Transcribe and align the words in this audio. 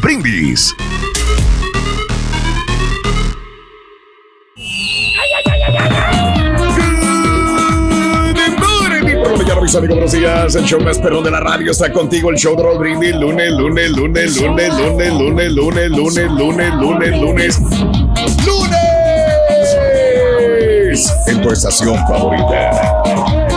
Brindis. 0.00 0.74
mis 9.68 9.74
amigos, 9.76 9.96
buenos 9.96 10.12
días. 10.12 10.54
El 10.54 10.64
show 10.64 10.80
más 10.80 10.98
perrón 10.98 11.24
de 11.24 11.30
la 11.30 11.40
radio 11.40 11.72
está 11.72 11.92
contigo. 11.92 12.30
El 12.30 12.36
show 12.36 12.56
de 12.56 12.62
Raúl 12.62 12.78
Brindis. 12.78 13.14
Lunes, 13.16 13.50
lunes, 13.52 13.90
lunes, 13.90 14.36
lunes, 14.36 14.74
lunes, 14.74 15.12
lunes, 15.12 15.52
lunes, 15.52 15.90
lunes, 15.90 16.30
lunes, 16.30 16.74
lunes, 16.74 17.20
lunes. 17.20 17.60
¡Lunes! 18.46 18.78
En 21.26 21.42
tu 21.42 21.50
estación 21.50 21.98
favorita. 22.06 23.47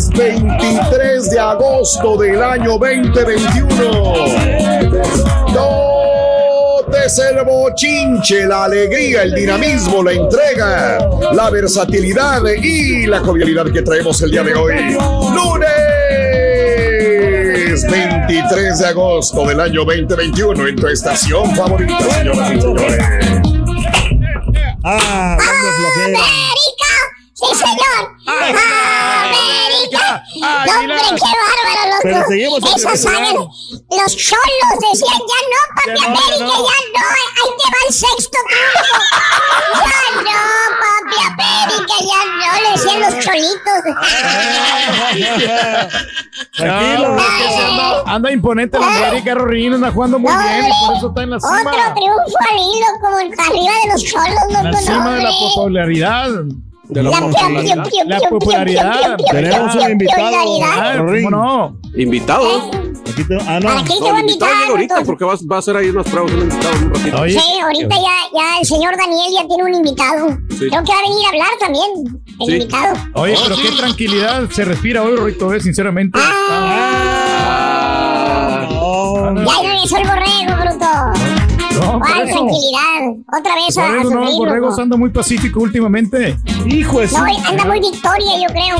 Lunes 0.00 0.08
23 0.16 1.30
de 1.30 1.38
agosto 1.38 2.16
del 2.16 2.42
año 2.42 2.78
2021. 2.78 4.14
es 7.04 7.18
el 7.18 7.44
bochinche, 7.44 8.46
la 8.46 8.64
alegría, 8.64 9.24
el 9.24 9.34
dinamismo, 9.34 10.02
la 10.02 10.12
entrega, 10.12 10.98
la 11.32 11.50
versatilidad 11.50 12.40
y 12.62 13.06
la 13.06 13.20
jovialidad 13.20 13.70
que 13.70 13.82
traemos 13.82 14.22
el 14.22 14.30
día 14.30 14.42
de 14.42 14.54
hoy. 14.54 14.74
Lunes 15.34 15.68
23 17.86 18.78
de 18.78 18.86
agosto 18.86 19.46
del 19.48 19.60
año 19.60 19.84
2021 19.84 20.66
en 20.66 20.76
tu 20.76 20.86
estación 20.86 21.54
favorita, 21.54 21.98
señoras 22.10 22.52
y 22.52 22.60
señores. 22.60 22.98
Ah, 24.82 25.36
¡Sí, 27.40 27.54
señor! 27.56 28.02
¡América! 28.26 30.22
Hombre, 30.34 30.96
qué 31.00 31.30
bárbaro, 31.40 31.82
loco. 31.90 32.02
Pero 32.02 32.20
seguimos 32.28 32.58
en 32.58 32.64
Esa 32.66 32.76
primer 32.76 32.98
sangre. 32.98 33.32
lugar. 33.32 33.48
Los 33.90 34.10
cholos 34.16 34.74
decían, 34.92 35.18
ya 35.30 35.40
no, 35.50 35.60
papi, 35.74 35.88
Ya 35.88 35.94
no, 35.94 36.00
ya 36.00 36.06
América, 36.06 36.38
no. 36.40 36.46
ya 36.46 36.50
no. 36.50 37.08
Ahí 37.10 37.50
te 37.56 37.64
va 37.70 37.80
el 37.88 37.92
sexto 37.94 38.38
triunfo. 38.48 38.94
ya 39.80 40.00
no, 40.20 40.38
papi, 40.80 41.16
América, 41.26 41.96
ya 42.00 42.20
no. 42.26 42.40
Le 42.60 42.68
decían 42.72 42.98
los 43.00 43.14
cholitos. 43.24 43.80
Tranquilo. 46.56 47.16
Ay, 47.18 48.02
Anda 48.06 48.32
imponente 48.32 48.78
la 48.78 48.86
América, 48.86 49.34
Rorrino, 49.34 49.74
anda 49.76 49.90
jugando 49.92 50.18
muy 50.18 50.32
No, 50.32 50.38
bien 50.42 50.66
y 50.66 50.86
por 50.86 50.96
eso 50.96 51.08
está 51.08 51.22
en 51.22 51.30
la 51.30 51.36
Otro 51.36 51.48
cima. 51.58 51.94
triunfo 51.94 52.38
al 52.50 52.56
hilo, 52.58 52.86
como 53.00 53.18
el 53.18 53.32
arriba 53.38 53.72
de 53.84 53.92
los 53.92 54.04
cholos, 54.04 54.42
En 54.48 54.52
loco, 54.54 54.62
la 54.70 54.78
cima 54.80 55.04
no, 55.04 55.10
de 55.12 55.22
la 55.22 55.30
popularidad. 55.30 56.30
De 56.90 57.02
La 57.02 57.10
pio- 57.10 58.04
La 58.06 58.20
popularidad. 58.28 59.16
Tenemos 59.30 59.74
un 59.76 59.90
invitado. 59.92 60.24
popularidad. 60.30 60.70
Ah, 60.76 60.96
¿Cómo 60.98 61.30
no? 61.30 61.76
¿Invitado? 61.96 62.70
Aquí 63.12 63.24
te- 63.24 63.38
ah, 63.46 63.58
no. 63.60 63.68
¿Para 63.68 63.82
qué 63.82 63.88
te 63.94 64.00
No, 64.00 64.06
voy 64.06 64.16
a 64.16 64.20
invitar? 64.20 64.48
ahorita 64.70 65.02
porque 65.04 65.24
va, 65.24 65.34
va 65.50 65.56
a 65.56 65.58
hacer 65.58 65.76
ahí 65.76 65.88
unas 65.88 66.06
pruebas 66.08 66.32
un 66.32 66.40
invitado 66.42 66.74
un 66.82 66.94
ratito. 66.94 67.20
Oye, 67.20 67.40
Sí, 67.40 67.58
ahorita 67.62 67.96
ya, 67.96 68.16
ya 68.34 68.58
el 68.60 68.66
señor 68.66 68.96
Daniel 68.96 69.32
ya 69.32 69.46
tiene 69.48 69.64
un 69.64 69.74
invitado. 69.74 70.28
Sí. 70.50 70.68
Creo 70.68 70.84
que 70.84 70.92
va 70.92 70.98
a 70.98 71.02
venir 71.02 71.24
a 71.26 71.28
hablar 71.28 71.48
también, 71.60 71.90
el 72.40 72.46
Sí. 72.46 72.52
invitado. 72.52 72.94
oye, 73.14 73.34
pero 73.42 73.56
qué 73.56 73.70
tranquilidad 73.76 74.48
se 74.50 74.64
respira 74.64 75.02
hoy, 75.02 75.16
Rorrito, 75.16 75.52
eh, 75.54 75.60
sinceramente. 75.60 76.18
Ah, 76.22 77.46
Ah, 78.72 79.62
ya 79.62 79.70
regresó 79.72 79.96
el 79.96 80.06
borrego, 80.06 80.60
bruto. 80.60 81.39
No, 81.74 81.98
¿Cuál 82.00 82.24
tranquilidad? 82.24 83.38
Otra 83.38 83.54
vez 83.54 83.78
a, 83.78 83.84
a 83.92 84.00
eso 84.00 84.10
no, 84.10 84.28
el 84.28 84.36
borrego 84.36 84.80
anda 84.80 84.96
muy 84.96 85.10
pacífico 85.10 85.60
últimamente. 85.60 86.36
Hijo 86.66 87.00
de 87.00 87.08
su- 87.08 87.16
No, 87.18 87.24
anda 87.24 87.64
muy 87.64 87.80
victoria, 87.80 88.32
yo 88.40 88.46
creo. 88.52 88.76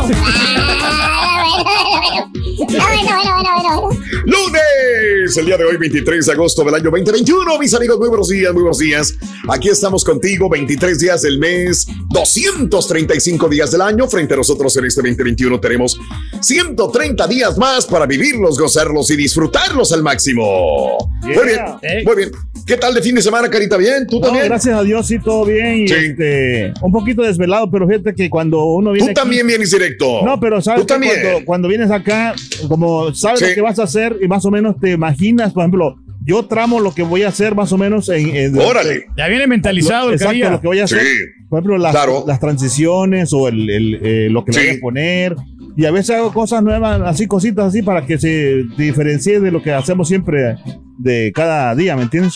Ah, 0.82 1.44
bueno, 1.60 1.64
bueno, 1.64 2.00
bueno. 2.04 2.28
Bueno, 2.70 3.12
bueno, 3.14 3.32
bueno, 3.34 3.90
bueno. 3.90 4.09
Lunes, 4.26 5.36
el 5.38 5.46
día 5.46 5.56
de 5.56 5.64
hoy, 5.64 5.76
23 5.78 6.26
de 6.26 6.32
agosto 6.32 6.62
del 6.64 6.74
año 6.74 6.90
2021. 6.90 7.58
Mis 7.58 7.72
amigos, 7.74 7.98
muy 7.98 8.08
buenos 8.08 8.28
días, 8.28 8.52
muy 8.52 8.62
buenos 8.62 8.78
días. 8.78 9.14
Aquí 9.48 9.68
estamos 9.68 10.04
contigo, 10.04 10.48
23 10.50 10.98
días 10.98 11.22
del 11.22 11.38
mes, 11.38 11.86
235 12.10 13.48
días 13.48 13.70
del 13.70 13.80
año. 13.80 14.06
Frente 14.08 14.34
a 14.34 14.36
nosotros 14.38 14.76
en 14.76 14.84
este 14.84 15.00
2021 15.00 15.58
tenemos 15.60 15.98
130 16.40 17.26
días 17.28 17.56
más 17.56 17.86
para 17.86 18.06
vivirlos, 18.06 18.58
gozarlos 18.58 19.10
y 19.10 19.16
disfrutarlos 19.16 19.92
al 19.92 20.02
máximo. 20.02 20.98
Muy 21.22 21.32
bien, 21.32 21.60
Yeah. 21.82 22.02
muy 22.04 22.16
bien. 22.16 22.30
¿Qué 22.66 22.76
tal 22.76 22.94
de 22.94 23.02
fin 23.02 23.14
de 23.14 23.22
semana, 23.22 23.48
Carita? 23.50 23.76
¿Bien? 23.76 24.06
¿Tú 24.06 24.20
No, 24.20 24.26
también? 24.26 24.46
gracias 24.46 24.76
a 24.78 24.82
Dios, 24.82 25.06
sí, 25.06 25.18
todo 25.18 25.44
bien. 25.44 25.78
Y 25.84 25.88
Sí. 25.88 25.94
este, 25.94 26.72
un 26.82 26.92
poquito 26.92 27.22
desvelado, 27.22 27.70
pero 27.70 27.86
fíjate 27.88 28.14
que 28.14 28.30
cuando 28.30 28.62
uno 28.64 28.92
viene. 28.92 29.06
Tú 29.06 29.10
aquí- 29.10 29.20
también 29.20 29.46
vienes 29.46 29.70
directo. 29.70 30.22
No, 30.24 30.38
pero 30.38 30.60
sabes 30.60 30.82
Tú 30.82 30.86
que 30.86 30.92
también. 30.92 31.14
cuando, 31.22 31.44
cuando 31.46 31.68
vienes 31.68 31.90
acá, 31.90 32.34
como 32.68 33.12
sabes 33.14 33.40
Sí. 33.40 33.46
lo 33.48 33.54
que 33.54 33.60
vas 33.60 33.78
a 33.78 33.84
hacer 33.84 34.09
y 34.20 34.28
más 34.28 34.44
o 34.44 34.50
menos 34.50 34.76
te 34.80 34.92
imaginas, 34.92 35.52
por 35.52 35.62
ejemplo, 35.62 35.96
yo 36.24 36.44
tramo 36.46 36.80
lo 36.80 36.92
que 36.92 37.02
voy 37.02 37.22
a 37.22 37.28
hacer 37.28 37.54
más 37.54 37.72
o 37.72 37.78
menos 37.78 38.08
en. 38.10 38.34
en- 38.36 38.58
Órale. 38.58 39.04
Ya 39.16 39.26
viene 39.28 39.46
mentalizado 39.46 40.04
Lo- 40.04 40.08
el 40.10 40.14
exacto, 40.14 40.28
Carilla. 40.30 40.50
lo 40.50 40.60
que 40.60 40.66
voy 40.66 40.78
a 40.80 40.84
hacer. 40.84 41.00
Sí. 41.00 41.06
Por 41.48 41.58
ejemplo, 41.58 41.78
las, 41.78 41.92
Claro. 41.92 42.24
las 42.26 42.38
transiciones 42.40 43.32
o 43.32 43.48
el, 43.48 43.68
el, 43.70 43.94
eh, 44.02 44.28
lo 44.30 44.44
que 44.44 44.52
le 44.52 44.60
Sí. 44.60 44.66
voy 44.68 44.76
a 44.76 44.80
poner. 44.80 45.36
Y 45.76 45.84
a 45.86 45.90
veces 45.90 46.16
hago 46.16 46.32
cosas 46.32 46.62
nuevas, 46.62 47.00
así 47.06 47.26
cositas 47.26 47.66
así 47.66 47.80
para 47.82 48.04
que 48.04 48.18
se 48.18 48.64
diferencie 48.76 49.40
de 49.40 49.50
lo 49.50 49.62
que 49.62 49.72
hacemos 49.72 50.08
siempre 50.08 50.56
de 50.98 51.32
cada 51.34 51.74
día, 51.74 51.96
¿me 51.96 52.02
entiendes? 52.02 52.34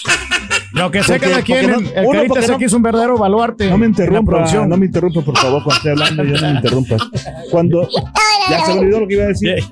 Lo 0.73 0.91
que 0.91 1.03
sé 1.05 1.21
cada 1.21 1.43
quien, 1.43 1.71
no- 1.71 1.79
el 1.79 2.05
uno, 2.07 2.11
Carita 2.21 2.41
es 2.41 2.49
no- 2.49 2.55
aquí 2.57 2.65
es 2.65 2.73
un 2.73 2.83
verdadero 2.83 3.17
baluarte. 3.19 3.69
No 3.69 3.79
me 3.79 3.87
interrumpa, 3.87 4.45
no 4.67 4.77
me 4.77 4.87
interrumpa, 4.87 5.21
por 5.23 5.37
favor, 5.39 5.63
cuando 5.63 5.77
esté 5.77 5.91
hablando, 5.91 6.25
yo 6.25 6.41
no 6.41 6.49
me 6.49 6.55
interrumpas. 6.57 7.03
Cuando 7.51 7.89
ya 8.51 8.65
se 8.67 8.73
olvidó 8.73 9.01
lo 9.01 9.09
que 9.09 9.15
iba 9.15 9.25
a 9.25 9.29
decir. 9.29 9.55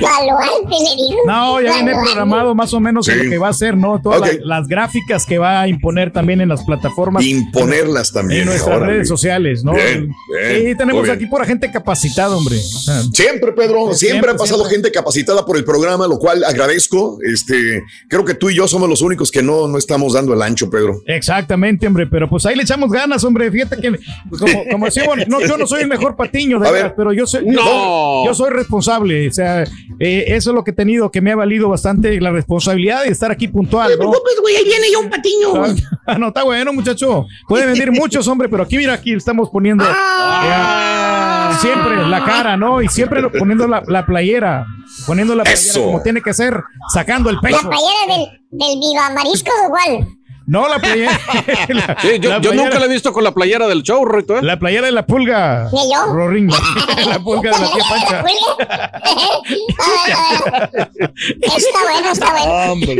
Baluarte, 0.00 0.68
le 0.70 0.96
digo. 0.96 1.20
No, 1.26 1.60
ya 1.60 1.74
viene 1.74 1.92
programado 1.92 2.54
más 2.54 2.72
o 2.74 2.80
menos 2.80 3.06
Sí. 3.06 3.12
lo 3.14 3.30
que 3.30 3.38
va 3.38 3.48
a 3.48 3.50
hacer, 3.50 3.76
¿no? 3.76 4.00
Todas 4.00 4.20
las, 4.20 4.36
las 4.44 4.68
gráficas 4.68 5.26
que 5.26 5.38
va 5.38 5.60
a 5.60 5.68
imponer 5.68 6.12
también 6.12 6.40
en 6.40 6.48
las 6.48 6.62
plataformas. 6.64 7.24
Imponerlas 7.24 8.12
también. 8.12 8.42
en 8.42 8.46
nuestras 8.46 8.80
redes 8.80 9.08
sociales, 9.08 9.64
¿no? 9.64 9.72
Bien, 9.74 10.08
bien, 10.48 10.66
sí, 10.70 10.74
tenemos 10.76 11.08
aquí 11.08 11.26
pura 11.26 11.44
gente 11.44 11.70
capacitada, 11.70 12.36
hombre. 12.36 12.56
O 12.56 12.78
sea, 12.78 13.02
Siempre, 13.12 13.52
Pedro, 13.52 13.92
siempre, 13.92 13.96
Siempre, 14.12 14.30
ha 14.30 14.36
pasado 14.36 14.58
siempre. 14.60 14.76
gente 14.76 14.92
capacitada 14.92 15.44
por 15.44 15.56
el 15.56 15.64
programa, 15.64 16.06
lo 16.06 16.18
cual 16.18 16.44
agradezco. 16.44 17.18
Este, 17.22 17.82
creo 18.08 18.24
que 18.24 18.34
tú 18.34 18.50
y 18.50 18.54
yo 18.54 18.68
somos 18.68 18.88
los 18.88 19.02
únicos 19.02 19.30
que 19.30 19.42
no, 19.42 19.68
no 19.68 19.78
estamos 19.78 20.12
dando 20.14 20.34
el 20.34 20.42
ancho, 20.42 20.68
Pedro. 20.70 21.02
exactamente, 21.06 21.86
hombre, 21.86 22.06
pero 22.06 22.28
pues 22.28 22.46
ahí 22.46 22.56
le 22.56 22.62
echamos 22.62 22.90
ganas, 22.90 23.22
hombre. 23.24 23.50
Fíjate 23.50 23.76
que, 23.80 23.98
pues, 24.28 24.40
como, 24.40 24.64
como 24.70 24.86
decimos, 24.86 25.16
no, 25.26 25.40
yo 25.40 25.56
no 25.56 25.66
soy 25.66 25.82
el 25.82 25.88
mejor 25.88 26.16
patiño, 26.16 26.58
de 26.58 26.68
A 26.68 26.70
veras, 26.70 26.88
ver. 26.90 26.94
pero 26.96 27.12
yo, 27.12 27.26
sé- 27.26 27.41
No. 27.46 28.24
Yo 28.24 28.34
soy 28.34 28.50
responsable, 28.50 29.28
o 29.28 29.32
sea, 29.32 29.62
eh, 29.98 30.24
eso 30.28 30.50
es 30.50 30.54
lo 30.54 30.64
que 30.64 30.70
he 30.72 30.74
tenido, 30.74 31.10
que 31.10 31.20
me 31.20 31.32
ha 31.32 31.36
valido 31.36 31.68
bastante 31.68 32.20
la 32.20 32.30
responsabilidad 32.30 33.02
de 33.04 33.10
estar 33.10 33.30
aquí 33.30 33.48
puntual. 33.48 33.88
No 33.90 33.92
te 33.92 33.98
preocupes, 33.98 34.34
güey, 34.40 34.56
ahí 34.56 34.64
viene 34.64 34.86
ya 34.92 34.98
un 34.98 35.10
patiño. 35.10 35.50
güey. 35.54 35.74
Ah, 36.06 36.18
no, 36.18 36.28
está 36.28 36.42
bueno, 36.44 36.72
muchacho. 36.72 37.26
Puede 37.48 37.66
venir 37.66 37.90
muchos, 37.92 38.26
hombre, 38.28 38.48
pero 38.48 38.62
aquí, 38.64 38.76
mira, 38.76 38.94
aquí 38.94 39.12
estamos 39.14 39.48
poniendo 39.50 39.84
Ah. 39.86 41.50
eh, 41.52 41.56
siempre 41.60 42.06
la 42.06 42.24
cara, 42.24 42.56
¿no? 42.56 42.82
Y 42.82 42.88
siempre 42.88 43.20
lo- 43.20 43.30
poniendo 43.30 43.66
la, 43.68 43.82
la 43.86 44.04
playera, 44.06 44.66
poniendo 45.06 45.34
la 45.34 45.44
playera 45.44 45.60
Eso. 45.70 45.82
como 45.84 46.02
tiene 46.02 46.20
que 46.20 46.32
ser, 46.34 46.62
sacando 46.92 47.30
el 47.30 47.36
¿La 47.36 47.42
peso. 47.42 47.68
playera 47.68 48.06
del, 48.08 48.40
del 48.50 48.78
Viva 48.80 49.10
Mariscos 49.14 49.52
o 49.66 49.70
cuál? 49.70 50.06
No, 50.46 50.68
la 50.68 50.78
playera. 50.78 51.12
la, 51.68 51.96
Sí, 52.00 52.08
yo, 52.20 52.30
la 52.30 52.40
yo 52.40 52.50
playera- 52.50 52.54
nunca 52.64 52.78
la 52.78 52.86
he 52.86 52.88
visto 52.88 53.12
con 53.12 53.22
la 53.24 53.32
playera 53.32 53.66
del 53.68 53.82
show, 53.82 54.04
Rito, 54.04 54.36
¿eh? 54.38 54.42
La 54.42 54.58
playera 54.58 54.86
de 54.86 54.92
la 54.92 55.06
pulga. 55.06 55.68
Ni 55.72 55.92
yo. 55.92 56.06
Rorín. 56.12 56.48
la 57.06 57.18
pulga 57.20 57.50
de 57.52 57.58
la 57.60 57.70
tía 57.72 57.84
Pancha. 57.88 58.24
está 61.42 61.78
bueno, 61.90 62.12
está 62.12 62.30
bueno. 62.32 62.72
Hombre. 62.72 62.94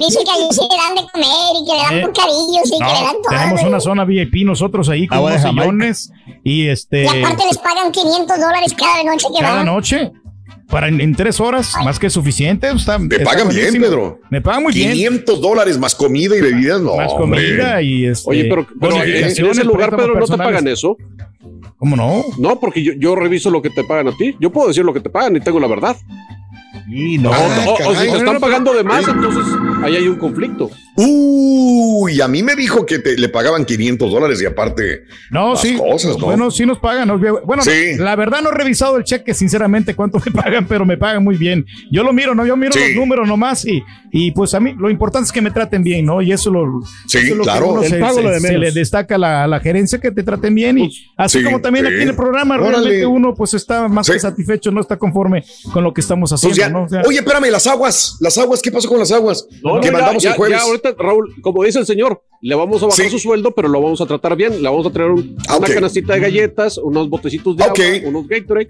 Dice 0.00 0.18
que 0.24 0.30
ahí 0.30 0.48
se 0.50 0.62
le 0.62 0.68
dan 0.76 0.94
de 0.94 1.02
comer 1.12 1.56
y 1.60 1.64
que 1.66 1.72
le 1.72 1.78
dan 1.82 1.94
Eh, 1.94 2.06
y 2.08 2.78
que 2.78 2.84
le 2.84 3.02
dan 3.04 3.22
todo. 3.22 3.30
tenemos 3.38 3.62
una 3.62 3.80
zona 3.80 4.04
VIP 4.04 4.44
nosotros 4.46 4.88
ahí 4.88 5.06
con 5.06 5.18
Agua 5.18 5.32
de 5.32 5.36
unos 5.38 5.50
sillones 5.50 6.12
y 6.44 6.68
este 6.68 7.04
Y 7.04 7.06
aparte 7.22 7.44
les 7.46 7.58
pagan 7.58 7.90
500 7.92 8.38
dólares 8.40 8.74
cada 8.76 9.02
noche 9.04 9.26
que 9.34 9.40
cada 9.42 9.56
van. 9.56 9.66
noche 9.66 10.12
para 10.70 10.88
en, 10.88 11.00
en 11.00 11.14
tres 11.14 11.40
horas 11.40 11.72
más 11.84 11.98
que 11.98 12.08
suficiente. 12.08 12.68
Está, 12.70 12.96
está 12.96 13.24
pagan 13.24 13.48
bien. 13.48 13.74
Pedro. 13.74 14.20
Me 14.30 14.40
pagan 14.40 14.62
muy 14.62 14.72
bien. 14.72 14.92
500 14.92 15.40
dólares 15.40 15.78
más 15.78 15.94
comida 15.94 16.36
y 16.36 16.40
bebidas, 16.40 16.80
no. 16.80 16.96
Más 16.96 17.10
hombre. 17.12 17.46
comida 17.46 17.82
y 17.82 18.06
este, 18.06 18.30
Oye, 18.30 18.44
pero, 18.44 18.66
pero 18.80 19.02
en 19.02 19.24
ese 19.24 19.64
lugar, 19.64 19.94
Pedro, 19.96 20.18
no 20.18 20.26
te 20.26 20.36
pagan 20.36 20.66
eso. 20.68 20.96
¿Cómo 21.76 21.96
no? 21.96 22.24
No, 22.38 22.60
porque 22.60 22.82
yo, 22.82 22.92
yo 22.98 23.16
reviso 23.16 23.50
lo 23.50 23.62
que 23.62 23.70
te 23.70 23.84
pagan 23.84 24.08
a 24.08 24.16
ti. 24.16 24.36
Yo 24.38 24.50
puedo 24.50 24.68
decir 24.68 24.84
lo 24.84 24.92
que 24.92 25.00
te 25.00 25.08
pagan 25.08 25.34
y 25.36 25.40
tengo 25.40 25.58
la 25.58 25.66
verdad. 25.66 25.96
Y 26.88 27.18
no. 27.18 27.32
Ah, 27.32 27.64
o, 27.66 27.90
o 27.90 27.94
si 27.94 28.10
te 28.10 28.18
están 28.18 28.38
pagando 28.38 28.74
de 28.74 28.84
más, 28.84 29.06
entonces 29.08 29.44
ahí 29.82 29.96
hay 29.96 30.08
un 30.08 30.16
conflicto. 30.16 30.70
Uy, 32.02 32.20
a 32.20 32.28
mí 32.28 32.42
me 32.42 32.54
dijo 32.56 32.86
que 32.86 32.98
te, 32.98 33.16
le 33.16 33.28
pagaban 33.28 33.64
500 33.64 34.10
dólares 34.10 34.40
y 34.42 34.46
aparte 34.46 35.04
No, 35.30 35.50
las 35.50 35.60
sí. 35.60 35.76
cosas, 35.76 36.18
¿no? 36.18 36.26
Bueno, 36.26 36.50
sí 36.50 36.64
nos 36.66 36.78
pagan. 36.78 37.08
¿no? 37.08 37.18
Bueno, 37.18 37.62
Sí. 37.62 37.96
la 37.98 38.16
verdad 38.16 38.40
no 38.42 38.50
he 38.50 38.54
revisado 38.54 38.96
el 38.96 39.04
cheque, 39.04 39.34
sinceramente, 39.34 39.94
cuánto 39.94 40.18
me 40.24 40.30
pagan, 40.42 40.66
pero 40.66 40.84
me 40.86 40.96
pagan 40.96 41.22
muy 41.24 41.36
bien. 41.36 41.66
Yo 41.90 42.02
lo 42.02 42.12
miro, 42.12 42.34
¿no? 42.34 42.46
Yo 42.46 42.56
miro 42.56 42.72
Sí. 42.72 42.78
los 42.80 42.96
números 42.96 43.26
nomás 43.28 43.64
y, 43.66 43.82
y 44.12 44.30
pues 44.32 44.54
a 44.54 44.60
mí 44.60 44.74
lo 44.78 44.88
importante 44.90 45.26
es 45.26 45.32
que 45.32 45.40
me 45.40 45.50
traten 45.50 45.82
bien, 45.82 46.06
¿no? 46.06 46.22
Y 46.22 46.32
eso 46.32 46.50
lo, 46.50 46.80
Sí, 47.06 47.18
eso 47.18 47.26
es 47.26 47.30
lo 47.32 47.36
que 47.38 47.42
claro. 47.42 47.68
uno 47.68 47.82
El 47.82 47.90
se, 47.90 47.98
pago 47.98 48.16
se- 48.16 48.22
lo 48.22 48.30
de 48.30 48.40
se 48.40 48.46
menos. 48.48 48.60
le 48.62 48.72
destaca 48.72 49.14
a 49.16 49.18
la, 49.18 49.46
la 49.46 49.60
gerencia 49.60 49.98
que 50.00 50.10
te 50.10 50.22
traten 50.22 50.54
bien 50.54 50.78
y 50.78 50.90
así 51.16 51.38
sí, 51.38 51.44
como 51.44 51.60
también 51.60 51.86
sí. 51.86 51.92
aquí 51.92 52.02
en 52.02 52.08
el 52.10 52.16
programa 52.16 52.54
Órale. 52.56 52.70
realmente 52.70 53.06
uno 53.06 53.34
pues 53.34 53.54
está 53.54 53.88
más 53.88 54.06
Sí. 54.06 54.12
que 54.14 54.20
satisfecho, 54.20 54.70
no 54.70 54.80
está 54.80 54.96
conforme 54.96 55.44
con 55.72 55.84
lo 55.84 55.92
que 55.92 56.00
estamos 56.00 56.32
haciendo, 56.32 56.54
Pues 56.56 56.58
ya- 56.66 56.68
¿no? 56.70 56.84
O 56.84 56.88
sea, 56.88 57.02
oye, 57.06 57.18
espérame, 57.18 57.50
las 57.50 57.66
aguas, 57.66 58.16
las 58.20 58.36
aguas, 58.38 58.60
¿qué 58.62 58.70
pasó 58.70 58.88
con 58.88 58.98
las 58.98 59.10
aguas? 59.12 59.46
No, 59.62 59.80
que 59.80 59.90
mandamos 59.90 60.22
ya, 60.22 60.30
el 60.30 60.36
jueves. 60.36 60.58
ya 60.58 60.64
ahorita, 60.64 60.94
Raúl, 60.98 61.34
como 61.42 61.64
dice 61.64 61.78
el 61.80 61.86
señor, 61.92 62.22
le 62.42 62.54
vamos 62.54 62.82
a 62.82 62.86
bajar 62.86 63.04
Sí. 63.04 63.10
su 63.10 63.18
sueldo, 63.18 63.50
pero 63.50 63.68
lo 63.68 63.80
vamos 63.82 64.00
a 64.00 64.06
tratar 64.06 64.34
bien. 64.36 64.62
Le 64.62 64.68
vamos 64.68 64.86
a 64.86 64.90
traer 64.90 65.10
un- 65.10 65.36
Ah, 65.48 65.58
una 65.58 65.68
canastita 65.68 66.14
de 66.14 66.20
galletas, 66.20 66.78
unos 66.78 67.08
botecitos 67.10 67.56
de 67.56 67.64
agua, 67.64 67.76
unos 68.06 68.26
Gatorade. 68.28 68.68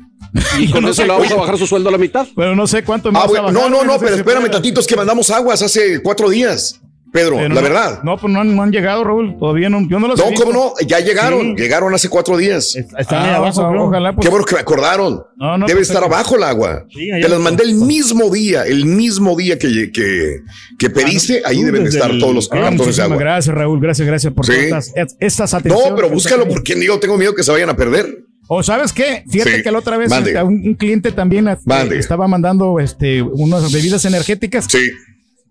Y 0.58 0.69
con 0.72 0.82
no 0.82 0.88
eso 0.90 1.02
sé 1.02 1.06
le 1.06 1.12
vamos 1.12 1.31
a 1.31 1.37
bajar 1.37 1.56
su 1.58 1.67
sueldo 1.67 1.88
a 1.88 1.93
la 1.93 1.99
mitad. 1.99 2.26
pero 2.34 2.56
no 2.56 2.67
sé 2.67 2.82
cuánto 2.82 3.12
me 3.12 3.19
Ah, 3.19 3.22
vas 3.22 3.28
a 3.28 3.43
bueno, 3.43 3.58
bajar, 3.58 3.70
no, 3.70 3.84
no, 3.84 3.84
no, 3.93 3.99
pero 4.00 4.17
espérame 4.17 4.50
tantito, 4.50 4.81
es 4.81 4.87
que 4.87 4.96
mandamos 4.96 5.31
aguas 5.31 5.62
hace 5.62 6.02
cuatro 6.02 6.28
días, 6.31 6.81
Pedro, 7.12 7.37
Pero 7.37 7.49
la 7.49 7.55
no- 7.57 7.61
verdad. 7.62 8.03
No, 8.05 8.17
pues 8.17 8.33
no 8.33 8.41
han, 8.41 8.55
no 8.55 8.62
han 8.62 8.71
llegado, 8.71 9.03
Raúl, 9.03 9.37
todavía 9.39 9.69
no, 9.69 9.81
yo 9.89 9.99
no 9.99 10.07
los 10.09 10.21
he 10.21 10.23
No, 10.23 10.31
visto. 10.31 10.45
cómo 10.47 10.57
no, 10.57 10.87
ya 10.87 11.01
llegaron, 11.01 11.57
Sí. 11.57 11.62
llegaron 11.62 11.93
hace 11.93 12.09
cuatro 12.09 12.37
días. 12.37 12.77
Están 12.77 13.25
ahí 13.25 13.31
Ah, 13.31 13.37
abajo, 13.37 13.61
o- 13.67 13.71
bro. 13.71 13.85
ojalá, 13.87 14.12
pues, 14.12 14.25
Qué 14.25 14.31
bueno 14.31 14.45
que 14.47 14.55
me 14.55 14.61
acordaron. 14.61 15.23
No, 15.37 15.59
no, 15.59 15.67
Debe 15.67 15.79
pues, 15.81 15.89
estar 15.89 16.03
eh, 16.03 16.07
abajo 16.07 16.37
el 16.37 16.43
agua. 16.45 16.85
Sí, 16.89 17.09
Te 17.11 17.19
las 17.19 17.25
abajo. 17.33 17.43
mandé 17.43 17.65
el 17.65 17.75
mismo 17.75 18.31
día, 18.31 18.62
el 18.65 18.87
mismo 18.87 19.37
día 19.37 19.59
que, 19.59 19.91
que, 19.93 20.37
que 20.79 20.91
pediste. 20.91 21.43
Ahí 21.45 21.62
deben 21.65 21.87
estar 21.87 22.11
el- 22.11 22.21
todos 22.21 22.35
los 22.35 22.47
Ah, 22.47 22.51
cartones 22.55 22.79
de 22.79 22.85
muchísimas 22.85 23.05
agua. 23.11 23.17
gracias, 23.19 23.55
Raúl. 23.56 23.81
Gracias, 23.81 24.06
gracias 24.06 24.33
por 24.33 24.47
Sí. 24.47 24.53
todas 24.69 24.89
estas, 24.95 25.17
estas 25.19 25.55
atenciones. 25.55 25.91
No, 25.91 25.97
pero 25.97 26.09
búscalo 26.11 26.47
porque 26.49 26.75
yo 26.85 26.99
tengo 27.01 27.17
miedo 27.17 27.35
que 27.35 27.43
se 27.43 27.51
vayan 27.51 27.71
a 27.71 27.77
perder. 27.77 28.25
O 28.53 28.65
sabes 28.65 28.93
qué, 28.93 29.23
fíjate 29.31 29.59
Sí. 29.59 29.63
que 29.63 29.71
la 29.71 29.79
otra 29.79 29.97
vez 29.97 30.11
este, 30.11 30.43
un, 30.43 30.55
un 30.67 30.75
cliente 30.75 31.13
también 31.13 31.49
Mande. 31.67 31.99
estaba 31.99 32.27
mandando 32.27 32.81
este, 32.81 33.23
unas 33.23 33.73
bebidas 33.73 34.05
energéticas, 34.05 34.67
Sí. 34.69 34.91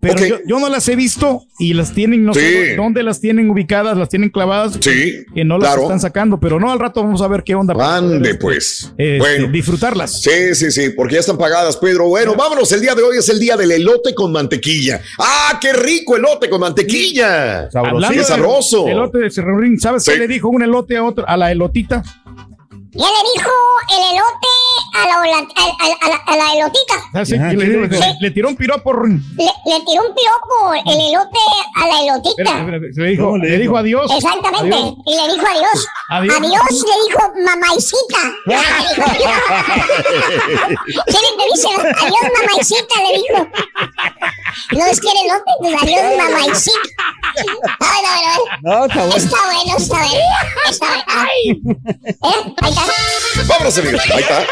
Pero 0.00 0.24
yo, 0.26 0.38
yo 0.46 0.58
no 0.58 0.68
las 0.68 0.88
he 0.88 0.96
visto 0.96 1.42
y 1.58 1.74
las 1.74 1.92
tienen, 1.92 2.24
no 2.24 2.32
Sí. 2.34 2.40
sé 2.40 2.76
dónde 2.76 3.02
las 3.02 3.20
tienen 3.20 3.50
ubicadas, 3.50 3.96
las 3.98 4.08
tienen 4.08 4.30
clavadas, 4.30 4.78
Sí, 4.80 5.24
que 5.34 5.44
no 5.44 5.58
las 5.58 5.68
claro. 5.68 5.82
están 5.82 6.00
sacando, 6.00 6.40
pero 6.40 6.58
no, 6.58 6.72
al 6.72 6.78
rato 6.78 7.02
vamos 7.02 7.20
a 7.22 7.28
ver 7.28 7.42
qué 7.44 7.54
onda. 7.54 7.74
Ande, 7.96 8.34
pues. 8.36 8.90
este, 8.96 9.18
bueno. 9.18 9.48
disfrutarlas. 9.48 10.22
Sí, 10.22 10.54
sí, 10.54 10.70
sí, 10.70 10.90
porque 10.96 11.14
ya 11.14 11.20
están 11.20 11.36
pagadas, 11.38 11.76
Pedro. 11.76 12.08
Bueno, 12.08 12.34
vámonos. 12.34 12.72
El 12.72 12.80
día 12.80 12.94
de 12.94 13.02
hoy 13.02 13.18
es 13.18 13.28
el 13.28 13.38
día 13.38 13.56
del 13.56 13.70
elote 13.72 14.14
con 14.14 14.32
mantequilla. 14.32 15.00
¡Ah, 15.18 15.58
qué 15.60 15.72
rico 15.72 16.16
elote 16.16 16.48
con 16.48 16.60
mantequilla! 16.60 17.70
Sabroso. 17.70 18.08
Qué 18.10 18.18
de 18.18 18.24
sabroso. 18.24 18.88
Elote 18.88 19.18
de 19.18 19.30
Cerrorín, 19.30 19.78
¿sabes 19.78 20.04
Sí. 20.04 20.12
qué 20.12 20.18
le 20.18 20.28
dijo 20.28 20.48
un 20.48 20.62
elote 20.62 20.96
a 20.96 21.04
otro, 21.04 21.28
a 21.28 21.36
la 21.36 21.50
elotita? 21.52 22.02
Ya 23.00 23.06
le 23.06 23.20
dijo 23.34 23.50
el 23.96 24.02
elote 24.12 24.52
a 24.92 25.08
la, 25.08 25.14
a, 25.14 25.38
a- 25.38 26.04
a 26.04 26.08
la, 26.10 26.16
a 26.26 26.36
la 26.36 26.52
elotita. 26.54 26.94
Ah, 27.14 27.24
sí, 27.24 27.34
Ajá, 27.36 27.52
y 27.52 27.56
le, 27.56 28.30
tiró 28.30 28.48
un 28.48 28.56
piropo. 28.56 28.92
Le, 28.92 29.44
le 29.64 29.80
tiró 29.86 30.02
un 30.06 30.14
piropo 30.14 30.74
el 30.86 31.00
elote 31.08 31.38
a 31.76 31.86
la 31.86 32.02
elotita. 32.02 32.42
Espera, 32.42 32.76
espera, 32.76 33.04
Le 33.04 33.10
dijo, 33.10 33.24
¿Cómo 33.24 33.36
le 33.38 33.48
le 33.48 33.58
dijo? 33.58 33.76
adiós. 33.78 34.10
Exactamente. 34.14 34.76
Adiós. 34.76 34.94
Y 35.06 35.16
le 35.16 35.32
dijo 35.32 35.46
adiós. 35.46 35.86
Adiós. 36.10 36.36
Adiós, 36.36 36.70
le 36.70 36.96
dijo 37.08 37.20
mamaicita. 37.46 38.22
¿Qué 41.06 41.12
le 41.12 41.44
dice? 41.52 41.68
Adiós, 41.74 42.24
mamaicita, 42.38 42.94
le 43.00 43.12
dijo. 43.18 43.38
No 44.72 44.86
es 44.86 45.00
que 45.00 45.08
el 45.08 45.16
elote, 45.26 45.50
pues 45.60 45.74
adiós, 45.82 46.02
mamaicita. 46.18 46.88
Ay, 47.80 48.02
no, 48.04 48.70
no, 48.72 48.78
No, 48.80 48.84
está 48.86 49.00
bueno. 49.06 49.16
Está 49.16 49.38
bueno, 49.46 49.76
está 49.78 49.96
bueno. 49.96 50.24
Está 50.68 50.86
bueno. 50.86 51.29
¿Eh? 51.44 51.56
Ahí 52.22 52.70
está. 52.70 52.82
Vámonos, 53.48 53.78
amigos. 53.78 54.02
Ahí 54.14 54.20
está. 54.22 54.46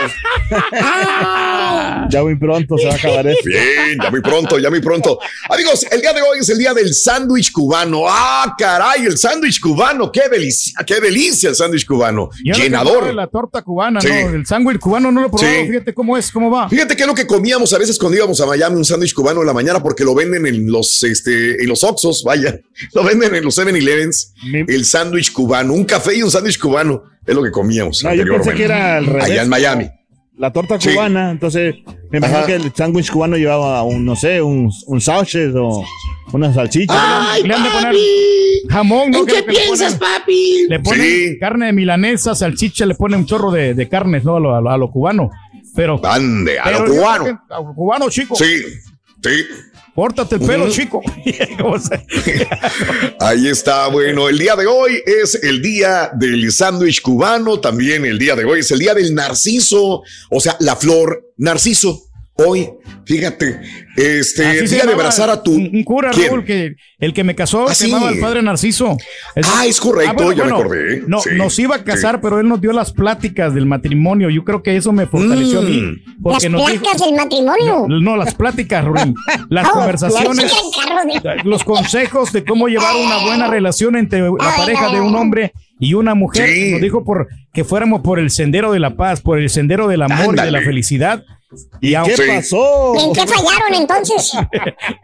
Ya 2.10 2.22
muy 2.22 2.36
pronto 2.36 2.78
se 2.78 2.86
va 2.86 2.92
a 2.92 2.96
acabar 2.96 3.26
esto. 3.26 3.42
Bien, 3.44 3.98
ya 4.02 4.10
muy 4.10 4.22
pronto, 4.22 4.58
ya 4.58 4.70
muy 4.70 4.80
pronto. 4.80 5.18
Amigos, 5.50 5.84
el 5.90 6.00
día 6.00 6.12
de 6.14 6.22
hoy 6.22 6.38
es 6.40 6.48
el 6.48 6.56
día 6.58 6.72
del 6.72 6.94
sándwich 6.94 7.52
cubano. 7.52 8.04
¡Ah, 8.08 8.54
caray! 8.58 9.04
El 9.04 9.18
sándwich 9.18 9.60
cubano. 9.60 10.10
¡Qué 10.10 10.22
delicia! 10.30 10.72
¡Qué 10.86 11.00
delicia 11.00 11.50
el 11.50 11.54
sándwich 11.54 11.84
cubano! 11.86 12.30
Yo 12.42 12.54
Llenador. 12.54 13.12
La 13.14 13.26
torta 13.26 13.60
cubana, 13.62 14.00
Sí. 14.00 14.08
¿no? 14.08 14.30
El 14.30 14.46
sándwich 14.46 14.78
cubano 14.78 15.10
no 15.12 15.20
lo 15.20 15.26
he 15.26 15.30
probado. 15.30 15.52
Sí. 15.52 15.68
Fíjate 15.68 15.92
cómo 15.92 16.16
es, 16.16 16.30
cómo 16.32 16.50
va. 16.50 16.68
Fíjate 16.68 16.96
que 16.96 17.02
es 17.02 17.06
lo 17.08 17.14
que 17.14 17.26
comíamos 17.26 17.72
a 17.74 17.78
veces 17.78 17.98
cuando 17.98 18.16
íbamos 18.16 18.40
a 18.40 18.46
Miami, 18.46 18.76
un 18.76 18.84
sándwich 18.86 19.12
cubano 19.12 19.40
en 19.42 19.46
la 19.46 19.52
mañana, 19.52 19.82
porque 19.82 20.04
lo 20.04 20.14
venden 20.14 20.46
en 20.46 20.70
los, 20.70 21.02
este, 21.02 21.62
en 21.62 21.68
los 21.68 21.84
Oxxos, 21.84 22.22
vaya, 22.24 22.58
lo 22.94 23.04
venden 23.04 23.34
en 23.34 23.44
los 23.44 23.58
7-Elevens, 23.58 24.32
Mi- 24.44 24.60
el 24.66 24.84
sándwich 24.86 25.32
cubano, 25.32 25.74
un 25.74 25.84
café 25.84 26.16
y 26.16 26.22
un 26.22 26.30
sándwich 26.30 26.58
cubano, 26.58 26.77
es 27.26 27.34
lo 27.34 27.42
que 27.42 27.50
comíamos. 27.50 28.02
No, 28.04 28.14
yo 28.14 28.24
pensé 28.26 28.54
que 28.54 28.64
era 28.64 28.96
al 28.96 29.06
revés. 29.06 29.24
Allá 29.24 29.42
en 29.42 29.48
Miami. 29.48 29.90
La 30.36 30.52
torta 30.52 30.80
Sí. 30.80 30.90
cubana, 30.90 31.32
entonces 31.32 31.74
me 32.10 32.18
imagino 32.18 32.38
Ajá. 32.38 32.46
que 32.46 32.54
el 32.54 32.72
sándwich 32.72 33.10
cubano 33.10 33.36
llevaba 33.36 33.82
un, 33.82 34.04
no 34.04 34.14
sé, 34.14 34.40
un, 34.40 34.70
un 34.86 35.00
sausage 35.00 35.48
o 35.56 35.84
una 36.32 36.54
salchicha. 36.54 36.94
Ay, 37.32 37.42
Le 37.42 37.54
han 37.54 37.64
de 37.64 37.70
poner 37.70 37.94
jamón, 38.70 39.10
¿no? 39.10 39.18
¿En 39.18 39.24
Creo 39.26 39.44
qué 39.44 39.52
le 39.52 39.58
piensas, 39.58 39.98
ponen- 39.98 39.98
papi? 40.20 40.66
Le 40.68 40.78
ponen 40.80 41.00
Sí. 41.00 41.38
carne 41.40 41.66
de 41.66 41.72
milanesa, 41.72 42.36
salchicha, 42.36 42.86
le 42.86 42.94
ponen 42.94 43.20
un 43.20 43.26
chorro 43.26 43.50
de, 43.50 43.74
de 43.74 43.88
carnes, 43.88 44.22
¿no? 44.24 44.36
A 44.36 44.40
lo, 44.40 44.54
a 44.54 44.60
lo- 44.60 44.70
a 44.70 44.78
lo 44.78 44.90
cubano. 44.92 45.30
Pero. 45.74 46.00
Ande, 46.06 46.58
a 46.60 46.64
pero 46.64 46.86
lo 46.86 46.92
cubano. 46.94 47.24
que- 47.24 47.30
A 47.54 47.60
lo 47.60 47.74
cubano, 47.74 48.08
chico. 48.08 48.36
Sí, 48.36 48.62
sí. 49.24 49.44
Córtate 49.98 50.36
el 50.36 50.42
pelo, 50.42 50.70
chico. 50.70 51.02
¿Cómo 51.60 51.76
se- 51.76 52.00
Ahí 53.18 53.48
está, 53.48 53.88
bueno, 53.88 54.28
el 54.28 54.38
día 54.38 54.54
de 54.54 54.64
hoy 54.64 55.02
es 55.04 55.34
el 55.42 55.60
día 55.60 56.12
del 56.14 56.52
sándwich 56.52 57.02
cubano, 57.02 57.58
también 57.58 58.04
el 58.04 58.16
día 58.16 58.36
de 58.36 58.44
hoy 58.44 58.60
es 58.60 58.70
el 58.70 58.78
día 58.78 58.94
del 58.94 59.12
narciso, 59.12 60.02
o 60.30 60.40
sea, 60.40 60.56
la 60.60 60.76
flor 60.76 61.24
narciso. 61.36 62.07
Hoy, 62.40 62.70
fíjate, 63.04 63.60
este 63.96 64.46
Así 64.46 64.68
se 64.68 64.76
día 64.76 64.86
de 64.86 64.92
abrazar 64.92 65.28
a 65.28 65.42
tu 65.42 65.50
Un, 65.50 65.82
cura, 65.82 66.12
¿Quién? 66.12 66.28
Raúl, 66.28 66.44
que 66.44 66.76
el 67.00 67.12
que 67.12 67.24
me 67.24 67.34
casó 67.34 67.66
Ah, 67.68 67.74
se 67.74 67.86
sí. 67.86 67.90
llamaba 67.90 68.12
el 68.12 68.20
padre 68.20 68.42
Narciso. 68.42 68.96
Ah, 69.42 69.66
es 69.66 69.80
correcto, 69.80 70.30
ya 70.30 70.44
me 70.44 70.50
acordé. 70.52 71.02
No, 71.08 71.18
Sí, 71.20 71.30
nos 71.36 71.58
iba 71.58 71.74
a 71.74 71.82
casar, 71.82 72.20
pero 72.20 72.38
él 72.38 72.46
nos 72.46 72.60
dio 72.60 72.72
las 72.72 72.92
pláticas 72.92 73.54
del 73.54 73.66
matrimonio. 73.66 74.30
Yo 74.30 74.44
creo 74.44 74.62
que 74.62 74.76
eso 74.76 74.92
me 74.92 75.06
fortaleció 75.06 75.58
a 75.58 75.62
mí. 75.62 75.80
Mm. 75.80 76.28
Las 76.30 76.42
dijo- 76.44 76.64
placas 76.64 77.00
del 77.00 77.14
matrimonio. 77.16 77.86
no, 77.88 78.00
no, 78.00 78.16
las 78.16 78.32
pláticas, 78.36 78.84
Rurín. 78.84 79.16
Las 79.48 79.66
Oh, 79.70 79.72
conversaciones. 79.72 80.52
los 81.42 81.64
consejos 81.64 82.32
de 82.32 82.44
cómo 82.44 82.68
llevar 82.68 82.94
una 82.94 83.18
buena 83.18 83.48
relación 83.48 83.96
entre 83.96 84.20
la 84.20 84.56
pareja 84.56 84.90
de 84.92 85.00
un 85.00 85.16
hombre 85.16 85.52
y 85.80 85.94
una 85.94 86.14
mujer. 86.14 86.48
Sí. 86.48 86.70
Nos 86.70 86.80
dijo 86.82 87.04
por 87.04 87.26
que 87.52 87.64
fuéramos 87.64 88.02
por 88.02 88.20
el 88.20 88.30
sendero 88.30 88.70
de 88.70 88.78
la 88.78 88.94
paz, 88.94 89.20
por 89.22 89.40
el 89.40 89.50
sendero 89.50 89.88
del 89.88 90.02
amor 90.02 90.36
y 90.38 90.40
de 90.40 90.52
la 90.52 90.60
felicidad. 90.60 91.24
¿Y 91.80 91.92
qué 91.92 92.14
pasó? 92.26 92.94
¿Y 92.98 93.04
en 93.04 93.12
qué 93.12 93.26
fallaron 93.26 93.74
entonces? 93.74 94.32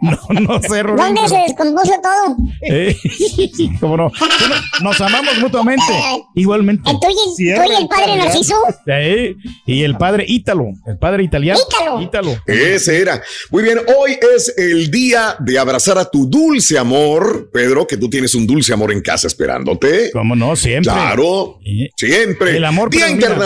No, 0.00 0.18
no 0.40 0.60
sé, 0.60 0.82
Rorín, 0.82 0.96
¿Dónde 1.14 1.28
se 1.28 1.36
descompuso 1.38 1.92
todo? 2.02 2.36
Eh, 2.62 2.94
¿Cómo 3.80 3.96
no? 3.96 4.10
Bueno, 4.18 4.54
Nos 4.82 5.00
amamos 5.00 5.38
mutuamente. 5.38 5.84
Igualmente. 6.34 6.82
¿Tú 6.90 6.98
y, 7.08 7.54
tú 7.54 7.62
y 7.72 7.74
el 7.74 7.88
padre 7.88 8.16
Narciso? 8.16 8.54
Eh, 8.86 9.34
Y 9.64 9.82
el 9.82 9.96
padre 9.96 10.24
Ítalo, 10.28 10.66
el 10.86 10.98
padre 10.98 11.22
italiano. 11.24 11.58
Ítalo. 11.66 12.02
Ítalo. 12.02 12.36
Ese 12.46 13.00
era. 13.00 13.22
Muy 13.50 13.62
bien, 13.62 13.78
hoy 13.98 14.18
es 14.34 14.52
el 14.58 14.90
día 14.90 15.36
de 15.40 15.58
abrazar 15.58 15.96
a 15.98 16.04
tu 16.10 16.26
dulce 16.26 16.78
amor, 16.78 17.50
Pedro, 17.52 17.86
que 17.86 17.96
tú 17.96 18.10
tienes 18.10 18.34
un 18.34 18.46
dulce 18.46 18.72
amor 18.72 18.92
en 18.92 19.00
casa 19.00 19.26
esperándote. 19.26 20.10
¿Cómo 20.12 20.36
no? 20.36 20.54
Siempre. 20.56 20.92
Claro, 20.92 21.58
Eh, 21.64 21.88
siempre. 21.96 22.56
El 22.56 22.64
amor 22.64 22.90
Día 22.90 23.06
predomina. 23.06 23.36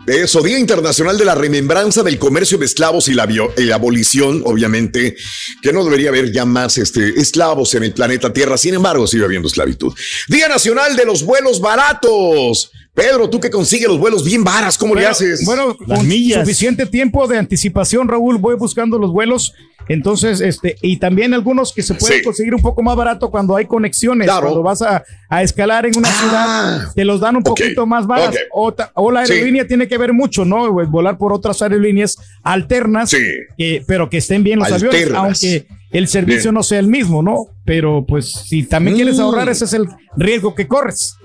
Internacional. 0.00 0.24
Eso, 0.24 0.42
Día 0.42 0.58
Internacional 0.58 1.18
de 1.18 1.24
la 1.24 1.34
Remembranza 1.34 2.02
del 2.02 2.18
Comercio 2.18 2.58
de 2.58 2.66
Esclavos 2.66 3.08
y 3.08 3.14
la, 3.14 3.28
la 3.56 3.74
abolición, 3.74 4.42
obviamente, 4.44 5.16
que 5.62 5.72
no 5.72 5.84
debería 5.84 6.08
haber 6.08 6.32
ya 6.32 6.44
más 6.44 6.78
este, 6.78 7.20
esclavos 7.20 7.74
en 7.74 7.84
el 7.84 7.92
planeta 7.92 8.32
Tierra. 8.32 8.56
Sin 8.56 8.74
embargo, 8.74 9.06
sigue 9.06 9.24
habiendo 9.24 9.48
esclavitud. 9.48 9.92
Día 10.28 10.48
Nacional 10.48 10.96
de 10.96 11.04
los 11.04 11.24
Vuelos 11.24 11.60
Baratos. 11.60 12.70
Pedro, 12.94 13.30
tú 13.30 13.38
que 13.40 13.50
consigues 13.50 13.88
los 13.88 13.98
vuelos 13.98 14.24
bien 14.24 14.42
varas, 14.44 14.76
¿cómo 14.76 14.94
le 14.94 15.02
Bueno, 15.02 15.12
haces? 15.12 15.44
Bueno, 15.44 15.76
con 15.76 16.00
suficiente 16.00 16.86
tiempo 16.86 17.26
de 17.28 17.38
anticipación, 17.38 18.08
Raúl, 18.08 18.38
voy 18.38 18.56
buscando 18.56 18.98
los 18.98 19.12
vuelos. 19.12 19.54
Entonces, 19.88 20.40
este, 20.40 20.76
y 20.82 20.98
también 20.98 21.34
algunos 21.34 21.72
que 21.72 21.82
se 21.82 21.94
pueden 21.94 22.18
Sí. 22.18 22.24
conseguir 22.24 22.54
un 22.54 22.62
poco 22.62 22.80
más 22.82 22.94
barato 22.96 23.28
cuando 23.30 23.56
hay 23.56 23.66
conexiones. 23.66 24.26
Claro. 24.26 24.42
Cuando 24.42 24.62
vas 24.62 24.82
a, 24.82 25.02
a 25.28 25.42
escalar 25.42 25.84
en 25.86 25.96
una 25.96 26.08
Ah. 26.08 26.20
ciudad, 26.20 26.94
te 26.94 27.04
los 27.04 27.20
dan 27.20 27.36
un 27.36 27.42
Ok, 27.42 27.48
poquito 27.58 27.86
más 27.86 28.06
baratos. 28.06 28.38
ok. 28.52 28.80
O, 28.94 29.10
la 29.10 29.26
Sí. 29.26 29.32
aerolínea 29.32 29.66
tiene 29.66 29.88
que 29.88 29.98
ver 29.98 30.12
mucho, 30.12 30.44
¿no? 30.44 30.72
Pues, 30.72 30.88
Volar 30.88 31.18
por 31.18 31.32
otras 31.32 31.60
aerolíneas 31.62 32.16
alternas, 32.44 33.10
Sí. 33.10 33.18
eh, 33.58 33.82
pero 33.86 34.08
que 34.10 34.18
estén 34.18 34.44
bien 34.44 34.58
los 34.60 34.70
aviones, 34.70 34.94
Alternas. 34.94 35.22
aunque 35.24 35.66
el 35.90 36.06
servicio 36.06 36.50
Bien. 36.50 36.54
no 36.54 36.62
sea 36.62 36.78
el 36.78 36.86
mismo, 36.86 37.22
¿no? 37.22 37.46
Pero 37.64 38.04
pues 38.06 38.30
si 38.32 38.62
también 38.64 38.96
quieres 38.96 39.16
Mm. 39.18 39.22
ahorrar, 39.22 39.48
ese 39.48 39.64
es 39.64 39.72
el 39.72 39.88
riesgo 40.16 40.54
que 40.54 40.68
corres. 40.68 41.16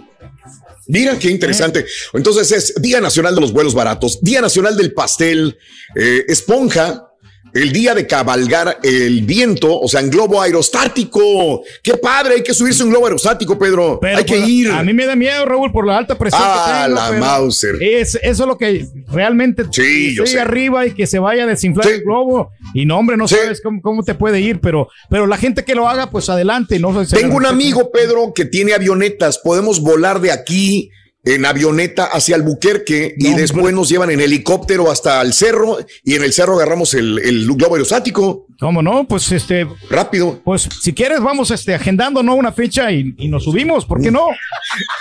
Mira 0.88 1.18
qué 1.18 1.30
interesante. 1.30 1.86
Entonces 2.14 2.52
es 2.52 2.82
Día 2.82 3.02
Nacional 3.02 3.34
de 3.36 3.42
los 3.42 3.52
Vuelos 3.52 3.74
Baratos, 3.74 4.20
Día 4.22 4.42
Nacional 4.42 4.78
del 4.78 4.94
Pastel, 4.94 5.58
eh, 5.96 6.26
Esponja, 6.28 7.10
el 7.56 7.72
día 7.72 7.96
de 7.96 8.06
cabalgar 8.06 8.78
el 8.84 9.22
viento, 9.24 9.80
o 9.80 9.88
sea, 9.88 10.02
en 10.02 10.10
globo 10.12 10.42
aerostático. 10.42 11.64
Qué 11.82 11.96
padre, 11.96 12.36
hay 12.36 12.44
que 12.44 12.54
subirse 12.54 12.84
un 12.84 12.90
globo 12.90 13.06
aerostático, 13.06 13.58
Pedro. 13.58 13.98
Pero 14.02 14.18
hay 14.18 14.26
que 14.26 14.40
por- 14.40 14.50
ir. 14.50 14.72
A 14.72 14.84
mí 14.84 14.94
me 14.94 15.06
da 15.06 15.16
miedo, 15.16 15.46
Raúl, 15.46 15.72
por 15.72 15.88
la 15.88 15.98
alta 15.98 16.18
presión 16.18 16.42
Ah, 16.46 16.84
que 16.86 16.94
tengo. 16.94 17.00
la 17.02 17.12
Mauser. 17.20 17.76
Es, 17.82 18.16
eso 18.22 18.44
es 18.44 18.48
lo 18.48 18.58
que 18.58 18.86
realmente 19.12 19.64
Sí, 19.72 20.14
yo 20.16 20.24
estoy 20.24 20.36
sé. 20.38 20.42
arriba 20.42 20.86
y 20.86 20.92
que 20.92 21.08
se 21.08 21.18
vaya 21.18 21.44
a 21.44 21.48
desinflar 21.48 21.88
Sí. 21.88 21.94
el 21.94 22.02
globo. 22.04 22.52
Y 22.74 22.86
no, 22.86 22.98
hombre, 23.00 23.18
no 23.18 23.28
Sí. 23.28 23.36
sabes 23.36 23.62
cómo, 23.62 23.82
cómo 23.82 24.04
te 24.04 24.16
puede 24.16 24.42
ir, 24.42 24.60
pero, 24.60 24.90
pero 25.10 25.26
la 25.26 25.38
gente 25.38 25.64
que 25.64 25.76
lo 25.76 25.88
haga, 25.88 26.10
pues 26.12 26.30
adelante. 26.30 26.78
No 26.80 27.06
Tengo 27.06 27.38
un 27.38 27.46
amigo, 27.46 27.90
Pedro, 27.92 28.34
que 28.34 28.46
tiene 28.46 28.74
avionetas. 28.74 29.38
Podemos 29.40 29.80
volar 29.80 30.20
de 30.20 30.32
aquí 30.32 30.90
en 31.26 31.46
avioneta 31.46 32.06
hacia 32.06 32.36
Albuquerque 32.36 33.16
y 33.18 33.30
No, 33.32 33.38
después 33.38 33.58
hombre. 33.64 33.74
nos 33.76 33.90
llevan 33.90 34.12
en 34.12 34.22
helicóptero 34.22 34.92
hasta 34.92 35.22
el 35.22 35.34
cerro 35.34 35.78
y 36.04 36.14
en 36.16 36.24
el 36.24 36.32
cerro 36.34 36.54
agarramos 36.56 36.94
el, 36.94 37.20
el 37.20 37.46
globo 37.48 37.76
aerostático. 37.76 38.46
¿Cómo 38.60 38.82
no? 38.82 39.06
Pues 39.08 39.32
este, 39.32 39.68
Rápido. 39.90 40.40
pues 40.46 40.70
si 40.82 40.94
quieres, 40.94 41.20
vamos 41.22 41.52
este, 41.52 41.74
agendando 41.76 42.24
¿no? 42.24 42.36
una 42.36 42.52
fecha 42.54 42.92
y, 42.92 43.14
y 43.18 43.28
nos 43.28 43.44
subimos, 43.44 43.86
¿por 43.86 44.02
qué 44.02 44.12
no? 44.12 44.28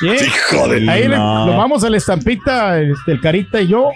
Sí. 0.00 0.08
Hijo 0.54 0.68
de 0.68 0.90
Ahí 0.90 1.02
le- 1.06 1.16
no. 1.16 1.46
nos 1.46 1.56
vamos 1.56 1.84
a 1.84 1.90
la 1.90 1.96
estampita, 1.98 2.80
este, 2.80 3.12
el 3.12 3.20
carita 3.20 3.60
y 3.60 3.68
yo. 3.68 3.90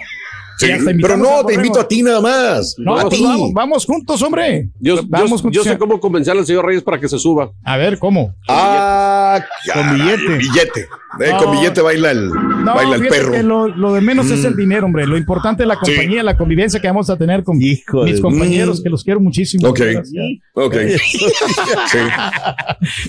Sí, 0.59 0.67
pero 1.01 1.15
no, 1.15 1.45
te 1.45 1.53
invito 1.53 1.79
a 1.79 1.87
ti 1.87 2.01
nada 2.03 2.19
más. 2.21 2.75
No, 2.77 2.97
a 2.97 3.03
pues 3.03 3.15
ti. 3.15 3.23
vamos, 3.23 3.53
vamos 3.53 3.85
juntos, 3.85 4.21
hombre. 4.21 4.69
Yo, 4.79 4.97
yo- 4.97 5.01
vamos 5.07 5.41
yo, 5.51 5.63
sé 5.63 5.77
cómo 5.77 5.99
convencer 5.99 6.37
al 6.37 6.45
señor 6.45 6.65
Reyes 6.65 6.83
para 6.83 6.99
que 6.99 7.07
se 7.07 7.17
suba. 7.17 7.49
A 7.63 7.77
ver, 7.77 7.97
¿cómo? 7.97 8.33
Ah, 8.47 9.39
Con 9.73 9.95
billete. 9.95 10.37
Billete. 10.37 10.81
Eh, 11.21 11.31
No. 11.31 11.37
Con 11.37 11.51
billete 11.53 11.81
baila 11.81 12.11
el, 12.11 12.29
No, 12.29 12.75
baila 12.75 12.95
el 12.97 13.07
perro. 13.07 13.41
lo, 13.41 13.67
lo 13.67 13.93
de 13.93 14.01
menos 14.01 14.29
es 14.31 14.43
el 14.45 14.53
Mm. 14.53 14.57
dinero, 14.57 14.85
hombre. 14.85 15.07
Lo 15.07 15.17
importante 15.17 15.63
es 15.63 15.67
la 15.67 15.75
Sí. 15.75 15.79
compañía, 15.95 16.21
la 16.23 16.37
convivencia 16.37 16.79
que 16.79 16.87
vamos 16.87 17.09
a 17.09 17.17
tener 17.17 17.43
con 17.43 17.59
Hijo 17.61 18.03
mis 18.03 18.19
compañeros, 18.21 18.79
Mm. 18.79 18.83
que 18.83 18.89
los 18.89 19.03
quiero 19.03 19.19
muchísimo. 19.19 19.67
Ok. 19.69 19.79
Gracias. 19.79 20.09
Ok. 20.53 20.75
Sí. 21.91 21.97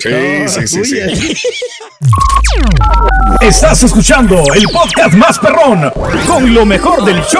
Sí, 0.00 0.66
sí, 0.66 0.84
sí, 0.84 0.84
sí. 0.84 1.48
Estás 3.40 3.82
escuchando 3.84 4.42
el 4.54 4.64
podcast 4.72 5.14
más 5.14 5.38
perrón 5.38 5.90
con 6.26 6.52
lo 6.52 6.64
mejor 6.66 7.04
del 7.04 7.20
show 7.22 7.39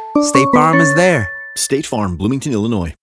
State 0.19 0.47
Farm 0.53 0.81
is 0.81 0.93
there. 0.95 1.29
State 1.55 1.83
Farm, 1.87 2.17
Bloomington, 2.17 2.51
Illinois. 2.51 2.93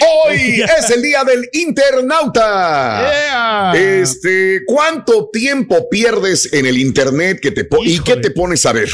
Hoy 0.00 0.62
es 0.78 0.90
el 0.90 1.02
día 1.02 1.24
del 1.24 1.48
internauta. 1.52 3.10
Yeah. 3.10 3.72
Este, 4.00 4.62
¿cuánto 4.66 5.28
tiempo 5.32 5.88
pierdes 5.90 6.52
en 6.52 6.66
el 6.66 6.78
internet 6.78 7.40
que 7.40 7.50
te 7.50 7.64
po- 7.64 7.84
y 7.84 7.98
qué 8.00 8.16
te 8.16 8.30
pones 8.30 8.64
a 8.66 8.72
ver? 8.72 8.88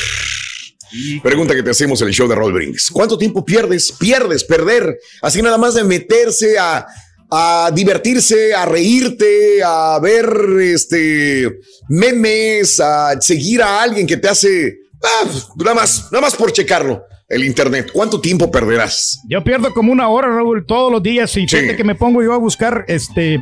Pregunta 1.23 1.54
que 1.54 1.62
te 1.62 1.71
hacemos 1.71 2.00
en 2.00 2.09
el 2.09 2.14
show 2.14 2.26
de 2.26 2.35
Roll 2.35 2.52
Brings. 2.54 2.90
¿Cuánto 2.90 3.18
tiempo 3.18 3.45
pierdes? 3.45 3.92
Pierdes, 3.92 4.42
perder. 4.42 4.99
Así 5.21 5.42
nada 5.42 5.59
más 5.59 5.75
de 5.75 5.85
meterse 5.85 6.59
a, 6.59 6.87
a 7.30 7.70
divertirse, 7.75 8.54
a 8.54 8.64
reírte, 8.64 9.62
a 9.64 9.99
ver 10.00 10.26
este 10.61 11.58
memes, 11.88 12.80
a 12.80 13.20
seguir 13.20 13.62
a 13.62 13.82
alguien 13.82 14.06
que 14.06 14.16
te 14.16 14.28
hace 14.28 14.78
ah, 15.02 15.25
nada 15.56 15.75
más, 15.75 16.08
nada 16.11 16.23
más 16.23 16.37
por 16.37 16.52
checarlo. 16.52 17.02
El 17.28 17.44
internet. 17.44 17.90
¿Cuánto 17.92 18.23
tiempo 18.23 18.50
perderás? 18.50 19.20
Yo 19.28 19.44
pierdo 19.44 19.75
como 19.75 19.92
una 19.92 20.08
hora, 20.08 20.28
Raúl, 20.28 20.64
todos 20.64 20.90
los 20.90 21.02
días. 21.02 21.37
Y 21.37 21.47
fíjate 21.47 21.76
que 21.76 21.85
me 21.85 21.94
pongo 21.94 22.23
yo 22.23 22.32
a 22.32 22.38
buscar 22.38 22.87
este 22.88 23.38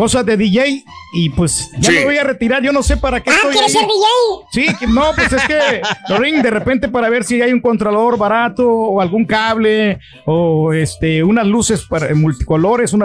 cosas 0.00 0.24
de 0.24 0.34
DJ 0.38 0.82
y 1.12 1.28
pues 1.28 1.70
ya 1.78 1.90
Sí. 1.90 1.98
me 1.98 2.04
voy 2.06 2.16
a 2.16 2.24
retirar. 2.24 2.62
Yo 2.62 2.72
no 2.72 2.82
sé 2.82 2.96
para 2.96 3.22
qué 3.22 3.28
Ah, 3.28 3.34
estoy 3.34 3.52
¿quieres 3.52 3.76
ahí. 3.76 3.82
ser 3.82 3.88
DJ? 3.90 4.70
Sí, 4.72 4.76
que- 4.78 4.86
no, 4.86 5.02
pues 5.14 5.30
es 5.30 5.42
que, 5.46 5.82
Lorín, 6.08 6.40
de 6.40 6.50
repente 6.50 6.88
para 6.88 7.10
ver 7.10 7.22
si 7.22 7.42
hay 7.42 7.52
un 7.52 7.60
controlador 7.60 8.16
barato 8.16 8.66
o 8.66 9.00
algún 9.02 9.26
cable 9.26 9.98
o 10.24 10.72
este 10.72 11.22
unas 11.22 11.46
luces 11.46 11.84
para, 11.86 12.14
multicolores, 12.14 12.94
una, 12.94 13.04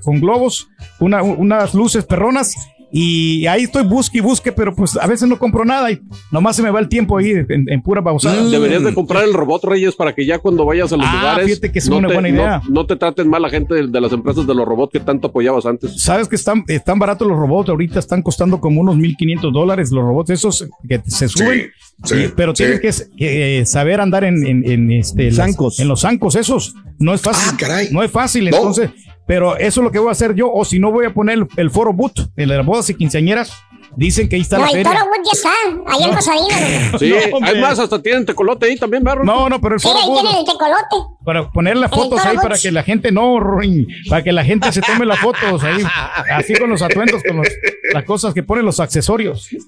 con 0.00 0.20
globos, 0.20 0.68
una- 1.00 1.20
unas 1.24 1.74
luces 1.74 2.04
perronas. 2.04 2.54
Y 2.92 3.46
ahí 3.46 3.64
estoy 3.64 3.82
busque 3.82 4.18
y 4.18 4.20
busque, 4.20 4.52
pero 4.52 4.74
pues 4.74 4.96
a 4.96 5.06
veces 5.06 5.28
no 5.28 5.38
compro 5.38 5.64
nada 5.64 5.90
y 5.90 6.00
nomás 6.30 6.54
se 6.56 6.62
me 6.62 6.70
va 6.70 6.78
el 6.80 6.88
tiempo 6.88 7.18
ahí 7.18 7.30
en, 7.30 7.68
en 7.68 7.82
pura 7.82 8.02
pausada. 8.02 8.44
Deberías 8.48 8.84
de 8.84 8.94
comprar 8.94 9.24
el 9.24 9.34
robot 9.34 9.64
Reyes 9.64 9.96
para 9.96 10.14
que 10.14 10.24
ya 10.24 10.38
cuando 10.38 10.64
vayas 10.64 10.92
a 10.92 10.96
los 10.96 11.04
Ah, 11.08 11.16
lugares 11.16 11.46
fíjate 11.46 11.72
que 11.72 11.78
es 11.80 11.88
no 11.90 11.96
una 11.98 12.08
te, 12.08 12.14
buena 12.14 12.28
idea. 12.28 12.62
No, 12.68 12.70
no 12.74 12.86
te 12.86 12.96
traten 12.96 13.28
mal 13.28 13.42
la 13.42 13.50
gente 13.50 13.74
de, 13.74 13.86
de 13.88 14.00
las 14.00 14.12
empresas 14.12 14.46
de 14.46 14.54
los 14.54 14.64
robots 14.66 14.92
que 14.92 15.00
tanto 15.00 15.28
apoyabas 15.28 15.66
antes. 15.66 16.00
Sabes 16.00 16.28
que 16.28 16.36
están, 16.36 16.64
están 16.68 16.98
baratos 16.98 17.26
los 17.26 17.36
robots, 17.36 17.68
ahorita 17.70 17.98
están 17.98 18.22
costando 18.22 18.60
como 18.60 18.80
unos 18.80 18.96
1500 18.96 19.52
dólares 19.52 19.90
los 19.90 20.04
robots 20.04 20.30
esos 20.30 20.66
que 20.88 21.00
se 21.06 21.28
suben. 21.28 21.70
sí, 22.04 22.30
pero 22.36 22.54
sí. 22.54 22.64
tienes 22.64 23.10
que 23.16 23.58
eh, 23.60 23.66
saber 23.66 24.00
andar 24.00 24.22
en, 24.24 24.46
en, 24.46 24.70
en, 24.70 24.92
este, 24.92 25.24
las- 25.24 25.36
Zancos. 25.36 25.80
en 25.80 25.88
los 25.88 26.00
zancos 26.02 26.36
esos. 26.36 26.74
No 26.98 27.12
es 27.12 27.20
fácil. 27.20 27.50
Ah, 27.52 27.56
caray. 27.58 27.88
No 27.90 28.02
es 28.02 28.10
fácil, 28.12 28.48
No. 28.48 28.56
entonces. 28.56 28.90
Pero 29.26 29.56
eso 29.56 29.80
es 29.80 29.84
lo 29.84 29.90
que 29.90 29.98
voy 29.98 30.08
a 30.08 30.12
hacer 30.12 30.34
yo. 30.34 30.52
O 30.52 30.64
si 30.64 30.78
no, 30.78 30.92
voy 30.92 31.06
a 31.06 31.12
poner 31.12 31.46
el, 31.56 31.70
foro 31.70 31.92
boot, 31.92 32.30
el 32.36 32.48
de 32.48 32.56
las 32.56 32.64
bodas 32.64 32.88
y 32.90 32.94
quinceañeras. 32.94 33.52
Dicen 33.96 34.28
que 34.28 34.36
ahí 34.36 34.42
está 34.42 34.58
No, 34.58 34.64
la 34.64 34.70
el 34.70 34.76
feria. 34.84 34.92
Toro 34.92 35.04
Wood 35.06 35.24
ya 35.24 35.32
está, 35.32 35.92
allá 35.94 36.06
en 36.06 36.14
Pasadena. 36.14 36.98
Sí, 36.98 37.14
No, 37.40 37.46
hay 37.46 37.60
más, 37.60 37.78
hasta 37.78 38.02
tienen 38.02 38.26
tecolote 38.26 38.66
ahí 38.66 38.76
también, 38.76 39.02
barro. 39.02 39.24
No, 39.24 39.48
no, 39.48 39.60
pero 39.60 39.74
el 39.76 39.80
Sí, 39.80 39.88
Foro 39.88 39.98
ahí 40.00 40.08
Wood, 40.08 40.20
tiene 40.20 40.38
el 40.40 40.44
tecolote. 40.44 40.96
para 41.24 41.50
poner 41.50 41.76
las 41.78 41.90
fotos 41.90 42.18
Toro 42.18 42.30
ahí 42.30 42.36
para 42.36 42.58
que 42.58 42.70
la 42.70 42.82
gente 42.82 43.10
no, 43.10 43.40
Ruin, 43.40 43.86
para 44.10 44.22
que 44.22 44.32
la 44.32 44.44
gente 44.44 44.70
se 44.72 44.82
tome 44.82 45.06
las 45.06 45.18
fotos 45.18 45.62
ahí, 45.64 45.82
así 46.30 46.54
con 46.54 46.68
los 46.70 46.82
atuendos, 46.82 47.22
con 47.26 47.38
los- 47.38 47.48
las 47.92 48.04
cosas 48.04 48.34
que 48.34 48.42
ponen 48.42 48.64
los 48.66 48.80
accesorios. 48.80 49.48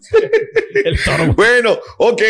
El 0.84 1.02
Toro 1.02 1.24
Wood. 1.24 1.34
Bueno, 1.34 1.78
ok. 1.96 2.22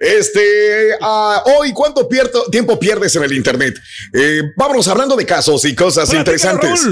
Este, 0.00 0.90
ah, 1.00 1.42
hoy, 1.58 1.72
¿cuánto 1.72 2.08
pierdo- 2.08 2.48
tiempo 2.50 2.78
pierdes 2.78 3.16
en 3.16 3.24
el 3.24 3.32
Internet? 3.32 3.74
Eh, 4.12 4.42
vámonos 4.56 4.86
hablando 4.88 5.16
de 5.16 5.24
casos 5.24 5.64
y 5.64 5.74
cosas 5.74 6.12
interesantes. 6.12 6.86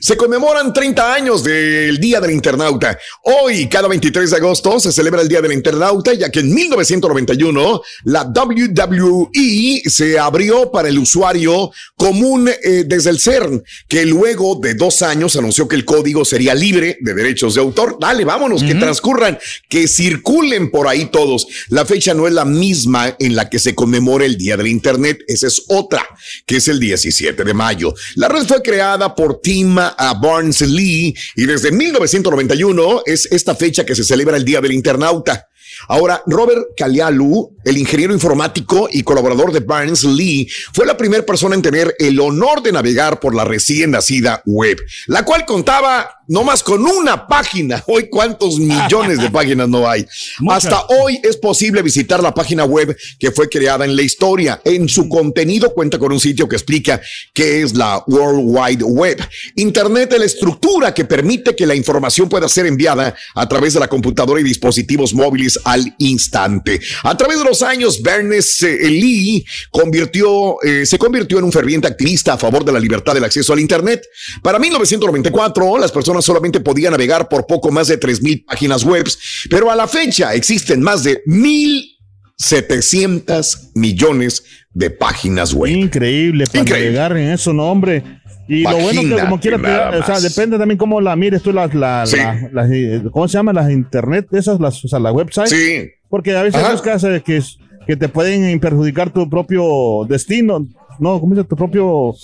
Se 0.00 0.16
conmemoran 0.16 0.72
30 0.72 1.14
años 1.14 1.44
del 1.44 1.98
Día 1.98 2.20
del 2.20 2.32
Internauta. 2.32 2.98
Hoy, 3.22 3.68
cada 3.68 3.88
23 3.98 4.30
de 4.30 4.36
agosto, 4.36 4.78
se 4.78 4.92
celebra 4.92 5.22
el 5.22 5.28
Día 5.28 5.40
del 5.40 5.52
Internauta, 5.52 6.14
ya 6.14 6.30
que 6.30 6.38
en 6.38 6.54
1991 6.54 7.82
la 8.04 8.22
WWE 8.22 9.82
se 9.86 10.16
abrió 10.20 10.70
para 10.70 10.88
el 10.88 11.00
usuario 11.00 11.72
común 11.96 12.48
eh, 12.48 12.84
desde 12.86 13.10
el 13.10 13.18
CERN, 13.18 13.64
que 13.88 14.06
luego 14.06 14.60
de 14.62 14.74
dos 14.74 15.02
años 15.02 15.34
anunció 15.34 15.66
que 15.66 15.74
el 15.74 15.84
código 15.84 16.24
sería 16.24 16.54
libre 16.54 16.98
de 17.00 17.12
derechos 17.12 17.56
de 17.56 17.60
autor. 17.60 17.96
Dale, 18.00 18.24
vámonos, 18.24 18.62
que 18.62 18.76
transcurran, 18.76 19.36
que 19.68 19.88
circulen 19.88 20.70
por 20.70 20.86
ahí 20.86 21.06
todos. 21.06 21.48
La 21.68 21.84
fecha 21.84 22.14
no 22.14 22.28
es 22.28 22.32
la 22.32 22.44
misma 22.44 23.16
en 23.18 23.34
la 23.34 23.50
que 23.50 23.58
se 23.58 23.74
conmemora 23.74 24.26
el 24.26 24.38
Día 24.38 24.56
del 24.56 24.68
Internet, 24.68 25.24
esa 25.26 25.48
es 25.48 25.64
otra, 25.66 26.06
que 26.46 26.58
es 26.58 26.68
el 26.68 26.78
17 26.78 27.42
de 27.42 27.54
mayo. 27.54 27.92
La 28.14 28.28
red 28.28 28.46
fue 28.46 28.62
creada 28.62 29.12
por 29.16 29.40
Tim 29.40 29.76
ah, 29.76 30.14
Barnes-Lee 30.22 31.16
y 31.34 31.46
desde 31.46 31.72
1991 31.72 33.02
es 33.04 33.26
esta 33.32 33.56
fecha 33.56 33.84
que 33.88 33.94
se 33.94 34.04
celebra 34.04 34.36
el 34.36 34.44
Día 34.44 34.60
del 34.60 34.72
Internauta. 34.72 35.48
Ahora, 35.86 36.22
Robert 36.26 36.68
Kalialu, 36.76 37.56
el 37.64 37.78
ingeniero 37.78 38.12
informático 38.12 38.88
y 38.90 39.02
colaborador 39.02 39.52
de 39.52 39.60
Barnes 39.60 40.04
Lee, 40.04 40.48
fue 40.72 40.86
la 40.86 40.96
primera 40.96 41.24
persona 41.24 41.54
en 41.54 41.62
tener 41.62 41.94
el 41.98 42.18
honor 42.20 42.62
de 42.62 42.72
navegar 42.72 43.20
por 43.20 43.34
la 43.34 43.44
recién 43.44 43.92
nacida 43.92 44.42
web, 44.46 44.78
la 45.06 45.24
cual 45.24 45.44
contaba 45.44 46.18
no 46.28 46.44
más 46.44 46.62
con 46.62 46.84
una 46.84 47.26
página. 47.26 47.82
Hoy, 47.88 48.08
¿cuántos 48.08 48.58
millones 48.58 49.20
de 49.20 49.30
páginas 49.30 49.68
no 49.68 49.88
hay? 49.88 50.06
Hasta 50.50 50.84
hoy 50.88 51.18
es 51.22 51.36
posible 51.36 51.82
visitar 51.82 52.22
la 52.22 52.34
página 52.34 52.64
web 52.64 52.96
que 53.18 53.32
fue 53.32 53.48
creada 53.48 53.84
en 53.84 53.96
la 53.96 54.02
historia. 54.02 54.60
En 54.64 54.88
su 54.88 55.08
contenido 55.08 55.72
cuenta 55.72 55.98
con 55.98 56.12
un 56.12 56.20
sitio 56.20 56.48
que 56.48 56.56
explica 56.56 57.00
qué 57.32 57.62
es 57.62 57.74
la 57.74 58.04
World 58.06 58.42
Wide 58.44 58.84
Web. 58.84 59.26
Internet 59.56 60.12
es 60.12 60.18
la 60.18 60.24
estructura 60.26 60.92
que 60.92 61.04
permite 61.04 61.56
que 61.56 61.66
la 61.66 61.74
información 61.74 62.28
pueda 62.28 62.48
ser 62.48 62.66
enviada 62.66 63.14
a 63.34 63.48
través 63.48 63.74
de 63.74 63.80
la 63.80 63.88
computadora 63.88 64.40
y 64.40 64.44
dispositivos 64.44 65.14
móviles 65.14 65.58
al 65.68 65.94
instante. 65.98 66.80
A 67.02 67.14
través 67.16 67.38
de 67.38 67.44
los 67.44 67.62
años, 67.62 68.02
Bernes 68.02 68.60
eh, 68.62 68.88
Lee 68.88 69.44
convirtió, 69.70 70.56
eh, 70.62 70.86
se 70.86 70.96
convirtió 70.98 71.38
en 71.38 71.44
un 71.44 71.52
ferviente 71.52 71.86
activista 71.86 72.32
a 72.32 72.38
favor 72.38 72.64
de 72.64 72.72
la 72.72 72.80
libertad 72.80 73.12
del 73.12 73.24
acceso 73.24 73.52
al 73.52 73.60
Internet. 73.60 74.02
Para 74.42 74.58
1994, 74.58 75.76
las 75.78 75.92
personas 75.92 76.24
solamente 76.24 76.60
podían 76.60 76.92
navegar 76.92 77.28
por 77.28 77.46
poco 77.46 77.70
más 77.70 77.88
de 77.88 78.00
3.000 78.00 78.46
páginas 78.46 78.82
web, 78.82 79.06
pero 79.50 79.70
a 79.70 79.76
la 79.76 79.86
fecha 79.86 80.32
existen 80.34 80.80
más 80.80 81.04
de 81.04 81.22
1.700 81.26 83.72
millones 83.74 84.44
de 84.72 84.88
páginas 84.90 85.52
web. 85.52 85.70
Increíble 85.70 86.46
para 86.46 86.60
Increíble. 86.60 86.92
navegar 86.92 87.14
en 87.18 87.32
eso, 87.32 87.52
no, 87.52 87.70
hombre. 87.70 88.22
Y 88.48 88.62
lo 88.62 88.76
bueno 88.78 89.02
que 89.02 89.20
como 89.22 89.38
quiera, 89.40 89.58
te- 89.58 89.98
o 89.98 90.04
sea, 90.04 90.20
depende 90.20 90.58
también 90.58 90.78
cómo 90.78 91.00
la 91.02 91.14
mires 91.16 91.42
tú, 91.42 91.52
las, 91.52 91.74
la, 91.74 92.06
Sí. 92.06 92.16
la- 92.16 92.48
las, 92.52 92.70
eh, 92.72 93.02
¿cómo 93.12 93.28
se 93.28 93.34
llama? 93.36 93.52
Las 93.52 93.70
internet, 93.70 94.26
esas, 94.32 94.58
las, 94.58 94.82
o 94.84 94.88
sea, 94.88 94.98
la 94.98 95.12
website. 95.12 95.48
Sí. 95.48 95.90
Porque 96.08 96.34
a 96.34 96.42
veces 96.42 96.62
Ajá. 96.62 96.72
buscas 96.72 97.04
eh, 97.04 97.22
que, 97.24 97.42
que 97.86 97.96
te 97.96 98.08
pueden 98.08 98.58
perjudicar 98.58 99.10
tu 99.10 99.28
propio 99.28 100.06
destino, 100.08 100.66
no, 100.98 101.20
¿cómo 101.20 101.34
dice? 101.34 101.46
Tu 101.46 101.56
propio 101.56 102.14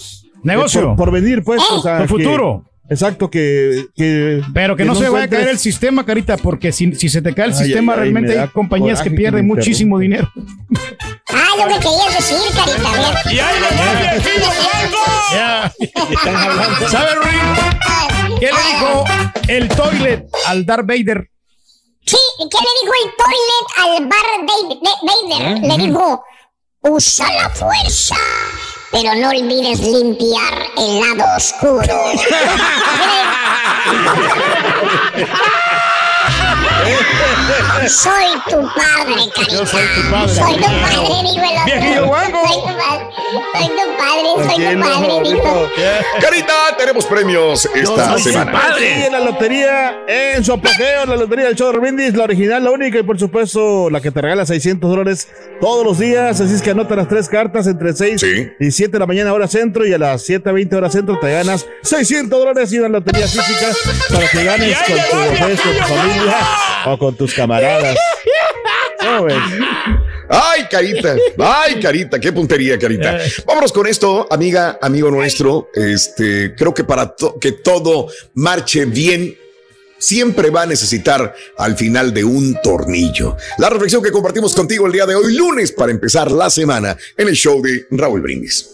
Negocio. 0.43 0.81
eh, 0.81 0.85
por, 0.85 0.97
por 0.97 1.11
venir, 1.13 1.43
pues, 1.45 1.61
o 1.71 1.81
sea, 1.83 1.99
Tu 1.99 2.03
que- 2.17 2.25
futuro. 2.25 2.65
Exacto, 2.89 3.29
que, 3.31 3.87
que 3.95 4.43
Pero 4.53 4.77
que, 4.77 4.85
no, 4.85 4.95
se 4.95 5.09
vaya 5.09 5.25
a 5.25 5.29
caer 5.29 5.49
el 5.49 5.59
sistema, 5.59 6.05
Carita, 6.05 6.37
porque 6.37 6.71
si, 6.73 6.95
si 6.95 7.09
se 7.09 7.23
te 7.23 7.35
cae 7.35 7.47
el 7.47 7.53
Ay, 7.53 7.59
sistema, 7.59 7.93
ay, 7.93 7.99
ay, 7.99 8.03
realmente 8.03 8.39
hay 8.39 8.49
compañías 8.49 9.01
que 9.03 9.11
pierden 9.11 9.47
muchísimo 9.47 9.99
dinero. 9.99 10.31
Ah, 11.29 11.49
lo 11.59 11.67
que 11.69 11.79
querías 11.81 12.15
decir, 12.17 12.37
carita. 12.55 13.33
¡Y 13.33 13.39
ahí 13.39 13.61
le 13.61 13.69
va, 13.77 13.95
viejillo 14.01 14.51
blanco! 14.59 15.03
¿Sabe, 16.89 17.15
Ruin? 17.17 17.41
¿Qué 18.39 18.47
le 18.47 18.63
dijo 18.73 19.05
el 19.49 19.69
toilet 19.69 20.27
al 20.47 20.65
Darth 20.67 20.87
Vader? 20.87 21.29
Sí, 22.07 22.17
¿qué 22.39 22.59
le 22.59 22.69
dijo 22.83 22.93
el 23.05 23.11
toilet 23.17 23.67
al 23.79 24.09
de- 24.09 24.17
Vader? 25.39 25.57
¿Eh? 25.57 25.61
Le 25.67 25.75
dijo, 25.87 26.07
usa 26.83 27.27
la 27.33 27.49
fuerza, 27.51 28.17
pero 28.95 29.15
no 29.17 29.29
olvides 29.31 29.81
limpiar 29.81 30.55
el 30.79 31.01
lado 31.01 31.25
oscuro. 31.37 31.83
Soy 37.89 38.27
tu 38.49 38.57
padre, 38.75 39.15
carita. 39.35 39.53
Yo 39.53 39.67
soy 39.67 39.83
tu 39.95 40.11
padre. 40.11 40.35
Soy 40.35 40.55
tu 40.57 40.63
padre, 40.63 41.23
dijo 41.23 41.45
el 41.45 41.59
otro. 41.59 41.65
Viejillo 41.67 42.07
guango. 42.07 42.49
Soy 42.49 42.57
tu 42.57 42.77
padre, 42.79 43.07
soy 43.53 43.69
tu 43.69 43.97
padre, 43.99 44.29
soy 44.49 44.75
tu 44.75 44.81
padre, 44.81 45.21
dijo. 45.25 45.69
Carita, 46.21 46.55
tenemos 46.79 47.05
premios 47.07 47.69
esta 47.75 48.13
Soy 48.19 48.23
semana. 48.33 48.53
padre. 48.53 49.07
en 49.07 49.13
la 49.13 49.21
lotería, 49.21 49.99
en 50.07 50.45
su 50.45 50.53
apogeo, 50.53 51.05
la 51.07 51.17
lotería 51.17 51.47
del 51.47 51.57
show 51.57 51.73
de 51.73 51.79
Brindis, 51.79 52.15
la 52.15 52.25
original, 52.25 52.65
la 52.65 52.71
única 52.71 52.99
y 52.99 53.03
por 53.03 53.19
supuesto 53.19 53.91
la 53.91 54.01
que 54.01 54.11
te 54.11 54.21
regala 54.21 54.47
600 54.47 54.89
dólares 54.91 55.29
todos 55.61 55.85
los 55.85 55.99
días. 55.99 56.41
Así 56.41 56.55
es 56.55 56.63
que 56.63 56.71
anota 56.71 56.97
las 56.97 57.09
tres 57.09 57.29
cartas 57.29 57.67
entre 57.67 57.93
6 57.93 58.21
Sí. 58.21 58.49
y 58.61 58.71
7 58.71 58.93
de 58.93 58.99
la 58.99 59.07
mañana 59.07 59.33
hora 59.33 59.47
centro 59.49 59.87
y 59.87 59.93
a 59.93 59.99
las 59.99 60.27
7.20 60.29 60.75
hora 60.77 60.91
centro 60.91 61.19
te 61.21 61.31
ganas 61.33 61.67
600 61.83 62.39
dólares 62.39 62.73
y 62.73 62.79
una 62.79 62.89
lotería 62.89 63.27
física 63.27 63.69
para 64.11 64.29
que 64.29 64.45
ganes 64.45 64.77
con 64.79 64.97
tu 64.97 65.39
con 65.43 65.57
tu 65.57 65.85
familia 65.85 66.37
o 66.87 66.99
con 66.99 67.17
tus 67.17 67.35
camaradas. 67.35 67.97
Ay, 70.29 70.63
Carita. 70.71 71.17
Ay, 71.39 71.81
Carita. 71.81 72.19
Qué 72.19 72.33
puntería, 72.33 72.79
Carita. 72.79 73.19
Vámonos 73.47 73.73
con 73.73 73.87
esto, 73.87 74.27
amiga, 74.31 74.79
amigo 74.81 75.11
nuestro. 75.11 75.69
Este, 75.75 76.55
creo 76.55 76.73
que 76.73 76.85
para 76.85 77.15
to- 77.15 77.39
que 77.39 77.53
todo 77.53 78.09
marche 78.35 78.87
bien, 78.87 79.37
siempre 79.99 80.51
va 80.51 80.63
a 80.63 80.67
necesitar 80.67 81.35
al 81.57 81.77
final 81.77 82.13
de 82.13 82.25
un 82.25 82.59
tornillo. 82.63 83.37
La 83.59 83.71
reflexión 83.71 84.03
que 84.03 84.11
compartimos 84.11 84.55
contigo 84.55 84.87
el 84.87 84.93
día 84.93 85.07
de 85.07 85.15
hoy, 85.15 85.35
lunes, 85.35 85.73
para 85.73 85.93
empezar 85.93 86.31
la 86.31 86.51
semana 86.51 86.97
en 87.17 87.29
el 87.29 87.35
show 87.37 87.63
de 87.63 87.87
Raúl 87.91 88.21
Brindis. 88.21 88.71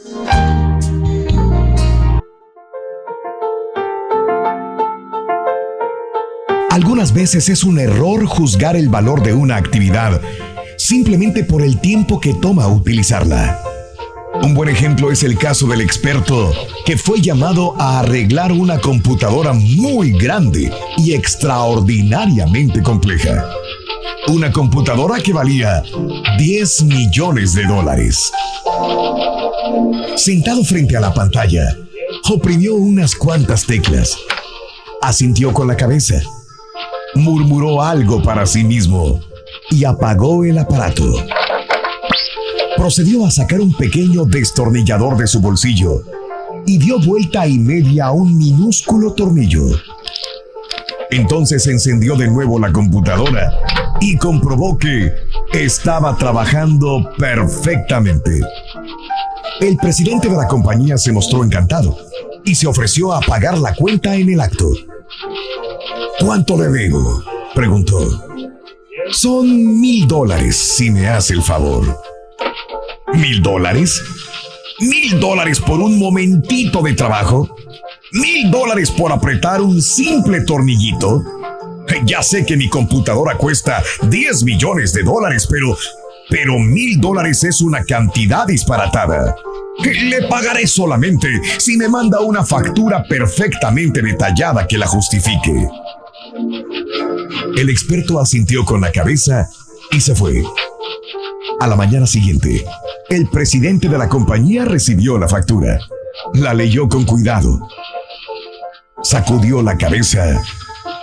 Algunas 6.70 7.12
veces 7.12 7.48
es 7.48 7.64
un 7.64 7.80
error 7.80 8.26
juzgar 8.26 8.76
el 8.76 8.88
valor 8.88 9.24
de 9.24 9.34
una 9.34 9.56
actividad 9.56 10.20
simplemente 10.78 11.42
por 11.42 11.62
el 11.62 11.80
tiempo 11.80 12.20
que 12.20 12.32
toma 12.32 12.68
utilizarla. 12.68 13.60
Un 14.44 14.54
buen 14.54 14.68
ejemplo 14.68 15.10
es 15.10 15.24
el 15.24 15.36
caso 15.36 15.66
del 15.66 15.80
experto 15.80 16.52
que 16.86 16.96
fue 16.96 17.20
llamado 17.20 17.74
a 17.76 17.98
arreglar 17.98 18.52
una 18.52 18.78
computadora 18.78 19.52
muy 19.52 20.12
grande 20.12 20.72
y 20.96 21.12
extraordinariamente 21.12 22.84
compleja. 22.84 23.44
Una 24.28 24.52
computadora 24.52 25.20
que 25.20 25.32
valía 25.32 25.82
10 26.38 26.84
millones 26.84 27.52
de 27.54 27.64
dólares. 27.64 28.30
Sentado 30.14 30.62
frente 30.62 30.96
a 30.96 31.00
la 31.00 31.12
pantalla, 31.12 31.76
oprimió 32.30 32.76
unas 32.76 33.16
cuantas 33.16 33.66
teclas. 33.66 34.16
Asintió 35.02 35.52
con 35.52 35.66
la 35.66 35.76
cabeza. 35.76 36.22
Murmuró 37.14 37.82
algo 37.82 38.22
para 38.22 38.46
sí 38.46 38.64
mismo 38.64 39.20
y 39.70 39.84
apagó 39.84 40.44
el 40.44 40.58
aparato. 40.58 41.04
Procedió 42.76 43.26
a 43.26 43.30
sacar 43.30 43.60
un 43.60 43.74
pequeño 43.74 44.24
destornillador 44.24 45.16
de 45.16 45.26
su 45.26 45.40
bolsillo 45.40 46.02
y 46.66 46.78
dio 46.78 46.98
vuelta 47.00 47.46
y 47.46 47.58
media 47.58 48.06
a 48.06 48.12
un 48.12 48.36
minúsculo 48.36 49.12
tornillo. 49.12 49.64
Entonces 51.10 51.66
encendió 51.66 52.14
de 52.16 52.28
nuevo 52.28 52.58
la 52.58 52.72
computadora 52.72 53.52
y 54.00 54.16
comprobó 54.16 54.78
que 54.78 55.12
estaba 55.52 56.16
trabajando 56.16 57.10
perfectamente. 57.18 58.40
El 59.60 59.76
presidente 59.76 60.28
de 60.28 60.36
la 60.36 60.46
compañía 60.46 60.96
se 60.96 61.12
mostró 61.12 61.44
encantado 61.44 61.96
y 62.44 62.54
se 62.54 62.66
ofreció 62.66 63.12
a 63.12 63.20
pagar 63.20 63.58
la 63.58 63.74
cuenta 63.74 64.14
en 64.14 64.30
el 64.30 64.40
acto. 64.40 64.70
¿Cuánto 66.18 66.56
le 66.58 66.68
debo? 66.68 67.22
preguntó. 67.54 67.98
Son 69.10 69.80
mil 69.80 70.06
dólares 70.06 70.56
si 70.56 70.90
me 70.90 71.08
hace 71.08 71.34
el 71.34 71.42
favor. 71.42 71.98
¿Mil 73.14 73.42
dólares? 73.42 74.02
¿Mil 74.80 75.18
dólares 75.18 75.60
por 75.60 75.80
un 75.80 75.98
momentito 75.98 76.82
de 76.82 76.94
trabajo? 76.94 77.54
¿Mil 78.12 78.50
dólares 78.50 78.90
por 78.90 79.12
apretar 79.12 79.60
un 79.60 79.82
simple 79.82 80.42
tornillito? 80.42 81.22
Ya 82.04 82.22
sé 82.22 82.46
que 82.46 82.56
mi 82.56 82.68
computadora 82.68 83.36
cuesta 83.36 83.82
10 84.02 84.44
millones 84.44 84.92
de 84.92 85.02
dólares, 85.02 85.46
pero... 85.50 85.76
Pero 86.30 86.58
mil 86.58 87.00
dólares 87.00 87.42
es 87.44 87.60
una 87.60 87.84
cantidad 87.84 88.46
disparatada. 88.46 89.34
Le 89.82 90.22
pagaré 90.28 90.66
solamente 90.66 91.28
si 91.58 91.76
me 91.76 91.88
manda 91.88 92.20
una 92.20 92.44
factura 92.44 93.02
perfectamente 93.08 94.02
detallada 94.02 94.66
que 94.66 94.78
la 94.78 94.86
justifique. 94.86 95.68
El 97.56 97.68
experto 97.68 98.20
asintió 98.20 98.64
con 98.64 98.80
la 98.80 98.92
cabeza 98.92 99.48
y 99.90 100.00
se 100.00 100.14
fue. 100.14 100.42
A 101.60 101.66
la 101.66 101.76
mañana 101.76 102.06
siguiente, 102.06 102.64
el 103.08 103.28
presidente 103.28 103.88
de 103.88 103.98
la 103.98 104.08
compañía 104.08 104.64
recibió 104.64 105.18
la 105.18 105.28
factura. 105.28 105.78
La 106.34 106.54
leyó 106.54 106.88
con 106.88 107.04
cuidado. 107.04 107.60
Sacudió 109.02 109.62
la 109.62 109.76
cabeza 109.76 110.42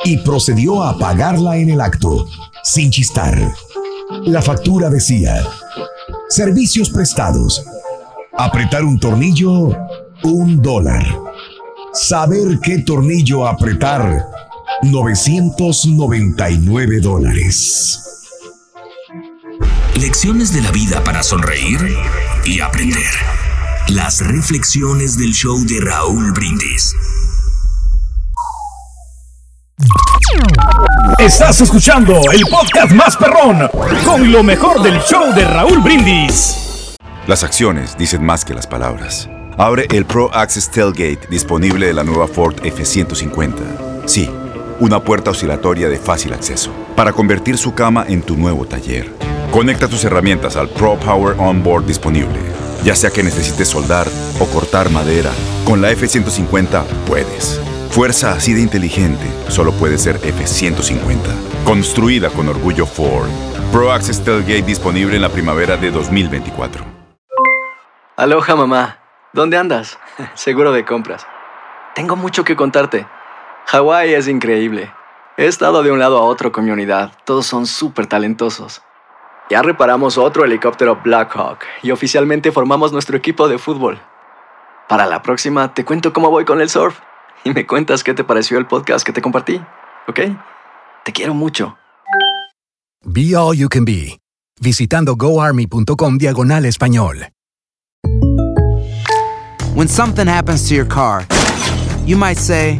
y 0.03 0.17
procedió 0.19 0.83
a 0.83 0.97
pagarla 0.97 1.57
en 1.57 1.69
el 1.69 1.81
acto, 1.81 2.27
sin 2.63 2.91
chistar. 2.91 3.37
La 4.25 4.41
factura 4.41 4.89
decía, 4.89 5.41
servicios 6.29 6.89
prestados. 6.89 7.63
Apretar 8.37 8.83
un 8.83 8.99
tornillo, 8.99 9.69
un 10.23 10.61
dólar. 10.61 11.05
Saber 11.93 12.59
qué 12.61 12.79
tornillo 12.79 13.47
apretar, 13.47 14.25
999 14.83 16.99
dólares. 16.99 18.03
Lecciones 19.99 20.53
de 20.53 20.61
la 20.61 20.71
vida 20.71 21.03
para 21.03 21.23
sonreír 21.23 21.79
y 22.45 22.59
aprender. 22.59 23.01
Las 23.89 24.25
reflexiones 24.25 25.17
del 25.17 25.33
show 25.33 25.57
de 25.65 25.81
Raúl 25.81 26.31
Brindis. 26.33 26.93
Estás 31.19 31.61
escuchando 31.61 32.19
el 32.31 32.41
podcast 32.49 32.91
más 32.93 33.15
perrón 33.15 33.69
con 34.03 34.31
lo 34.31 34.41
mejor 34.41 34.81
del 34.81 34.99
show 35.01 35.31
de 35.35 35.45
Raúl 35.45 35.79
Brindis. 35.81 36.95
Las 37.27 37.43
acciones 37.43 37.95
dicen 37.95 38.25
más 38.25 38.43
que 38.43 38.55
las 38.55 38.65
palabras. 38.65 39.29
Abre 39.55 39.87
el 39.91 40.05
Pro 40.05 40.33
Access 40.33 40.71
Tailgate 40.71 41.27
disponible 41.29 41.85
de 41.85 41.93
la 41.93 42.03
nueva 42.03 42.27
Ford 42.27 42.55
F-150. 42.63 44.07
Sí, 44.07 44.27
una 44.79 45.03
puerta 45.03 45.29
oscilatoria 45.29 45.89
de 45.89 45.99
fácil 45.99 46.33
acceso 46.33 46.71
para 46.95 47.13
convertir 47.13 47.59
su 47.59 47.75
cama 47.75 48.03
en 48.07 48.23
tu 48.23 48.35
nuevo 48.35 48.65
taller. 48.65 49.13
Conecta 49.51 49.87
tus 49.87 50.03
herramientas 50.03 50.55
al 50.55 50.69
Pro 50.69 50.97
Power 50.97 51.35
Onboard 51.39 51.85
disponible. 51.85 52.39
Ya 52.83 52.95
sea 52.95 53.11
que 53.11 53.21
necesites 53.21 53.67
soldar 53.67 54.07
o 54.39 54.45
cortar 54.47 54.89
madera, 54.89 55.31
con 55.65 55.81
la 55.81 55.91
F-150 55.91 56.83
puedes. 57.05 57.59
Fuerza 57.89 58.33
así 58.33 58.53
de 58.53 58.61
inteligente 58.61 59.25
solo 59.49 59.71
puede 59.71 59.97
ser 59.97 60.17
F-150. 60.17 61.63
Construida 61.63 62.29
con 62.29 62.47
orgullo 62.47 62.85
Ford. 62.85 63.29
Pro 63.71 63.91
Access 63.91 64.23
Tailgate 64.23 64.61
disponible 64.61 65.15
en 65.15 65.21
la 65.21 65.29
primavera 65.29 65.77
de 65.77 65.89
2024. 65.91 66.85
Aloha 68.15 68.55
mamá, 68.55 68.99
¿dónde 69.33 69.57
andas? 69.57 69.97
Seguro 70.35 70.71
de 70.71 70.85
compras. 70.85 71.25
Tengo 71.95 72.15
mucho 72.15 72.43
que 72.43 72.55
contarte. 72.55 73.07
Hawái 73.65 74.13
es 74.13 74.27
increíble. 74.27 74.91
He 75.37 75.45
estado 75.45 75.81
de 75.81 75.91
un 75.91 75.99
lado 75.99 76.17
a 76.17 76.21
otro 76.21 76.51
con 76.51 76.65
mi 76.65 76.71
unidad. 76.71 77.11
Todos 77.25 77.47
son 77.47 77.65
súper 77.65 78.05
talentosos. 78.05 78.81
Ya 79.49 79.61
reparamos 79.61 80.17
otro 80.17 80.45
helicóptero 80.45 80.99
Blackhawk 81.03 81.59
y 81.81 81.91
oficialmente 81.91 82.51
formamos 82.51 82.91
nuestro 82.91 83.17
equipo 83.17 83.47
de 83.47 83.57
fútbol. 83.57 83.99
Para 84.87 85.05
la 85.05 85.21
próxima 85.23 85.73
te 85.73 85.85
cuento 85.85 86.13
cómo 86.13 86.29
voy 86.29 86.45
con 86.45 86.61
el 86.61 86.69
surf 86.69 86.99
y 87.43 87.51
me 87.53 87.65
cuentas 87.65 88.03
qué 88.03 88.13
te 88.13 88.23
pareció 88.23 88.57
el 88.57 88.65
podcast 88.67 89.05
que 89.05 89.13
te 89.13 89.21
compartí, 89.21 89.61
¿ok? 90.07 90.19
Te 91.03 91.11
quiero 91.13 91.33
mucho. 91.33 91.77
Be 93.05 93.35
All 93.35 93.55
You 93.55 93.69
Can 93.69 93.85
Be, 93.85 94.19
visitando 94.59 95.15
goarmy.com 95.15 96.17
diagonal 96.17 96.65
español. 96.65 97.27
When 99.75 99.87
something 99.87 100.27
happens 100.27 100.67
to 100.69 100.75
your 100.75 100.87
car, 100.87 101.25
you 102.05 102.17
might 102.17 102.37
say, 102.37 102.79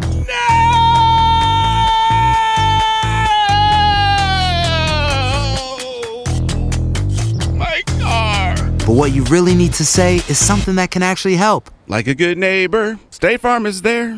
My 7.54 7.82
car. 8.00 8.56
but 8.86 8.90
what 8.96 9.12
you 9.12 9.24
really 9.26 9.56
need 9.56 9.74
to 9.74 9.86
say 9.86 10.18
is 10.28 10.38
something 10.38 10.76
that 10.76 10.92
can 10.92 11.04
actually 11.04 11.36
help. 11.36 11.70
Like 11.88 12.08
a 12.08 12.16
good 12.16 12.38
neighbor, 12.38 13.00
State 13.10 13.42
Farm 13.42 13.66
is 13.66 13.82
there. 13.82 14.18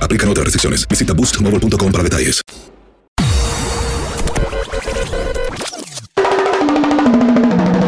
Aplican 0.00 0.28
otras 0.28 0.44
restricciones. 0.44 0.86
Visita 0.88 1.12
boostmobile.com 1.12 1.92
para 1.92 2.04
detalles. 2.04 2.40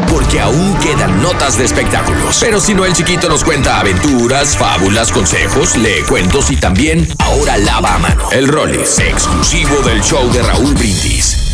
Porque 0.09 0.39
aún 0.39 0.75
quedan 0.81 1.21
notas 1.21 1.57
de 1.57 1.65
espectáculos. 1.65 2.37
Pero 2.39 2.59
si 2.59 2.73
no, 2.73 2.85
el 2.85 2.93
chiquito 2.93 3.29
nos 3.29 3.43
cuenta 3.43 3.79
aventuras, 3.79 4.57
fábulas, 4.57 5.11
consejos, 5.11 5.75
lee 5.77 6.03
cuentos 6.07 6.51
y 6.51 6.57
también 6.57 7.07
ahora 7.19 7.57
lava 7.57 7.95
a 7.95 7.97
mano. 7.99 8.29
El 8.31 8.47
Rollis, 8.47 8.99
exclusivo 8.99 9.81
del 9.83 10.01
show 10.01 10.31
de 10.31 10.43
Raúl 10.43 10.73
Brindis. 10.75 11.47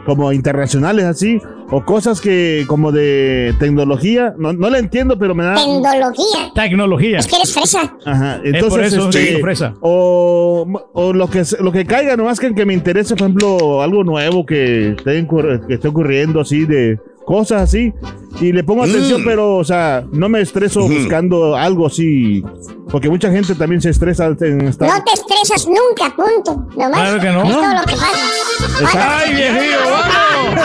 como 0.06 0.32
internacionales 0.32 1.06
así, 1.06 1.42
o 1.72 1.84
cosas 1.84 2.22
que 2.22 2.64
como 2.68 2.92
de 2.92 3.56
tecnología, 3.60 4.34
no, 4.38 4.54
no 4.54 4.70
la 4.70 4.78
entiendo, 4.80 5.18
pero 5.18 5.34
me 5.34 5.44
da... 5.44 5.56
Tecnología. 5.56 6.52
Tecnología. 6.54 7.18
Es 7.20 7.28
que 7.28 7.36
eres 7.38 7.54
fresa. 7.54 7.94
Ajá, 8.06 8.36
Es 8.44 8.54
entonces, 8.54 8.70
por 8.70 8.82
eso, 8.82 9.10
este, 9.10 9.36
sí, 9.36 9.42
fresa. 9.42 9.74
o, 9.82 10.66
o 10.94 11.14
lo 11.14 11.28
que 11.30 11.44
lo 11.60 11.72
que 11.72 11.86
caiga, 11.86 12.16
nomás 12.16 12.40
que, 12.40 12.54
que 12.54 12.66
me 12.66 12.74
interese, 12.74 13.16
por 13.16 13.28
ejemplo, 13.28 13.82
algo 13.82 14.04
nuevo 14.04 14.46
que 14.46 14.90
esté, 14.92 15.28
que 15.68 15.74
esté 15.74 15.88
ocurriendo 15.88 16.40
así 16.42 16.66
de 16.66 17.00
cosas 17.26 17.64
así 17.64 17.92
y 18.40 18.52
le 18.52 18.64
pongo 18.64 18.84
atención, 18.84 19.22
Mm. 19.24 19.26
pero 19.26 19.56
o 19.56 19.64
sea, 19.64 20.04
no 20.12 20.30
me 20.30 20.42
estreso 20.42 20.88
buscando 20.88 21.56
algo 21.56 21.88
así, 21.88 22.44
porque 22.92 23.10
mucha 23.10 23.32
gente 23.32 23.56
también 23.56 23.82
se 23.82 23.90
estresa 23.90 24.28
en 24.42 24.62
estar 24.68 24.88
No 24.88 25.04
te 25.04 25.14
estresas 25.14 25.68
nunca, 25.68 26.16
punto. 26.16 26.68
Nomás 26.78 27.02
Claro 27.02 27.20
que 27.22 27.32
no. 27.32 27.44
es 27.46 27.50
todo 27.56 27.74
lo 27.74 27.82
que 27.86 27.96
pasa. 27.96 29.20
¡Ay, 29.20 29.34
viejillo, 29.34 29.78
vamos! 29.90 30.62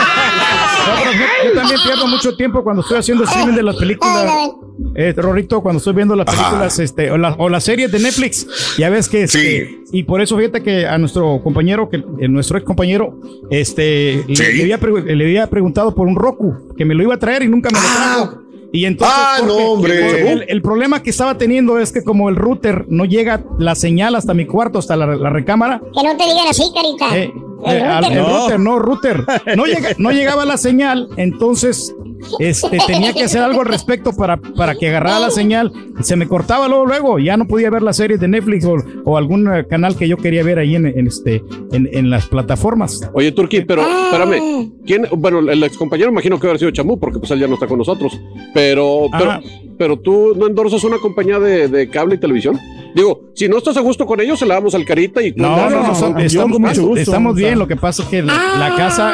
No, 0.95 1.11
yo, 1.11 1.49
yo 1.49 1.53
también 1.59 1.79
pierdo 1.83 2.07
mucho 2.07 2.35
tiempo 2.35 2.63
cuando 2.63 2.81
estoy 2.81 2.97
haciendo 2.97 3.23
streaming 3.23 3.53
de 3.55 3.63
las 3.63 3.75
películas. 3.75 4.51
Eh, 4.95 5.13
Rorrito, 5.15 5.61
cuando 5.61 5.77
estoy 5.77 5.93
viendo 5.93 6.15
las 6.15 6.25
películas 6.25 6.79
este, 6.79 7.11
o, 7.11 7.17
la- 7.17 7.35
o 7.37 7.49
las 7.49 7.63
series 7.63 7.91
de 7.91 7.99
Netflix, 7.99 8.47
ya 8.77 8.89
ves 8.89 9.07
que 9.09 9.23
este, 9.23 9.79
y 9.91 10.03
por 10.03 10.21
eso 10.21 10.37
fíjate 10.37 10.63
que 10.63 10.85
a 10.87 10.97
nuestro 10.97 11.41
compañero, 11.43 11.89
que 11.89 11.97
eh, 11.97 12.27
nuestro 12.27 12.57
ex 12.57 12.65
compañero, 12.65 13.15
este, 13.49 14.23
le- 14.27 14.53
le, 14.53 14.73
había 14.73 14.77
le 15.05 15.23
había 15.25 15.47
preguntado 15.47 15.93
por 15.93 16.07
un 16.07 16.15
Roku, 16.15 16.73
que 16.77 16.85
me 16.85 16.95
lo 16.95 17.03
iba 17.03 17.13
a 17.15 17.19
traer 17.19 17.43
y 17.43 17.47
nunca 17.47 17.69
me 17.69 17.77
lo 17.79 17.85
trajo. 17.85 18.41
Y 18.73 18.85
entonces, 18.85 19.15
Ah, 19.19 19.39
no, 19.45 19.53
hombre. 19.53 19.99
porque 20.01 20.31
el, 20.31 20.45
el 20.47 20.61
problema 20.61 21.03
que 21.03 21.09
estaba 21.09 21.37
teniendo 21.37 21.77
es 21.77 21.91
que 21.91 22.03
como 22.05 22.29
el 22.29 22.37
router 22.37 22.85
no 22.87 23.03
llega 23.03 23.43
la 23.59 23.75
señal 23.75 24.15
hasta 24.15 24.33
mi 24.33 24.45
cuarto, 24.45 24.79
hasta 24.79 24.95
la, 24.95 25.07
la 25.07 25.29
recámara, 25.29 25.79
Que 25.93 26.03
no 26.07 26.15
te 26.15 26.23
digan 26.23 26.47
así, 26.49 26.63
carita. 26.73 27.17
eh, 27.17 27.33
eh, 27.67 27.81
al- 27.81 28.03
router. 28.03 28.17
el 28.17 28.25
router, 28.25 28.59
no, 28.59 28.79
router. 28.79 29.25
No, 29.55 29.65
llega- 29.65 29.89
no 29.97 30.11
llegaba 30.11 30.45
la 30.45 30.57
señal, 30.57 31.07
entonces 31.17 31.95
este, 32.39 32.77
tenía 32.87 33.13
que 33.13 33.23
hacer 33.23 33.41
algo 33.41 33.61
al 33.61 33.67
respecto 33.67 34.13
para, 34.13 34.37
para 34.37 34.75
que 34.75 34.89
agarrara 34.89 35.19
la 35.19 35.31
señal. 35.31 35.71
Se 36.01 36.15
me 36.15 36.27
cortaba 36.27 36.67
luego, 36.67 36.85
luego. 36.85 37.19
Ya 37.19 37.35
no 37.37 37.45
podía 37.47 37.69
ver 37.69 37.81
las 37.81 37.97
series 37.97 38.19
de 38.19 38.27
Netflix 38.27 38.65
o, 38.65 38.75
o 39.05 39.17
algún 39.17 39.51
eh, 39.53 39.65
canal 39.67 39.95
que 39.95 40.07
yo 40.07 40.17
quería 40.17 40.43
ver 40.43 40.59
ahí 40.59 40.75
en, 40.75 40.85
en 40.85 41.07
este, 41.07 41.43
en, 41.71 41.89
en 41.91 42.09
las 42.09 42.27
plataformas. 42.27 42.99
Oye, 43.13 43.31
Turki, 43.31 43.61
pero 43.61 43.81
espérame. 43.81 44.71
¿Quién? 44.85 45.07
Bueno, 45.17 45.39
el 45.39 45.63
ex 45.63 45.77
compañero 45.77 46.09
imagino 46.11 46.39
que 46.39 46.47
haber 46.47 46.59
sido 46.59 46.71
Chamú, 46.71 46.99
porque 46.99 47.19
pues 47.19 47.31
él 47.31 47.39
ya 47.39 47.47
no 47.47 47.55
está 47.55 47.67
con 47.67 47.77
nosotros. 47.79 48.19
Pero, 48.53 49.07
pero, 49.11 49.31
Ajá. 49.31 49.41
pero 49.77 49.97
tú 49.99 50.33
no 50.37 50.47
endorsas 50.47 50.83
una 50.83 50.97
compañía 50.99 51.39
de, 51.39 51.67
de 51.67 51.89
cable 51.89 52.15
y 52.15 52.17
televisión. 52.19 52.59
Digo, 52.95 53.31
si 53.35 53.47
no 53.47 53.57
estás 53.57 53.77
a 53.77 53.81
gusto 53.81 54.05
con 54.05 54.19
ellos, 54.21 54.37
se 54.39 54.45
la 54.45 54.55
damos 54.55 54.75
al 54.75 54.85
carita 54.85 55.21
y 55.21 55.31
No, 55.35 55.47
endorsas 55.47 55.71
no, 55.71 55.87
no, 55.87 55.91
a- 55.91 55.95
son- 55.95 56.19
estamos, 56.19 56.97
estamos 56.97 57.35
bien. 57.35 57.57
Lo 57.59 57.67
que 57.67 57.75
pasa 57.75 58.03
es 58.03 58.09
que 58.09 58.21
la, 58.21 58.33
la 58.59 58.75
casa 58.75 59.13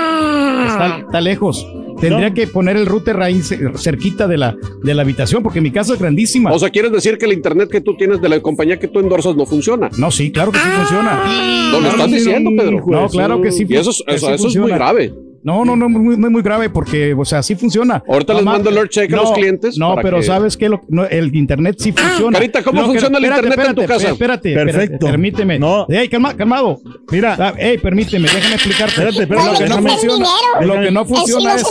está, 0.68 0.98
está 1.00 1.22
lejos. 1.22 1.66
Tendría 2.00 2.32
que 2.32 2.46
poner 2.46 2.78
el 2.78 2.86
router 2.86 3.20
ahí 3.24 3.42
ce- 3.42 3.60
cerquita 3.76 4.28
de 4.28 4.38
la, 4.38 4.56
de 4.84 4.94
la 4.94 5.02
habitación, 5.02 5.42
porque 5.42 5.62
mi 5.62 5.72
casa 5.72 5.94
es 5.94 6.00
grandísima. 6.00 6.52
O 6.52 6.60
sea, 6.60 6.70
¿quieres 6.70 6.92
decir 6.92 7.18
que 7.18 7.26
el 7.26 7.34
internet 7.34 7.70
que 7.72 7.82
tú 7.82 7.96
tienes 7.98 8.22
de 8.22 8.30
la 8.30 8.40
compañía 8.40 8.78
que 8.78 8.88
tú 8.88 9.00
endorsas 9.00 9.36
no 9.36 9.48
funciona? 9.48 9.90
No, 9.98 10.12
sí, 10.12 10.32
claro 10.32 10.52
que 10.52 10.60
sí 10.60 10.66
funciona. 10.76 11.24
No 11.72 11.80
lo 11.80 11.88
estás 11.90 12.12
diciendo, 12.12 12.52
Pedro. 12.56 12.84
No, 12.86 13.10
claro 13.10 13.42
que 13.42 13.52
sí. 13.52 13.66
Y 13.68 13.76
eso, 13.76 13.90
eso, 14.06 14.30
es 14.34 14.56
muy 14.58 14.70
grave. 14.72 15.12
No, 15.48 15.64
no, 15.64 15.78
no, 15.78 15.88
muy, 15.88 16.18
muy, 16.18 16.30
muy 16.30 16.42
grave 16.42 16.70
porque, 16.70 17.14
o 17.18 17.24
sea, 17.24 17.42
sí 17.42 17.56
funciona. 17.56 18.04
Ahorita 18.06 18.34
les 18.34 18.42
Nomás- 18.44 18.56
mando 18.56 18.70
el 18.70 18.78
alert 18.80 18.92
check 18.92 19.14
a 19.14 19.16
los 19.16 19.32
clientes 19.32 19.78
No, 19.78 19.92
para 19.96 20.02
pero 20.02 20.18
que- 20.18 20.24
¿sabes 20.24 20.58
qué? 20.58 20.68
Lo- 20.68 20.82
no, 20.90 21.06
el 21.06 21.34
internet 21.34 21.78
sí 21.80 21.94
funciona. 21.94 22.38
Carita, 22.38 22.62
¿cómo 22.64 22.82
que- 22.82 22.88
funciona 22.88 23.18
el 23.18 23.24
espérate, 23.24 23.48
internet 23.48 23.68
en 23.70 23.76
tu 23.76 23.82
espérate, 23.82 24.04
casa? 24.04 24.12
Espérate, 24.14 24.50
espérate, 24.50 24.74
Perfecto. 24.78 25.06
permíteme. 25.06 25.58
No. 25.58 25.86
Ey, 25.88 26.10
calma- 26.10 26.36
calmado. 26.36 26.82
Mira. 27.10 27.54
Ey, 27.58 27.78
permíteme, 27.78 28.28
déjame 28.28 28.56
explicarte. 28.56 28.92
Espérate, 28.92 29.22
espérate, 29.24 29.48
lo 29.54 29.58
que 29.58 29.70
no 29.70 29.78
funciona, 29.90 30.26
lo 30.66 30.74
que 30.82 30.92
no 30.92 31.06
funciona 31.06 31.56
es, 31.56 31.64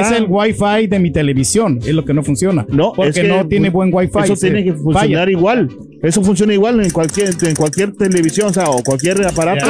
es 0.00 0.10
el 0.10 0.26
wifi 0.28 0.86
de 0.88 0.98
mi 0.98 1.12
televisión. 1.12 1.78
Es 1.86 1.94
lo 1.94 2.04
que 2.04 2.14
no 2.14 2.24
funciona. 2.24 2.66
No, 2.68 2.94
porque 2.94 3.10
es 3.10 3.14
que 3.14 3.28
no 3.28 3.46
tiene 3.46 3.70
buen 3.70 3.90
wifi. 3.94 4.10
Eso 4.24 4.34
tiene 4.34 4.64
que 4.64 4.72
funcionar 4.72 5.00
falla. 5.26 5.30
igual. 5.30 5.68
Eso 6.02 6.20
funciona 6.24 6.52
igual 6.52 6.80
en 6.84 6.90
cualquier, 6.90 7.30
en 7.42 7.54
cualquier 7.54 7.92
televisión, 7.92 8.48
o 8.48 8.52
sea, 8.52 8.64
o 8.70 8.82
cualquier 8.82 9.24
aparato. 9.24 9.66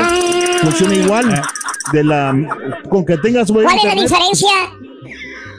Funciona 0.65 0.95
igual. 0.95 1.43
De 1.93 2.03
la, 2.03 2.35
con 2.89 3.05
que 3.05 3.19
tengas 3.19 3.51
buen 3.51 3.67
¿Cuál 3.67 3.77
es 3.77 3.85
la 3.85 4.03
diferencia 4.03 4.51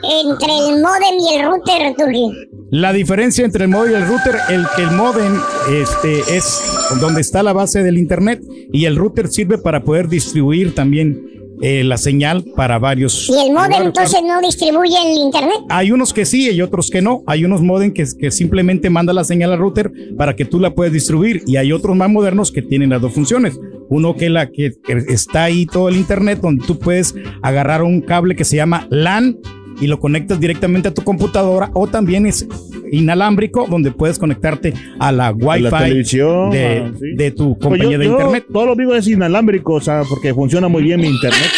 entre 0.03 0.51
el 0.57 0.81
modem 0.81 1.19
y 1.19 1.35
el 1.35 1.45
router, 1.45 1.95
Turki? 1.95 2.31
La 2.71 2.91
diferencia 2.91 3.45
entre 3.45 3.65
el 3.65 3.69
modem 3.69 3.91
y 3.91 3.95
el 3.95 4.07
router, 4.07 4.35
el 4.49 4.65
que 4.75 4.81
el 4.81 4.91
modem 4.91 5.39
este, 5.71 6.35
es 6.35 6.61
donde 6.99 7.21
está 7.21 7.43
la 7.43 7.53
base 7.53 7.83
del 7.83 7.97
internet 7.97 8.41
y 8.73 8.85
el 8.85 8.95
router 8.95 9.27
sirve 9.27 9.59
para 9.59 9.83
poder 9.83 10.07
distribuir 10.07 10.73
también 10.73 11.34
eh, 11.61 11.83
la 11.83 11.97
señal 11.97 12.43
para 12.55 12.79
varios. 12.79 13.29
Y 13.29 13.47
el 13.47 13.53
modem 13.53 13.83
entonces 13.83 14.21
no 14.23 14.41
distribuye 14.41 14.95
el 15.05 15.17
internet. 15.17 15.57
Hay 15.69 15.91
unos 15.91 16.13
que 16.13 16.25
sí 16.25 16.49
y 16.49 16.61
otros 16.61 16.89
que 16.89 17.01
no. 17.01 17.23
Hay 17.27 17.45
unos 17.45 17.61
modem 17.61 17.93
que, 17.93 18.05
que 18.19 18.31
simplemente 18.31 18.89
manda 18.89 19.13
la 19.13 19.23
señal 19.23 19.51
al 19.51 19.59
router 19.59 19.91
para 20.17 20.35
que 20.35 20.45
tú 20.45 20.59
la 20.59 20.73
puedas 20.73 20.93
distribuir 20.93 21.43
y 21.45 21.57
hay 21.57 21.71
otros 21.71 21.95
más 21.95 22.09
modernos 22.09 22.51
que 22.51 22.61
tienen 22.61 22.89
las 22.89 23.01
dos 23.01 23.13
funciones. 23.13 23.59
Uno 23.89 24.15
que 24.15 24.29
la 24.29 24.49
que 24.49 24.73
está 25.07 25.45
ahí 25.45 25.65
todo 25.65 25.89
el 25.89 25.95
internet 25.95 26.39
donde 26.41 26.65
tú 26.65 26.79
puedes 26.79 27.15
agarrar 27.41 27.83
un 27.83 28.01
cable 28.01 28.35
que 28.35 28.43
se 28.43 28.55
llama 28.55 28.87
LAN 28.89 29.37
y 29.81 29.87
lo 29.87 29.99
conectas 29.99 30.39
directamente 30.39 30.89
a 30.89 30.93
tu 30.93 31.03
computadora 31.03 31.69
o 31.73 31.87
también 31.87 32.25
es 32.25 32.47
inalámbrico 32.91 33.67
donde 33.69 33.91
puedes 33.91 34.17
conectarte 34.19 34.73
a 34.99 35.11
la 35.11 35.31
Wi-Fi 35.31 35.61
la 35.63 35.77
televisión, 35.79 36.51
de, 36.51 36.77
ah, 36.85 36.91
sí. 36.99 37.15
de 37.15 37.31
tu 37.31 37.57
Pues 37.57 37.63
compañía 37.63 37.91
yo- 37.93 37.99
de 37.99 38.05
yo 38.05 38.11
internet. 38.11 38.45
Todo 38.51 38.65
lo 38.67 38.75
digo 38.75 38.95
es 38.95 39.07
inalámbrico, 39.07 39.73
o 39.73 39.81
sea, 39.81 40.03
porque 40.07 40.33
funciona 40.33 40.67
muy 40.67 40.83
bien 40.83 41.01
mi 41.01 41.07
internet. 41.07 41.49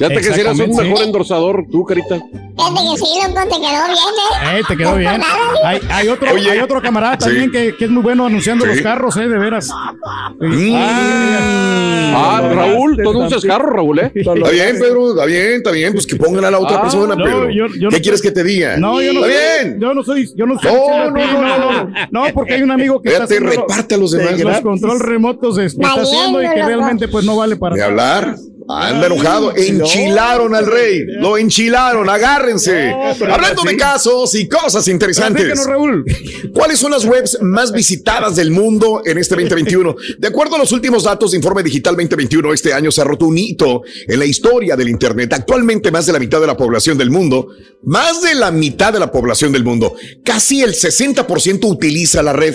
Ya 0.00 0.08
te 0.08 0.16
quisieras 0.16 0.58
un 0.58 0.70
mejor 0.76 0.98
sí. 0.98 1.04
endorsador, 1.04 1.64
tú, 1.70 1.84
Carita. 1.84 2.16
Fíjate 2.16 2.80
que 2.90 2.98
sí, 2.98 3.06
loco, 3.26 3.40
te 3.42 3.56
quedó 3.56 3.84
bien, 3.86 4.54
¿eh? 4.54 4.58
Eh, 4.58 4.62
te 4.66 4.76
quedó 4.76 4.90
No 4.92 4.96
bien. 4.96 5.20
Hay, 5.64 5.80
hay 5.90 6.08
otro, 6.08 6.32
Oye, 6.32 6.50
hay 6.50 6.58
otro 6.60 6.80
camarada 6.82 7.16
sí. 7.20 7.26
también 7.26 7.50
que, 7.52 7.76
que 7.76 7.84
es 7.84 7.90
muy 7.90 8.02
bueno 8.02 8.26
anunciando 8.26 8.64
Sí. 8.64 8.70
los 8.72 8.80
carros, 8.80 9.16
eh, 9.16 9.28
de 9.28 9.38
veras. 9.38 9.68
Ah, 12.16 12.40
lo 12.42 12.54
Raúl, 12.54 12.96
tú 13.02 13.10
anuncias 13.10 13.42
Tampi. 13.42 13.48
carro, 13.48 13.70
Raúl, 13.70 13.98
¿eh? 13.98 14.12
Está 14.14 14.32
bien, 14.34 14.78
Pedro, 14.78 15.10
está 15.10 15.24
bien, 15.26 15.52
está 15.54 15.70
bien. 15.72 15.92
Pues 15.92 16.06
que 16.06 16.16
pongan 16.16 16.44
a 16.44 16.50
la 16.50 16.58
otra 16.58 16.76
Ah, 16.78 16.82
persona, 16.82 17.14
no, 17.16 17.24
Pedro. 17.24 17.50
yo- 17.50 17.66
yo 17.66 17.84
no 17.84 17.90
¿Qué 17.90 18.00
quieres 18.00 18.22
que 18.22 18.30
te 18.30 18.44
diga? 18.44 18.76
No, 18.76 19.00
yo 19.02 19.12
no 19.12 19.24
Está 19.24 19.32
soy, 19.34 19.64
bien. 19.68 19.80
Yo 19.80 19.94
no 19.94 20.04
soy, 20.04 20.30
yo 20.36 20.46
no 20.46 20.58
soy. 20.60 20.72
No, 20.72 21.10
no, 21.10 21.26
no, 21.32 21.42
no, 21.42 21.84
no, 21.84 21.90
no, 22.10 22.24
porque 22.34 22.54
hay 22.54 22.62
un 22.62 22.70
amigo 22.70 23.00
que 23.02 23.08
está 23.10 23.26
Fíjate, 23.26 23.44
reparte 23.56 23.94
a 23.94 23.98
los 23.98 24.10
demás. 24.12 24.38
los 24.40 24.60
control 24.60 25.00
remotos 25.00 25.58
este, 25.58 25.82
está 25.82 26.00
haciendo 26.02 26.42
y 26.42 26.48
que 26.48 26.62
realmente 26.64 27.08
pues 27.08 27.24
no 27.24 27.36
vale 27.36 27.56
para 27.56 27.74
De 27.76 27.82
hablar. 27.82 28.36
Anda 28.68 29.06
enojado. 29.06 29.54
Enchilaron 29.56 30.54
al 30.54 30.66
rey. 30.66 31.04
Lo 31.06 31.36
enchilaron. 31.36 32.08
Agárrense. 32.08 32.90
No, 32.90 33.32
Hablando 33.32 33.62
de 33.62 33.76
casos 33.76 34.34
y 34.34 34.48
cosas 34.48 34.88
interesantes. 34.88 35.66
Raúl. 35.66 36.04
¿Cuáles 36.52 36.78
son 36.78 36.92
las 36.92 37.04
webs 37.04 37.38
más 37.42 37.72
visitadas 37.72 38.36
del 38.36 38.50
mundo 38.50 39.02
en 39.04 39.18
este 39.18 39.34
2021? 39.34 39.94
De 40.18 40.28
acuerdo 40.28 40.56
a 40.56 40.58
los 40.58 40.72
últimos 40.72 41.04
datos 41.04 41.32
de 41.32 41.36
Informe 41.36 41.62
Digital 41.62 41.94
2021, 41.94 42.52
este 42.52 42.72
año 42.72 42.90
se 42.90 43.02
ha 43.02 43.04
roto 43.04 43.26
un 43.26 43.36
hito 43.36 43.82
en 44.06 44.18
la 44.18 44.24
historia 44.24 44.76
del 44.76 44.88
Internet. 44.88 45.32
Actualmente 45.32 45.90
más 45.90 46.06
de 46.06 46.12
la 46.12 46.18
mitad 46.18 46.40
de 46.40 46.46
la 46.46 46.56
población 46.56 46.96
del 46.96 47.10
mundo, 47.10 47.48
más 47.82 48.22
de 48.22 48.34
la 48.34 48.50
mitad 48.50 48.92
de 48.92 49.00
la 49.00 49.12
población 49.12 49.52
del 49.52 49.64
mundo, 49.64 49.94
casi 50.24 50.62
el 50.62 50.74
60% 50.74 51.64
utiliza 51.68 52.22
la 52.22 52.32
red. 52.32 52.54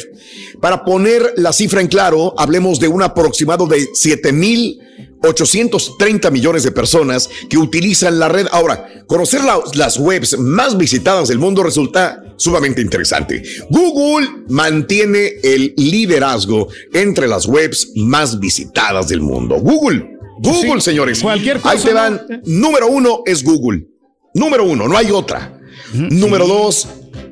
Para 0.59 0.83
poner 0.83 1.33
la 1.37 1.53
cifra 1.53 1.81
en 1.81 1.87
claro, 1.87 2.33
hablemos 2.37 2.79
de 2.79 2.87
un 2.87 3.03
aproximado 3.03 3.67
de 3.67 3.87
7 3.93 4.31
mil 4.31 4.79
830 5.21 6.29
millones 6.31 6.63
de 6.63 6.71
personas 6.71 7.29
que 7.49 7.57
utilizan 7.57 8.19
la 8.19 8.29
red. 8.29 8.47
Ahora, 8.51 8.87
conocer 9.07 9.43
la- 9.43 9.59
las 9.75 9.97
webs 9.97 10.37
más 10.39 10.77
visitadas 10.77 11.27
del 11.27 11.39
mundo 11.39 11.63
resulta 11.63 12.23
sumamente 12.37 12.81
interesante. 12.81 13.43
Google 13.69 14.27
mantiene 14.47 15.33
el 15.43 15.73
liderazgo 15.77 16.67
entre 16.93 17.27
las 17.27 17.45
webs 17.45 17.91
más 17.95 18.39
visitadas 18.39 19.07
del 19.09 19.21
mundo. 19.21 19.55
Google, 19.59 20.17
Google, 20.41 20.79
Sí, 20.79 20.81
señores. 20.81 21.19
cualquier 21.21 21.57
Ahí 21.63 21.77
cosa, 21.77 21.87
te 21.87 21.93
van. 21.93 22.21
¿no? 22.29 22.39
Número 22.45 22.87
uno 22.87 23.21
es 23.25 23.43
Google. 23.43 23.85
Número 24.33 24.63
uno, 24.63 24.87
no 24.87 24.95
hay 24.95 25.11
otra. 25.11 25.59
Número 25.93 26.47
dos, 26.47 26.87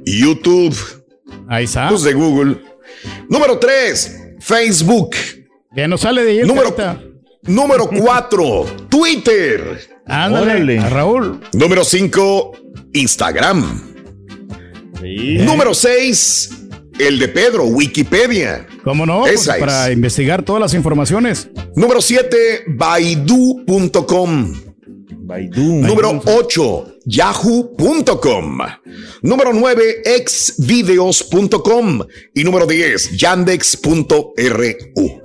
YouTube. 0.06 0.76
Ahí 1.48 1.66
está. 1.66 1.90
Pues 1.90 2.02
de 2.04 2.14
Google. 2.14 2.58
Número 3.30 3.58
tres, 3.60 4.12
Facebook. 4.40 5.12
Que 5.76 5.88
no 5.88 5.98
sale 5.98 6.24
de 6.26 6.32
ahí. 6.42 6.48
Número-. 6.48 6.76
Número 7.48 7.90
4, 7.98 8.66
Twitter. 8.90 9.80
Ándale, 10.06 10.80
a 10.80 10.90
Raúl. 10.90 11.42
Número 11.54 11.84
5, 11.84 12.52
Instagram. 12.94 13.84
Número 15.46 15.74
6, 15.74 16.50
el 17.00 17.20
de 17.20 17.28
Pedro, 17.28 17.66
Wikipedia. 17.66 18.66
¿Cómo 18.84 19.06
no? 19.06 19.22
Pues 19.22 19.42
Esa 19.42 19.56
es. 19.56 19.60
para 19.60 19.92
investigar 19.92 20.44
todas 20.44 20.62
las 20.62 20.74
informaciones. 20.74 21.50
Número 21.76 22.02
7, 22.02 22.64
Baidu.com. 22.68 24.54
Baidu. 25.20 25.62
Número 25.82 26.22
8, 26.26 26.96
yahoo.com. 27.06 28.58
Número 29.22 29.52
9, 29.54 30.02
exvideos.com. 30.06 32.02
Y 32.34 32.44
número 32.46 32.66
10, 32.66 33.18
yandex.ru. 33.18 35.22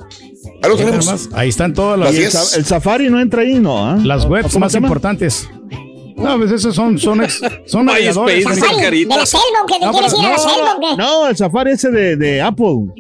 Ahí 0.62 0.70
lo 0.70 0.77
tenemos. 0.77 1.05
Nada 1.07 1.18
más, 1.18 1.29
Ahí 1.35 1.48
están 1.48 1.75
todas 1.75 1.98
las, 1.98 2.14
el, 2.14 2.22
el 2.61 2.64
Safari 2.64 3.11
no 3.11 3.20
entra 3.20 3.42
ahí, 3.42 3.59
¿no? 3.59 3.85
¿ah? 3.87 3.98
las 4.03 4.25
webs 4.27 4.53
¿Cómo 4.53 4.64
más 4.66 4.75
importantes. 4.75 5.48
No, 6.16 6.37
pues 6.38 6.53
esos 6.53 6.75
son, 6.75 6.98
son, 6.98 7.22
ex- 7.25 7.40
son 7.66 7.87
navegadores. 7.87 8.44
Safari, 8.44 9.05
¿De 9.05 9.07
la 9.07 9.27
selva 9.27 9.42
o 9.64 9.66
qué? 9.66 9.75
¿Te 9.81 9.87
No, 9.87 9.92
quieres 9.92 10.12
pero- 10.14 10.22
ir 10.22 10.27
a 10.29 10.31
la 10.31 10.37
no, 10.37 10.42
selva 10.42 10.75
o 10.77 10.81
qué? 10.81 10.96
No, 10.96 11.27
el 11.29 11.37
Safari 11.37 11.70
ese 11.72 11.90
de, 11.90 12.16
de 12.16 12.40
Apple. 12.42 12.92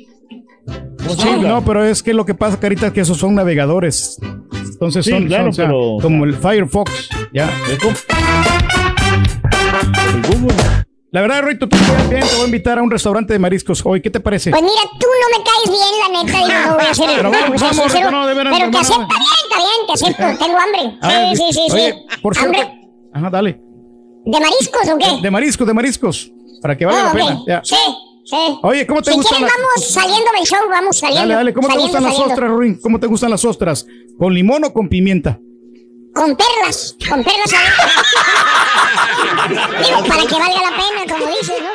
Sí, 1.18 1.28
no, 1.40 1.64
pero 1.64 1.84
es 1.84 2.02
que 2.02 2.14
lo 2.14 2.24
que 2.24 2.34
pasa, 2.34 2.58
Carita, 2.58 2.86
es 2.88 2.92
que 2.92 3.00
esos 3.02 3.18
son 3.18 3.34
navegadores. 3.34 4.18
Entonces 4.52 5.04
Sí, 5.04 5.10
son, 5.12 5.26
claro, 5.26 5.44
son, 5.44 5.50
o 5.50 5.52
sea, 5.54 5.66
pero- 5.66 5.98
como 6.02 6.24
el 6.24 6.34
Firefox. 6.34 7.08
Ya. 7.32 7.48
La 11.12 11.20
verdad, 11.20 11.42
Rito, 11.42 11.68
tú 11.68 11.76
quedas 11.76 12.08
bien, 12.08 12.22
te 12.26 12.34
voy 12.36 12.42
a 12.42 12.46
invitar 12.46 12.78
a 12.78 12.82
un 12.82 12.90
restaurante 12.90 13.34
de 13.34 13.38
mariscos 13.38 13.82
hoy. 13.84 14.00
¿Qué 14.00 14.08
te 14.08 14.18
parece? 14.18 14.50
Pues 14.50 14.62
mira, 14.62 14.80
tú 14.98 15.06
no 15.06 15.38
me 15.38 15.44
caes 15.44 15.68
bien, 15.68 16.00
la 16.00 16.22
neta, 16.22 16.38
digo, 16.38 16.68
no 16.70 16.74
voy 16.76 16.86
a 16.86 16.90
hacer 16.90 17.06
Pero 17.16 17.22
no, 17.24 17.30
vamos, 17.30 18.12
no, 18.12 18.26
de 18.26 18.34
veras, 18.34 18.54
Pero 18.58 18.70
te 18.70 18.78
acepta 18.78 19.06
bien, 19.06 19.36
está 19.42 19.58
bien, 19.58 19.86
te 19.86 19.92
acepto, 19.92 20.38
tengo 20.44 20.58
hambre. 20.58 20.98
Ah, 21.02 21.32
Sí, 21.36 21.44
sí, 21.44 21.52
sí, 21.52 21.72
oye, 21.74 21.92
sí. 21.92 22.18
por 22.22 22.34
cierto. 22.34 22.58
¿Hambre? 22.60 22.78
Ajá, 23.12 23.28
dale. 23.30 23.60
¿De 24.24 24.40
mariscos 24.40 24.88
o 24.88 24.98
qué? 24.98 25.20
De 25.22 25.30
mariscos, 25.30 25.66
de 25.66 25.74
mariscos. 25.74 26.30
Para 26.62 26.78
que 26.78 26.86
valga 26.86 27.02
Ah, 27.02 27.04
la 27.08 27.12
pena. 27.12 27.40
Ya. 27.46 27.60
Sí, 27.62 27.76
sí. 28.24 28.36
Oye, 28.62 28.86
¿cómo 28.86 29.02
te 29.02 29.10
si 29.10 29.16
gustan 29.18 29.36
quieres, 29.40 29.54
las- 29.54 29.66
vamos 29.66 29.90
saliendo 29.92 30.30
del 30.38 30.46
show, 30.46 30.58
vamos 30.70 30.96
saliendo. 30.98 31.20
Dale, 31.20 31.34
dale, 31.34 31.52
¿cómo 31.52 31.68
te 31.68 31.72
saliendo, 31.74 31.88
gustan 31.92 32.02
las 32.04 32.12
saliendo. 32.14 32.34
ostras, 32.34 32.50
Ruin? 32.50 32.80
¿Cómo 32.80 33.00
te 33.00 33.06
gustan 33.06 33.30
las 33.30 33.44
ostras? 33.44 33.86
¿Con 34.18 34.32
limón 34.32 34.64
o 34.64 34.72
con 34.72 34.88
pimienta? 34.88 35.38
Con 36.14 36.36
perlas, 36.36 36.94
con 37.08 37.24
perlas 37.24 37.52
adentro. 37.54 37.86
Digo, 39.82 40.04
para 40.04 40.22
que 40.26 40.34
valga 40.34 40.60
la 40.70 40.76
pena, 40.76 41.06
como 41.08 41.26
dices, 41.26 41.58
¿no? 41.62 41.70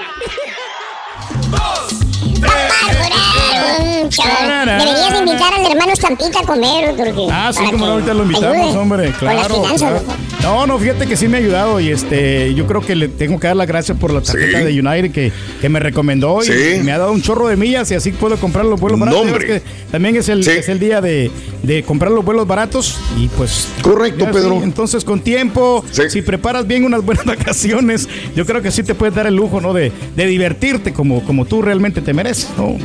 Deberías 4.07 5.11
de 5.11 5.17
invitar 5.19 5.53
al 5.53 5.65
hermano 5.65 5.91
Estampita 5.91 6.39
a 6.39 6.43
comer, 6.43 6.95
porque 6.95 7.27
Ah, 7.31 7.51
sí, 7.53 7.63
como 7.71 7.85
ahorita 7.85 8.13
lo 8.13 8.23
invitamos, 8.23 8.55
ayude 8.57 8.77
hombre, 8.77 9.11
Con 9.13 9.27
las 9.27 9.47
claro. 9.47 9.55
finanzas, 9.55 9.79
claro. 9.79 10.01
No, 10.43 10.65
no, 10.65 10.77
fíjate 10.79 11.07
que 11.07 11.17
sí 11.17 11.27
me 11.27 11.37
ha 11.37 11.39
ayudado 11.41 11.79
y 11.79 11.89
este, 11.89 12.53
yo 12.53 12.67
creo 12.67 12.79
que 12.81 12.95
le 12.95 13.09
tengo 13.09 13.37
que 13.39 13.47
dar 13.47 13.55
las 13.55 13.67
gracias 13.67 13.97
por 13.97 14.13
la 14.13 14.21
tarjeta 14.21 14.59
Sí. 14.59 14.63
de 14.65 14.79
United 14.81 15.11
que, 15.11 15.31
que 15.59 15.67
me 15.67 15.79
recomendó 15.79 16.41
y 16.41 16.45
Sí. 16.45 16.79
me 16.83 16.91
ha 16.93 16.97
dado 16.97 17.11
un 17.11 17.21
chorro 17.21 17.47
de 17.47 17.57
millas 17.57 17.91
y 17.91 17.95
así 17.95 18.11
puedo 18.11 18.37
comprar 18.37 18.63
los 18.63 18.79
vuelos 18.79 18.99
baratos. 18.99 19.27
Que 19.43 19.61
también 19.91 20.15
es 20.15 20.29
el, 20.29 20.43
Sí. 20.45 20.51
es 20.51 20.69
el 20.69 20.79
día 20.79 21.01
de, 21.01 21.31
de 21.63 21.83
comprar 21.83 22.11
los 22.11 22.23
vuelos 22.23 22.47
baratos 22.47 22.97
y 23.17 23.27
pues... 23.29 23.67
Correcto, 23.81 24.25
ya, 24.25 24.31
Pedro. 24.31 24.61
entonces 24.63 25.03
con 25.03 25.19
tiempo, 25.19 25.83
si 25.91 26.21
preparas 26.21 26.65
bien 26.65 26.85
unas 26.85 27.03
buenas 27.03 27.25
vacaciones, 27.25 28.07
yo 28.35 28.45
creo 28.45 28.61
que 28.61 28.71
sí 28.71 28.83
te 28.83 28.95
puedes 28.95 29.15
dar 29.15 29.27
el 29.27 29.35
lujo, 29.35 29.59
¿no? 29.59 29.73
De, 29.73 29.91
de 30.15 30.25
divertirte 30.27 30.93
como, 30.93 31.25
como 31.25 31.45
tú 31.45 31.61
realmente 31.61 31.99
te 32.01 32.13
mereces, 32.13 32.49
¿no? 32.57 32.77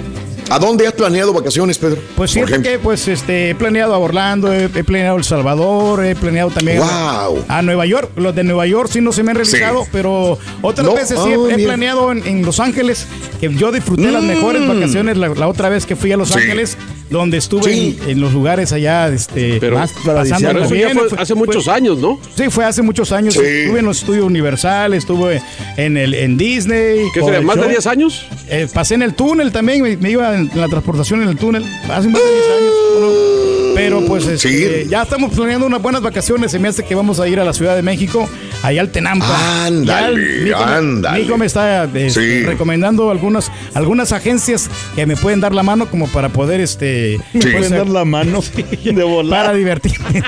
¿A 0.50 0.58
dónde 0.58 0.86
has 0.86 0.92
planeado 0.92 1.32
vacaciones, 1.32 1.78
Pedro? 1.78 1.98
Pues 2.16 2.36
ejemplo. 2.36 2.62
que 2.62 2.78
pues 2.78 3.08
este 3.08 3.50
he 3.50 3.54
planeado 3.54 3.94
a 3.94 3.98
Orlando, 3.98 4.52
he, 4.52 4.64
he 4.64 4.84
planeado 4.84 5.16
El 5.16 5.24
Salvador, 5.24 6.04
he 6.04 6.14
planeado 6.14 6.50
también 6.50 6.78
a- 6.82 7.28
Wow. 7.28 7.44
a, 7.48 7.62
Nueva 7.62 7.86
York. 7.86 8.10
Los 8.16 8.34
de 8.34 8.44
Nueva 8.44 8.66
York 8.66 8.90
sí 8.92 9.00
no 9.00 9.12
se 9.12 9.22
me 9.22 9.30
han 9.30 9.36
realizado, 9.36 9.84
Sí. 9.84 9.88
pero 9.92 10.38
otras 10.60 10.86
No, 10.86 10.94
veces 10.94 11.18
sí 11.24 11.30
he, 11.32 11.64
planeado 11.64 12.12
en, 12.12 12.26
en 12.26 12.42
Los 12.44 12.60
Ángeles, 12.60 13.06
que 13.40 13.52
yo 13.54 13.72
disfruté 13.72 14.10
las 14.12 14.22
Mm. 14.22 14.26
mejores 14.26 14.68
vacaciones 14.68 15.16
la, 15.16 15.28
la 15.28 15.48
otra 15.48 15.68
vez 15.70 15.86
que 15.86 15.96
fui 15.96 16.12
a 16.12 16.16
Los 16.18 16.28
Sí. 16.28 16.38
Ángeles, 16.38 16.76
donde 17.08 17.36
estuve 17.38 17.72
Sí. 17.72 17.98
en, 18.04 18.10
en 18.10 18.20
los 18.20 18.32
lugares 18.32 18.72
allá, 18.72 19.08
este, 19.08 19.58
Pero- 19.60 19.78
más 19.78 19.92
pero 20.04 20.22
eso 20.22 20.74
ya 20.74 20.90
fue 20.90 21.18
hace 21.18 21.34
muchos 21.34 21.68
años, 21.68 21.98
¿no? 21.98 22.18
Sí, 22.36 22.44
fue 22.50 22.64
hace 22.64 22.82
muchos 22.82 23.12
años. 23.12 23.34
Sí. 23.34 23.40
Estuve 23.40 23.78
en 23.80 23.84
los 23.86 23.98
estudios 23.98 24.24
Universal, 24.24 24.94
estuve 24.94 25.42
en 25.76 25.96
el 25.96 26.14
en 26.14 26.36
Disney. 26.36 27.00
¿Qué 27.14 27.20
sería? 27.22 27.40
¿Más 27.42 27.56
de 27.56 27.62
show. 27.62 27.70
10 27.70 27.86
años? 27.86 28.26
Eh, 28.48 28.66
pasé 28.72 28.94
en 28.94 29.02
el 29.02 29.14
túnel 29.14 29.52
también, 29.52 29.82
me, 29.82 29.96
me 29.96 30.10
iba 30.10 30.34
en 30.52 30.60
la 30.60 30.68
transportación 30.68 31.22
en 31.22 31.28
el 31.28 31.36
túnel, 31.36 31.64
hace 31.64 32.08
más 32.08 32.20
de 32.22 32.30
10 32.32 32.44
años. 32.58 32.72
¿no? 33.00 33.32
Pero 33.74 34.04
pues 34.04 34.26
este, 34.26 34.82
Sí. 34.82 34.88
ya 34.90 35.02
estamos 35.02 35.32
planeando 35.34 35.66
unas 35.66 35.80
buenas 35.80 36.02
vacaciones, 36.02 36.50
se 36.52 36.58
me 36.58 36.68
hace 36.68 36.84
que 36.84 36.94
vamos 36.94 37.18
a 37.20 37.26
ir 37.26 37.40
a 37.40 37.44
la 37.44 37.54
Ciudad 37.54 37.74
de 37.74 37.80
México, 37.82 38.28
allá 38.62 38.82
al 38.82 38.90
Tenampa. 38.92 39.64
Ándale, 39.64 40.48
hijo 40.50 40.58
me- 40.58 40.72
ándale. 40.72 41.46
Está 41.46 41.84
este, 41.84 42.10
Sí. 42.10 42.42
recomendando 42.42 43.10
algunas, 43.10 43.50
algunas 43.72 44.12
agencias 44.12 44.68
que 44.94 45.06
me 45.06 45.16
pueden 45.16 45.40
dar 45.40 45.54
la 45.54 45.62
mano 45.62 45.86
como 45.90 46.06
para 46.08 46.28
poder 46.28 46.60
este 46.60 47.18
pues, 47.32 47.46
Pueden 47.46 47.70
dar 47.70 47.88
la 47.88 48.04
mano 48.04 48.40
de 48.84 49.02
volar. 49.02 49.46
para 49.46 49.56
divertirme. 49.56 50.22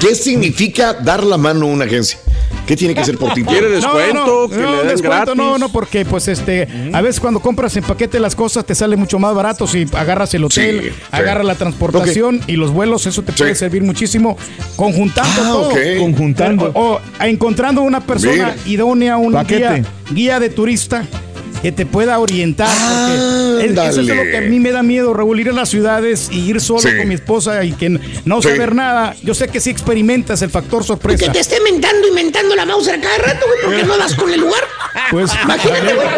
¿Qué 0.00 0.14
significa 0.14 0.94
dar 0.94 1.24
la 1.24 1.36
mano 1.36 1.66
a 1.66 1.68
una 1.70 1.84
agencia? 1.86 2.18
¿Qué 2.66 2.76
tiene 2.76 2.94
que 2.94 3.00
hacer 3.00 3.18
por 3.18 3.32
ti? 3.34 3.42
¿Quiere 3.42 3.68
descuento? 3.68 4.48
que 4.48 4.56
no, 4.58 4.70
le 4.70 4.76
den 4.78 4.88
descuento 4.88 5.16
gratis. 5.16 5.34
no, 5.36 5.58
no, 5.58 5.68
porque 5.70 6.04
pues 6.04 6.28
este, 6.28 6.68
a 6.92 7.00
veces 7.00 7.20
cuando 7.20 7.40
compras 7.40 7.76
en 7.76 7.82
paquete 7.84 8.20
las 8.20 8.34
cosas 8.36 8.64
te 8.64 8.74
sale 8.74 8.96
mucho 8.96 9.18
más 9.18 9.34
barato 9.34 9.66
si 9.66 9.86
agarras 9.92 10.32
el 10.34 10.44
hotel, 10.44 10.80
Sí, 10.82 10.88
sí. 10.90 10.94
agarras 11.10 11.44
la 11.46 11.54
transportación 11.56 12.40
y 12.46 12.52
los 12.56 12.70
vuelos, 12.72 13.06
eso 13.06 13.22
te 13.22 13.32
puede 13.32 13.54
servir 13.56 13.82
muchísimo 13.82 14.36
conjuntando 14.76 15.30
Ah, 15.42 15.48
todo. 15.50 15.70
Conjuntando. 15.98 16.70
O, 16.74 16.94
o 16.94 17.00
encontrando 17.20 17.82
una 17.82 18.00
persona 18.00 18.32
Mira. 18.32 18.56
idónea, 18.66 19.16
un 19.16 19.32
Paquete. 19.32 19.58
guía, 19.60 19.84
guía 20.12 20.40
de 20.40 20.50
turista 20.50 21.04
que 21.62 21.72
te 21.72 21.86
pueda 21.86 22.18
orientar. 22.18 22.68
porque 22.68 23.66
es- 23.66 23.78
eso 23.90 24.00
es 24.00 24.06
lo 24.06 24.14
que 24.22 24.36
a 24.38 24.40
mí 24.42 24.58
me 24.58 24.72
da 24.72 24.82
miedo, 24.82 25.12
Raúl, 25.12 25.38
ir 25.40 25.50
a 25.50 25.52
las 25.52 25.68
ciudades 25.68 26.28
y 26.32 26.40
ir 26.48 26.60
solo 26.60 26.80
Sí. 26.80 26.96
con 26.96 27.06
mi 27.08 27.14
esposa 27.14 27.62
y 27.64 27.72
que 27.72 27.90
no 28.24 28.40
Sí. 28.40 28.48
saber 28.48 28.74
nada. 28.74 29.14
Yo 29.22 29.34
sé 29.34 29.48
que 29.48 29.60
sí 29.60 29.68
experimentas 29.70 30.40
el 30.42 30.48
factor 30.50 30.80
Que 30.80 30.86
sorpresa. 30.86 31.30
te 31.32 31.40
esté 31.40 31.60
mentando 31.60 32.08
y 32.08 32.12
mentando 32.12 32.56
la 32.56 32.64
mouse 32.64 32.88
a 32.88 32.98
cada 33.00 33.18
rato, 33.18 33.44
güey, 33.46 33.58
porque 33.64 33.82
no 33.84 33.96
das 33.98 34.14
con 34.14 34.32
el 34.32 34.40
lugar. 34.40 34.62
Pues 35.10 35.30
Imagínate, 35.44 35.94
güey. 35.94 36.08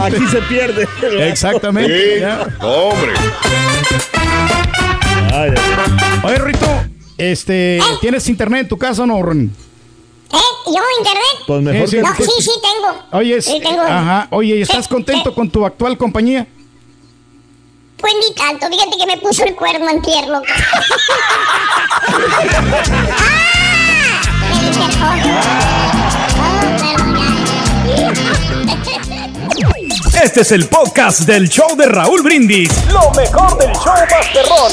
Aquí 0.00 0.26
se 0.30 0.38
pierde. 0.42 0.88
Exactamente. 1.28 2.14
Sí. 2.14 2.20
ya. 2.20 2.46
Hombre. 2.60 3.12
Ay, 5.32 5.50
ay. 5.54 6.20
Oye, 6.24 6.38
Rito, 6.38 6.66
este, 7.16 7.80
¿tienes 8.00 8.28
internet 8.28 8.62
en 8.62 8.68
tu 8.68 8.78
casa 8.78 9.02
o 9.02 9.06
no, 9.06 9.22
Ron? 9.22 9.50
¿Eh? 10.32 10.36
¿Yo 10.66 10.80
internet? 10.98 11.36
Pues 11.46 11.62
mejor 11.62 11.88
Sí, 11.88 11.96
sí. 11.96 11.96
que- 11.96 12.02
No, 12.02 12.14
sí, 12.16 12.42
sí 12.42 12.50
tengo. 12.62 13.02
Oye, 13.12 13.40
Sí, 13.42 13.60
tengo. 13.62 13.80
ajá, 13.82 14.28
oye, 14.30 14.56
¿y 14.56 14.62
¿estás 14.62 14.84
Sí, 14.84 14.90
contento 14.90 15.30
sí. 15.30 15.34
con 15.34 15.48
tu 15.50 15.64
actual 15.64 15.96
compañía? 15.96 16.46
Pues 17.96 18.12
ni 18.14 18.34
tanto, 18.34 18.68
fíjate 18.68 18.96
que 18.98 19.06
me 19.06 19.16
puso 19.18 19.44
el 19.44 19.54
cuerno 19.56 19.88
antier, 19.88 20.28
loco. 20.28 20.44
¡Ah! 23.18 23.44
Oh, 25.00 25.16
ya. 25.16 25.40
Este 30.22 30.40
es 30.42 30.52
el 30.52 30.68
podcast 30.68 31.20
del 31.20 31.48
show 31.48 31.76
de 31.76 31.86
Raúl 31.86 32.22
Brindis. 32.22 32.70
Lo 32.92 33.10
mejor 33.12 33.56
del 33.58 33.72
show 33.72 33.94
Masterrón. 34.10 34.72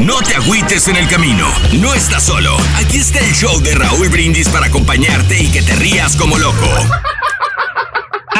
No 0.00 0.18
te 0.20 0.34
agüites 0.34 0.88
en 0.88 0.96
el 0.96 1.08
camino, 1.08 1.48
no 1.80 1.94
estás 1.94 2.24
solo. 2.24 2.56
Aquí 2.76 2.98
está 2.98 3.20
el 3.20 3.34
show 3.34 3.60
de 3.60 3.74
Raúl 3.74 4.08
Brindis 4.08 4.48
para 4.48 4.66
acompañarte 4.66 5.42
y 5.42 5.48
que 5.48 5.62
te 5.62 5.74
rías 5.76 6.14
como 6.16 6.38
loco. 6.38 6.68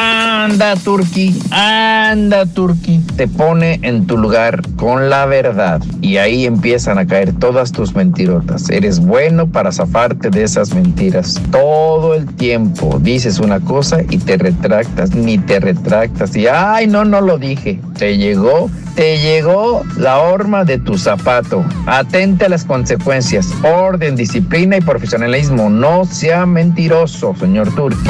Anda, 0.01 0.77
Turki, 0.77 1.37
anda, 1.51 2.45
Turki. 2.45 3.01
Te 3.17 3.27
pone 3.27 3.79
en 3.81 4.07
tu 4.07 4.17
lugar 4.17 4.61
con 4.77 5.09
la 5.09 5.25
verdad 5.25 5.81
y 6.01 6.15
ahí 6.15 6.45
empiezan 6.45 6.97
a 6.97 7.05
caer 7.05 7.33
todas 7.33 7.73
tus 7.73 7.93
mentirotas. 7.93 8.69
Eres 8.69 9.01
bueno 9.01 9.47
para 9.47 9.73
zafarte 9.73 10.29
de 10.29 10.43
esas 10.43 10.73
mentiras. 10.73 11.41
Todo 11.51 12.15
el 12.15 12.25
tiempo 12.25 12.97
dices 13.01 13.39
una 13.39 13.59
cosa 13.59 13.97
y 14.09 14.19
te 14.19 14.37
retractas, 14.37 15.13
ni 15.13 15.37
te 15.37 15.59
retractas. 15.59 16.33
Y, 16.37 16.47
ay, 16.47 16.87
no, 16.87 17.03
no 17.03 17.19
lo 17.19 17.37
dije. 17.37 17.81
Te 17.97 18.17
llegó, 18.17 18.69
te 18.95 19.19
llegó 19.19 19.83
la 19.97 20.19
horma 20.19 20.63
de 20.63 20.77
tu 20.77 20.97
zapato. 20.97 21.65
Atente 21.87 22.45
a 22.45 22.49
las 22.49 22.63
consecuencias. 22.63 23.49
Orden, 23.63 24.15
disciplina 24.15 24.77
y 24.77 24.81
profesionalismo. 24.81 25.69
No 25.69 26.05
sea 26.05 26.45
mentiroso, 26.45 27.35
señor 27.37 27.75
Turki. 27.75 28.09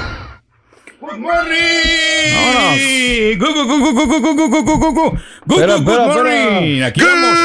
Good 1.01 1.17
morning. 1.17 2.37
Gu, 3.39 3.45
gu, 3.53 3.63
gu, 3.65 3.77
gu, 3.81 3.91
gu, 3.95 4.05
gu, 4.21 4.21
gu, 4.35 4.77
gu, 4.77 4.93
gu. 4.93 5.17
Gu, 5.47 5.55
Espera, 5.55 5.77
good 5.77 5.89
espera, 5.89 6.05
morning. 6.13 6.77
espera. 6.77 6.87
Aquí 6.87 7.01
vamos. 7.01 7.37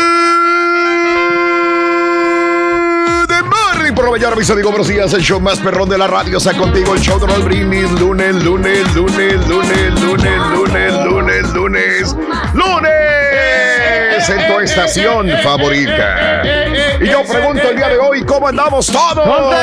de 3.28 3.42
Morning 3.42 3.94
por 3.94 4.04
la 4.04 4.11
mañana, 4.11 4.36
mis 4.36 4.50
amigos, 4.50 4.72
buenos 4.72 4.88
días. 4.88 5.14
El 5.14 5.22
show 5.22 5.40
más 5.40 5.59
perrón 5.61 5.88
de 5.88 5.96
la 5.96 6.07
radio 6.07 6.36
está 6.36 6.52
contigo. 6.54 6.94
El 6.94 7.00
show 7.00 7.18
de 7.18 7.26
Raúl 7.28 7.44
Brindis. 7.44 7.90
Lunes, 7.92 8.44
lunes, 8.44 8.94
lunes, 8.94 9.46
lunes, 9.46 9.94
lunes, 10.00 10.40
lunes, 10.52 10.92
lunes, 11.04 11.54
lunes, 11.54 12.14
lunes. 12.54 13.26
En 14.29 14.47
tu 14.53 14.61
estación 14.61 15.31
favorita. 15.43 16.43
Y 17.01 17.07
yo 17.07 17.22
pregunto 17.24 17.70
el 17.70 17.77
día 17.77 17.89
de 17.89 17.99
hoy, 17.99 18.24
¿cómo 18.24 18.49
andamos 18.49 18.87
todos? 18.89 19.55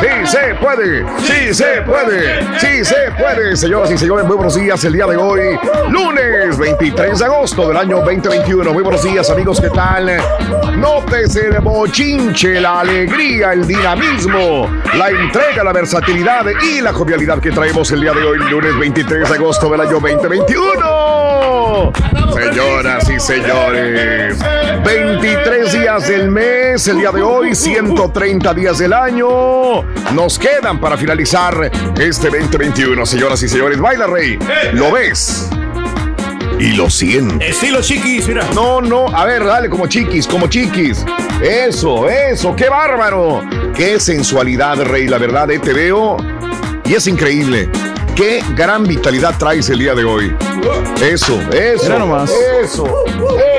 Sí 0.00 0.26
se 0.26 0.54
puede, 0.54 1.04
sí 1.18 1.54
se 1.54 1.82
puede, 1.82 2.58
sí 2.58 2.84
se 2.84 3.10
puede. 3.18 3.56
Señoras 3.56 3.90
y 3.90 3.98
señores, 3.98 4.24
muy 4.24 4.36
buenos 4.36 4.54
días 4.54 4.84
el 4.84 4.92
día 4.92 5.06
de 5.06 5.16
hoy. 5.16 5.58
Lunes 5.88 6.56
23 6.56 7.18
de 7.18 7.24
agosto 7.24 7.68
del 7.68 7.76
año 7.76 7.96
2021. 7.98 8.72
Muy 8.72 8.82
buenos 8.82 9.02
días, 9.02 9.28
amigos, 9.30 9.60
¿qué 9.60 9.70
tal? 9.70 10.12
Notes 10.76 11.34
el 11.36 11.58
bochinche, 11.60 12.60
la 12.60 12.80
alegría, 12.80 13.52
el 13.52 13.66
dinamismo, 13.66 14.70
la 14.96 15.10
entrega, 15.10 15.64
la 15.64 15.72
versatilidad 15.72 16.46
y 16.62 16.80
la 16.80 16.92
jovialidad 16.92 17.40
que 17.40 17.50
traemos 17.50 17.90
el 17.90 18.00
día 18.02 18.12
de 18.12 18.22
hoy, 18.22 18.38
lunes 18.38 18.78
23 18.78 19.28
de 19.28 19.34
agosto 19.34 19.68
del 19.70 19.80
año 19.80 19.98
2021. 19.98 21.92
Señoras 22.34 23.08
y 23.08 23.20
señores, 23.24 24.38
23 24.84 25.72
días 25.72 26.08
del 26.08 26.30
mes, 26.30 26.86
el 26.88 26.98
día 26.98 27.10
de 27.10 27.22
hoy, 27.22 27.54
130 27.54 28.52
días 28.52 28.78
del 28.78 28.92
año. 28.92 29.82
Nos 30.12 30.38
quedan 30.38 30.78
para 30.78 30.98
finalizar 30.98 31.70
este 31.98 32.28
2021, 32.28 33.06
señoras 33.06 33.42
y 33.42 33.48
señores. 33.48 33.80
Baila, 33.80 34.06
Rey. 34.06 34.38
¿Lo 34.74 34.92
ves? 34.92 35.48
Y 36.58 36.72
lo 36.72 36.90
sientes. 36.90 37.48
Estilo 37.48 37.80
chiquis, 37.80 38.28
mira. 38.28 38.46
No, 38.54 38.82
no, 38.82 39.08
a 39.08 39.24
ver, 39.24 39.42
dale 39.42 39.70
como 39.70 39.86
chiquis, 39.86 40.26
como 40.26 40.46
chiquis. 40.48 41.02
Eso, 41.40 42.10
eso, 42.10 42.54
qué 42.54 42.68
bárbaro. 42.68 43.42
Qué 43.74 43.98
sensualidad, 44.00 44.82
Rey, 44.84 45.08
la 45.08 45.16
verdad, 45.16 45.50
eh, 45.50 45.58
te 45.58 45.72
veo. 45.72 46.18
Y 46.84 46.92
es 46.92 47.06
increíble. 47.06 47.70
Qué 48.14 48.44
gran 48.54 48.84
vitalidad 48.84 49.34
traes 49.38 49.68
el 49.70 49.80
día 49.80 49.92
de 49.92 50.04
hoy. 50.04 50.36
Eso, 51.02 51.40
eso. 51.52 51.82
Mira 51.82 51.98
nomás. 51.98 52.32
Eso, 52.62 52.86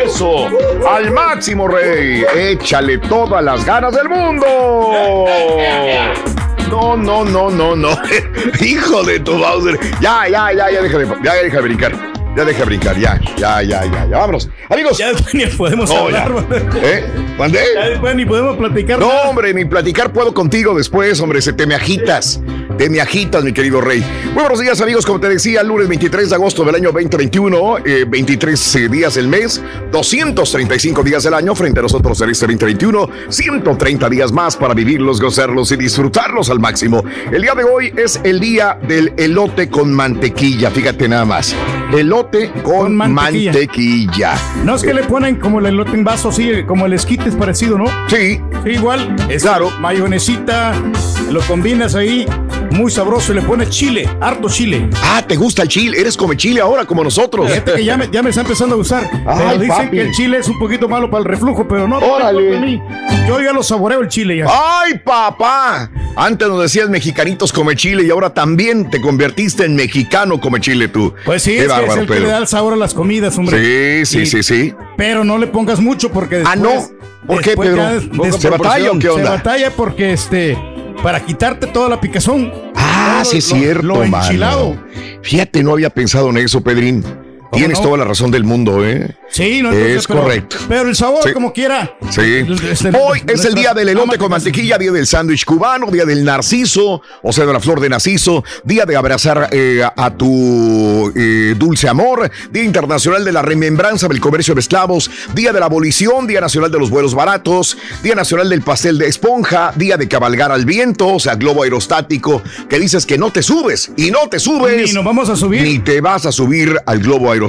eso. 0.06 0.48
Al 0.88 1.12
máximo, 1.12 1.68
Rey. 1.68 2.24
Échale 2.34 2.98
todas 3.00 3.44
las 3.44 3.66
ganas 3.66 3.94
del 3.94 4.08
mundo. 4.08 4.46
No, 6.70 6.96
no, 6.96 7.26
no, 7.26 7.50
no, 7.50 7.76
no. 7.76 7.90
Hijo 8.62 9.04
de 9.04 9.20
tu 9.20 9.38
Bowser. 9.38 9.78
Ya, 10.00 10.30
ya, 10.30 10.54
ya, 10.54 10.72
ya, 10.72 10.82
déjame, 10.82 11.06
ya, 11.22 11.34
deja 11.34 11.58
de 11.58 11.62
brincar. 11.62 12.15
Ya 12.36 12.44
deja 12.44 12.60
de 12.60 12.66
brincar, 12.66 13.00
ya, 13.00 13.20
ya, 13.38 13.62
ya, 13.62 13.86
ya, 13.86 14.08
ya. 14.10 14.18
Vámonos. 14.18 14.50
Amigos. 14.70 14.98
Ya 14.98 15.14
después 15.14 15.34
ni 15.34 15.46
podemos 15.46 15.90
No, 15.90 15.98
hablar. 15.98 16.32
¿Eh? 16.84 17.06
¿Mandé? 17.38 17.60
Ya 17.74 17.90
después 17.90 18.16
ni 18.16 18.26
podemos 18.26 18.58
platicar. 18.58 19.00
No, 19.00 19.08
hombre, 19.08 19.54
ni 19.54 19.64
platicar 19.64 20.12
puedo 20.12 20.34
contigo 20.34 20.76
después, 20.76 21.20
hombre, 21.22 21.42
se 21.42 21.54
te 21.54 21.66
me 21.66 21.76
agitas. 21.76 22.42
Te 22.78 22.90
me 22.90 23.00
agitas, 23.00 23.42
mi 23.46 23.54
querido 23.54 23.80
rey. 23.80 24.04
Muy 24.34 24.42
buenos 24.42 24.60
días, 24.60 24.82
amigos. 24.82 25.06
Como 25.06 25.22
te 25.22 25.30
decía, 25.30 25.64
lunes 25.64 25.88
23 25.88 26.30
de 26.30 26.36
agosto 26.36 26.66
del 26.66 26.76
año 26.76 26.92
2021, 26.92 27.78
eh, 27.86 28.06
23 28.06 28.76
eh, 28.76 28.90
días 28.90 29.14
del 29.16 29.30
mes, 29.30 29.62
235 29.94 31.02
días 31.04 31.24
del 31.24 31.36
año 31.36 31.56
frente 31.56 31.80
a 31.80 31.84
nosotros 31.84 32.20
en 32.20 32.32
este 32.32 32.46
2021, 32.48 33.10
130 33.30 34.10
días 34.10 34.34
más 34.34 34.58
para 34.58 34.74
vivirlos, 34.74 35.22
gozarlos 35.22 35.72
y 35.72 35.78
disfrutarlos 35.78 36.50
al 36.50 36.60
máximo. 36.60 37.02
El 37.32 37.44
día 37.44 37.54
de 37.56 37.64
hoy 37.64 37.94
es 37.96 38.20
el 38.26 38.42
día 38.42 38.78
del 38.86 39.14
elote 39.16 39.70
con 39.70 39.94
mantequilla, 39.94 40.70
fíjate 40.70 41.08
nada 41.08 41.24
más. 41.24 41.56
Elote 41.94 42.25
con, 42.64 42.96
mantequilla. 42.96 43.52
mantequilla. 43.52 44.34
No 44.64 44.76
es 44.76 44.84
que 44.84 44.94
le 44.94 45.04
ponen 45.04 45.36
como 45.38 45.60
el 45.60 45.68
elote 45.68 45.92
en 45.92 46.04
vaso, 46.04 46.30
así 46.30 46.64
como 46.66 46.86
el 46.86 46.94
esquite 46.94 47.30
es 47.30 47.36
parecido, 47.36 47.78
¿no? 47.78 47.86
Sí. 48.08 48.42
Sí, 48.64 48.70
igual. 48.72 49.16
Es 49.30 49.44
Claro. 49.44 49.72
Mayonesita, 49.80 50.74
lo 51.32 51.42
combinas 51.42 51.96
ahí, 51.96 52.26
muy 52.72 52.92
sabroso, 52.92 53.32
y 53.32 53.36
le 53.36 53.42
pones 53.42 53.70
chile, 53.70 54.08
harto 54.22 54.50
chile. 54.50 54.90
Ah, 55.02 55.24
¿te 55.28 55.36
gusta 55.36 55.64
el 55.64 55.68
chile? 55.68 56.00
Eres 56.00 56.18
come 56.18 56.36
chile 56.38 56.62
ahora 56.62 56.86
como 56.86 57.04
nosotros. 57.04 57.50
Fíjate 57.50 57.74
que 57.76 57.86
ya 57.86 57.98
me, 57.98 58.10
ya 58.12 58.22
me 58.22 58.30
está 58.30 58.42
empezando 58.42 58.76
a 58.76 58.78
pero 58.86 59.50
Ay, 59.50 59.58
dicen 59.60 59.76
papi. 59.86 59.90
que 59.98 60.02
el 60.02 60.12
chile 60.12 60.38
es 60.38 60.48
un 60.48 60.60
poquito 60.60 60.88
malo 60.88 61.10
para 61.10 61.20
el 61.20 61.26
reflujo, 61.26 61.68
pero 61.68 61.88
no. 61.88 61.98
Órale. 62.00 62.80
no, 62.80 63.28
Yo 63.28 63.42
ya 63.42 63.54
lo 63.54 63.64
saboreo 63.64 64.02
el 64.02 64.08
chile 64.10 64.38
ya. 64.38 64.46
¡Ay, 64.50 65.00
papá! 65.04 65.90
Antes 66.16 66.48
nos 66.48 66.62
decías 66.62 66.90
mexicanitos 66.90 67.52
come 67.52 67.76
chile 67.76 68.04
y 68.04 68.10
ahora 68.10 68.34
también 68.34 68.90
te 68.90 69.02
convertiste 69.02 69.66
en 69.66 69.76
mexicano 69.76 70.40
come 70.40 70.60
chile 70.62 70.88
tú. 70.88 71.14
Pues 71.26 71.44
sí, 71.44 71.52
Qué 71.52 71.66
es, 71.66 71.74
que 71.74 71.86
es 71.86 71.98
el 71.98 72.08
que 72.08 72.20
le 72.20 72.28
da 72.28 72.38
el 72.38 72.48
sabor 72.48 72.74
a 72.74 72.78
las 72.78 72.94
comidas, 72.94 73.38
hombre. 73.38 74.04
Sí, 74.06 74.06
sí, 74.06 74.20
Y- 74.22 74.26
sí, 74.26 74.44
sí. 74.44 74.74
Pero 74.98 75.24
no 75.24 75.38
le 75.38 75.48
pongas 75.48 75.80
mucho 75.80 76.12
porque 76.12 76.38
después... 76.38 76.58
Ah, 76.58 76.62
no. 76.62 76.88
¿Por 77.28 77.42
qué, 77.42 77.58
Pedro? 77.58 77.82
¿Se 78.38 78.50
batalla 78.50 78.92
o 78.92 79.00
qué 79.00 79.10
onda? 79.10 79.24
Se 79.26 79.30
batalla 79.38 79.72
porque, 79.72 80.14
este, 80.14 80.58
para 81.04 81.20
quitarte 81.20 81.68
toda 81.68 81.90
la 81.90 82.02
picazón. 82.02 82.52
Ah, 82.76 83.24
sí 83.26 83.38
es 83.38 83.46
cierto, 83.46 83.84
lo 83.84 84.04
enchilado. 84.04 84.78
Fíjate, 85.22 85.64
no 85.64 85.72
había 85.74 85.90
pensado 85.90 86.30
en 86.30 86.38
eso, 86.38 86.62
Pedrín. 86.62 87.04
Tienes 87.56 87.80
no? 87.80 87.86
toda 87.86 87.98
la 87.98 88.06
razón 88.06 88.32
del 88.32 88.44
mundo, 88.44 88.86
¿eh? 88.86 89.16
Sí, 89.30 89.62
no 89.62 89.72
Es 89.72 90.08
pero- 90.08 90.22
correcto. 90.22 90.58
Pero 90.70 90.90
el 90.90 90.96
sabor, 90.96 91.24
Sí. 91.24 91.34
como 91.34 91.52
quiera. 91.52 91.98
Sí. 92.12 92.46
Este, 92.70 92.92
Hoy 92.98 93.22
es 93.28 93.44
el 93.46 93.54
día 93.56 93.74
del 93.74 93.90
elote 93.90 94.18
con 94.18 94.30
mantequilla, 94.30 94.78
día 94.78 94.92
del 94.92 95.08
sándwich 95.08 95.46
cubano, 95.46 95.88
día 95.92 96.06
del 96.06 96.24
narciso, 96.24 97.02
o 97.22 97.34
sea, 97.34 97.46
de 97.46 97.54
la 97.54 97.60
flor 97.60 97.80
de 97.80 97.90
narciso, 97.90 98.44
día 98.64 98.86
de 98.86 98.96
abrazar 98.96 99.50
eh, 99.52 99.82
a, 99.84 100.06
a 100.06 100.12
tu 100.16 101.12
eh, 101.16 101.56
dulce 101.58 101.88
amor, 101.90 102.30
día 102.52 102.64
internacional 102.64 103.26
de 103.26 103.32
la 103.32 103.42
remembranza 103.42 104.08
del 104.08 104.20
comercio 104.20 104.54
de 104.54 104.62
esclavos, 104.62 105.10
día 105.34 105.52
de 105.52 105.60
la 105.60 105.66
abolición, 105.66 106.28
día 106.28 106.42
nacional 106.42 106.72
de 106.72 106.80
los 106.80 106.90
vuelos 106.90 107.14
baratos, 107.16 107.78
día 108.04 108.16
nacional 108.16 108.50
del 108.50 108.62
pastel 108.62 108.98
de 108.98 109.08
esponja, 109.08 109.74
día 109.76 109.98
de 109.98 110.08
cabalgar 110.08 110.52
al 110.52 110.66
viento, 110.66 111.08
o 111.08 111.20
sea, 111.20 111.36
globo 111.36 111.64
aerostático, 111.64 112.42
que 112.70 112.80
dices 112.80 113.06
que 113.06 113.18
no 113.18 113.32
te 113.32 113.42
subes 113.44 113.92
y 113.98 114.12
no 114.12 114.28
te 114.30 114.40
subes. 114.40 114.88
Ni 114.90 114.94
nos 114.94 115.04
vamos 115.04 115.30
a 115.30 115.36
subir. 115.36 115.62
Ni 115.64 115.80
te 115.80 116.02
vas 116.02 116.26
a 116.26 116.32
subir 116.32 116.78
al 116.86 117.00
globo 117.00 117.32
aerostático, 117.32 117.45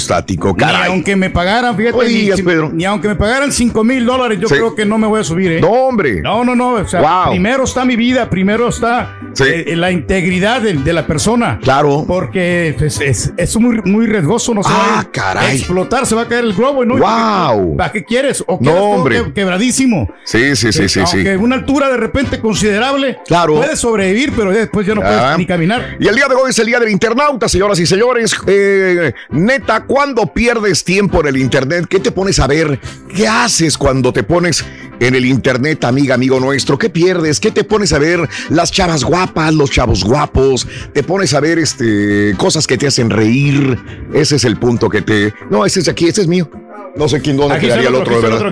Ni 0.55 0.63
caray. 0.65 0.91
aunque 0.91 1.17
me 1.17 1.31
pagaran, 1.31 1.77
fíjate, 1.77 1.97
No 1.97 2.03
ni, 2.03 2.09
digas, 2.09 2.37
si- 2.39 2.43
Pedro. 2.43 2.71
ni 2.73 2.85
aunque 2.85 3.09
me 3.09 3.17
pagaran 3.17 3.53
5 3.53 3.85
mil 3.85 4.05
dólares, 4.07 4.39
yo 4.41 4.49
Sí. 4.49 4.55
creo 4.55 4.75
que 4.75 4.85
no 4.85 4.99
me 4.99 5.07
voy 5.07 5.21
a 5.21 5.25
subir, 5.25 5.53
¿eh? 5.53 5.61
No, 5.61 5.71
hombre. 5.71 6.21
No, 6.23 6.45
no, 6.45 6.55
no. 6.55 6.75
O 6.75 6.87
sea, 6.89 7.01
Wow. 7.01 7.31
primero 7.33 7.65
está 7.65 7.85
mi 7.85 7.97
vida, 7.97 8.29
primero 8.31 8.69
está 8.69 9.19
Sí. 9.33 9.45
eh, 9.47 9.77
la 9.77 9.91
integridad 9.91 10.61
de, 10.61 10.75
de 10.75 10.93
la 10.93 11.07
persona. 11.07 11.59
Claro. 11.63 12.05
Porque 12.07 12.75
pues, 12.79 13.01
es, 13.01 13.33
es 13.37 13.57
muy, 13.57 13.81
muy 13.85 14.07
riesgoso, 14.07 14.55
no 14.55 14.63
se 14.63 14.71
va 14.73 14.97
Ah, 14.97 15.01
a 15.01 15.05
caray. 15.11 15.57
explotar, 15.57 16.07
se 16.07 16.15
va 16.15 16.23
a 16.23 16.29
caer 16.29 16.45
el 16.45 16.53
globo. 16.55 16.85
¿no? 16.85 16.97
Wow. 16.99 17.77
¿Para 17.77 17.93
qué 17.93 18.05
quieres? 18.05 18.43
¿O 18.47 18.55
No, 18.55 18.59
quieres 18.59 18.81
hombre. 18.83 19.25
que- 19.25 19.33
quebradísimo? 19.33 20.09
Sí, 20.25 20.55
sí, 20.57 20.73
sí, 20.73 20.83
Eh, 20.85 20.89
sí, 20.89 21.01
sí. 21.07 21.17
Aunque 21.17 21.37
una 21.37 21.57
altura 21.57 21.89
de 21.89 21.97
repente 21.97 22.41
considerable, 22.41 23.19
Claro. 23.27 23.55
puedes 23.57 23.79
sobrevivir, 23.79 24.33
pero 24.37 24.51
después 24.51 24.87
ya 24.87 24.95
no 24.95 25.01
Ah. 25.03 25.07
puedes 25.07 25.39
ni 25.39 25.47
caminar. 25.47 25.97
Y 25.99 26.07
el 26.09 26.15
día 26.15 26.27
de 26.29 26.35
hoy 26.35 26.51
es 26.51 26.59
el 26.59 26.67
día 26.67 26.79
del 26.81 26.91
internauta, 26.91 27.49
señoras 27.49 27.79
y 27.81 27.87
señores. 27.87 28.37
Eh, 28.47 29.13
neta, 29.31 29.85
¿cuándo 29.87 30.33
pierdes 30.33 30.85
tiempo 30.85 31.21
en 31.21 31.27
el 31.29 31.37
internet? 31.37 31.87
¿Qué 31.89 32.01
te 32.01 32.11
pones 32.11 32.39
a 32.39 32.47
ver? 32.47 32.81
¿Qué 33.15 33.27
haces 33.27 33.79
cuando 33.79 34.13
te 34.13 34.23
pones 34.23 34.65
en 35.01 35.15
el 35.15 35.27
internet, 35.27 35.85
amiga, 35.85 36.15
amigo 36.15 36.41
nuestro? 36.41 36.79
¿Qué 36.79 36.91
pierdes? 36.91 37.41
¿Qué 37.41 37.51
te 37.51 37.65
pones 37.65 37.93
a 37.93 37.99
ver? 37.99 38.29
Las 38.51 38.73
chavas 38.73 39.05
guapas, 39.05 39.55
los 39.55 39.71
chavos 39.71 40.05
guapos. 40.05 40.67
Te 40.93 41.03
pones 41.03 41.35
a 41.35 41.41
ver 41.41 41.59
este, 41.59 42.35
cosas 42.37 42.67
que 42.67 42.77
te 42.77 42.87
hacen 42.87 43.11
reír. 43.11 43.79
Ese 44.13 44.37
es 44.37 44.45
el 44.45 44.59
punto 44.59 44.89
que 44.89 45.03
te. 45.03 45.35
No, 45.51 45.65
ese 45.65 45.81
es 45.81 45.89
aquí, 45.89 46.07
ese 46.07 46.23
es 46.23 46.29
mío. 46.29 46.51
No 46.97 47.09
sé 47.09 47.21
quién 47.21 47.37
dónde 47.37 47.55
Aquí 47.57 47.67
quedaría 47.67 47.89
el 47.89 47.95
otro, 47.95 48.15
de 48.17 48.23
verdad. 48.23 48.37
otro. 48.47 48.51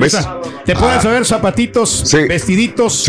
Te 0.65 0.75
puedes 0.77 1.05
Ah. 1.05 1.09
ver 1.09 1.25
zapatitos, 1.25 2.05
vestiditos, 2.29 3.09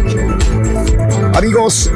Amigos, 1.35 1.91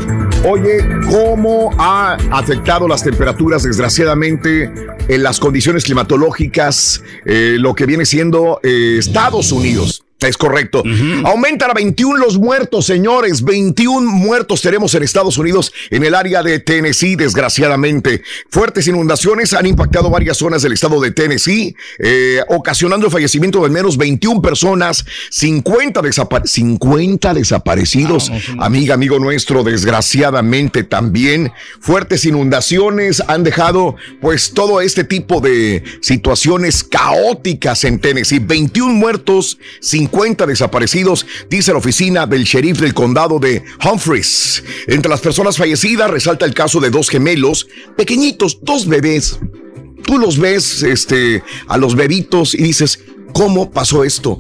oye, 0.45 0.79
¿cómo 1.11 1.73
ha 1.79 2.17
afectado 2.31 2.87
las 2.87 3.03
temperaturas, 3.03 3.65
desgraciadamente, 3.65 4.73
en 5.09 5.23
las 5.23 5.41
condiciones 5.41 5.85
climatológicas, 5.85 7.03
eh, 7.25 7.57
lo 7.59 7.75
que 7.75 7.87
viene 7.87 8.07
siendo 8.07 8.61
eh, 8.63 8.97
Estados 8.99 9.51
Unidos? 9.51 10.04
Es 10.29 10.37
correcto. 10.37 10.83
Aumentan 11.25 11.71
a 11.71 11.75
21 11.75 12.17
los 12.19 12.39
muertos, 12.39 12.87
señores. 12.87 13.43
21 13.43 14.11
muertos 14.11 14.63
tenemos 14.63 14.95
en 14.95 15.03
Estados 15.03 15.37
Unidos, 15.39 15.73
en 15.91 16.05
el 16.05 16.15
área 16.15 16.43
de 16.43 16.59
Tennessee, 16.61 17.17
desgraciadamente. 17.17 18.23
Fuertes 18.51 18.87
inundaciones 18.89 19.53
han 19.53 19.67
impactado 19.67 20.11
varias 20.11 20.37
zonas 20.39 20.63
del 20.63 20.73
estado 20.73 21.01
de 21.01 21.11
Tennessee, 21.11 21.77
eh, 21.99 22.41
ocasionando 22.49 23.07
el 23.07 23.13
fallecimiento 23.13 23.61
de 23.61 23.67
al 23.67 23.71
menos 23.73 23.97
21 23.97 24.41
personas, 24.41 25.05
50, 25.31 26.01
desapa- 26.03 26.47
50 26.47 27.35
desaparecidos. 27.35 28.31
Amiga, 28.59 28.95
amigo 28.95 29.19
nuestro, 29.19 29.63
desgraciadamente 29.63 30.85
también. 30.85 31.53
Fuertes 31.81 32.25
inundaciones 32.25 33.23
han 33.27 33.45
dejado, 33.45 33.97
pues, 34.21 34.53
todo 34.55 34.81
este 34.81 35.05
tipo 35.05 35.41
de 35.41 35.83
situaciones 36.01 36.83
caóticas 36.85 37.85
en 37.85 37.99
Tennessee. 37.99 38.39
21 38.39 38.95
muertos, 38.95 39.59
50 39.81 40.14
desaparecidos, 40.47 41.27
dice 41.51 41.73
la 41.73 41.79
oficina 41.79 42.27
del 42.27 42.45
sheriff 42.45 42.81
del 42.81 42.95
condado 42.95 43.39
de 43.39 43.65
Humphreys. 43.85 44.63
Entre 44.87 45.11
las 45.11 45.21
personas 45.21 45.57
fallecidas 45.57 46.11
resalta 46.11 46.47
el 46.47 46.55
caso 46.55 46.81
de 46.81 46.91
dos 46.91 47.09
gemelos, 47.09 47.67
pequeñitos, 47.97 48.59
dos 48.63 48.87
bebés. 48.87 49.39
Tú 50.05 50.19
los 50.19 50.39
ves, 50.39 50.83
este, 50.83 51.43
a 51.67 51.79
los 51.79 51.97
bebitos 51.97 52.55
y 52.55 52.63
dices, 52.63 53.01
cómo 53.33 53.71
pasó 53.71 54.05
esto. 54.05 54.39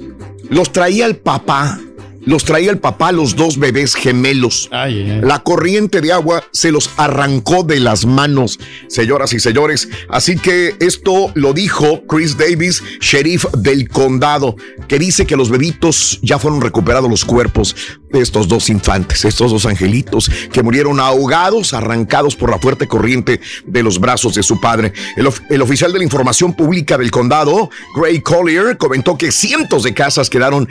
Los 0.48 0.72
traía 0.72 1.06
el 1.06 1.16
papá. 1.16 1.80
Los 2.26 2.44
traía 2.44 2.70
el 2.70 2.78
papá, 2.78 3.12
los 3.12 3.36
dos 3.36 3.58
bebés 3.58 3.94
gemelos. 3.94 4.68
La 5.22 5.42
corriente 5.42 6.00
de 6.00 6.12
agua 6.12 6.42
se 6.52 6.70
los 6.72 6.90
arrancó 6.96 7.62
de 7.64 7.80
las 7.80 8.06
manos, 8.06 8.58
señoras 8.88 9.32
y 9.32 9.40
señores. 9.40 9.88
Así 10.08 10.36
que 10.36 10.76
esto 10.80 11.30
lo 11.34 11.52
dijo 11.52 12.06
Chris 12.06 12.36
Davis, 12.36 12.82
sheriff 13.00 13.44
del 13.58 13.88
condado, 13.88 14.56
que 14.88 14.98
dice 14.98 15.26
que 15.26 15.36
los 15.36 15.50
bebitos 15.50 16.18
ya 16.22 16.38
fueron 16.38 16.60
recuperados 16.60 17.10
los 17.10 17.24
cuerpos 17.24 17.76
de 18.10 18.20
estos 18.20 18.46
dos 18.48 18.70
infantes, 18.70 19.24
estos 19.24 19.50
dos 19.50 19.66
angelitos 19.66 20.30
que 20.52 20.62
murieron 20.62 21.00
ahogados, 21.00 21.74
arrancados 21.74 22.36
por 22.36 22.48
la 22.50 22.58
fuerte 22.58 22.86
corriente 22.86 23.40
de 23.66 23.82
los 23.82 23.98
brazos 23.98 24.34
de 24.36 24.42
su 24.42 24.60
padre. 24.60 24.92
El, 25.16 25.26
of- 25.26 25.40
el 25.50 25.60
oficial 25.62 25.92
de 25.92 25.98
la 25.98 26.04
información 26.04 26.54
pública 26.54 26.96
del 26.96 27.10
condado, 27.10 27.70
Gray 27.96 28.20
Collier, 28.20 28.76
comentó 28.78 29.18
que 29.18 29.32
cientos 29.32 29.82
de 29.82 29.94
casas 29.94 30.30
quedaron 30.30 30.68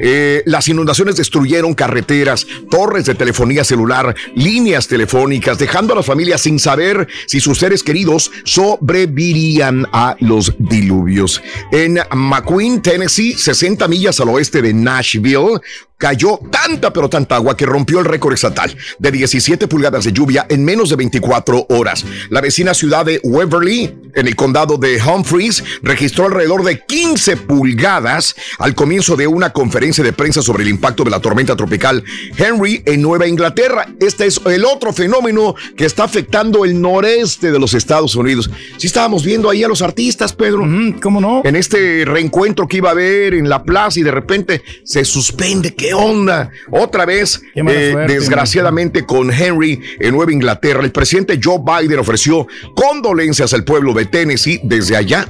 Eh, 0.00 0.42
las 0.46 0.68
inundaciones 0.68 1.16
destruyeron 1.16 1.74
carreteras, 1.74 2.46
torres 2.70 3.06
de 3.06 3.14
telefonía 3.14 3.64
celular, 3.64 4.14
líneas 4.34 4.88
telefónicas, 4.88 5.58
dejando 5.58 5.92
a 5.92 5.96
las 5.96 6.06
familias 6.06 6.42
sin 6.42 6.58
saber 6.58 7.08
si 7.26 7.40
sus 7.40 7.58
seres 7.58 7.82
queridos 7.82 8.30
sobrevivirían 8.44 9.86
a 9.92 10.16
los 10.20 10.54
diluvios. 10.58 11.42
En 11.70 11.98
McQueen, 12.14 12.82
Tennessee, 12.82 13.34
60 13.34 13.88
millas 13.88 14.20
al 14.20 14.28
oeste 14.28 14.62
de 14.62 14.74
Nashville, 14.74 15.60
cayó 16.02 16.40
tanta 16.50 16.92
pero 16.92 17.08
tanta 17.08 17.36
agua 17.36 17.56
que 17.56 17.64
rompió 17.64 18.00
el 18.00 18.04
récord 18.04 18.34
estatal 18.34 18.76
de 18.98 19.12
17 19.12 19.68
pulgadas 19.68 20.02
de 20.02 20.12
lluvia 20.12 20.44
en 20.48 20.64
menos 20.64 20.90
de 20.90 20.96
24 20.96 21.66
horas. 21.68 22.04
La 22.28 22.40
vecina 22.40 22.74
ciudad 22.74 23.06
de 23.06 23.20
Waverly, 23.22 23.94
en 24.16 24.26
el 24.26 24.34
condado 24.34 24.78
de 24.78 25.00
Humphreys, 25.00 25.62
registró 25.80 26.26
alrededor 26.26 26.64
de 26.64 26.84
15 26.84 27.36
pulgadas 27.36 28.34
al 28.58 28.74
comienzo 28.74 29.14
de 29.14 29.21
una 29.26 29.50
conferencia 29.50 30.02
de 30.04 30.12
prensa 30.12 30.42
sobre 30.42 30.62
el 30.62 30.68
impacto 30.68 31.04
de 31.04 31.10
la 31.10 31.20
tormenta 31.20 31.56
tropical 31.56 32.02
Henry 32.36 32.82
en 32.86 33.02
Nueva 33.02 33.26
Inglaterra. 33.26 33.86
Este 34.00 34.26
es 34.26 34.40
el 34.46 34.64
otro 34.64 34.92
fenómeno 34.92 35.54
que 35.76 35.84
está 35.84 36.04
afectando 36.04 36.64
el 36.64 36.80
noreste 36.80 37.52
de 37.52 37.58
los 37.58 37.74
Estados 37.74 38.14
Unidos. 38.14 38.50
Si 38.76 38.86
estábamos 38.86 39.24
viendo 39.24 39.50
ahí 39.50 39.64
a 39.64 39.68
los 39.68 39.82
artistas, 39.82 40.32
Pedro. 40.32 40.66
¿Cómo 41.02 41.20
no? 41.20 41.42
En 41.44 41.56
este 41.56 42.04
reencuentro 42.04 42.66
que 42.66 42.78
iba 42.78 42.90
a 42.90 42.92
haber 42.92 43.34
en 43.34 43.48
la 43.48 43.62
plaza 43.62 44.00
y 44.00 44.02
de 44.02 44.10
repente 44.10 44.62
se 44.84 45.04
suspende. 45.04 45.74
¿Qué 45.74 45.94
onda? 45.94 46.50
Otra 46.70 47.04
vez, 47.04 47.42
eh, 47.54 47.90
suerte, 47.92 48.12
desgraciadamente, 48.14 49.04
con 49.04 49.32
Henry 49.32 49.80
en 49.98 50.14
Nueva 50.14 50.32
Inglaterra, 50.32 50.82
el 50.82 50.92
presidente 50.92 51.40
Joe 51.42 51.58
Biden 51.58 51.98
ofreció 51.98 52.46
condolencias 52.74 53.52
al 53.54 53.64
pueblo 53.64 53.92
de 53.92 54.06
Tennessee 54.06 54.60
desde 54.62 54.96
allá 54.96 55.26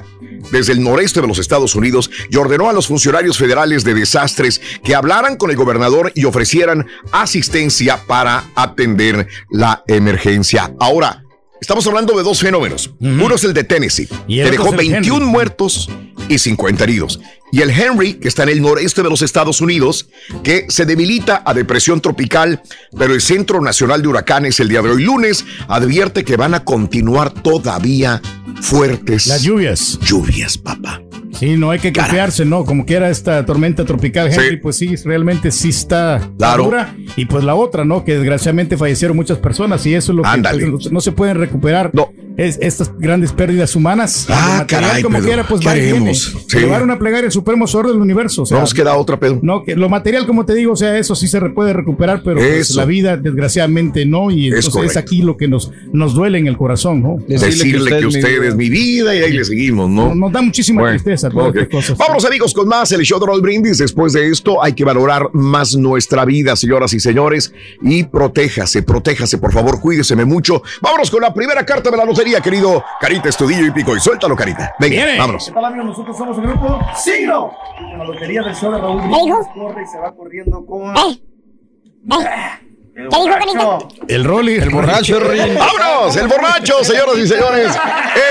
desde 0.50 0.72
el 0.72 0.82
noreste 0.82 1.20
de 1.20 1.26
los 1.26 1.38
Estados 1.38 1.74
Unidos 1.74 2.10
y 2.30 2.36
ordenó 2.36 2.68
a 2.68 2.72
los 2.72 2.88
funcionarios 2.88 3.38
federales 3.38 3.84
de 3.84 3.94
desastres 3.94 4.60
que 4.82 4.94
hablaran 4.94 5.36
con 5.36 5.50
el 5.50 5.56
gobernador 5.56 6.12
y 6.14 6.24
ofrecieran 6.24 6.86
asistencia 7.12 7.98
para 8.06 8.44
atender 8.54 9.28
la 9.50 9.84
emergencia. 9.86 10.74
Ahora, 10.80 11.21
estamos 11.62 11.86
hablando 11.86 12.16
de 12.16 12.24
dos 12.24 12.40
fenómenos. 12.40 12.90
Uno 13.00 13.34
es 13.36 13.44
el 13.44 13.54
de 13.54 13.62
Tennessee, 13.62 14.08
Y 14.26 14.40
el 14.40 14.46
que 14.46 14.50
dejó 14.50 14.66
es 14.66 14.72
el 14.72 14.76
21 14.78 15.16
Henry. 15.16 15.30
muertos 15.30 15.88
y 16.28 16.38
50 16.38 16.82
heridos. 16.82 17.20
Y 17.52 17.60
el 17.60 17.70
Henry, 17.70 18.14
que 18.14 18.26
está 18.28 18.42
en 18.42 18.48
el 18.48 18.60
noreste 18.60 19.02
de 19.02 19.08
los 19.08 19.22
Estados 19.22 19.60
Unidos, 19.60 20.08
que 20.42 20.66
se 20.68 20.86
debilita 20.86 21.42
a 21.46 21.54
depresión 21.54 22.00
tropical, 22.00 22.62
pero 22.98 23.14
el 23.14 23.20
Centro 23.20 23.60
Nacional 23.60 24.02
de 24.02 24.08
Huracanes 24.08 24.58
el 24.58 24.68
día 24.68 24.82
de 24.82 24.90
hoy 24.90 25.04
lunes 25.04 25.44
advierte 25.68 26.24
que 26.24 26.36
van 26.36 26.54
a 26.54 26.64
continuar 26.64 27.30
todavía 27.30 28.20
fuertes. 28.60 29.26
Las 29.28 29.42
lluvias. 29.42 29.98
Lluvias, 30.00 30.58
papá. 30.58 31.00
Sí, 31.38 31.56
no 31.56 31.70
hay 31.70 31.78
que 31.78 31.92
confiarse, 31.92 32.44
¿no? 32.44 32.64
Como 32.64 32.84
quiera 32.84 33.08
esta 33.10 33.44
tormenta 33.46 33.84
tropical, 33.84 34.28
Henry, 34.32 34.50
Sí. 34.50 34.56
pues 34.56 34.76
sí, 34.76 34.94
realmente 34.96 35.50
sí 35.50 35.70
está 35.70 36.20
Claro. 36.38 36.64
dura. 36.64 36.94
Y 37.16 37.24
pues 37.24 37.42
la 37.44 37.54
otra, 37.54 37.84
¿no? 37.84 38.04
Que 38.04 38.14
desgraciadamente 38.14 38.76
fallecieron 38.76 39.16
muchas 39.16 39.38
personas 39.38 39.84
y 39.86 39.94
eso 39.94 40.12
es 40.12 40.16
lo 40.16 40.22
que 40.22 40.66
pues, 40.70 40.92
no 40.92 41.00
se 41.00 41.12
pueden 41.12 41.36
recuperar. 41.38 41.90
Es, 42.36 42.58
estas 42.62 42.90
grandes 42.98 43.30
pérdidas 43.32 43.76
humanas. 43.76 44.26
Ah, 44.30 44.52
El 44.52 44.58
material, 44.60 44.66
caray, 44.88 45.02
como 45.02 45.18
Pedro, 45.18 45.26
quiera, 45.28 45.46
pues 45.46 45.60
¿qué 45.60 45.66
va 45.66 45.76
y 45.76 45.80
viene. 45.80 45.96
haremos? 45.98 46.36
Sí. 46.48 46.58
Llevar 46.58 46.82
una 46.82 46.98
plegaria 46.98 47.26
al 47.26 47.32
Supremo 47.32 47.66
Sor 47.66 47.88
del 47.88 47.96
Universo. 47.98 48.42
o 48.42 48.46
sea, 48.46 48.56
No 48.56 48.62
nos 48.62 48.72
queda 48.72 48.94
otra, 48.96 49.18
Pedro. 49.20 49.40
no, 49.42 49.62
que 49.64 49.76
lo 49.76 49.90
material, 49.90 50.26
como 50.26 50.46
te 50.46 50.54
digo, 50.54 50.72
o 50.72 50.76
sea, 50.76 50.96
eso 50.96 51.14
sí 51.14 51.28
se 51.28 51.38
puede 51.50 51.74
recuperar, 51.74 52.22
pero 52.24 52.38
pues, 52.40 52.74
la 52.74 52.86
vida, 52.86 53.18
desgraciadamente, 53.18 54.06
no. 54.06 54.30
Y 54.30 54.48
Es 54.48 54.64
entonces 54.66 54.92
es, 54.92 54.96
aquí 54.96 55.20
lo 55.20 55.36
que 55.36 55.46
nos, 55.46 55.72
nos 55.92 56.14
duele 56.14 56.38
en 56.38 56.46
el 56.46 56.56
corazón, 56.56 57.02
¿no? 57.02 57.16
Decirle, 57.28 57.98
que 57.98 58.06
usted, 58.06 58.42
es 58.44 58.56
mi 58.56 58.70
vida 58.70 59.14
y 59.14 59.18
ahí 59.18 59.32
le 59.32 59.44
seguimos, 59.44 59.90
¿no? 59.90 60.14
Nos 60.14 60.32
da 60.32 60.40
muchísima 60.40 60.80
Bueno, 60.82 60.94
tristeza. 60.96 61.21
Cosas. 61.30 61.96
Vámonos 61.98 62.24
amigos 62.24 62.52
con 62.54 62.68
más 62.68 62.90
el 62.92 63.02
show 63.02 63.18
de 63.20 63.26
Roll 63.26 63.40
Brindis. 63.40 63.78
Después 63.78 64.12
de 64.12 64.28
esto 64.28 64.62
hay 64.62 64.72
que 64.74 64.84
valorar 64.84 65.28
más 65.32 65.74
nuestra 65.76 66.24
vida, 66.24 66.56
señoras 66.56 66.92
y 66.94 67.00
señores. 67.00 67.52
Y 67.80 68.04
protéjase, 68.04 68.82
protéjase, 68.82 69.38
por 69.38 69.52
favor, 69.52 69.80
cuídeseme 69.80 70.24
mucho. 70.24 70.62
Vámonos 70.80 71.10
con 71.10 71.20
la 71.22 71.32
primera 71.32 71.64
carta 71.64 71.90
de 71.90 71.96
la 71.96 72.04
lotería, 72.04 72.40
querido 72.40 72.84
Carita 73.00 73.28
Estudillo 73.28 73.66
y 73.66 73.70
Pico. 73.70 73.96
Y 73.96 74.00
suéltalo, 74.00 74.34
Carita. 74.36 74.74
Venga, 74.78 74.96
Viene. 74.96 75.18
vámonos. 75.18 75.46
¿Qué 75.46 75.52
tal, 75.52 75.64
amigos? 75.64 75.86
Nosotros 75.86 76.16
somos 76.16 76.38
el 76.38 76.44
grupo 76.44 76.80
Signo. 76.96 77.52
La 77.98 78.04
lotería 78.04 78.42
del 78.42 78.54
show 78.54 78.72
de 78.72 78.78
Raúl 78.78 79.00
Brindis 79.02 79.34
corre 79.54 79.82
y 79.82 79.86
se 79.86 79.98
va 79.98 80.14
corriendo 80.14 80.64
con... 80.66 80.94
¿Qué 80.94 82.71
Carita? 82.94 83.78
El 84.08 84.24
Rolly. 84.24 84.54
El 84.54 84.70
borracho, 84.70 85.18
¡Vámonos! 85.20 86.16
El 86.16 86.28
borracho, 86.28 86.84
señoras 86.84 87.16
y 87.18 87.26
señores. 87.28 87.68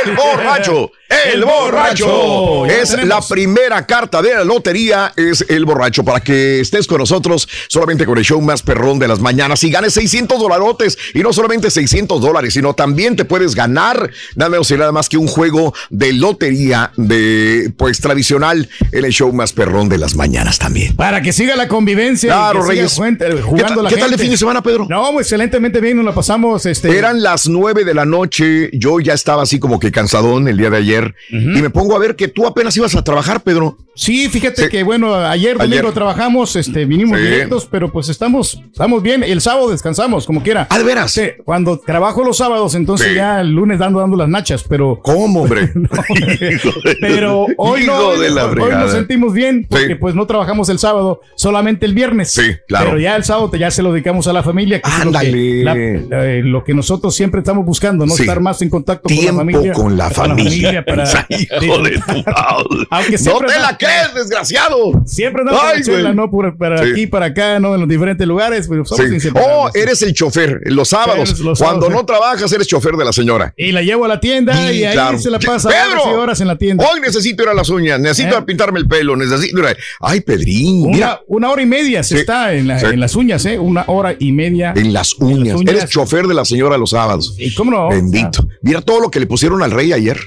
El 0.06 0.16
borracho. 0.16 0.92
El 1.34 1.44
borracho. 1.44 2.66
Es 2.68 3.04
la 3.04 3.20
primera 3.22 3.86
carta 3.86 4.22
de 4.22 4.34
la 4.36 4.44
lotería. 4.46 5.12
Es 5.16 5.44
el 5.50 5.66
borracho. 5.66 6.04
Para 6.06 6.22
que 6.22 6.62
estés 6.62 6.88
con 6.88 7.00
nosotros 7.00 7.48
solamente 7.68 8.06
con 8.06 8.18
el 8.18 8.24
show 8.24 8.40
más 8.40 8.62
perrón 8.62 8.98
de 9.00 9.08
las 9.08 9.20
mañanas 9.20 9.64
y 9.64 9.72
ganes 9.72 9.94
600 9.94 10.40
dolarotes. 10.40 10.98
Y 11.14 11.20
no 11.20 11.34
solamente 11.34 11.70
600 11.72 12.22
dólares, 12.22 12.54
sino 12.54 12.74
también 12.74 13.16
te 13.16 13.26
puedes 13.26 13.56
ganar 13.56 14.10
nada 14.36 14.50
menos 14.50 14.70
y 14.72 14.78
nada 14.78 14.92
más 14.92 15.10
que 15.10 15.18
un 15.18 15.28
juego 15.28 15.74
de 15.90 16.14
lotería 16.14 16.92
de 16.96 17.72
pues 17.78 18.00
tradicional 18.00 18.70
en 18.92 19.06
el 19.06 19.12
show 19.12 19.34
más 19.34 19.52
perrón 19.54 19.90
de 19.90 19.98
las 19.98 20.16
mañanas 20.16 20.60
también. 20.60 20.96
Para 20.96 21.22
que 21.22 21.34
siga 21.34 21.56
la 21.56 21.68
convivencia. 21.68 22.28
y 22.28 22.32
Claro, 22.32 22.64
Reyes. 22.64 22.94
jugando- 22.94 23.26
¿Qué 23.26 23.42
jugando 23.42 23.82
la 23.84 23.90
qué 23.90 23.96
tal 23.96 24.04
de 24.12 24.18
gente. 24.18 24.24
fin 24.24 24.32
de 24.32 24.38
semana, 24.38 24.51
Pedro? 24.62 24.88
No, 24.90 25.18
excelentemente 25.20 25.80
bien, 25.80 25.96
nos 25.96 26.06
la 26.06 26.14
pasamos. 26.14 26.66
Este, 26.66 26.98
Eran 26.98 27.24
las 27.24 27.48
nueve 27.48 27.86
de 27.86 27.94
la 27.94 28.04
noche, 28.06 28.70
yo 28.74 29.00
ya 29.00 29.14
estaba 29.14 29.44
así 29.44 29.60
como 29.60 29.80
que 29.80 29.92
cansadón 29.92 30.50
el 30.50 30.58
día 30.58 30.70
de 30.70 30.78
ayer 30.78 31.16
y 31.30 31.38
me 31.62 31.70
pongo 31.70 31.96
a 31.96 32.00
ver 32.00 32.18
que 32.18 32.28
tú 32.28 32.46
apenas 32.46 32.76
ibas 32.76 32.96
a 32.96 33.04
trabajar, 33.04 33.42
Pedro. 33.42 33.78
Sí, 33.96 34.30
fíjate 34.30 34.70
que 34.70 34.84
bueno, 34.84 35.14
ayer 35.14 35.58
domingo 35.58 35.80
Ayer. 35.82 35.94
trabajamos, 35.94 36.56
este, 36.56 36.86
vinimos 36.86 37.20
Sí. 37.20 37.26
directos, 37.26 37.68
pero 37.70 37.92
pues 37.92 38.10
estamos, 38.10 38.62
estamos 38.72 39.04
bien. 39.04 39.22
El 39.24 39.42
sábado 39.42 39.70
descansamos, 39.70 40.26
como 40.26 40.42
quiera. 40.42 40.66
Ah, 40.70 40.78
de 40.78 40.84
veras. 40.84 41.12
Sí, 41.12 41.24
cuando 41.44 41.78
trabajo 41.78 42.24
los 42.24 42.38
sábados, 42.38 42.74
entonces 42.76 43.14
ya 43.14 43.42
el 43.42 43.52
lunes 43.52 43.80
dando, 43.80 44.00
dando 44.00 44.16
las 44.18 44.30
nachas, 44.30 44.64
pero. 44.68 45.00
¿Cómo, 45.04 45.44
hombre? 45.44 45.72
pero 47.02 47.46
hoy 47.58 47.86
no, 47.86 47.98
hoy, 47.98 48.20
hoy 48.28 48.72
nos 48.72 48.92
sentimos 48.92 49.34
bien, 49.34 49.68
porque 49.70 49.96
pues 49.96 50.16
no 50.16 50.26
trabajamos 50.26 50.70
el 50.70 50.80
sábado, 50.80 51.22
solamente 51.36 51.86
el 51.86 51.94
viernes. 51.94 52.32
Sí, 52.32 52.44
claro. 52.68 52.88
Pero 52.92 53.00
ya 53.00 53.16
el 53.16 53.24
sábado 53.24 53.52
ya 53.56 53.72
se 53.72 53.84
lo 53.84 53.92
dedicamos 53.92 54.28
a 54.28 54.34
la 54.34 54.41
familia. 54.44 54.82
Que 54.82 54.90
es 54.90 54.98
lo 54.98 55.04
Ándale. 55.04 55.32
que, 55.32 55.64
la- 56.10 56.26
eh, 56.26 56.42
lo 56.44 56.64
que 56.64 56.74
nosotros 56.74 57.16
siempre 57.16 57.40
estamos 57.40 57.66
buscando, 57.66 58.06
¿no? 58.06 58.14
Sí. 58.16 58.24
Estar 58.24 58.40
más 58.40 58.62
en 58.62 58.70
contacto 58.70 59.08
con 59.10 59.26
la 59.26 59.34
familia. 59.34 59.74
con 59.74 59.98
la 59.98 60.10
familia. 60.10 60.86
para 60.86 61.04
Hijo 61.30 61.78
de 61.80 61.92
tu 61.92 62.32
Aunque 62.90 63.12
no 63.14 63.18
siempre 63.18 63.48
te 63.54 63.60
la 63.60 63.78
crees, 63.78 64.14
desgraciado. 64.16 65.02
Siempre 65.06 65.42
andamos 65.42 65.62
Ay, 65.64 65.80
la 65.80 65.84
chela. 65.86 66.14
¿no? 66.14 66.30
Por, 66.30 66.58
para 66.58 66.84
Sí. 66.84 66.92
aquí, 66.92 67.08
para 67.08 67.28
acá, 67.28 67.60
¿no? 67.60 67.74
En 67.76 67.82
los 67.82 67.90
diferentes 67.90 68.28
lugares. 68.28 68.68
Pero 68.68 68.86
somos 68.86 69.06
Sí. 69.22 69.30
Oh, 69.36 69.70
eres 69.74 70.02
el 70.02 70.14
chofer 70.14 70.62
los 70.66 70.90
sábados. 70.90 71.40
Los 71.40 71.60
Cuando 71.60 71.88
sábados, 71.88 71.90
no 71.92 72.00
sí. 72.00 72.06
trabajas, 72.06 72.52
eres 72.54 72.68
chofer 72.68 72.94
de 72.96 73.06
la 73.06 73.12
señora. 73.14 73.54
Y 73.58 73.72
la 73.72 73.82
llevo 73.82 74.06
a 74.06 74.08
la 74.08 74.20
tienda 74.20 74.72
y 74.72 74.84
ahí 74.84 74.94
claro. 74.94 75.20
se 75.20 75.30
la 75.30 75.40
pasa 75.40 75.70
Pedro, 75.70 76.02
horas 76.04 76.06
y 76.06 76.14
horas 76.18 76.42
en 76.42 76.48
la 76.48 76.58
tienda. 76.58 76.86
Hoy 76.92 77.00
necesito 77.02 77.44
ir 77.44 77.50
a 77.50 77.54
las 77.54 77.70
uñas, 77.70 78.00
necesito 78.00 78.38
¿Eh? 78.38 78.42
pintarme 78.44 78.80
el 78.80 78.88
pelo, 78.88 79.16
necesito 79.16 79.60
ir 79.60 79.66
a... 79.66 79.76
Ay, 80.00 80.22
Pedrín, 80.22 80.84
Una, 80.86 80.92
mira, 80.94 81.22
una 81.28 81.50
hora 81.50 81.62
y 81.62 81.66
media 81.66 82.04
se 82.04 82.20
está 82.20 82.54
en, 82.54 82.68
la- 82.68 82.80
en 82.80 83.00
las 83.00 83.16
uñas, 83.16 83.46
¿eh? 83.46 83.60
Una 83.60 83.84
hora 83.88 84.16
y 84.18 84.31
media. 84.32 84.74
en 84.76 84.94
las 84.94 85.14
uñas. 85.16 85.56
uñas. 85.58 85.76
Eres 85.76 85.90
chofer 85.90 86.28
de 86.28 86.34
la 86.34 86.46
señora 86.46 86.78
los 86.78 86.92
sábados. 86.92 87.36
¿Y 87.38 87.54
cómo 87.54 87.72
no? 87.72 87.90
Bendito. 87.90 88.48
Mira 88.62 88.82
todo 88.82 89.00
lo 89.02 89.12
que 89.12 89.20
le 89.20 89.26
pusieron 89.28 89.62
al 89.64 89.72
rey 89.72 89.94
ayer. 89.94 90.20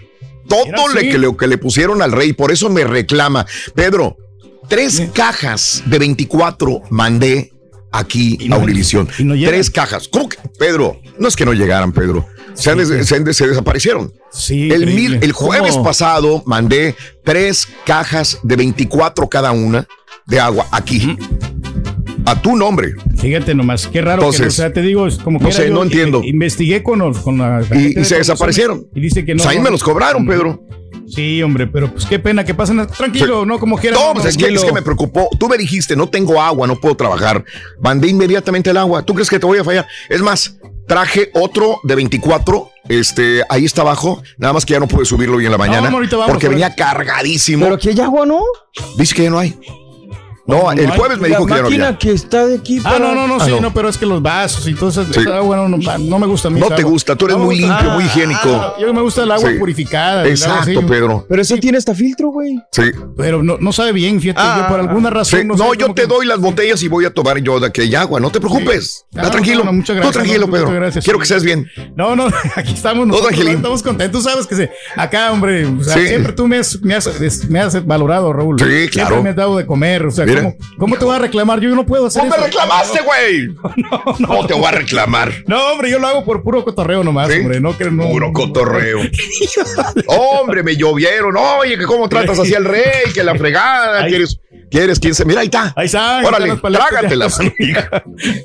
Todo 0.49 0.65
le- 0.95 1.01
sí. 1.01 1.09
que, 1.11 1.19
le, 1.19 1.37
que 1.37 1.47
le 1.47 1.59
pusieron 1.59 2.03
al 2.03 2.13
rey. 2.13 2.33
Por 2.35 2.53
eso 2.53 2.69
me 2.71 2.85
reclama. 2.85 3.47
Pedro, 3.75 4.17
tres 4.69 5.03
cajas 5.15 5.83
de 5.87 5.99
24 5.99 6.83
mandé 6.91 7.51
aquí 7.93 8.39
no- 8.49 8.57
a 8.57 8.59
Univisión. 8.59 9.09
no 9.21 9.35
tres 9.35 9.71
cajas. 9.71 10.09
¿Cómo 10.09 10.29
que? 10.29 10.37
Pedro, 10.59 11.01
no 11.19 11.29
es 11.29 11.37
que 11.37 11.45
no 11.47 11.53
llegaran, 11.55 11.93
Pedro. 11.93 12.27
Se, 12.55 12.71
han 12.71 12.79
des- 12.79 13.07
se 13.09 13.17
han 13.17 13.25
des- 13.25 13.37
se 13.37 13.49
desaparecieron. 13.49 14.13
Sí, 14.33 14.71
El, 14.71 14.83
increíble. 14.83 15.17
mil- 15.17 15.25
el 15.25 15.33
jueves 15.33 15.73
¿Cómo? 15.73 15.85
pasado 15.85 16.43
mandé 16.47 16.95
tres 17.25 17.67
cajas 17.85 18.39
de 18.43 18.55
24 18.57 19.29
cada 19.29 19.51
una 19.53 19.87
de 20.27 20.39
agua 20.41 20.67
aquí. 20.71 21.17
A 22.27 22.41
tu 22.41 22.57
nombre. 22.57 22.95
Fíjate 23.17 23.55
nomás, 23.55 23.87
qué 23.87 24.01
raro 24.01 24.21
que, 24.21 24.27
Entonces, 24.27 24.47
o 24.47 24.51
sea, 24.51 24.73
te 24.73 24.81
digo, 24.83 25.07
es 25.07 25.19
como 25.19 25.39
no 25.39 25.47
que 25.47 25.53
sé, 25.53 25.71
no 25.71 25.83
entiendo. 25.83 26.23
Investigué 26.25 26.83
con, 26.83 26.99
los- 27.01 27.19
con 27.19 27.39
la. 27.39 27.63
Y, 27.75 28.05
se 28.05 28.17
desaparecieron. 28.17 28.87
Y 28.95 29.01
dice 29.01 29.25
que 29.25 29.35
no. 29.35 29.43
Pues 29.43 29.55
ahí 29.55 29.63
me 29.63 29.71
los 29.71 29.83
cobraron, 29.83 30.27
Pedro. 30.27 30.63
Sí, 31.07 31.43
hombre, 31.43 31.67
pero 31.67 31.93
pues 31.93 32.07
qué 32.07 32.19
pena 32.19 32.45
que 32.45 32.55
pasen. 32.55 32.87
Tranquilo, 32.87 33.45
no 33.45 33.59
como 33.59 33.77
quieran. 33.77 34.01
No, 34.01 34.15
pues 34.15 34.27
es 34.27 34.37
que, 34.37 34.47
es 34.47 34.65
que 34.65 34.73
me 34.73 34.83
preocupó. 34.83 35.29
Tú 35.39 35.49
me 35.49 35.59
dijiste, 35.59 35.97
no 35.97 36.09
tengo 36.09 36.41
agua, 36.41 36.67
no 36.67 36.77
puedo 36.77 36.97
trabajar. 36.97 37.45
Mandé 37.81 38.09
inmediatamente 38.09 38.71
el 38.71 38.77
agua. 38.79 39.03
¿Tú 39.03 39.15
crees 39.15 39.29
que 39.29 39.39
te 39.39 39.47
voy 39.47 39.59
a 39.59 39.65
fallar? 39.65 39.87
Es 40.09 40.23
más, 40.23 40.59
traje 40.89 41.31
otro 41.35 41.81
de 41.85 41.95
24. 41.95 42.71
Este, 42.89 43.43
ahí 43.49 43.65
está 43.65 43.83
abajo. 43.83 44.23
Nada 44.39 44.55
más 44.55 44.65
que 44.65 44.73
ya 44.73 44.81
no 44.81 44.89
pude 44.89 45.05
subirlo 45.05 45.37
hoy 45.37 45.45
en 45.47 45.53
la 45.53 45.59
mañana. 45.59 45.89
ahorita 45.89 46.17
vamos, 46.17 46.33
porque 46.33 46.47
a 46.47 46.49
ver. 46.49 46.57
venía 46.59 46.75
cargadísimo. 46.75 47.65
Pero 47.67 47.77
aquí 47.77 47.91
hay 47.91 48.01
agua, 48.01 48.25
¿no? 48.25 48.41
Dice 48.97 49.15
que 49.15 49.25
ya 49.25 49.31
no 49.31 49.39
hay. 49.39 49.55
No, 50.47 50.71
el 50.73 50.91
jueves 50.91 51.19
me 51.19 51.29
dijo 51.29 51.47
que 51.47 51.53
ya 51.53 51.57
no 51.59 51.63
máquina 51.65 51.87
había. 51.87 51.99
que 51.99 52.13
está 52.13 52.45
de 52.47 52.57
aquí 52.59 52.79
Ah, 52.85 52.99
no, 53.01 53.15
no, 53.15 53.27
no, 53.27 53.37
Ah, 53.41 53.45
sí, 53.47 53.51
no. 53.51 53.61
no. 53.63 53.73
pero 53.75 53.89
es 53.89 53.97
que 53.97 54.05
los 54.05 54.21
vasos 54.21 54.69
y 54.69 54.75
todo 54.75 54.91
eso, 54.91 55.05
Sí. 55.11 55.21
esa 55.21 55.37
agua 55.39 55.57
no, 55.57 55.69
no, 55.69 55.79
no 55.99 56.19
me 56.19 56.27
gusta 56.27 56.49
a 56.49 56.51
mí. 56.51 56.61
No 56.61 56.67
te 56.69 56.75
agua. 56.75 56.91
gusta, 56.91 57.17
tú 57.17 57.25
eres 57.25 57.39
No 57.39 57.45
muy 57.45 57.57
limpio, 57.57 57.91
muy 57.93 58.03
Ah, 58.05 58.07
higiénico. 58.07 58.49
ah, 58.51 58.75
yo 58.79 58.93
me 58.93 59.01
gusta 59.01 59.23
el 59.23 59.31
agua 59.33 59.51
Sí. 59.51 59.59
purificada. 59.59 60.27
Exacto. 60.27 60.87
Pedro. 60.87 61.25
Pero 61.29 61.41
eso 61.41 61.57
tiene 61.57 61.79
hasta 61.79 61.95
filtro, 61.95 62.29
güey. 62.29 62.61
Sí. 62.73 62.83
Pero 63.17 63.43
no, 63.43 63.57
no 63.59 63.73
sabe 63.73 63.93
bien, 63.93 64.21
fíjate, 64.21 64.43
yo 64.43 64.69
por 64.69 64.81
alguna 64.81 65.09
razón. 65.11 65.41
Sí, 65.41 65.47
no, 65.47 65.55
No, 65.57 65.73
yo 65.73 65.87
te 65.95 66.03
que- 66.03 66.07
doy 66.09 66.27
las 66.27 66.39
botellas 66.41 66.83
y 66.83 66.89
voy 66.89 67.07
a 67.07 67.11
tomar 67.15 67.39
yo 67.39 67.59
de 67.59 67.69
aquella 67.69 68.03
agua. 68.03 68.21
No 68.21 68.31
te 68.31 68.39
preocupes. 68.39 69.07
Ah, 69.15 69.21
Está 69.21 69.31
tranquilo. 69.31 69.59
bueno, 69.59 69.73
muchas 69.73 69.97
gracias, 69.97 70.13
Tú 70.13 70.19
tranquilo, 70.19 70.47
no, 70.47 70.53
Pedro. 70.53 70.67
muchas 70.67 70.81
gracias, 70.81 71.05
Quiero 71.05 71.19
que 71.19 71.27
seas 71.27 71.43
bien. 71.43 71.67
No, 71.97 72.15
no, 72.17 72.27
aquí 72.57 72.75
estamos 72.75 73.09
tranquilín. 73.23 73.57
estamos 73.57 73.83
contentos. 73.83 74.23
Tú 74.23 74.29
sabes 74.29 74.47
que 74.47 74.55
se, 74.57 74.71
acá, 74.97 75.33
hombre, 75.33 75.65
o 75.67 75.83
sea, 75.83 75.95
Sí. 75.95 76.07
siempre 76.09 76.33
tú 76.35 76.47
me 76.47 76.59
has, 76.59 77.87
valorado, 77.87 78.31
Raúl. 78.33 78.59
Sí, 78.59 78.65
Siempre 78.67 78.91
claro. 78.91 79.23
me 79.23 79.31
has 79.31 79.37
dado 79.37 79.57
de 79.57 79.65
comer. 79.67 80.05
O 80.07 80.11
sea, 80.11 80.27
Mira. 80.43 80.55
¿cómo, 80.57 80.57
cómo 80.79 80.97
te 80.99 81.05
voy 81.05 81.17
a 81.17 81.19
reclamar? 81.19 81.61
Yo 81.61 81.75
no 81.75 81.87
puedo 81.87 82.07
hacer 82.07 82.23
¡No 82.25 82.31
me 82.31 82.37
eso. 82.37 82.45
reclamaste, 82.47 83.01
güey! 83.03 83.49
No, 84.19 84.47
te 84.47 84.55
voy 84.55 84.65
a 84.67 84.71
reclamar. 84.71 85.33
No, 85.47 85.73
hombre, 85.73 85.91
yo 85.91 85.99
lo 85.99 86.07
hago 86.07 86.25
por 86.25 86.43
puro 86.43 86.65
cotorreo 86.65 87.03
nomás, 87.05 87.31
¿Sí? 87.31 87.39
hombre. 87.41 87.61
No, 87.61 87.77
que 87.77 87.91
no. 87.91 88.09
Puro 88.09 88.33
cotorreo. 88.33 89.01
Hombre, 90.07 90.63
me 90.63 90.77
llovieron. 90.77 91.37
Oye, 91.37 91.79
que 91.79 91.85
cómo 91.85 92.09
tratas 92.09 92.39
así 92.39 92.55
al 92.55 92.65
rey, 92.65 93.13
que 93.13 93.23
la 93.25 93.35
fregada. 93.37 94.03
Ahí- 94.05 94.11
¿Quieres, 94.11 94.39
quieres 94.71 94.99
quién 95.01 95.15
se? 95.15 95.25
Mira, 95.25 95.41
ahí 95.41 95.47
está. 95.47 95.73
Ahí 95.77 95.87
está. 95.87 96.21
Órale, 96.25 96.57
trágatelas. 96.57 97.39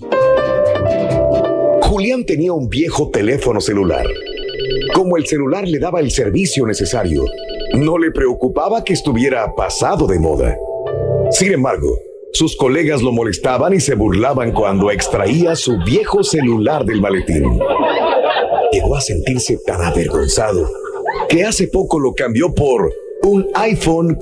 Julián 1.99 2.23
tenía 2.23 2.53
un 2.53 2.69
viejo 2.69 3.09
teléfono 3.09 3.59
celular. 3.59 4.07
Como 4.93 5.17
el 5.17 5.27
celular 5.27 5.67
le 5.67 5.79
daba 5.79 5.99
el 5.99 6.11
servicio 6.11 6.65
necesario, 6.65 7.25
no 7.73 7.97
le 7.97 8.11
preocupaba 8.11 8.85
que 8.85 8.93
estuviera 8.93 9.53
pasado 9.53 10.07
de 10.07 10.17
moda. 10.17 10.57
Sin 11.31 11.51
embargo, 11.51 11.97
sus 12.31 12.55
colegas 12.55 13.01
lo 13.01 13.11
molestaban 13.11 13.73
y 13.73 13.81
se 13.81 13.95
burlaban 13.95 14.53
cuando 14.53 14.91
extraía 14.91 15.57
su 15.57 15.77
viejo 15.83 16.23
celular 16.23 16.85
del 16.85 17.01
maletín. 17.01 17.59
Llegó 18.71 18.95
a 18.95 19.01
sentirse 19.01 19.57
tan 19.65 19.81
avergonzado 19.81 20.69
que 21.27 21.43
hace 21.43 21.67
poco 21.67 21.99
lo 21.99 22.13
cambió 22.13 22.55
por 22.55 22.93
un 23.23 23.45
iPhone. 23.55 24.17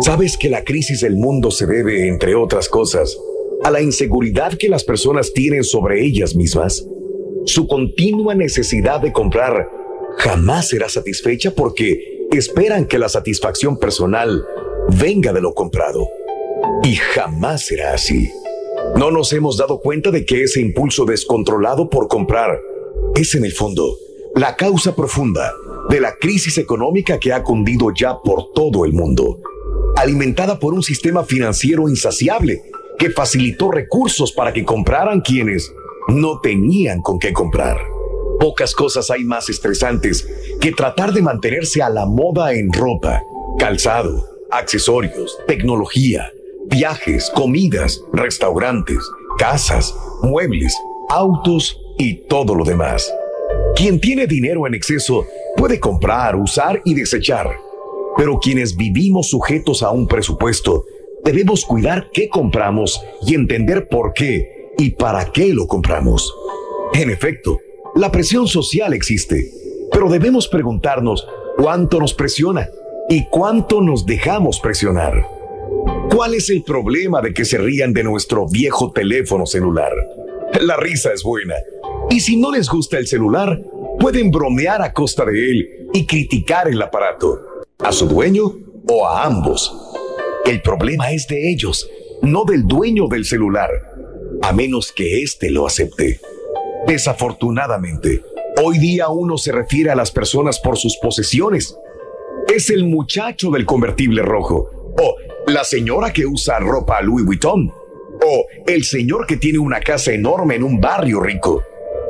¿Sabes 0.00 0.38
que 0.38 0.48
la 0.48 0.64
crisis 0.64 1.02
del 1.02 1.16
mundo 1.16 1.50
se 1.50 1.66
debe, 1.66 2.08
entre 2.08 2.34
otras 2.36 2.70
cosas, 2.70 3.18
a 3.62 3.70
la 3.70 3.82
inseguridad 3.82 4.54
que 4.54 4.68
las 4.68 4.84
personas 4.84 5.32
tienen 5.32 5.64
sobre 5.64 6.04
ellas 6.04 6.34
mismas? 6.34 6.86
Su 7.46 7.66
continua 7.66 8.34
necesidad 8.34 9.00
de 9.00 9.12
comprar 9.12 9.68
jamás 10.18 10.68
será 10.68 10.88
satisfecha 10.88 11.54
porque 11.54 12.26
esperan 12.32 12.86
que 12.86 12.98
la 12.98 13.08
satisfacción 13.08 13.78
personal 13.78 14.44
venga 15.00 15.32
de 15.32 15.40
lo 15.40 15.54
comprado. 15.54 16.08
Y 16.82 16.96
jamás 16.96 17.66
será 17.66 17.94
así. 17.94 18.30
No 18.96 19.10
nos 19.10 19.32
hemos 19.32 19.56
dado 19.56 19.80
cuenta 19.80 20.10
de 20.10 20.24
que 20.24 20.42
ese 20.42 20.60
impulso 20.60 21.04
descontrolado 21.04 21.88
por 21.88 22.08
comprar 22.08 22.58
es 23.14 23.34
en 23.34 23.44
el 23.44 23.52
fondo 23.52 23.96
la 24.34 24.56
causa 24.56 24.94
profunda 24.94 25.52
de 25.88 26.00
la 26.00 26.14
crisis 26.16 26.58
económica 26.58 27.18
que 27.18 27.32
ha 27.32 27.42
cundido 27.42 27.92
ya 27.94 28.18
por 28.22 28.52
todo 28.52 28.84
el 28.84 28.92
mundo, 28.92 29.40
alimentada 29.96 30.58
por 30.58 30.72
un 30.72 30.82
sistema 30.82 31.24
financiero 31.24 31.88
insaciable 31.88 32.62
que 33.00 33.10
facilitó 33.10 33.70
recursos 33.70 34.30
para 34.30 34.52
que 34.52 34.62
compraran 34.62 35.22
quienes 35.22 35.72
no 36.08 36.38
tenían 36.40 37.00
con 37.00 37.18
qué 37.18 37.32
comprar. 37.32 37.78
Pocas 38.38 38.74
cosas 38.74 39.10
hay 39.10 39.24
más 39.24 39.48
estresantes 39.48 40.28
que 40.60 40.72
tratar 40.72 41.14
de 41.14 41.22
mantenerse 41.22 41.82
a 41.82 41.88
la 41.88 42.04
moda 42.04 42.52
en 42.52 42.70
ropa, 42.70 43.22
calzado, 43.58 44.28
accesorios, 44.50 45.38
tecnología, 45.46 46.30
viajes, 46.66 47.32
comidas, 47.34 48.02
restaurantes, 48.12 48.98
casas, 49.38 49.96
muebles, 50.22 50.76
autos 51.08 51.80
y 51.96 52.26
todo 52.28 52.54
lo 52.54 52.64
demás. 52.64 53.10
Quien 53.76 53.98
tiene 53.98 54.26
dinero 54.26 54.66
en 54.66 54.74
exceso 54.74 55.24
puede 55.56 55.80
comprar, 55.80 56.36
usar 56.36 56.82
y 56.84 56.92
desechar. 56.92 57.48
Pero 58.18 58.38
quienes 58.40 58.76
vivimos 58.76 59.30
sujetos 59.30 59.82
a 59.82 59.90
un 59.90 60.06
presupuesto, 60.06 60.84
debemos 61.24 61.64
cuidar 61.64 62.08
qué 62.12 62.28
compramos 62.28 63.00
y 63.26 63.34
entender 63.34 63.88
por 63.88 64.12
qué 64.12 64.72
y 64.78 64.90
para 64.90 65.26
qué 65.26 65.52
lo 65.52 65.66
compramos. 65.66 66.34
En 66.94 67.10
efecto, 67.10 67.58
la 67.94 68.10
presión 68.10 68.46
social 68.46 68.92
existe, 68.94 69.50
pero 69.92 70.08
debemos 70.08 70.48
preguntarnos 70.48 71.26
cuánto 71.56 71.98
nos 71.98 72.14
presiona 72.14 72.68
y 73.08 73.26
cuánto 73.28 73.80
nos 73.80 74.06
dejamos 74.06 74.60
presionar. 74.60 75.26
¿Cuál 76.14 76.34
es 76.34 76.50
el 76.50 76.62
problema 76.62 77.20
de 77.20 77.32
que 77.32 77.44
se 77.44 77.58
rían 77.58 77.92
de 77.92 78.04
nuestro 78.04 78.46
viejo 78.48 78.92
teléfono 78.92 79.46
celular? 79.46 79.92
La 80.60 80.76
risa 80.76 81.12
es 81.12 81.22
buena. 81.22 81.54
Y 82.10 82.20
si 82.20 82.36
no 82.36 82.50
les 82.50 82.68
gusta 82.68 82.98
el 82.98 83.06
celular, 83.06 83.60
pueden 83.98 84.30
bromear 84.30 84.82
a 84.82 84.92
costa 84.92 85.24
de 85.24 85.50
él 85.50 85.88
y 85.92 86.06
criticar 86.06 86.68
el 86.68 86.80
aparato, 86.82 87.38
a 87.78 87.92
su 87.92 88.08
dueño 88.08 88.52
o 88.88 89.06
a 89.06 89.24
ambos. 89.24 89.89
El 90.46 90.62
problema 90.62 91.12
es 91.12 91.26
de 91.28 91.50
ellos, 91.50 91.88
no 92.22 92.44
del 92.44 92.66
dueño 92.66 93.06
del 93.08 93.24
celular, 93.24 93.70
a 94.42 94.52
menos 94.52 94.92
que 94.92 95.22
éste 95.22 95.50
lo 95.50 95.66
acepte. 95.66 96.20
Desafortunadamente, 96.86 98.22
hoy 98.62 98.78
día 98.78 99.08
uno 99.08 99.36
se 99.38 99.52
refiere 99.52 99.90
a 99.90 99.94
las 99.94 100.10
personas 100.10 100.58
por 100.58 100.76
sus 100.78 100.96
posesiones. 100.96 101.76
Es 102.52 102.70
el 102.70 102.84
muchacho 102.84 103.50
del 103.50 103.66
convertible 103.66 104.22
rojo, 104.22 104.70
o 104.98 105.16
la 105.46 105.62
señora 105.64 106.12
que 106.12 106.26
usa 106.26 106.58
ropa 106.58 107.00
Louis 107.02 107.24
Vuitton, 107.24 107.70
o 107.70 108.46
el 108.66 108.84
señor 108.84 109.26
que 109.26 109.36
tiene 109.36 109.58
una 109.58 109.80
casa 109.80 110.12
enorme 110.12 110.56
en 110.56 110.62
un 110.62 110.80
barrio 110.80 111.20
rico, 111.20 111.62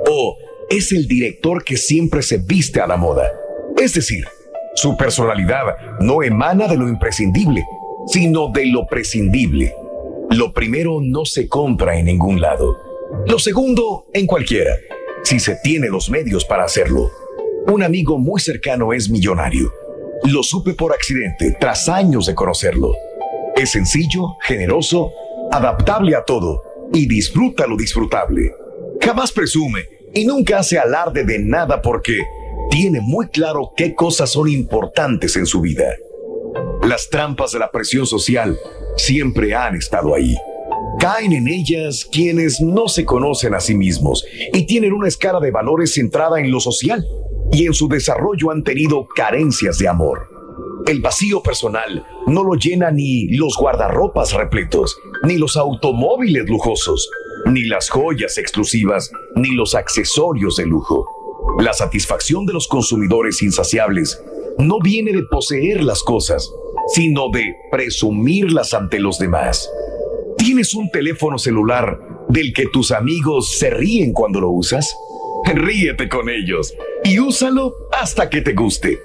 o 0.09 0.37
es 0.71 0.93
el 0.93 1.07
director 1.09 1.65
que 1.65 1.77
siempre 1.77 2.23
se 2.23 2.39
viste 2.39 2.81
a 2.81 2.87
la 2.87 2.97
moda. 2.97 3.31
Es 3.77 3.95
decir, 3.95 4.25
su 4.75 4.97
personalidad 4.97 5.99
no 6.01 6.23
emana 6.23 6.69
de 6.69 6.77
lo 6.77 6.89
imprescindible, 6.89 7.65
sino 8.07 8.49
de 8.49 8.67
lo 8.67 8.87
prescindible. 8.87 9.75
Lo 10.31 10.53
primero 10.53 11.01
no 11.03 11.25
se 11.25 11.49
compra 11.49 11.99
en 11.99 12.07
ningún 12.07 12.41
lado. 12.41 12.77
Lo 13.27 13.39
segundo, 13.39 14.07
en 14.13 14.27
cualquiera, 14.27 14.77
si 15.25 15.41
se 15.41 15.57
tiene 15.63 15.89
los 15.89 16.11
medios 16.11 16.45
para 16.45 16.65
hacerlo. 16.65 17.11
Un 17.67 17.83
amigo 17.83 18.19
muy 18.19 18.41
cercano 18.41 18.93
es 18.93 19.11
millonario. 19.11 19.73
Lo 20.25 20.43
supe 20.43 20.75
por 20.75 20.93
accidente, 20.93 21.57
tras 21.59 21.89
años 21.89 22.27
de 22.27 22.35
conocerlo. 22.35 22.95
Es 23.57 23.73
sencillo, 23.73 24.37
generoso, 24.43 25.13
adaptable 25.51 26.15
a 26.15 26.25
todo 26.25 26.63
y 26.93 27.07
disfruta 27.07 27.67
lo 27.67 27.77
disfrutable. 27.77 28.55
Jamás 29.01 29.33
presume 29.33 29.85
y 30.15 30.25
nunca 30.25 30.59
hace 30.59 30.79
alarde 30.79 31.25
de 31.25 31.39
nada 31.39 31.81
porque 31.83 32.19
tiene 32.71 33.01
muy 33.01 33.29
claro 33.29 33.73
qué 33.77 33.95
cosas 33.95 34.31
son 34.31 34.49
importantes 34.49 35.37
en 35.37 35.47
su 35.47 35.61
vida. 35.61 35.87
Las 36.83 37.09
trampas 37.09 37.53
de 37.53 37.59
la 37.59 37.71
presión 37.71 38.07
social 38.07 38.59
siempre 38.97 39.55
han 39.55 39.77
estado 39.77 40.15
ahí. 40.15 40.35
Caen 40.99 41.33
en 41.33 41.49
ellas 41.49 42.07
quienes 42.11 42.61
no 42.61 42.89
se 42.89 43.05
conocen 43.05 43.55
a 43.55 43.61
sí 43.61 43.75
mismos 43.75 44.25
y 44.53 44.67
tienen 44.67 44.93
una 44.93 45.09
escala 45.09 45.41
de 45.41 45.51
valores 45.51 45.95
centrada 45.95 46.41
en 46.41 46.51
lo 46.51 46.61
social 46.61 47.07
y 47.53 47.67
en 47.67 47.75
su 47.75 47.89
desarrollo 47.89 48.51
han 48.51 48.65
tenido 48.65 49.07
carencias 49.07 49.79
de 49.79 49.89
amor. 49.89 50.29
El 50.87 51.01
vacío 51.01 51.43
personal 51.43 52.05
no 52.27 52.43
lo 52.43 52.55
llena 52.55 52.91
ni 52.91 53.29
los 53.29 53.57
guardarropas 53.57 54.33
repletos, 54.33 54.99
ni 55.23 55.37
los 55.37 55.57
automóviles 55.57 56.49
lujosos, 56.49 57.11
ni 57.47 57.65
las 57.65 57.91
joyas 57.91 58.39
exclusivas, 58.39 59.11
ni 59.37 59.55
los 59.55 59.75
accesorios 59.75 60.57
de 60.57 60.67
lujo. 60.67 61.07
La 61.61 61.73
satisfacción 61.73 62.47
de 62.47 62.53
los 62.53 62.69
consumidores 62.69 63.43
insaciables 63.43 64.23
no 64.61 64.79
viene 64.81 65.13
de 65.13 65.23
poseer 65.25 65.83
las 65.83 66.03
cosas, 66.03 66.51
sino 66.95 67.31
de 67.31 67.57
presumirlas 67.71 68.75
ante 68.75 69.01
los 69.01 69.19
demás. 69.19 69.71
¿Tienes 70.37 70.75
un 70.75 70.91
teléfono 70.91 71.39
celular 71.39 71.99
del 72.29 72.53
que 72.53 72.67
tus 72.67 72.93
amigos 72.93 73.59
se 73.59 73.71
ríen 73.71 74.13
cuando 74.13 74.41
lo 74.41 74.51
usas? 74.51 74.95
Ríete 75.45 76.09
con 76.09 76.29
ellos 76.29 76.75
y 77.05 77.19
úsalo 77.19 77.75
hasta 77.93 78.29
que 78.29 78.41
te 78.41 78.55
guste. 78.55 78.99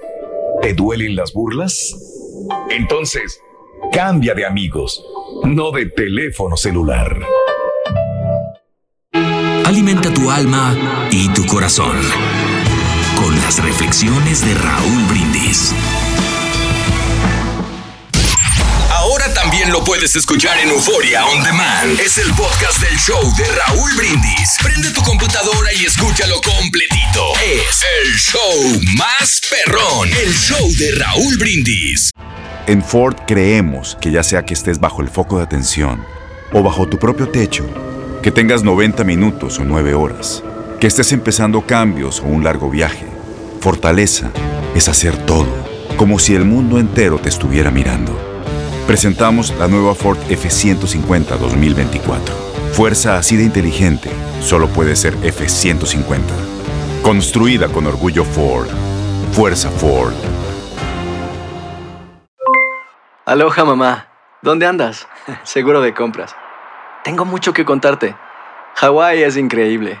¿Te 0.62 0.74
duelen 0.74 1.16
las 1.16 1.32
burlas? 1.32 1.94
Entonces, 2.70 3.40
cambia 3.92 4.34
de 4.34 4.46
amigos, 4.46 5.04
no 5.44 5.70
de 5.70 5.86
teléfono 5.86 6.56
celular. 6.56 7.20
Alimenta 9.64 10.12
tu 10.12 10.30
alma 10.30 10.76
y 11.10 11.28
tu 11.30 11.44
corazón 11.46 11.96
las 13.46 13.62
reflexiones 13.62 14.44
de 14.44 14.54
Raúl 14.54 15.04
Brindis. 15.04 15.72
Ahora 18.90 19.32
también 19.34 19.70
lo 19.70 19.84
puedes 19.84 20.16
escuchar 20.16 20.58
en 20.58 20.70
Euforia 20.70 21.24
On 21.26 21.44
Demand. 21.44 22.00
Es 22.00 22.18
el 22.18 22.28
podcast 22.32 22.80
del 22.80 22.98
show 22.98 23.22
de 23.36 23.44
Raúl 23.44 23.94
Brindis. 23.96 24.56
Prende 24.64 24.90
tu 24.90 25.00
computadora 25.00 25.72
y 25.72 25.84
escúchalo 25.84 26.40
completito. 26.40 27.34
Es 27.44 27.84
el 28.02 28.14
show 28.16 28.80
más 28.98 29.40
perrón. 29.48 30.08
El 30.08 30.34
show 30.34 30.68
de 30.76 30.96
Raúl 30.96 31.36
Brindis. 31.38 32.10
En 32.66 32.82
Ford 32.82 33.14
creemos 33.28 33.96
que 34.00 34.10
ya 34.10 34.24
sea 34.24 34.44
que 34.44 34.54
estés 34.54 34.80
bajo 34.80 35.02
el 35.02 35.08
foco 35.08 35.38
de 35.38 35.44
atención 35.44 36.04
o 36.52 36.64
bajo 36.64 36.88
tu 36.88 36.98
propio 36.98 37.28
techo, 37.28 37.64
que 38.24 38.32
tengas 38.32 38.64
90 38.64 39.04
minutos 39.04 39.60
o 39.60 39.64
9 39.64 39.94
horas, 39.94 40.42
que 40.80 40.88
estés 40.88 41.12
empezando 41.12 41.64
cambios 41.64 42.18
o 42.18 42.24
un 42.24 42.42
largo 42.42 42.70
viaje, 42.70 43.06
fortaleza 43.66 44.30
es 44.76 44.88
hacer 44.88 45.16
todo, 45.26 45.48
como 45.96 46.20
si 46.20 46.36
el 46.36 46.44
mundo 46.44 46.78
entero 46.78 47.18
te 47.18 47.28
estuviera 47.28 47.72
mirando. 47.72 48.16
Presentamos 48.86 49.52
la 49.58 49.66
nueva 49.66 49.96
Ford 49.96 50.18
F150 50.28 51.36
2024. 51.36 52.32
Fuerza 52.74 53.18
así 53.18 53.36
de 53.36 53.42
inteligente 53.42 54.08
solo 54.40 54.68
puede 54.68 54.94
ser 54.94 55.16
F150. 55.16 56.20
Construida 57.02 57.66
con 57.66 57.88
orgullo 57.88 58.22
Ford. 58.22 58.68
Fuerza 59.32 59.68
Ford. 59.68 60.14
Aloha 63.24 63.64
mamá, 63.64 64.06
¿dónde 64.42 64.66
andas? 64.66 65.08
Seguro 65.42 65.80
de 65.80 65.92
compras. 65.92 66.36
Tengo 67.02 67.24
mucho 67.24 67.52
que 67.52 67.64
contarte. 67.64 68.14
Hawái 68.76 69.24
es 69.24 69.36
increíble. 69.36 70.00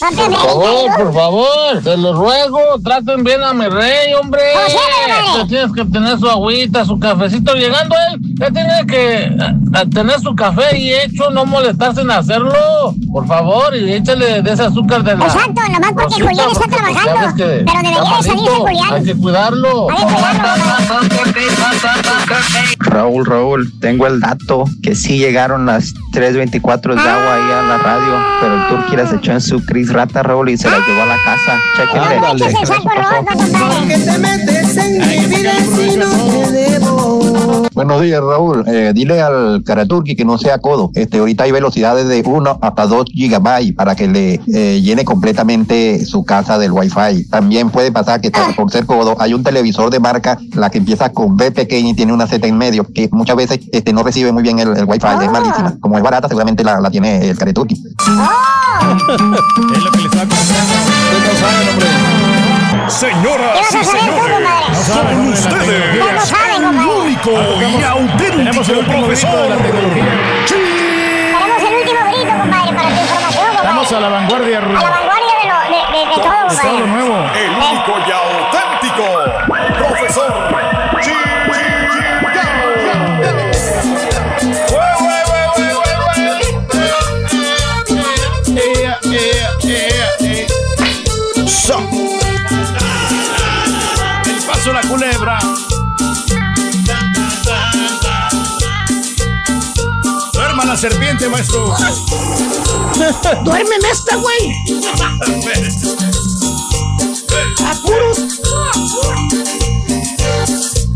Por 0.00 0.14
favor, 0.14 0.96
por 0.96 1.12
favor, 1.12 1.82
te 1.84 1.94
lo 1.98 2.14
ruego, 2.14 2.58
traten 2.82 3.22
bien 3.22 3.42
a 3.42 3.52
mi 3.52 3.66
rey, 3.68 4.14
hombre. 4.14 4.40
Te 5.36 5.44
tienes 5.46 5.72
que 5.72 5.84
tener 5.84 6.18
su 6.18 6.26
agüita, 6.26 6.86
su 6.86 6.98
cafecito. 6.98 7.52
Llegando 7.54 7.94
él, 8.10 8.30
Usted 8.40 8.54
tiene 8.54 8.86
que 8.86 9.30
tener 9.90 10.18
su 10.18 10.34
café 10.34 10.74
y 10.78 10.94
hecho, 10.94 11.28
no 11.28 11.44
molestarse 11.44 12.00
en 12.00 12.10
hacerlo. 12.10 12.94
Por 13.12 13.26
favor, 13.26 13.76
y 13.76 13.92
échale 13.92 14.40
de 14.40 14.50
ese 14.50 14.62
azúcar 14.62 15.04
de 15.04 15.14
la. 15.14 15.26
Exacto, 15.26 15.60
nomás 15.70 15.92
porque 15.92 16.22
rosita, 16.22 16.24
Julián 16.26 16.48
está 16.50 16.60
porque 16.60 16.76
trabajando. 16.76 17.36
que 17.36 17.44
Pero 17.66 17.78
debería 17.82 18.00
de 18.00 18.22
salirse 18.22 18.56
Julián. 18.56 18.94
Hay 18.94 19.04
que 19.04 19.14
cuidarlo. 19.14 19.88
Raúl, 22.78 23.26
Raúl, 23.26 23.70
tengo 23.78 24.06
el 24.06 24.20
dato 24.20 24.64
que 24.82 24.94
sí 24.94 25.18
llegaron 25.18 25.66
las 25.66 25.92
324 26.12 26.94
de 26.94 27.00
agua 27.02 27.34
ahí 27.34 27.52
a 27.52 27.62
la 27.62 27.76
radio, 27.78 28.14
pero 28.40 28.54
el 28.54 28.68
Turqui 28.68 28.96
las 28.96 29.12
echó 29.12 29.32
en 29.32 29.42
su 29.42 29.62
Cris 29.90 29.96
Rata, 29.98 30.22
Raúl, 30.22 30.48
y 30.50 30.56
se 30.56 30.70
las 30.70 30.86
llevó 30.86 31.02
a 31.02 31.06
la 31.06 31.16
casa. 31.24 31.58
Chequenle. 31.76 32.20
Te 34.04 34.18
metes 34.18 34.76
en 34.76 34.98
mi 34.98 35.26
vida 35.26 35.52
si 35.76 35.96
no 35.96 36.06
te 36.30 36.52
debo? 36.52 37.66
Buenos 37.74 38.00
días, 38.00 38.20
Raúl. 38.20 38.62
Eh, 38.68 38.92
dile 38.94 39.20
al 39.20 39.64
Karaturki 39.66 40.14
que 40.14 40.24
no 40.24 40.38
sea 40.38 40.58
codo. 40.58 40.90
Este, 40.94 41.18
ahorita 41.18 41.42
hay 41.44 41.50
velocidades 41.50 42.06
de 42.06 42.22
1 42.24 42.58
hasta 42.62 42.86
2 42.86 43.04
gigabytes 43.06 43.74
para 43.74 43.96
que 43.96 44.06
le 44.06 44.40
eh, 44.54 44.80
llene 44.80 45.04
completamente 45.04 46.04
su 46.04 46.24
casa 46.24 46.56
del 46.58 46.70
Wi-Fi. 46.70 47.24
También 47.28 47.70
puede 47.70 47.90
pasar 47.90 48.20
que 48.20 48.30
por- 48.30 48.54
por 48.54 48.70
ser 48.70 48.86
codo 48.86 49.16
hay 49.18 49.34
un 49.34 49.42
televisor 49.42 49.90
de 49.90 49.98
marca, 49.98 50.38
la 50.54 50.70
que 50.70 50.78
empieza 50.78 51.10
con 51.12 51.36
B 51.36 51.50
pequeña 51.50 51.88
y 51.90 51.94
tiene 51.94 52.12
una 52.12 52.28
Z 52.28 52.46
en 52.46 52.56
medio, 52.56 52.86
que 52.94 53.08
muchas 53.10 53.34
veces 53.34 53.58
este, 53.72 53.92
no 53.92 54.04
recibe 54.04 54.30
muy 54.30 54.44
bien 54.44 54.60
el, 54.60 54.76
el 54.76 54.84
Wi-Fi. 54.84 55.24
Es 55.24 55.30
malísima. 55.32 55.74
Como 55.80 55.96
es 55.96 56.02
barata, 56.04 56.28
seguramente 56.28 56.62
la, 56.62 56.80
la 56.80 56.90
tiene 56.92 57.28
el 57.30 57.36
Karaturki. 57.36 57.82
Es 59.80 59.84
lo 59.86 59.92
que 59.92 59.98
le 59.98 60.04
estaba 60.04 60.26
Señoras 62.90 63.56
y 63.70 63.84
señores, 63.84 64.50
con 65.14 65.28
ustedes, 65.28 66.28
saben, 66.28 66.64
el 66.64 66.86
único 66.86 67.30
y 67.30 67.82
auténtico 67.82 68.60
profesor. 68.84 69.48
Tenemos 70.46 71.62
el 71.62 71.74
último 71.76 72.00
grito, 72.08 72.32
compadre, 72.40 72.72
para 72.74 72.88
tu 72.90 73.00
información, 73.00 73.46
compadre. 73.46 73.68
Estamos 73.68 73.92
a 73.92 74.00
la 74.00 74.08
vanguardia, 74.10 74.58
A 74.58 74.62
la 74.62 74.90
vanguardia 74.90 75.34
de, 75.40 75.48
lo, 75.48 75.56
de, 75.64 75.80
de, 75.98 76.04
de 76.10 76.14
todo, 76.16 76.24
de 76.24 76.28
compadre. 76.28 76.60
todo 76.62 76.78
lo 76.80 76.86
nuevo. 76.86 77.16
El 77.34 77.50
único 77.50 77.92
y 78.06 78.10
auténtico 78.10 78.69
serpiente, 100.80 101.28
maestro. 101.28 101.66
Duérmeme 103.44 103.90
esta, 103.90 104.16
güey. 104.16 104.54
Apuros. 107.66 108.18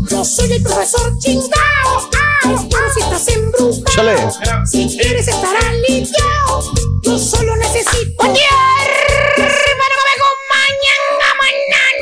Yo 0.09 0.25
soy 0.25 0.53
el 0.53 0.63
profesor 0.63 1.15
chingao. 1.19 2.09
Pero 2.41 2.57
si 2.93 2.99
estás 3.01 3.27
embrujado. 3.27 3.83
Chale. 3.93 4.15
Si 4.65 4.87
quieres 4.97 5.27
estar 5.27 5.55
aliviado, 5.55 6.73
yo 7.03 7.19
solo 7.19 7.55
necesito. 7.57 8.15
¡Buen 8.17 8.33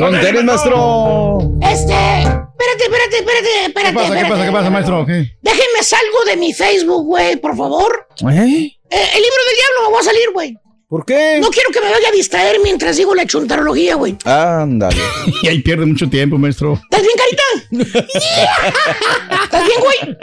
Con 0.04 0.20
tenis, 0.20 0.44
maestro. 0.44 1.40
Este, 1.62 1.94
espérate, 1.94 2.84
espérate, 2.84 3.18
espérate, 3.20 3.66
espérate. 3.68 3.94
¿Qué 3.94 3.94
pasa? 3.94 4.16
¿Qué 4.18 4.26
pasa? 4.30 4.46
¿Qué 4.46 4.52
pasa, 4.52 4.70
maestro? 4.70 5.06
¿Qué? 5.06 5.32
Déjenme 5.42 5.82
salgo 5.82 6.26
de 6.28 6.36
mi 6.36 6.54
Facebook, 6.54 7.06
güey, 7.06 7.38
por 7.38 7.56
favor. 7.56 8.06
¿Eh? 8.20 8.26
Eh, 8.26 8.30
el 8.30 9.22
libro 9.22 9.42
del 9.48 9.56
diablo 9.56 9.84
me 9.84 9.90
voy 9.92 10.00
a 10.02 10.04
salir, 10.04 10.30
güey. 10.34 10.58
¿Por 10.90 11.06
qué? 11.06 11.40
No 11.42 11.48
quiero 11.52 11.70
que 11.72 11.80
me 11.80 11.90
vaya 11.90 12.10
a 12.10 12.12
distraer 12.12 12.58
mientras 12.62 12.98
digo 12.98 13.16
la 13.16 13.26
chuntarología, 13.26 13.96
güey. 13.96 14.18
Ándale. 14.26 15.02
Y 15.42 15.48
ahí 15.48 15.60
pierde 15.62 15.86
mucho 15.86 16.10
tiempo, 16.10 16.38
maestro. 16.38 16.74
¿Estás 16.74 17.02
bien, 17.02 17.88
carita? 17.88 18.04
¿Estás 19.46 19.66
bien, 19.66 19.80
güey? 19.80 20.18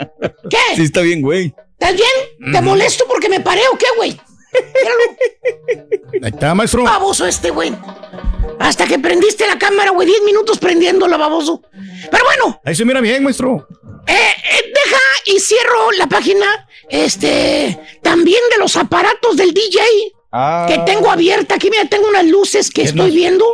¿Qué? 0.47 0.75
Sí, 0.75 0.83
está 0.83 1.01
bien, 1.01 1.23
güey. 1.23 1.55
¿Estás 1.79 1.95
bien? 1.95 2.53
¿Te 2.53 2.61
molesto 2.61 3.05
porque 3.07 3.29
me 3.29 3.39
paré 3.39 3.61
o 3.73 3.77
qué, 3.79 3.87
güey? 3.97 4.15
Ahí 6.23 6.29
está, 6.33 6.53
maestro. 6.53 6.83
Baboso 6.83 7.25
este, 7.25 7.49
güey. 7.49 7.73
Hasta 8.59 8.85
que 8.85 8.99
prendiste 8.99 9.47
la 9.47 9.57
cámara, 9.57 9.91
güey. 9.91 10.07
Diez 10.07 10.21
minutos 10.23 10.59
prendiéndola, 10.59 11.17
baboso. 11.17 11.61
Pero 12.11 12.23
bueno, 12.25 12.61
Ahí 12.63 12.75
se 12.75 12.85
mira 12.85 13.01
bien, 13.01 13.23
maestro. 13.23 13.67
eh, 14.07 14.13
eh, 14.13 14.73
deja 14.73 14.99
y 15.25 15.39
cierro 15.39 15.91
la 15.97 16.07
página. 16.07 16.45
Este, 16.89 17.79
también 18.01 18.41
de 18.51 18.57
los 18.57 18.75
aparatos 18.75 19.37
del 19.37 19.53
DJ. 19.53 19.79
Ah. 20.33 20.65
Que 20.69 20.77
tengo 20.91 21.09
abierta. 21.09 21.55
Aquí, 21.55 21.69
mira, 21.69 21.85
tengo 21.85 22.07
unas 22.07 22.25
luces 22.25 22.69
que 22.69 22.83
estoy 22.83 23.11
viendo. 23.11 23.45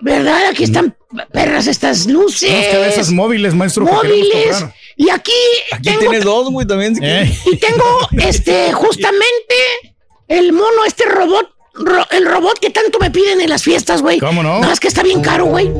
¿Verdad? 0.00 0.46
Aquí 0.50 0.64
están 0.64 0.96
perras 1.32 1.66
estas 1.66 2.06
luces. 2.06 2.50
Unas 2.50 2.66
cabezas 2.68 3.10
móviles, 3.10 3.54
maestro. 3.54 3.84
móviles. 3.84 4.64
Y 4.96 5.10
aquí, 5.10 5.32
Aquí 5.70 5.82
tengo, 5.90 6.00
tienes 6.00 6.24
dos, 6.24 6.50
güey, 6.50 6.66
también. 6.66 6.96
si. 6.96 7.04
Eh. 7.04 7.32
y 7.52 7.56
tengo 7.58 7.84
este 8.18 8.72
justamente 8.72 9.54
el 10.28 10.52
mono, 10.52 10.84
este 10.86 11.04
robot, 11.06 11.50
ro- 11.74 12.06
el 12.10 12.26
robot 12.26 12.58
que 12.58 12.70
tanto 12.70 12.98
me 12.98 13.10
piden 13.10 13.40
en 13.40 13.48
las 13.50 13.62
fiestas, 13.62 14.02
güey. 14.02 14.18
¿Cómo 14.18 14.42
no? 14.42 14.54
Nada 14.60 14.68
más 14.68 14.80
que 14.80 14.88
está 14.88 15.02
bien 15.02 15.20
caro, 15.22 15.46
güey. 15.46 15.72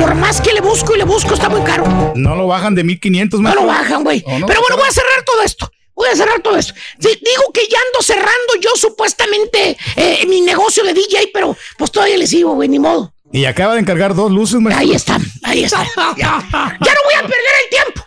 Por 0.00 0.14
más 0.14 0.40
que 0.40 0.52
le 0.52 0.60
busco 0.60 0.94
y 0.94 0.98
le 0.98 1.04
busco, 1.04 1.34
está 1.34 1.48
muy 1.48 1.62
caro. 1.62 2.12
No 2.14 2.34
lo 2.36 2.46
bajan 2.46 2.74
de 2.74 2.84
1500, 2.84 3.40
No 3.40 3.44
maestro. 3.44 3.62
lo 3.66 3.68
bajan, 3.72 4.04
güey. 4.04 4.22
¿O 4.26 4.38
no? 4.38 4.46
Pero 4.46 4.60
bueno, 4.60 4.76
voy 4.76 4.88
a 4.88 4.92
cerrar 4.92 5.22
todo 5.24 5.42
esto. 5.42 5.70
Voy 5.94 6.08
a 6.10 6.14
cerrar 6.16 6.40
todo 6.40 6.56
esto. 6.56 6.74
Digo 7.00 7.52
que 7.52 7.62
ya 7.68 7.78
ando 7.88 8.02
cerrando 8.02 8.54
yo 8.60 8.70
supuestamente 8.76 9.76
eh, 9.96 10.24
mi 10.28 10.40
negocio 10.42 10.84
de 10.84 10.94
DJ, 10.94 11.30
pero 11.34 11.56
pues 11.76 11.90
todavía 11.90 12.16
le 12.16 12.26
sigo, 12.28 12.54
güey, 12.54 12.68
ni 12.68 12.78
modo. 12.78 13.12
Y 13.32 13.44
acaba 13.46 13.74
de 13.74 13.80
encargar 13.80 14.14
dos 14.14 14.30
luces, 14.30 14.60
maestro. 14.60 14.80
Ahí 14.86 14.94
están, 14.94 15.22
ahí 15.42 15.64
están. 15.64 15.84
Ya, 16.16 16.42
ya 16.50 16.94
no 16.94 17.00
voy 17.04 17.14
a 17.16 17.22
perder 17.22 17.54
el 17.64 17.70
tiempo. 17.70 18.02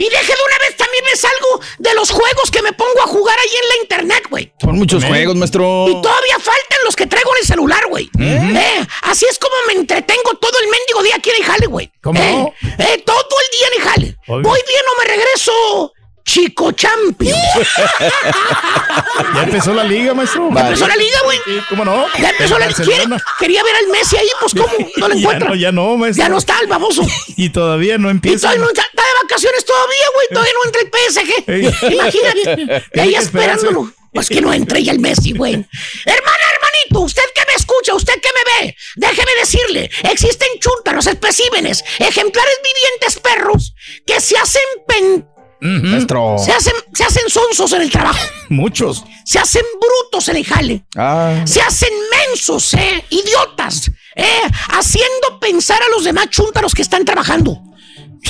Y 0.00 0.08
deje 0.08 0.32
de 0.32 0.42
una 0.46 0.58
vez 0.66 0.76
también 0.78 1.04
me 1.04 1.14
salgo 1.14 1.60
de 1.78 1.92
los 1.92 2.10
juegos 2.10 2.50
que 2.50 2.62
me 2.62 2.72
pongo 2.72 3.02
a 3.02 3.06
jugar 3.06 3.38
ahí 3.38 3.50
en 3.62 3.68
la 3.68 3.76
internet, 3.82 4.24
güey. 4.30 4.50
Son 4.58 4.74
muchos 4.76 5.04
juegos, 5.04 5.36
maestro. 5.36 5.88
Y 5.88 5.92
todavía 6.00 6.38
faltan 6.38 6.78
los 6.86 6.96
que 6.96 7.06
traigo 7.06 7.30
en 7.34 7.40
el 7.42 7.46
celular, 7.46 7.84
güey. 7.86 8.08
Eh, 8.18 8.86
así 9.02 9.26
es 9.30 9.38
como 9.38 9.54
me 9.66 9.74
entretengo 9.74 10.34
todo 10.40 10.58
el 10.58 10.68
mendigo 10.70 11.02
día 11.02 11.16
aquí 11.16 11.28
en 11.28 11.36
el 11.36 11.44
jale, 11.44 11.66
güey. 11.66 11.92
¿Cómo 12.00 12.18
Eh, 12.18 12.54
eh, 12.78 13.02
todo 13.04 13.36
el 13.44 13.58
día 13.58 13.66
en 13.68 13.74
el 13.82 13.88
jale. 13.88 14.16
Voy 14.26 14.60
bien 14.66 14.84
o 14.90 15.02
me 15.02 15.04
regreso. 15.04 15.92
Chico 16.30 16.70
Champion. 16.70 17.36
Ya 19.34 19.42
empezó 19.42 19.74
la 19.74 19.82
liga, 19.82 20.14
maestro. 20.14 20.48
Ya 20.54 20.60
empezó 20.60 20.86
la 20.86 20.94
liga, 20.94 21.18
güey. 21.24 21.38
¿Cómo 21.68 21.84
no? 21.84 22.06
Ya 22.20 22.30
empezó 22.30 22.56
la 22.56 22.66
liga. 22.68 22.76
¿Quiere- 22.76 22.90
Barcelona. 22.98 23.24
Quería 23.38 23.64
ver 23.64 23.74
al 23.74 23.88
Messi 23.88 24.16
ahí, 24.16 24.28
pues 24.40 24.52
¿cómo? 24.54 24.72
No 24.96 25.08
lo 25.08 25.14
Ya 25.14 25.20
encuentra. 25.20 25.48
no, 25.48 25.54
ya 25.56 25.72
no, 25.72 25.96
maestro. 25.96 26.24
Ya 26.24 26.28
no 26.28 26.38
está 26.38 26.60
el 26.60 26.68
baboso. 26.68 27.02
Y 27.36 27.50
todavía 27.50 27.98
no 27.98 28.06
Y 28.08 28.12
empieza. 28.12 28.42
todavía 28.42 28.62
no 28.62 28.68
está, 28.68 28.82
está 28.82 29.02
de 29.02 29.22
vacaciones 29.24 29.64
todavía, 29.64 30.06
güey. 30.14 30.26
Todavía 30.30 30.52
no 30.54 30.64
entra 30.66 30.82
el 30.82 31.70
PSG. 31.74 31.92
Imagínate. 31.94 32.56
Tiene 32.92 33.08
Ahí 33.08 33.14
esperándolo. 33.16 33.92
Pues 34.12 34.28
que 34.28 34.40
no 34.40 34.52
entre 34.52 34.82
ya 34.84 34.92
el 34.92 34.98
Messi, 35.00 35.32
güey. 35.32 35.52
Hermana, 35.52 36.44
hermanito, 36.54 37.00
usted 37.00 37.22
que 37.34 37.42
me 37.46 37.54
escucha, 37.54 37.94
usted 37.94 38.14
que 38.14 38.28
me 38.60 38.66
ve, 38.66 38.76
déjeme 38.96 39.30
decirle, 39.38 39.88
existen 40.10 40.48
chúntaros, 40.58 41.06
especímenes, 41.06 41.84
ejemplares 42.00 42.56
vivientes 42.64 43.20
perros 43.20 43.72
que 44.04 44.20
se 44.20 44.36
hacen 44.36 44.62
Maestro. 45.60 46.36
Se 46.38 46.52
hacen, 46.52 46.74
se 46.92 47.04
hacen 47.04 47.28
sonsos 47.28 47.72
en 47.72 47.82
el 47.82 47.90
trabajo. 47.90 48.18
Muchos. 48.48 49.04
Se 49.24 49.38
hacen 49.38 49.62
brutos 49.80 50.28
en 50.28 50.36
el 50.36 50.44
jale. 50.44 50.84
Ah. 50.96 51.42
Se 51.44 51.60
hacen 51.60 51.90
mensos, 52.28 52.74
eh, 52.74 53.04
idiotas, 53.10 53.90
eh, 54.16 54.42
haciendo 54.70 55.38
pensar 55.40 55.78
a 55.82 55.88
los 55.90 56.04
demás 56.04 56.28
chúntaros 56.30 56.74
que 56.74 56.82
están 56.82 57.04
trabajando. 57.04 57.62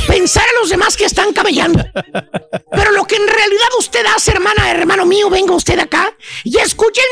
Pensar 0.07 0.45
a 0.45 0.61
los 0.61 0.71
demás 0.71 0.97
que 0.97 1.05
están 1.05 1.33
cabellando. 1.33 1.85
Pero 2.71 2.93
lo 2.93 3.05
que 3.07 3.17
en 3.17 3.27
realidad 3.27 3.69
usted 3.79 4.05
hace, 4.07 4.33
hermana, 4.33 4.71
hermano 4.71 5.07
mío, 5.07 5.29
venga 5.31 5.55
usted 5.55 5.79
acá 5.79 6.15
y 6.45 6.59
escuche 6.59 7.01
el. 7.01 7.11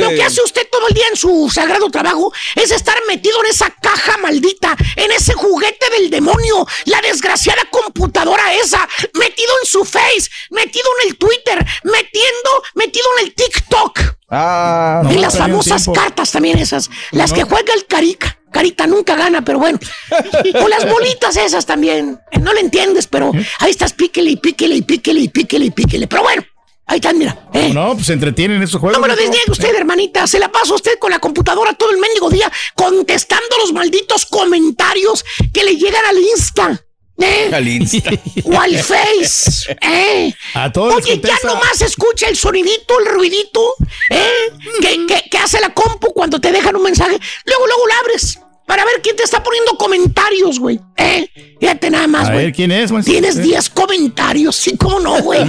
Lo 0.00 0.08
que 0.10 0.22
hace 0.22 0.42
usted 0.42 0.68
todo 0.70 0.88
el 0.88 0.94
día 0.94 1.06
en 1.10 1.16
su 1.16 1.50
sagrado 1.52 1.90
trabajo 1.90 2.32
es 2.54 2.70
estar 2.70 2.98
metido 3.06 3.42
en 3.44 3.50
esa 3.50 3.70
caja 3.82 4.16
maldita, 4.18 4.76
en 4.96 5.12
ese 5.12 5.34
juguete 5.34 5.90
del 5.90 6.10
demonio, 6.10 6.66
la 6.86 7.00
desgraciada 7.00 7.64
computadora 7.70 8.54
esa, 8.54 8.88
metido 9.14 9.52
en 9.62 9.66
su 9.68 9.84
face, 9.84 10.30
metido 10.50 10.86
en 11.00 11.08
el 11.08 11.18
Twitter, 11.18 11.66
metiendo, 11.84 12.62
metido 12.74 13.06
en 13.18 13.26
el 13.26 13.34
TikTok. 13.34 14.19
Ah. 14.30 15.02
y 15.10 15.14
las 15.18 15.36
famosas 15.36 15.86
cartas 15.92 16.30
también 16.30 16.58
esas, 16.58 16.88
las 17.10 17.30
No. 17.30 17.36
que 17.36 17.42
juega 17.44 17.74
el 17.74 17.86
Carica. 17.86 18.36
Carita 18.52 18.86
nunca 18.88 19.14
gana, 19.14 19.42
pero 19.44 19.60
bueno. 19.60 19.78
O 20.64 20.68
las 20.68 20.90
bolitas 20.90 21.36
esas 21.36 21.66
también. 21.66 22.18
No 22.40 22.52
le 22.52 22.60
entiendes, 22.60 23.06
pero 23.06 23.30
ahí 23.60 23.70
estás, 23.70 23.92
píquele 23.92 24.30
y 24.30 24.36
píquele 24.36 24.74
y 24.74 24.82
píquele 24.82 25.20
y 25.20 25.28
píquele 25.28 25.64
y 25.66 25.70
píquele. 25.70 26.08
Pero 26.08 26.22
bueno, 26.22 26.42
ahí 26.86 26.96
están, 26.96 27.16
mira. 27.16 27.48
eh. 27.54 27.70
No, 27.72 27.94
pues 27.94 28.06
se 28.06 28.12
entretienen 28.12 28.60
esos 28.60 28.80
juegos. 28.80 28.98
No 28.98 29.02
me 29.02 29.06
lo 29.08 29.14
desniegue 29.14 29.52
usted, 29.52 29.72
hermanita. 29.76 30.26
Se 30.26 30.40
la 30.40 30.50
pasa 30.50 30.74
usted 30.74 30.98
con 30.98 31.12
la 31.12 31.20
computadora 31.20 31.74
todo 31.74 31.90
el 31.92 31.98
mendigo 31.98 32.28
día 32.28 32.50
contestando 32.74 33.56
los 33.58 33.72
malditos 33.72 34.26
comentarios 34.26 35.24
que 35.54 35.62
le 35.62 35.76
llegan 35.76 36.04
al 36.08 36.18
Insta. 36.18 36.84
¿Eh? 37.20 37.48
¿eh? 39.80 40.34
A 40.54 40.72
todos 40.72 40.94
les 40.96 41.04
Oye, 41.04 41.20
ya 41.22 41.36
nomás 41.44 41.80
escucha 41.82 42.28
el 42.28 42.36
sonidito, 42.36 42.98
el 42.98 43.06
ruidito, 43.06 43.74
¿eh? 44.08 44.28
que, 44.80 45.06
que- 45.06 45.28
que 45.30 45.38
hace 45.38 45.60
la 45.60 45.72
compu 45.74 46.12
cuando 46.12 46.40
te 46.40 46.50
dejan 46.52 46.76
un 46.76 46.82
mensaje. 46.82 47.18
Luego, 47.44 47.66
luego 47.66 47.86
lo 47.86 47.94
abres 48.00 48.38
para 48.70 48.84
ver 48.84 49.00
quién 49.02 49.16
te 49.16 49.24
está 49.24 49.42
poniendo 49.42 49.72
comentarios, 49.76 50.60
güey. 50.60 50.78
¿eh? 50.96 51.28
Fíjate 51.58 51.90
nada 51.90 52.06
más, 52.06 52.28
A 52.28 52.32
güey. 52.34 52.44
ver, 52.44 52.54
¿quién 52.54 52.70
es, 52.70 52.92
maestro? 52.92 53.10
Tienes 53.12 53.34
Eh. 53.36 53.40
10 53.42 53.68
comentarios, 53.70 54.54
sí, 54.54 54.76
cómo 54.76 55.00
no, 55.00 55.20
güey. 55.22 55.42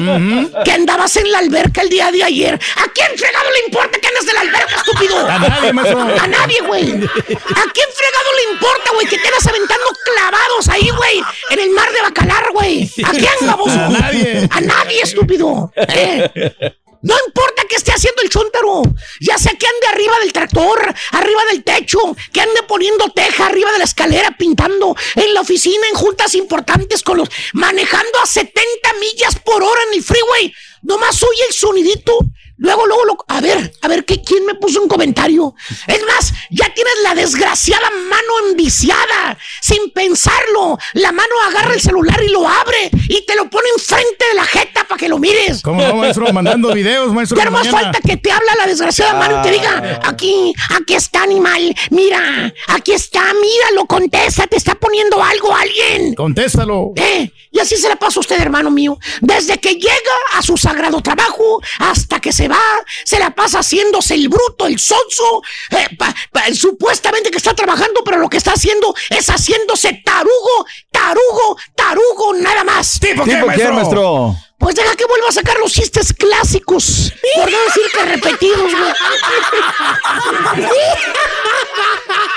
Que 0.65 0.71
andabas 0.71 1.15
en 1.17 1.31
la 1.31 1.37
alberca 1.37 1.81
el 1.83 1.89
día 1.89 2.11
de 2.11 2.23
ayer. 2.23 2.55
¿A 2.55 2.87
quién 2.91 3.07
fregado 3.15 3.45
le 3.51 3.59
importa 3.67 3.99
que 3.99 4.07
andes 4.07 4.27
en 4.27 4.33
la 4.33 4.41
alberca, 4.41 4.75
estúpido? 4.75 5.19
A 5.19 5.37
nadie, 5.37 5.71
maestro. 5.71 5.99
A 6.01 6.27
nadie, 6.27 6.61
güey. 6.65 6.81
¿A 6.83 6.89
quién 6.93 7.89
fregado 7.93 8.29
le 8.37 8.53
importa, 8.53 8.91
güey, 8.95 9.05
que 9.05 9.19
te 9.19 9.27
andas 9.27 9.45
aventando 9.45 9.85
clavados 10.03 10.67
ahí, 10.69 10.89
güey? 10.89 11.21
En 11.51 11.59
el 11.59 11.69
mar 11.69 11.91
de 11.91 12.01
Bacalar, 12.01 12.43
güey. 12.53 12.89
¿A 13.05 13.11
quién, 13.11 13.29
baboso? 13.47 13.79
A 13.79 13.87
nadie. 13.89 14.47
A 14.49 14.61
nadie, 14.61 15.01
estúpido. 15.03 15.71
¿Eh? 15.75 16.73
No 17.01 17.15
importa 17.27 17.63
que 17.67 17.75
esté 17.75 17.91
haciendo 17.91 18.21
el 18.21 18.29
chúntaro, 18.29 18.83
ya 19.19 19.37
sea 19.37 19.53
que 19.53 19.65
ande 19.65 19.87
arriba 19.87 20.19
del 20.19 20.33
tractor, 20.33 20.93
arriba 21.11 21.41
del 21.51 21.63
techo, 21.63 21.99
que 22.31 22.41
ande 22.41 22.61
poniendo 22.67 23.09
teja 23.09 23.47
arriba 23.47 23.71
de 23.71 23.79
la 23.79 23.85
escalera, 23.85 24.35
pintando 24.37 24.95
en 25.15 25.33
la 25.33 25.41
oficina, 25.41 25.87
en 25.89 25.95
juntas 25.95 26.35
importantes 26.35 27.01
con 27.01 27.17
los 27.17 27.29
manejando 27.53 28.19
a 28.23 28.27
70 28.27 28.61
millas 28.99 29.39
por 29.39 29.63
hora 29.63 29.81
en 29.89 29.97
el 29.97 30.03
freeway. 30.03 30.53
Nomás 30.83 31.21
oye 31.23 31.43
el 31.47 31.53
sonidito. 31.53 32.17
Luego, 32.61 32.85
luego, 32.85 33.05
lo- 33.05 33.25
a 33.27 33.41
ver, 33.41 33.73
a 33.81 33.87
ver, 33.87 34.05
¿qué, 34.05 34.21
¿quién 34.21 34.45
me 34.45 34.53
puso 34.53 34.81
un 34.83 34.87
comentario? 34.87 35.55
Es 35.87 35.99
más, 36.05 36.31
ya 36.51 36.71
tienes 36.73 36.93
la 37.03 37.15
desgraciada 37.15 37.89
mano 37.89 38.49
enviciada, 38.51 39.35
sin 39.61 39.89
pensarlo. 39.91 40.77
La 40.93 41.11
mano 41.11 41.33
agarra 41.49 41.73
el 41.73 41.81
celular 41.81 42.21
y 42.23 42.29
lo 42.29 42.47
abre 42.47 42.91
y 43.09 43.25
te 43.25 43.35
lo 43.35 43.49
pone 43.49 43.67
enfrente 43.75 44.25
de 44.27 44.33
la 44.35 44.45
jeta 44.45 44.83
para 44.87 44.99
que 44.99 45.09
lo 45.09 45.17
mires. 45.17 45.63
¿Cómo 45.63 45.81
no, 45.81 45.95
maestro? 45.95 46.31
Mandando 46.33 46.71
videos, 46.73 47.11
maestro. 47.11 47.35
Ya 47.37 47.45
nomás 47.45 47.65
mañana. 47.65 47.81
falta 47.93 47.99
que 47.99 48.17
te 48.17 48.31
habla 48.31 48.53
la 48.59 48.67
desgraciada 48.67 49.15
mano 49.15 49.39
y 49.39 49.41
te 49.43 49.51
diga, 49.53 49.99
aquí, 50.05 50.53
aquí 50.75 50.93
está 50.93 51.23
animal, 51.23 51.75
mira, 51.89 52.53
aquí 52.67 52.91
está, 52.91 53.23
míralo, 53.33 53.87
contesta, 53.87 54.45
te 54.45 54.57
está 54.57 54.75
poniendo 54.75 55.21
algo 55.23 55.55
alguien. 55.55 56.13
Contéstalo. 56.13 56.91
Eh, 56.95 57.31
y 57.49 57.59
así 57.59 57.75
se 57.75 57.89
la 57.89 57.95
pasa 57.95 58.19
a 58.19 58.21
usted, 58.21 58.39
hermano 58.39 58.69
mío. 58.69 58.97
Desde 59.19 59.57
que 59.57 59.73
llega 59.73 60.15
a 60.33 60.41
su 60.43 60.57
sagrado 60.57 61.01
trabajo 61.01 61.59
hasta 61.79 62.19
que 62.19 62.31
se 62.31 62.47
va, 62.51 62.61
se 63.05 63.17
la 63.19 63.31
pasa 63.31 63.59
haciéndose 63.59 64.13
el 64.15 64.27
bruto, 64.29 64.65
el 64.67 64.77
sonso, 64.79 65.41
eh, 65.71 65.87
pa- 65.97 66.13
pa- 66.31 66.53
supuestamente 66.53 67.31
que 67.31 67.37
está 67.37 67.53
trabajando, 67.53 68.03
pero 68.03 68.17
lo 68.17 68.29
que 68.29 68.37
está 68.37 68.51
haciendo 68.51 68.93
es 69.09 69.27
haciéndose 69.29 70.01
tarugo, 70.05 70.65
tarugo, 70.91 71.57
tarugo, 71.75 72.33
nada 72.35 72.63
más. 72.63 72.99
¿Tipo 72.99 73.23
¿Tipo 73.23 73.47
qué, 73.47 73.69
maestro? 73.69 74.35
Pues 74.61 74.75
deja 74.75 74.95
que 74.95 75.05
vuelva 75.05 75.27
a 75.27 75.31
sacar 75.31 75.57
los 75.57 75.73
chistes 75.73 76.13
clásicos. 76.13 77.11
Por 77.35 77.51
no 77.51 77.57
decir 77.63 77.83
que 77.91 78.05
repetidos, 78.05 78.71
güey. 78.71 78.93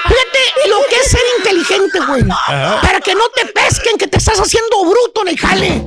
Fíjate 0.08 0.68
lo 0.68 0.78
que 0.88 0.96
es 0.96 1.10
ser 1.10 1.20
inteligente, 1.38 2.00
güey. 2.00 2.24
Para 2.82 3.00
que 3.00 3.14
no 3.14 3.28
te 3.28 3.46
pesquen 3.46 3.98
que 3.98 4.06
te 4.06 4.16
estás 4.16 4.38
haciendo 4.38 4.84
bruto 4.84 5.22
en 5.22 5.28
el 5.28 5.38
jale. 5.38 5.82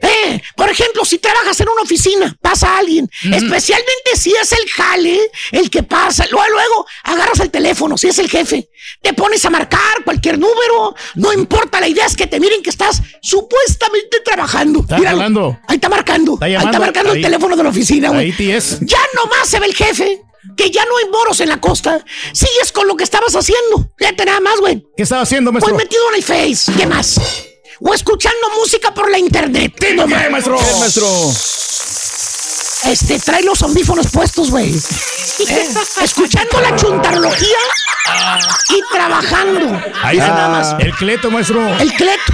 Eh, 0.00 0.40
por 0.56 0.68
ejemplo, 0.68 1.04
si 1.04 1.18
trabajas 1.18 1.58
en 1.60 1.68
una 1.68 1.82
oficina, 1.82 2.36
pasa 2.40 2.76
alguien, 2.76 3.10
especialmente 3.24 4.16
si 4.16 4.32
es 4.34 4.52
el 4.52 4.68
jale 4.70 5.30
el 5.52 5.70
que 5.70 5.82
pasa, 5.82 6.26
luego, 6.30 6.48
luego 6.50 6.86
agarras 7.04 7.40
el 7.40 7.50
teléfono, 7.50 7.96
si 7.98 8.08
es 8.08 8.18
el 8.18 8.30
jefe, 8.30 8.68
te 9.02 9.12
pones 9.12 9.44
a 9.44 9.50
marcar 9.50 10.04
cualquier 10.04 10.38
número, 10.38 10.94
no 11.14 11.32
importa, 11.32 11.80
la 11.80 11.88
idea 11.88 12.06
es 12.06 12.16
que 12.16 12.26
te 12.26 12.40
miren 12.40 12.62
que 12.62 12.70
estás 12.70 13.00
supuestamente 13.22 14.20
trabajando. 14.24 14.80
Está 14.80 14.98
Míralo. 14.98 15.16
jalando. 15.18 15.58
Ahí 15.68 15.76
está 15.76 15.88
marcando. 15.88 16.34
Está 16.34 16.46
ahí 16.46 16.52
llamando. 16.52 16.70
está 16.70 16.80
marcando 16.86 17.10
Ahí. 17.12 17.16
el 17.18 17.22
teléfono 17.24 17.56
de 17.56 17.62
la 17.62 17.68
oficina, 17.70 18.10
güey. 18.10 18.32
Ya 18.80 18.98
nomás 19.14 19.48
se 19.48 19.60
ve 19.60 19.66
el 19.66 19.74
jefe. 19.74 20.22
Que 20.56 20.70
ya 20.70 20.84
no 20.84 20.96
hay 20.96 21.10
moros 21.10 21.40
en 21.40 21.48
la 21.48 21.60
costa. 21.60 22.02
Sigues 22.32 22.72
con 22.72 22.86
lo 22.86 22.96
que 22.96 23.04
estabas 23.04 23.34
haciendo. 23.34 23.90
Fíjate 23.98 24.24
nada 24.24 24.40
más, 24.40 24.58
güey. 24.60 24.82
¿Qué 24.96 25.02
estaba 25.02 25.22
haciendo, 25.22 25.50
Pues 25.52 25.62
maestro? 25.64 25.76
metido 25.76 26.02
en 26.10 26.14
el 26.16 26.22
Face. 26.22 26.72
¿Qué 26.78 26.86
más? 26.86 27.20
O 27.80 27.92
escuchando 27.92 28.38
música 28.58 28.94
por 28.94 29.10
la 29.10 29.18
internet. 29.18 29.74
¿Tipo 29.78 30.06
qué, 30.06 30.30
maestro? 30.30 30.56
¿Qué, 30.58 30.78
maestro? 30.80 31.06
Este, 32.84 33.18
trae 33.18 33.42
los 33.42 33.62
audífonos 33.62 34.06
puestos, 34.10 34.50
güey. 34.50 34.74
Eh, 35.48 35.68
Escuchando 36.02 36.60
la 36.60 36.74
chuntarología 36.74 37.56
y 38.70 38.82
trabajando. 38.92 39.80
Ahí 40.02 40.18
está. 40.18 40.30
nada 40.34 40.48
más. 40.48 40.74
El 40.80 40.92
cleto, 40.96 41.30
maestro. 41.30 41.64
El 41.78 41.92
Cleto. 41.92 42.32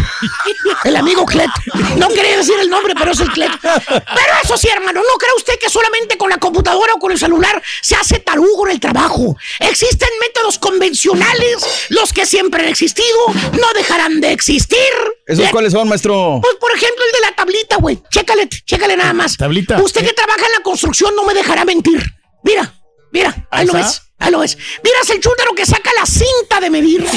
El 0.85 0.97
amigo 0.97 1.27
Cleto. 1.27 1.53
No 1.97 2.09
quería 2.09 2.39
decir 2.39 2.55
el 2.59 2.71
nombre, 2.71 2.95
pero 2.99 3.13
es 3.13 3.21
el 3.21 3.29
Cleto. 3.31 3.59
Pero 3.61 4.33
eso 4.43 4.57
sí, 4.57 4.69
hermano, 4.69 5.03
no 5.03 5.19
cree 5.19 5.33
usted 5.37 5.59
que 5.61 5.69
solamente 5.69 6.17
con 6.17 6.31
la 6.31 6.39
computadora 6.39 6.95
o 6.95 6.99
con 6.99 7.13
el 7.13 7.19
celular 7.19 7.63
se 7.83 7.95
hace 7.95 8.21
tarugo 8.21 8.67
en 8.69 8.73
el 8.73 8.81
trabajo. 8.81 9.37
Existen 9.61 10.09
métodos 10.23 10.59
convencionales, 10.59 11.87
los 11.91 12.11
que 12.15 12.25
siempre 12.25 12.63
han 12.63 12.69
existido, 12.71 13.19
no 13.53 13.73
dejarán 13.75 14.23
de 14.23 14.33
existir. 14.33 14.79
¿Esos 15.27 15.45
Le- 15.45 15.51
cuáles 15.51 15.73
son, 15.75 15.89
maestro? 15.89 16.39
Pues, 16.41 16.55
por 16.57 16.71
ejemplo, 16.75 17.05
el 17.05 17.13
de 17.21 17.21
la 17.29 17.37
tablita, 17.37 17.77
güey. 17.77 18.03
Chécale, 18.11 18.49
chécale 18.49 18.97
nada 18.97 19.13
más. 19.13 19.37
Tablita. 19.37 19.81
Usted 19.83 20.05
que 20.07 20.13
trabaja 20.15 20.34
en 20.43 20.53
la 20.53 20.63
construcción 20.63 21.15
no 21.17 21.25
me 21.25 21.35
dejará 21.35 21.65
mentir. 21.65 22.03
Mira, 22.43 22.73
mira, 23.13 23.31
ahí, 23.51 23.61
Ahí 23.61 23.67
lo 23.67 23.73
está. 23.73 23.87
ves. 23.87 24.03
Ahí 24.19 24.31
lo 24.33 24.39
ves. 24.41 24.57
Miras 24.83 25.11
el 25.11 25.21
chúntaro 25.21 25.55
que 25.55 25.67
saca 25.67 25.91
la 25.99 26.07
cinta 26.07 26.61
de 26.61 26.71
medir. 26.71 27.05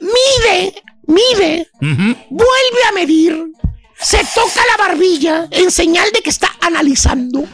mide, 0.00 0.74
mide, 1.06 1.68
vuelve 1.80 2.84
a 2.88 2.92
medir. 2.92 3.46
Se 4.02 4.18
toca 4.34 4.62
la 4.70 4.76
barbilla 4.86 5.46
en 5.50 5.70
señal 5.70 6.10
de 6.12 6.20
que 6.22 6.30
está 6.30 6.48
analizando. 6.60 7.44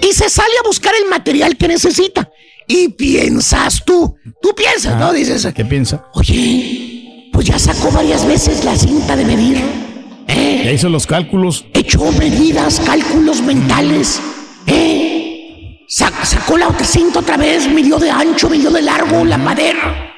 Y 0.00 0.12
se 0.12 0.28
sale 0.28 0.52
a 0.60 0.66
buscar 0.66 0.94
el 0.94 1.06
material 1.08 1.56
que 1.56 1.66
necesita. 1.68 2.30
Y 2.68 2.88
piensas 2.90 3.82
tú. 3.84 4.16
Tú 4.40 4.54
piensas, 4.54 4.96
¿no? 4.96 5.12
Dices, 5.12 5.46
¿Qué 5.54 5.64
piensa? 5.64 6.06
oye, 6.14 7.28
pues 7.32 7.46
ya 7.46 7.58
sacó 7.58 7.90
varias 7.90 8.24
veces 8.26 8.64
la 8.64 8.76
cinta 8.76 9.16
de 9.16 9.24
medir. 9.24 9.91
¿Eh? 10.28 10.62
Ya 10.64 10.72
hizo 10.72 10.88
los 10.88 11.06
cálculos. 11.06 11.64
echó 11.74 12.10
medidas, 12.12 12.80
cálculos 12.84 13.40
mentales. 13.42 14.20
¿eh? 14.66 15.78
Sa- 15.88 16.12
sacó 16.24 16.56
la 16.56 16.72
cinta 16.84 17.20
otra 17.20 17.36
vez, 17.36 17.66
midió 17.68 17.98
de 17.98 18.10
ancho, 18.10 18.48
midió 18.48 18.70
de 18.70 18.82
largo, 18.82 19.24
la 19.24 19.36
madera. 19.38 20.14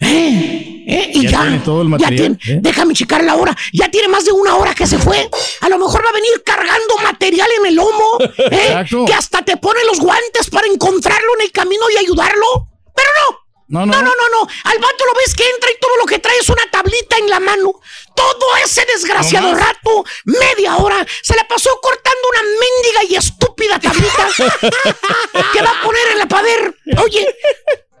¿eh? 0.00 0.84
¿eh? 0.88 1.10
Y 1.14 1.22
Ya 1.22 1.30
ya, 1.30 1.40
tiene 1.42 1.58
todo 1.58 1.82
el 1.82 1.88
material, 1.88 2.38
tiene- 2.38 2.58
¿eh? 2.58 2.60
déjame 2.62 2.94
checar 2.94 3.22
la 3.24 3.36
hora. 3.36 3.56
Ya 3.72 3.90
tiene 3.90 4.08
más 4.08 4.24
de 4.24 4.32
una 4.32 4.56
hora 4.56 4.74
que 4.74 4.86
se 4.86 4.98
fue. 4.98 5.28
A 5.60 5.68
lo 5.68 5.78
mejor 5.78 6.04
va 6.04 6.08
a 6.10 6.12
venir 6.12 6.30
cargando 6.44 6.96
material 7.02 7.48
en 7.60 7.66
el 7.66 7.74
lomo, 7.74 8.18
¿eh? 8.50 8.84
Que 9.06 9.14
hasta 9.14 9.42
te 9.42 9.56
pone 9.58 9.80
los 9.86 10.00
guantes 10.00 10.48
para 10.50 10.66
encontrarlo 10.66 11.28
en 11.38 11.46
el 11.46 11.52
camino 11.52 11.82
y 11.94 11.98
ayudarlo. 11.98 12.68
Pero 12.94 13.08
no, 13.30 13.38
No, 13.72 13.86
no, 13.86 13.92
no. 13.92 14.02
no, 14.02 14.10
no, 14.10 14.28
no. 14.44 14.48
Al 14.64 14.78
vato 14.78 15.06
lo 15.06 15.14
ves 15.14 15.34
que 15.34 15.48
entra 15.48 15.70
y 15.70 15.80
todo 15.80 15.96
lo 15.96 16.04
que 16.04 16.18
trae 16.18 16.36
es 16.38 16.48
una 16.50 16.70
tablita 16.70 17.16
en 17.16 17.30
la 17.30 17.40
mano. 17.40 17.80
Todo 18.14 18.56
ese 18.62 18.84
desgraciado 18.84 19.54
rato, 19.54 20.04
media 20.24 20.76
hora, 20.76 21.06
se 21.22 21.34
la 21.34 21.48
pasó 21.48 21.70
cortando 21.80 22.20
una 22.32 22.42
mendiga 22.42 23.04
y 23.08 23.16
estúpida 23.16 23.80
tablita 23.80 24.28
que 25.54 25.62
va 25.62 25.70
a 25.70 25.82
poner 25.82 26.06
en 26.12 26.18
la 26.18 26.28
pader. 26.28 26.76
Oye, 27.02 27.26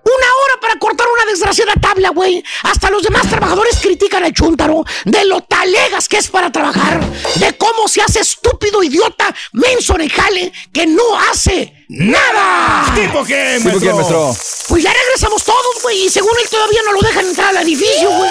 una 0.04 0.26
hora 0.42 0.60
para 0.60 0.78
cortar 0.78 1.08
una 1.08 1.24
desgraciada 1.24 1.72
tabla, 1.80 2.10
güey. 2.10 2.44
Hasta 2.64 2.90
los 2.90 3.02
demás 3.02 3.26
trabajadores 3.30 3.78
critican 3.80 4.24
al 4.24 4.34
chúntaro 4.34 4.84
de 5.06 5.24
lo 5.24 5.40
talegas 5.40 6.06
que 6.06 6.18
es 6.18 6.28
para 6.28 6.52
trabajar, 6.52 7.00
de 7.36 7.56
cómo 7.56 7.88
se 7.88 8.02
hace 8.02 8.20
estúpido, 8.20 8.82
idiota, 8.82 9.34
menso 9.52 9.94
en 9.94 10.02
el 10.02 10.12
jale, 10.12 10.52
que 10.70 10.86
no 10.86 11.18
hace 11.30 11.81
nada. 11.92 12.94
¿Tipo 12.94 13.24
qué, 13.24 13.60
¿Tipo 13.62 13.78
qué, 13.78 13.92
maestro? 13.92 14.34
Pues 14.68 14.82
ya 14.82 14.92
regresamos 14.92 15.44
todos, 15.44 15.82
güey, 15.82 16.06
y 16.06 16.08
según 16.08 16.32
él 16.42 16.48
todavía 16.48 16.80
no 16.86 16.92
lo 16.92 17.00
dejan 17.00 17.26
entrar 17.26 17.56
al 17.56 17.62
edificio, 17.62 18.10
güey. 18.10 18.30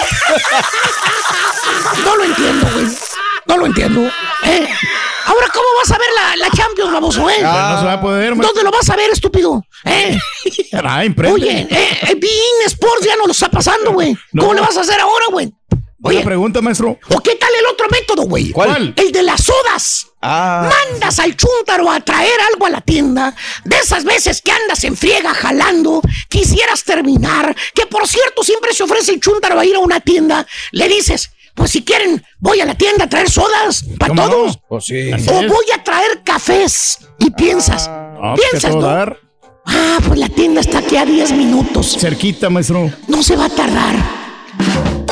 No 2.04 2.16
lo 2.16 2.24
entiendo, 2.24 2.66
güey. 2.72 2.86
No 3.46 3.56
lo 3.56 3.66
entiendo. 3.66 4.00
¿eh? 4.44 4.68
Ahora, 5.26 5.48
¿cómo 5.52 5.66
vas 5.78 5.90
a 5.90 5.98
ver 5.98 6.08
la, 6.14 6.36
la 6.36 6.50
Champions, 6.50 6.92
baboso, 6.92 7.30
eh? 7.30 7.36
Pero 7.38 7.52
no 7.52 7.78
se 7.80 7.86
va 7.86 7.92
a 7.92 8.00
poder, 8.00 8.34
maestro. 8.34 8.48
¿Dónde 8.48 8.64
lo 8.64 8.70
vas 8.76 8.90
a 8.90 8.96
ver, 8.96 9.10
estúpido? 9.10 9.64
¿Eh? 9.84 10.18
Ah. 10.72 11.02
Oye, 11.30 11.66
eh, 11.70 11.98
eh, 12.02 12.14
Bein 12.16 12.66
Sports 12.66 13.04
ya 13.04 13.16
no 13.16 13.26
lo 13.26 13.32
está 13.32 13.50
pasando, 13.50 13.92
güey. 13.92 14.16
No. 14.32 14.42
¿Cómo 14.42 14.54
le 14.54 14.60
vas 14.60 14.76
a 14.76 14.80
hacer 14.80 14.98
ahora, 15.00 15.26
güey? 15.30 15.52
Buena 15.98 16.18
Oye, 16.18 16.24
pregunta, 16.24 16.60
maestro. 16.60 16.98
¿o 17.10 17.20
qué 17.20 17.36
tal 17.36 17.50
el 17.60 17.66
otro 17.66 17.86
método, 17.90 18.22
güey? 18.22 18.50
¿Cuál? 18.50 18.92
El 18.96 19.12
de 19.12 19.22
las 19.22 19.44
sodas. 19.44 20.06
Ah. 20.22 20.70
Mandas 20.90 21.18
al 21.18 21.36
chúntaro 21.36 21.90
a 21.90 22.00
traer 22.00 22.40
algo 22.52 22.66
a 22.66 22.70
la 22.70 22.80
tienda. 22.80 23.34
De 23.64 23.76
esas 23.76 24.04
veces 24.04 24.40
que 24.40 24.52
andas 24.52 24.84
en 24.84 24.96
friega 24.96 25.34
jalando, 25.34 26.00
quisieras 26.28 26.84
terminar. 26.84 27.54
Que 27.74 27.86
por 27.86 28.06
cierto, 28.06 28.42
siempre 28.44 28.72
se 28.72 28.84
ofrece 28.84 29.12
el 29.12 29.20
chúntaro 29.20 29.58
a 29.58 29.64
ir 29.66 29.74
a 29.76 29.80
una 29.80 30.00
tienda. 30.00 30.46
Le 30.70 30.88
dices, 30.88 31.30
pues 31.54 31.72
si 31.72 31.84
quieren, 31.84 32.24
voy 32.38 32.60
a 32.60 32.64
la 32.64 32.76
tienda 32.76 33.04
a 33.04 33.08
traer 33.08 33.28
sodas 33.28 33.84
para 33.98 34.14
todos. 34.14 34.58
Pues 34.68 34.84
sí. 34.84 35.10
O 35.12 35.32
voy 35.48 35.66
a 35.74 35.82
traer 35.82 36.22
cafés. 36.24 36.98
Y 37.18 37.30
piensas, 37.30 37.88
Ah, 37.88 38.34
pues, 38.36 38.40
¿qué 38.40 38.48
piensas, 38.50 38.74
¿no? 38.76 38.80
dar? 38.82 39.18
Ah, 39.66 39.98
pues 40.06 40.18
la 40.18 40.28
tienda 40.28 40.60
está 40.60 40.78
aquí 40.78 40.96
a 40.96 41.04
10 41.04 41.32
minutos. 41.32 41.96
Cerquita, 41.98 42.48
maestro. 42.50 42.90
No 43.08 43.22
se 43.22 43.36
va 43.36 43.46
a 43.46 43.48
tardar. 43.50 43.96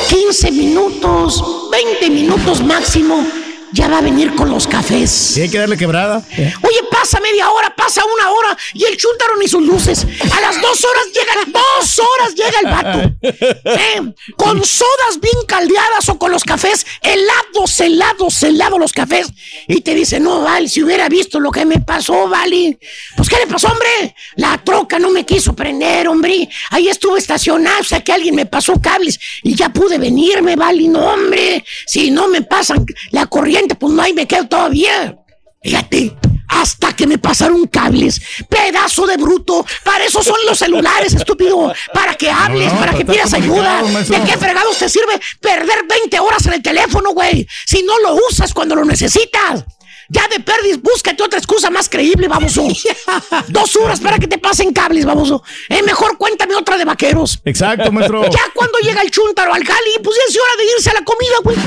15 0.09 0.51
minutos, 0.51 1.43
20 1.71 2.09
minutos 2.09 2.61
máximo, 2.63 3.25
ya 3.73 3.87
va 3.87 3.99
a 3.99 4.01
venir 4.01 4.35
con 4.35 4.49
los 4.49 4.67
cafés. 4.67 5.37
Y 5.37 5.41
hay 5.41 5.49
que 5.49 5.57
darle 5.57 5.77
quebrada. 5.77 6.23
Oye, 6.37 6.79
pasa 6.89 7.19
media 7.19 7.49
hora, 7.49 7.73
pasa 7.75 8.03
una 8.05 8.31
hora 8.31 8.57
y 8.73 8.83
el 8.83 8.97
chúntaro 8.97 9.37
ni 9.37 9.47
sus 9.47 9.63
luces. 9.63 10.05
A 10.05 10.41
las 10.41 10.61
dos 10.61 10.83
horas 10.83 11.03
llega, 11.13 11.51
dos 11.51 11.99
horas 11.99 12.35
llega 12.35 12.59
el 12.59 12.65
vato. 12.65 13.11
Eh, 13.63 14.01
con 14.35 14.63
sodas 14.63 15.19
bien 15.21 15.45
caldeadas 15.47 16.09
o 16.09 16.19
con 16.19 16.31
los 16.31 16.43
cafés 16.43 16.85
helados, 17.01 17.79
helados, 17.79 18.43
helados 18.43 18.79
los 18.79 18.91
cafés. 18.91 19.27
Y 19.67 19.81
te 19.81 19.95
dice, 19.95 20.19
no, 20.19 20.41
Vale, 20.41 20.67
si 20.67 20.83
hubiera 20.83 21.07
visto 21.09 21.39
lo 21.39 21.51
que 21.51 21.65
me 21.65 21.79
pasó, 21.79 22.27
Vale. 22.27 22.77
Pues, 23.15 23.29
¿qué 23.29 23.37
le 23.37 23.47
pasó, 23.47 23.67
hombre? 23.67 24.15
La 24.35 24.57
troca 24.63 24.99
no 24.99 25.09
me 25.09 25.25
quiso 25.25 25.53
prender, 25.53 26.07
hombre. 26.07 26.49
Ahí 26.69 26.89
estuve 26.89 27.19
estacionado, 27.19 27.81
o 27.81 27.83
sea 27.83 28.03
que 28.03 28.11
alguien 28.11 28.35
me 28.35 28.45
pasó 28.45 28.79
cables 28.81 29.19
y 29.43 29.55
ya 29.55 29.69
pude 29.69 29.97
venirme, 29.97 30.55
Vale. 30.55 30.87
No, 30.87 30.99
hombre, 31.13 31.63
si 31.85 32.11
no 32.11 32.27
me 32.27 32.41
pasan 32.41 32.85
la 33.11 33.25
corriente, 33.27 33.60
pues 33.67 33.93
no, 33.93 34.01
ahí 34.01 34.13
me 34.13 34.27
quedo 34.27 34.47
todavía. 34.47 35.17
Fíjate, 35.63 36.15
hasta 36.47 36.93
que 36.95 37.05
me 37.07 37.17
pasaron 37.17 37.65
cables. 37.67 38.19
Pedazo 38.49 39.05
de 39.05 39.17
bruto. 39.17 39.65
Para 39.83 40.05
eso 40.05 40.23
son 40.23 40.35
los 40.47 40.57
celulares, 40.57 41.13
estúpido. 41.13 41.71
Para 41.93 42.15
que 42.15 42.29
hables, 42.29 42.73
No, 42.73 42.79
para 42.79 42.93
que 42.93 43.05
pidas 43.05 43.33
ayuda. 43.33 43.83
maestro. 43.83 44.17
¿De 44.17 44.23
qué 44.29 44.37
fregados 44.37 44.77
te 44.77 44.89
sirve 44.89 45.19
perder 45.39 45.85
20 45.87 46.19
horas 46.19 46.45
en 46.47 46.53
el 46.53 46.61
teléfono, 46.61 47.11
güey? 47.11 47.47
Si 47.65 47.83
no 47.83 47.97
lo 47.99 48.15
usas 48.29 48.53
cuando 48.53 48.75
lo 48.75 48.85
necesitas. 48.85 49.63
Ya 50.11 50.27
de 50.27 50.41
perdis, 50.41 50.81
búscate 50.81 51.23
otra 51.23 51.39
excusa 51.39 51.69
más 51.69 51.87
creíble, 51.87 52.27
baboso. 52.27 52.67
Dos 53.47 53.75
horas 53.77 54.01
para 54.01 54.19
que 54.19 54.27
te 54.27 54.37
pasen 54.37 54.73
cables, 54.73 55.05
baboso. 55.05 55.41
Eh, 55.69 55.81
mejor 55.83 56.17
cuéntame 56.17 56.53
otra 56.53 56.77
de 56.77 56.83
vaqueros. 56.83 57.39
Exacto, 57.45 57.91
maestro. 57.93 58.21
Ya 58.31 58.41
cuando 58.53 58.77
llega 58.79 59.01
el 59.01 59.09
chúntaro 59.09 59.53
al 59.53 59.63
jali, 59.63 59.91
pues 60.03 60.17
ya 60.17 60.23
es 60.27 60.37
hora 60.37 60.57
de 60.57 60.65
irse 60.75 60.89
a 60.89 60.93
la 60.95 61.03
comida, 61.05 61.35
güey. 61.43 61.57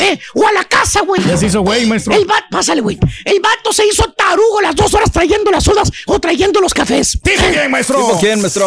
Eh, 0.00 0.18
o 0.34 0.46
a 0.46 0.52
la 0.52 0.64
casa, 0.64 1.00
güey. 1.00 1.22
Ya 1.24 1.36
se 1.36 1.46
hizo 1.46 1.60
güey, 1.60 1.84
maestro. 1.84 2.14
El 2.14 2.24
vato, 2.24 2.46
pásale, 2.50 2.80
güey. 2.80 2.98
El 3.24 3.40
vato 3.40 3.70
se 3.72 3.86
hizo 3.86 4.10
tarugo 4.12 4.62
las 4.62 4.74
dos 4.74 4.94
horas 4.94 5.12
trayendo 5.12 5.50
las 5.50 5.64
sodas 5.64 5.90
o 6.06 6.18
trayendo 6.18 6.60
los 6.60 6.72
cafés. 6.72 7.18
¿Tipo 7.22 7.42
quién, 7.50 7.70
maestro? 7.70 7.98
¿Tipo 7.98 8.18
quién, 8.18 8.40
maestro? 8.40 8.66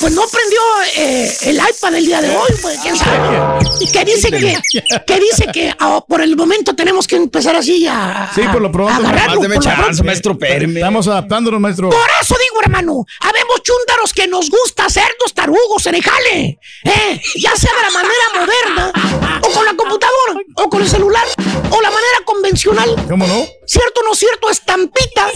Pues 0.00 0.12
no 0.12 0.22
prendió 0.26 0.60
eh, 0.96 1.36
el 1.42 1.56
iPad 1.56 1.94
el 1.94 2.06
día 2.06 2.20
de 2.20 2.36
hoy, 2.36 2.50
pues 2.60 2.78
quién 2.80 2.96
sabe. 2.96 3.64
Y 3.80 3.90
que 3.90 4.04
dice 4.04 4.30
que, 4.30 4.58
que 5.06 5.20
dice 5.20 5.46
que 5.52 5.74
por 6.06 6.20
el 6.20 6.36
momento 6.36 6.74
tenemos 6.74 7.06
que 7.06 7.16
empezar 7.16 7.56
así 7.56 7.86
a. 7.86 8.30
Sí, 8.34 8.42
por 8.52 8.60
lo 8.60 8.72
pronto. 8.72 8.92
Agarrarlo, 8.94 9.60
chance, 9.60 10.02
maestro, 10.02 10.32
espéreme. 10.32 10.80
Estamos 10.80 11.06
adaptándonos, 11.06 11.60
maestro. 11.60 11.90
Por 11.90 12.10
eso 12.20 12.34
digo, 12.34 12.62
hermano, 12.62 13.04
habemos 13.20 13.62
chúntaros 13.62 14.12
que 14.12 14.26
nos 14.26 14.50
gusta 14.50 14.86
hacer 14.86 15.14
dos 15.20 15.32
tarugos 15.32 15.86
en 15.86 15.94
el 15.94 16.02
jale. 16.02 16.58
¿eh? 16.84 17.20
Ya 17.36 17.54
sea 17.56 17.70
de 17.72 17.82
la 17.82 17.90
manera 17.90 18.24
moderna, 18.34 19.40
o 19.42 19.50
con 19.52 19.64
la 19.64 19.74
computadora, 19.74 20.40
o 20.56 20.68
con 20.68 20.82
el 20.82 20.88
celular, 20.88 21.26
o 21.70 21.80
la 21.80 21.90
manera 21.90 22.18
convencional. 22.24 23.06
¿Cómo 23.08 23.26
no? 23.26 23.46
¿Cierto 23.66 24.00
o 24.00 24.08
no 24.08 24.14
cierto? 24.14 24.50
Estampita. 24.50 25.26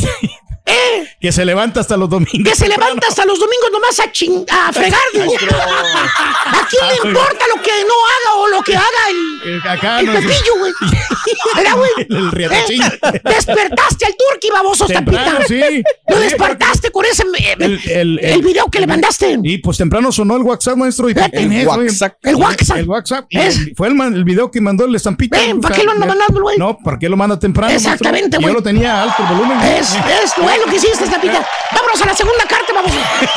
¿Eh? 0.69 1.09
Que 1.21 1.33
se 1.33 1.45
levanta 1.45 1.81
hasta 1.81 1.97
los 1.97 2.09
domingos. 2.09 2.49
Que 2.49 2.55
se 2.55 2.69
levanta 2.69 3.09
hasta 3.09 3.25
los 3.25 3.39
domingos 3.41 3.71
nomás 3.73 3.99
a, 4.01 4.13
ching 4.13 4.45
a 4.49 4.73
fregar. 4.73 5.01
digo. 5.13 5.33
¿A 5.35 6.69
quién 6.69 6.89
le 6.89 7.09
importa 7.09 7.45
lo 7.55 7.61
que 7.63 7.71
no 7.83 7.95
haga 7.95 8.37
o 8.37 8.47
lo 8.49 8.63
que 8.63 8.77
haga 8.77 8.87
el, 9.11 9.57
Eh, 9.57 9.61
Acá 9.69 10.01
el 10.01 10.07
no 10.07 10.13
pepillo, 10.15 10.59
güey? 10.59 10.73
¿Verdad, 11.57 11.77
güey? 11.77 11.91
El 12.09 12.31
riatachín. 12.31 12.83
¿Eh? 12.83 13.21
Despertaste 13.25 14.07
al 14.07 14.13
turqui, 14.17 14.51
baboso, 14.53 14.87
estampita. 14.87 15.41
sí. 15.47 15.83
Lo 16.09 16.17
Sí, 16.19 16.23
despertaste 16.23 16.91
con 16.91 17.05
ese 17.05 17.25
eh, 17.39 17.57
El, 17.59 17.81
el, 17.91 18.19
el 18.23 18.43
video 18.43 18.67
que 18.71 18.81
le 18.81 18.87
mandaste. 18.87 19.39
Y 19.43 19.59
pues 19.59 19.77
temprano 19.79 20.11
sonó 20.13 20.37
el 20.37 20.43
WhatsApp, 20.43 20.77
maestro. 20.77 21.09
Y 21.11 21.15
El 21.33 21.53
eso, 21.53 21.71
WhatsApp. 21.71 22.15
El 22.23 22.37
WhatsApp. 22.37 22.77
El 22.79 22.89
WhatsApp. 22.89 23.25
El- 23.31 23.75
fue 23.77 23.89
el, 23.89 24.01
el 24.01 24.25
video 24.25 24.51
que 24.51 24.61
mandó 24.61 24.85
el 24.85 24.95
estampita. 24.95 25.39
Ven, 25.39 25.61
¿para 25.61 25.75
qué 25.75 25.83
lo 25.85 25.93
anda 25.93 26.07
mandando, 26.07 26.41
güey? 26.43 26.57
No, 26.59 26.79
¿para 26.79 26.99
qué 26.99 27.09
lo 27.09 27.17
manda 27.17 27.39
temprano? 27.39 27.73
Exactamente, 27.73 28.37
Yo 28.37 28.43
güey. 28.43 28.55
lo 28.55 28.63
tenía 28.63 29.01
a 29.01 29.03
alto 29.05 29.23
el 29.23 29.29
volumen. 29.37 29.59
Es, 29.63 29.95
es 29.95 30.39
bueno 30.59 30.71
que 30.71 30.77
hiciste, 30.77 31.05
estampita. 31.05 31.47
Vámonos 31.73 32.03
a 32.03 32.07
la 32.07 32.15
segunda 32.15 32.45
carta, 32.47 32.73
vamos. 32.75 32.93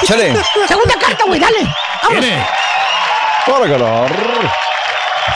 Chale. 0.05 0.33
Segunda 0.67 0.95
carta, 0.99 1.23
güey, 1.25 1.39
dale. 1.39 1.67
Vámonos. 2.03 2.25
Viene. 2.25 2.47
Para 3.45 3.67
ganar. 3.67 4.11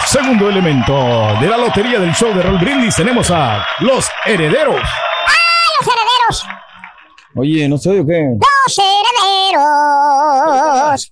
Segundo 0.07 0.49
elemento 0.49 0.93
de 1.39 1.47
la 1.47 1.57
lotería 1.57 1.99
del 1.99 2.13
show 2.13 2.33
de 2.33 2.41
Roll 2.41 2.57
Brindis 2.57 2.95
tenemos 2.95 3.29
a 3.31 3.65
los 3.79 4.09
herederos. 4.25 4.81
Los 5.79 5.87
herederos. 5.87 6.47
Oye, 7.35 7.67
¿no 7.67 7.77
se 7.77 7.89
oye 7.89 7.99
o 8.01 8.05
qué? 8.05 8.37
Los 8.39 8.79
herederos. 9.53 11.11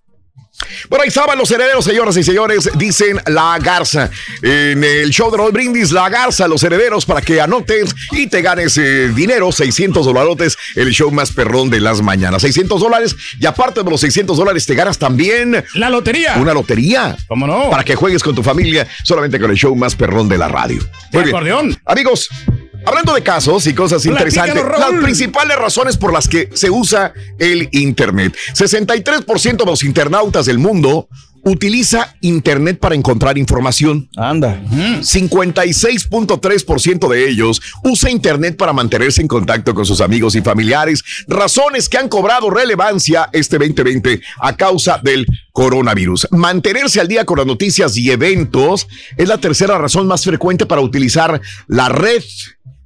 Por 0.88 1.02
ahí 1.02 1.08
estaban 1.08 1.38
los 1.38 1.50
herederos, 1.52 1.84
señoras 1.84 2.16
y 2.16 2.24
señores, 2.24 2.70
dicen 2.76 3.20
la 3.28 3.58
garza. 3.60 4.10
En 4.42 4.84
el 4.84 5.10
show 5.10 5.30
de 5.32 5.38
Roll 5.38 5.52
Brindis, 5.52 5.92
la 5.92 6.08
garza, 6.10 6.48
los 6.48 6.64
herederos, 6.64 7.06
para 7.06 7.22
que 7.22 7.42
anotes 7.42 7.94
y 8.12 8.28
te 8.28 8.42
ganes 8.42 8.78
eh, 8.78 9.10
dinero, 9.10 9.52
600 9.52 10.06
dolarotes, 10.06 10.58
el 10.76 10.92
show 10.92 11.12
más 11.12 11.32
perrón 11.32 11.70
de 11.70 11.80
las 11.82 12.02
mañanas. 12.02 12.42
600 12.44 12.80
dólares 12.80 13.16
y 13.40 13.46
aparte 13.46 13.84
de 13.84 13.90
los 13.90 14.00
600 14.02 14.38
dólares 14.38 14.66
te 14.66 14.76
ganas 14.76 14.98
también 14.98 15.64
La 15.74 15.90
lotería. 15.90 16.36
una 16.38 16.54
lotería. 16.54 17.18
¿Cómo 17.28 17.46
no? 17.48 17.70
Para 17.70 17.84
que 17.84 17.96
juegues 17.96 18.24
con 18.24 18.36
tu 18.36 18.44
familia 18.44 18.88
solamente 19.04 19.40
con 19.40 19.52
el 19.52 19.58
show 19.58 19.76
más 19.76 19.96
perrón 19.96 20.30
de 20.30 20.38
la 20.38 20.48
radio. 20.48 20.80
Muy 21.12 21.24
bien. 21.24 21.36
acordeón. 21.36 21.78
Amigos, 21.86 22.30
hablando 22.86 23.14
de 23.14 23.24
casos 23.24 23.66
y 23.68 23.74
cosas 23.74 24.04
Platícanos, 24.04 24.34
interesantes, 24.34 24.64
Raúl. 24.64 24.96
las 24.96 25.04
principales 25.04 25.58
razones 25.58 25.98
por 25.98 26.14
las 26.14 26.28
que 26.28 26.50
se 26.54 26.70
usa 26.70 27.14
el 27.40 27.70
Internet. 27.72 28.36
63% 28.54 29.58
de 29.58 29.66
los 29.66 29.84
internautas 29.84 30.46
del 30.46 30.60
mundo 30.60 31.08
utiliza 31.46 32.16
Internet 32.22 32.80
para 32.80 32.96
encontrar 32.96 33.38
información. 33.38 34.08
Anda. 34.16 34.62
56.3% 34.72 37.10
de 37.10 37.30
ellos 37.30 37.62
usa 37.84 38.10
Internet 38.10 38.56
para 38.58 38.72
mantenerse 38.74 39.22
en 39.22 39.28
contacto 39.28 39.76
con 39.76 39.86
sus 39.86 40.00
amigos 40.02 40.36
y 40.36 40.42
familiares, 40.42 41.04
razones 41.28 41.90
que 41.90 41.98
han 41.98 42.08
cobrado 42.10 42.50
relevancia 42.50 43.30
este 43.34 43.58
2020 43.58 44.22
a 44.40 44.56
causa 44.56 45.02
del 45.04 45.26
coronavirus. 45.52 46.30
Mantenerse 46.32 47.02
al 47.02 47.10
día 47.10 47.26
con 47.26 47.38
las 47.38 47.48
noticias 47.48 47.96
y 47.98 48.10
eventos 48.10 48.88
es 49.18 49.28
la 49.28 49.38
tercera 49.38 49.78
razón 49.78 50.08
más 50.08 50.24
frecuente 50.24 50.66
para 50.66 50.80
utilizar 50.82 51.42
la 51.68 51.90
red. 51.90 52.24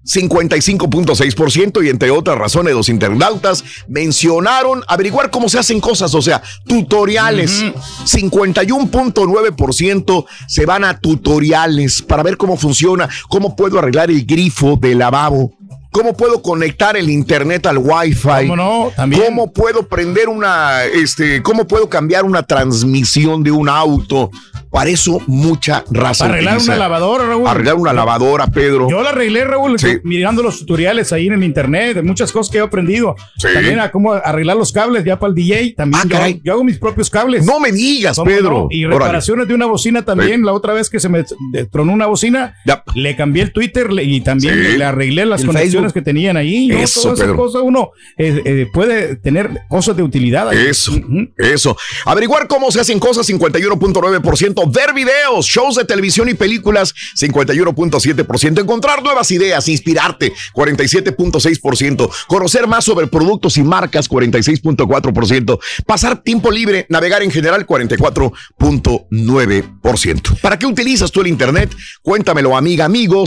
55.6% 0.08 1.86
y 1.86 1.90
entre 1.90 2.10
otras 2.12 2.38
razones 2.38 2.74
los 2.74 2.88
internautas 2.90 3.64
mencionaron 3.88 4.84
averiguar 4.88 5.30
cómo 5.30 5.50
se 5.50 5.60
hacen 5.60 5.82
cosas, 5.82 6.16
o 6.16 6.22
sea, 6.22 6.42
tutoriales. 6.66 7.66
51.9% 8.06 10.26
se 10.48 10.66
van 10.66 10.86
a 10.86 11.00
tutoriales 11.00 12.02
para 12.02 12.24
ver 12.24 12.38
cómo 12.38 12.58
funciona, 12.58 13.08
cómo 13.30 13.56
puedo 13.56 13.78
arreglar 13.80 14.10
el 14.10 14.26
grifo 14.26 14.78
del 14.78 14.98
lavabo. 15.00 15.54
¿Cómo 15.92 16.16
puedo 16.16 16.42
conectar 16.42 16.96
el 16.98 17.10
internet 17.10 17.66
al 17.66 17.78
wifi? 17.80 18.28
¿Cómo 18.48 18.56
no? 18.56 18.92
También. 18.96 19.24
¿Cómo 19.26 19.52
puedo 19.52 19.88
prender 19.88 20.30
una, 20.30 20.84
este, 20.86 21.42
cómo 21.42 21.66
puedo 21.68 21.90
cambiar 21.90 22.24
una 22.26 22.44
transmisión 22.44 23.44
de 23.44 23.52
un 23.52 23.68
auto? 23.70 24.30
Para 24.70 24.90
eso 24.90 25.22
mucha 25.28 25.84
raza. 25.90 26.26
Para 26.26 26.34
arreglar 26.36 26.56
utiliza. 26.56 26.74
una 26.74 26.80
lavadora, 26.80 27.26
Raúl. 27.26 27.48
Arreglar 27.48 27.76
una 27.76 27.94
lavadora, 27.94 28.48
Pedro. 28.48 28.90
Yo 28.90 29.02
la 29.02 29.10
arreglé, 29.10 29.46
Raúl, 29.46 29.80
Sí. 29.80 29.98
mirando 30.04 30.44
los 30.44 30.60
tutoriales 30.60 31.12
ahí 31.14 31.28
en 31.28 31.34
el 31.34 31.44
internet, 31.44 31.96
de 31.96 32.02
muchas 32.04 32.32
cosas 32.34 32.52
que 32.52 32.58
he 32.58 32.62
aprendido. 32.62 33.16
Sí. 33.38 33.48
También 33.54 33.80
a 33.80 33.90
cómo 33.92 34.12
arreglar 34.14 34.58
los 34.58 34.72
cables 34.74 35.04
ya 35.06 35.18
para 35.18 35.30
el 35.30 35.36
DJ. 35.36 35.74
También 35.76 36.02
Ah, 36.02 36.08
yo, 36.08 36.16
caray. 36.18 36.42
yo 36.44 36.54
hago 36.54 36.64
mis 36.66 36.78
propios 36.78 37.10
cables. 37.10 37.46
No 37.46 37.60
me 37.62 37.72
digas, 37.72 38.18
¿Cómo 38.18 38.30
Pedro. 38.30 38.50
no? 38.50 38.68
Y 38.70 38.84
Órale. 38.86 39.00
reparaciones 39.00 39.48
de 39.48 39.54
una 39.56 39.66
bocina 39.68 40.04
también. 40.04 40.44
La 40.46 40.52
otra 40.54 40.74
vez 40.74 40.90
que 40.90 41.00
se 41.00 41.08
me 41.10 41.24
tronó 41.72 41.94
una 41.94 42.06
bocina, 42.08 42.56
Ya. 42.66 42.84
le 42.94 43.16
cambié 43.16 43.44
el 43.44 43.54
Twitter 43.54 43.88
y 44.02 44.20
también 44.22 44.54
Sí. 44.54 44.78
le 44.78 44.84
arreglé 44.84 45.26
las 45.26 45.42
El 45.42 45.48
conexiones 45.48 45.72
Facebook. 45.74 45.77
Que 45.94 46.02
tenían 46.02 46.38
ahí. 46.38 46.68
¿no? 46.68 46.78
Eso, 46.78 47.14
Pedro. 47.14 47.36
cosas 47.36 47.62
uno 47.64 47.92
eh, 48.18 48.42
eh, 48.46 48.68
puede 48.74 49.16
tener 49.16 49.62
cosas 49.70 49.96
de 49.98 50.04
utilidad. 50.04 50.50
ahí. 50.50 50.68
Eso, 50.68 50.92
eso. 51.38 51.78
Averiguar 52.06 52.48
cómo 52.48 52.72
se 52.72 52.80
hacen 52.80 53.00
cosas, 53.00 53.28
51.9%. 53.30 54.74
Ver 54.74 54.94
videos, 54.94 55.46
shows 55.46 55.76
de 55.76 55.86
televisión 55.86 56.30
y 56.30 56.34
películas, 56.34 56.94
51.7%. 57.20 58.62
Encontrar 58.62 59.04
nuevas 59.04 59.30
ideas, 59.32 59.68
inspirarte, 59.68 60.34
47.6%. 60.54 62.10
Conocer 62.28 62.68
más 62.68 62.86
sobre 62.86 63.08
productos 63.08 63.58
y 63.58 63.64
marcas, 63.64 64.10
46.4%. 64.10 65.60
Pasar 65.86 66.24
tiempo 66.24 66.52
libre, 66.52 66.86
navegar 66.90 67.24
en 67.24 67.32
general, 67.32 67.66
44.9%. 67.66 70.40
¿Para 70.42 70.60
qué 70.60 70.66
utilizas 70.66 71.12
tú 71.12 71.22
el 71.22 71.28
Internet? 71.28 71.74
Cuéntamelo, 72.02 72.56
amiga, 72.56 72.86
amigo, 72.86 73.26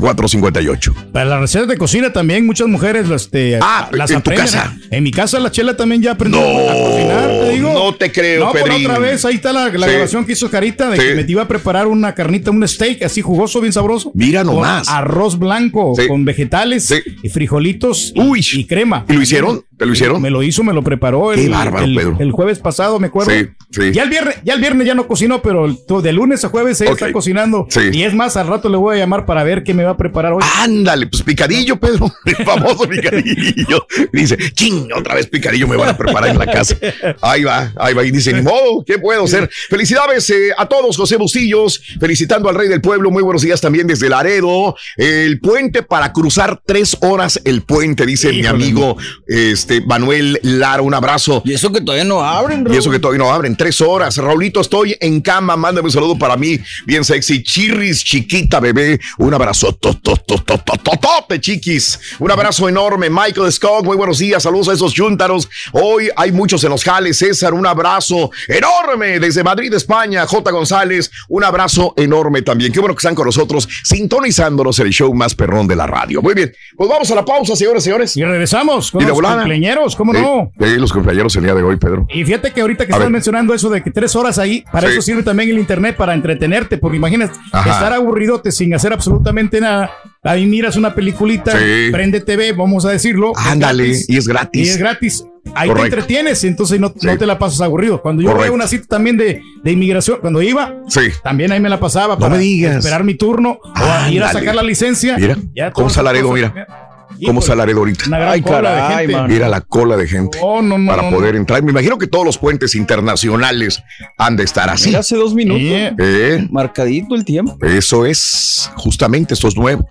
713-870-4458. 0.00 0.94
Para 1.12 1.24
las 1.26 1.40
recetas 1.40 1.68
de 1.68 1.76
cocina 1.76 2.12
también 2.12 2.46
muchas 2.46 2.68
mujeres 2.68 3.08
este, 3.10 3.58
Ah, 3.60 3.88
las 3.92 4.10
¿en 4.10 4.16
tu 4.22 4.30
aprenden. 4.30 4.46
casa? 4.46 4.76
En 4.90 5.02
mi 5.02 5.10
casa 5.10 5.38
la 5.40 5.50
chela 5.50 5.76
también 5.76 6.02
ya 6.02 6.12
aprendió 6.12 6.40
No, 6.40 6.46
a 6.46 6.72
cocinar, 6.72 7.28
te 7.28 7.50
digo. 7.50 7.72
no 7.72 7.94
te 7.94 8.12
creo, 8.12 8.46
No, 8.46 8.52
por 8.52 8.70
otra 8.70 8.98
vez, 8.98 9.24
ahí 9.24 9.34
está 9.36 9.52
la, 9.52 9.68
la 9.68 9.86
Sí. 9.86 9.92
grabación 9.92 10.24
que 10.24 10.32
hizo 10.32 10.50
Carita 10.50 10.90
de 10.90 10.96
Sí. 10.98 11.02
que 11.06 11.14
me 11.14 11.24
iba 11.28 11.42
a 11.42 11.48
preparar 11.48 11.86
una 11.86 12.14
carnita, 12.14 12.50
un 12.50 12.66
steak 12.66 13.02
así 13.02 13.20
jugoso, 13.22 13.60
bien 13.60 13.72
sabroso. 13.72 14.10
Mira 14.14 14.44
nomás. 14.44 14.88
arroz 14.88 15.38
blanco, 15.38 15.94
Sí. 15.98 16.06
con 16.08 16.24
vegetales 16.24 16.92
y 17.22 17.28
frijolitos 17.28 18.12
Uy. 18.16 18.44
y 18.54 18.64
crema. 18.64 19.04
¿Y 19.08 19.12
lo 19.14 19.22
hicieron? 19.22 19.64
¿Te 19.78 19.84
lo 19.84 19.92
hicieron? 19.92 20.22
Me 20.22 20.30
lo 20.30 20.42
hizo, 20.42 20.62
me 20.62 20.72
lo 20.72 20.82
preparó 20.82 21.32
el, 21.32 21.40
Qué 21.40 21.48
bárbaro, 21.50 21.84
el- 21.84 21.94
Pedro. 21.94 22.16
el 22.18 22.32
jueves 22.32 22.58
pasado, 22.58 22.98
me 22.98 23.08
acuerdo. 23.08 23.30
Sí, 23.30 23.46
sí. 23.70 23.92
Ya 23.92 24.04
el 24.04 24.10
viernes, 24.10 24.36
ya 24.42 24.54
el 24.54 24.60
viernes 24.60 24.86
ya 24.86 24.94
no 24.94 25.06
cocinó, 25.06 25.42
pero 25.42 25.68
de 25.68 26.12
lunes 26.12 26.44
a 26.44 26.48
jueves 26.48 26.80
ella 26.80 26.92
está 26.92 27.12
cocinando. 27.12 27.66
Sí. 27.68 27.80
Y 27.92 28.02
es 28.04 28.14
más, 28.14 28.36
al 28.38 28.46
rato 28.46 28.68
le 28.70 28.78
voy 28.78 28.96
a 28.96 28.98
llamar 29.00 29.26
para 29.26 29.44
ver 29.44 29.64
qué 29.64 29.74
me 29.74 29.84
va 29.84 29.90
a 29.90 29.96
preparar 29.96 30.32
hoy. 30.32 30.42
Ándale, 30.60 31.08
pues 31.08 31.22
picadillo, 31.22 31.76
Pedro. 31.76 32.10
El 32.24 32.36
famoso 32.36 32.88
picadillo. 32.88 33.86
Dice, 34.12 34.38
ching, 34.54 34.88
otra 34.96 35.14
vez 35.14 35.26
picadillo 35.26 35.68
me 35.68 35.76
van 35.76 35.90
a 35.90 35.96
preparar 35.96 36.30
en 36.30 36.38
la 36.38 36.46
casa. 36.46 36.74
Ahí 37.20 37.44
va, 37.44 37.72
ahí 37.76 37.92
va. 37.92 38.02
Y 38.04 38.10
dice, 38.10 38.32
ni 38.32 38.40
modo, 38.42 38.82
¿qué 38.86 38.98
puedo 38.98 39.24
hacer? 39.24 39.50
Felicidades 39.68 40.30
eh, 40.30 40.50
a 40.56 40.66
todos, 40.66 40.96
José 40.96 41.16
Bustillos. 41.16 41.82
Felicitando 42.00 42.48
al 42.48 42.54
rey 42.54 42.68
del 42.68 42.80
pueblo. 42.80 43.10
Muy 43.10 43.22
buenos 43.22 43.42
días 43.42 43.60
también 43.60 43.86
desde 43.86 44.08
Laredo. 44.08 44.74
El 44.96 45.38
puente 45.40 45.82
para 45.82 46.12
cruzar 46.12 46.62
tres 46.64 46.96
horas 47.00 47.40
el 47.44 47.62
puente, 47.62 48.06
dice 48.06 48.32
mi 48.32 48.46
amigo 48.46 48.96
este, 49.26 49.65
Manuel 49.86 50.38
Lara. 50.42 50.82
Un 50.82 50.94
abrazo. 50.94 51.42
Y 51.44 51.52
eso 51.52 51.72
que 51.72 51.80
todavía 51.80 52.04
no 52.04 52.22
abren, 52.22 52.66
Y 52.70 52.76
eso 52.76 52.90
que 52.90 52.98
todavía 52.98 53.24
no 53.24 53.32
abren, 53.32 53.56
tres 53.56 53.80
horas. 53.80 54.16
Raulito, 54.16 54.60
estoy 54.60 54.96
en 55.00 55.20
cama. 55.20 55.56
Mándame 55.56 55.86
un 55.86 55.92
saludo 55.92 56.18
para 56.18 56.36
mí, 56.36 56.58
bien 56.84 57.04
sexy. 57.04 57.42
Chirris, 57.42 58.04
chiquita, 58.04 58.60
bebé. 58.60 59.00
Un 59.18 59.34
abrazo. 59.34 59.72
to, 59.72 59.94
to, 59.94 60.16
to, 60.16 60.38
to, 60.38 60.58
to, 60.58 60.78
to, 60.78 60.90
tote, 61.00 61.40
chiquis. 61.40 61.98
Un 62.18 62.30
abrazo 62.30 62.68
enorme. 62.68 63.10
Michael 63.10 63.52
Scott, 63.52 63.84
muy 63.84 63.96
buenos 63.96 64.18
días. 64.18 64.42
Saludos 64.42 64.68
a 64.68 64.72
esos 64.72 64.92
yúntaros. 64.94 65.48
Hoy 65.72 66.08
hay 66.16 66.32
muchos 66.32 66.62
en 66.64 66.70
los 66.70 66.84
jales. 66.84 67.18
César, 67.18 67.54
un 67.54 67.66
abrazo 67.66 68.30
enorme 68.48 69.18
desde 69.20 69.42
Madrid, 69.42 69.72
España. 69.74 70.26
J. 70.26 70.50
González, 70.50 71.10
un 71.28 71.44
abrazo 71.44 71.94
enorme 71.96 72.42
también. 72.42 72.72
Qué 72.72 72.80
bueno 72.80 72.94
que 72.94 73.00
están 73.00 73.14
con 73.14 73.26
nosotros, 73.26 73.68
sintonizándonos 73.84 74.78
el 74.78 74.90
show 74.90 75.12
más 75.14 75.34
perrón 75.34 75.66
de 75.66 75.76
la 75.76 75.86
radio. 75.86 76.22
Muy 76.22 76.34
bien, 76.34 76.52
pues 76.76 76.88
vamos 76.88 77.10
a 77.10 77.14
la 77.14 77.24
pausa, 77.24 77.56
señores, 77.56 77.82
señores. 77.82 78.16
Y 78.16 78.24
regresamos 78.24 78.90
con 78.90 79.00
Y 79.00 79.04
de 79.04 79.08
los 79.08 79.16
volada. 79.16 79.44
Cumpleañeros, 79.56 79.96
¿cómo 79.96 80.12
no? 80.12 80.50
sí, 80.58 80.76
los 80.76 80.92
cumpleaños 80.92 81.34
el 81.36 81.44
día 81.44 81.54
de 81.54 81.62
hoy, 81.62 81.76
Pedro. 81.76 82.06
Y 82.12 82.24
fíjate 82.24 82.52
que 82.52 82.60
ahorita 82.60 82.86
que 82.86 82.92
estás 82.92 83.10
mencionando 83.10 83.54
eso 83.54 83.70
de 83.70 83.82
que 83.82 83.90
tres 83.90 84.14
horas 84.16 84.38
ahí, 84.38 84.64
para 84.72 84.88
Sí. 84.88 84.92
eso 84.94 85.02
sirve 85.02 85.22
también 85.22 85.50
el 85.50 85.58
internet, 85.58 85.96
para 85.96 86.14
entretenerte, 86.14 86.78
porque 86.78 86.96
imaginas 86.96 87.30
Ajá. 87.52 87.70
estar 87.70 87.92
aburridote 87.92 88.52
sin 88.52 88.74
hacer 88.74 88.92
absolutamente 88.92 89.60
nada. 89.60 89.90
Ahí 90.22 90.46
miras 90.46 90.76
una 90.76 90.94
peliculita, 90.94 91.52
Sí. 91.52 91.90
prende 91.92 92.20
TV, 92.20 92.52
vamos 92.52 92.84
a 92.84 92.90
decirlo. 92.90 93.32
Ándale, 93.36 93.92
y 94.08 94.16
es 94.16 94.26
gratis. 94.28 94.66
Y 94.66 94.70
es 94.70 94.76
gratis. 94.76 95.24
Ahí 95.54 95.68
Correcto. 95.68 95.90
te 95.90 95.94
entretienes, 96.00 96.42
entonces 96.42 96.80
no, 96.80 96.90
te 96.92 97.24
la 97.26 97.38
pasas 97.38 97.60
aburrido. 97.60 98.02
Cuando 98.02 98.20
yo 98.20 98.28
Correcto. 98.30 98.42
veía 98.42 98.52
una 98.54 98.66
cita 98.66 98.86
también 98.88 99.16
de, 99.16 99.40
de 99.62 99.70
inmigración, 99.72 100.18
cuando 100.20 100.42
iba, 100.42 100.74
Sí. 100.88 101.02
también 101.22 101.52
ahí 101.52 101.60
me 101.60 101.68
la 101.68 101.78
pasaba 101.78 102.18
para 102.18 102.34
me 102.34 102.40
digas. 102.40 102.76
esperar 102.78 103.04
mi 103.04 103.14
turno 103.14 103.58
o 103.62 103.70
a 103.84 104.10
ir 104.10 104.22
a 104.24 104.32
sacar 104.32 104.56
la 104.56 104.62
licencia. 104.64 105.16
Mira, 105.16 105.36
Ya 105.54 105.70
cómo 105.70 105.86
cosas. 105.86 106.04
mira. 106.32 106.85
¿Cómo 107.24 107.40
está 107.40 107.54
Laredo 107.54 107.78
ahorita? 107.78 108.04
Una 108.08 108.18
gran 108.18 108.42
cola 108.42 108.72
de 108.90 108.96
gente. 109.06 109.22
Mira 109.28 109.48
la 109.48 109.60
cola 109.60 109.96
de 109.96 110.06
gente 110.06 110.38
Oh, 110.42 110.60
no, 110.62 110.76
no, 110.78 110.90
para 110.90 111.02
no, 111.10 111.16
poder 111.16 111.34
no. 111.34 111.40
entrar. 111.40 111.62
Me 111.62 111.70
imagino 111.70 111.98
que 111.98 112.06
todos 112.06 112.24
los 112.24 112.36
puentes 112.38 112.74
internacionales 112.74 113.82
han 114.18 114.36
de 114.36 114.44
estar 114.44 114.68
así. 114.68 114.88
Mira, 114.88 115.00
hace 115.00 115.16
dos 115.16 115.34
minutos. 115.34 115.62
¿Eh? 115.98 116.46
Marcadito 116.50 117.14
el 117.14 117.24
tiempo. 117.24 117.56
Eso 117.64 118.04
es, 118.06 118.70
justamente, 118.76 119.34
esto 119.34 119.48
es 119.48 119.56
nuevo. 119.56 119.88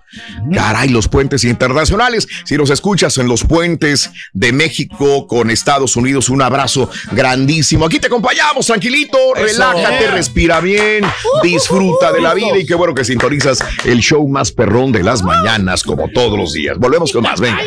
Caray, 0.52 0.88
los 0.88 1.08
puentes 1.08 1.44
internacionales. 1.44 2.28
Si 2.44 2.56
nos 2.56 2.70
escuchas 2.70 3.18
en 3.18 3.28
los 3.28 3.44
puentes 3.44 4.10
de 4.32 4.52
México 4.52 5.26
con 5.26 5.50
Estados 5.50 5.96
Unidos, 5.96 6.28
un 6.28 6.42
abrazo 6.42 6.88
grandísimo. 7.12 7.86
Aquí 7.86 7.98
te 7.98 8.06
acompañamos, 8.06 8.66
tranquilito, 8.66 9.18
Eso. 9.34 9.44
relájate, 9.44 9.96
Yeah. 9.96 10.10
respira 10.10 10.60
bien, 10.60 11.04
disfruta 11.42 12.12
de 12.12 12.20
la 12.20 12.34
vida 12.34 12.58
y 12.58 12.66
qué 12.66 12.74
bueno 12.74 12.94
que 12.94 13.04
sintonizas 13.04 13.60
el 13.84 14.00
show 14.00 14.26
más 14.28 14.52
perrón 14.52 14.92
de 14.92 15.02
las 15.02 15.22
mañanas, 15.22 15.82
como 15.82 16.08
todos 16.10 16.38
los 16.38 16.52
días. 16.52 16.76
Volvemos 16.78 17.05
con 17.12 17.22
más, 17.22 17.40
venga. 17.40 17.62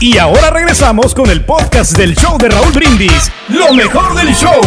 Y 0.00 0.18
ahora 0.18 0.50
regresamos 0.50 1.14
con 1.14 1.30
el 1.30 1.44
podcast 1.44 1.96
del 1.96 2.16
show 2.16 2.36
de 2.36 2.48
Raúl 2.48 2.72
Brindis. 2.72 3.30
Lo 3.48 3.72
mejor 3.72 4.14
del 4.16 4.34
show. 4.34 4.60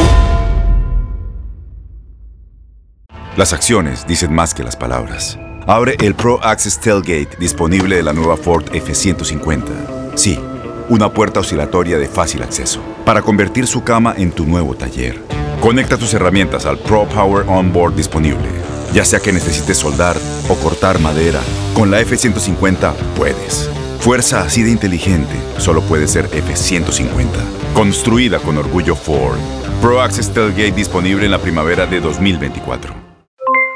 Las 3.36 3.52
acciones 3.52 4.08
dicen 4.08 4.34
más 4.34 4.54
que 4.54 4.64
las 4.64 4.78
palabras. 4.78 5.38
Abre 5.68 5.98
el 6.00 6.16
Pro 6.16 6.40
Access 6.42 6.80
Tailgate 6.80 7.36
disponible 7.38 7.98
de 7.98 8.04
la 8.04 8.14
nueva 8.14 8.38
Ford 8.38 8.64
F-150. 8.74 10.16
Sí, 10.16 10.40
una 10.88 11.12
puerta 11.12 11.42
oscilatoria 11.42 11.98
de 11.98 12.08
fácil 12.08 12.44
acceso 12.44 12.80
para 13.04 13.22
convertir 13.22 13.68
su 13.68 13.84
cama 13.84 14.14
en 14.16 14.32
tu 14.32 14.46
nuevo 14.46 14.76
taller. 14.76 15.22
Conecta 15.60 15.98
tus 15.98 16.14
herramientas 16.14 16.66
al 16.66 16.78
Pro 16.78 17.10
Power 17.10 17.46
Onboard 17.50 17.96
disponible. 17.96 18.48
Ya 18.96 19.04
sea 19.04 19.20
que 19.20 19.34
necesites 19.34 19.78
soldar 19.78 20.16
o 20.48 20.56
cortar 20.56 21.00
madera, 21.00 21.42
con 21.74 21.92
la 21.92 22.00
F-150 22.00 22.94
puedes. 23.18 23.70
Fuerza 24.00 24.40
así 24.40 24.64
de 24.64 24.72
inteligente 24.72 25.36
solo 25.58 25.82
puede 25.82 26.08
ser 26.08 26.30
F-150. 26.32 27.28
Construida 27.74 28.40
con 28.40 28.58
orgullo 28.58 28.96
Ford. 28.96 29.38
Pro 29.82 30.02
Access 30.02 30.34
Tailgate 30.34 30.72
disponible 30.72 31.26
en 31.26 31.32
la 31.32 31.40
primavera 31.40 31.86
de 31.86 32.00
2024. 32.00 32.94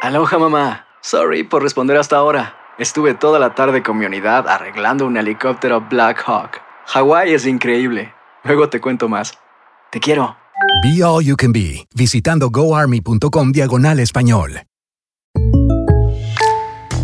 Aloha 0.02 0.40
mamá. 0.40 0.86
Sorry 1.02 1.44
por 1.44 1.64
responder 1.64 1.98
hasta 1.98 2.16
ahora. 2.16 2.56
Estuve 2.78 3.14
toda 3.14 3.40
la 3.40 3.56
tarde 3.56 3.84
con 3.84 3.98
mi 3.98 4.06
unidad 4.06 4.48
arreglando 4.48 5.06
un 5.06 5.18
helicóptero 5.18 5.82
Black 5.90 6.24
Hawk. 6.26 6.62
Hawái 6.86 7.34
es 7.34 7.46
increíble. 7.46 8.14
Luego 8.46 8.70
te 8.70 8.80
cuento 8.80 9.10
más. 9.10 9.34
Te 9.92 10.00
quiero. 10.00 10.38
Be 10.82 11.04
All 11.04 11.26
You 11.26 11.36
Can 11.36 11.52
Be, 11.52 11.86
visitando 11.94 12.50
goarmy.com 12.50 13.52
diagonal 13.52 14.00
español. 14.00 14.62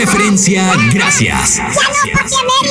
Preferencia, 0.00 0.62
gracias. 0.94 1.60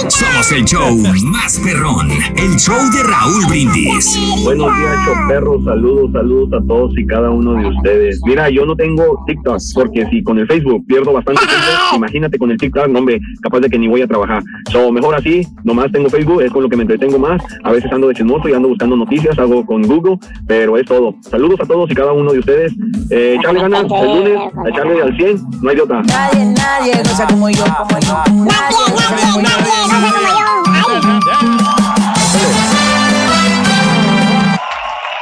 Somos 0.08 0.52
el 0.52 0.66
show 0.66 0.98
más 1.26 1.60
perrón, 1.60 2.10
el 2.36 2.56
show 2.58 2.76
de 2.92 3.04
Raúl 3.04 3.46
Brindis. 3.48 4.18
Buenos 4.44 4.76
días, 4.76 4.98
perros. 5.28 5.64
Saludos, 5.64 6.12
saludos 6.12 6.60
a 6.60 6.68
todos 6.68 6.98
y 6.98 7.06
cada 7.06 7.30
uno 7.30 7.54
de 7.54 7.68
ustedes. 7.68 8.20
Mira, 8.26 8.50
yo 8.50 8.66
no 8.66 8.76
tengo 8.76 9.24
TikTok 9.28 9.60
porque 9.76 10.08
si 10.10 10.24
con 10.24 10.40
el 10.40 10.48
Facebook 10.48 10.84
pierdo 10.88 11.14
bastante 11.14 11.42
tiempo, 11.42 11.68
imagínate 11.98 12.40
con 12.40 12.50
el 12.50 12.58
TikTok, 12.58 12.88
no, 12.88 12.98
hombre, 12.98 13.20
capaz 13.44 13.60
de 13.60 13.70
que 13.70 13.78
ni 13.78 13.88
voy 13.88 14.02
a 14.02 14.08
trabajar. 14.08 14.42
So, 14.72 14.92
mejor 14.92 15.14
así, 15.14 15.46
nomás 15.64 15.92
tengo 15.92 16.10
Facebook, 16.10 16.42
es 16.42 16.52
con 16.52 16.64
lo 16.64 16.70
que 16.70 16.78
me 16.78 16.82
entretengo 16.82 17.20
más. 17.20 17.44
A 17.64 17.72
veces 17.72 17.92
ando 17.92 18.08
de 18.08 18.16
chismoso 18.16 18.50
y 18.50 18.54
ando 18.54 18.70
buscando 18.70 18.96
noticias, 18.96 19.38
hago 19.38 19.64
con 19.68 19.84
Google, 19.84 20.18
pero 20.48 20.78
es 20.80 20.86
todo. 20.88 21.14
Saludos 21.30 21.60
a 21.62 21.66
todos 21.68 21.92
y 21.92 21.94
cada 21.94 22.12
uno 22.12 22.32
de 22.32 22.40
ustedes. 22.40 22.74
Eh, 23.12 23.36
echarle 23.38 23.62
ganas 23.62 23.84
el 23.84 24.18
lunes, 24.18 24.40
a 24.66 24.70
echarle 24.70 25.00
al 25.00 25.16
100, 25.16 25.38
no 25.62 25.70
hay 25.70 25.76
de 25.76 25.82
otra. 25.84 26.02
Nadie, 26.02 26.46
nadie 26.46 26.94
goza 27.20 27.28
como 27.28 27.50
yo, 27.50 27.66
como 27.66 28.00
yo. 28.00 28.24
Nadie, 28.46 28.78
nadie, 28.96 29.44
nadie 29.44 29.72
goza 29.82 29.96
como 29.96 31.20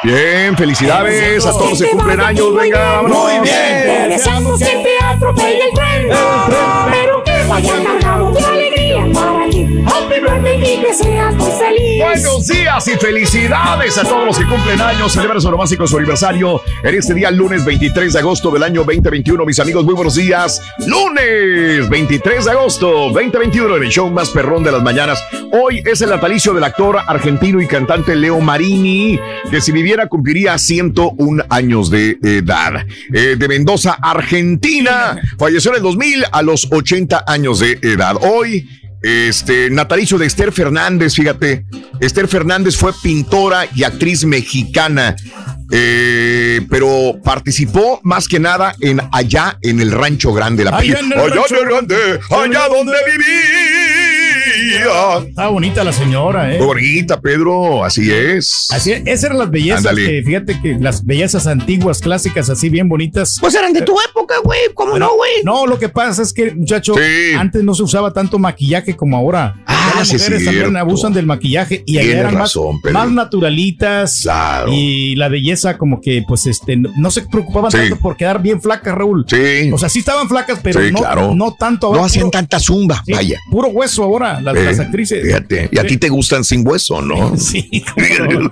Bien, 0.04 0.56
felicidades 0.56 1.46
a 1.46 1.52
todos 1.52 1.72
los 1.72 1.82
que 1.82 1.90
cumplen 1.90 2.22
años. 2.22 2.56
Venga, 2.56 2.80
vámonos. 2.80 3.24
Muy 3.24 3.40
bien. 3.42 4.10
Deseamos 4.10 4.60
que 4.60 4.72
el 4.72 4.84
teatro 4.84 5.36
pegue 5.36 5.66
el 5.68 5.74
tren. 5.74 6.10
Pero 6.92 7.24
que 7.24 7.44
vaya 7.48 7.74
Buenos 12.00 12.48
días 12.48 12.88
y 12.88 12.92
felicidades 12.92 13.98
a 13.98 14.04
todos 14.04 14.26
los 14.26 14.38
que 14.38 14.46
cumplen 14.46 14.80
años, 14.80 15.12
celebran 15.12 15.42
su 15.42 15.52
romántico 15.52 15.86
su 15.88 15.98
aniversario 15.98 16.62
en 16.84 16.96
este 16.96 17.14
día, 17.14 17.32
lunes 17.32 17.66
23 17.66 18.14
de 18.14 18.20
agosto 18.20 18.50
del 18.52 18.64
año 18.64 18.84
2021. 18.86 19.46
Mis 19.46 19.60
amigos, 19.60 19.84
muy 19.84 19.94
buenos 19.94 20.16
días. 20.16 20.62
Lunes 20.86 21.90
23 21.90 22.46
de 22.46 22.52
agosto 22.52 23.10
2021, 23.10 23.76
en 23.76 23.84
el 23.84 23.90
show 23.90 24.10
más 24.10 24.30
perrón 24.30 24.64
de 24.64 24.72
las 24.72 24.82
mañanas. 24.82 25.22
Hoy 25.52 25.82
es 25.86 26.02
el 26.02 26.12
natalicio 26.12 26.54
del 26.54 26.64
actor 26.64 26.98
argentino 27.06 27.60
y 27.60 27.68
cantante 27.68 28.16
Leo 28.16 28.40
Marini, 28.40 29.20
que 29.52 29.60
si 29.60 29.72
viviera 29.72 30.08
cumpliría 30.08 30.58
101 30.58 31.44
años 31.50 31.90
de 31.90 32.18
edad. 32.24 32.86
Eh, 33.14 33.36
de 33.38 33.48
Mendoza, 33.48 33.98
Argentina. 34.02 35.20
Falleció 35.38 35.72
en 35.72 35.78
el 35.78 35.84
2000 35.84 36.26
a 36.32 36.42
los 36.42 36.68
80 36.72 37.26
años 37.28 37.60
de 37.60 37.80
edad. 37.82 38.16
Hoy 38.22 38.68
este 39.02 39.70
natalicio 39.70 40.18
de 40.18 40.26
Esther 40.26 40.52
Fernández, 40.52 41.14
fíjate. 41.16 41.66
Esther 42.00 42.28
Fernández 42.28 42.76
fue 42.76 42.92
pintora 43.02 43.68
y 43.76 43.84
actriz 43.84 44.26
mexicana, 44.26 45.16
eh, 45.72 46.62
pero 46.70 47.20
participó 47.24 48.00
más 48.04 48.28
que 48.28 48.40
nada 48.40 48.76
en 48.80 49.02
Allá 49.12 49.58
en 49.62 49.80
el 49.80 49.92
Rancho 49.92 50.34
Grande, 50.34 50.64
la 50.64 50.78
Allá 50.78 51.00
en 51.00 51.12
el 51.12 51.20
Allá 51.20 51.36
Rancho 51.36 51.56
en 51.56 51.62
el 51.62 51.66
Grande, 51.68 51.96
allá 52.30 52.68
donde 52.70 52.94
vivía. 54.56 55.28
Está 55.30 55.48
bonita 55.48 55.84
la 55.84 55.94
señora, 55.94 56.54
¿eh? 56.54 56.58
Muy 56.58 56.68
bonita, 56.68 57.20
Pedro, 57.20 57.84
así 57.84 58.12
es. 58.12 58.68
Así 58.72 58.92
es, 58.92 59.02
esas 59.06 59.26
eran 59.26 59.38
las 59.40 59.50
bellezas 59.52 59.96
que, 59.96 60.22
fíjate 60.26 60.60
que 60.62 60.78
las 60.80 61.06
bellezas 61.06 61.48
antiguas, 61.48 62.00
clásicas, 62.00 62.50
así 62.50 62.70
bien 62.70 62.88
bonitas. 62.90 63.38
Pues 63.40 63.56
eran 63.56 63.74
de 63.74 63.82
tu 63.82 63.96
época, 64.10 64.36
güey. 64.44 64.60
¿Cómo 64.74 64.98
no, 64.98 65.16
güey? 65.16 65.32
No, 65.44 65.66
lo 65.66 65.78
que 65.80 65.90
pasa 65.90 66.22
es 66.22 66.34
que, 66.34 66.54
muchacho, 66.56 66.94
Sí. 66.96 67.34
antes 67.38 67.64
no 67.64 67.74
se 67.76 67.84
usaba 67.84 68.14
tanto 68.14 68.40
maquillaje 68.40 68.96
como 68.96 69.18
ahora. 69.18 69.56
Ah, 69.66 69.94
las 70.00 70.08
sí 70.10 70.16
mujeres 70.16 70.46
también 70.46 70.76
abusan 70.78 71.14
del 71.14 71.26
maquillaje 71.26 71.84
y 71.86 71.98
allá 71.98 72.08
Tienes 72.08 72.20
eran 72.22 72.36
razón, 72.36 72.74
más, 72.76 72.82
Pedro. 72.84 73.00
más 73.00 73.12
naturalitas. 73.12 74.22
Claro. 74.24 74.72
Y 74.72 75.16
la 75.16 75.28
belleza, 75.30 75.78
como 75.78 76.02
que, 76.02 76.24
pues, 76.28 76.46
este, 76.48 76.76
no, 76.78 76.90
no 76.98 77.12
se 77.12 77.22
preocupaban 77.22 77.72
Sí. 77.72 77.78
tanto 77.78 77.98
por 77.98 78.18
quedar 78.18 78.42
bien 78.42 78.62
flacas, 78.62 78.96
Raúl. 78.96 79.26
Sí. 79.28 79.72
O 79.72 79.78
sea, 79.78 79.90
sí 79.90 80.00
estaban 80.00 80.28
flacas, 80.28 80.60
pero 80.62 80.82
Sí, 80.82 80.92
no, 80.92 81.00
claro. 81.00 81.34
no 81.36 81.54
tanto. 81.58 81.88
No 81.88 81.94
ahora, 81.96 82.06
hacían 82.06 82.24
puro- 82.26 82.32
tanta 82.32 82.60
zumba, 82.60 83.02
sí, 83.06 83.14
vaya. 83.14 83.40
Puro 83.52 83.68
hueso 83.70 84.04
ahora, 84.04 84.37
las, 84.42 84.56
Eh, 84.56 84.64
las 84.64 84.80
actrices. 84.80 85.24
Fíjate, 85.24 85.70
y 85.72 85.78
a 85.80 85.84
ti 85.86 85.98
te 85.98 86.10
gustan 86.10 86.44
sin 86.44 86.68
hueso, 86.68 87.02
¿no? 87.02 87.36
Sí, 87.48 87.84
no. 88.30 88.52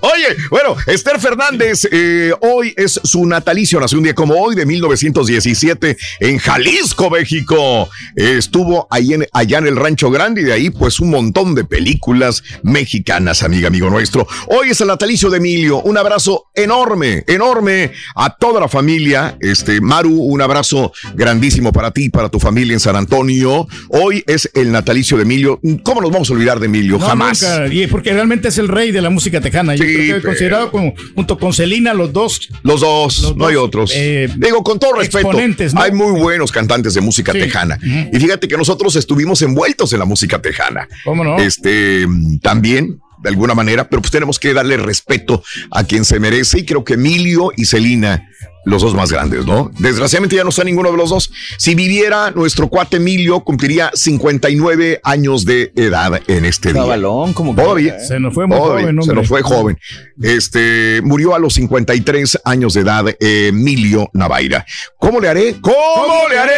Oye, 0.00 0.36
bueno, 0.50 0.76
Esther 0.86 1.18
Fernández, 1.20 1.88
eh, 1.90 2.32
hoy 2.40 2.72
es 2.76 3.00
su 3.02 3.24
natalicio, 3.26 3.80
nació 3.80 3.98
un 3.98 4.04
día 4.04 4.14
como 4.14 4.34
hoy 4.34 4.54
de 4.54 4.66
1917 4.66 5.96
en 6.20 6.38
Jalisco, 6.38 7.10
México. 7.10 7.88
Eh, 8.16 8.36
estuvo 8.38 8.86
ahí 8.90 9.14
en, 9.14 9.26
allá 9.32 9.58
en 9.58 9.66
el 9.66 9.76
Rancho 9.76 10.10
Grande 10.10 10.42
y 10.42 10.44
de 10.44 10.52
ahí 10.52 10.70
pues 10.70 11.00
un 11.00 11.10
montón 11.10 11.54
de 11.54 11.64
películas 11.64 12.42
mexicanas, 12.62 13.42
amiga, 13.42 13.68
amigo 13.68 13.90
nuestro. 13.90 14.26
Hoy 14.48 14.70
es 14.70 14.80
el 14.80 14.88
natalicio 14.88 15.30
de 15.30 15.38
Emilio, 15.38 15.80
un 15.82 15.96
abrazo 15.96 16.46
enorme, 16.54 17.24
enorme 17.26 17.92
a 18.14 18.34
toda 18.36 18.60
la 18.60 18.68
familia. 18.68 19.36
Este, 19.40 19.80
Maru, 19.80 20.22
un 20.22 20.40
abrazo 20.42 20.92
grandísimo 21.14 21.72
para 21.72 21.90
ti, 21.90 22.10
para 22.10 22.28
tu 22.28 22.38
familia 22.38 22.74
en 22.74 22.80
San 22.80 22.96
Antonio. 22.96 23.47
Hoy 23.88 24.22
es 24.26 24.50
el 24.54 24.70
natalicio 24.72 25.16
de 25.16 25.22
Emilio. 25.24 25.60
¿Cómo 25.82 26.00
nos 26.00 26.10
vamos 26.10 26.30
a 26.30 26.32
olvidar 26.32 26.60
de 26.60 26.66
Emilio? 26.66 26.98
No, 26.98 27.06
Jamás. 27.06 27.42
nunca. 27.42 27.66
Y 27.72 27.86
porque 27.86 28.12
realmente 28.12 28.48
es 28.48 28.58
el 28.58 28.68
rey 28.68 28.90
de 28.90 29.00
la 29.00 29.10
música 29.10 29.40
tejana. 29.40 29.74
Yo 29.74 29.84
Sí, 29.84 29.94
creo 29.94 30.06
que 30.06 30.12
pero- 30.14 30.28
considerado 30.28 30.70
como, 30.70 30.94
junto 31.14 31.38
con 31.38 31.52
Celina, 31.52 31.94
los 31.94 32.12
dos. 32.12 32.48
Los 32.62 32.80
dos, 32.80 33.22
Los 33.22 33.36
no 33.36 33.46
hay 33.46 33.56
otros. 33.56 33.92
eh, 33.94 34.28
Digo, 34.36 34.62
con 34.62 34.78
todo 34.78 34.92
respeto, 34.94 35.30
¿no? 35.32 35.80
hay 35.80 35.92
muy 35.92 36.12
buenos 36.20 36.52
cantantes 36.52 36.94
de 36.94 37.00
música 37.00 37.32
Sí. 37.32 37.38
tejana. 37.40 37.78
Ujú. 37.78 38.16
Y 38.16 38.20
fíjate 38.20 38.48
que 38.48 38.56
nosotros 38.56 38.96
estuvimos 38.96 39.40
envueltos 39.42 39.92
en 39.92 39.98
la 39.98 40.04
música 40.04 40.40
tejana. 40.40 40.88
¿Cómo 41.04 41.24
no? 41.24 41.38
Este, 41.38 42.06
también, 42.42 42.98
de 43.22 43.28
alguna 43.30 43.54
manera, 43.54 43.88
pero 43.88 44.00
pues 44.02 44.12
tenemos 44.12 44.38
que 44.38 44.54
darle 44.54 44.76
respeto 44.76 45.42
a 45.70 45.84
quien 45.84 46.04
se 46.04 46.20
merece. 46.20 46.60
Y 46.60 46.64
creo 46.64 46.84
que 46.84 46.94
Emilio 46.94 47.50
y 47.56 47.64
Celina, 47.64 48.28
los 48.68 48.82
dos 48.82 48.94
más 48.94 49.10
grandes, 49.10 49.46
¿no? 49.46 49.70
Desgraciadamente 49.78 50.36
ya 50.36 50.44
no 50.44 50.50
está 50.50 50.64
ninguno 50.64 50.90
de 50.90 50.96
los 50.96 51.10
dos. 51.10 51.30
Si 51.56 51.74
viviera 51.74 52.30
nuestro 52.30 52.68
cuate 52.68 52.98
Emilio, 52.98 53.40
cumpliría 53.40 53.90
59 53.94 55.00
años 55.02 55.44
de 55.44 55.72
edad 55.74 56.20
en 56.26 56.44
este 56.44 56.72
día. 56.72 56.82
Cabalón, 56.82 57.32
como 57.32 57.54
que- 57.56 57.62
Todavía. 57.62 57.98
Se 58.00 58.20
nos 58.20 58.34
fue 58.34 58.46
muy 58.46 58.56
Todavía, 58.58 58.82
joven, 58.86 58.94
Se 58.96 59.00
hombre. 59.10 59.16
nos 59.16 59.28
fue 59.28 59.42
joven. 59.42 59.78
Este 60.22 61.00
murió 61.04 61.34
a 61.34 61.38
los 61.38 61.54
53 61.54 62.38
años 62.44 62.74
de 62.74 62.80
edad, 62.82 63.04
eh, 63.08 63.48
Emilio 63.48 64.10
Navaira. 64.12 64.66
¿Cómo 64.98 65.20
le 65.20 65.28
haré? 65.28 65.56
¿Cómo 65.60 66.28
le 66.28 66.38
haré? 66.38 66.52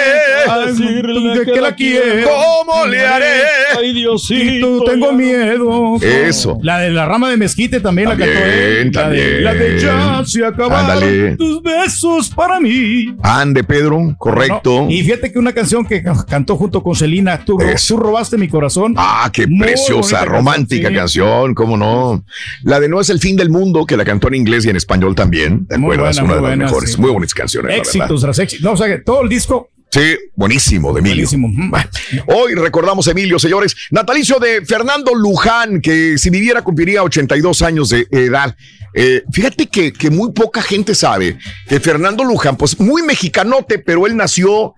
A 0.48 0.58
decirle 0.66 1.44
que 1.44 1.60
la 1.60 1.74
quiero. 1.74 2.28
¿Cómo 2.28 2.86
le 2.86 3.06
haré? 3.06 3.42
Ay, 3.78 3.92
Diosito. 3.92 4.66
Tú 4.78 4.84
tengo 4.84 5.12
miedo. 5.12 5.96
Eso. 6.00 6.58
La 6.62 6.78
de 6.80 6.90
la 6.90 7.06
rama 7.06 7.30
de 7.30 7.36
mezquite 7.36 7.80
también, 7.80 8.08
la 8.08 8.16
cantó 8.16 8.38
él. 8.44 8.90
También, 8.92 9.44
La 9.44 9.54
de, 9.54 9.60
la 9.60 9.74
de 9.74 9.80
ya 9.80 10.22
se 10.26 10.44
acabaron 10.44 10.90
Ándale. 10.90 11.36
tus 11.36 11.62
besos 11.62 11.99
para 12.36 12.60
mí. 12.60 13.14
Ande, 13.22 13.64
Pedro, 13.64 14.14
correcto. 14.18 14.82
No, 14.84 14.90
Y 14.90 15.02
fíjate 15.02 15.32
que 15.32 15.38
una 15.38 15.52
canción 15.52 15.84
que 15.86 16.02
ca- 16.02 16.24
cantó 16.28 16.56
junto 16.56 16.82
con 16.82 16.94
Celina, 16.94 17.44
tú, 17.44 17.58
tú 17.88 17.96
robaste 17.96 18.36
mi 18.36 18.48
corazón. 18.48 18.94
Ah, 18.96 19.30
qué 19.32 19.46
Muy 19.46 19.60
preciosa, 19.66 20.24
romántica 20.24 20.90
canción, 20.90 21.08
sí. 21.08 21.20
canción, 21.20 21.54
cómo 21.54 21.76
no. 21.76 22.24
La 22.62 22.80
de 22.80 22.88
No 22.88 23.00
es 23.00 23.10
el 23.10 23.18
fin 23.20 23.36
del 23.36 23.50
mundo, 23.50 23.86
que 23.86 23.96
la 23.96 24.04
cantó 24.04 24.28
en 24.28 24.34
inglés 24.36 24.64
y 24.64 24.70
en 24.70 24.76
español 24.76 25.14
también. 25.14 25.66
¿Te 25.66 25.78
Muy 25.78 25.94
acuerdas? 25.94 26.16
buena, 26.16 26.24
Una 26.24 26.34
de 26.34 26.40
las 26.42 26.50
buena, 26.50 26.64
mejores. 26.66 26.92
sí. 26.92 27.00
Muy 27.00 27.10
bonitas 27.10 27.34
canciones. 27.34 27.78
Éxitos 27.78 28.20
tras 28.22 28.38
éxitos. 28.38 28.64
No, 28.64 28.72
o 28.72 28.76
sea, 28.76 28.86
que 28.86 28.98
todo 28.98 29.22
el 29.22 29.28
disco. 29.28 29.68
Sí, 29.92 30.16
buenísimo, 30.36 30.92
de 30.92 31.00
Emilio. 31.00 31.26
Buenísimo. 31.28 31.48
Bueno, 31.68 31.88
Hoy 32.28 32.54
recordamos 32.54 33.08
a 33.08 33.10
Emilio, 33.10 33.40
señores. 33.40 33.74
Natalicio 33.90 34.38
de 34.38 34.64
Fernando 34.64 35.12
Luján, 35.16 35.80
que 35.80 36.16
si 36.16 36.30
viviera 36.30 36.62
cumpliría 36.62 37.02
82 37.02 37.60
años 37.62 37.88
de 37.88 38.06
edad. 38.12 38.54
Eh, 38.94 39.22
fíjate 39.32 39.66
que, 39.68 39.92
que 39.92 40.10
muy 40.10 40.32
poca 40.32 40.62
gente 40.62 40.94
sabe 40.94 41.38
que 41.68 41.80
Fernando 41.80 42.24
Luján, 42.24 42.56
pues 42.56 42.78
muy 42.80 43.02
mexicanote, 43.02 43.78
pero 43.78 44.06
él 44.06 44.16
nació 44.16 44.74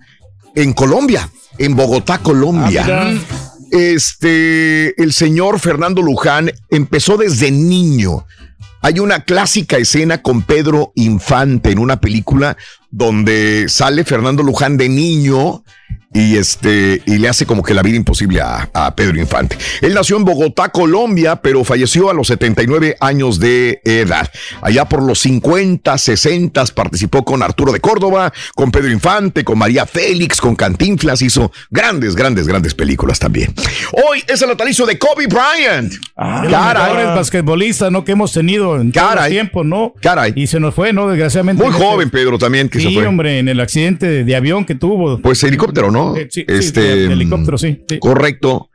en 0.54 0.72
Colombia, 0.72 1.30
en 1.58 1.76
Bogotá, 1.76 2.18
Colombia. 2.18 2.86
Ah, 2.88 3.14
este, 3.70 5.02
el 5.02 5.12
señor 5.14 5.58
Fernando 5.58 6.02
Luján 6.02 6.52
empezó 6.70 7.16
desde 7.16 7.50
niño. 7.50 8.26
Hay 8.82 8.98
una 8.98 9.24
clásica 9.24 9.78
escena 9.78 10.20
con 10.20 10.42
Pedro 10.42 10.92
Infante 10.96 11.70
en 11.70 11.78
una 11.78 12.00
película 12.00 12.56
donde 12.90 13.66
sale 13.68 14.04
Fernando 14.04 14.42
Luján 14.42 14.76
de 14.76 14.88
niño 14.88 15.64
y 16.14 16.36
este 16.36 17.00
y 17.06 17.18
le 17.18 17.28
hace 17.28 17.46
como 17.46 17.62
que 17.62 17.72
la 17.74 17.82
vida 17.82 17.96
imposible 17.96 18.40
a, 18.40 18.68
a 18.74 18.94
Pedro 18.94 19.18
Infante. 19.18 19.56
Él 19.80 19.94
nació 19.94 20.16
en 20.16 20.24
Bogotá, 20.24 20.68
Colombia, 20.68 21.36
pero 21.36 21.64
falleció 21.64 22.10
a 22.10 22.14
los 22.14 22.26
79 22.28 22.96
años 23.00 23.38
de 23.40 23.80
edad. 23.84 24.28
Allá 24.60 24.84
por 24.84 25.02
los 25.02 25.20
50, 25.20 25.96
60 25.96 26.64
participó 26.74 27.24
con 27.24 27.42
Arturo 27.42 27.72
de 27.72 27.80
Córdoba, 27.80 28.32
con 28.54 28.70
Pedro 28.70 28.90
Infante, 28.90 29.42
con 29.44 29.58
María 29.58 29.86
Félix, 29.86 30.40
con 30.40 30.54
Cantinflas, 30.54 31.22
hizo 31.22 31.50
grandes, 31.70 32.14
grandes, 32.14 32.46
grandes 32.46 32.74
películas 32.74 33.18
también. 33.18 33.54
Hoy 33.92 34.22
es 34.28 34.42
el 34.42 34.48
natalicio 34.48 34.84
de 34.86 34.98
Kobe 34.98 35.26
Bryant. 35.26 35.92
los 35.92 36.50
Caray. 36.52 36.82
mejores 36.84 37.06
basquetbolistas, 37.14 37.90
¿no? 37.90 38.04
Que 38.04 38.12
hemos 38.12 38.32
tenido 38.32 38.78
en 38.80 38.92
todos 38.92 39.06
los 39.06 39.14
Caray. 39.14 39.30
tiempos, 39.32 39.64
¿no? 39.66 39.94
Caray. 40.00 40.32
Y 40.36 40.46
se 40.46 40.60
nos 40.60 40.74
fue, 40.74 40.92
¿no? 40.92 41.08
Desgraciadamente. 41.08 41.62
Muy 41.64 41.74
En 41.74 41.80
joven, 41.82 42.10
Pedro, 42.10 42.38
también, 42.38 42.68
que 42.68 42.80
se 42.80 42.88
Sí, 42.88 42.94
fue. 42.94 43.06
hombre, 43.06 43.38
en 43.38 43.48
el 43.48 43.60
accidente 43.60 44.06
de, 44.06 44.24
de 44.24 44.36
avión 44.36 44.64
que 44.64 44.74
tuvo. 44.74 45.18
Pues 45.18 45.42
helicóptero, 45.42 45.81
¿no? 45.90 46.16
Eh, 46.16 46.28
sí, 46.30 46.40
sí, 46.40 46.54
este, 46.54 46.80
de- 46.80 47.06
de 47.08 47.12
helicóptero, 47.14 47.58
sí, 47.58 47.82
sí. 47.88 47.98
Correcto. 47.98 48.70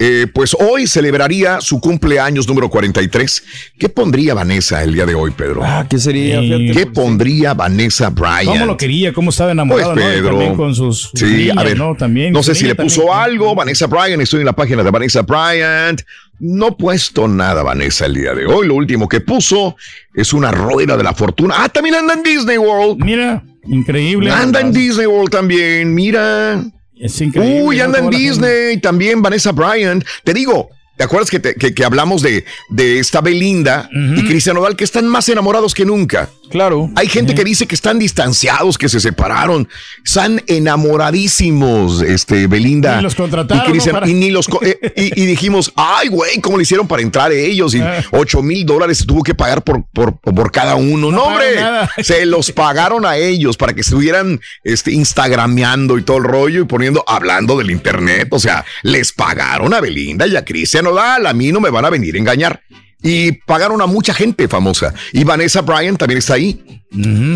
Eh, 0.00 0.28
pues 0.32 0.54
hoy 0.54 0.86
celebraría 0.86 1.60
su 1.60 1.80
cumpleaños 1.80 2.46
número 2.46 2.68
43. 2.70 3.42
¿Qué 3.80 3.88
pondría 3.88 4.32
Vanessa 4.32 4.80
el 4.84 4.94
día 4.94 5.04
de 5.04 5.16
hoy, 5.16 5.32
Pedro? 5.32 5.62
Ah, 5.64 5.86
¿qué 5.90 5.98
sería? 5.98 6.38
Fíjate, 6.40 6.70
¿Qué 6.70 6.86
pondría 6.86 7.52
Vanessa 7.54 8.08
Bryant? 8.10 8.46
¿Cómo 8.46 8.66
lo 8.66 8.76
quería? 8.76 9.12
¿Cómo 9.12 9.30
estaba 9.30 9.48
Pues 9.48 9.54
enamorado? 9.54 9.96
¿no? 9.96 10.00
Y 10.00 10.04
Pedro. 10.04 10.30
también 10.30 10.54
con 10.54 10.72
sus, 10.74 11.10
sí, 11.14 11.24
niñas, 11.24 11.56
a 11.56 11.64
ver. 11.64 11.76
¿no? 11.78 11.96
También. 11.96 12.32
no 12.32 12.44
sé 12.44 12.54
si 12.54 12.66
le 12.66 12.76
puso 12.76 13.06
también. 13.06 13.18
algo. 13.22 13.54
Vanessa 13.56 13.88
Bryant, 13.88 14.22
estoy 14.22 14.38
en 14.40 14.46
la 14.46 14.52
página 14.54 14.84
de 14.84 14.90
Vanessa 14.92 15.22
Bryant. 15.22 16.00
No 16.38 16.68
he 16.68 16.72
puesto 16.72 17.26
nada, 17.26 17.64
Vanessa, 17.64 18.06
el 18.06 18.14
día 18.14 18.32
de 18.34 18.46
hoy. 18.46 18.68
Lo 18.68 18.76
último 18.76 19.08
que 19.08 19.20
puso 19.20 19.74
es 20.14 20.32
una 20.32 20.52
rueda 20.52 20.96
de 20.96 21.02
la 21.02 21.12
fortuna. 21.12 21.56
Ah, 21.58 21.68
también 21.68 21.96
anda 21.96 22.14
en 22.14 22.22
Disney 22.22 22.56
World. 22.58 23.02
Mira, 23.04 23.42
increíble. 23.68 24.30
Anda 24.30 24.60
en 24.60 24.72
Disney 24.72 25.06
World 25.06 25.30
también, 25.30 25.94
mira. 25.94 26.62
Es 26.96 27.20
increíble. 27.20 27.62
Uy, 27.62 27.80
anda 27.80 27.98
en. 27.98 28.10
Disney, 28.10 28.78
también 28.80 29.22
Vanessa 29.22 29.52
Bryant. 29.52 30.04
Te 30.24 30.34
digo, 30.34 30.68
¿te 30.96 31.04
acuerdas 31.04 31.30
que, 31.30 31.38
te- 31.38 31.54
que, 31.54 31.72
que 31.74 31.84
hablamos 31.84 32.22
de, 32.22 32.44
de 32.70 32.98
esta 32.98 33.20
Belinda 33.20 33.88
y 34.16 34.24
Cristian 34.26 34.56
Nodal 34.56 34.74
que 34.76 34.84
están 34.84 35.06
más 35.06 35.28
enamorados 35.28 35.74
que 35.74 35.84
nunca? 35.84 36.28
Claro. 36.50 36.90
Hay 36.96 37.08
gente 37.08 37.34
que 37.34 37.44
dice 37.44 37.66
que 37.66 37.74
están 37.74 37.98
distanciados, 37.98 38.78
que 38.78 38.88
se 38.88 39.00
separaron. 39.00 39.68
Están 40.04 40.42
enamoradísimos, 40.46 42.02
este, 42.02 42.46
Belinda. 42.46 42.96
Ni 42.96 43.02
los 43.02 43.14
contrataron, 43.14 44.08
Y, 44.08 44.14
ni 44.14 44.30
los 44.30 44.48
eh, 44.62 44.78
y, 44.96 45.22
y 45.22 45.26
dijimos, 45.26 45.72
ay, 45.76 46.08
güey, 46.08 46.40
¿cómo 46.40 46.56
le 46.56 46.62
hicieron 46.62 46.86
para 46.86 47.02
entrar 47.02 47.32
ellos? 47.32 47.74
Y 47.74 47.80
Ah. 47.80 48.02
8 48.10 48.42
mil 48.42 48.66
dólares 48.66 49.04
tuvo 49.06 49.22
que 49.22 49.34
pagar 49.34 49.62
por, 49.62 49.84
por, 49.92 50.18
por 50.20 50.52
cada 50.52 50.74
uno. 50.74 51.10
No, 51.10 51.24
hombre, 51.24 51.54
nada. 51.56 51.90
se 52.02 52.26
los 52.26 52.52
pagaron 52.52 53.06
a 53.06 53.16
ellos 53.16 53.56
para 53.56 53.72
que 53.72 53.80
estuvieran 53.80 54.40
este, 54.64 54.92
instagrameando 54.92 55.98
y 55.98 56.02
todo 56.02 56.18
el 56.18 56.24
rollo 56.24 56.62
y 56.62 56.64
poniendo, 56.64 57.04
hablando 57.06 57.56
del 57.56 57.70
internet. 57.70 58.28
O 58.30 58.38
sea, 58.38 58.64
les 58.82 59.12
pagaron 59.12 59.72
a 59.74 59.80
Belinda 59.80 60.26
y 60.26 60.36
a 60.36 60.44
Cristian 60.44 60.84
Nodal. 60.84 61.26
A 61.26 61.32
mí 61.32 61.52
no 61.52 61.60
me 61.60 61.70
van 61.70 61.84
a 61.84 61.90
venir 61.90 62.14
a 62.14 62.18
engañar. 62.18 62.62
Y 63.02 63.32
pagaron 63.32 63.80
a 63.82 63.86
mucha 63.86 64.12
gente 64.14 64.48
famosa. 64.48 64.92
Y 65.12 65.24
Vanessa 65.24 65.60
Bryan 65.62 65.96
también 65.96 66.18
está 66.18 66.34
ahí. 66.34 66.62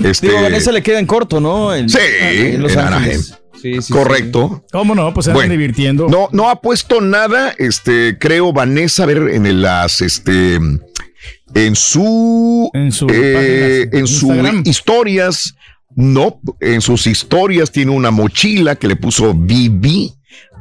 Este- 0.04 0.26
Digo, 0.28 0.38
a 0.38 0.42
Vanessa 0.42 0.72
le 0.72 0.82
queda 0.82 0.98
en 0.98 1.06
corto, 1.06 1.40
¿no? 1.40 1.74
En- 1.74 1.88
Sí, 1.88 1.98
en 2.20 2.62
Los 2.62 2.72
en 2.72 2.78
Ángeles. 2.80 3.32
Anaheim. 3.32 3.42
Sí, 3.60 3.80
sí, 3.80 3.92
Correcto. 3.92 4.64
¿Cómo 4.72 4.94
no? 4.96 5.14
Pues 5.14 5.26
se 5.26 5.32
Bueno, 5.32 5.52
divirtiendo. 5.52 6.08
No, 6.08 6.28
no 6.32 6.50
ha 6.50 6.60
puesto 6.60 7.00
nada, 7.00 7.54
este, 7.58 8.16
creo, 8.18 8.52
Vanessa, 8.52 9.04
a 9.04 9.06
ver, 9.06 9.28
en 9.32 9.46
el- 9.46 9.62
las, 9.62 10.00
este, 10.00 10.56
en 10.56 11.76
su, 11.76 12.70
en 12.74 12.90
su, 12.90 13.06
página, 13.06 13.88
en 13.92 14.06
sus 14.08 14.66
historias, 14.66 15.54
no, 15.94 16.40
en 16.60 16.80
sus 16.80 17.06
historias 17.06 17.70
tiene 17.70 17.92
una 17.92 18.10
mochila 18.10 18.74
que 18.74 18.88
le 18.88 18.96
puso 18.96 19.32
BB, 19.34 20.10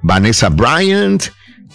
Vanessa 0.03 0.49
Bryant. 0.49 1.23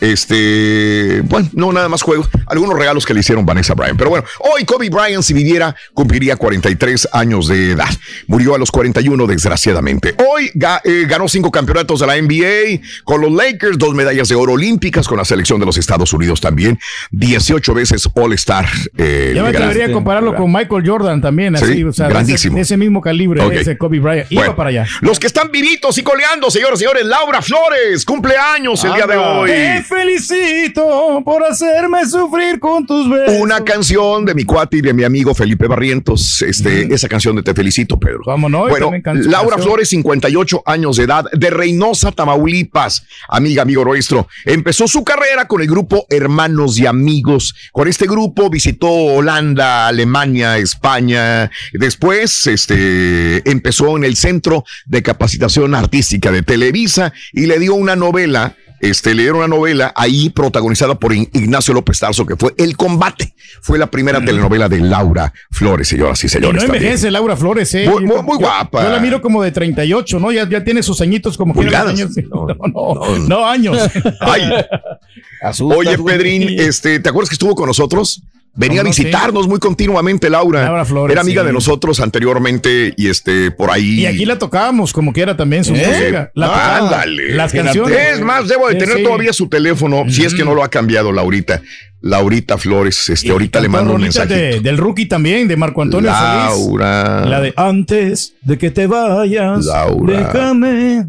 Este, 0.00 1.22
bueno, 1.24 1.48
no 1.52 1.72
nada 1.72 1.88
más 1.88 2.02
juegos, 2.02 2.28
algunos 2.46 2.78
regalos 2.78 3.06
que 3.06 3.14
le 3.14 3.20
hicieron 3.20 3.44
Vanessa 3.46 3.74
Bryant. 3.74 3.98
Pero 3.98 4.10
bueno, 4.10 4.26
hoy 4.40 4.64
Kobe 4.64 4.88
Bryant, 4.90 5.22
si 5.22 5.32
viviera, 5.34 5.74
cumpliría 5.94 6.36
43 6.36 7.08
años 7.12 7.48
de 7.48 7.72
edad. 7.72 7.88
Murió 8.26 8.54
a 8.54 8.58
los 8.58 8.70
41, 8.70 9.26
desgraciadamente. 9.26 10.14
Hoy 10.18 10.50
ga- 10.54 10.80
eh, 10.84 11.06
ganó 11.08 11.28
cinco 11.28 11.50
campeonatos 11.50 12.00
de 12.00 12.06
la 12.06 12.16
NBA 12.16 12.80
con 13.04 13.20
los 13.20 13.32
Lakers, 13.32 13.78
dos 13.78 13.94
medallas 13.94 14.28
de 14.28 14.34
oro 14.34 14.52
olímpicas 14.52 15.06
con 15.08 15.18
la 15.18 15.24
selección 15.24 15.60
de 15.60 15.66
los 15.66 15.76
Estados 15.78 16.12
Unidos 16.12 16.40
también, 16.40 16.78
18 17.10 17.74
veces 17.74 18.08
All-Star. 18.14 18.66
eh, 18.98 19.32
Ya 19.34 19.42
me 19.42 19.50
gran- 19.52 19.62
atrevería 19.64 19.86
a 19.86 19.92
compararlo 19.92 20.34
con 20.34 20.52
Michael 20.52 20.82
Jordan 20.88 21.20
también, 21.20 21.56
así, 21.56 21.66
Sí, 21.74 21.84
o 21.84 21.92
sea, 21.92 22.06
de 22.08 22.12
grandísimo. 22.14 22.52
ese, 22.52 22.56
de 22.56 22.62
ese 22.62 22.76
mismo 22.76 23.00
calibre, 23.00 23.42
Ok. 23.42 23.52
ese 23.52 23.76
Kobe 23.78 23.98
Bryant. 24.00 24.30
Iba 24.30 24.42
Bueno, 24.42 24.56
para 24.56 24.70
allá. 24.70 24.86
Los 25.00 25.18
que 25.18 25.26
están 25.26 25.50
vivitos 25.50 25.96
y 25.98 26.02
coleando, 26.02 26.50
señoras 26.50 26.78
y 26.80 26.84
señores, 26.84 27.04
Laura 27.06 27.42
Flores, 27.42 28.04
cumpleaños 28.04 28.82
el 28.84 28.94
día 28.94 29.06
de 29.06 29.16
hoy. 29.16 29.50
Felicito 29.86 31.22
por 31.24 31.44
hacerme 31.44 32.06
sufrir 32.06 32.58
con 32.58 32.86
tus 32.86 33.08
besos. 33.08 33.36
Una 33.40 33.64
canción 33.64 34.24
de 34.24 34.34
mi 34.34 34.44
cuate 34.44 34.78
y 34.78 34.80
de 34.80 34.92
mi 34.92 35.04
amigo 35.04 35.34
Felipe 35.34 35.66
Barrientos. 35.66 36.42
Este, 36.42 36.92
Esa 36.92 37.08
canción 37.08 37.36
de 37.36 37.42
Te 37.42 37.54
Felicito, 37.54 37.98
Pedro. 37.98 38.20
Vamos, 38.26 38.50
no, 38.50 38.68
yo 38.68 38.70
Bueno, 38.70 38.90
Laura. 39.14 39.56
Flores, 39.58 39.88
58 39.88 40.62
años 40.66 40.96
de 40.96 41.04
edad, 41.04 41.24
de 41.32 41.50
Reynosa, 41.50 42.12
Tamaulipas, 42.12 43.04
amiga, 43.28 43.62
amigo 43.62 43.84
nuestro. 43.84 44.28
Empezó 44.44 44.86
su 44.86 45.02
carrera 45.02 45.48
con 45.48 45.62
el 45.62 45.68
grupo 45.68 46.06
Hermanos 46.10 46.78
y 46.78 46.86
Amigos. 46.86 47.54
Con 47.72 47.88
este 47.88 48.06
grupo 48.06 48.50
visitó 48.50 48.88
Holanda, 48.90 49.86
Alemania, 49.88 50.58
España. 50.58 51.50
Después, 51.72 52.46
este, 52.46 53.48
empezó 53.50 53.96
en 53.96 54.04
el 54.04 54.16
Centro 54.16 54.64
de 54.84 55.02
Capacitación 55.02 55.74
Artística 55.74 56.30
de 56.30 56.42
Televisa 56.42 57.12
y 57.32 57.46
le 57.46 57.58
dio 57.58 57.74
una 57.74 57.96
novela 57.96 58.56
este, 58.80 59.14
le 59.14 59.22
dieron 59.22 59.38
una 59.38 59.48
novela 59.48 59.92
ahí 59.96 60.30
protagonizada 60.30 60.94
por 60.96 61.14
Ignacio 61.14 61.72
López 61.74 61.98
Tarso, 61.98 62.26
que 62.26 62.36
fue 62.36 62.54
El 62.58 62.76
Combate. 62.76 63.34
Fue 63.62 63.78
la 63.78 63.86
primera 63.90 64.24
telenovela 64.24 64.68
de 64.68 64.80
Laura 64.80 65.32
Flores, 65.50 65.88
señoras 65.88 66.22
y 66.22 66.26
Y 66.26 66.30
señores. 66.30 66.54
no 66.62 66.66
también. 66.68 66.82
envejece 66.84 67.10
Laura 67.10 67.36
Flores, 67.36 67.74
¿eh? 67.74 67.88
Muy- 67.88 68.04
muy- 68.04 68.22
muy 68.22 68.34
Yo- 68.38 68.46
guapa. 68.46 68.82
Yo 68.84 68.90
la 68.90 68.98
miro 69.00 69.20
como 69.22 69.42
de 69.42 69.50
38, 69.52 70.18
¿no? 70.20 70.30
Ya, 70.32 70.48
ya 70.48 70.62
tiene 70.64 70.82
sus 70.82 71.00
añitos 71.00 71.36
como 71.36 71.54
Pulgadas. 71.54 71.92
años. 71.94 72.10
No, 72.30 72.46
no, 72.68 73.18
no, 73.28 73.46
años. 73.46 73.78
Ay. 74.20 74.42
Oye, 75.60 75.98
Pedrín, 75.98 76.58
este, 76.60 76.98
¿te 77.00 77.08
acuerdas 77.08 77.28
que 77.30 77.34
estuvo 77.34 77.54
con 77.54 77.66
nosotros? 77.66 78.22
Venía 78.56 78.80
a 78.80 78.84
visitarnos 78.84 79.46
muy 79.48 79.58
continuamente, 79.58 80.30
Laura. 80.30 80.64
Laura 80.64 80.84
Flores, 80.84 81.12
Era 81.12 81.20
amiga 81.20 81.42
sí. 81.42 81.46
de 81.46 81.52
nosotros 81.52 82.00
anteriormente 82.00 82.94
y 82.96 83.08
este, 83.08 83.50
por 83.50 83.70
ahí. 83.70 84.00
Y 84.00 84.06
aquí 84.06 84.24
la 84.24 84.38
tocábamos 84.38 84.92
como 84.94 85.12
quiera 85.12 85.36
también 85.36 85.62
su 85.64 85.74
¿Eh? 85.74 85.86
música. 85.86 86.30
La. 86.34 86.78
Ándale. 86.78 87.34
Las 87.34 87.52
canciones. 87.52 87.98
Es 88.14 88.20
más, 88.20 88.48
debo 88.48 88.66
de 88.68 88.74
Sí, 88.74 88.78
tener 88.80 88.96
sí. 88.96 89.02
todavía 89.04 89.32
su 89.34 89.48
teléfono, 89.48 90.04
si 90.08 90.24
es 90.24 90.34
que 90.34 90.44
no 90.44 90.54
lo 90.54 90.64
ha 90.64 90.70
cambiado, 90.70 91.12
Laurita. 91.12 91.60
Laurita 92.02 92.56
Flores, 92.58 93.08
este, 93.08 93.30
ahorita 93.32 93.60
le 93.60 93.68
mando 93.68 93.94
un 93.94 94.02
mensaje. 94.02 94.34
de- 94.34 94.60
del 94.60 94.78
rookie 94.78 95.06
también, 95.06 95.48
de 95.48 95.56
Marco 95.56 95.82
Antonio 95.82 96.10
Solís. 96.12 96.66
Laura. 96.68 97.24
La 97.26 97.40
de 97.40 97.52
antes 97.56 98.34
de 98.42 98.58
que 98.58 98.70
te 98.70 98.86
vayas, 98.86 99.64
Laura. 99.64 100.18
déjame. 100.18 101.04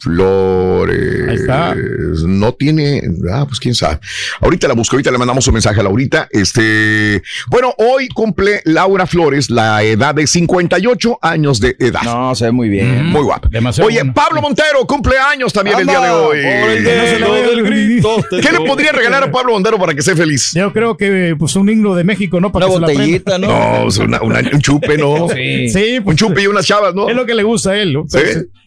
Flores. 0.00 1.28
Ahí 1.28 1.34
está. 1.36 1.74
No 2.26 2.52
tiene. 2.52 3.02
Ah, 3.32 3.44
pues 3.46 3.58
quién 3.58 3.74
sabe. 3.74 3.98
Ahorita 4.40 4.68
la 4.68 4.74
busco, 4.74 4.96
ahorita 4.96 5.10
le 5.10 5.18
mandamos 5.18 5.46
un 5.48 5.54
mensaje 5.54 5.80
a 5.80 5.82
Laurita. 5.82 6.28
Este. 6.30 7.22
Bueno, 7.48 7.74
hoy 7.78 8.08
cumple 8.08 8.60
Laura 8.64 9.06
Flores 9.06 9.50
la 9.50 9.82
edad 9.82 10.14
de 10.14 10.26
58 10.26 11.18
años 11.22 11.60
de 11.60 11.76
edad. 11.78 12.02
No, 12.04 12.34
se 12.34 12.44
ve 12.46 12.52
muy 12.52 12.68
bien. 12.68 13.06
Muy 13.06 13.22
guapa. 13.22 13.48
Demasiado 13.50 13.88
Oye. 13.88 14.04
Pablo 14.12 14.40
Montero 14.42 14.86
cumple 14.86 15.14
años 15.18 15.52
también 15.52 15.78
el 15.80 15.86
día 15.86 16.00
de 16.00 16.10
hoy. 16.10 16.38
por 16.60 16.70
el 16.70 16.84
dedo 16.84 17.34
del 17.34 17.62
grito, 17.64 18.24
te 18.30 18.40
¿Qué 18.40 18.52
le 18.52 18.60
podría 18.60 18.92
regalar 18.92 19.24
a 19.24 19.30
Pablo 19.32 19.52
Montero 19.52 19.78
para 19.78 19.94
que 19.94 20.02
sea 20.04 20.14
feliz? 20.16 20.52
Yo 20.54 20.72
creo 20.72 20.96
que 20.96 21.34
pues 21.38 21.56
un 21.56 21.68
himno 21.68 21.94
de 21.94 22.04
México, 22.04 22.40
¿no? 22.40 22.52
Para 22.52 22.66
Una 22.66 22.86
que 22.86 22.92
se 22.92 22.98
la 22.98 23.04
botellita. 23.04 23.38
¿no? 23.38 23.46
No, 23.48 23.82
pues, 23.84 23.98
una- 23.98 24.22
una- 24.22 24.40
un 24.52 24.60
chupe, 24.60 24.96
¿no? 24.98 25.28
Sí, 25.30 25.68
sí 25.68 26.00
pues, 26.02 26.14
Un 26.14 26.16
chupe 26.16 26.42
y 26.42 26.46
unas 26.46 26.66
chavas, 26.66 26.94
¿no? 26.94 27.08
es 27.08 27.16
lo 27.16 27.26
que 27.26 27.34
le 27.34 27.42
gusta 27.42 27.70
a 27.70 27.76
él. 27.78 27.92
¿no? 27.94 28.04
¿Sí? 28.08 28.18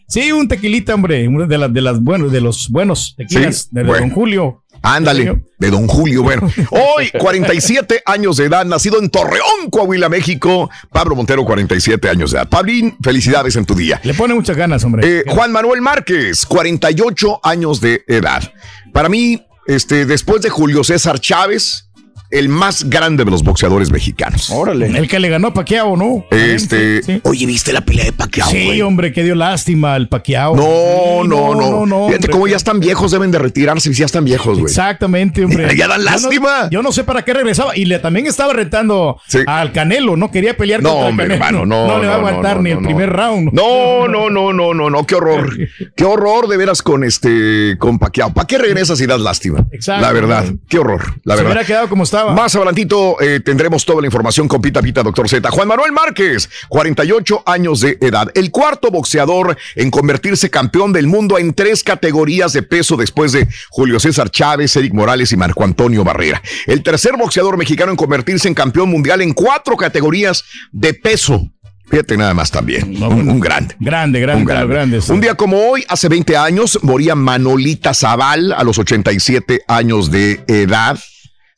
Sí, 0.06 0.32
un 0.32 0.48
tequilita, 0.48 0.94
hombre, 0.94 1.28
uno 1.28 1.46
de 1.46 1.58
las 1.58 1.72
de 1.72 1.80
las 1.82 2.00
buenos, 2.02 2.32
de 2.32 2.40
los 2.40 2.68
buenos 2.70 3.14
tequilas 3.16 3.62
Sí, 3.62 3.68
de 3.72 3.82
bueno. 3.84 4.06
Don 4.06 4.10
Julio. 4.10 4.64
Ándale, 4.80 5.42
de 5.58 5.70
Don 5.70 5.88
Julio. 5.88 6.22
Bueno, 6.22 6.48
hoy 6.70 7.10
47 7.18 8.02
años 8.06 8.36
de 8.36 8.44
edad, 8.44 8.64
nacido 8.64 9.00
en 9.02 9.10
Torreón, 9.10 9.68
Coahuila, 9.70 10.08
México. 10.08 10.70
Pablo 10.92 11.16
Montero, 11.16 11.44
47 11.44 12.08
años 12.08 12.30
de 12.30 12.38
edad. 12.38 12.48
Pablín, 12.48 12.96
felicidades 13.02 13.56
en 13.56 13.66
tu 13.66 13.74
día. 13.74 14.00
Le 14.04 14.14
pone 14.14 14.34
muchas 14.34 14.56
ganas, 14.56 14.84
hombre. 14.84 15.02
Eh, 15.18 15.24
Juan 15.26 15.50
Manuel 15.50 15.82
Márquez, 15.82 16.46
48 16.46 17.40
años 17.42 17.80
de 17.80 18.04
edad. 18.06 18.52
Para 18.92 19.08
mí, 19.08 19.42
este, 19.68 20.06
después 20.06 20.40
de 20.40 20.48
Julio 20.48 20.82
César 20.82 21.20
Chávez, 21.20 21.87
el 22.30 22.48
más 22.48 22.88
grande 22.90 23.24
de 23.24 23.30
los 23.30 23.42
boxeadores 23.42 23.90
mexicanos. 23.90 24.50
Órale. 24.50 24.86
El 24.86 25.08
que 25.08 25.18
le 25.18 25.28
ganó 25.28 25.48
a 25.48 25.54
Paquiao, 25.54 25.96
¿no? 25.96 26.24
Este, 26.30 27.02
Sí, 27.02 27.20
oye, 27.24 27.46
¿viste 27.46 27.72
la 27.72 27.80
pelea 27.80 28.04
de 28.06 28.12
Pacquiao? 28.12 28.50
Sí, 28.50 28.64
güey? 28.66 28.82
hombre, 28.82 29.12
que 29.12 29.22
dio 29.24 29.34
lástima 29.34 29.94
al 29.94 30.08
Paquiao. 30.08 30.54
No, 30.54 31.22
Sí, 31.22 31.28
no, 31.28 31.86
no, 31.86 32.06
Fíjate 32.06 32.16
hombre. 32.26 32.30
cómo 32.32 32.48
ya 32.48 32.56
están 32.56 32.80
viejos, 32.80 33.10
deben 33.12 33.30
de 33.30 33.38
retirarse, 33.38 33.92
ya 33.92 34.04
están 34.06 34.24
viejos, 34.24 34.58
güey. 34.58 34.64
Exactamente, 34.70 35.44
hombre. 35.44 35.68
Ya 35.76 35.88
dan 35.88 36.00
Yo 36.00 36.04
no- 36.04 36.10
lástima. 36.10 36.68
Yo 36.70 36.82
no, 36.82 36.92
sé 36.92 37.04
para 37.04 37.22
qué 37.24 37.32
regresaba. 37.34 37.76
Y 37.76 37.84
le 37.86 37.98
también 37.98 38.26
estaba 38.26 38.52
retando 38.52 39.18
Sí. 39.26 39.38
al 39.46 39.72
Canelo, 39.72 40.16
¿no? 40.16 40.30
Quería 40.30 40.56
pelear 40.56 40.82
No, 40.82 40.90
contra 40.90 41.04
el 41.06 41.10
hombre, 41.10 41.26
Canelo. 41.38 41.46
hermano, 41.62 41.66
no. 41.66 42.00
le 42.00 42.06
va 42.08 42.14
a 42.14 42.16
no, 42.18 42.22
no, 42.22 42.28
aguantar 42.28 42.56
no, 42.56 42.62
ni 42.62 42.70
no, 42.70 42.76
el 42.76 42.82
no. 42.82 42.88
primer 42.88 43.10
round. 43.10 43.52
No, 43.52 44.06
no, 44.08 44.28
no, 44.30 44.52
no, 44.52 44.74
no, 44.74 44.90
no, 44.90 45.06
qué 45.06 45.14
horror. 45.14 45.56
Qué 45.96 46.04
horror 46.04 46.46
de 46.48 46.56
veras 46.56 46.82
con 46.82 47.02
este, 47.04 47.76
con 47.78 47.98
Paquiao. 47.98 48.32
¿Para 48.32 48.46
qué 48.46 48.58
regresas 48.58 49.00
y 49.00 49.06
das 49.06 49.20
lástima? 49.20 49.66
Exacto. 49.72 50.02
La 50.06 50.12
verdad, 50.12 50.44
qué 50.68 50.78
horror, 50.78 51.02
la 51.24 51.34
Se 51.34 51.42
verdad. 51.42 51.44
hubiera 51.52 51.66
quedado 51.66 51.88
como 51.88 52.02
estaba. 52.18 52.34
Más 52.34 52.54
adelantito 52.54 53.20
eh, 53.20 53.40
tendremos 53.40 53.84
toda 53.84 54.00
la 54.00 54.06
información 54.06 54.48
con 54.48 54.60
Pita 54.60 54.82
Pita, 54.82 55.02
doctor 55.02 55.28
Z. 55.28 55.50
Juan 55.50 55.68
Manuel 55.68 55.92
Márquez, 55.92 56.48
48 56.68 57.42
años 57.46 57.80
de 57.80 57.98
edad. 58.00 58.30
El 58.34 58.50
cuarto 58.50 58.90
boxeador 58.90 59.56
en 59.76 59.90
convertirse 59.90 60.50
campeón 60.50 60.92
del 60.92 61.06
mundo 61.06 61.38
en 61.38 61.54
tres 61.54 61.82
categorías 61.82 62.52
de 62.52 62.62
peso 62.62 62.96
después 62.96 63.32
de 63.32 63.48
Julio 63.70 64.00
César 64.00 64.30
Chávez, 64.30 64.74
Eric 64.76 64.92
Morales 64.94 65.32
y 65.32 65.36
Marco 65.36 65.64
Antonio 65.64 66.04
Barrera. 66.04 66.42
El 66.66 66.82
tercer 66.82 67.16
boxeador 67.16 67.56
mexicano 67.56 67.90
en 67.90 67.96
convertirse 67.96 68.48
en 68.48 68.54
campeón 68.54 68.90
mundial 68.90 69.20
en 69.22 69.32
cuatro 69.32 69.76
categorías 69.76 70.44
de 70.72 70.94
peso. 70.94 71.50
Fíjate 71.90 72.18
nada 72.18 72.34
más 72.34 72.50
también. 72.50 73.02
un, 73.02 73.28
un 73.30 73.40
grande. 73.40 73.74
Grande, 73.80 74.20
grande, 74.20 74.40
Un 74.42 74.46
grande. 74.46 74.74
grande, 74.74 75.00
sí. 75.00 75.10
Un 75.10 75.20
día 75.22 75.34
como 75.34 75.58
hoy, 75.70 75.84
hace 75.88 76.08
20 76.08 76.36
años, 76.36 76.78
moría 76.82 77.14
Manolita 77.14 77.94
Zaval 77.94 78.52
a 78.52 78.62
los 78.62 78.78
87 78.78 79.62
años 79.66 80.10
de 80.10 80.42
edad. 80.48 80.98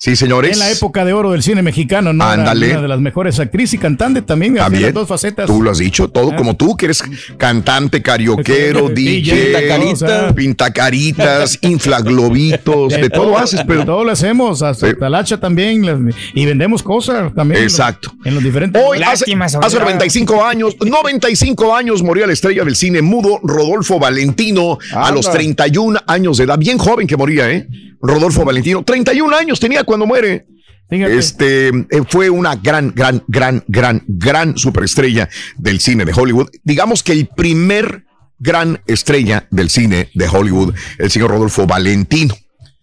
Sí, 0.02 0.16
señores. 0.16 0.52
En 0.54 0.58
la 0.60 0.70
época 0.70 1.04
de 1.04 1.12
oro 1.12 1.32
del 1.32 1.42
cine 1.42 1.60
mexicano, 1.60 2.14
¿no? 2.14 2.24
Era 2.24 2.32
Ándale. 2.32 2.70
Una 2.70 2.80
de 2.80 2.88
las 2.88 3.00
mejores 3.00 3.38
actrices 3.38 3.74
y 3.74 3.78
cantante 3.78 4.22
también. 4.22 4.54
También. 4.54 4.84
las 4.84 4.94
dos 4.94 5.06
facetas. 5.06 5.44
Tú 5.46 5.60
lo 5.62 5.70
has 5.70 5.76
dicho, 5.76 6.08
todo 6.08 6.30
Ah. 6.32 6.36
como 6.36 6.56
tú, 6.56 6.74
que 6.74 6.86
eres 6.86 7.02
cantante, 7.36 8.00
carioquero, 8.00 8.88
DJ, 8.94 9.52
pintacaritas. 9.52 10.32
pintacaritas, 10.32 11.58
inflaglobitos, 11.62 12.94
de 12.94 13.10
todo 13.10 13.36
haces, 13.36 13.58
De 13.60 13.64
pero 13.66 13.84
todo 13.84 14.02
lo 14.04 14.10
hacemos, 14.10 14.62
hasta 14.62 14.88
Sí. 14.88 14.94
talacha 14.98 15.38
también. 15.38 15.84
las- 15.84 15.98
y 16.32 16.46
vendemos 16.46 16.82
cosas 16.82 17.34
también. 17.34 17.62
Exacto. 17.62 18.10
En 18.24 18.34
los 18.36 18.42
diferentes. 18.42 18.82
Hoy, 18.82 19.02
hace, 19.02 19.26
hace 19.60 19.78
95 19.78 20.42
años, 20.42 20.76
95 20.80 21.76
años 21.76 22.02
murió 22.02 22.26
la 22.26 22.32
estrella 22.32 22.64
del 22.64 22.74
cine 22.74 23.02
mudo 23.02 23.38
Rodolfo 23.42 23.98
Valentino 23.98 24.78
a 24.94 25.10
los 25.10 25.26
Anda. 25.26 25.36
31 25.38 26.00
años 26.06 26.38
de 26.38 26.44
edad. 26.44 26.58
Bien 26.58 26.78
joven 26.78 27.06
que 27.06 27.18
moría, 27.18 27.50
¿eh? 27.50 27.68
Rodolfo 28.02 28.46
Valentino. 28.46 28.82
31 28.82 29.34
años 29.36 29.60
tenía 29.60 29.84
cuando 29.90 30.06
muere. 30.06 30.46
Fíjate. 30.88 31.18
Este 31.18 31.68
eh, 31.68 32.02
fue 32.08 32.30
una 32.30 32.54
gran, 32.54 32.92
gran, 32.94 33.24
gran, 33.26 33.64
gran, 33.66 34.04
gran 34.06 34.56
superestrella 34.56 35.28
del 35.56 35.80
cine 35.80 36.04
de 36.04 36.12
Hollywood. 36.14 36.48
Digamos 36.62 37.02
que 37.02 37.10
el 37.10 37.26
primer 37.26 38.04
gran 38.38 38.80
estrella 38.86 39.48
del 39.50 39.68
cine 39.68 40.10
de 40.14 40.28
Hollywood, 40.28 40.74
el 40.98 41.10
señor 41.10 41.30
Rodolfo 41.30 41.66
Valentino. 41.66 42.36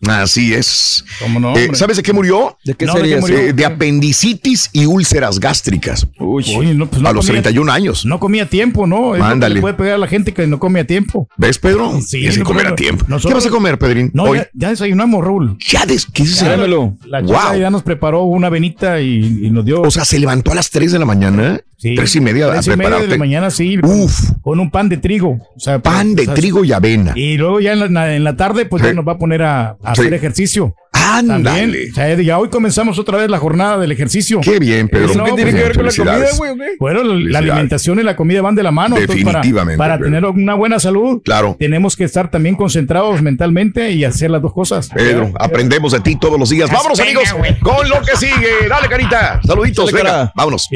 Así 0.05 0.53
es. 0.53 1.03
¿Cómo 1.19 1.39
no, 1.39 1.57
Eh? 1.57 1.69
¿Sabes 1.73 1.97
de 1.97 2.03
qué 2.03 2.13
murió? 2.13 2.57
¿De 2.63 2.75
qué 2.75 2.85
No, 2.85 2.93
¿de 2.93 2.99
qué 3.01 3.05
sería? 3.07 3.19
murió? 3.19 3.37
Eh, 3.39 3.53
de 3.53 3.65
apendicitis 3.65 4.69
y 4.71 4.85
úlceras 4.85 5.39
gástricas. 5.39 6.07
Uy, 6.19 6.73
no, 6.75 6.87
pues 6.87 7.01
no 7.01 7.09
a 7.09 7.13
los 7.13 7.25
comía- 7.25 7.41
31 7.41 7.71
años. 7.71 8.05
No 8.05 8.19
comía 8.19 8.43
a 8.43 8.45
tiempo, 8.45 8.85
¿no? 8.85 9.15
Es 9.15 9.19
lo 9.21 9.25
que 9.25 9.31
Ándale. 9.31 9.55
le 9.55 9.61
puede 9.61 9.73
pegar 9.73 9.95
a 9.95 9.97
la 9.97 10.07
gente 10.07 10.33
que 10.33 10.45
no 10.45 10.59
come 10.59 10.81
a 10.81 10.83
tiempo. 10.87 11.27
¿Ves, 11.37 11.57
Pedro? 11.57 11.99
Sí, 12.01 12.17
Tienes 12.19 12.35
que 12.35 12.41
no, 12.41 12.45
comer 12.45 12.67
a 12.67 12.75
tiempo. 12.75 13.05
nosotros- 13.07 13.31
¿Qué 13.31 13.33
vas 13.35 13.45
a 13.47 13.49
comer, 13.49 13.79
Pedrín? 13.79 14.11
No, 14.13 14.23
Hoy. 14.25 14.37
ya, 14.37 14.49
ya 14.53 14.69
desayunamos, 14.69 15.23
Raúl. 15.23 15.57
¿Ya 15.67 15.85
des 15.85 16.05
¿Qué 16.05 16.23
es? 16.23 16.39
Ya. 16.41 16.55
La 16.55 17.21
chica 17.25 17.49
Wow. 17.51 17.59
ya 17.59 17.69
nos 17.71 17.81
preparó 17.83 18.23
una 18.23 18.49
venita 18.49 19.01
y, 19.01 19.45
y 19.47 19.49
nos 19.49 19.65
dio. 19.65 19.81
O 19.81 19.91
sea, 19.91 20.05
se 20.05 20.19
levantó 20.19 20.51
a 20.51 20.55
las 20.55 20.69
3 20.69 20.91
de 20.91 20.99
la 20.99 21.05
mañana. 21.05 21.59
Sí, 21.79 21.93
Tres 21.95 22.15
y 22.15 22.21
media 22.21 22.49
tres 22.51 22.67
a 22.69 22.73
y 22.73 22.75
media 22.77 22.97
de 22.99 23.07
la 23.07 23.17
mañana, 23.17 23.51
sí. 23.51 23.77
Uf. 23.83 24.31
Con 24.41 24.59
un 24.59 24.71
pan 24.71 24.89
de 24.89 24.97
trigo. 24.97 25.37
O 25.55 25.59
sea, 25.59 25.77
Pan 25.77 26.15
de 26.15 26.23
o 26.23 26.25
sea, 26.25 26.33
trigo 26.33 26.65
y 26.65 26.71
avena. 26.71 27.13
Y 27.15 27.37
luego 27.37 27.59
ya 27.59 27.73
en 27.73 27.93
la, 27.93 28.15
en 28.15 28.23
la 28.23 28.35
tarde, 28.35 28.65
pues 28.65 28.81
ya 28.81 28.93
nos 28.93 29.07
va 29.07 29.11
a 29.13 29.17
poner 29.19 29.43
a, 29.43 29.77
a 29.83 29.93
Sí. 29.95 30.01
hacer 30.01 30.13
ejercicio. 30.15 30.75
Ándale. 31.07 31.43
También. 31.43 31.91
O 31.91 31.95
sea, 31.95 32.13
ya 32.21 32.37
hoy 32.39 32.49
comenzamos 32.49 32.99
otra 32.99 33.17
vez 33.17 33.29
la 33.29 33.37
jornada 33.39 33.77
del 33.77 33.91
ejercicio. 33.91 34.41
Qué 34.41 34.59
bien, 34.59 34.87
Pedro. 34.89 35.13
No, 35.15 35.23
¿Qué 35.23 35.31
tiene 35.33 35.51
pues, 35.51 35.55
que 35.55 35.67
ver 35.67 35.75
con 35.75 35.85
la 35.85 35.91
comida, 35.95 36.27
güey? 36.37 36.51
Bueno, 36.79 37.03
la- 37.03 37.39
alimentación 37.39 37.99
y 37.99 38.03
la 38.03 38.15
comida 38.15 38.41
van 38.41 38.55
de 38.55 38.63
la 38.63 38.71
mano. 38.71 38.95
para- 38.95 39.07
Definitivamente, 39.07 39.77
Para, 39.77 39.97
tener 39.99 40.25
una 40.25 40.53
buena 40.55 40.79
salud, 40.79 41.21
Claro. 41.23 41.55
tenemos 41.59 41.95
que 41.95 42.03
estar 42.03 42.29
también 42.29 42.55
concentrados 42.55 43.21
mentalmente 43.21 43.91
y 43.91 44.03
hacer 44.03 44.31
las 44.31 44.41
dos 44.41 44.53
cosas. 44.53 44.89
Pedro, 44.89 45.31
aprendemos 45.39 45.91
de 45.93 45.99
ti 46.01 46.15
todos 46.15 46.39
los 46.39 46.49
días. 46.49 46.69
Vámonos, 46.71 46.99
amigos, 46.99 47.33
con 47.61 47.87
lo 47.89 48.01
que 48.01 48.15
sigue. 48.17 48.67
Dale, 48.69 48.87
carita. 48.87 49.39
Saluditos, 49.45 49.91
venga. 49.91 50.31
Vámonos. 50.35 50.67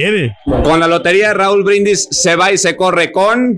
Con 0.64 0.80
la 0.80 0.88
lotería 0.88 1.30
de 1.30 1.34
Raúl 1.34 1.64
Brindis 1.64 2.08
se 2.12 2.36
va 2.36 2.52
y 2.52 2.58
se 2.58 2.76
corre 2.76 3.12
con 3.12 3.58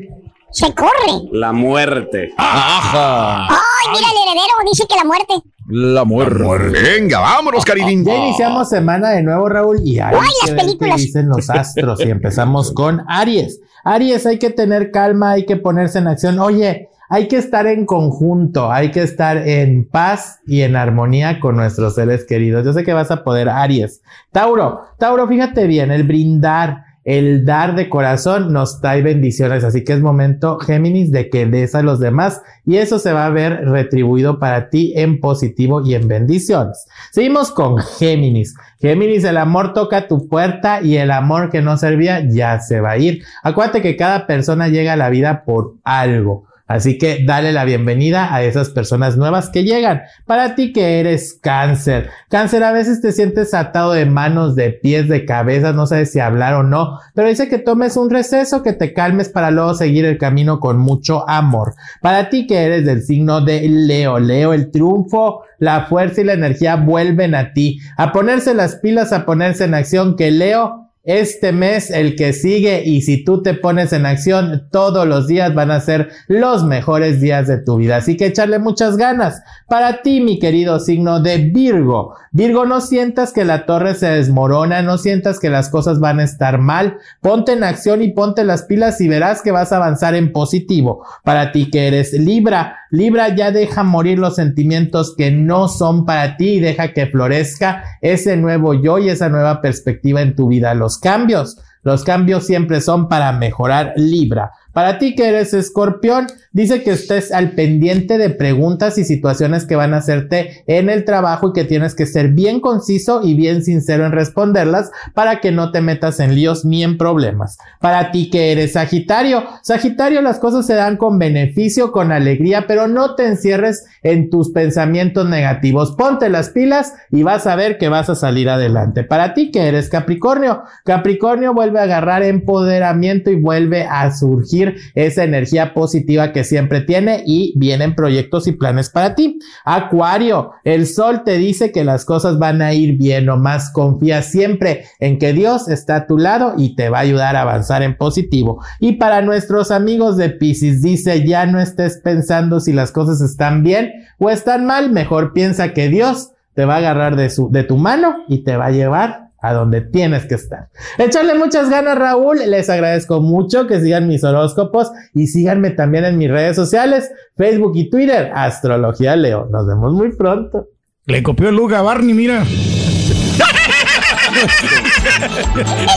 Se 0.54 0.74
corre. 0.74 1.28
la 1.32 1.52
muerte. 1.52 2.32
Ajá. 2.38 3.48
Ay, 3.48 3.92
mira, 3.92 4.08
el 4.12 4.28
heredero 4.30 4.54
dice 4.72 4.86
que 4.88 4.96
la 4.96 5.04
muerte. 5.04 5.34
La 5.68 6.04
muerte. 6.06 6.80
Venga, 6.82 7.20
vámonos, 7.20 7.66
Caridín. 7.66 8.06
Ya 8.06 8.16
iniciamos 8.16 8.70
semana 8.70 9.10
de 9.12 9.24
nuevo, 9.24 9.50
Raúl, 9.50 9.80
y 9.84 10.00
hay 10.00 10.14
Ay, 10.16 10.20
que 10.20 10.22
las 10.22 10.50
ver 10.52 10.56
qué 10.56 10.62
películas. 10.66 10.98
dicen 10.98 11.30
los 11.30 11.50
astros. 11.50 12.00
Y 12.06 12.10
empezamos 12.10 12.72
con 12.76 13.02
Aries. 13.08 13.60
Aries, 13.84 14.26
hay 14.26 14.40
que 14.40 14.50
tener 14.52 14.92
calma, 14.92 15.32
hay 15.32 15.46
que 15.46 15.58
ponerse 15.58 16.00
en 16.00 16.08
acción. 16.08 16.40
Oye, 16.40 16.90
hay 17.10 17.28
que 17.28 17.38
estar 17.38 17.66
en 17.68 17.86
conjunto, 17.86 18.72
hay 18.72 18.92
que 18.92 19.02
estar 19.04 19.38
en 19.48 19.88
paz 19.90 20.40
y 20.48 20.62
en 20.62 20.76
armonía 20.76 21.40
con 21.40 21.56
nuestros 21.56 21.96
seres 21.96 22.26
queridos. 22.26 22.64
Yo 22.66 22.74
sé 22.74 22.84
que 22.84 22.94
vas 22.94 23.12
a 23.12 23.24
poder, 23.24 23.50
Aries. 23.50 24.02
Tauro, 24.32 24.82
Tauro, 25.00 25.28
fíjate 25.28 25.66
bien, 25.68 25.92
el 25.92 26.04
brindar. 26.04 26.86
El 27.04 27.44
dar 27.44 27.76
de 27.76 27.90
corazón 27.90 28.54
nos 28.54 28.80
trae 28.80 29.02
bendiciones, 29.02 29.64
así 29.64 29.84
que 29.84 29.94
es 29.94 30.00
momento, 30.00 30.58
Géminis, 30.60 31.12
de 31.12 31.30
que 31.30 31.46
des 31.46 31.76
a 31.76 31.84
los 31.84 32.00
demás 32.00 32.42
y 32.66 32.78
eso 32.78 32.98
se 32.98 33.12
va 33.12 33.26
a 33.26 33.30
ver 33.30 33.66
retribuido 33.66 34.40
para 34.40 34.70
ti 34.70 34.94
en 34.96 35.20
positivo 35.20 35.86
y 35.86 35.96
en 35.96 36.08
bendiciones. 36.08 36.86
Seguimos 37.12 37.52
con 37.52 37.78
Géminis. 37.78 38.56
Géminis, 38.80 39.26
el 39.26 39.38
amor 39.38 39.74
toca 39.74 40.08
tu 40.08 40.30
puerta 40.30 40.82
y 40.82 40.96
el 40.96 41.12
amor 41.12 41.50
que 41.50 41.62
no 41.62 41.78
servía 41.78 42.26
ya 42.30 42.60
se 42.60 42.80
va 42.80 42.92
a 42.92 42.98
ir. 42.98 43.24
Acuérdate 43.44 43.82
que 43.82 43.98
cada 43.98 44.26
persona 44.26 44.70
llega 44.70 44.94
a 44.94 44.98
la 44.98 45.10
vida 45.10 45.44
por 45.46 45.76
algo. 45.84 46.46
Así 46.66 46.98
que 46.98 47.24
dale 47.26 47.52
la 47.52 47.66
bienvenida 47.66 48.34
a 48.34 48.42
esas 48.42 48.70
personas 48.70 49.18
nuevas 49.18 49.50
que 49.50 49.64
llegan. 49.64 50.04
Para 50.26 50.56
ti 50.56 50.72
que 50.72 51.02
eres 51.02 51.38
cáncer. 51.42 52.10
Cáncer, 52.30 52.64
a 52.64 52.72
veces 52.72 53.02
te 53.02 53.12
sientes 53.12 53.54
atado 53.54 53.92
de 53.92 54.06
manos, 54.06 54.56
de 54.56 54.72
pies, 54.72 55.10
de 55.10 55.26
cabeza, 55.26 55.74
no 55.74 55.86
sabes 55.88 56.12
si 56.12 56.20
hablar 56.20 56.54
o 56.54 56.64
no, 56.64 57.00
pero 57.14 57.28
dice 57.28 57.50
que 57.50 57.60
tomes 57.60 57.98
un 57.98 58.10
receso, 58.10 58.64
que 58.64 58.72
te 58.72 58.94
calmes 58.94 59.28
para 59.28 59.52
luego 59.52 59.74
seguir 59.74 60.06
el 60.06 60.18
camino 60.18 60.62
con 60.62 60.78
mucho 60.78 61.30
amor. 61.30 61.74
Para 62.02 62.30
ti 62.30 62.48
que 62.48 62.60
eres 62.64 62.86
del 62.86 63.04
signo 63.04 63.42
de 63.42 63.68
Leo, 63.68 64.20
Leo, 64.20 64.54
el 64.54 64.72
triunfo, 64.72 65.44
la 65.60 65.86
fuerza 65.86 66.22
y 66.22 66.24
la 66.24 66.34
energía 66.34 66.78
vuelven 66.78 67.36
a 67.36 67.54
ti. 67.54 67.80
A 67.98 68.14
ponerse 68.14 68.54
las 68.54 68.78
pilas, 68.78 69.12
a 69.12 69.26
ponerse 69.26 69.66
en 69.66 69.74
acción, 69.74 70.16
que 70.16 70.32
Leo 70.32 70.83
este 71.04 71.52
mes, 71.52 71.92
el 71.92 72.16
que 72.16 72.32
sigue, 72.32 72.84
y 72.86 73.02
si 73.02 73.26
tú 73.26 73.42
te 73.42 73.54
pones 73.54 73.92
en 73.92 74.06
acción, 74.06 74.70
todos 74.72 75.06
los 75.06 75.28
días 75.28 75.54
van 75.54 75.70
a 75.70 75.82
ser 75.82 76.10
los 76.28 76.64
mejores 76.64 77.20
días 77.20 77.48
de 77.48 77.58
tu 77.58 77.76
vida. 77.76 77.98
Así 77.98 78.16
que 78.16 78.28
echarle 78.28 78.58
muchas 78.58 78.96
ganas. 78.96 79.42
Para 79.68 80.02
ti, 80.02 80.22
mi 80.22 80.40
querido 80.40 80.80
signo 80.80 81.20
de 81.20 81.40
Virgo. 81.40 82.16
Virgo, 82.32 82.66
no 82.66 82.80
sientas 82.80 83.34
que 83.34 83.44
la 83.44 83.66
torre 83.66 83.96
se 83.96 84.08
desmorona, 84.08 84.82
no 84.82 84.98
sientas 84.98 85.40
que 85.40 85.50
las 85.50 85.70
cosas 85.70 86.00
van 86.00 86.20
a 86.20 86.24
estar 86.24 86.58
mal. 86.58 86.98
Ponte 87.22 87.52
en 87.52 87.64
acción 87.66 88.02
y 88.02 88.14
ponte 88.14 88.46
las 88.46 88.64
pilas 88.64 89.02
y 89.02 89.10
verás 89.10 89.42
que 89.42 89.52
vas 89.52 89.74
a 89.74 89.78
avanzar 89.78 90.16
en 90.16 90.32
positivo. 90.32 91.06
Para 91.24 91.52
ti 91.52 91.70
que 91.70 91.88
eres 91.88 92.14
Libra, 92.14 92.78
Libra 92.94 93.36
ya 93.36 93.50
deja 93.50 93.82
morir 93.82 94.20
los 94.20 94.36
sentimientos 94.36 95.16
que 95.16 95.32
no 95.32 95.68
son 95.68 96.06
para 96.06 96.38
ti 96.38 96.58
y 96.58 96.60
deja 96.60 96.94
que 96.94 97.08
florezca 97.08 97.84
ese 98.02 98.38
nuevo 98.38 98.76
yo 98.76 99.00
y 99.00 99.10
esa 99.10 99.30
nueva 99.30 99.62
perspectiva 99.62 100.22
en 100.22 100.36
tu 100.36 100.48
vida. 100.48 100.76
Cambios, 100.98 101.58
los 101.84 102.04
cambios 102.04 102.46
siempre 102.46 102.82
son 102.82 103.08
para 103.10 103.32
mejorar 103.34 103.94
Libra. 103.96 104.52
Para 104.74 104.98
ti 104.98 105.16
que 105.16 105.28
eres 105.28 105.54
escorpión, 105.54 106.28
dice 106.52 106.84
que 106.84 106.92
estés 106.92 107.32
al 107.32 107.52
pendiente 107.52 108.18
de 108.18 108.32
preguntas 108.32 108.98
y 108.98 109.04
situaciones 109.04 109.66
que 109.66 109.76
van 109.76 109.94
a 109.94 109.98
hacerte 109.98 110.64
en 110.66 110.90
el 110.90 111.06
trabajo 111.06 111.50
y 111.50 111.54
que 111.54 111.64
tienes 111.64 111.94
que 111.94 112.08
ser 112.08 112.30
bien 112.30 112.60
conciso 112.60 113.22
y 113.24 113.36
bien 113.36 113.64
sincero 113.64 114.06
en 114.06 114.12
responderlas 114.12 114.90
para 115.14 115.42
que 115.42 115.52
no 115.52 115.72
te 115.72 115.82
metas 115.82 116.20
en 116.20 116.34
líos 116.34 116.66
ni 116.66 116.84
en 116.84 116.98
problemas. 116.98 117.58
Para 117.80 118.12
ti 118.12 118.32
que 118.32 118.52
eres 118.52 118.74
Sagitario, 118.74 119.44
Sagitario 119.62 120.22
las 120.24 120.40
cosas 120.40 120.66
se 120.66 120.74
dan 120.74 120.98
con 120.98 121.20
beneficio, 121.20 121.92
con 121.92 122.12
alegría, 122.12 122.66
pero 122.68 122.88
no 122.88 123.14
te 123.14 123.28
encierres 123.28 123.86
en 124.02 124.32
tus 124.32 124.52
pensamientos 124.52 125.30
negativos. 125.30 125.92
Ponte 125.96 126.30
las 126.30 126.50
pilas 126.50 126.94
y 127.12 127.22
vas 127.22 127.46
a 127.46 127.56
ver 127.56 127.78
que 127.78 127.90
vas 127.90 128.10
a 128.10 128.16
salir 128.16 128.50
adelante. 128.50 129.04
Para 129.04 129.36
ti 129.36 129.52
que 129.52 129.68
eres 129.68 129.90
Capricornio, 129.90 130.64
Capricornio 130.84 131.54
vuelve 131.54 131.80
a 131.80 131.84
agarrar 131.84 132.24
empoderamiento 132.24 133.30
y 133.30 133.36
vuelve 133.36 133.84
a 133.84 134.12
surgir 134.12 134.63
esa 134.96 135.24
energía 135.24 135.74
positiva 135.74 136.32
que 136.32 136.44
siempre 136.44 136.82
tiene 136.82 137.24
y 137.26 137.54
vienen 137.58 137.96
proyectos 137.96 138.48
y 138.48 138.54
planes 138.54 138.90
para 138.90 139.16
ti. 139.16 139.40
Acuario, 139.66 140.52
el 140.64 140.88
sol 140.88 141.24
te 141.24 141.38
dice 141.38 141.72
que 141.72 141.84
las 141.84 142.06
cosas 142.06 142.40
van 142.40 142.62
a 142.62 142.74
ir 142.74 142.98
bien, 142.98 143.26
nomás 143.26 143.72
confía 143.72 144.22
siempre 144.22 144.86
en 145.00 145.20
que 145.20 145.34
Dios 145.34 145.68
está 145.68 145.96
a 145.96 146.08
tu 146.08 146.18
lado 146.18 146.54
y 146.58 146.76
te 146.76 146.90
va 146.90 147.00
a 147.00 147.02
ayudar 147.02 147.36
a 147.36 147.42
avanzar 147.42 147.84
en 147.84 147.98
positivo. 147.98 148.64
Y 148.80 148.94
para 148.94 149.22
nuestros 149.22 149.72
amigos 149.72 150.18
de 150.18 150.30
Pisces, 150.30 150.82
dice 150.82 151.26
ya 151.26 151.46
no 151.46 151.60
estés 151.60 152.00
pensando 152.04 152.60
si 152.60 152.74
las 152.74 152.92
cosas 152.92 153.22
están 153.22 153.64
bien 153.64 153.92
o 154.18 154.30
están 154.30 154.66
mal, 154.66 154.92
mejor 154.92 155.34
piensa 155.34 155.74
que 155.74 155.90
Dios 155.90 156.32
te 156.54 156.66
va 156.66 156.76
a 156.76 156.78
agarrar 156.78 157.16
de, 157.16 157.30
su, 157.30 157.50
de 157.50 157.64
tu 157.64 157.78
mano 157.78 158.16
y 158.28 158.44
te 158.44 158.56
va 158.58 158.68
a 158.68 158.72
llevar 158.72 159.30
a 159.44 159.54
donde 159.54 159.82
tienes 159.82 160.26
que 160.26 160.36
estar. 160.36 160.70
Echarle 160.98 161.36
muchas 161.36 161.70
ganas, 161.70 161.98
Raúl. 161.98 162.40
Les 162.48 162.70
agradezco 162.70 163.20
mucho 163.20 163.68
que 163.68 163.82
sigan 163.82 164.08
mis 164.08 164.24
horóscopos 164.24 164.92
y 165.14 165.28
síganme 165.28 165.72
también 165.72 166.06
en 166.06 166.18
mis 166.18 166.32
redes 166.32 166.56
sociales, 166.56 167.12
Facebook 167.36 167.74
y 167.76 167.90
Twitter, 167.90 168.32
Astrología 168.34 169.18
Leo. 169.18 169.48
Nos 169.52 169.68
vemos 169.68 169.92
muy 169.94 170.16
pronto. 170.16 170.70
Le 171.06 171.22
copió 171.22 171.50
el 171.50 171.56
look 171.58 171.74
a 171.74 171.82
Barney, 171.82 172.14
mira. 172.14 172.46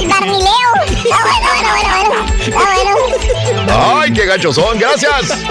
El 0.00 0.08
Barnileo. 0.08 0.50
Está 0.84 1.16
bueno, 1.22 1.48
bueno, 1.54 1.68
bueno, 1.70 2.02
bueno. 2.02 2.26
Está 2.40 2.60
bueno. 3.54 4.00
Ay, 4.00 4.12
qué 4.12 4.26
gachos 4.26 4.56
son. 4.56 4.76
Gracias. 4.76 5.46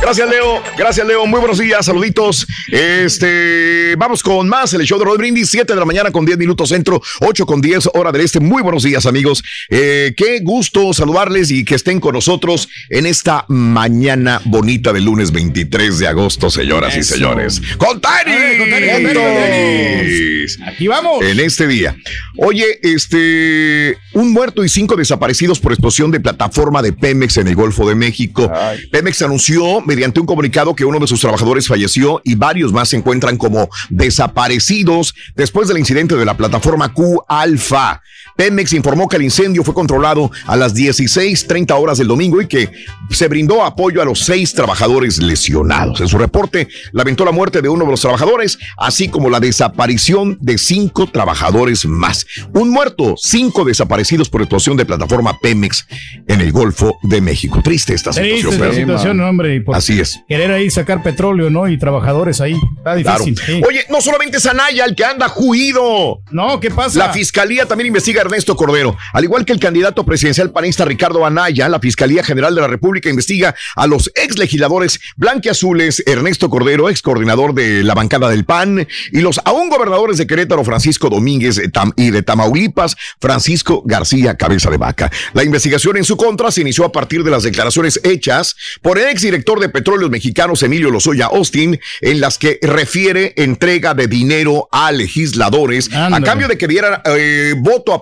Gracias, 0.00 0.30
Leo. 0.30 0.62
Gracias, 0.76 1.06
Leo. 1.06 1.26
Muy 1.26 1.40
buenos 1.40 1.58
días. 1.58 1.84
Saluditos. 1.84 2.46
Este, 2.70 3.94
vamos 3.96 4.22
con 4.22 4.48
más. 4.48 4.72
El 4.72 4.82
show 4.82 4.98
de 4.98 5.04
Rod 5.04 5.18
Brindis, 5.18 5.50
7 5.50 5.72
de 5.74 5.78
la 5.78 5.84
mañana 5.84 6.10
con 6.10 6.24
10 6.24 6.38
minutos 6.38 6.70
centro, 6.70 7.02
8 7.20 7.46
con 7.46 7.60
10 7.60 7.90
hora 7.94 8.12
del 8.12 8.22
este. 8.22 8.40
Muy 8.40 8.62
buenos 8.62 8.84
días, 8.84 9.06
amigos. 9.06 9.42
Eh, 9.68 10.14
qué 10.16 10.40
gusto 10.40 10.92
saludarles 10.94 11.50
y 11.50 11.64
que 11.64 11.74
estén 11.74 12.00
con 12.00 12.14
nosotros 12.14 12.68
en 12.88 13.06
esta 13.06 13.44
mañana 13.48 14.40
bonita 14.44 14.92
del 14.92 15.04
lunes 15.04 15.32
23 15.32 15.98
de 15.98 16.06
agosto, 16.06 16.50
señoras 16.50 16.96
y 16.96 17.02
señores. 17.02 17.60
¡Con 17.76 18.00
Tani! 18.00 18.32
Ay, 18.32 18.58
con 18.58 18.70
Tani, 18.70 18.86
con 18.86 19.02
Tani, 19.02 19.14
con 19.14 19.14
Tani. 19.14 20.68
Aquí 20.72 20.88
vamos. 20.88 21.24
En 21.24 21.40
este 21.40 21.66
día. 21.66 21.96
Oye, 22.38 22.78
este, 22.82 23.98
un 24.14 24.32
muerto 24.32 24.64
y 24.64 24.68
cinco 24.68 24.96
desaparecidos 24.96 25.58
por 25.58 25.72
explosión 25.72 26.10
de 26.10 26.20
plataforma 26.20 26.82
de 26.82 26.92
Pemex 26.92 27.36
en 27.38 27.48
el 27.48 27.54
Golfo 27.54 27.88
de 27.88 27.94
México. 27.94 28.50
Pemex 28.90 29.22
anunció 29.22 29.47
mediante 29.86 30.20
un 30.20 30.26
comunicado 30.26 30.74
que 30.74 30.84
uno 30.84 30.98
de 30.98 31.06
sus 31.06 31.20
trabajadores 31.20 31.66
falleció 31.66 32.20
y 32.24 32.34
varios 32.34 32.72
más 32.72 32.90
se 32.90 32.96
encuentran 32.96 33.36
como 33.36 33.68
desaparecidos 33.88 35.14
después 35.34 35.68
del 35.68 35.78
incidente 35.78 36.16
de 36.16 36.24
la 36.24 36.36
plataforma 36.36 36.92
Q 36.92 37.24
Alfa. 37.28 38.02
Pemex 38.38 38.72
informó 38.72 39.08
que 39.08 39.16
el 39.16 39.22
incendio 39.24 39.64
fue 39.64 39.74
controlado 39.74 40.30
a 40.46 40.54
las 40.56 40.72
16:30 40.72 41.74
horas 41.74 41.98
del 41.98 42.06
domingo 42.06 42.40
y 42.40 42.46
que 42.46 42.70
se 43.10 43.26
brindó 43.26 43.64
apoyo 43.64 44.00
a 44.00 44.04
los 44.04 44.20
seis 44.20 44.54
trabajadores 44.54 45.18
lesionados. 45.20 46.00
En 46.00 46.06
su 46.06 46.18
reporte 46.18 46.68
lamentó 46.92 47.24
la 47.24 47.32
muerte 47.32 47.60
de 47.62 47.68
uno 47.68 47.84
de 47.84 47.90
los 47.90 48.00
trabajadores, 48.00 48.56
así 48.76 49.08
como 49.08 49.28
la 49.28 49.40
desaparición 49.40 50.38
de 50.40 50.56
cinco 50.56 51.08
trabajadores 51.08 51.84
más. 51.84 52.26
Un 52.54 52.70
muerto, 52.70 53.16
cinco 53.16 53.64
desaparecidos 53.64 54.28
por 54.30 54.40
actuación 54.40 54.76
de 54.76 54.86
plataforma 54.86 55.36
Pemex 55.42 55.88
en 56.28 56.40
el 56.40 56.52
Golfo 56.52 56.96
de 57.02 57.20
México. 57.20 57.60
Triste 57.64 57.94
esta 57.94 58.12
Triste 58.12 58.36
situación. 58.36 58.52
esta 58.52 58.64
pero- 58.76 58.86
situación, 58.86 59.20
hombre. 59.20 59.56
y 59.56 59.60
por 59.60 59.74
Así 59.74 59.98
es. 59.98 60.20
Querer 60.28 60.52
ahí 60.52 60.70
sacar 60.70 61.02
petróleo, 61.02 61.50
¿no? 61.50 61.66
Y 61.68 61.76
trabajadores 61.76 62.40
ahí. 62.40 62.54
Está 62.76 62.94
Claro. 63.02 63.24
difícil. 63.24 63.44
sí. 63.56 63.62
Oye, 63.66 63.84
no 63.90 64.00
solamente 64.00 64.36
es 64.36 64.46
Anaya 64.46 64.84
el 64.84 64.94
que 64.94 65.04
anda 65.04 65.28
juido. 65.28 66.20
No, 66.30 66.60
¿qué 66.60 66.70
pasa? 66.70 67.00
La 67.00 67.12
fiscalía 67.12 67.66
también 67.66 67.88
investiga 67.88 68.22
Ernesto 68.28 68.56
Cordero. 68.56 68.96
Al 69.14 69.24
igual 69.24 69.46
que 69.46 69.52
el 69.54 69.58
candidato 69.58 70.04
presidencial 70.04 70.50
panista 70.50 70.84
Ricardo 70.84 71.24
Anaya, 71.24 71.66
la 71.70 71.80
Fiscalía 71.80 72.22
General 72.22 72.54
de 72.54 72.60
la 72.60 72.68
República 72.68 73.08
investiga 73.08 73.54
a 73.74 73.86
los 73.86 74.10
ex 74.14 74.36
legisladores 74.38 75.00
blanquiazules 75.16 76.02
Ernesto 76.06 76.50
Cordero, 76.50 76.90
ex 76.90 77.00
coordinador 77.00 77.54
de 77.54 77.82
la 77.82 77.94
bancada 77.94 78.28
del 78.28 78.44
PAN, 78.44 78.86
y 79.12 79.20
los 79.22 79.40
aún 79.46 79.70
gobernadores 79.70 80.18
de 80.18 80.26
Querétaro, 80.26 80.62
Francisco 80.64 81.08
Domínguez 81.08 81.58
Tam- 81.72 81.94
y 81.96 82.10
de 82.10 82.22
Tamaulipas, 82.22 82.96
Francisco 83.18 83.82
García 83.86 84.36
Cabeza 84.36 84.70
de 84.70 84.76
Vaca. 84.76 85.10
La 85.32 85.42
investigación 85.42 85.96
en 85.96 86.04
su 86.04 86.16
contra 86.18 86.50
se 86.50 86.60
inició 86.60 86.84
a 86.84 86.92
partir 86.92 87.24
de 87.24 87.30
las 87.30 87.44
declaraciones 87.44 87.98
hechas 88.04 88.56
por 88.82 88.98
el 88.98 89.08
exdirector 89.08 89.58
de 89.58 89.70
Petróleos 89.70 90.10
Mexicanos, 90.10 90.62
Emilio 90.62 90.90
Lozoya 90.90 91.26
Austin, 91.26 91.80
en 92.02 92.20
las 92.20 92.36
que 92.36 92.58
refiere 92.60 93.32
entrega 93.36 93.94
de 93.94 94.06
dinero 94.06 94.68
a 94.70 94.92
legisladores 94.92 95.88
a 95.92 96.20
cambio 96.22 96.48
de 96.48 96.58
que 96.58 96.66
dieran 96.68 97.00
eh, 97.04 97.54
voto 97.56 97.92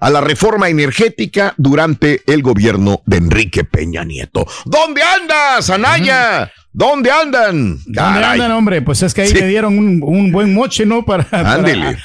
a 0.00 0.10
la 0.10 0.20
reforma 0.20 0.68
energética 0.68 1.54
durante 1.56 2.22
el 2.26 2.42
gobierno 2.42 3.02
de 3.06 3.16
Enrique 3.16 3.64
Peña 3.64 4.04
Nieto. 4.04 4.46
¿Dónde 4.64 5.02
andas, 5.02 5.70
Anaya? 5.70 6.52
¿Dónde 6.78 7.10
andan? 7.10 7.78
¿Dónde 7.86 7.94
Caray. 7.94 8.32
andan, 8.32 8.52
hombre? 8.52 8.82
Pues 8.82 9.02
es 9.02 9.14
que 9.14 9.22
ahí 9.22 9.28
Sí. 9.28 9.34
le 9.34 9.48
dieron 9.48 9.78
un, 9.78 10.02
un 10.02 10.30
buen 10.30 10.52
moche, 10.52 10.84
¿no? 10.84 11.06
Para, 11.06 11.26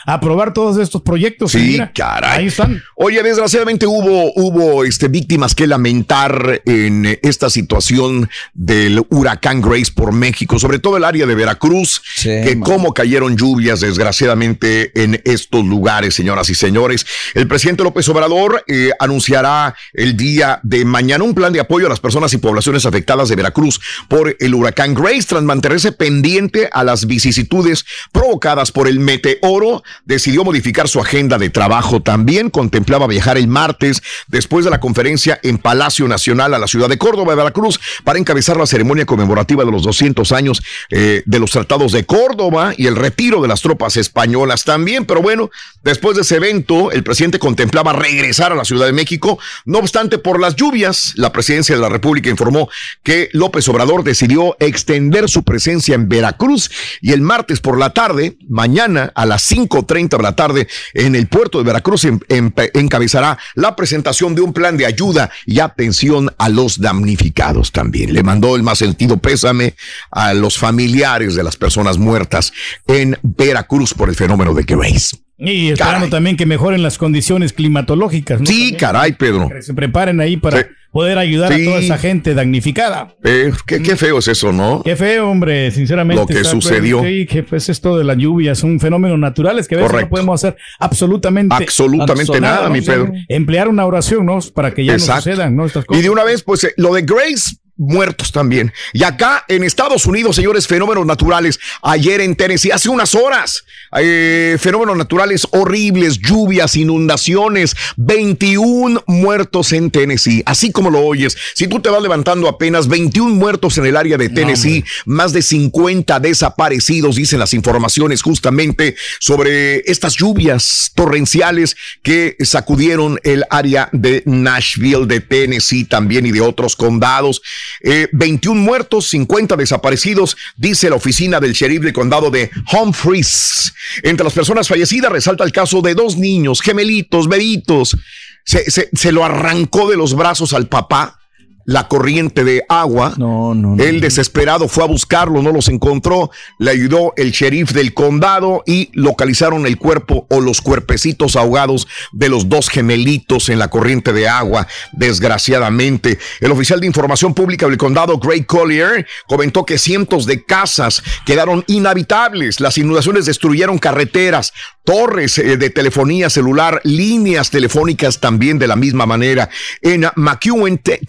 aprobar 0.06 0.53
todos 0.53 0.77
estos 0.77 1.02
proyectos. 1.02 1.52
Sí, 1.52 1.57
mira, 1.57 1.91
caray. 1.93 2.39
Ahí 2.39 2.48
están. 2.48 2.81
Oye, 2.95 3.22
desgraciadamente 3.22 3.85
hubo, 3.85 4.31
hubo 4.34 4.85
este, 4.85 5.10
víctimas 5.10 5.56
que 5.56 5.68
lamentar 5.68 6.61
en 6.65 7.06
eh, 7.06 7.19
esta 7.22 7.49
situación 7.49 8.30
del 8.53 9.06
huracán 9.10 9.61
Grace 9.61 9.91
por 9.93 10.14
México, 10.14 10.57
sobre 10.57 10.80
todo 10.80 10.95
el 10.95 11.03
área 11.03 11.26
de 11.26 11.35
Veracruz, 11.35 12.02
que 12.23 12.57
cómo 12.64 12.93
cayeron 12.93 13.35
lluvias 13.35 13.81
desgraciadamente 13.81 14.91
en 15.03 15.22
estos 15.26 15.65
lugares, 15.65 16.15
señoras 16.15 16.49
y 16.49 16.56
señores. 16.56 17.06
El 17.34 17.45
presidente 17.49 17.84
López 17.84 18.07
Obrador 18.07 18.64
eh, 18.69 18.91
anunciará 19.02 19.76
el 19.91 20.15
día 20.15 20.61
de 20.64 20.85
mañana 20.85 21.26
un 21.26 21.34
plan 21.35 21.52
de 21.52 21.60
apoyo 21.60 21.88
a 21.88 21.89
las 21.89 21.99
personas 21.99 22.31
y 22.31 22.38
poblaciones 22.38 22.85
afectadas 22.85 23.27
de 23.27 23.35
Veracruz 23.35 23.81
por 24.07 24.34
el 24.39 24.53
huracán 24.53 24.60
Grace, 24.61 25.27
tras 25.27 25.43
mantenerse 25.43 25.91
pendiente 25.91 26.69
a 26.71 26.83
las 26.83 27.05
vicisitudes 27.05 27.85
provocadas 28.11 28.71
por 28.71 28.88
el 28.88 28.99
meteoro, 28.99 29.83
decidió 30.05 30.43
modificar 30.43 30.88
su 30.88 30.99
agenda 30.99 31.38
de 31.38 31.49
trabajo. 31.49 32.01
También 32.01 32.49
contemplaba 32.49 33.07
viajar 33.07 33.38
el 33.38 33.47
martes 33.47 34.01
después 34.27 34.65
de 34.65 34.71
la 34.71 34.79
conferencia 34.79 35.39
en 35.43 35.57
Palacio 35.57 36.07
Nacional 36.07 36.53
a 36.53 36.59
la 36.59 36.67
ciudad 36.67 36.89
de 36.89 36.97
Córdoba, 36.97 37.35
Veracruz, 37.35 37.79
para 38.03 38.19
encabezar 38.19 38.57
la 38.57 38.65
ceremonia 38.65 39.05
conmemorativa 39.05 39.65
de 39.65 39.71
los 39.71 39.83
200 39.83 40.31
años 40.31 40.61
eh, 40.89 41.23
de 41.25 41.39
los 41.39 41.51
tratados 41.51 41.91
de 41.91 42.05
Córdoba 42.05 42.73
y 42.77 42.88
el 42.88 42.95
retiro 42.95 43.41
de 43.41 43.47
las 43.47 43.61
tropas 43.61 43.97
españolas 43.97 44.63
también. 44.63 45.05
Pero 45.05 45.21
bueno, 45.21 45.49
después 45.83 46.15
de 46.15 46.23
ese 46.23 46.38
evento, 46.38 46.91
el 46.91 47.03
presidente 47.03 47.39
contemplaba 47.39 47.93
regresar 47.93 48.51
a 48.51 48.55
la 48.55 48.65
Ciudad 48.65 48.85
de 48.85 48.93
México. 48.93 49.39
No 49.65 49.79
obstante, 49.79 50.17
por 50.17 50.39
las 50.39 50.55
lluvias, 50.55 51.13
la 51.15 51.31
presidencia 51.31 51.75
de 51.75 51.81
la 51.81 51.89
República 51.89 52.29
informó 52.29 52.69
que 53.03 53.29
López 53.33 53.67
Obrador 53.69 54.03
decidió 54.03 54.51
extender 54.60 55.30
su 55.30 55.44
presencia 55.44 55.95
en 55.95 56.10
Veracruz 56.10 56.69
y 57.02 57.11
el 57.11 57.22
martes 57.22 57.60
por 57.60 57.78
la 57.78 57.91
tarde, 57.91 58.38
mañana 58.48 59.11
a 59.15 59.26
las 59.26 59.49
5.30 59.52 60.18
de 60.18 60.23
la 60.23 60.36
tarde, 60.36 60.68
en 60.94 61.15
el 61.15 61.28
puerto 61.28 61.57
de 61.57 61.64
Veracruz 61.64 62.06
em- 62.06 62.19
em- 62.30 62.52
encabezará 62.73 63.38
la 63.56 63.76
presentación 63.76 64.36
de 64.36 64.41
un 64.41 64.53
plan 64.53 64.78
de 64.78 64.86
ayuda 64.86 65.30
y 65.45 65.60
atención 65.60 66.32
a 66.38 66.49
los 66.49 66.80
damnificados 66.80 67.72
también. 67.72 68.14
Le 68.14 68.23
mandó 68.23 68.56
el 68.56 68.64
más 68.64 68.78
sentido 68.80 69.18
pésame 69.18 69.76
a 70.11 70.34
los 70.34 70.57
familiares 70.57 71.36
de 71.36 71.44
las 71.44 71.57
personas 71.57 71.98
muertas 71.98 72.52
en 72.88 73.18
Veracruz 73.23 73.94
por 73.94 74.10
el 74.10 74.15
fenómeno 74.15 74.53
de 74.53 74.64
Grace. 74.64 75.18
Y 75.38 75.69
esperando 75.72 76.07
también 76.10 76.38
que 76.38 76.45
mejoren 76.45 76.84
las 76.84 76.99
condiciones 76.99 77.52
climatológicas. 77.53 78.40
¿no? 78.40 78.45
Sí, 78.45 78.53
También 78.53 78.80
caray, 78.80 79.11
Pedro. 79.14 79.49
Que 79.49 79.61
se 79.64 79.73
preparen 79.73 80.19
ahí 80.19 80.38
para 80.38 80.60
Sí. 80.60 80.65
Poder 80.91 81.18
ayudar 81.18 81.53
Sí. 81.53 81.61
a 81.61 81.65
toda 81.65 81.80
esa 81.80 81.97
gente 81.97 82.34
damnificada. 82.34 83.15
Eh, 83.23 83.51
qué, 83.65 83.81
qué 83.81 83.95
feo 83.95 84.19
es 84.19 84.27
eso, 84.27 84.51
¿no? 84.51 84.81
Qué 84.84 84.95
feo, 84.95 85.30
hombre, 85.30 85.72
sinceramente. 85.72 86.22
Lo 86.22 86.27
que 86.27 86.43
sucedió. 86.43 87.01
Sí, 87.03 87.26
que 87.26 87.43
pues 87.43 87.69
esto 87.69 87.97
de 87.97 88.03
las 88.03 88.18
lluvias 88.18 88.57
son 88.59 88.80
fenómenos 88.80 89.18
naturales 89.18 89.68
que 89.68 89.76
a 89.76 89.77
veces 89.80 89.91
Correcto. 89.91 90.07
no 90.07 90.09
podemos 90.11 90.43
hacer 90.43 90.57
absolutamente 90.80 91.55
Absolutamente 91.55 92.39
nada, 92.41 92.69
mi 92.69 92.81
Pedro. 92.81 93.11
Emplear 93.30 93.68
una 93.69 93.85
oración, 93.85 94.26
¿no? 94.26 94.39
Para 94.53 94.72
que 94.73 94.84
ya 94.85 94.93
Exacto. 94.93 95.13
no 95.13 95.22
sucedan, 95.35 95.55
¿no? 95.55 95.65
Estas 95.65 95.84
Y 95.84 95.88
cosas. 95.88 96.03
de 96.03 96.09
una 96.09 96.23
vez, 96.23 96.43
pues 96.43 96.63
eh, 96.65 96.73
lo 96.77 96.93
de 96.93 97.01
Grace, 97.03 97.55
muertos 97.77 98.31
también. 98.31 98.72
Y 98.93 99.03
acá 99.03 99.43
en 99.48 99.64
Estados 99.64 100.06
Unidos, 100.06 100.35
señores, 100.35 100.68
fenómenos 100.68 101.06
naturales. 101.06 101.60
Ayer 101.81 102.22
en 102.22 102.35
Tennessee, 102.35 102.72
hace 102.72 102.89
unas 102.89 103.15
horas, 103.15 103.64
eh, 103.98 104.57
fenómenos 104.60 104.98
naturales 104.98 105.48
horribles, 105.52 106.19
lluvias, 106.19 106.76
inundaciones, 106.76 107.76
21 107.98 109.03
muertos 109.07 109.73
en 109.73 109.91
Tennessee. 109.91 110.43
Así 110.45 110.72
como 110.72 110.89
lo 110.89 110.99
oyes, 110.99 111.38
si 111.53 111.68
tú 111.68 111.80
te 111.80 111.89
vas 111.89 112.02
levantando 112.02 112.48
apenas 112.48 112.88
21 112.88 113.35
muertos 113.35 113.77
en 113.77 113.85
el 113.85 113.98
área 113.98 114.18
de 114.18 114.30
Tennessee, 114.30 114.84
más 115.06 115.34
de 115.34 115.41
50 115.41 116.19
desaparecidos, 116.19 117.15
dicen 117.15 117.39
las 117.39 117.53
informaciones 117.53 118.22
justamente 118.22 118.95
sobre 119.19 119.80
estas 119.91 120.15
lluvias 120.15 120.91
torrenciales 120.95 121.76
que 122.03 122.35
sacudieron 122.39 123.19
el 123.23 123.43
área 123.49 123.89
de 123.91 124.23
Nashville, 124.26 125.06
de 125.06 125.19
Tennessee 125.19 125.85
también 125.85 126.26
y 126.26 126.31
de 126.31 126.41
otros 126.41 126.76
condados. 126.76 127.41
Eh, 127.81 128.07
21 128.11 128.59
muertos, 128.61 129.07
50 129.09 129.55
desaparecidos, 129.55 130.38
dice 130.57 130.89
la 130.89 130.95
oficina 130.97 131.39
del 131.39 131.53
sheriff 131.53 131.81
del 131.83 131.93
condado 131.93 132.29
de 132.31 132.49
Humphreys. 132.73 133.73
Entre 134.03 134.23
las 134.23 134.33
personas 134.33 134.67
fallecidas 134.67 135.11
resalta 135.11 135.43
el 135.43 135.51
caso 135.51 135.81
de 135.81 135.95
dos 135.95 136.17
niños, 136.17 136.61
gemelitos, 136.61 137.27
bebitos. 137.27 137.95
Se, 138.43 138.69
se- 138.71 138.89
se 138.93 139.11
lo 139.11 139.23
arrancó 139.23 139.89
de 139.89 139.97
los 139.97 140.15
brazos 140.15 140.53
al 140.53 140.67
papá 140.67 141.19
la 141.65 141.88
corriente 141.88 142.43
de 142.43 142.63
agua. 142.69 143.13
No, 143.17 143.53
no, 143.53 143.81
Él 143.81 144.01
desesperado 144.01 144.67
fue 144.67 144.83
a 144.83 144.88
buscarlo, 144.88 145.41
no 145.41 145.51
los 145.51 145.67
encontró. 145.69 146.31
Le 146.59 146.71
ayudó 146.71 147.13
el 147.17 147.31
sheriff 147.31 147.71
del 147.71 147.93
condado 147.93 148.63
y 148.65 148.89
localizaron 148.93 149.65
el 149.65 149.77
cuerpo 149.77 150.25
o 150.29 150.39
los 150.41 150.61
cuerpecitos 150.61 151.35
ahogados 151.35 151.88
de 152.11 152.29
los 152.29 152.49
dos 152.49 152.69
gemelitos 152.69 153.49
en 153.49 153.59
la 153.59 153.69
corriente 153.69 154.13
de 154.13 154.27
agua, 154.27 154.67
desgraciadamente. 154.93 156.17
El 156.39 156.51
oficial 156.51 156.79
de 156.79 156.88
información 156.88 157.33
pública 157.33 157.67
del 157.67 157.77
condado, 157.77 158.17
Greg 158.17 158.45
Collier, 158.45 159.05
comentó 159.27 159.65
que 159.65 159.77
cientos 159.77 160.25
de 160.25 160.43
casas 160.43 161.03
quedaron 161.25 161.63
inhabitables. 161.67 162.59
Las 162.59 162.77
inundaciones 162.77 163.25
destruyeron 163.25 163.77
carreteras, 163.77 164.53
torres 164.83 165.38
eh, 165.38 165.57
de 165.57 165.69
telefonía 165.69 166.29
celular, 166.29 166.81
líneas 166.83 167.49
telefónicas 167.51 168.19
también 168.19 168.57
de 168.59 168.67
la 168.67 168.75
misma 168.75 169.05
manera. 169.05 169.49
En 169.81 170.05
McEwen, 170.15 170.77
Te- 170.79 170.99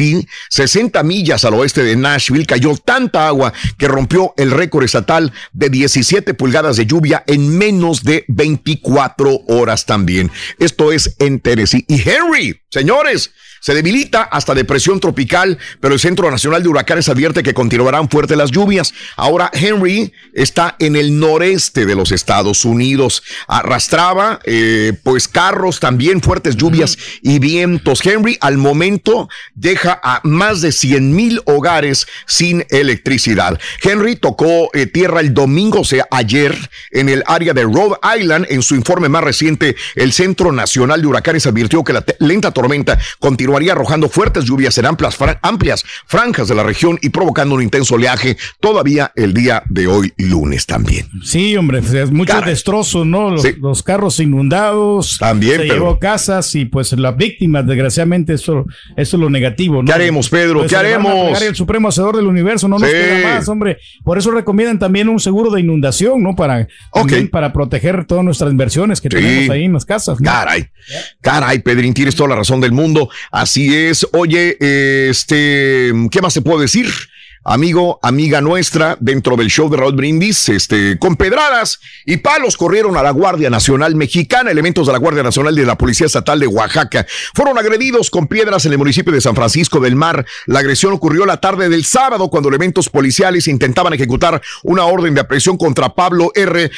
Tennessee, 0.00 0.26
60 0.48 1.02
millas 1.02 1.44
al 1.44 1.54
oeste 1.54 1.82
de 1.82 1.96
Nashville, 1.96 2.46
cayó 2.46 2.76
tanta 2.76 3.26
agua 3.26 3.52
que 3.78 3.88
rompió 3.88 4.32
el 4.36 4.50
récord 4.50 4.84
estatal 4.84 5.32
de 5.52 5.68
17 5.68 6.34
pulgadas 6.34 6.76
de 6.76 6.86
lluvia 6.86 7.22
en 7.26 7.58
menos 7.58 8.02
de 8.02 8.24
24 8.28 9.42
horas 9.48 9.86
también. 9.86 10.30
Esto 10.58 10.92
es 10.92 11.16
en 11.18 11.40
Tennessee. 11.40 11.84
Y 11.88 12.00
Henry, 12.08 12.60
señores, 12.70 13.32
se 13.60 13.74
debilita 13.74 14.22
hasta 14.22 14.54
depresión 14.54 15.00
tropical, 15.00 15.58
pero 15.80 15.94
el 15.94 16.00
Centro 16.00 16.30
Nacional 16.30 16.62
de 16.62 16.68
Huracanes 16.70 17.08
advierte 17.08 17.42
que 17.42 17.54
continuarán 17.54 18.08
fuertes 18.08 18.36
las 18.36 18.50
lluvias. 18.50 18.94
Ahora 19.16 19.50
Henry 19.52 20.12
está 20.32 20.76
en 20.78 20.96
el 20.96 21.18
noreste 21.18 21.84
de 21.84 21.94
los 21.94 22.10
Estados 22.10 22.64
Unidos. 22.64 23.22
Arrastraba 23.46 24.40
eh, 24.44 24.94
pues 25.02 25.28
carros 25.28 25.78
también, 25.78 26.22
fuertes 26.22 26.56
lluvias 26.56 26.96
y 27.22 27.38
vientos. 27.38 28.04
Henry 28.04 28.38
al 28.40 28.56
momento 28.56 29.28
deja 29.54 30.00
a 30.02 30.20
más 30.24 30.62
de 30.62 30.72
100 30.72 31.14
mil 31.14 31.42
hogares 31.44 32.06
sin 32.26 32.64
electricidad. 32.70 33.60
Henry 33.82 34.16
tocó 34.16 34.70
eh, 34.72 34.86
tierra 34.86 35.20
el 35.20 35.34
domingo, 35.34 35.80
o 35.80 35.84
sea, 35.84 36.06
ayer, 36.10 36.56
en 36.92 37.10
el 37.10 37.22
área 37.26 37.52
de 37.52 37.64
Rhode 37.64 37.98
Island. 38.18 38.46
En 38.48 38.62
su 38.62 38.74
informe 38.74 39.10
más 39.10 39.22
reciente, 39.22 39.76
el 39.96 40.12
Centro 40.12 40.50
Nacional 40.50 41.02
de 41.02 41.08
Huracanes 41.08 41.46
advirtió 41.46 41.84
que 41.84 41.92
la 41.92 42.04
lenta 42.20 42.52
tormenta 42.52 42.98
continuará 43.18 43.49
continuaría 43.50 43.72
arrojando 43.72 44.08
fuertes 44.08 44.44
lluvias 44.44 44.78
en 44.78 44.86
amplias, 44.86 45.18
amplias 45.42 45.84
franjas 46.06 46.46
de 46.46 46.54
la 46.54 46.62
región 46.62 46.98
y 47.02 47.08
provocando 47.08 47.56
un 47.56 47.62
intenso 47.62 47.96
oleaje 47.96 48.36
todavía 48.60 49.10
el 49.16 49.34
día 49.34 49.64
de 49.68 49.88
hoy, 49.88 50.12
lunes 50.18 50.66
también. 50.66 51.08
Sí, 51.24 51.56
hombre, 51.56 51.80
pues, 51.80 51.92
es 51.94 52.12
muchos 52.12 52.44
destrozos, 52.46 53.04
¿no? 53.06 53.30
Los, 53.30 53.44
los 53.58 53.82
carros 53.82 54.20
inundados. 54.20 55.16
También, 55.18 55.56
Se 55.56 55.62
Pedro. 55.62 55.74
llevó 55.74 55.98
casas 55.98 56.54
y 56.54 56.64
pues 56.66 56.92
las 56.92 57.16
víctimas, 57.16 57.66
desgraciadamente, 57.66 58.34
eso, 58.34 58.66
eso 58.96 59.16
es 59.16 59.20
lo 59.20 59.28
negativo, 59.30 59.82
¿no? 59.82 59.86
¿Qué 59.86 59.92
haremos, 59.94 60.28
Pedro? 60.28 60.60
Pues, 60.60 60.70
¿Qué 60.70 60.76
haremos? 60.76 61.42
El 61.42 61.56
supremo 61.56 61.88
hacedor 61.88 62.16
del 62.16 62.26
universo, 62.26 62.68
no 62.68 62.78
nos 62.78 62.88
Sí. 62.88 62.94
queda 62.94 63.34
más, 63.36 63.48
hombre. 63.48 63.78
Por 64.04 64.16
eso 64.16 64.30
recomiendan 64.30 64.78
también 64.78 65.08
un 65.08 65.18
seguro 65.18 65.50
de 65.50 65.60
inundación, 65.60 66.22
¿no? 66.22 66.36
Para, 66.36 66.68
para 67.32 67.52
proteger 67.52 68.04
todas 68.04 68.24
nuestras 68.24 68.52
inversiones 68.52 69.00
que 69.00 69.08
Sí. 69.10 69.16
tenemos 69.16 69.50
ahí 69.50 69.64
en 69.64 69.72
las 69.72 69.84
casas. 69.84 70.20
¿no? 70.20 70.30
Caray, 70.30 70.68
caray, 71.20 71.58
Pedrín, 71.58 71.94
tienes 71.94 72.14
toda 72.14 72.28
la 72.30 72.36
razón 72.36 72.60
del 72.60 72.70
mundo. 72.72 73.08
Así 73.40 73.74
es. 73.74 74.06
Oye, 74.12 74.58
este, 75.08 75.90
¿qué 76.10 76.20
más 76.20 76.34
se 76.34 76.42
puede 76.42 76.60
decir? 76.60 76.90
Amigo, 77.42 77.98
amiga 78.02 78.42
nuestra, 78.42 78.98
dentro 79.00 79.34
del 79.34 79.48
show 79.48 79.70
de 79.70 79.78
Raúl 79.78 79.96
Brindis, 79.96 80.50
este, 80.50 80.98
con 80.98 81.16
pedradas 81.16 81.80
y 82.04 82.18
palos 82.18 82.58
corrieron 82.58 82.98
a 82.98 83.02
la 83.02 83.12
Guardia 83.12 83.48
Nacional 83.48 83.94
Mexicana. 83.94 84.50
Elementos 84.50 84.86
de 84.86 84.92
la 84.92 84.98
Guardia 84.98 85.22
Nacional 85.22 85.54
de 85.54 85.64
la 85.64 85.78
Policía 85.78 86.06
Estatal 86.06 86.38
de 86.38 86.48
Oaxaca 86.48 87.06
fueron 87.34 87.56
agredidos 87.56 88.10
con 88.10 88.26
piedras 88.26 88.66
en 88.66 88.72
el 88.72 88.78
municipio 88.78 89.10
de 89.10 89.22
San 89.22 89.34
Francisco 89.34 89.80
del 89.80 89.96
Mar. 89.96 90.26
La 90.44 90.58
agresión 90.58 90.92
ocurrió 90.92 91.24
la 91.24 91.38
tarde 91.38 91.70
del 91.70 91.86
sábado 91.86 92.28
cuando 92.28 92.50
elementos 92.50 92.90
policiales 92.90 93.48
intentaban 93.48 93.94
ejecutar 93.94 94.42
una 94.64 94.84
orden 94.84 95.14
de 95.14 95.22
aprehensión 95.22 95.56
contra 95.56 95.94
Pablo 95.94 96.30
R 96.34 96.70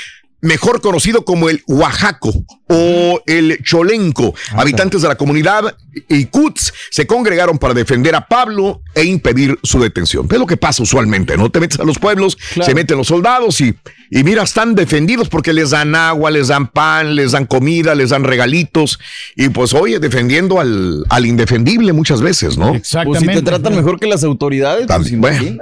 mejor 0.42 0.80
conocido 0.80 1.24
como 1.24 1.48
el 1.48 1.62
Oaxaco 1.66 2.32
o 2.68 3.22
el 3.26 3.58
Cholenco. 3.62 4.34
Habitantes 4.52 5.02
de 5.02 5.08
la 5.08 5.14
comunidad 5.16 5.76
Icuts 6.08 6.72
se 6.90 7.06
congregaron 7.06 7.58
para 7.58 7.74
defender 7.74 8.14
a 8.14 8.26
Pablo 8.26 8.82
e 8.94 9.04
impedir 9.04 9.58
su 9.62 9.78
detención. 9.80 10.26
Es 10.30 10.38
lo 10.38 10.46
que 10.46 10.56
pasa 10.56 10.82
usualmente, 10.82 11.36
¿no? 11.36 11.50
Te 11.50 11.60
metes 11.60 11.78
a 11.80 11.84
los 11.84 11.98
pueblos, 11.98 12.36
se 12.60 12.74
meten 12.74 12.96
los 12.96 13.06
soldados 13.08 13.60
y, 13.60 13.74
y 14.10 14.24
mira, 14.24 14.42
están 14.42 14.74
defendidos 14.74 15.28
porque 15.28 15.52
les 15.52 15.70
dan 15.70 15.94
agua, 15.94 16.30
les 16.30 16.48
dan 16.48 16.66
pan, 16.66 17.14
les 17.14 17.32
dan 17.32 17.44
comida, 17.46 17.94
les 17.94 18.10
dan 18.10 18.24
regalitos 18.24 18.98
y 19.36 19.50
pues 19.50 19.74
oye, 19.74 19.98
defendiendo 19.98 20.60
al, 20.60 21.04
al 21.10 21.26
indefendible 21.26 21.92
muchas 21.92 22.20
veces, 22.22 22.56
¿no? 22.58 22.72
Pues 22.72 23.18
si 23.20 23.26
te 23.26 23.42
tratan 23.42 23.76
mejor 23.76 24.00
que 24.00 24.06
las 24.06 24.24
autoridades, 24.24 24.86
pues 24.86 25.16
bueno. 25.18 25.56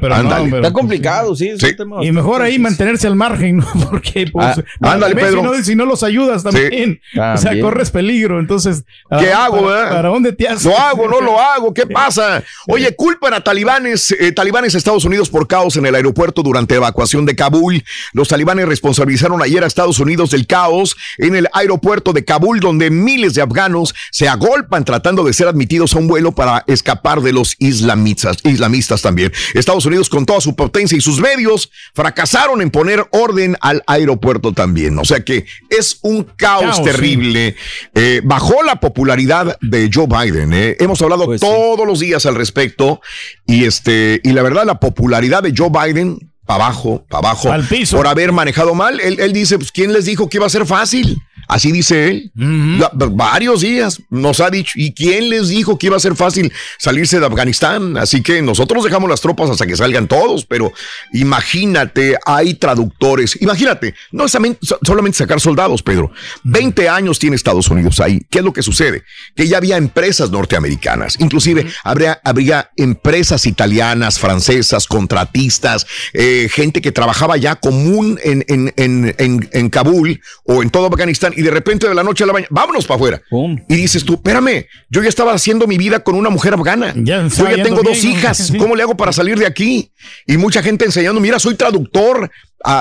pero 0.00 0.22
no, 0.22 0.30
pero- 0.44 0.56
Está 0.58 0.72
complicado, 0.72 1.34
sí. 1.36 1.48
es 1.48 1.60
Sí. 1.60 1.66
un 1.70 1.76
tema 1.76 2.04
Y 2.04 2.12
mejor 2.12 2.42
ahí 2.42 2.58
mantenerse 2.58 3.06
al 3.06 3.16
margen, 3.16 3.58
¿no? 3.58 3.66
Porque, 3.90 4.25
pues, 4.32 4.58
Ah, 4.80 4.92
ándale, 4.92 5.14
Pedro. 5.14 5.40
Si 5.40 5.42
no, 5.42 5.64
si 5.64 5.74
no 5.76 5.84
los 5.84 6.02
ayudas 6.02 6.42
también. 6.42 7.00
O 7.16 7.36
sea, 7.36 7.60
corres 7.60 7.90
peligro. 7.90 8.38
Entonces, 8.40 8.84
¿a 9.10 9.18
¿Qué 9.18 9.32
hago, 9.32 9.56
para, 9.56 9.66
verdad? 9.66 9.90
¿Para 9.90 10.08
dónde 10.08 10.32
te 10.32 10.48
haces? 10.48 10.64
Lo 10.64 10.78
hago, 10.78 11.08
no 11.08 11.20
lo 11.20 11.40
hago, 11.40 11.72
¿qué 11.74 11.86
pasa? 11.86 12.42
Oye, 12.66 12.94
culpan 12.94 13.34
a 13.34 13.42
talibanes, 13.42 14.12
eh, 14.12 14.32
talibanes 14.32 14.74
Estados 14.74 15.04
Unidos 15.04 15.30
por 15.30 15.46
caos 15.46 15.76
en 15.76 15.86
el 15.86 15.94
aeropuerto 15.94 16.42
durante 16.42 16.74
evacuación 16.74 17.26
de 17.26 17.36
Kabul. 17.36 17.84
Los 18.12 18.28
talibanes 18.28 18.66
responsabilizaron 18.66 19.42
ayer 19.42 19.62
a 19.64 19.66
Estados 19.66 19.98
Unidos 19.98 20.30
del 20.30 20.46
caos 20.46 20.96
en 21.18 21.36
el 21.36 21.48
aeropuerto 21.52 22.12
de 22.12 22.24
Kabul, 22.24 22.60
donde 22.60 22.90
miles 22.90 23.34
de 23.34 23.42
afganos 23.42 23.94
se 24.10 24.28
agolpan 24.28 24.84
tratando 24.84 25.24
de 25.24 25.32
ser 25.32 25.48
admitidos 25.48 25.94
a 25.94 25.98
un 25.98 26.08
vuelo 26.08 26.32
para 26.32 26.64
escapar 26.66 27.20
de 27.20 27.32
los 27.32 27.56
islamistas, 27.58 28.38
islamistas 28.44 29.02
también. 29.02 29.32
Estados 29.54 29.86
Unidos, 29.86 30.08
con 30.08 30.26
toda 30.26 30.40
su 30.40 30.54
potencia 30.54 30.96
y 30.96 31.00
sus 31.00 31.20
medios, 31.20 31.70
fracasaron 31.94 32.62
en 32.62 32.70
poner 32.70 33.06
orden 33.12 33.56
al 33.60 33.82
aeropuerto 33.86 34.15
también. 34.52 34.98
O 34.98 35.04
sea 35.04 35.20
que 35.24 35.46
es 35.70 35.98
un 36.02 36.24
caos, 36.24 36.62
Caos, 36.62 36.76
sí. 36.78 36.82
terrible. 36.84 37.56
Eh, 37.94 38.20
bajó 38.24 38.62
la 38.62 38.76
popularidad 38.80 39.56
de 39.60 39.90
Joe 39.92 40.06
Biden. 40.06 40.52
eh. 40.52 40.76
Hemos 40.80 41.00
hablado 41.02 41.26
todos 41.38 41.86
los 41.86 42.00
días 42.00 42.26
al 42.26 42.34
respecto 42.34 43.00
y 43.46 43.64
este 43.64 44.20
y 44.24 44.32
la 44.32 44.42
verdad 44.42 44.64
la 44.66 44.80
popularidad 44.80 45.42
de 45.42 45.52
Joe 45.56 45.70
Biden 45.70 46.32
para 46.44 46.66
abajo, 46.66 47.04
para 47.08 47.28
abajo, 47.30 47.50
Al 47.50 47.64
piso. 47.66 47.96
por 47.96 48.06
haber 48.06 48.30
manejado 48.32 48.74
mal. 48.74 49.00
Él, 49.00 49.18
él 49.18 49.32
dice, 49.32 49.58
pues, 49.58 49.72
¿quién 49.72 49.92
les 49.92 50.04
dijo 50.04 50.28
que 50.28 50.36
iba 50.38 50.46
a 50.46 50.50
ser 50.50 50.64
fácil? 50.64 51.18
Así 51.48 51.72
dice 51.72 52.08
él. 52.08 52.32
Varios 52.92 53.60
días 53.60 54.00
nos 54.10 54.40
ha 54.40 54.50
dicho. 54.50 54.72
¿Y 54.76 54.92
quién 54.92 55.30
les 55.30 55.48
dijo 55.48 55.78
que 55.78 55.86
iba 55.86 55.96
a 55.96 56.00
ser 56.00 56.16
fácil 56.16 56.52
salirse 56.78 57.20
de 57.20 57.26
Afganistán? 57.26 57.96
Así 57.96 58.22
que 58.22 58.42
nosotros 58.42 58.84
dejamos 58.84 59.08
las 59.08 59.20
tropas 59.20 59.50
hasta 59.50 59.66
que 59.66 59.76
salgan 59.76 60.08
todos, 60.08 60.44
pero 60.44 60.72
imagínate, 61.12 62.16
hay 62.24 62.54
traductores. 62.54 63.40
Imagínate, 63.40 63.94
no 64.12 64.24
es 64.24 64.32
solamente- 64.32 65.16
sacar 65.16 65.40
soldados, 65.40 65.82
Pedro. 65.82 66.10
20 66.44 66.88
años 66.88 67.18
tiene 67.18 67.36
Estados 67.36 67.68
Unidos 67.68 68.00
ahí. 68.00 68.20
¿Qué 68.30 68.38
es 68.38 68.44
lo 68.44 68.52
que 68.52 68.62
sucede? 68.62 69.02
Que 69.34 69.46
ya 69.48 69.56
había 69.58 69.76
empresas 69.76 70.30
norteamericanas. 70.30 71.16
Inclusive 71.20 71.66
habría, 71.84 72.20
habría 72.24 72.70
empresas 72.76 73.46
italianas, 73.46 74.18
francesas, 74.18 74.86
contratistas, 74.86 75.86
eh, 76.12 76.48
gente 76.52 76.80
que 76.82 76.92
trabajaba 76.92 77.36
ya 77.36 77.54
común 77.56 78.18
en, 78.22 78.44
en, 78.48 78.72
en, 78.76 79.14
en, 79.18 79.48
en 79.52 79.70
Kabul 79.70 80.20
o 80.44 80.62
en 80.62 80.70
todo 80.70 80.86
Afganistán 80.86 81.32
y 81.36 81.42
de 81.42 81.50
repente 81.50 81.88
de 81.88 81.94
la 81.94 82.02
noche 82.02 82.24
a 82.24 82.26
la 82.26 82.32
mañana, 82.32 82.48
vámonos 82.50 82.86
para 82.86 82.96
afuera. 82.96 83.22
Y 83.68 83.74
dices 83.74 84.04
tú, 84.04 84.14
espérame, 84.14 84.66
yo 84.90 85.02
ya 85.02 85.08
estaba 85.08 85.32
haciendo 85.32 85.66
mi 85.66 85.78
vida 85.78 86.00
con 86.00 86.14
una 86.14 86.30
mujer 86.30 86.54
afgana. 86.54 86.92
yo 86.96 87.26
estaba 87.26 87.54
ya 87.56 87.62
tengo 87.62 87.82
dos 87.82 88.02
hijas. 88.04 88.52
¿Cómo 88.58 88.74
le 88.74 88.82
hago 88.82 88.96
para 88.96 89.12
salir 89.12 89.38
de 89.38 89.46
aquí? 89.46 89.90
Y 90.26 90.36
mucha 90.36 90.62
gente 90.62 90.84
enseñando, 90.84 91.20
mira, 91.20 91.38
soy 91.38 91.54
traductor. 91.54 92.30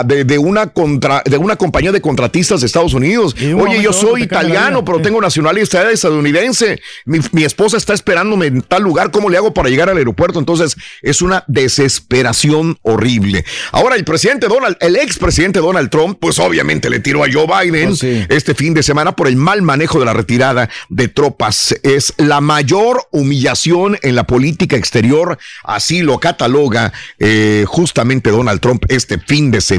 De, 0.04 0.24
de 0.24 0.38
una 0.38 0.68
contra, 0.68 1.22
de 1.26 1.38
una 1.38 1.56
compañía 1.56 1.92
de 1.92 2.02
contratistas 2.02 2.62
de 2.62 2.66
Estados 2.66 2.94
Unidos. 2.94 3.36
un 3.36 3.46
Oye, 3.46 3.56
momento 3.56 3.82
yo 3.82 3.94
soy 3.94 4.24
italiano, 4.24 4.84
pero 4.84 5.00
tengo 5.00 5.22
nacionalidad 5.22 5.92
estadounidense. 5.92 6.82
Mi, 7.06 7.20
mi 7.32 7.44
esposa 7.44 7.78
está 7.78 7.94
esperándome 7.94 8.48
en 8.48 8.62
tal 8.62 8.82
lugar. 8.82 9.12
¿Cómo 9.12 9.30
le 9.30 9.38
hago 9.38 9.54
para 9.54 9.70
llegar 9.70 9.90
al 9.90 9.98
aeropuerto? 9.98 10.40
Entonces, 10.40 10.76
es 11.02 11.22
una 11.22 11.44
desesperación 11.48 12.80
horrible. 12.82 13.46
Ahora, 13.72 13.96
el 13.96 14.04
presidente 14.04 14.48
Donald, 14.48 14.76
el 14.80 14.96
expresidente 14.96 15.60
Donald 15.60 15.90
Trump, 15.90 16.18
pues 16.20 16.40
obviamente 16.40 16.90
le 16.90 17.00
tiró 17.00 17.24
a 17.24 17.28
Joe 17.32 17.46
Biden 17.46 17.96
este 18.30 18.56
fin 18.56 18.74
de 18.74 18.82
semana 18.82 19.16
por 19.16 19.28
el 19.28 19.36
mal 19.36 19.62
manejo 19.62 20.00
de 20.00 20.06
la 20.06 20.14
retirada 20.14 20.70
de 20.90 21.10
tropas. 21.10 21.76
Es 21.84 22.14
la 22.18 22.42
mayor 22.42 23.08
humillación 23.12 23.98
en 24.02 24.16
la 24.16 24.26
política 24.26 24.76
exterior. 24.78 25.38
Así 25.64 26.02
lo 26.02 26.20
cataloga 26.20 26.92
eh, 27.20 27.66
justamente 27.68 28.32
Donald 28.32 28.60
Trump 28.60 28.84
este 28.90 29.20
fin 29.20 29.52
de 29.52 29.62
semana 29.62 29.75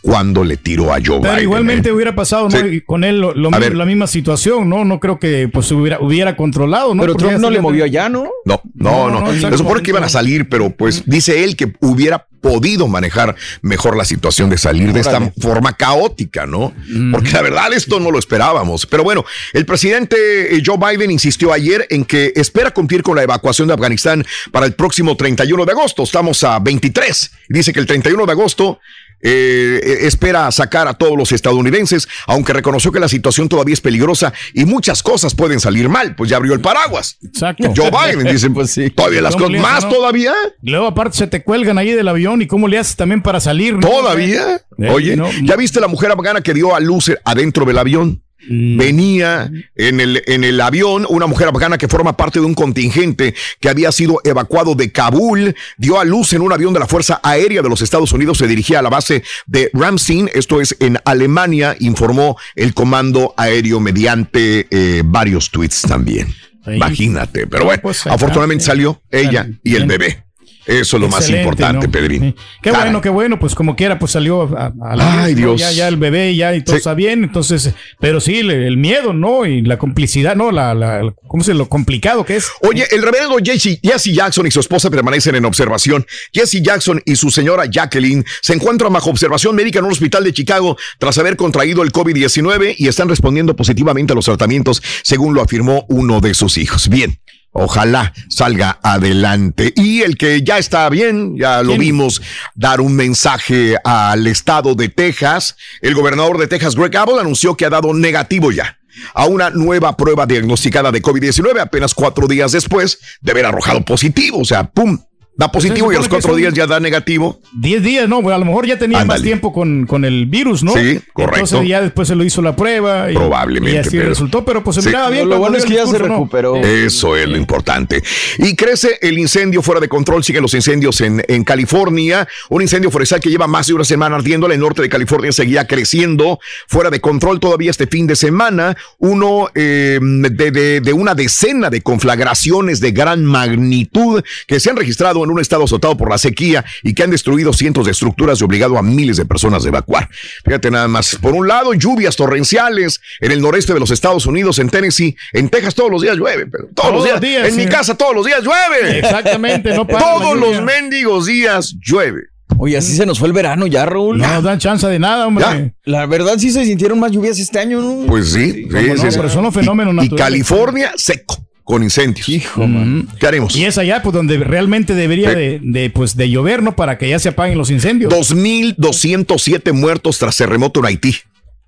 cuando 0.00 0.42
le 0.44 0.56
tiró 0.56 0.92
a 0.92 0.96
Joe 0.96 1.20
Pero 1.20 1.32
Biden. 1.32 1.42
igualmente 1.42 1.88
¿eh? 1.88 1.92
hubiera 1.92 2.14
pasado 2.14 2.48
¿no? 2.48 2.58
Sí. 2.58 2.66
Y 2.66 2.80
con 2.80 3.04
él 3.04 3.20
lo- 3.20 3.34
lo 3.34 3.48
A 3.48 3.52
mi- 3.52 3.58
ver. 3.60 3.76
la 3.76 3.84
misma 3.84 4.06
situación, 4.06 4.68
¿no? 4.68 4.84
No 4.84 4.98
creo 5.00 5.18
que 5.18 5.48
pues 5.48 5.70
hubiera, 5.70 6.00
hubiera 6.00 6.36
controlado, 6.36 6.94
¿no? 6.94 7.02
Pero 7.02 7.12
Porque 7.14 7.28
Trump 7.28 7.40
no 7.42 7.50
le 7.50 7.60
movió 7.60 7.84
allá, 7.84 8.08
¿no? 8.08 8.24
No, 8.44 8.60
no, 8.74 9.08
no. 9.10 9.20
No, 9.20 9.32
no, 9.32 9.50
Se 9.50 9.56
supone 9.58 9.82
que 9.82 9.90
iban 9.90 10.04
a 10.04 10.08
salir, 10.08 10.48
pero 10.48 10.70
pues 10.70 11.04
dice 11.06 11.44
él 11.44 11.54
que 11.56 11.72
hubiera 11.80 12.26
podido 12.40 12.88
manejar 12.88 13.36
mejor 13.60 13.96
la 13.96 14.04
situación 14.04 14.50
de 14.50 14.58
salir 14.58 14.92
de 14.92 14.98
esta 14.98 15.32
forma 15.40 15.76
caótica, 15.76 16.44
¿no? 16.44 16.72
Porque 17.12 17.30
la 17.30 17.42
verdad 17.42 17.72
esto 17.72 18.00
no 18.00 18.10
lo 18.10 18.18
esperábamos. 18.18 18.84
Pero 18.86 19.04
bueno, 19.04 19.24
el 19.52 19.64
presidente 19.64 20.56
eh, 20.56 20.60
Joe 20.66 20.76
Biden 20.76 21.12
insistió 21.12 21.52
ayer 21.52 21.86
en 21.90 22.04
que 22.04 22.32
espera 22.34 22.72
cumplir 22.72 23.04
con 23.04 23.14
la 23.14 23.22
evacuación 23.22 23.68
de 23.68 23.74
Afganistán 23.74 24.24
para 24.50 24.66
el 24.66 24.72
próximo 24.72 25.16
31 25.16 25.64
de 25.64 25.70
agosto. 25.70 26.02
Estamos 26.02 26.42
a 26.42 26.58
23. 26.58 27.30
Dice 27.48 27.72
que 27.72 27.78
el 27.78 27.86
31 27.86 28.26
de 28.26 28.32
agosto 28.32 28.80
eh, 29.22 29.98
espera 30.02 30.50
sacar 30.50 30.88
a 30.88 30.94
todos 30.94 31.16
los 31.16 31.32
estadounidenses, 31.32 32.08
aunque 32.26 32.52
reconoció 32.52 32.92
que 32.92 33.00
la 33.00 33.08
situación 33.08 33.48
todavía 33.48 33.74
es 33.74 33.80
peligrosa 33.80 34.32
y 34.54 34.64
muchas 34.64 35.02
cosas 35.02 35.34
pueden 35.34 35.60
salir 35.60 35.88
mal, 35.88 36.14
pues 36.16 36.30
ya 36.30 36.36
abrió 36.36 36.54
el 36.54 36.60
paraguas. 36.60 37.18
Exacto. 37.22 37.72
Joe 37.76 37.90
Biden 37.90 38.32
dice, 38.32 38.50
Pues 38.52 38.78
todavía 38.94 39.22
las 39.22 39.34
¿Cómo 39.34 39.46
cosas 39.46 39.62
más 39.62 39.84
no? 39.84 39.90
todavía. 39.90 40.32
Luego 40.62 40.86
aparte 40.86 41.16
se 41.16 41.26
te 41.26 41.42
cuelgan 41.42 41.78
ahí 41.78 41.92
del 41.92 42.08
avión 42.08 42.42
y 42.42 42.46
cómo 42.46 42.68
le 42.68 42.78
haces 42.78 42.96
también 42.96 43.22
para 43.22 43.40
salir. 43.40 43.74
¿no? 43.74 43.80
¿Todavía? 43.80 44.62
Eh, 44.78 44.88
Oye, 44.90 45.16
no, 45.16 45.28
¿ya 45.42 45.56
viste 45.56 45.80
la 45.80 45.88
mujer 45.88 46.10
afgana 46.10 46.40
que 46.40 46.54
dio 46.54 46.74
a 46.74 46.80
luz 46.80 47.10
adentro 47.24 47.64
del 47.64 47.78
avión? 47.78 48.22
Mm. 48.48 48.76
Venía 48.76 49.50
en 49.76 50.00
el, 50.00 50.22
en 50.26 50.44
el 50.44 50.60
avión 50.60 51.06
una 51.08 51.26
mujer 51.26 51.48
afgana 51.48 51.78
que 51.78 51.88
forma 51.88 52.16
parte 52.16 52.40
de 52.40 52.46
un 52.46 52.54
contingente 52.54 53.34
que 53.60 53.68
había 53.68 53.92
sido 53.92 54.20
evacuado 54.24 54.74
de 54.74 54.90
Kabul, 54.90 55.54
dio 55.76 56.00
a 56.00 56.04
luz 56.04 56.32
en 56.32 56.42
un 56.42 56.52
avión 56.52 56.72
de 56.72 56.80
la 56.80 56.86
Fuerza 56.86 57.20
Aérea 57.22 57.62
de 57.62 57.68
los 57.68 57.82
Estados 57.82 58.12
Unidos, 58.12 58.38
se 58.38 58.46
dirigía 58.46 58.80
a 58.80 58.82
la 58.82 58.90
base 58.90 59.22
de 59.46 59.70
Ramstein, 59.72 60.30
esto 60.34 60.60
es 60.60 60.76
en 60.80 60.98
Alemania, 61.04 61.76
informó 61.80 62.36
el 62.54 62.74
comando 62.74 63.34
aéreo 63.36 63.80
mediante 63.80 64.66
eh, 64.70 65.02
varios 65.04 65.50
tweets 65.50 65.82
también. 65.82 66.34
Imagínate, 66.66 67.46
pero 67.46 67.64
bueno, 67.64 67.82
Pues, 67.82 68.06
afortunadamente 68.06 68.64
salió 68.64 69.02
ella 69.10 69.48
y 69.62 69.74
el 69.74 69.86
bebé. 69.86 70.24
Eso 70.66 70.96
es 70.96 71.00
lo 71.00 71.08
más 71.08 71.28
importante, 71.28 71.86
¿no? 71.86 71.92
Pedrín. 71.92 72.22
Sí. 72.22 72.34
Qué 72.62 72.70
Caray. 72.70 72.84
bueno, 72.86 73.00
qué 73.00 73.08
bueno, 73.08 73.38
pues 73.38 73.54
como 73.54 73.74
quiera, 73.74 73.98
pues 73.98 74.12
salió 74.12 74.42
a, 74.56 74.72
a 74.82 74.96
la 74.96 75.24
Ay. 75.24 75.34
Dios. 75.34 75.60
Ya, 75.60 75.72
ya 75.72 75.88
el 75.88 75.96
bebé, 75.96 76.34
ya 76.36 76.54
y 76.54 76.62
todo 76.62 76.76
Sí. 76.76 76.78
está 76.78 76.94
bien. 76.94 77.24
Entonces, 77.24 77.74
pero 78.00 78.20
sí, 78.20 78.38
el, 78.38 78.50
el 78.50 78.76
miedo, 78.76 79.12
¿no? 79.12 79.44
Y 79.46 79.62
la 79.62 79.78
complicidad, 79.78 80.36
¿no? 80.36 80.52
La, 80.52 80.74
la, 80.74 81.02
¿Cómo 81.26 81.42
se? 81.42 81.54
Lo 81.54 81.68
complicado 81.68 82.24
que 82.24 82.36
es. 82.36 82.48
Oye, 82.62 82.86
el 82.92 83.02
reverendo 83.02 83.36
Jesse, 83.42 83.80
Jesse 83.82 84.12
Jackson 84.14 84.46
y 84.46 84.50
su 84.50 84.60
esposa 84.60 84.88
permanecen 84.90 85.34
en 85.34 85.44
observación. 85.44 86.06
Jesse 86.32 86.62
Jackson 86.62 87.02
y 87.04 87.16
su 87.16 87.30
señora 87.30 87.64
Jacqueline 87.66 88.24
se 88.40 88.52
encuentran 88.52 88.92
bajo 88.92 89.10
observación 89.10 89.56
médica 89.56 89.80
en 89.80 89.86
un 89.86 89.92
hospital 89.92 90.22
de 90.24 90.32
Chicago 90.32 90.76
tras 90.98 91.18
haber 91.18 91.36
contraído 91.36 91.82
el 91.82 91.92
COVID-19 91.92 92.76
y 92.78 92.88
están 92.88 93.08
respondiendo 93.08 93.56
positivamente 93.56 94.12
a 94.12 94.16
los 94.16 94.24
tratamientos, 94.26 94.82
según 95.02 95.34
lo 95.34 95.42
afirmó 95.42 95.84
uno 95.88 96.20
de 96.20 96.34
sus 96.34 96.56
hijos. 96.58 96.88
Bien. 96.88 97.18
Ojalá 97.52 98.14
salga 98.28 98.78
adelante. 98.82 99.72
Y 99.76 100.02
el 100.02 100.16
que 100.16 100.42
ya 100.42 100.58
está 100.58 100.88
bien, 100.88 101.36
ya 101.36 101.62
lo 101.62 101.76
vimos 101.76 102.22
dar 102.54 102.80
un 102.80 102.94
mensaje 102.94 103.76
al 103.84 104.26
estado 104.26 104.74
de 104.74 104.88
Texas. 104.88 105.56
El 105.82 105.94
gobernador 105.94 106.38
de 106.38 106.46
Texas, 106.46 106.74
Greg 106.74 106.96
Abbott, 106.96 107.20
anunció 107.20 107.54
que 107.54 107.66
ha 107.66 107.70
dado 107.70 107.92
negativo 107.92 108.52
ya 108.52 108.78
a 109.14 109.26
una 109.26 109.50
nueva 109.50 109.96
prueba 109.96 110.26
diagnosticada 110.26 110.90
de 110.90 111.02
COVID-19 111.02 111.60
apenas 111.60 111.94
cuatro 111.94 112.26
días 112.26 112.52
después 112.52 112.98
de 113.20 113.32
haber 113.32 113.46
arrojado 113.46 113.84
positivo. 113.84 114.40
O 114.40 114.44
sea, 114.44 114.64
¡pum! 114.70 114.98
Da 115.34 115.50
positivo 115.50 115.90
y 115.90 115.94
a 115.94 115.98
los 115.98 116.08
cuatro 116.08 116.36
días 116.36 116.52
ya 116.52 116.66
da 116.66 116.78
negativo. 116.78 117.40
10 117.58 117.82
días, 117.82 118.06
no, 118.08 118.20
Bueno, 118.20 118.36
a 118.36 118.38
lo 118.38 118.44
mejor 118.44 118.66
ya 118.66 118.78
tenía 118.78 119.02
más 119.04 119.22
tiempo 119.22 119.50
con, 119.52 119.86
con 119.86 120.04
el 120.04 120.26
virus, 120.26 120.62
¿no? 120.62 120.72
Sí, 120.74 121.00
correcto. 121.14 121.38
Entonces 121.40 121.68
ya 121.68 121.80
después 121.80 122.06
se 122.08 122.14
lo 122.14 122.22
hizo 122.22 122.42
la 122.42 122.54
prueba. 122.54 123.10
Y, 123.10 123.14
Probablemente, 123.14 123.76
Y 123.76 123.78
así 123.80 123.96
pero- 123.96 124.10
resultó, 124.10 124.44
pero 124.44 124.62
pues 124.62 124.76
se 124.76 124.82
Sí. 124.82 124.88
miraba 124.88 125.08
bien. 125.08 125.28
Lo 125.30 125.38
bueno 125.38 125.56
es 125.56 125.64
que 125.64 125.72
ya 125.74 125.86
se 125.86 125.96
recuperó. 125.96 126.56
Eso 126.56 127.16
es 127.16 127.26
lo 127.28 127.38
importante. 127.38 128.02
Y 128.38 128.54
crece 128.56 128.98
el 129.00 129.18
incendio 129.18 129.62
fuera 129.62 129.80
de 129.80 129.88
control. 129.88 130.22
Siguen 130.22 130.42
los 130.42 130.52
incendios 130.52 131.00
en, 131.00 131.24
en 131.26 131.44
California. 131.44 132.28
Un 132.50 132.60
incendio 132.60 132.90
forestal 132.90 133.20
que 133.20 133.30
lleva 133.30 133.46
más 133.46 133.66
de 133.68 133.72
una 133.74 133.84
semana 133.84 134.16
ardiendo. 134.16 134.46
En 134.46 134.52
el 134.52 134.60
norte 134.60 134.82
de 134.82 134.90
California 134.90 135.32
seguía 135.32 135.66
creciendo 135.66 136.40
fuera 136.68 136.90
de 136.90 137.00
control 137.00 137.40
todavía 137.40 137.70
este 137.70 137.86
fin 137.86 138.06
de 138.06 138.16
semana. 138.16 138.76
Uno 138.98 139.48
eh, 139.54 139.98
de, 140.00 140.50
de- 140.50 140.80
de 140.82 140.92
una 140.92 141.14
decena 141.14 141.70
de 141.70 141.80
conflagraciones 141.80 142.80
de 142.80 142.90
gran 142.92 143.24
magnitud 143.24 144.22
que 144.46 144.60
se 144.60 144.68
han 144.68 144.76
registrado 144.76 145.21
en 145.24 145.30
un 145.30 145.40
estado 145.40 145.64
azotado 145.64 145.96
por 145.96 146.10
la 146.10 146.18
sequía 146.18 146.64
y 146.82 146.94
que 146.94 147.02
han 147.02 147.10
destruido 147.10 147.52
cientos 147.52 147.86
de 147.86 147.92
estructuras 147.92 148.40
y 148.40 148.44
obligado 148.44 148.78
a 148.78 148.82
miles 148.82 149.16
de 149.16 149.24
personas 149.24 149.64
a 149.64 149.68
evacuar. 149.68 150.08
Fíjate 150.44 150.70
nada 150.70 150.88
más. 150.88 151.16
Por 151.16 151.34
un 151.34 151.48
lado, 151.48 151.74
lluvias 151.74 152.16
torrenciales 152.16 153.00
en 153.20 153.32
el 153.32 153.40
noreste 153.40 153.72
de 153.74 153.80
los 153.80 153.90
Estados 153.90 154.26
Unidos, 154.26 154.58
en 154.58 154.68
Tennessee. 154.70 155.16
En 155.32 155.48
Texas 155.48 155.74
todos 155.74 155.90
los 155.90 156.02
días 156.02 156.16
llueve, 156.16 156.46
pero 156.46 156.68
todos, 156.74 156.92
los 157.08 157.20
días. 157.20 157.48
en 157.48 157.56
mi 157.56 157.66
casa 157.66 157.94
todos 157.96 158.14
los 158.14 158.26
días 158.26 158.42
llueve. 158.42 158.98
Exactamente, 158.98 159.74
no 159.74 159.86
para 159.86 159.98
Todos 160.00 160.36
los 160.36 160.62
mendigos 160.62 161.26
días 161.26 161.74
llueve. 161.80 162.22
Oye, 162.58 162.76
así 162.76 162.94
se 162.94 163.06
nos 163.06 163.18
fue 163.18 163.28
el 163.28 163.32
verano 163.34 163.66
ya, 163.66 163.86
Raúl. 163.86 164.18
No 164.18 164.28
nos 164.28 164.44
dan 164.44 164.58
chance 164.58 164.86
de 164.86 164.98
nada, 164.98 165.26
hombre. 165.26 165.44
Ya. 165.44 165.72
La 165.84 166.06
verdad 166.06 166.34
sí 166.38 166.50
se 166.50 166.64
sintieron 166.66 167.00
más 167.00 167.10
lluvias 167.10 167.38
este 167.38 167.58
año, 167.58 167.80
¿no? 167.80 168.06
Pues 168.06 168.30
sí, 168.32 168.52
sí, 168.52 168.62
cómo 168.68 168.82
no, 168.82 168.94
sí, 168.96 169.10
sí. 169.10 169.16
pero 169.16 169.30
son 169.30 169.44
los 169.44 169.54
fenómenos 169.54 169.92
Y- 169.94 169.96
naturales. 169.96 170.18
Y 170.18 170.22
California 170.22 170.92
seco, 170.96 171.38
con 171.64 171.82
incendios. 171.82 172.28
Hijo, 172.28 172.66
man. 172.66 173.08
¿Qué 173.18 173.26
haremos? 173.26 173.54
Y 173.56 173.64
es 173.64 173.78
allá 173.78 174.02
pues 174.02 174.12
donde 174.14 174.38
realmente 174.38 174.94
debería 174.94 175.30
Sí. 175.30 175.36
de, 175.36 175.60
de, 175.62 175.90
pues, 175.90 176.16
de 176.16 176.28
llover, 176.30 176.62
¿no? 176.62 176.74
Para 176.76 176.98
que 176.98 177.08
ya 177.08 177.18
se 177.18 177.28
apaguen 177.30 177.58
los 177.58 177.70
incendios. 177.70 178.12
2.207 178.12 179.72
muertos 179.72 180.18
tras 180.18 180.36
terremoto 180.36 180.80
en 180.80 180.86
Haití. 180.86 181.16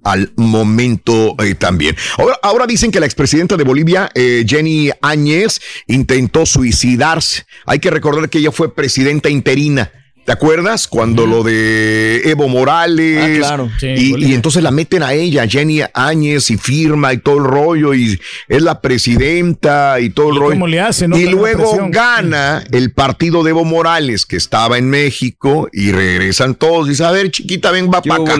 Al 0.02 0.32
momento 0.36 1.34
eh, 1.42 1.54
también. 1.54 1.96
Ahora, 2.18 2.38
ahora 2.42 2.66
dicen 2.66 2.90
que 2.90 3.00
la 3.00 3.06
expresidenta 3.06 3.56
de 3.56 3.64
Bolivia, 3.64 4.10
eh, 4.14 4.44
Jenny 4.46 4.90
Áñez, 5.00 5.60
intentó 5.86 6.44
suicidarse. 6.44 7.44
Hay 7.64 7.78
que 7.78 7.90
recordar 7.90 8.28
que 8.28 8.36
ella 8.38 8.52
fue 8.52 8.74
presidenta 8.74 9.30
interina. 9.30 9.90
¿Te 10.24 10.32
acuerdas? 10.32 10.88
Cuando 10.88 11.26
lo 11.26 11.42
de 11.42 12.22
Evo 12.30 12.48
Morales. 12.48 13.18
Ah, 13.22 13.36
claro. 13.48 13.70
Sí, 13.78 13.88
y, 13.88 14.24
y 14.26 14.34
entonces 14.34 14.62
la 14.62 14.70
meten 14.70 15.02
a 15.02 15.12
ella, 15.12 15.46
Jenny 15.46 15.80
Áñez, 15.92 16.50
y 16.50 16.56
firma 16.56 17.12
y 17.12 17.18
todo 17.18 17.38
el 17.38 17.44
rollo, 17.44 17.92
y 17.92 18.18
es 18.48 18.62
la 18.62 18.80
presidenta 18.80 20.00
y 20.00 20.10
todo 20.10 20.30
el 20.30 20.36
¿Y 20.36 20.38
rollo. 20.38 20.50
cómo 20.52 20.66
le 20.66 20.80
hace, 20.80 21.08
no? 21.08 21.18
Y 21.18 21.26
luego 21.26 21.76
gana 21.90 22.64
el 22.72 22.92
partido 22.92 23.42
de 23.42 23.50
Evo 23.50 23.64
Morales, 23.64 24.24
que 24.24 24.36
estaba 24.36 24.78
en 24.78 24.88
México, 24.88 25.68
y 25.72 25.92
regresan 25.92 26.54
todos. 26.54 26.88
Dice, 26.88 27.04
a 27.04 27.10
ver, 27.10 27.30
chiquita, 27.30 27.70
ven, 27.70 27.90
va 27.92 28.00
para 28.00 28.22
acá. 28.22 28.38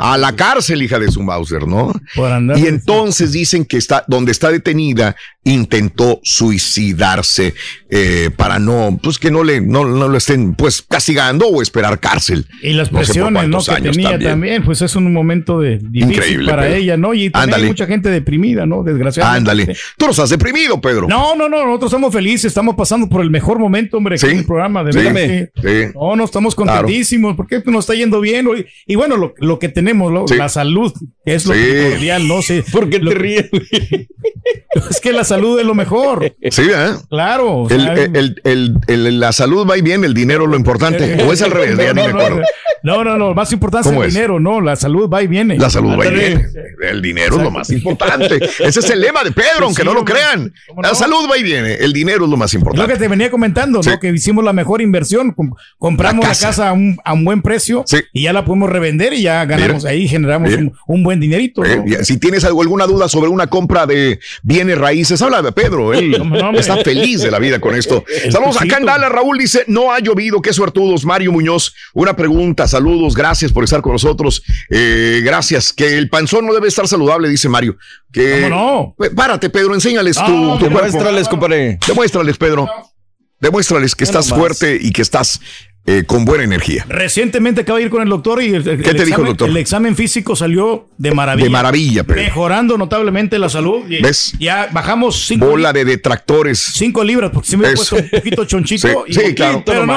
A 0.00 0.18
la 0.18 0.32
cárcel, 0.36 0.82
hija 0.82 0.98
de 0.98 1.10
su 1.10 1.22
Mauser, 1.22 1.66
¿no? 1.66 1.92
Por 2.14 2.30
andar- 2.30 2.58
Y 2.58 2.66
entonces 2.66 3.32
dicen 3.32 3.64
que 3.64 3.78
está, 3.78 4.04
donde 4.08 4.32
está 4.32 4.50
detenida, 4.50 5.16
intentó 5.44 6.20
suicidarse 6.22 7.54
eh, 7.90 8.30
para 8.36 8.58
no, 8.58 8.98
pues 9.02 9.18
que 9.18 9.30
no 9.30 9.44
le, 9.44 9.60
no, 9.60 9.84
no 9.84 10.08
lo 10.08 10.16
estén, 10.18 10.54
pues 10.54 10.82
castigando 10.82 11.46
o 11.48 11.62
esperar 11.62 12.00
cárcel. 12.00 12.46
Y 12.62 12.72
las 12.72 12.90
No 12.90 13.04
sé 13.04 13.20
por 13.20 13.30
presiones, 13.32 13.48
¿no? 13.48 13.58
Que 13.62 13.82
tenía 13.90 14.18
también. 14.18 14.64
pues 14.64 14.82
es 14.82 14.96
un 14.96 15.12
momento 15.12 15.60
de 15.60 15.78
difícil 15.78 16.10
Increíble, 16.14 16.50
para 16.50 16.62
Pedro. 16.62 16.74
ella, 16.76 16.96
¿no? 16.96 17.14
Y 17.14 17.30
también 17.30 17.44
Ándale. 17.54 17.62
hay 17.64 17.68
mucha 17.68 17.86
gente 17.86 18.08
deprimida, 18.08 18.66
¿no? 18.66 18.82
Desgraciadamente. 18.82 19.50
Ándale. 19.50 19.76
Tú 19.98 20.06
no 20.06 20.10
estás 20.12 20.30
deprimido, 20.30 20.80
Pedro. 20.80 21.06
No, 21.08 21.36
no, 21.36 21.48
no, 21.48 21.64
nosotros 21.66 21.90
estamos 21.92 22.12
felices, 22.12 22.46
estamos 22.46 22.74
pasando 22.74 23.08
por 23.08 23.20
el 23.22 23.30
mejor 23.30 23.58
momento, 23.58 23.98
hombre, 23.98 24.18
Sí, 24.18 24.26
en 24.26 24.38
el 24.38 24.44
programa, 24.46 24.82
de 24.82 24.92
sí, 24.92 24.98
verdad. 24.98 25.48
sí. 25.62 25.92
No, 25.94 26.16
no, 26.16 26.24
estamos 26.24 26.54
contentísimos, 26.54 27.36
porque 27.36 27.56
esto 27.56 27.70
nos 27.70 27.84
está 27.84 27.94
yendo 27.94 28.20
bien. 28.20 28.46
hoy. 28.46 28.66
Y 28.86 28.94
bueno, 28.96 29.16
lo, 29.16 29.34
lo 29.38 29.58
que 29.58 29.68
tenemos, 29.68 30.12
lo- 30.12 30.26
Sí. 30.26 30.36
la 30.36 30.48
salud, 30.48 30.92
que 31.24 31.34
es 31.34 31.46
lo 31.46 31.54
Sí. 31.54 31.60
primordial, 31.60 32.26
no 32.26 32.40
sé. 32.42 32.64
¿Por 32.72 32.88
qué 32.88 32.98
Lo- 32.98 33.10
te 33.10 33.16
ríes? 33.18 33.50
Es 34.90 35.00
que 35.00 35.12
la 35.12 35.22
salud 35.22 35.33
es 35.36 35.64
lo 35.66 35.74
mejor. 35.74 36.34
Sí, 36.50 36.62
¿eh? 36.74 36.90
Claro. 37.08 37.52
o 37.62 37.68
El, 37.70 37.82
sea, 37.82 37.92
el- 37.94 38.40
el- 38.44 38.78
el- 38.86 39.20
la 39.20 39.32
salud 39.32 39.66
va 39.68 39.76
y 39.78 39.82
bien, 39.82 40.04
el 40.04 40.14
dinero 40.14 40.46
lo 40.46 40.56
importante. 40.56 41.16
O 41.28 41.32
es 41.32 41.42
al 41.42 41.50
revés, 41.50 41.76
ya 41.76 41.92
ni 41.94 42.00
no, 42.02 42.06
me 42.08 42.10
acuerdo. 42.22 42.42
No, 42.84 43.02
no, 43.02 43.16
no, 43.16 43.34
más 43.34 43.50
importante 43.52 43.88
es 43.88 43.92
¿Cómo 43.92 44.02
el 44.02 44.08
es? 44.08 44.14
dinero, 44.14 44.38
no, 44.38 44.60
la 44.60 44.76
salud 44.76 45.08
va 45.08 45.22
y 45.22 45.26
viene. 45.26 45.56
La 45.58 45.70
salud 45.70 45.98
va 45.98 46.06
y 46.06 46.10
viene. 46.14 46.46
El 46.82 47.00
dinero 47.00 47.36
es 47.38 47.42
lo 47.42 47.50
más 47.50 47.70
importante. 47.70 48.36
Ese 48.36 48.80
es 48.80 48.90
el 48.90 49.00
lema 49.00 49.24
de 49.24 49.32
Pedro, 49.32 49.64
aunque 49.64 49.82
Sí, 49.82 49.88
no 49.88 49.94
lo 49.94 50.04
crean. 50.04 50.52
¿Cómo 50.68 50.82
La 50.82 50.94
salud 50.94 51.26
va 51.30 51.38
y 51.38 51.42
viene. 51.42 51.74
El 51.74 51.92
dinero 51.94 52.24
es 52.24 52.30
lo 52.30 52.36
más 52.36 52.50
Es 52.50 52.54
lo 52.54 52.58
importante. 52.60 52.92
que 52.92 52.98
te 52.98 53.08
venía 53.08 53.30
comentando, 53.30 53.82
Sí. 53.82 53.88
¿no? 53.90 53.98
Que 53.98 54.10
hicimos 54.10 54.44
la 54.44 54.52
mejor 54.52 54.82
inversión. 54.82 55.32
Com- 55.32 55.54
compramos 55.78 56.22
La 56.24 56.32
la 56.32 56.38
casa. 56.38 56.68
a, 56.68 56.72
un, 56.74 56.98
a 57.04 57.14
un 57.14 57.24
buen 57.24 57.40
precio 57.40 57.84
Sí. 57.86 57.98
y 58.12 58.24
ya 58.24 58.32
la 58.34 58.44
podemos 58.44 58.68
revender 58.70 59.14
y 59.14 59.22
ya 59.22 59.44
ganamos 59.46 59.84
Mira. 59.84 59.90
ahí, 59.90 60.06
generamos 60.06 60.52
un, 60.52 60.74
un 60.86 61.02
buen 61.02 61.20
dinerito. 61.20 61.62
Si 62.02 62.18
tienes 62.18 62.44
algo, 62.44 62.60
alguna 62.60 62.86
duda 62.86 63.08
sobre 63.08 63.30
una 63.30 63.46
compra 63.46 63.86
de 63.86 64.20
bienes 64.42 64.76
raíces, 64.76 65.22
habla 65.22 65.40
de 65.40 65.52
Pedro. 65.52 65.94
Él 65.94 66.14
está 66.58 66.76
feliz 66.84 67.22
de 67.22 67.30
la 67.30 67.38
vida 67.38 67.60
con 67.60 67.74
esto. 67.74 68.04
Saludos 68.30 68.60
acá 68.60 68.76
en. 68.76 68.84
Dallas. 68.84 69.10
Raúl 69.10 69.38
dice: 69.38 69.64
No 69.68 69.90
ha 69.90 70.00
llovido. 70.00 70.42
Qué 70.42 70.52
suertudos. 70.52 71.06
Mario 71.06 71.32
Muñoz, 71.32 71.74
una 71.94 72.14
pregunta. 72.14 72.66
Saludos. 72.74 73.14
Gracias 73.14 73.52
por 73.52 73.62
estar 73.62 73.80
con 73.80 73.92
nosotros. 73.92 74.42
Eh, 74.68 75.20
gracias. 75.22 75.72
Que 75.72 75.96
el 75.96 76.08
panzón 76.10 76.44
no 76.44 76.52
debe 76.52 76.66
estar 76.66 76.88
saludable, 76.88 77.28
dice 77.28 77.48
Mario. 77.48 77.76
Que, 78.12 78.48
¿Cómo 78.50 78.94
no? 78.98 79.08
Párate, 79.14 79.48
Pedro. 79.48 79.74
Enséñales 79.74 80.16
tu, 80.16 80.28
No, 80.28 80.58
tu. 80.58 80.64
Demuéstrales, 80.64 81.28
compadre. 81.28 81.78
Demuéstrales, 81.86 82.36
Pedro. 82.36 82.68
Demuéstrales 83.38 83.94
que 83.94 84.02
estás 84.02 84.28
fuerte 84.28 84.76
y 84.80 84.90
que 84.90 85.02
estás 85.02 85.40
eh, 85.86 86.04
con 86.06 86.24
buena 86.24 86.44
energía. 86.44 86.86
Recientemente 86.88 87.60
acabo 87.60 87.76
de 87.78 87.84
ir 87.84 87.90
con 87.90 88.02
el 88.02 88.08
doctor 88.08 88.42
y 88.42 88.54
el, 88.54 88.66
el- 88.68 88.82
¿Qué 88.82 88.90
el 88.90 88.96
te 88.96 89.04
dijo 89.04 89.20
el 89.20 89.26
examen- 89.26 89.26
doctor? 89.26 89.48
El 89.50 89.56
examen 89.58 89.96
físico 89.96 90.34
salió 90.34 90.88
de 90.96 91.12
maravilla. 91.12 91.44
De 91.44 91.50
maravilla, 91.50 92.04
Pedro. 92.04 92.22
Mejorando 92.22 92.78
notablemente 92.78 93.38
la 93.38 93.48
salud. 93.48 93.84
Y- 93.88 94.00
¿Ves? 94.02 94.32
Ya 94.38 94.68
bajamos 94.72 95.26
cinco, 95.26 95.46
Bola 95.46 95.72
de 95.74 95.84
detractores. 95.84 96.58
cinco 96.58 97.04
libras, 97.04 97.30
porque 97.34 97.48
sí 97.50 97.56
me 97.56 97.68
he 97.68 97.74
puesto 97.74 97.96
un 97.96 98.08
poquito 98.08 98.44
chonchito. 98.46 98.88
Sí, 98.88 98.94
y 99.08 99.12
sí, 99.14 99.20
poquito, 99.20 99.34
claro. 99.36 99.62
Pero, 99.66 99.86
no, 99.86 99.94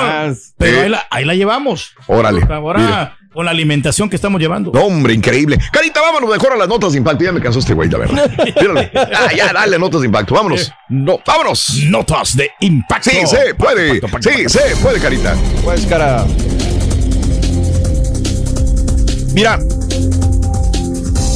pero 0.57 0.73
Sí. 0.75 0.79
ahí, 0.83 0.89
la, 0.89 1.07
ahí 1.09 1.25
la 1.25 1.35
llevamos. 1.35 1.93
Órale. 2.07 2.41
Ahora, 2.49 2.79
Mira. 2.79 3.17
Con 3.37 3.45
la 3.45 3.51
alimentación 3.51 4.09
que 4.09 4.15
estamos 4.15 4.41
llevando. 4.41 4.71
No, 4.73 4.81
hombre, 4.81 5.13
increíble. 5.13 5.59
Carita, 5.71 6.01
vámonos 6.01 6.27
mejor 6.27 6.53
a 6.53 6.55
las 6.55 6.67
notas 6.67 6.93
de 6.93 6.97
impacto. 6.97 7.23
Ya 7.23 7.31
me 7.31 7.39
cansó 7.39 7.59
este 7.59 7.75
güey, 7.75 7.87
la 7.87 7.99
verdad. 7.99 8.31
Mírale. 8.59 8.91
Ah, 8.95 9.29
ya, 9.31 9.53
dale 9.53 9.77
notas 9.77 10.01
de 10.01 10.07
impacto. 10.07 10.33
Vámonos. 10.33 10.73
No. 10.89 11.19
Vámonos. 11.23 11.83
Notas 11.83 12.35
de 12.35 12.49
impacto. 12.61 13.11
Sí, 13.11 13.27
se 13.27 13.53
puede. 13.53 14.01
Sí, 14.21 14.49
se 14.49 14.75
puede, 14.77 14.99
Carita. 14.99 15.35
Pues, 15.63 15.85
cara. 15.85 16.25
Mira. 19.35 19.59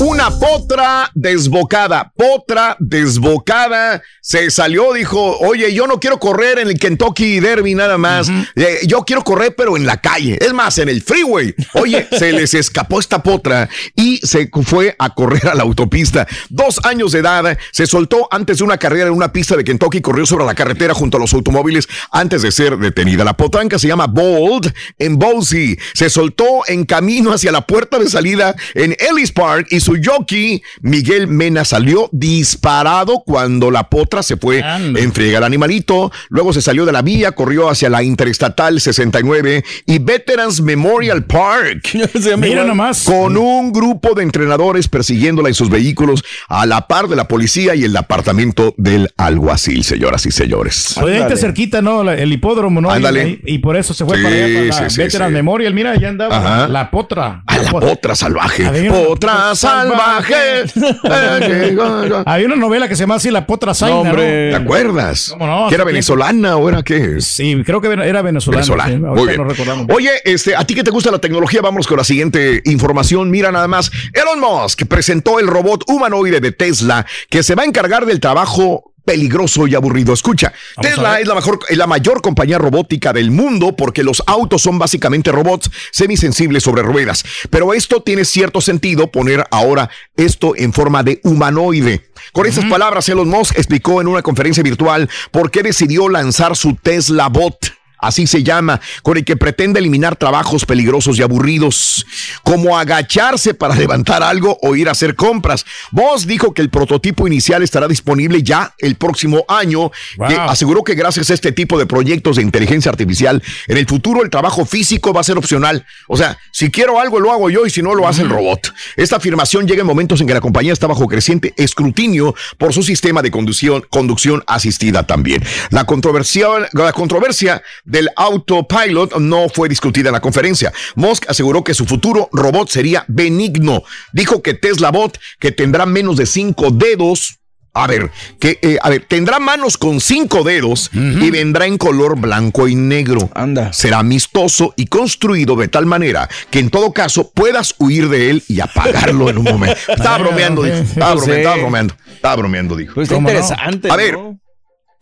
Una 0.01 0.31
potra 0.31 1.11
desbocada, 1.13 2.11
potra 2.17 2.75
desbocada, 2.79 4.01
se 4.19 4.49
salió, 4.49 4.93
dijo, 4.93 5.37
oye, 5.41 5.75
yo 5.75 5.85
no 5.85 5.99
quiero 5.99 6.19
correr 6.19 6.57
en 6.57 6.69
el 6.69 6.79
Kentucky 6.79 7.39
Derby 7.39 7.75
nada 7.75 7.99
más, 7.99 8.31
Eh, 8.55 8.79
yo 8.87 9.03
quiero 9.03 9.23
correr 9.23 9.53
pero 9.55 9.77
en 9.77 9.85
la 9.85 10.01
calle, 10.01 10.39
es 10.41 10.53
más, 10.53 10.79
en 10.79 10.89
el 10.89 11.03
freeway. 11.03 11.53
Oye, 11.73 12.07
se 12.17 12.31
les 12.31 12.55
escapó 12.55 12.99
esta 12.99 13.21
potra 13.21 13.69
y 13.95 14.17
se 14.25 14.49
fue 14.63 14.95
a 14.97 15.13
correr 15.13 15.47
a 15.47 15.53
la 15.53 15.61
autopista. 15.61 16.27
Dos 16.49 16.79
años 16.83 17.11
de 17.11 17.19
edad, 17.19 17.55
se 17.71 17.85
soltó 17.85 18.27
antes 18.31 18.57
de 18.57 18.63
una 18.63 18.77
carrera 18.77 19.05
en 19.07 19.13
una 19.13 19.31
pista 19.31 19.55
de 19.55 19.63
Kentucky, 19.63 20.01
corrió 20.01 20.25
sobre 20.25 20.45
la 20.45 20.55
carretera 20.55 20.95
junto 20.95 21.17
a 21.17 21.19
los 21.19 21.33
automóviles 21.33 21.87
antes 22.11 22.41
de 22.41 22.51
ser 22.51 22.75
detenida. 22.77 23.23
La 23.23 23.37
potranca 23.37 23.77
se 23.77 23.87
llama 23.87 24.07
Bold 24.07 24.73
en 24.97 25.19
Boise, 25.19 25.77
se 25.93 26.09
soltó 26.09 26.63
en 26.67 26.85
camino 26.85 27.33
hacia 27.33 27.51
la 27.51 27.67
puerta 27.67 27.99
de 27.99 28.09
salida 28.09 28.55
en 28.73 28.95
Ellis 28.99 29.31
Park 29.31 29.67
y 29.69 29.79
su 29.79 29.90
su 29.91 30.01
jockey, 30.01 30.63
Miguel 30.81 31.27
Mena, 31.27 31.65
salió 31.65 32.07
disparado 32.13 33.23
cuando 33.25 33.71
la 33.71 33.89
potra 33.89 34.23
se 34.23 34.37
fue 34.37 34.59
en 34.59 35.11
friega 35.11 35.39
al 35.39 35.43
animalito. 35.43 36.11
Luego 36.29 36.53
se 36.53 36.61
salió 36.61 36.85
de 36.85 36.93
la 36.93 37.01
vía, 37.01 37.33
corrió 37.33 37.69
hacia 37.69 37.89
la 37.89 38.01
Interestatal 38.01 38.79
69 38.79 39.63
y 39.85 39.99
Veterans 39.99 40.61
Memorial 40.61 41.25
Park. 41.25 41.89
Mira 42.37 42.63
nomás. 42.63 43.03
Con 43.03 43.35
un 43.35 43.73
grupo 43.73 44.13
de 44.13 44.23
entrenadores 44.23 44.87
persiguiéndola 44.87 45.49
en 45.49 45.55
sus 45.55 45.69
vehículos 45.69 46.23
a 46.47 46.65
la 46.65 46.87
par 46.87 47.09
de 47.09 47.17
la 47.17 47.27
policía 47.27 47.75
y 47.75 47.83
el 47.83 47.95
apartamento 47.97 48.73
del 48.77 49.09
alguacil, 49.17 49.83
señoras 49.83 50.25
y 50.25 50.31
señores. 50.31 50.95
Pues 50.99 51.15
ahí 51.15 51.21
está 51.21 51.35
cerquita, 51.35 51.81
¿no? 51.81 52.09
El 52.09 52.31
hipódromo, 52.31 52.79
¿no? 52.79 52.89
Ándale. 52.91 53.41
Y, 53.43 53.57
por 53.57 53.75
eso 53.75 53.93
se 53.93 54.05
fue 54.05 54.17
Sí, 54.17 54.23
para 54.23 54.35
allá, 54.35 54.69
para 54.69 54.83
la 54.83 54.89
sí, 54.89 54.95
sí, 54.95 55.01
Veteran 55.01 55.29
sí. 55.29 55.33
Memorial. 55.33 55.73
Mira, 55.73 55.95
ya 55.99 56.09
andaba 56.09 56.37
Ajá. 56.37 56.67
la 56.67 56.89
potra. 56.89 57.43
A 57.45 57.57
la 57.57 57.71
potra 57.71 58.15
salvaje. 58.15 58.89
Potra 58.89 59.53
salvaje. 59.55 59.80
Había 62.25 62.45
una 62.45 62.55
novela 62.55 62.87
que 62.87 62.95
se 62.95 63.03
llama 63.03 63.15
así 63.15 63.31
La 63.31 63.45
Potra 63.45 63.73
Zaina, 63.73 64.11
¿no? 64.11 64.15
¿Te 64.15 64.55
acuerdas? 64.55 65.29
¿Cómo 65.31 65.47
no? 65.47 65.69
¿Que 65.69 65.75
era 65.75 65.83
venezolana 65.83 66.57
o 66.57 66.69
era 66.69 66.83
qué? 66.83 67.21
Sí, 67.21 67.61
creo 67.65 67.81
que 67.81 67.87
era 67.87 68.21
venezolana. 68.21 68.61
Venezolana. 68.61 68.89
sí, 68.89 68.97
Muy 68.97 69.27
bien. 69.27 69.37
no 69.37 69.43
recordamos. 69.45 69.87
Oye, 69.93 70.11
este, 70.25 70.55
a 70.55 70.65
ti 70.65 70.75
que 70.75 70.83
te 70.83 70.91
gusta 70.91 71.11
la 71.11 71.19
tecnología, 71.19 71.61
vamos 71.61 71.87
con 71.87 71.97
la 71.97 72.03
siguiente 72.03 72.61
información. 72.65 73.29
Mira 73.29 73.51
nada 73.51 73.67
más. 73.67 73.91
Elon 74.13 74.39
Musk 74.39 74.85
presentó 74.85 75.39
el 75.39 75.47
robot 75.47 75.83
humanoide 75.87 76.39
de 76.39 76.51
Tesla 76.51 77.05
que 77.29 77.43
se 77.43 77.55
va 77.55 77.63
a 77.63 77.65
encargar 77.65 78.05
del 78.05 78.19
trabajo 78.19 78.90
peligroso 79.11 79.67
y 79.67 79.75
aburrido. 79.75 80.13
Escucha, 80.13 80.53
Vamos 80.77 80.89
Tesla 80.89 81.19
es 81.19 81.27
la, 81.27 81.35
mejor, 81.35 81.59
es 81.67 81.77
la 81.77 81.85
mayor 81.85 82.21
compañía 82.21 82.57
robótica 82.57 83.11
del 83.11 83.29
mundo 83.29 83.75
porque 83.75 84.03
los 84.03 84.23
autos 84.25 84.61
son 84.61 84.79
básicamente 84.79 85.33
robots 85.33 85.69
semisensibles 85.91 86.63
sobre 86.63 86.81
ruedas. 86.81 87.25
Pero 87.49 87.73
esto 87.73 88.01
tiene 88.01 88.23
cierto 88.23 88.61
sentido 88.61 89.11
poner 89.11 89.45
ahora 89.51 89.89
esto 90.15 90.53
en 90.55 90.71
forma 90.71 91.03
de 91.03 91.19
humanoide. 91.23 92.09
Con 92.31 92.45
estas 92.45 92.63
palabras, 92.65 93.09
Elon 93.09 93.27
Musk 93.27 93.57
explicó 93.57 93.99
en 93.99 94.07
una 94.07 94.21
conferencia 94.21 94.63
virtual 94.63 95.09
por 95.31 95.51
qué 95.51 95.61
decidió 95.61 96.07
lanzar 96.07 96.55
su 96.55 96.75
Tesla 96.75 97.27
Bot 97.27 97.80
así 98.01 98.27
se 98.27 98.43
llama, 98.43 98.81
con 99.03 99.17
el 99.17 99.23
que 99.23 99.37
pretende 99.37 99.79
eliminar 99.79 100.15
trabajos 100.15 100.65
peligrosos 100.65 101.17
y 101.17 101.21
aburridos, 101.21 102.05
como 102.43 102.77
agacharse 102.77 103.53
para 103.53 103.75
levantar 103.81 104.23
algo 104.23 104.57
o 104.61 104.75
ir 104.75 104.89
a 104.89 104.91
hacer 104.91 105.15
compras. 105.15 105.65
Voss 105.91 106.27
dijo 106.27 106.53
que 106.53 106.61
el 106.61 106.69
prototipo 106.69 107.27
inicial 107.27 107.63
estará 107.63 107.87
disponible 107.87 108.43
ya 108.43 108.73
el 108.79 108.95
próximo 108.95 109.45
año, 109.47 109.91
que 110.27 110.35
aseguró 110.35 110.83
que 110.83 110.95
gracias 110.95 111.29
a 111.29 111.33
este 111.33 111.51
tipo 111.51 111.77
de 111.77 111.85
proyectos 111.85 112.35
de 112.35 112.41
inteligencia 112.41 112.91
artificial, 112.91 113.41
en 113.67 113.77
el 113.77 113.85
futuro 113.85 114.23
el 114.23 114.29
trabajo 114.29 114.65
físico 114.65 115.13
va 115.13 115.21
a 115.21 115.23
ser 115.23 115.37
opcional. 115.37 115.85
O 116.07 116.17
sea, 116.17 116.37
si 116.51 116.69
quiero 116.71 116.99
algo 116.99 117.19
lo 117.19 117.31
hago 117.31 117.49
yo 117.49 117.65
y 117.65 117.69
si 117.69 117.81
no 117.81 117.95
lo 117.95 118.07
hace 118.07 118.23
el 118.23 118.29
robot. 118.29 118.73
Esta 118.95 119.17
afirmación 119.17 119.67
llega 119.67 119.81
en 119.81 119.87
momentos 119.87 120.19
en 120.21 120.27
que 120.27 120.33
la 120.33 120.41
compañía 120.41 120.73
está 120.73 120.87
bajo 120.87 121.07
creciente 121.07 121.53
escrutinio 121.57 122.35
por 122.57 122.73
su 122.73 122.83
sistema 122.83 123.21
de 123.21 123.31
conducción, 123.31 123.85
conducción 123.89 124.43
asistida 124.47 125.05
también. 125.05 125.43
La 125.69 125.85
controversia 125.85 127.61
del 127.91 128.09
autopilot 128.15 129.17
no 129.19 129.49
fue 129.49 129.69
discutida 129.69 130.09
en 130.09 130.13
la 130.13 130.21
conferencia. 130.21 130.71
Musk 130.95 131.25
aseguró 131.29 131.63
que 131.63 131.73
su 131.73 131.85
futuro 131.85 132.29
robot 132.31 132.69
sería 132.69 133.05
benigno. 133.07 133.83
Dijo 134.13 134.41
que 134.41 134.53
Tesla 134.53 134.91
Bot, 134.91 135.19
que 135.39 135.51
tendrá 135.51 135.85
menos 135.85 136.17
de 136.17 136.25
cinco 136.25 136.71
dedos, 136.71 137.37
a 137.73 137.87
ver, 137.87 138.11
que, 138.39 138.59
eh, 138.61 138.77
a 138.81 138.89
ver, 138.89 139.05
tendrá 139.07 139.39
manos 139.39 139.77
con 139.77 140.01
cinco 140.01 140.43
dedos 140.43 140.89
y 140.93 141.31
vendrá 141.31 141.65
en 141.67 141.77
color 141.77 142.19
blanco 142.19 142.67
y 142.67 142.75
negro. 142.75 143.29
Anda. 143.33 143.71
Será 143.71 143.99
amistoso 143.99 144.73
y 144.75 144.87
construido 144.87 145.55
de 145.55 145.69
tal 145.69 145.85
manera 145.85 146.27
que 146.49 146.59
en 146.59 146.69
todo 146.69 146.91
caso 146.91 147.31
puedas 147.31 147.75
huir 147.77 148.09
de 148.09 148.29
él 148.29 148.43
y 148.49 148.59
apagarlo 148.59 149.29
en 149.29 149.37
un 149.37 149.45
momento. 149.45 149.77
Estaba 149.87 150.17
bromeando, 150.17 150.63
dijo. 150.63 150.75
Estaba 150.75 151.13
Pues 151.13 151.25
bromeando, 151.25 151.95
estaba 152.13 152.35
bromeando. 152.35 152.75
Dijo. 152.75 152.93
Pues 152.95 153.07
está 153.09 153.17
interesante, 153.17 153.89
A 153.89 153.95
ver, 153.95 154.13
¿no? 154.15 154.40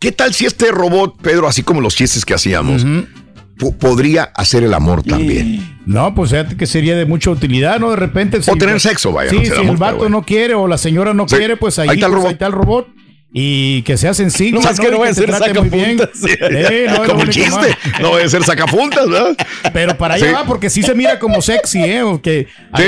¿Qué 0.00 0.10
tal 0.12 0.34
si 0.34 0.46
este 0.46 0.72
robot, 0.72 1.20
Pedro, 1.22 1.46
así 1.46 1.62
como 1.62 1.80
los 1.80 1.94
chistes 1.94 2.24
que 2.24 2.34
hacíamos, 2.34 2.84
po- 3.58 3.76
podría 3.76 4.24
hacer 4.34 4.64
el 4.64 4.74
amor 4.74 5.02
también? 5.04 5.78
No, 5.86 6.14
pues 6.14 6.30
fíjate 6.30 6.56
que 6.56 6.66
sería 6.66 6.96
de 6.96 7.04
mucha 7.04 7.30
utilidad, 7.30 7.78
¿no? 7.78 7.90
De 7.90 7.96
repente. 7.96 8.42
si- 8.42 8.50
tener 8.58 8.80
sexo, 8.80 9.12
vaya, 9.12 9.30
Sí, 9.30 9.36
no 9.36 9.42
si 9.54 9.60
el 9.68 9.76
vato 9.76 9.98
bueno. 9.98 10.18
no 10.18 10.26
quiere 10.26 10.54
o 10.54 10.66
la 10.66 10.78
señora 10.78 11.14
no 11.14 11.28
Sí. 11.28 11.36
quiere, 11.36 11.56
pues 11.56 11.78
ahí, 11.78 11.88
Ahí 11.90 11.96
está 11.96 12.06
el 12.06 12.12
pues, 12.12 12.16
robot. 12.22 12.28
ahí 12.28 12.32
está 12.32 12.46
el 12.46 12.52
robot. 12.52 12.88
Y 13.32 13.82
que 13.82 13.96
sea 13.96 14.12
sencillo. 14.12 14.60
No, 14.60 14.68
es 14.68 14.80
que 14.80 14.90
no 14.90 14.96
voy 14.98 15.08
a 15.08 15.14
se 15.14 15.22
hacer 15.24 15.36
trate 15.36 15.54
muy 15.60 15.68
bien. 15.70 15.98
sacapuntas. 15.98 16.20
Sí, 16.20 16.74
no, 16.88 17.04
Como 17.06 17.20
un 17.22 17.28
chiste. 17.28 17.50
más. 17.50 18.00
No 18.00 18.08
voy 18.10 18.22
a 18.22 18.26
hacer 18.26 18.42
sacapuntas, 18.42 19.08
¿verdad? 19.08 19.36
Pero 19.72 19.96
para 19.96 20.14
allá 20.14 20.26
Sí. 20.26 20.32
va, 20.32 20.44
porque 20.44 20.68
sí 20.68 20.82
se 20.82 20.94
mira 20.96 21.18
como 21.20 21.40
sexy, 21.40 21.78
¿eh? 21.78 22.02
O 22.02 22.20
que 22.20 22.48
ahí 22.72 22.84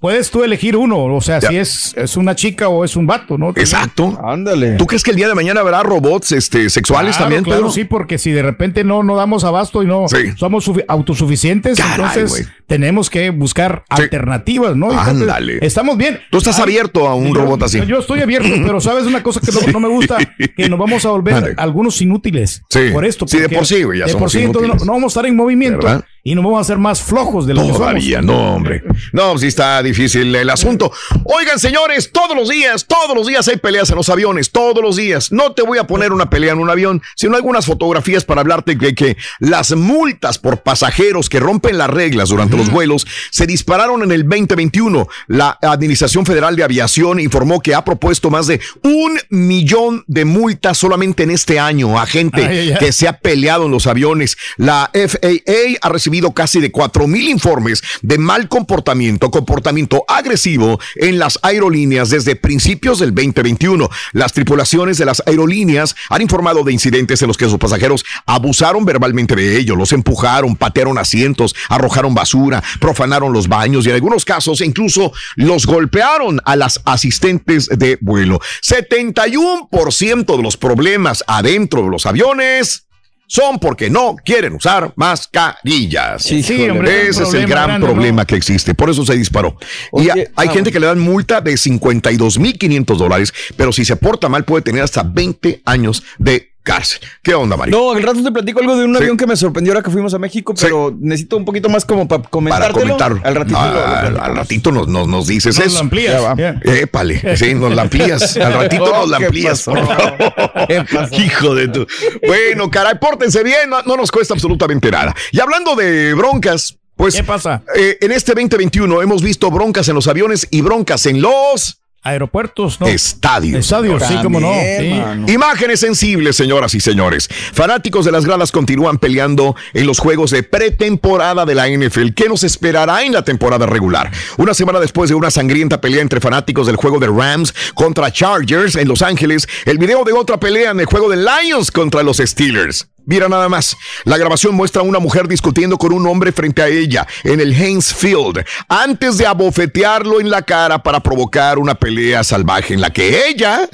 puedes 0.00 0.30
tú 0.32 0.42
elegir 0.42 0.76
uno, 0.76 1.04
o 1.04 1.20
sea, 1.20 1.40
si 1.40 1.56
es, 1.56 1.94
es 1.96 2.16
una 2.16 2.34
chica 2.34 2.68
o 2.68 2.84
es 2.84 2.96
un 2.96 3.06
vato, 3.06 3.38
¿no? 3.38 3.50
Exacto. 3.50 4.20
Ándale. 4.24 4.72
¿Tú 4.72 4.86
crees 4.86 5.02
que 5.04 5.12
el 5.12 5.16
día 5.16 5.28
de 5.28 5.34
mañana 5.34 5.60
habrá 5.60 5.82
robots 5.84 6.32
este, 6.32 6.68
sexuales 6.70 7.12
Claro, 7.16 7.24
también, 7.26 7.44
claro, 7.44 7.60
Pedro? 7.60 7.72
sí, 7.72 7.84
porque 7.84 8.18
si 8.18 8.32
de 8.32 8.42
repente 8.42 8.82
no, 8.82 9.02
no 9.04 9.14
damos 9.16 9.44
abasto 9.44 9.82
y 9.82 9.86
no 9.86 10.06
somos 10.36 10.66
sufi- 10.68 10.84
autosuficientes, 10.88 11.78
Caray, 11.78 11.94
entonces 12.20 12.48
tenemos 12.66 13.08
que 13.10 13.30
buscar 13.30 13.84
alternativas, 13.88 14.74
¿no? 14.76 14.90
Ándale. 14.90 15.58
Estamos 15.62 15.96
bien. 15.96 16.18
Tú 16.30 16.38
estás 16.38 16.56
Ay, 16.58 16.64
abierto 16.64 17.06
a 17.08 17.14
un 17.14 17.28
yo- 17.28 17.34
robot 17.34 17.62
así. 17.62 17.80
Yo 17.86 17.98
estoy 18.00 18.20
abierto, 18.20 18.48
pero 18.66 18.80
sabes 18.80 19.04
una 19.06 19.22
cosa 19.22 19.40
que 19.40 19.52
no, 19.72 19.80
no 19.80 19.83
me 19.84 19.94
gusta, 19.94 20.18
que 20.56 20.68
nos 20.68 20.78
vamos 20.78 21.04
a 21.04 21.10
volver 21.10 21.54
algunos 21.56 22.00
inútiles. 22.00 22.62
Sí. 22.68 22.90
Por 22.92 23.04
esto. 23.04 23.26
Sí, 23.26 23.38
de 23.38 23.48
por 23.48 23.66
sí, 23.66 23.80
ya 23.80 24.06
De 24.06 24.12
por 24.12 24.12
somos 24.12 24.32
sí, 24.32 24.42
entonces 24.42 24.84
no, 24.84 24.92
vamos 24.92 25.04
a 25.04 25.20
estar 25.20 25.26
en 25.26 25.36
movimiento 25.36 25.86
¿Verdad? 25.86 26.04
Y 26.26 26.34
nos 26.34 26.42
vamos 26.42 26.58
a 26.58 26.60
hacer 26.62 26.78
más 26.78 27.02
flojos 27.02 27.46
de 27.46 27.52
lo 27.52 27.66
Todavía, 27.66 28.20
que 28.20 28.26
somos. 28.26 28.36
no, 28.36 28.54
hombre. 28.54 28.82
No, 29.12 29.36
sí 29.36 29.46
está 29.48 29.82
difícil 29.82 30.34
el 30.34 30.48
asunto. 30.48 30.90
Oigan, 31.24 31.58
señores, 31.58 32.10
todos 32.12 32.34
los 32.34 32.48
días, 32.48 32.86
todos 32.86 33.14
los 33.14 33.26
días 33.26 33.46
hay 33.48 33.58
peleas 33.58 33.90
en 33.90 33.96
los 33.96 34.08
aviones, 34.08 34.50
todos 34.50 34.82
los 34.82 34.96
días. 34.96 35.32
No 35.32 35.52
te 35.52 35.60
voy 35.60 35.76
a 35.76 35.86
poner 35.86 36.12
una 36.12 36.30
pelea 36.30 36.52
en 36.52 36.60
un 36.60 36.70
avión, 36.70 37.02
sino 37.14 37.36
algunas 37.36 37.66
fotografías 37.66 38.24
para 38.24 38.40
hablarte 38.40 38.74
de 38.74 38.94
que 38.94 39.18
las 39.38 39.72
multas 39.76 40.38
por 40.38 40.62
pasajeros 40.62 41.28
que 41.28 41.40
rompen 41.40 41.76
las 41.76 41.90
reglas 41.90 42.30
durante 42.30 42.56
los 42.56 42.70
vuelos 42.70 43.06
se 43.30 43.46
dispararon 43.46 44.02
en 44.02 44.10
el 44.10 44.22
2021. 44.26 45.06
La 45.26 45.58
Administración 45.60 46.24
Federal 46.24 46.56
de 46.56 46.64
Aviación 46.64 47.20
informó 47.20 47.60
que 47.60 47.74
ha 47.74 47.84
propuesto 47.84 48.30
más 48.30 48.46
de 48.46 48.62
un 48.82 49.18
millón 49.28 50.04
de 50.06 50.24
multas 50.24 50.78
solamente 50.78 51.24
en 51.24 51.32
este 51.32 51.58
año 51.60 51.98
a 52.00 52.06
gente 52.06 52.42
Ay, 52.46 52.58
ay, 52.58 52.70
ay. 52.72 52.78
que 52.78 52.92
se 52.92 53.08
ha 53.08 53.18
peleado 53.18 53.66
en 53.66 53.72
los 53.72 53.86
aviones. 53.86 54.38
La 54.56 54.90
FAA 54.94 55.76
ha 55.82 55.88
recibido 55.90 56.13
casi 56.32 56.60
de 56.60 56.70
4 56.70 57.06
mil 57.06 57.28
informes 57.28 57.82
de 58.02 58.18
mal 58.18 58.48
comportamiento, 58.48 59.30
comportamiento 59.30 60.04
agresivo 60.06 60.78
en 60.96 61.18
las 61.18 61.38
aerolíneas 61.42 62.10
desde 62.10 62.36
principios 62.36 63.00
del 63.00 63.14
2021. 63.14 63.88
Las 64.12 64.32
tripulaciones 64.32 64.98
de 64.98 65.04
las 65.04 65.22
aerolíneas 65.26 65.96
han 66.08 66.22
informado 66.22 66.62
de 66.62 66.72
incidentes 66.72 67.20
en 67.22 67.28
los 67.28 67.36
que 67.36 67.48
sus 67.48 67.58
pasajeros 67.58 68.04
abusaron 68.26 68.84
verbalmente 68.84 69.34
de 69.34 69.58
ellos, 69.58 69.76
los 69.76 69.92
empujaron, 69.92 70.56
patearon 70.56 70.98
asientos, 70.98 71.54
arrojaron 71.68 72.14
basura, 72.14 72.62
profanaron 72.80 73.32
los 73.32 73.48
baños 73.48 73.86
y 73.86 73.88
en 73.88 73.96
algunos 73.96 74.24
casos 74.24 74.60
incluso 74.60 75.12
los 75.36 75.66
golpearon 75.66 76.40
a 76.44 76.54
las 76.56 76.80
asistentes 76.84 77.68
de 77.68 77.98
vuelo. 78.00 78.40
71% 78.62 80.36
de 80.36 80.42
los 80.42 80.56
problemas 80.56 81.24
adentro 81.26 81.82
de 81.82 81.90
los 81.90 82.06
aviones 82.06 82.84
son 83.26 83.58
porque 83.58 83.90
no 83.90 84.16
quieren 84.24 84.54
usar 84.54 84.92
mascarillas. 84.96 86.22
Sí, 86.22 86.42
sí, 86.42 86.68
hombre, 86.68 87.08
Ese 87.08 87.22
es 87.24 87.34
el 87.34 87.46
gran 87.46 87.68
grande, 87.68 87.86
problema 87.86 88.22
¿no? 88.22 88.26
que 88.26 88.36
existe. 88.36 88.74
Por 88.74 88.90
eso 88.90 89.04
se 89.04 89.16
disparó. 89.16 89.56
y 89.92 90.08
hay 90.10 90.26
ah, 90.36 90.46
gente 90.48 90.70
que 90.72 90.80
le 90.80 90.86
dan 90.86 90.98
multa 90.98 91.40
de 91.40 91.56
52 91.56 92.38
mil 92.38 92.58
500 92.58 92.98
dólares, 92.98 93.34
pero 93.56 93.72
si 93.72 93.84
se 93.84 93.96
porta 93.96 94.28
mal 94.28 94.44
puede 94.44 94.62
tener 94.62 94.82
hasta 94.82 95.02
20 95.02 95.62
años 95.64 96.02
de 96.18 96.53
cárcel. 96.64 96.98
¿Qué 97.22 97.32
onda, 97.34 97.56
Mario? 97.56 97.76
No, 97.78 97.92
al 97.92 98.02
rato 98.02 98.20
te 98.24 98.32
platico 98.32 98.58
algo 98.58 98.76
de 98.76 98.84
un 98.86 98.96
avión 98.96 99.16
que 99.16 99.26
me 99.26 99.36
sorprendió 99.36 99.72
ahora 99.72 99.84
que 99.84 99.90
fuimos 99.92 100.12
a 100.14 100.18
México, 100.18 100.52
pero 100.60 100.96
necesito 100.98 101.36
un 101.36 101.44
poquito 101.44 101.68
más 101.68 101.84
como 101.84 102.08
para 102.08 102.22
Para 102.22 102.30
comentártelo. 102.30 102.80
comentarlo. 102.80 103.20
Al 103.22 103.34
ratito. 103.36 103.56
Ah, 103.60 104.00
lo- 104.04 104.10
lo 104.10 104.22
al, 104.22 104.34
ratito 104.36 104.72
nos, 104.72 104.88
nos, 104.88 105.06
nos 105.06 105.26
dices 105.28 105.56
Nos 105.56 105.66
eso. 105.66 105.74
lo 105.76 105.80
amplías. 105.82 106.22
Ya. 106.36 106.60
Épale, 106.64 107.36
sí, 107.36 107.54
nos 107.54 107.72
la 107.74 107.82
amplías. 107.82 108.36
Al 108.38 108.54
ratito 108.54 108.86
nos 108.92 109.08
la 109.08 109.18
¿Qué 109.18 109.24
amplías. 109.26 109.62
pasó? 109.62 109.72
por 109.72 109.86
favor. 109.86 110.66
¿Qué 110.68 110.84
pasó? 110.92 111.14
Hijo 111.22 111.54
de 111.54 111.68
tu. 111.68 111.86
Bueno, 112.26 112.70
caray, 112.70 112.94
pórtense 112.98 113.42
bien, 113.44 113.68
no, 113.70 113.82
no 113.82 113.96
nos 113.96 114.10
cuesta 114.10 114.34
absolutamente 114.34 114.90
nada. 114.90 115.14
Y 115.30 115.38
hablando 115.40 115.76
de 115.76 116.14
broncas, 116.14 116.78
pues. 116.96 117.14
¿Qué 117.14 117.24
pasa? 117.24 117.62
eh, 117.76 117.98
en 118.00 118.10
este 118.10 118.32
2021 118.32 119.02
hemos 119.02 119.22
visto 119.22 119.50
broncas 119.50 119.86
en 119.88 119.94
los 119.96 120.08
aviones 120.08 120.48
y 120.50 120.62
broncas 120.62 121.04
en 121.06 121.20
los 121.20 121.80
Aeropuertos, 122.04 122.80
¿no? 122.80 122.86
estadios. 122.86 123.60
Estadios, 123.60 124.02
sí, 124.06 124.14
como 124.22 124.38
no. 124.38 124.52
Sí. 124.78 125.32
Imágenes 125.32 125.80
sensibles, 125.80 126.36
señoras 126.36 126.74
y 126.74 126.80
señores. 126.80 127.28
Fanáticos 127.52 128.04
de 128.04 128.12
las 128.12 128.26
gradas 128.26 128.52
continúan 128.52 128.98
peleando 128.98 129.56
en 129.72 129.86
los 129.86 129.98
juegos 129.98 130.30
de 130.30 130.42
pretemporada 130.42 131.46
de 131.46 131.54
la 131.54 131.66
NFL. 131.66 132.10
¿Qué 132.14 132.28
nos 132.28 132.44
esperará 132.44 133.04
en 133.04 133.14
la 133.14 133.24
temporada 133.24 133.64
regular? 133.64 134.10
Una 134.36 134.52
semana 134.52 134.80
después 134.80 135.08
de 135.08 135.14
una 135.14 135.30
sangrienta 135.30 135.80
pelea 135.80 136.02
entre 136.02 136.20
fanáticos 136.20 136.66
del 136.66 136.76
juego 136.76 136.98
de 136.98 137.06
Rams 137.06 137.54
contra 137.72 138.12
Chargers 138.12 138.76
en 138.76 138.86
Los 138.86 139.00
Ángeles, 139.00 139.48
el 139.64 139.78
video 139.78 140.04
de 140.04 140.12
otra 140.12 140.38
pelea 140.38 140.72
en 140.72 140.80
el 140.80 140.86
juego 140.86 141.08
de 141.08 141.16
Lions 141.16 141.70
contra 141.70 142.02
los 142.02 142.18
Steelers. 142.18 142.86
Mira 143.06 143.28
nada 143.28 143.48
más. 143.48 143.76
La 144.04 144.16
grabación 144.16 144.54
muestra 144.54 144.82
a 144.82 144.84
una 144.84 144.98
mujer 144.98 145.28
discutiendo 145.28 145.76
con 145.76 145.92
un 145.92 146.06
hombre 146.06 146.32
frente 146.32 146.62
a 146.62 146.68
ella 146.68 147.06
en 147.22 147.40
el 147.40 147.54
Haynes 147.54 147.92
Field 147.94 148.44
antes 148.68 149.18
de 149.18 149.26
abofetearlo 149.26 150.20
en 150.20 150.30
la 150.30 150.42
cara 150.42 150.82
para 150.82 151.00
provocar 151.00 151.58
una 151.58 151.74
pelea 151.74 152.24
salvaje 152.24 152.74
en 152.74 152.80
la 152.80 152.90
que 152.90 153.28
ella 153.28 153.68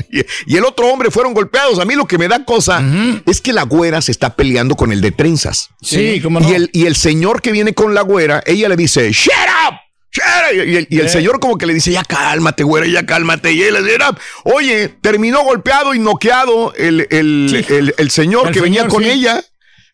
y, 0.47 0.57
el 0.57 0.65
otro 0.65 0.89
hombre 0.89 1.11
fueron 1.11 1.33
golpeados. 1.33 1.79
A 1.79 1.85
mí 1.85 1.95
lo 1.95 2.07
que 2.07 2.19
me 2.19 2.29
da 2.29 2.45
cosa 2.45 2.83
es 3.27 3.41
que 3.41 3.53
la 3.53 3.63
güera 3.63 4.03
se 4.03 4.13
está 4.13 4.35
peleando 4.35 4.77
con 4.77 4.93
el 4.93 5.01
de 5.01 5.13
trenzas. 5.13 5.71
Sí, 5.81 6.21
cómo 6.23 6.41
no. 6.41 6.51
Y 6.51 6.55
el, 6.55 6.71
y 6.73 6.87
el 6.87 6.97
señor 6.97 7.41
que 7.41 7.53
viene 7.53 7.73
con 7.73 7.95
la 7.95 8.03
güera, 8.03 8.43
ella 8.47 8.69
le 8.69 8.77
dice, 8.77 9.11
¡Shut 9.13 9.33
up! 9.69 9.90
Shut 10.21 10.63
up". 10.63 10.69
Y 10.69 10.77
el, 10.77 10.87
y 10.91 10.99
el 11.01 11.07
Eh. 11.07 11.09
señor 11.09 11.41
como 11.41 11.57
que 11.59 11.67
le 11.67 11.75
dice, 11.75 11.93
ya 11.93 12.03
cálmate, 12.05 12.63
güera, 12.65 12.87
ya 12.87 13.05
cálmate. 13.07 13.53
Y 13.53 13.63
él 13.63 13.75
le 13.75 13.83
dice, 13.83 13.99
"Ah". 14.01 14.17
oye, 14.45 14.89
terminó 15.01 15.43
golpeado 15.45 15.95
y 15.95 15.99
noqueado 15.99 16.73
el, 16.75 17.07
el, 17.11 17.65
el- 17.69 17.95
el 17.97 18.11
señor 18.11 18.51
que 18.53 18.61
venía 18.61 18.87
con 18.89 19.03
sí. 19.03 19.11
ella. 19.11 19.43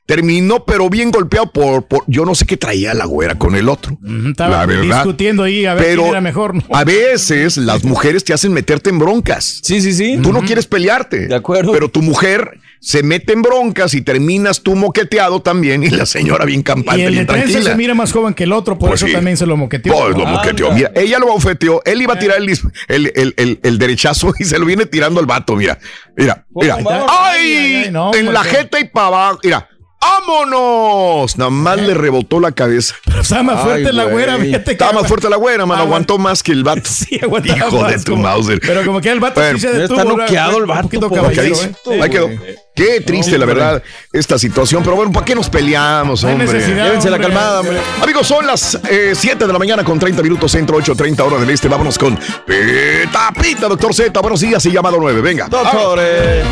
Terminó, 0.04 0.64
pero 0.64 0.88
bien 0.88 1.10
golpeado 1.10 1.50
por, 1.50 1.88
por- 1.88 2.04
yo 2.06 2.24
no 2.24 2.36
sé 2.36 2.46
qué 2.46 2.56
traía 2.56 2.94
la 2.94 3.06
güera 3.06 3.34
con 3.34 3.56
el 3.56 3.68
otro. 3.68 3.98
Estaba 4.30 4.58
la 4.58 4.66
verdad. 4.66 4.98
discutiendo 5.02 5.42
ahí 5.42 5.66
a 5.66 5.74
ver 5.74 5.82
Pero 5.84 6.02
quién 6.02 6.10
era 6.12 6.20
mejor. 6.20 6.54
¿no? 6.54 6.62
a 6.72 6.84
veces 6.84 7.56
las 7.56 7.82
mujeres 7.82 8.22
te 8.22 8.32
hacen 8.32 8.52
meterte 8.52 8.88
en 8.90 9.00
broncas. 9.00 9.58
Sí, 9.64 9.80
sí, 9.80 9.92
sí. 9.92 10.16
Tú 10.22 10.32
no 10.32 10.42
quieres 10.42 10.66
pelearte. 10.68 11.26
De 11.26 11.34
acuerdo. 11.34 11.72
Pero 11.72 11.88
tu 11.88 12.02
mujer 12.02 12.60
se 12.80 13.02
mete 13.02 13.32
en 13.32 13.42
broncas 13.42 13.94
y 13.94 14.02
terminas 14.02 14.62
tú 14.62 14.76
moqueteado 14.76 15.40
también 15.40 15.82
y 15.82 15.90
la 15.90 16.06
señora 16.06 16.44
bien 16.44 16.62
campante, 16.62 17.00
Y 17.00 17.04
el 17.04 17.10
de 17.10 17.14
bien 17.16 17.26
trenza 17.26 17.46
tranquila. 17.50 17.70
se 17.72 17.76
mira 17.76 17.94
más 17.94 18.12
joven 18.12 18.34
que 18.34 18.44
el 18.44 18.52
otro, 18.52 18.78
por 18.78 18.90
Pues 18.90 19.00
eso 19.00 19.06
sí. 19.08 19.12
también 19.12 19.36
se 19.36 19.46
lo 19.46 19.56
moqueteó. 19.56 19.92
Pues 19.92 20.16
lo 20.16 20.26
moqueteó. 20.26 20.72
Mira, 20.72 20.92
ella 20.94 21.18
lo 21.18 21.26
bofeteó. 21.28 21.82
Él 21.84 22.02
iba 22.02 22.14
a 22.14 22.18
tirar 22.18 22.38
el, 22.38 22.48
el, 22.88 23.12
el- 23.14 23.34
el- 23.36 23.60
el 23.62 23.78
derechazo 23.78 24.32
y 24.38 24.44
se 24.44 24.58
lo 24.58 24.66
viene 24.66 24.86
tirando 24.86 25.20
al 25.20 25.26
vato. 25.26 25.56
Mira, 25.56 25.78
mira, 26.16 26.44
mira. 26.54 26.76
va? 26.76 27.06
¡Ay! 27.08 27.40
Ay, 27.40 27.74
ay, 27.86 27.90
no, 27.90 28.14
en 28.14 28.32
la 28.32 28.44
jeta 28.44 28.78
y 28.80 28.84
para 28.84 29.06
abajo. 29.08 29.40
Mira. 29.42 29.68
¡Vámonos! 30.06 31.36
Nada 31.36 31.50
más 31.50 31.76
le 31.80 31.94
rebotó 31.94 32.40
la 32.40 32.52
cabeza. 32.52 32.94
Pero 33.04 33.20
estaba 33.22 33.42
más 33.42 33.62
fuerte 33.62 33.92
la 33.92 34.04
güera, 34.04 34.36
fíjate 34.36 34.64
que- 34.64 34.72
Estaba 34.72 34.92
más 34.92 35.08
fuerte 35.08 35.28
la 35.28 35.36
güera, 35.36 35.66
mano. 35.66 35.82
Aguantó 35.82 36.18
más 36.18 36.42
que 36.42 36.52
el 36.52 36.62
vato. 36.64 36.82
Sí, 36.96 37.18
aguantaba 37.22 37.58
Hijo 37.58 37.76
de 37.76 37.82
más, 37.94 38.04
tu 38.04 38.12
como- 38.12 38.22
Mauser. 38.24 38.60
Pero 38.60 38.84
como 38.84 39.00
que 39.00 39.10
el 39.10 39.20
vato 39.20 39.40
Bueno. 39.40 39.58
sí 39.58 39.62
se 39.66 39.72
detuvo. 39.72 39.98
Está 40.00 40.08
noqueado 40.16 40.56
el 40.58 40.62
Un 40.62 40.68
vato, 40.68 40.88
pobre. 40.88 41.16
caballero, 41.16 41.56
Noqueadísimo. 41.56 41.92
¿eh? 41.94 42.00
Ahí 42.02 42.10
quedó. 42.10 42.30
Qué 42.74 43.00
triste, 43.00 43.38
la 43.38 43.46
verdad, 43.46 43.82
esta 44.12 44.38
situación. 44.38 44.82
Pero 44.82 44.96
bueno, 44.96 45.10
¿para 45.12 45.24
qué 45.24 45.34
nos 45.34 45.48
peleamos, 45.48 46.22
hombre? 46.24 46.46
Llévense 46.46 47.08
la 47.10 47.18
calmada, 47.18 47.60
hombre. 47.60 47.78
Amigos, 48.02 48.26
son 48.26 48.46
las 48.46 48.78
7 49.14 49.46
de 49.46 49.52
la 49.52 49.58
mañana 49.58 49.82
con 49.84 49.98
30 49.98 50.22
minutos 50.22 50.52
centro, 50.52 50.76
8.30 50.78 51.20
hora 51.24 51.38
del 51.38 51.50
este. 51.50 51.68
Vámonos 51.68 51.98
con 51.98 52.16
Pita 52.16 53.32
Pita, 53.40 53.68
doctor 53.68 53.94
Z. 53.94 54.20
Buenos 54.20 54.40
días 54.40 54.64
y 54.66 54.70
llamado 54.72 54.98
9. 55.00 55.20
Venga. 55.22 55.48
Doctores. 55.48 56.44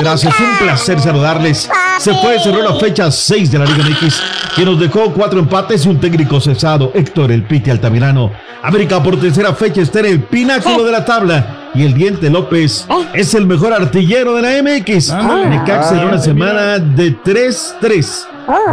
Gracias, 0.00 0.34
un 0.40 0.66
placer 0.66 1.00
saludarles. 1.00 1.70
Se 1.98 2.14
fue, 2.14 2.38
cerró 2.40 2.62
la 2.62 2.74
fecha 2.74 3.10
6 3.10 3.50
de 3.50 3.58
la 3.58 3.64
Liga 3.64 3.84
MX, 3.88 4.22
que 4.56 4.64
nos 4.64 4.78
dejó 4.78 5.12
cuatro 5.12 5.38
empates 5.38 5.86
y 5.86 5.88
un 5.88 6.00
técnico 6.00 6.40
cesado, 6.40 6.90
Héctor 6.94 7.30
El 7.30 7.44
Piti 7.44 7.70
Altamirano. 7.70 8.32
América 8.62 9.02
por 9.02 9.20
tercera 9.20 9.54
fecha 9.54 9.80
está 9.80 10.00
en 10.00 10.06
el 10.06 10.22
pináculo 10.22 10.84
de 10.84 10.92
la 10.92 11.04
tabla 11.04 11.61
y 11.74 11.84
el 11.84 11.94
Diente 11.94 12.28
López 12.30 12.86
es 13.14 13.34
el 13.34 13.46
mejor 13.46 13.72
artillero 13.72 14.34
de 14.36 14.42
la 14.42 14.62
MX. 14.62 15.10
Ándale. 15.10 15.48
Necaxa 15.48 15.94
en 15.94 16.00
Ah, 16.00 16.06
una 16.08 16.18
semana 16.18 16.78
de 16.78 17.16
3-3. 17.22 18.26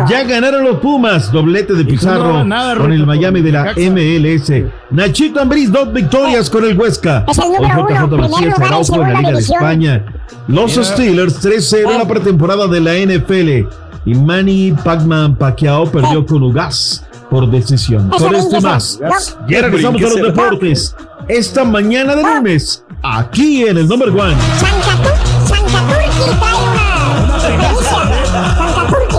Ya 0.10 0.24
ganaron 0.24 0.64
los 0.64 0.80
Pumas, 0.80 1.32
doblete 1.32 1.74
de 1.74 1.86
Pizarro 1.86 2.44
nada, 2.44 2.76
con 2.76 2.92
el 2.92 3.06
Miami 3.06 3.42
de 3.42 3.52
la. 3.52 3.74
MLS. 3.76 4.52
Nachito 4.90 5.40
Ambriz, 5.40 5.72
dos 5.72 5.94
victorias 5.94 6.50
con 6.50 6.66
el 6.66 6.78
Huesca. 6.78 7.24
Es 7.28 7.38
el 7.38 7.44
Hoy 7.46 7.52
número 7.58 7.86
uno, 7.86 8.10
primer 8.10 8.30
Macías 8.30 8.54
lugar 8.58 8.68
Araujo 8.68 8.96
en 8.96 9.02
la 9.14 9.20
Liga 9.20 9.32
de. 9.32 9.40
España. 9.40 10.06
Los 10.48 10.72
Mira. 10.78 10.84
Steelers 10.84 11.46
3-0 11.46 11.92
en 11.92 11.98
la 12.00 12.08
pretemporada 12.08 12.68
de 12.68 12.80
la 12.82 12.94
NFL. 12.96 13.68
Y 14.06 14.16
Manny 14.16 14.74
Pacman 14.84 15.36
Pacquiao 15.36 15.86
perdió 15.92 16.26
con 16.26 16.42
Ugas 16.42 17.06
por 17.30 17.50
decisión. 17.50 18.10
Con 18.10 18.36
esto 18.36 18.62
más. 18.62 19.00
Ya 19.48 19.62
regresamos 19.62 20.02
a 20.02 20.06
los 20.06 20.16
deportes. 20.22 20.96
Esta 21.28 21.64
mañana 21.64 22.16
de 22.16 22.24
lunes, 22.24 22.84
aquí 23.04 23.64
en 23.68 23.78
el 23.78 23.88
Number 23.88 24.10
One. 24.10 24.36
Santa, 24.60 24.96
Tur- 25.04 25.48
Santa 25.48 25.80
Turki 25.88 26.10
trae 26.40 26.56
una. 26.56 27.40
Santa 27.40 28.88
Turki. 28.90 29.16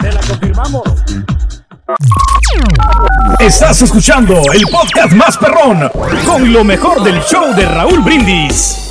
Te 0.00 0.12
la 0.12 0.20
confirmamos. 0.20 0.82
Estás 3.38 3.82
escuchando 3.82 4.34
el 4.52 4.62
podcast 4.72 5.12
más 5.12 5.36
perrón 5.36 5.90
con 6.24 6.50
lo 6.52 6.64
mejor 6.64 7.02
del 7.02 7.20
show 7.24 7.54
de 7.54 7.66
Raúl 7.66 8.00
Brindis. 8.00 8.83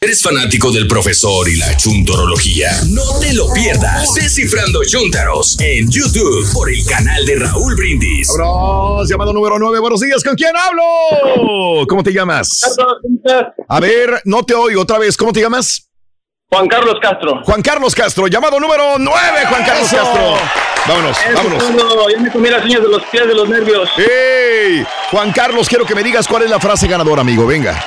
¿Eres 0.00 0.22
fanático 0.22 0.70
del 0.70 0.86
profesor 0.86 1.48
y 1.48 1.56
la 1.56 1.76
chuntorología? 1.76 2.70
No 2.90 3.18
te 3.18 3.34
lo 3.34 3.52
pierdas. 3.52 4.14
Descifrando 4.14 4.84
Chuntaros 4.84 5.58
en 5.58 5.90
YouTube 5.90 6.52
por 6.52 6.70
el 6.70 6.84
canal 6.86 7.26
de 7.26 7.34
Raúl 7.34 7.74
Brindis. 7.74 8.28
Vámonos, 8.38 9.08
llamado 9.08 9.32
número 9.32 9.58
9. 9.58 9.80
Buenos 9.80 9.98
días, 9.98 10.22
¿con 10.22 10.36
quién 10.36 10.52
hablo? 10.56 11.84
¿Cómo 11.88 12.04
te 12.04 12.12
llamas? 12.12 12.76
A 13.68 13.80
ver, 13.80 14.22
no 14.24 14.44
te 14.44 14.54
oigo 14.54 14.82
otra 14.82 14.98
vez. 14.98 15.16
¿Cómo 15.16 15.32
te 15.32 15.40
llamas? 15.40 15.88
Juan 16.48 16.68
Carlos 16.68 16.94
Castro. 17.02 17.42
Juan 17.42 17.60
Carlos 17.60 17.92
Castro, 17.92 18.28
llamado 18.28 18.60
número 18.60 19.00
9, 19.00 19.18
Juan 19.48 19.64
Carlos 19.64 19.90
Castro. 19.90 20.34
Vámonos, 20.86 21.18
vámonos. 21.34 22.12
Ya 22.12 22.20
me 22.20 22.30
comí 22.30 22.48
las 22.48 22.64
uñas 22.64 22.82
de 22.82 22.88
los 22.88 23.02
pies 23.06 23.26
de 23.26 23.34
los 23.34 23.48
nervios. 23.48 23.90
¡Ey! 23.98 24.86
Juan 25.10 25.32
Carlos, 25.32 25.68
quiero 25.68 25.84
que 25.84 25.96
me 25.96 26.04
digas 26.04 26.28
cuál 26.28 26.44
es 26.44 26.50
la 26.50 26.60
frase 26.60 26.86
ganadora, 26.86 27.22
amigo. 27.22 27.48
Venga. 27.48 27.84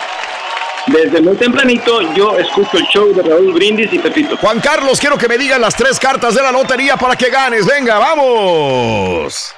Desde 0.87 1.21
muy 1.21 1.35
tempranito 1.35 2.01
yo 2.13 2.37
escucho 2.37 2.77
el 2.77 2.85
show 2.87 3.13
de 3.13 3.21
Raúl 3.21 3.53
Brindis 3.53 3.93
y 3.93 3.99
Pepito. 3.99 4.35
Juan 4.37 4.59
Carlos, 4.59 4.99
quiero 4.99 5.17
que 5.17 5.27
me 5.27 5.37
digas 5.37 5.59
las 5.59 5.75
tres 5.75 5.99
cartas 5.99 6.33
de 6.33 6.41
la 6.41 6.51
lotería 6.51 6.97
para 6.97 7.15
que 7.15 7.29
ganes. 7.29 7.65
Venga, 7.65 7.99
vamos. 7.99 9.53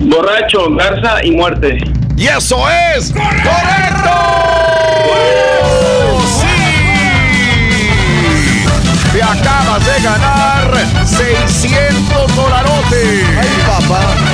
Borracho, 0.00 0.70
garza 0.70 1.24
y 1.24 1.32
muerte. 1.32 1.78
¡Y 2.16 2.26
eso 2.28 2.64
es 2.94 3.12
correcto! 3.12 4.10
¡Sí! 6.40 6.46
Te 9.12 9.22
acabas 9.22 9.84
de 9.84 10.02
ganar 10.02 10.72
600 11.06 12.36
dolarotes. 12.36 13.24
¡Ay, 13.40 13.48
papá! 13.66 14.31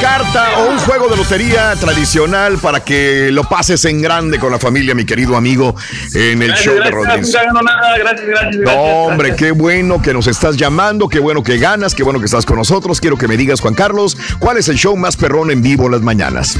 Carta 0.00 0.58
o 0.58 0.70
un 0.70 0.78
juego 0.78 1.08
de 1.08 1.16
lotería 1.16 1.74
tradicional 1.76 2.58
para 2.58 2.80
que 2.84 3.30
lo 3.32 3.44
pases 3.44 3.84
en 3.84 4.00
grande 4.00 4.38
con 4.38 4.52
la 4.52 4.58
familia, 4.58 4.94
mi 4.94 5.04
querido 5.04 5.36
amigo, 5.36 5.74
en 6.14 6.40
el 6.42 6.48
Gracias, 6.48 6.64
show 6.66 6.74
de 6.74 6.90
gracias, 6.90 7.44
gano 7.44 7.60
nada. 7.62 7.98
Gracias, 7.98 8.26
gracias, 8.26 8.56
No, 8.56 8.62
gracias. 8.62 8.84
hombre, 9.08 9.28
gracias. 9.28 9.36
qué 9.48 9.50
bueno 9.52 10.00
que 10.00 10.12
nos 10.14 10.26
estás 10.28 10.56
llamando, 10.56 11.08
qué 11.08 11.18
bueno 11.18 11.42
que 11.42 11.58
ganas, 11.58 11.94
qué 11.94 12.02
bueno 12.04 12.20
que 12.20 12.26
estás 12.26 12.46
con 12.46 12.56
nosotros. 12.56 13.00
Quiero 13.00 13.16
que 13.18 13.26
me 13.26 13.36
digas, 13.36 13.60
Juan 13.60 13.74
Carlos, 13.74 14.16
¿cuál 14.38 14.56
es 14.58 14.68
el 14.68 14.76
show 14.76 14.96
más 14.96 15.16
perrón 15.16 15.50
en 15.50 15.62
vivo 15.62 15.88
las 15.88 16.00
mañanas? 16.02 16.56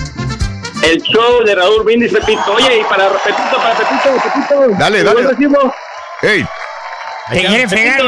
El 0.82 1.00
show 1.02 1.44
de 1.44 1.54
Raúl 1.54 1.84
Brindis, 1.84 2.12
Pepito. 2.12 2.42
Oye, 2.54 2.80
y 2.80 2.84
para 2.84 3.08
Pepito, 3.08 3.56
para 3.56 3.74
Pepito, 3.76 4.10
Pepito. 4.34 4.76
Dale, 4.78 4.98
¿Llegó 4.98 5.10
dale. 5.10 5.20
el 5.22 5.28
recibo? 5.28 5.74
¡Ey! 6.22 6.44
¿Te 7.30 7.40
quieren 7.44 7.68
fregar? 7.68 8.00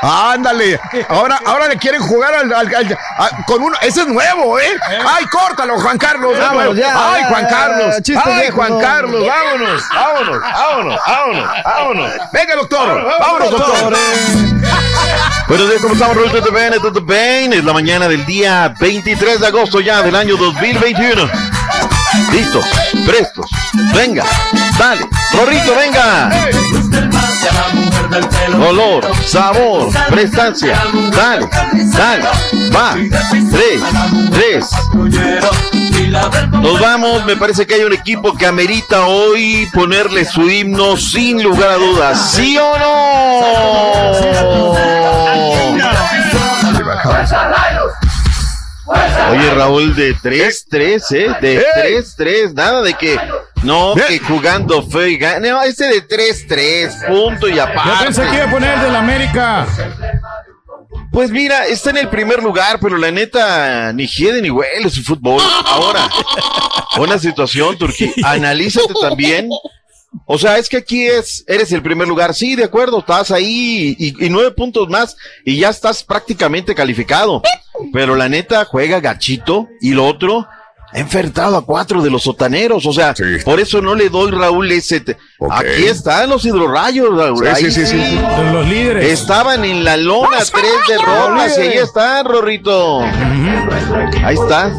Ándale, 0.00 0.78
ahora, 1.08 1.40
ahora 1.44 1.66
le 1.66 1.76
quieren 1.76 2.00
jugar 2.00 2.32
al, 2.32 2.52
al- 2.52 2.72
al- 2.74 2.98
a- 3.18 3.44
con 3.46 3.60
uno, 3.62 3.76
ese 3.82 4.02
es 4.02 4.06
nuevo, 4.06 4.58
¿eh? 4.60 4.70
Ay, 5.04 5.24
córtalo, 5.26 5.78
Juan 5.80 5.98
Carlos, 5.98 6.38
Vámonos, 6.38 6.56
vámonos. 6.56 6.76
ya, 6.76 7.12
Ay, 7.14 7.22
Juan 7.28 7.46
Carlos, 7.48 7.94
ay, 8.24 8.50
Juan 8.50 8.70
no. 8.70 8.78
Carlos, 8.78 9.26
vámonos, 9.26 9.82
vámonos, 9.92 10.40
vámonos, 10.40 11.00
vámonos, 11.04 11.48
vámonos. 11.64 12.12
Venga, 12.32 12.54
doctor, 12.56 13.16
vámonos, 13.18 13.50
doctor. 13.50 13.96
Buenos 15.48 15.68
días, 15.68 15.82
¿cómo 15.82 15.94
estamos, 15.94 16.16
bien? 16.52 16.72
¿Todo 16.80 17.00
bien? 17.00 17.52
Es 17.54 17.64
la 17.64 17.72
mañana 17.72 18.06
del 18.06 18.24
día 18.24 18.72
23 18.78 19.40
de 19.40 19.46
agosto 19.48 19.80
ya 19.80 20.02
del 20.02 20.14
año 20.14 20.36
2021. 20.36 21.28
Listos, 22.32 22.64
prestos. 23.06 23.50
Venga, 23.94 24.24
dale. 24.78 25.08
Rorrito, 25.32 25.74
venga. 25.74 26.30
Olor, 28.68 29.04
sabor, 29.24 29.90
prestancia. 30.08 30.76
Dale, 31.12 31.48
dale. 31.92 32.24
Va. 32.74 32.96
Tres, 33.50 33.80
tres. 34.32 34.68
Nos 36.52 36.80
vamos. 36.80 37.24
Me 37.24 37.36
parece 37.36 37.66
que 37.66 37.74
hay 37.74 37.82
un 37.82 37.92
equipo 37.92 38.34
que 38.34 38.46
amerita 38.46 39.06
hoy 39.06 39.68
ponerle 39.72 40.24
su 40.24 40.48
himno 40.48 40.96
sin 40.96 41.42
lugar 41.42 41.70
a 41.70 41.76
dudas. 41.76 42.30
¿Sí 42.32 42.56
o 42.58 42.78
no? 42.78 44.97
Oye, 49.30 49.54
Raúl, 49.54 49.94
de 49.94 50.14
3-3, 50.16 51.02
¿eh? 51.12 51.36
De 51.40 51.64
3-3, 52.16 52.54
nada 52.54 52.82
de 52.82 52.94
que. 52.94 53.18
No, 53.62 53.94
que 53.94 54.18
jugando 54.20 54.82
feo 54.82 55.06
y 55.06 55.16
gana. 55.18 55.46
No, 55.46 55.62
ese 55.62 55.86
de 55.86 56.06
3-3, 56.06 57.06
punto 57.08 57.48
y 57.48 57.56
Yo 57.56 57.64
aparte. 57.64 58.04
pensé 58.04 58.22
que 58.28 58.36
iba 58.36 58.44
a 58.44 58.50
poner 58.50 58.74
el 58.74 58.80
del 58.82 58.96
América. 58.96 59.66
Pues 61.12 61.30
mira, 61.30 61.66
está 61.66 61.90
en 61.90 61.98
el 61.98 62.08
primer 62.08 62.42
lugar, 62.42 62.78
pero 62.80 62.96
la 62.96 63.10
neta, 63.10 63.92
ni 63.92 64.06
hiede 64.06 64.40
ni 64.40 64.50
huele 64.50 64.88
su 64.90 65.02
fútbol. 65.02 65.42
Ahora, 65.66 66.08
una 66.98 67.18
situación, 67.18 67.76
Turquía, 67.76 68.10
analízate 68.24 68.94
también. 69.00 69.48
O 70.24 70.38
sea, 70.38 70.58
es 70.58 70.68
que 70.68 70.78
aquí 70.78 71.06
es, 71.06 71.44
eres 71.46 71.70
el 71.72 71.82
primer 71.82 72.08
lugar, 72.08 72.34
sí, 72.34 72.56
de 72.56 72.64
acuerdo, 72.64 73.00
estás 73.00 73.30
ahí 73.30 73.94
y, 73.98 74.24
y 74.24 74.30
nueve 74.30 74.50
puntos 74.52 74.88
más 74.88 75.16
y 75.44 75.58
ya 75.58 75.68
estás 75.68 76.02
prácticamente 76.02 76.74
calificado. 76.74 77.42
Pero 77.92 78.16
la 78.16 78.28
neta 78.28 78.64
juega 78.64 79.00
gachito 79.00 79.68
y 79.80 79.92
lo 79.92 80.06
otro, 80.06 80.48
ha 80.90 80.98
enfrentado 80.98 81.56
a 81.56 81.64
cuatro 81.64 82.02
de 82.02 82.10
los 82.10 82.22
sotaneros, 82.22 82.86
o 82.86 82.92
sea, 82.92 83.14
por 83.44 83.60
eso 83.60 83.82
no 83.82 83.94
le 83.94 84.08
doy 84.08 84.30
Raúl 84.30 84.72
ese. 84.72 85.04
Aquí 85.50 85.84
están 85.84 86.30
los 86.30 86.44
hidrorrayos, 86.44 87.14
Raúl. 87.14 87.44
Sí, 87.44 87.46
ahí 87.46 87.70
sí, 87.70 87.86
sí, 87.86 87.86
sí. 87.86 88.18
Los 88.52 88.66
líderes. 88.66 89.20
Estaban 89.20 89.64
en 89.64 89.84
la 89.84 89.96
lona, 89.96 90.38
tres 90.38 90.72
derrotas, 90.88 91.58
y 91.58 91.60
ahí 91.60 91.78
están, 91.78 92.24
Rorrito. 92.24 93.00
Ahí 94.24 94.34
está. 94.34 94.72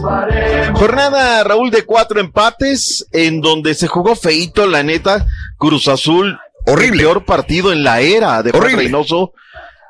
Jornada, 0.73 1.43
Raúl, 1.43 1.69
de 1.69 1.83
cuatro 1.83 2.19
empates, 2.19 3.07
en 3.11 3.41
donde 3.41 3.75
se 3.75 3.87
jugó 3.87 4.15
feito, 4.15 4.65
la 4.65 4.83
neta, 4.83 5.27
Cruz 5.57 5.87
Azul. 5.87 6.39
Horrible. 6.65 7.03
peor 7.03 7.25
partido 7.25 7.71
en 7.71 7.83
la 7.83 8.01
era 8.01 8.43
de 8.43 8.51
Juan. 8.51 8.75
Reynoso. 8.75 9.33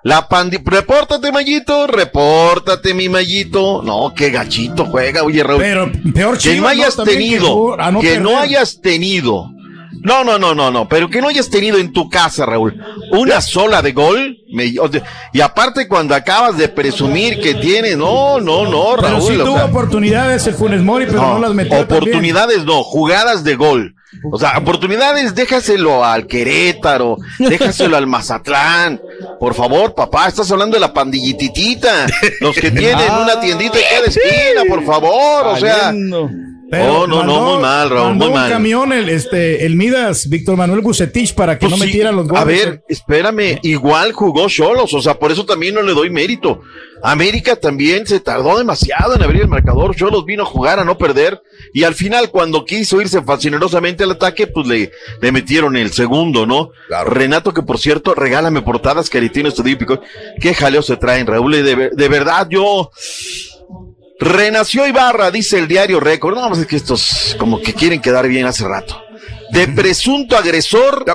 La 0.03 0.27
pandi... 0.29 0.57
Repórtate, 0.63 1.31
Mayito, 1.31 1.87
repórtate, 1.87 2.93
mi 2.93 3.09
Mayito. 3.09 3.81
No, 3.83 4.13
qué 4.15 4.29
gachito 4.29 4.85
juega, 4.85 5.23
oye, 5.23 5.43
Raúl. 5.43 5.61
Pero 5.61 5.91
peor 6.13 6.33
que 6.37 6.39
Chivas, 6.53 6.61
no 6.61 6.67
hayas 6.69 6.97
¿no? 6.97 7.03
Que 7.03 7.11
tenido, 7.11 7.77
no 7.91 7.99
que 7.99 8.19
no 8.19 8.29
perder. 8.29 8.43
hayas 8.43 8.79
tenido. 8.81 9.49
No, 10.01 10.23
no, 10.23 10.39
no, 10.39 10.55
no, 10.55 10.71
no, 10.71 10.87
pero 10.87 11.09
que 11.09 11.21
no 11.21 11.27
hayas 11.27 11.49
tenido 11.49 11.77
en 11.77 11.91
tu 11.91 12.09
casa, 12.09 12.45
Raúl, 12.45 12.81
una 13.11 13.41
sola 13.41 13.81
de 13.81 13.91
gol. 13.91 14.37
me- 14.53 14.73
y 15.33 15.41
aparte 15.41 15.89
cuando 15.89 16.15
acabas 16.15 16.57
de 16.57 16.69
presumir 16.69 17.41
que 17.41 17.55
tienes, 17.55 17.97
no, 17.97 18.39
no, 18.39 18.63
no, 18.63 18.95
Pero 18.95 19.09
Raúl. 19.09 19.21
sí 19.21 19.35
o 19.37 19.43
tuvo 19.43 19.55
sea, 19.57 19.65
oportunidades 19.65 20.47
el 20.47 20.53
Funes 20.53 20.81
Mori, 20.81 21.05
pero 21.07 21.21
no, 21.21 21.39
las 21.39 21.53
metió 21.53 21.79
también. 21.79 22.01
Oportunidades 22.01 22.63
no, 22.63 22.81
jugadas 22.83 23.43
de 23.43 23.55
gol. 23.55 23.95
O 24.31 24.39
sea, 24.39 24.57
oportunidades, 24.57 25.35
déjaselo 25.35 26.03
al 26.03 26.25
Querétaro, 26.25 27.17
déjaselo 27.37 27.95
al 27.95 28.07
Mazatlán. 28.07 28.99
Por 29.39 29.53
favor, 29.53 29.93
papá, 29.93 30.27
estás 30.27 30.51
hablando 30.51 30.75
de 30.75 30.81
la 30.81 30.93
pandillititita. 30.93 32.07
Los 32.41 32.55
que 32.55 32.71
tienen 32.71 33.07
Ah. 33.09 33.21
una 33.23 33.39
tiendita 33.39 33.77
en 33.77 33.83
cada 33.89 34.07
esquina, 34.07 34.63
por 34.67 34.83
favor. 34.85 35.47
O 35.47 35.57
sea, 35.57 35.93
Pero 36.69 37.07
no, 37.07 37.23
no, 37.23 37.23
no, 37.23 37.53
muy 37.53 37.61
mal, 37.61 37.89
Raúl, 37.89 38.09
mandó 38.09 38.25
muy 38.25 38.33
un 38.33 38.39
mal. 38.41 38.49
camión 38.51 38.93
el, 38.93 39.09
este, 39.09 39.65
el 39.65 39.75
Midas, 39.75 40.29
Víctor 40.29 40.55
Manuel 40.55 40.81
Bucetich, 40.81 41.33
para 41.33 41.57
que 41.57 41.67
Pues 41.67 41.71
no 41.71 41.77
sí, 41.77 41.85
metieran 41.87 42.15
los 42.15 42.27
goles. 42.27 42.41
A 42.41 42.45
ver, 42.45 42.83
espérame, 42.87 43.59
igual 43.63 44.13
jugó 44.13 44.47
Cholos, 44.49 44.93
o 44.93 45.01
sea, 45.01 45.15
por 45.15 45.31
eso 45.31 45.45
también 45.45 45.75
no 45.75 45.81
le 45.81 45.93
doy 45.93 46.09
mérito. 46.09 46.61
América 47.01 47.55
también 47.55 48.05
se 48.05 48.19
tardó 48.19 48.57
demasiado 48.57 49.15
en 49.15 49.23
abrir 49.23 49.41
el 49.41 49.47
marcador, 49.47 49.95
Cholos 49.95 50.25
vino 50.25 50.43
a 50.43 50.45
jugar 50.45 50.79
a 50.79 50.83
no 50.83 50.97
perder, 50.97 51.41
y 51.73 51.83
al 51.83 51.95
final 51.95 52.29
cuando 52.29 52.65
quiso 52.65 53.01
irse 53.01 53.21
fascinerosamente 53.21 54.03
al 54.03 54.11
ataque, 54.11 54.47
pues 54.47 54.67
le, 54.67 54.91
le 55.21 55.31
metieron 55.31 55.77
el 55.77 55.91
segundo, 55.91 56.45
¿no? 56.45 56.71
Renato, 57.05 57.53
que 57.53 57.63
por 57.63 57.79
cierto, 57.79 58.13
regálame 58.13 58.61
portadas, 58.61 59.09
Caritino 59.09 59.49
Estudio 59.49 59.77
Pico, 59.77 60.01
qué 60.41 60.53
jaleo 60.53 60.81
se 60.81 60.97
traen, 60.97 61.25
Raúl, 61.25 61.51
de, 61.51 61.89
de 61.93 62.09
verdad 62.09 62.47
yo... 62.49 62.91
Renació 64.19 64.85
Ibarra, 64.85 65.31
dice 65.31 65.57
el 65.57 65.67
diario 65.67 65.99
Récord. 65.99 66.35
No, 66.35 66.53
es 66.53 66.65
que 66.65 66.75
estos 66.75 67.35
como 67.39 67.61
que 67.61 67.73
quieren 67.73 68.01
quedar 68.01 68.27
bien 68.27 68.45
hace 68.45 68.67
rato. 68.67 69.08
De 69.51 69.67
presunto 69.75 70.37
agresor 70.37 71.05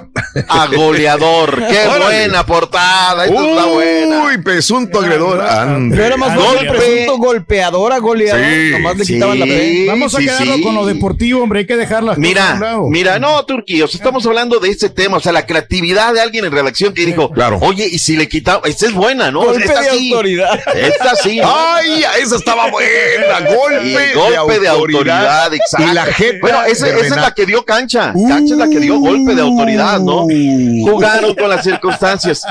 a 0.49 0.67
goleador. 0.67 1.63
Qué 1.69 1.87
Órale. 1.87 2.05
buena 2.05 2.47
portada. 2.47 3.27
Esta 3.27 3.41
está 3.49 3.65
buena. 3.67 4.25
Uy, 4.25 4.39
presunto 4.39 5.01
agredor. 5.01 5.43
Pero 5.91 6.05
era 6.05 6.17
más 6.17 6.37
Golpe. 6.37 6.71
presunto 6.71 7.19
golpeador 7.19 7.93
a 7.93 7.99
goleador. 7.99 8.45
Sí, 8.45 8.71
Nomás 8.73 8.97
le 8.97 9.05
sí. 9.05 9.15
quitaban 9.15 9.39
la. 9.39 9.47
Vamos 9.93 10.15
a 10.15 10.19
sí, 10.19 10.25
quedarlo 10.25 10.55
sí. 10.57 10.63
con 10.63 10.75
lo 10.75 10.87
deportivo, 10.87 11.43
hombre, 11.43 11.61
hay 11.61 11.67
que 11.67 11.77
dejar 11.77 12.03
las 12.03 12.17
cosas 12.17 12.17
a 12.17 12.19
un 12.19 12.23
Mira, 12.23 12.59
lado. 12.59 12.89
mira, 12.89 13.19
no, 13.19 13.45
sea, 13.67 13.85
estamos 13.93 14.27
hablando 14.27 14.59
de 14.59 14.71
este 14.71 14.91
tema, 14.91 15.17
o 15.19 15.21
sea, 15.21 15.33
la 15.33 15.47
creatividad 15.47 16.13
de 16.13 16.21
alguien 16.21 16.45
en 16.45 16.53
redacción 16.53 16.93
que 16.95 17.07
dijo, 17.07 17.31
Claro. 17.31 17.59
oye, 17.63 17.87
y 17.91 17.99
si 17.99 18.17
le 18.17 18.29
quitamos, 18.29 18.69
esta 18.69 18.87
es 18.87 18.93
buena, 18.93 19.31
¿no? 19.31 19.45
Golpe 19.45 19.65
esta 19.65 19.81
de 19.81 19.91
sí, 19.91 20.13
autoridad. 20.13 20.61
Esta 20.75 21.15
sí. 21.17 21.39
¿no? 21.41 21.53
Ay, 21.55 22.05
esa 22.21 22.37
estaba 22.37 22.71
buena. 22.71 23.41
Golpe, 23.55 24.15
golpe 24.15 24.61
de 24.61 24.69
autoridad, 24.69 25.53
exacto. 25.55 25.87
Y 25.91 25.95
la 25.95 26.05
jeta 26.07 26.39
Bueno, 26.41 26.63
esa, 26.65 26.89
es 26.89 27.11
la 27.11 27.33
que 27.33 27.47
dio 27.47 27.65
cancha. 27.65 28.13
Cancha 28.29 28.55
es 28.55 28.59
la 28.59 28.69
que 28.69 28.81
dio 28.81 28.99
golpe 28.99 29.35
de 29.35 29.43
autoridad, 29.43 30.01
¿no? 30.01 30.23
Jugaron 30.23 31.35
con 31.35 31.49
las 31.49 31.65
circunstancias. 31.65 32.43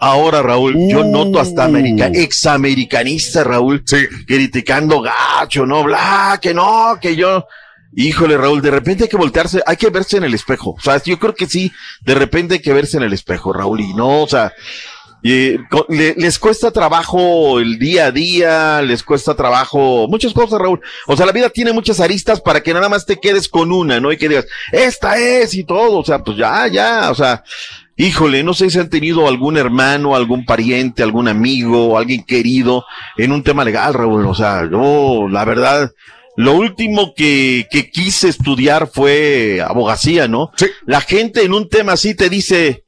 Ahora, 0.00 0.42
Raúl, 0.42 0.76
yo 0.88 1.04
noto 1.04 1.40
hasta 1.40 1.64
america, 1.64 2.06
examericanista, 2.06 3.44
Raúl, 3.44 3.84
criticando 4.26 5.00
gacho, 5.00 5.66
¿no? 5.66 5.82
Bla, 5.84 6.38
que 6.40 6.54
no, 6.54 6.98
que 7.00 7.16
yo. 7.16 7.46
Híjole, 7.94 8.36
Raúl, 8.36 8.60
de 8.60 8.70
repente 8.70 9.04
hay 9.04 9.08
que 9.08 9.16
voltearse, 9.16 9.62
hay 9.66 9.76
que 9.76 9.90
verse 9.90 10.18
en 10.18 10.24
el 10.24 10.34
espejo. 10.34 10.74
O 10.78 10.80
sea, 10.80 11.02
yo 11.02 11.18
creo 11.18 11.34
que 11.34 11.46
sí, 11.46 11.72
de 12.02 12.14
repente 12.14 12.54
hay 12.54 12.60
que 12.60 12.72
verse 12.72 12.98
en 12.98 13.02
el 13.02 13.12
espejo, 13.12 13.52
Raúl, 13.52 13.80
y 13.80 13.94
no, 13.94 14.22
o 14.22 14.28
sea, 14.28 14.52
y, 15.22 15.56
les 15.88 16.38
cuesta 16.38 16.70
trabajo 16.70 17.58
el 17.58 17.78
día 17.78 18.06
a 18.06 18.12
día, 18.12 18.82
les 18.82 19.02
cuesta 19.02 19.34
trabajo 19.34 20.06
muchas 20.08 20.32
cosas, 20.32 20.60
Raúl. 20.60 20.80
O 21.06 21.16
sea, 21.16 21.26
la 21.26 21.32
vida 21.32 21.50
tiene 21.50 21.72
muchas 21.72 22.00
aristas 22.00 22.40
para 22.40 22.62
que 22.62 22.72
nada 22.72 22.88
más 22.88 23.04
te 23.06 23.18
quedes 23.18 23.48
con 23.48 23.72
una, 23.72 24.00
¿no? 24.00 24.12
Y 24.12 24.16
que 24.16 24.28
digas, 24.28 24.46
esta 24.72 25.18
es 25.18 25.54
y 25.54 25.64
todo. 25.64 25.98
O 25.98 26.04
sea, 26.04 26.22
pues 26.22 26.36
ya, 26.36 26.66
ya, 26.68 27.10
o 27.10 27.14
sea, 27.14 27.42
híjole, 27.96 28.44
no 28.44 28.54
sé 28.54 28.70
si 28.70 28.78
han 28.78 28.90
tenido 28.90 29.26
algún 29.26 29.56
hermano, 29.56 30.14
algún 30.14 30.44
pariente, 30.44 31.02
algún 31.02 31.26
amigo, 31.26 31.98
alguien 31.98 32.22
querido 32.24 32.84
en 33.16 33.32
un 33.32 33.42
tema 33.42 33.64
legal, 33.64 33.94
Raúl. 33.94 34.24
O 34.26 34.34
sea, 34.34 34.68
yo, 34.70 35.26
la 35.28 35.44
verdad, 35.44 35.90
lo 36.36 36.52
último 36.54 37.12
que, 37.16 37.66
que 37.72 37.90
quise 37.90 38.28
estudiar 38.28 38.88
fue 38.92 39.60
abogacía, 39.66 40.28
¿no? 40.28 40.52
La 40.86 41.00
gente 41.00 41.42
en 41.42 41.52
un 41.52 41.68
tema 41.68 41.94
así 41.94 42.14
te 42.14 42.28
dice, 42.28 42.84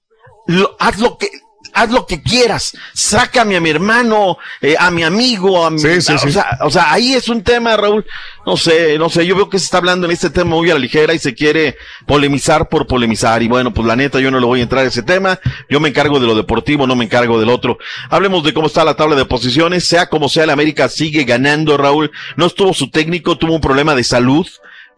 lo- 0.46 0.76
haz 0.78 1.00
lo 1.00 1.18
que, 1.18 1.28
haz 1.72 1.90
lo 1.90 2.06
que 2.06 2.22
quieras, 2.22 2.76
sácame 2.94 3.56
a 3.56 3.60
mi 3.60 3.70
hermano, 3.70 4.38
eh, 4.60 4.76
a 4.78 4.90
mi 4.90 5.02
amigo, 5.02 5.64
a 5.64 5.70
mi, 5.70 5.78
Sí, 5.78 6.00
sí, 6.00 6.12
o, 6.12 6.18
sí. 6.18 6.32
Sea, 6.32 6.58
o 6.62 6.70
sea, 6.70 6.92
ahí 6.92 7.14
es 7.14 7.28
un 7.28 7.42
tema, 7.42 7.76
Raúl, 7.76 8.04
no 8.46 8.56
sé, 8.56 8.98
no 8.98 9.08
sé, 9.08 9.26
yo 9.26 9.36
veo 9.36 9.48
que 9.48 9.58
se 9.58 9.64
está 9.64 9.78
hablando 9.78 10.06
en 10.06 10.12
este 10.12 10.30
tema 10.30 10.50
muy 10.50 10.70
a 10.70 10.74
la 10.74 10.80
ligera 10.80 11.14
y 11.14 11.18
se 11.18 11.34
quiere 11.34 11.76
polemizar 12.06 12.68
por 12.68 12.86
polemizar, 12.86 13.42
y 13.42 13.48
bueno, 13.48 13.72
pues 13.72 13.86
la 13.86 13.96
neta, 13.96 14.20
yo 14.20 14.30
no 14.30 14.40
le 14.40 14.46
voy 14.46 14.60
a 14.60 14.64
entrar 14.64 14.84
a 14.84 14.88
ese 14.88 15.02
tema, 15.02 15.38
yo 15.68 15.80
me 15.80 15.88
encargo 15.88 16.18
de 16.20 16.26
lo 16.26 16.34
deportivo, 16.34 16.86
no 16.86 16.96
me 16.96 17.04
encargo 17.04 17.38
del 17.38 17.48
otro. 17.48 17.78
Hablemos 18.08 18.44
de 18.44 18.52
cómo 18.52 18.66
está 18.66 18.84
la 18.84 18.94
tabla 18.94 19.16
de 19.16 19.24
posiciones, 19.24 19.86
sea 19.86 20.08
como 20.08 20.28
sea, 20.28 20.44
el 20.44 20.50
América 20.50 20.88
sigue 20.88 21.24
ganando, 21.24 21.76
Raúl, 21.76 22.10
no 22.36 22.46
estuvo 22.46 22.74
su 22.74 22.90
técnico, 22.90 23.36
tuvo 23.38 23.54
un 23.54 23.60
problema 23.60 23.94
de 23.94 24.04
salud, 24.04 24.46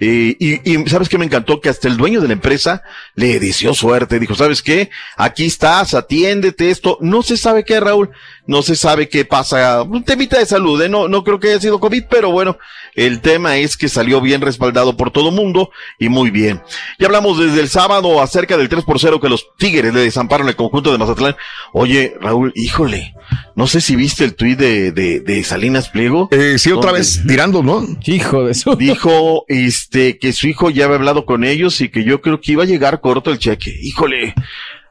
y, 0.04 0.60
y 0.64 0.88
sabes 0.88 1.08
que 1.08 1.18
me 1.18 1.24
encantó 1.24 1.60
que 1.60 1.68
hasta 1.68 1.86
el 1.88 1.96
dueño 1.96 2.20
de 2.20 2.26
la 2.26 2.32
empresa 2.32 2.82
le 3.14 3.38
deseó 3.38 3.74
suerte. 3.74 4.18
Dijo, 4.18 4.34
¿sabes 4.34 4.62
qué? 4.62 4.90
Aquí 5.16 5.44
estás, 5.44 5.94
atiéndete 5.94 6.70
esto. 6.70 6.98
No 7.00 7.22
se 7.22 7.36
sabe 7.36 7.64
qué, 7.64 7.78
Raúl. 7.78 8.10
No 8.46 8.62
se 8.62 8.74
sabe 8.74 9.08
qué 9.08 9.24
pasa. 9.24 9.82
Un 9.82 10.02
temita 10.04 10.38
de 10.38 10.46
salud, 10.46 10.80
¿eh? 10.82 10.88
No, 10.88 11.08
no 11.08 11.22
creo 11.22 11.38
que 11.38 11.48
haya 11.50 11.60
sido 11.60 11.78
COVID, 11.78 12.04
pero 12.10 12.32
bueno, 12.32 12.58
el 12.94 13.20
tema 13.20 13.56
es 13.56 13.76
que 13.76 13.88
salió 13.88 14.20
bien 14.20 14.40
respaldado 14.40 14.96
por 14.96 15.12
todo 15.12 15.30
mundo 15.30 15.70
y 15.98 16.08
muy 16.08 16.30
bien. 16.30 16.60
Ya 16.98 17.06
hablamos 17.06 17.38
desde 17.38 17.60
el 17.60 17.68
sábado 17.68 18.20
acerca 18.20 18.56
del 18.56 18.68
3 18.68 18.84
por 18.84 18.98
0 18.98 19.20
que 19.20 19.28
los 19.28 19.46
Tigres 19.56 19.94
le 19.94 20.00
desamparon 20.00 20.48
el 20.48 20.56
conjunto 20.56 20.90
de 20.90 20.98
Mazatlán. 20.98 21.36
Oye, 21.72 22.14
Raúl, 22.20 22.52
híjole, 22.56 23.14
no 23.54 23.66
sé 23.66 23.80
si 23.80 23.94
viste 23.96 24.24
el 24.24 24.34
tuit 24.34 24.58
de, 24.58 24.92
de, 24.92 25.20
de 25.20 25.44
Salinas 25.44 25.88
Pliego. 25.88 26.28
Eh, 26.32 26.58
sí, 26.58 26.72
otra 26.72 26.92
vez 26.92 27.22
tirando, 27.26 27.62
¿no? 27.62 27.86
Hijo 28.06 28.44
de 28.46 28.52
eso. 28.52 28.74
dijo 28.76 29.44
este 29.48 30.18
que 30.18 30.32
su 30.32 30.48
hijo 30.48 30.70
ya 30.70 30.86
había 30.86 30.96
hablado 30.96 31.26
con 31.26 31.44
ellos 31.44 31.80
y 31.80 31.88
que 31.90 32.04
yo 32.04 32.20
creo 32.20 32.40
que 32.40 32.52
iba 32.52 32.64
a 32.64 32.66
llegar 32.66 33.00
corto 33.00 33.30
el 33.30 33.38
cheque. 33.38 33.74
Híjole, 33.82 34.34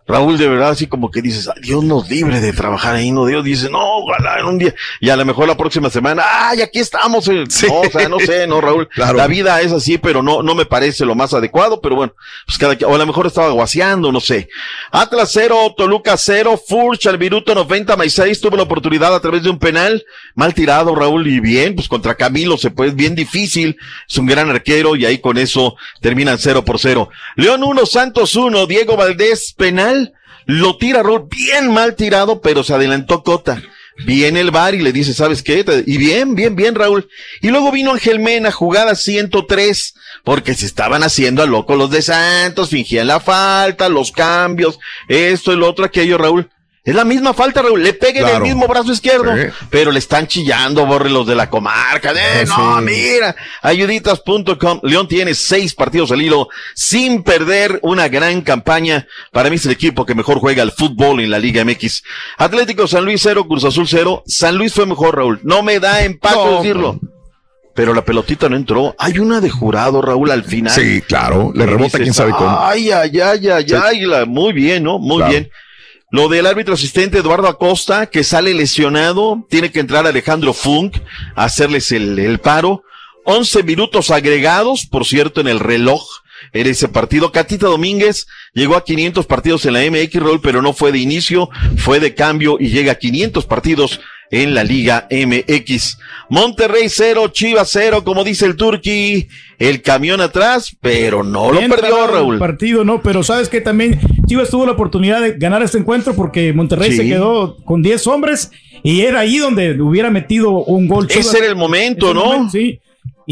Raúl, 0.08 0.38
de 0.38 0.48
verdad, 0.48 0.72
así 0.72 0.88
como 0.88 1.10
que 1.12 1.22
dices, 1.22 1.48
"Ay, 1.48 1.62
Dios 1.62 1.84
nos 1.84 2.10
libre 2.10 2.40
de 2.42 2.54
trabajar 2.54 2.96
ahí, 2.96 3.12
no 3.12 3.26
Dios 3.26 3.44
dice, 3.44 3.70
no, 3.70 3.80
ojalá 3.80 4.40
en 4.40 4.46
un 4.46 4.58
día, 4.58 4.74
y 5.00 5.10
a 5.10 5.16
lo 5.16 5.24
mejor 5.26 5.48
la 5.48 5.56
próxima 5.56 5.90
semana, 5.90 6.24
ay, 6.28 6.62
aquí 6.62 6.80
estamos, 6.80 7.28
eh". 7.28 7.44
no, 7.68 7.80
o 7.82 7.90
sea, 7.90 8.10
no 8.10 8.20
sé, 8.20 8.48
no, 8.48 8.60
Raúl, 8.62 8.88
Claro. 8.94 9.18
la 9.18 9.28
vida 9.28 9.62
es 9.62 9.72
así, 9.72 9.98
pero 9.98 10.22
no, 10.24 10.42
no 10.44 10.56
me 10.56 10.66
parece 10.66 11.06
lo 11.06 11.16
más 11.16 11.34
adecuado, 11.34 11.80
pero 11.82 11.96
bueno, 11.96 12.14
pues 12.46 12.58
cada 12.58 12.76
o 12.88 12.96
a 12.96 12.98
lo 12.98 13.06
mejor 13.06 13.28
estaba 13.28 13.50
guaseando, 13.52 14.12
no 14.12 14.20
sé. 14.20 14.50
Atlas 14.92 15.30
0, 15.34 15.76
Toluca 15.78 16.18
0, 16.18 16.60
Furch 16.68 17.06
al 17.08 17.20
minuto 17.20 17.54
90 17.56 17.96
más 17.96 18.12
6, 18.12 18.42
tuvo 18.42 18.58
la 18.58 18.64
oportunidad 18.64 19.14
a 19.16 19.20
través 19.22 19.44
de 19.44 19.50
un 19.50 19.60
penal, 19.60 20.04
mal 20.36 20.54
tirado, 20.54 20.96
Raúl, 20.96 21.28
y 21.28 21.40
bien, 21.40 21.76
pues 21.76 21.88
contra 21.88 22.16
Camilo 22.16 22.58
se 22.58 22.72
puede, 22.72 22.92
bien 22.92 23.16
difícil, 23.16 23.78
es 24.10 24.18
un 24.18 24.26
gran 24.26 24.50
arquero, 24.50 24.96
y 24.96 25.06
ahí 25.06 25.20
con 25.20 25.38
eso 25.38 25.76
terminan 26.02 26.38
0 26.40 26.66
por 26.66 26.80
0. 26.80 27.10
León 27.36 27.64
1, 27.64 27.86
Santos 27.86 28.36
1, 28.36 28.66
Diego 28.66 28.98
Valdés, 28.98 29.54
penal, 29.56 30.01
lo 30.46 30.78
tira 30.78 31.04
Raúl, 31.04 31.28
bien 31.30 31.72
mal 31.72 31.96
tirado, 31.96 32.42
pero 32.42 32.64
se 32.64 32.74
adelantó 32.74 33.24
Cota. 33.24 33.62
Viene 34.06 34.40
el 34.40 34.52
bar 34.52 34.74
y 34.74 34.82
le 34.82 34.94
dice, 34.94 35.14
¿sabes 35.14 35.44
qué? 35.44 35.64
Y 35.86 35.98
bien, 35.98 36.34
bien, 36.34 36.56
bien, 36.56 36.76
Raúl. 36.76 37.08
Y 37.42 37.50
luego 37.50 37.72
vino 37.72 37.92
Ángel 37.92 38.20
Mena, 38.20 38.52
jugada 38.52 38.96
103, 38.96 39.94
porque 40.24 40.54
se 40.56 40.66
estaban 40.66 41.04
haciendo 41.04 41.44
a 41.44 41.46
loco 41.46 41.76
los 41.76 41.92
de 41.92 42.02
Santos, 42.02 42.70
fingían 42.70 43.08
la 43.08 43.20
falta, 43.20 43.90
los 43.90 44.12
cambios, 44.12 44.80
esto 45.08 45.56
lo 45.56 45.70
otro, 45.70 45.86
aquello, 45.86 46.18
Raúl. 46.18 46.50
Es 46.84 46.96
la 46.96 47.06
misma 47.06 47.34
falta, 47.36 47.62
Raúl. 47.62 47.84
Le 47.84 47.94
pegue 47.94 48.22
Claro. 48.22 48.34
del 48.36 48.42
mismo 48.44 48.68
brazo 48.68 48.92
izquierdo, 48.92 49.36
Sí. 49.38 49.44
pero 49.70 49.92
le 49.92 50.00
están 50.00 50.26
chillando, 50.26 50.84
borre 50.88 51.12
los 51.12 51.28
de 51.28 51.36
la 51.36 51.48
comarca. 51.48 52.12
Eh, 52.12 52.46
no, 52.48 52.80
Sí. 52.80 52.86
mira. 52.86 53.36
Ayuditas.com. 53.62 54.80
León 54.84 55.08
tiene 55.08 55.34
seis 55.36 55.76
partidos 55.76 56.12
al 56.12 56.22
hilo 56.22 56.48
sin 56.74 57.24
perder 57.24 57.80
una 57.84 58.08
gran 58.08 58.42
campaña. 58.42 59.08
Para 59.32 59.50
mí 59.50 59.58
es 59.58 59.66
el 59.66 59.72
equipo 59.74 60.06
que 60.06 60.16
mejor 60.16 60.40
juega 60.40 60.64
al 60.64 60.72
fútbol 60.72 61.20
en 61.20 61.30
la 61.30 61.40
Liga 61.40 61.62
MX. 61.64 62.04
Atlético 62.38 62.88
San 62.88 63.06
Luis 63.06 63.22
0, 63.24 63.48
Cruz 63.48 63.64
Azul 63.64 63.88
0. 63.88 64.24
San 64.26 64.56
Luis 64.58 64.74
fue 64.74 64.86
mejor, 64.86 65.16
Raúl. 65.18 65.40
No 65.44 65.62
me 65.64 65.80
da 65.80 66.04
empate 66.04 66.36
No, 66.36 66.58
decirlo. 66.62 67.00
Pero 67.74 67.94
la 67.94 68.04
pelotita 68.04 68.50
no 68.50 68.56
entró. 68.58 68.96
Hay 69.00 69.20
una 69.20 69.40
de 69.40 69.50
jurado, 69.50 70.02
Raúl, 70.02 70.32
al 70.32 70.44
final. 70.44 70.74
Sí, 70.74 71.02
claro. 71.08 71.52
Le 71.56 71.66
rebota 71.66 71.86
dices, 71.86 72.02
quién 72.02 72.14
sabe 72.14 72.32
cómo. 72.32 72.60
Ay, 72.60 72.92
ay, 72.92 73.20
ay, 73.22 73.50
ay, 73.50 73.66
Sí. 73.68 73.76
ay. 73.76 74.02
la- 74.02 74.26
muy 74.26 74.52
bien, 74.52 74.84
¿no? 74.84 75.00
Muy 75.00 75.18
Claro. 75.18 75.32
bien. 75.32 75.50
Lo 76.12 76.28
del 76.28 76.46
árbitro 76.46 76.74
asistente 76.74 77.20
Eduardo 77.20 77.48
Acosta, 77.48 78.08
que 78.08 78.26
sale 78.26 78.54
lesionado, 78.54 79.48
tiene 79.50 79.72
que 79.72 79.80
entrar 79.80 80.06
Alejandro 80.06 80.54
Funk 80.54 80.98
a 81.36 81.46
hacerles 81.46 81.92
el, 81.94 82.20
el 82.20 82.40
paro. 82.40 82.84
11 83.24 83.64
minutos 83.64 84.12
agregados, 84.12 84.86
por 84.86 85.06
cierto, 85.06 85.40
en 85.40 85.48
el 85.48 85.60
reloj 85.60 86.04
en 86.54 86.68
ese 86.68 86.88
partido. 86.88 87.32
Catita 87.32 87.68
Domínguez 87.68 88.28
llegó 88.54 88.76
a 88.76 88.84
500 88.84 89.26
partidos 89.26 89.66
en 89.66 89.74
la 89.74 89.82
MX 89.90 90.16
Roll, 90.16 90.42
pero 90.42 90.62
no 90.62 90.74
fue 90.74 90.92
de 90.92 91.00
inicio, 91.00 91.50
fue 91.78 92.00
de 92.00 92.14
cambio 92.14 92.58
y 92.60 92.70
llega 92.70 92.94
a 92.94 92.96
500 92.96 93.46
partidos 93.46 94.02
en 94.32 94.54
la 94.56 94.64
Liga 94.64 95.08
MX. 95.12 95.98
Monterrey 96.30 96.88
0, 96.88 97.28
Chivas 97.28 97.70
0, 97.72 98.04
como 98.04 98.24
dice 98.24 98.46
el 98.46 98.56
Turqui, 98.56 99.28
el 99.60 99.82
camión 99.82 100.22
atrás, 100.22 100.76
pero 100.82 101.24
no 101.24 101.52
lo 101.52 101.60
perdió 101.60 101.76
trabado 101.78 102.06
el 102.06 102.12
Raúl. 102.12 102.40
partido, 102.40 102.84
no, 102.86 103.02
pero 103.02 103.22
sabes 103.24 103.50
que 103.50 103.60
también 103.62 104.00
Chivas 104.28 104.50
tuvo 104.50 104.66
la 104.66 104.72
oportunidad 104.72 105.22
de 105.22 105.34
ganar 105.34 105.62
este 105.62 105.78
encuentro 105.78 106.16
porque 106.16 106.54
Monterrey 106.54 106.92
Sí. 106.92 106.98
se 106.98 107.06
quedó 107.08 107.58
con 107.66 107.82
10 107.84 108.08
hombres 108.08 108.52
y 108.84 109.02
era 109.02 109.20
ahí 109.20 109.38
donde 109.38 109.80
hubiera 109.82 110.10
metido 110.10 110.52
un 110.52 110.88
gol. 110.88 111.06
Ese 111.10 111.20
Chivas. 111.20 111.36
era 111.36 111.48
el 111.48 111.56
momento, 111.56 112.08
Ese 112.08 112.14
¿no? 112.16 112.26
momento, 112.26 112.52
sí. 112.52 112.80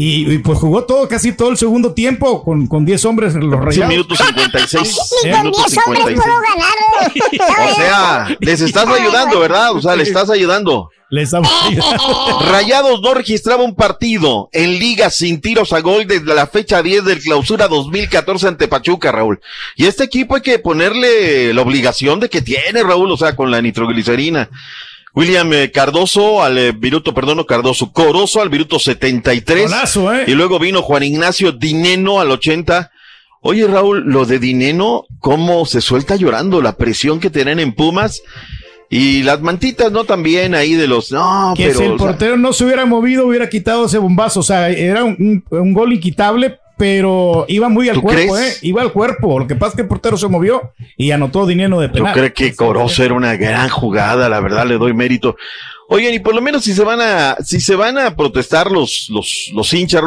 Y, 0.02 0.32
y, 0.32 0.38
pues 0.38 0.58
jugó 0.58 0.84
todo, 0.84 1.06
casi 1.08 1.32
todo 1.32 1.50
el 1.50 1.58
segundo 1.58 1.92
tiempo 1.92 2.42
con, 2.42 2.66
con 2.68 2.86
10 2.86 3.04
hombres 3.04 3.34
en 3.34 3.50
los 3.50 3.60
Sí, 3.60 3.66
rayados. 3.82 3.88
minuto 3.90 4.14
56. 4.16 4.98
Ni 5.24 5.30
con 5.32 5.40
minuto 5.42 5.58
10 5.66 5.78
hombres 5.86 6.04
56. 6.04 6.24
pudo 6.24 6.40
ganar. 6.40 7.70
O 7.70 7.74
sea, 7.74 8.36
les 8.40 8.60
estás 8.62 8.88
ayudando, 8.88 9.40
¿verdad? 9.40 9.72
O 9.72 9.82
sea, 9.82 9.96
le 9.96 10.04
estás 10.04 10.30
ayudando. 10.30 10.88
Le 11.10 11.20
estamos 11.20 11.50
ayudando. 11.64 12.40
Rayados 12.50 13.02
no 13.02 13.12
registraba 13.12 13.62
un 13.62 13.74
partido 13.74 14.48
en 14.52 14.78
liga 14.78 15.10
sin 15.10 15.42
tiros 15.42 15.72
a 15.74 15.80
gol 15.80 16.06
desde 16.06 16.34
la 16.34 16.46
fecha 16.46 16.82
10 16.82 17.04
del 17.04 17.20
clausura 17.20 17.68
2014 17.68 18.48
ante 18.48 18.68
Pachuca, 18.68 19.12
Raúl. 19.12 19.40
Y 19.76 19.86
este 19.86 20.04
equipo 20.04 20.36
hay 20.36 20.40
que 20.40 20.58
ponerle 20.58 21.52
la 21.52 21.60
obligación 21.60 22.20
de 22.20 22.30
que 22.30 22.40
tiene, 22.40 22.82
Raúl, 22.84 23.10
o 23.10 23.18
sea, 23.18 23.36
con 23.36 23.50
la 23.50 23.60
nitroglicerina. 23.60 24.48
William 25.14 25.52
eh, 25.52 25.70
Cardoso 25.72 26.42
al 26.42 26.56
eh, 26.58 26.72
minuto, 26.72 27.12
perdón, 27.12 27.42
Cardoso, 27.44 27.92
Corozo 27.92 28.40
al 28.40 28.50
minuto 28.50 28.78
73. 28.78 29.64
Golazo, 29.64 30.14
¿eh? 30.14 30.24
Y 30.28 30.32
luego 30.32 30.58
vino 30.58 30.82
Juan 30.82 31.02
Ignacio 31.02 31.52
Dineno 31.52 32.20
al 32.20 32.30
80. 32.30 32.90
Oye, 33.42 33.66
Raúl, 33.66 34.04
lo 34.06 34.26
de 34.26 34.38
Dineno, 34.38 35.06
cómo 35.18 35.64
se 35.66 35.80
suelta 35.80 36.16
llorando, 36.16 36.60
la 36.60 36.76
presión 36.76 37.20
que 37.20 37.30
tienen 37.30 37.58
en 37.58 37.72
Pumas. 37.72 38.22
Y 38.92 39.22
las 39.22 39.40
mantitas, 39.40 39.92
¿no? 39.92 40.02
También 40.04 40.54
ahí 40.54 40.74
de 40.74 40.88
los. 40.88 41.12
No, 41.12 41.54
que 41.56 41.66
pero. 41.68 41.78
si 41.78 41.84
el 41.84 41.92
o 41.92 41.98
sea, 41.98 42.06
portero 42.08 42.36
no 42.36 42.52
se 42.52 42.64
hubiera 42.64 42.84
movido, 42.86 43.24
hubiera 43.26 43.48
quitado 43.48 43.86
ese 43.86 43.98
bombazo. 43.98 44.40
O 44.40 44.42
sea, 44.42 44.68
era 44.68 45.04
un, 45.04 45.16
un- 45.48 45.58
un 45.58 45.72
gol 45.72 45.92
inquitable, 45.92 46.58
pero 46.80 47.44
iba 47.46 47.68
muy 47.68 47.90
al 47.90 47.96
¿Tú 47.96 48.00
cuerpo, 48.00 48.32
crees? 48.34 48.56
¿eh? 48.56 48.58
Iba 48.62 48.80
al 48.80 48.90
cuerpo. 48.90 49.38
Lo 49.38 49.46
que 49.46 49.54
pasa 49.54 49.72
es 49.72 49.76
que 49.76 49.82
el 49.82 49.88
portero 49.88 50.16
se 50.16 50.28
movió 50.28 50.72
y 50.96 51.10
anotó 51.10 51.46
dinero 51.46 51.78
de 51.78 51.88
Yo 51.88 51.92
penal. 51.92 52.14
creo 52.14 52.32
que 52.32 52.56
Corozo 52.56 53.04
era 53.04 53.12
una 53.12 53.36
gran 53.36 53.68
jugada, 53.68 54.30
la 54.30 54.40
verdad 54.40 54.66
le 54.66 54.78
doy 54.78 54.94
mérito. 54.94 55.36
Oigan, 55.92 56.14
y 56.14 56.20
por 56.20 56.36
lo 56.36 56.40
menos 56.40 56.62
si 56.62 56.72
se 56.72 56.84
van 56.84 57.00
a, 57.00 57.36
si 57.44 57.60
se 57.60 57.74
van 57.74 57.98
a 57.98 58.14
protestar 58.14 58.70
los, 58.70 59.08
los, 59.10 59.50
los 59.52 59.74
hinchas, 59.74 60.00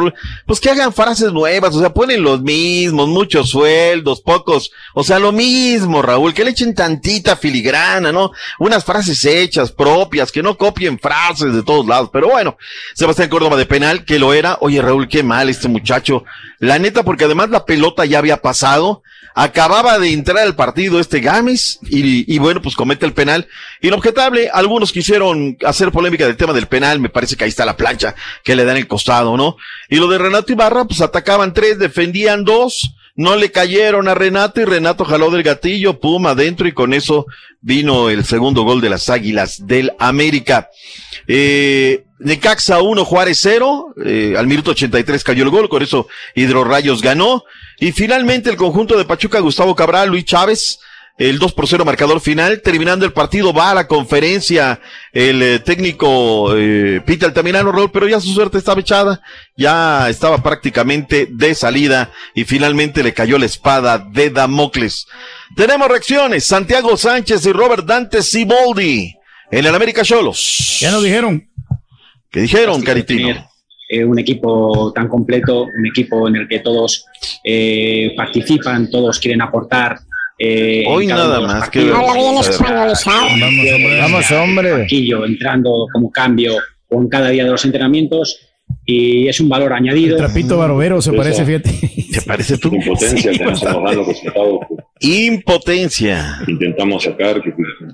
pues 0.46 0.58
que 0.58 0.70
hagan 0.70 0.94
frases 0.94 1.30
nuevas, 1.30 1.74
o 1.74 1.80
sea, 1.80 1.92
ponen 1.92 2.22
los 2.22 2.40
mismos, 2.40 3.06
muchos 3.06 3.50
sueldos, 3.50 4.22
pocos, 4.22 4.72
o 4.94 5.04
sea, 5.04 5.18
lo 5.18 5.30
mismo, 5.30 6.00
Raúl, 6.00 6.32
que 6.32 6.42
le 6.42 6.52
echen 6.52 6.74
tantita 6.74 7.36
filigrana, 7.36 8.12
¿no? 8.12 8.30
Unas 8.58 8.82
frases 8.82 9.22
hechas, 9.26 9.72
propias, 9.72 10.32
que 10.32 10.42
no 10.42 10.56
copien 10.56 10.98
frases 10.98 11.52
de 11.52 11.62
todos 11.62 11.86
lados, 11.86 12.08
pero 12.10 12.28
bueno, 12.28 12.56
Sebastián 12.94 13.28
Córdoba 13.28 13.58
de 13.58 13.66
penal, 13.66 14.06
que 14.06 14.18
lo 14.18 14.32
era, 14.32 14.56
oye 14.62 14.80
Raúl, 14.80 15.06
qué 15.06 15.22
mal 15.22 15.50
este 15.50 15.68
muchacho, 15.68 16.24
la 16.60 16.78
neta, 16.78 17.02
porque 17.02 17.26
además 17.26 17.50
la 17.50 17.66
pelota 17.66 18.06
ya 18.06 18.20
había 18.20 18.38
pasado, 18.38 19.02
acababa 19.34 19.98
de 19.98 20.12
entrar 20.12 20.38
al 20.38 20.54
partido 20.54 21.00
este 21.00 21.20
Gámez 21.20 21.78
y, 21.82 22.32
y 22.32 22.38
bueno, 22.38 22.62
pues 22.62 22.76
comete 22.76 23.04
el 23.04 23.12
penal. 23.12 23.48
Inobjetable, 23.80 24.48
algunos 24.52 24.92
quisieron 24.92 25.58
hacer 25.64 25.90
polémica 25.90 26.26
del 26.26 26.36
tema 26.36 26.52
del 26.52 26.68
penal, 26.68 27.00
me 27.00 27.08
parece 27.08 27.36
que 27.36 27.44
ahí 27.44 27.50
está 27.50 27.64
la 27.64 27.76
plancha 27.76 28.14
que 28.44 28.54
le 28.54 28.64
dan 28.64 28.76
el 28.76 28.86
costado, 28.86 29.36
¿no? 29.36 29.56
Y 29.88 29.96
lo 29.96 30.06
de 30.06 30.18
Renato 30.18 30.52
Ibarra, 30.52 30.84
pues 30.84 31.00
atacaban 31.00 31.52
tres, 31.52 31.78
defendían 31.78 32.44
dos, 32.44 32.94
no 33.16 33.36
le 33.36 33.50
cayeron 33.50 34.08
a 34.08 34.14
Renato 34.14 34.60
y 34.60 34.64
Renato 34.64 35.04
jaló 35.04 35.30
del 35.30 35.42
gatillo, 35.42 36.00
pum, 36.00 36.26
adentro 36.26 36.66
y 36.66 36.72
con 36.72 36.94
eso 36.94 37.26
vino 37.60 38.10
el 38.10 38.24
segundo 38.24 38.62
gol 38.62 38.80
de 38.80 38.90
las 38.90 39.08
Águilas 39.08 39.66
del 39.66 39.92
América. 39.98 40.70
Eh, 41.26 42.04
Necaxa 42.24 42.80
1, 42.80 43.04
Juárez 43.04 43.38
0, 43.42 43.94
eh, 44.04 44.34
al 44.36 44.46
minuto 44.46 44.70
83 44.72 45.22
cayó 45.22 45.44
el 45.44 45.50
gol, 45.50 45.68
con 45.68 45.82
eso 45.82 46.08
Hidrorrayos 46.34 47.02
ganó. 47.02 47.44
Y 47.78 47.92
finalmente 47.92 48.50
el 48.50 48.56
conjunto 48.56 48.96
de 48.96 49.04
Pachuca, 49.04 49.40
Gustavo 49.40 49.74
Cabral, 49.74 50.08
Luis 50.08 50.24
Chávez, 50.24 50.78
el 51.18 51.38
2 51.38 51.52
por 51.52 51.68
0 51.68 51.84
marcador 51.84 52.20
final. 52.20 52.62
Terminando 52.62 53.04
el 53.04 53.12
partido, 53.12 53.52
va 53.52 53.70
a 53.70 53.74
la 53.74 53.86
conferencia 53.86 54.80
el 55.12 55.42
eh, 55.42 55.58
técnico 55.58 56.56
eh, 56.56 57.02
Pita 57.04 57.26
Altamirano, 57.26 57.72
Raúl, 57.72 57.90
pero 57.90 58.08
ya 58.08 58.20
su 58.20 58.32
suerte 58.32 58.58
estaba 58.58 58.80
echada, 58.80 59.20
ya 59.56 60.08
estaba 60.08 60.42
prácticamente 60.42 61.28
de 61.30 61.54
salida 61.54 62.10
y 62.34 62.44
finalmente 62.44 63.02
le 63.02 63.12
cayó 63.12 63.38
la 63.38 63.46
espada 63.46 63.98
de 63.98 64.30
Damocles. 64.30 65.06
Tenemos 65.56 65.88
reacciones, 65.88 66.44
Santiago 66.44 66.96
Sánchez 66.96 67.44
y 67.46 67.52
Robert 67.52 67.84
Dante 67.84 68.22
Siboldi 68.22 69.14
en 69.50 69.66
el 69.66 69.74
América 69.74 70.02
Cholos. 70.02 70.78
Ya 70.80 70.90
nos 70.90 71.02
dijeron. 71.02 71.48
¿Qué 72.34 72.40
dijeron, 72.40 72.82
Caritino? 72.82 73.48
eh, 73.88 74.04
un 74.04 74.18
equipo 74.18 74.92
tan 74.92 75.06
completo, 75.06 75.62
un 75.78 75.86
equipo 75.86 76.26
en 76.26 76.34
el 76.34 76.48
que 76.48 76.58
todos 76.58 77.06
eh, 77.44 78.12
participan, 78.16 78.90
todos 78.90 79.20
quieren 79.20 79.40
aportar. 79.40 80.00
eh, 80.36 80.82
Hoy 80.88 81.06
nada 81.06 81.40
más 81.40 81.70
que. 81.70 81.82
Habla 81.92 82.12
bien 82.14 82.36
españolizado. 82.38 83.26
Vamos, 84.00 84.30
hombre. 84.32 84.72
Banquillo, 84.72 85.24
entrando 85.24 85.86
como 85.92 86.10
cambio 86.10 86.54
con 86.88 87.08
cada 87.08 87.28
día 87.30 87.44
de 87.44 87.50
los 87.52 87.64
entrenamientos 87.64 88.40
y 88.84 89.28
es 89.28 89.38
un 89.38 89.48
valor 89.48 89.72
añadido. 89.72 90.16
Trapito 90.16 90.58
Barovero 90.58 91.00
se 91.00 91.12
parece, 91.12 91.44
fíjate. 91.44 91.70
¿Te 92.12 92.22
parece 92.22 92.58
tú? 92.58 92.74
Impotencia 92.74 93.30
los 93.32 94.06
resultados 94.08 94.60
Impotencia. 95.00 96.38
intentamos 96.48 97.04
sacar, 97.04 97.40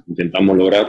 intentamos 0.06 0.56
lograr. 0.56 0.86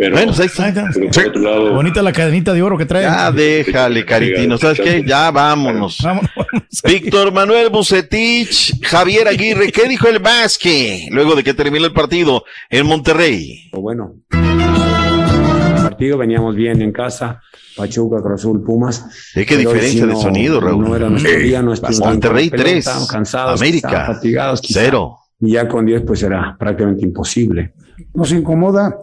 Pero, 0.00 0.12
Bueno, 0.14 0.28
pues 0.32 0.38
ahí 0.40 0.46
está. 0.46 0.90
pero 0.94 1.10
por 1.10 1.26
otro 1.26 1.40
lado, 1.42 1.72
Bonita 1.74 2.02
la 2.02 2.12
cadenita 2.12 2.52
de 2.52 2.62
oro 2.62 2.78
que 2.78 2.86
trae. 2.86 3.02
Ya 3.02 3.32
déjale, 3.32 4.04
Caritino. 4.06 4.56
¿Sabes 4.56 4.80
qué? 4.80 5.02
Ya 5.04 5.30
vámonos. 5.32 5.98
Víctor 6.84 7.32
Manuel 7.32 7.68
Bucetich, 7.70 8.80
Javier 8.84 9.26
Aguirre, 9.26 9.72
¿qué 9.72 9.88
dijo 9.88 10.06
el 10.06 10.20
Vasque 10.20 11.08
luego 11.10 11.34
de 11.34 11.42
que 11.42 11.52
terminó 11.52 11.84
el 11.86 11.92
partido 11.92 12.44
en 12.70 12.86
Monterrey? 12.86 13.68
Bueno, 13.72 14.14
el 14.30 15.82
partido 15.82 16.16
veníamos 16.18 16.54
bien 16.54 16.80
en 16.80 16.92
casa, 16.92 17.40
Pachuca, 17.76 18.22
Cruz 18.22 18.40
Azul, 18.40 18.62
Pumas. 18.62 19.04
Pero 19.34 19.50
hoy 19.50 19.56
diferencia 19.64 19.90
sí 20.02 20.06
de 20.06 20.12
no- 20.12 20.20
sonido, 20.20 20.60
Raúl. 20.60 20.84
No 20.84 20.94
era 20.94 21.08
nuestro 21.10 21.36
día, 21.38 21.60
no 21.60 21.74
con 21.74 21.98
Monterrey, 21.98 22.50
pelota, 22.50 22.68
tres. 22.68 22.78
estábamos 22.78 23.08
cansados, 23.10 23.60
América, 23.60 24.06
fatigados, 24.06 24.60
quizá. 24.60 24.80
cero. 24.80 25.18
Y 25.40 25.52
ya 25.52 25.66
con 25.68 25.86
10 25.86 26.02
pues 26.06 26.22
era 26.22 26.56
prácticamente 26.58 27.04
imposible. 27.04 27.72
Nos 28.14 28.32
incomoda. 28.32 29.00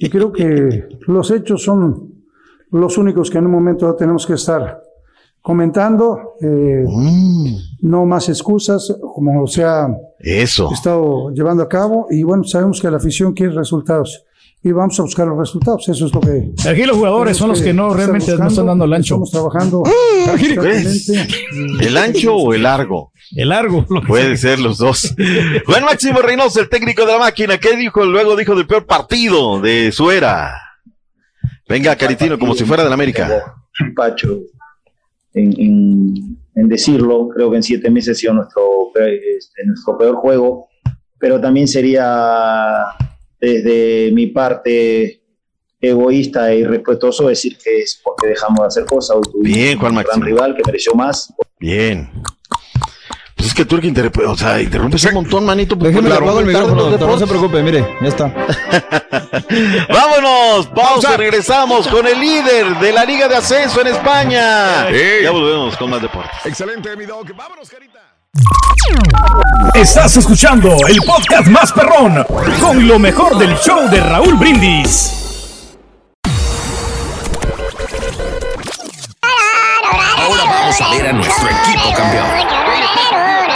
Y 0.00 0.08
creo 0.08 0.32
que 0.32 0.86
los 1.06 1.30
hechos 1.30 1.62
son 1.62 2.12
los 2.70 2.98
únicos 2.98 3.30
que 3.30 3.38
en 3.38 3.46
un 3.46 3.52
momento 3.52 3.94
tenemos 3.94 4.26
que 4.26 4.34
estar 4.34 4.82
comentando, 5.40 6.34
eh, 6.40 6.84
no 7.80 8.04
más 8.04 8.28
excusas, 8.28 8.94
como 9.14 9.46
se 9.46 9.64
ha 9.64 9.88
Eso. 10.18 10.70
estado 10.72 11.30
llevando 11.30 11.62
a 11.62 11.68
cabo. 11.68 12.06
Y 12.10 12.22
bueno, 12.22 12.44
sabemos 12.44 12.80
que 12.80 12.90
la 12.90 12.98
afición 12.98 13.32
quiere 13.32 13.52
resultados 13.54 14.24
y 14.62 14.72
vamos 14.72 14.98
a 14.98 15.02
buscar 15.02 15.26
los 15.28 15.38
resultados, 15.38 15.88
eso 15.88 16.06
es 16.06 16.12
lo 16.14 16.20
que... 16.20 16.50
Aquí 16.68 16.82
los 16.84 16.96
jugadores 16.96 17.36
son 17.36 17.50
los 17.50 17.62
que 17.62 17.72
no 17.72 17.94
realmente 17.94 18.26
no 18.26 18.32
buscando, 18.32 18.48
están 18.52 18.66
dando 18.66 18.84
el 18.86 18.92
ancho. 18.92 19.14
Estamos 19.14 19.30
trabajando 19.30 19.82
¿Qué 19.84 20.56
constantemente. 20.56 20.58
crees? 20.60 21.08
¿El 21.80 21.96
ancho 21.96 22.34
o 22.34 22.54
el 22.54 22.62
largo? 22.64 23.12
El 23.36 23.50
largo. 23.50 23.86
Puede 24.06 24.36
ser 24.36 24.58
los 24.58 24.78
dos. 24.78 25.14
Juan 25.66 25.84
Máximo 25.84 26.20
Reynoso, 26.20 26.60
el 26.60 26.68
técnico 26.68 27.06
de 27.06 27.12
la 27.12 27.18
máquina, 27.18 27.58
¿qué 27.58 27.76
dijo? 27.76 28.04
Luego 28.04 28.34
dijo 28.36 28.54
del 28.56 28.66
peor 28.66 28.84
partido 28.86 29.60
de 29.60 29.92
su 29.92 30.10
era. 30.10 30.54
Venga, 31.68 31.94
Caritino, 31.96 32.38
como 32.38 32.54
si 32.54 32.64
fuera 32.64 32.82
del 32.82 32.92
América. 32.92 33.54
Pacho, 33.94 34.40
en, 35.34 35.52
en- 35.60 36.38
en 36.56 36.68
decirlo, 36.68 37.28
creo 37.28 37.50
que 37.50 37.58
en 37.58 37.62
siete 37.62 37.88
meses 37.90 38.16
ha 38.16 38.20
sido 38.20 38.32
nuestro, 38.34 38.62
este, 39.36 39.64
nuestro 39.66 39.96
peor 39.96 40.16
juego. 40.16 40.66
pero 41.20 41.40
también 41.40 41.68
sería 41.68 42.86
desde 43.40 44.10
mi 44.12 44.26
parte 44.26 45.20
egoísta 45.80 46.52
e 46.52 46.58
irrespetuoso 46.58 47.28
decir 47.28 47.56
que 47.56 47.80
es 47.80 48.00
porque 48.02 48.28
dejamos 48.28 48.60
de 48.60 48.66
hacer 48.66 48.84
cosas 48.84 49.16
o 49.16 49.20
tuvimos 49.20 49.56
Bien, 49.56 49.78
Juan 49.78 49.96
un 49.96 50.02
gran 50.02 50.20
rival 50.20 50.56
que 50.56 50.62
mereció 50.64 50.94
más. 50.94 51.32
Bien. 51.60 52.10
Pues 53.36 53.50
es 53.50 53.54
que 53.54 53.64
tú 53.64 53.76
el 53.76 53.82
que 53.82 53.86
interrumpe, 53.86 54.24
o 54.24 54.36
sea, 54.36 54.60
interrumpes 54.60 55.04
un 55.04 55.14
montón, 55.14 55.44
manito. 55.44 55.78
Pues 55.78 55.94
Déjeme 55.94 56.12
apago 56.12 56.40
el 56.40 56.46
micrófono, 56.46 56.90
no 56.90 57.18
se 57.18 57.26
preocupe, 57.26 57.62
mire, 57.62 57.86
ya 58.00 58.08
está. 58.08 58.34
Vámonos, 59.88 60.66
pausa, 60.68 61.16
regresamos 61.16 61.86
con 61.86 62.04
el 62.08 62.18
líder 62.18 62.66
de 62.80 62.92
la 62.92 63.04
Liga 63.04 63.28
de 63.28 63.36
Ascenso 63.36 63.80
en 63.80 63.86
España. 63.88 64.90
Ya 65.22 65.30
volvemos 65.30 65.76
con 65.76 65.88
más 65.88 66.02
deportes. 66.02 66.32
Excelente, 66.44 66.96
mi 66.96 67.06
dog. 67.06 67.32
Vámonos, 67.36 67.70
carita. 67.70 67.97
Estás 69.74 70.16
escuchando 70.16 70.76
el 70.86 70.96
podcast 71.06 71.46
más 71.48 71.72
perrón 71.72 72.24
con 72.60 72.86
lo 72.86 72.98
mejor 72.98 73.38
del 73.38 73.56
show 73.58 73.88
de 73.88 74.00
Raúl 74.00 74.34
Brindis. 74.34 75.14
Ahora 80.16 80.44
vamos 80.44 80.80
a 80.80 80.90
ver 80.90 81.06
a 81.06 81.12
nuestro 81.12 81.48
equipo 81.48 81.92
campeón. 81.96 83.47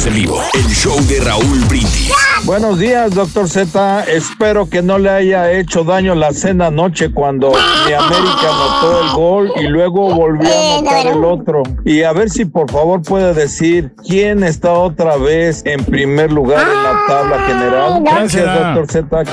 Estamos 0.00 0.06
en 0.06 0.14
vivo. 0.14 0.40
El 0.54 0.66
show 0.74 0.96
de 1.08 1.20
Raúl 1.20 1.58
Brindis. 1.68 2.10
Buenos 2.44 2.78
días, 2.78 3.14
doctor 3.14 3.48
Z. 3.48 4.04
Espero 4.04 4.68
que 4.68 4.80
no 4.80 4.98
le 4.98 5.10
haya 5.10 5.52
hecho 5.52 5.84
daño 5.84 6.14
la 6.14 6.32
cena 6.32 6.68
anoche 6.68 7.12
cuando 7.12 7.50
mi 7.50 7.92
América 7.92 8.48
anotó 8.50 9.02
el 9.02 9.10
gol 9.10 9.52
y 9.56 9.64
luego 9.64 10.14
volvió 10.14 10.48
a 10.48 10.78
anotar 10.78 11.06
el 11.06 11.24
otro. 11.24 11.62
Y 11.84 12.02
a 12.02 12.12
ver 12.12 12.30
si 12.30 12.46
por 12.46 12.70
favor 12.70 13.02
puede 13.02 13.34
decir 13.34 13.92
quién 14.06 14.42
está 14.42 14.72
otra 14.72 15.16
vez 15.16 15.62
en 15.66 15.84
primer 15.84 16.32
lugar 16.32 16.66
en 16.66 16.82
la 16.82 17.04
tabla 17.06 17.42
general. 17.46 18.02
Gracias, 18.02 18.44
doctor 18.44 18.86
Z. 18.90 19.24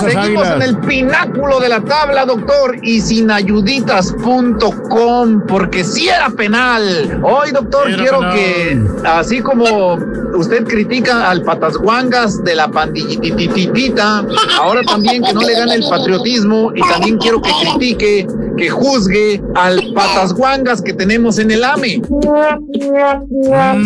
Seguimos 0.00 0.48
en 0.48 0.62
el 0.62 0.78
pináculo 0.78 1.60
de 1.60 1.68
la 1.68 1.80
tabla, 1.80 2.24
doctor, 2.24 2.76
y 2.82 3.00
sin 3.00 3.30
ayuditas.com, 3.30 5.42
porque 5.46 5.84
si 5.84 6.08
era 6.08 6.30
penal. 6.30 7.20
Hoy, 7.22 7.52
doctor, 7.52 7.88
Era 7.88 8.02
quiero 8.02 8.18
penal. 8.20 8.34
que, 8.34 8.80
así 9.04 9.40
como 9.40 9.96
usted 10.36 10.64
critica 10.64 11.30
al 11.30 11.42
patasguangas 11.42 12.42
de 12.42 12.56
la 12.56 12.66
pandillitititita, 12.68 14.24
ahora 14.60 14.82
también 14.82 15.22
que 15.22 15.32
no 15.32 15.42
le 15.42 15.52
gane 15.54 15.74
el 15.76 15.84
patriotismo, 15.88 16.72
y 16.74 16.80
también 16.80 17.18
quiero 17.18 17.40
que 17.40 17.50
critique, 17.62 18.26
que 18.56 18.68
juzgue 18.70 19.40
al 19.54 19.80
patasguangas 19.94 20.82
que 20.82 20.92
tenemos 20.92 21.38
en 21.38 21.50
el 21.52 21.62
AME. 21.64 22.02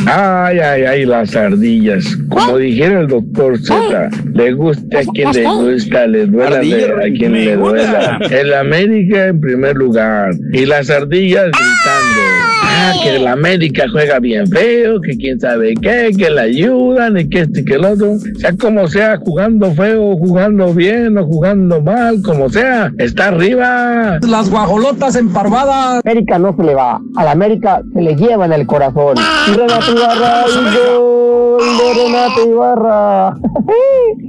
Ay, 0.06 0.58
ay, 0.58 0.82
ay, 0.82 1.04
las 1.04 1.36
ardillas. 1.36 2.04
Como 2.28 2.56
dijera 2.58 3.00
el 3.00 3.08
doctor 3.08 3.58
Z, 3.58 4.10
le 4.32 4.52
gusta 4.52 5.00
a 5.00 5.04
quien 5.32 5.44
le 5.44 5.72
gusta, 5.72 6.06
le 6.06 6.26
duela 6.26 6.58
a 6.58 7.10
quien 7.10 7.32
le 7.32 7.56
duela. 7.56 8.18
El 8.30 8.52
América 8.54 9.26
en 9.26 9.40
primer 9.40 9.76
lugar. 9.76 10.32
Y 10.52 10.66
las 10.66 10.90
ardillas 10.90 11.46
gritando. 11.46 12.35
Ah, 12.78 12.92
que 13.02 13.16
el 13.16 13.26
América 13.26 13.84
juega 13.90 14.18
bien 14.18 14.46
feo, 14.48 15.00
que 15.00 15.16
quién 15.16 15.40
sabe 15.40 15.74
qué, 15.80 16.10
que 16.16 16.30
le 16.30 16.40
ayudan 16.40 17.16
y 17.18 17.28
que 17.28 17.40
este 17.40 17.60
y 17.60 17.64
que 17.64 17.74
el 17.74 17.84
otro. 17.84 18.18
Sea 18.38 18.52
como 18.56 18.86
sea, 18.88 19.16
jugando 19.18 19.72
feo, 19.72 20.16
jugando 20.16 20.72
bien 20.74 21.16
o 21.18 21.24
jugando 21.24 21.80
mal, 21.80 22.20
como 22.22 22.48
sea, 22.48 22.92
está 22.98 23.28
arriba. 23.28 24.18
Las 24.28 24.50
guajolotas 24.50 25.16
emparvadas. 25.16 26.00
América 26.04 26.38
no 26.38 26.54
se 26.56 26.62
le 26.64 26.74
va, 26.74 27.00
a 27.16 27.24
la 27.24 27.30
América 27.32 27.80
se 27.94 28.00
le 28.02 28.14
lleva 28.14 28.44
en 28.46 28.52
el 28.52 28.66
corazón. 28.66 29.16
Y 29.48 29.52
Renato 29.56 29.92
Ibarra, 29.92 30.44
y 30.48 30.76
gol 30.76 31.60
de 31.78 32.04
Renato 32.04 32.48
Ibarra. 32.50 33.36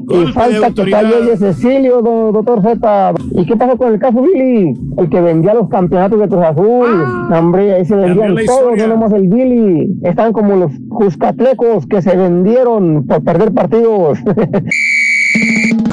y 0.10 0.32
falta 0.32 0.72
que 0.72 0.90
calle 0.92 1.38
Cecilio, 1.38 2.02
do- 2.02 2.32
doctor 2.32 2.62
Z. 2.64 3.14
¿Y 3.36 3.46
qué 3.46 3.56
pasó 3.58 3.78
con 3.78 3.94
el 3.94 4.00
caso 4.00 4.22
Billy? 4.22 4.74
El 4.98 5.10
que 5.10 5.22
vendía 5.22 5.54
los 5.54 5.70
campeonatos 5.70 6.20
de 6.20 6.28
Cruz 6.28 6.44
Azul. 6.46 7.04
No, 7.30 7.38
hombre, 7.40 7.74
ahí 7.76 7.86
se 7.86 7.96
vendían 7.96 8.36
la 8.36 8.42
todos, 8.48 8.62
historia. 8.62 8.88
no 8.88 8.96
nomás 8.96 9.14
el 9.14 9.28
Billy. 9.28 10.00
Están 10.04 10.34
como 10.34 10.56
los 10.56 10.72
Cuscatlecos 10.90 11.86
que 11.88 12.02
se 12.02 12.16
vendieron 12.16 13.06
por 13.06 13.24
perder 13.24 13.54
partidos. 13.54 14.20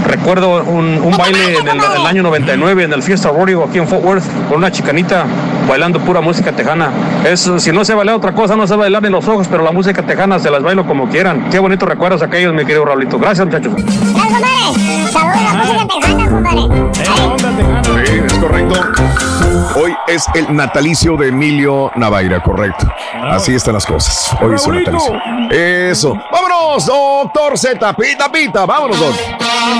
Recuerdo 0.06 0.64
un, 0.64 0.98
un 1.02 1.16
baile 1.16 1.58
en 1.58 1.68
el, 1.68 1.76
el 1.76 2.06
año 2.06 2.22
99 2.22 2.84
en 2.84 2.92
el 2.92 3.02
Fiesta 3.02 3.30
Rodrigo 3.30 3.64
aquí 3.64 3.78
en 3.78 3.86
Fort 3.86 4.04
Worth 4.04 4.24
con 4.48 4.58
una 4.58 4.70
chicanita 4.70 5.26
bailando 5.68 5.98
pura 6.00 6.20
música 6.20 6.52
tejana. 6.52 6.90
Eso, 7.26 7.58
si 7.58 7.72
no 7.72 7.84
sé 7.84 7.94
bailar 7.94 8.16
otra 8.16 8.32
cosa, 8.32 8.56
no 8.56 8.66
sé 8.66 8.76
bailar 8.76 9.02
ni 9.02 9.10
los 9.10 9.26
ojos, 9.28 9.48
pero 9.48 9.64
la 9.64 9.72
música 9.72 10.02
tejana 10.02 10.38
se 10.38 10.50
las 10.50 10.62
bailo 10.62 10.86
como 10.86 11.08
quieran. 11.08 11.48
Qué 11.50 11.58
bonitos 11.58 11.88
recuerdos 11.88 12.22
aquellos, 12.22 12.54
mi 12.54 12.64
querido 12.64 12.84
Raulito. 12.84 13.18
Gracias, 13.18 13.46
muchachos. 13.46 13.72
Sí, 18.04 18.13
es 18.13 18.13
correcto. 18.62 18.80
Hoy 19.76 19.94
es 20.06 20.24
el 20.34 20.54
natalicio 20.54 21.16
de 21.16 21.28
Emilio 21.28 21.90
Navaira, 21.96 22.42
correcto. 22.42 22.86
Así 23.22 23.54
están 23.54 23.74
las 23.74 23.84
cosas. 23.86 24.36
Hoy 24.40 24.54
es 24.54 24.62
su 24.62 24.70
Raulito. 24.70 24.92
natalicio. 24.92 25.50
Eso. 25.50 26.14
Vámonos, 26.30 26.86
doctor 26.86 27.58
Z. 27.58 27.92
Pita, 27.94 28.30
pita. 28.30 28.66
Vámonos, 28.66 28.98
doc. 28.98 29.14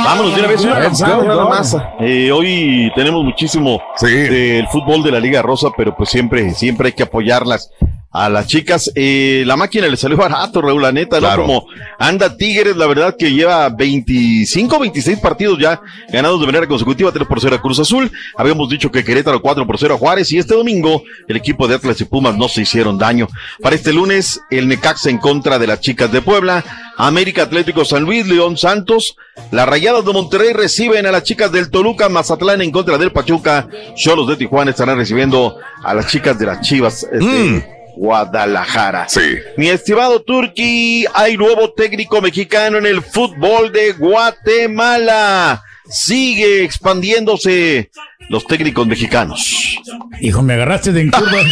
Vámonos 0.04 0.34
de 0.34 0.40
una 0.40 0.48
vez. 0.48 1.00
go, 1.00 1.22
nada 1.24 1.44
más. 1.44 1.76
Eh, 2.00 2.32
hoy 2.32 2.90
tenemos 2.94 3.22
muchísimo 3.24 3.80
del 4.00 4.66
fútbol 4.68 5.02
de 5.02 5.12
la 5.12 5.20
Liga 5.20 5.42
Rosa, 5.42 5.68
pero 5.76 5.94
pues 5.96 6.08
siempre, 6.10 6.50
siempre 6.54 6.88
hay 6.88 6.92
que 6.92 7.04
apoyarlas 7.04 7.70
a 8.14 8.28
las 8.30 8.46
chicas. 8.46 8.92
Eh, 8.94 9.42
la 9.44 9.56
máquina 9.56 9.88
le 9.88 9.96
salió 9.96 10.16
barato, 10.18 10.62
Raúl, 10.62 10.80
la 10.80 10.92
neta, 10.92 11.18
Claro. 11.18 11.42
¿no? 11.42 11.46
Como 11.46 11.66
anda 11.98 12.36
Tigres, 12.36 12.76
la 12.76 12.86
verdad 12.86 13.16
que 13.18 13.32
lleva 13.32 13.68
25, 13.68 14.78
26 14.78 15.18
partidos 15.18 15.58
ya 15.58 15.80
ganados 16.10 16.40
de 16.40 16.46
manera 16.46 16.66
consecutiva, 16.68 17.10
3 17.12 17.26
por 17.26 17.40
0 17.40 17.56
a 17.56 17.60
Cruz 17.60 17.80
Azul. 17.80 18.10
Habíamos 18.36 18.68
dicho 18.70 18.90
que 18.90 19.02
Querétaro 19.04 19.42
4 19.42 19.66
por 19.66 19.78
0 19.78 19.94
a 19.94 19.98
Juárez 19.98 20.30
y 20.32 20.38
este 20.38 20.54
domingo 20.54 21.02
el 21.26 21.36
equipo 21.36 21.66
de 21.66 21.74
Atlas 21.74 22.00
y 22.00 22.04
Pumas 22.04 22.36
no 22.36 22.48
se 22.48 22.62
hicieron 22.62 22.96
daño. 22.98 23.28
Para 23.60 23.74
este 23.74 23.92
lunes, 23.92 24.40
el 24.50 24.68
Necaxa 24.68 25.10
en 25.10 25.18
contra 25.18 25.58
de 25.58 25.66
las 25.66 25.80
chicas 25.80 26.12
de 26.12 26.22
Puebla, 26.22 26.64
América 26.96 27.42
Atlético 27.42 27.84
San 27.84 28.04
Luis, 28.04 28.26
León 28.28 28.56
Santos, 28.56 29.16
las 29.50 29.68
Rayadas 29.68 30.04
de 30.04 30.12
Monterrey 30.12 30.52
reciben 30.52 31.06
a 31.06 31.10
las 31.10 31.24
chicas 31.24 31.50
del 31.50 31.68
Toluca, 31.68 32.08
Mazatlán 32.08 32.62
en 32.62 32.70
contra 32.70 32.96
del 32.96 33.10
Pachuca, 33.10 33.68
Cholos 33.96 34.28
de 34.28 34.36
Tijuana 34.36 34.70
estarán 34.70 34.96
recibiendo 34.98 35.56
a 35.82 35.94
las 35.94 36.06
chicas 36.06 36.38
de 36.38 36.46
las 36.46 36.60
Chivas 36.60 37.04
de 37.10 37.64
Guadalajara. 37.96 39.08
Sí. 39.08 39.36
Mi 39.56 39.68
estimado 39.68 40.22
Turki, 40.22 41.04
hay 41.14 41.36
nuevo 41.36 41.72
técnico 41.72 42.20
mexicano 42.20 42.78
en 42.78 42.86
el 42.86 43.02
fútbol 43.02 43.72
de 43.72 43.92
Guatemala. 43.92 45.62
Sigue 45.86 46.64
expandiéndose 46.64 47.90
los 48.30 48.46
técnicos 48.46 48.86
mexicanos. 48.86 49.76
Hijo, 50.20 50.40
me 50.42 50.54
agarraste 50.54 50.92
de 50.92 51.02
en 51.02 51.10
curva. 51.10 51.38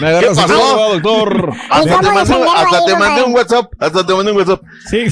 Me 0.00 0.08
agarras 0.08 0.34
¿Qué 0.36 0.42
en 0.42 0.48
pasó? 0.48 0.60
curva, 0.60 0.88
doctor. 0.88 1.52
Hasta 1.70 2.00
te, 2.00 2.10
mandé, 2.10 2.34
hasta 2.56 2.84
te 2.84 2.96
mandé 2.96 3.22
un 3.22 3.34
WhatsApp, 3.34 3.72
hasta 3.78 4.06
te 4.06 4.14
mandé 4.14 4.32
un 4.32 4.38
WhatsApp. 4.38 4.62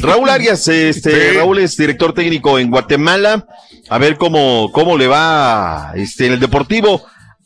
Raúl 0.03 0.29
Arias, 0.29 0.67
este, 0.69 1.31
Sí. 1.31 1.37
Raúl 1.37 1.59
es 1.59 1.77
director 1.77 2.13
técnico 2.13 2.59
en 2.59 2.71
Guatemala. 2.71 3.47
A 3.89 3.99
ver 3.99 4.17
cómo, 4.17 4.71
cómo 4.73 4.99
le 4.99 5.07
va, 5.07 5.93
este, 5.95 6.27
en 6.27 6.33
el 6.33 6.41
deportivo 6.41 7.05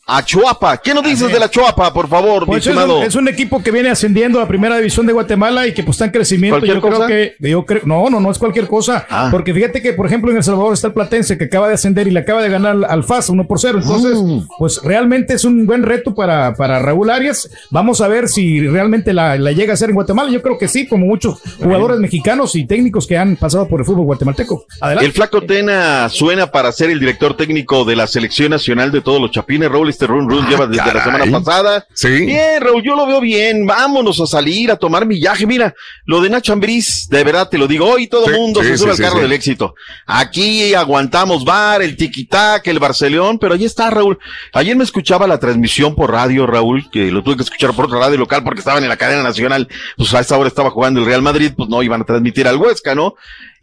a 0.09 0.23
Chuapa. 0.23 0.77
¿Qué 0.77 0.93
nos 0.93 1.03
dices 1.03 1.31
de 1.31 1.39
la 1.39 1.49
Chuapa, 1.49 1.93
por 1.93 2.07
favor, 2.07 2.41
mi 2.43 2.47
Pues 2.47 2.63
es, 2.63 2.67
estimado? 2.67 2.99
un, 2.99 3.03
es 3.03 3.15
un 3.15 3.27
equipo 3.27 3.61
que 3.63 3.71
viene 3.71 3.89
ascendiendo 3.89 4.39
a 4.39 4.43
la 4.43 4.47
primera 4.47 4.77
división 4.77 5.05
de 5.05 5.13
Guatemala 5.13 5.67
y 5.67 5.73
que 5.73 5.83
pues 5.83 5.95
está 5.95 6.05
en 6.05 6.11
crecimiento. 6.11 6.55
¿Cualquier 6.59 6.75
Yo 6.77 6.81
creo 6.81 6.93
cosa? 6.95 7.07
que, 7.07 7.35
yo 7.39 7.65
creo, 7.65 7.81
no, 7.85 8.09
no, 8.09 8.19
no 8.19 8.31
es 8.31 8.37
cualquier 8.37 8.67
cosa. 8.67 9.05
Ah. 9.09 9.29
Porque 9.31 9.53
fíjate 9.53 9.81
que, 9.81 9.93
por 9.93 10.05
ejemplo, 10.05 10.31
en 10.31 10.37
El 10.37 10.43
Salvador 10.43 10.73
está 10.73 10.87
el 10.87 10.93
Platense 10.93 11.37
que 11.37 11.45
acaba 11.45 11.67
de 11.67 11.75
ascender 11.75 12.07
y 12.07 12.11
le 12.11 12.19
acaba 12.21 12.41
de 12.41 12.49
ganar 12.49 12.77
al- 12.87 13.03
FAS 13.03 13.29
1 13.29 13.47
por 13.47 13.59
0. 13.59 13.79
Entonces, 13.81 14.17
Mm. 14.17 14.41
pues 14.57 14.81
realmente 14.83 15.33
es 15.33 15.45
un 15.45 15.65
buen 15.65 15.83
reto 15.83 16.13
para, 16.13 16.53
para 16.55 16.79
Raúl 16.79 17.09
Arias. 17.09 17.49
Vamos 17.69 18.01
a 18.01 18.07
ver 18.07 18.27
si 18.27 18.67
realmente 18.67 19.13
la, 19.13 19.37
la 19.37 19.51
llega 19.51 19.71
a 19.71 19.75
hacer 19.75 19.89
en 19.89 19.95
Guatemala. 19.95 20.29
Yo 20.31 20.41
creo 20.41 20.57
que 20.57 20.67
sí, 20.67 20.87
como 20.87 21.05
muchos 21.05 21.39
jugadores 21.61 21.99
mexicanos 21.99 22.55
y 22.55 22.65
técnicos 22.65 23.07
que 23.07 23.17
han 23.17 23.35
pasado 23.35 23.67
por 23.67 23.79
el 23.79 23.85
fútbol 23.85 24.05
guatemalteco. 24.05 24.65
Adelante. 24.81 25.05
El 25.05 25.11
flaco 25.13 25.41
Tena 25.41 26.09
suena 26.09 26.47
para 26.51 26.71
ser 26.71 26.89
el 26.89 26.99
director 26.99 27.35
técnico 27.35 27.85
de 27.85 27.95
la 27.95 28.07
selección 28.07 28.51
nacional 28.51 28.91
de 28.91 29.01
todos 29.01 29.21
los 29.21 29.31
chapines. 29.31 29.69
Raúl, 29.69 29.89
este 29.99 30.07
run 30.07 30.29
run 30.29 30.47
lleva 30.47 30.65
desde 30.65 30.77
la 30.93 30.93
caray. 31.03 31.03
semana 31.25 31.39
pasada. 31.43 31.87
Sí. 31.93 32.25
Bien, 32.25 32.61
Raúl, 32.61 32.81
yo 32.81 32.95
lo 32.95 33.05
veo 33.05 33.19
bien. 33.19 33.65
Vámonos 33.65 34.21
a 34.21 34.25
salir, 34.25 34.71
a 34.71 34.77
tomar 34.77 35.05
millaje. 35.05 35.45
Mira, 35.45 35.75
lo 36.05 36.21
de 36.21 36.29
Nacho 36.29 36.53
Ambriz, 36.53 37.09
de 37.09 37.21
verdad 37.25 37.49
te 37.49 37.57
lo 37.57 37.67
digo. 37.67 37.85
Hoy 37.85 38.07
todo 38.07 38.25
el 38.27 38.33
Sí, 38.33 38.39
mundo 38.39 38.61
sí, 38.61 38.67
se 38.69 38.77
sube 38.77 38.91
al 38.91 38.97
carro 38.97 39.19
del 39.19 39.33
éxito. 39.33 39.75
Aquí 40.05 40.73
aguantamos 40.73 41.43
bar, 41.43 41.81
el 41.81 41.97
tiquitac, 41.97 42.65
el 42.67 42.79
Barcelón, 42.79 43.39
pero 43.39 43.55
ahí 43.55 43.65
está, 43.65 43.89
Raúl. 43.89 44.17
Ayer 44.53 44.75
me 44.77 44.85
escuchaba 44.85 45.27
la 45.27 45.37
transmisión 45.37 45.95
por 45.95 46.11
radio, 46.11 46.47
Raúl, 46.47 46.89
que 46.89 47.11
lo 47.11 47.21
tuve 47.21 47.35
que 47.35 47.43
escuchar 47.43 47.73
por 47.73 47.85
otra 47.85 47.99
radio 47.99 48.17
local 48.17 48.41
porque 48.45 48.59
estaban 48.59 48.83
en 48.83 48.89
la 48.89 48.95
cadena 48.97 49.21
nacional. 49.21 49.67
Pues 49.97 50.13
a 50.13 50.21
esa 50.21 50.37
hora 50.37 50.47
estaba 50.47 50.69
jugando 50.71 51.01
el 51.01 51.05
Real 51.05 51.21
Madrid, 51.21 51.51
pues 51.57 51.67
no 51.67 51.83
iban 51.83 52.01
a 52.01 52.05
transmitir 52.05 52.47
al 52.47 52.55
Huesca, 52.55 52.95
¿no? 52.95 53.15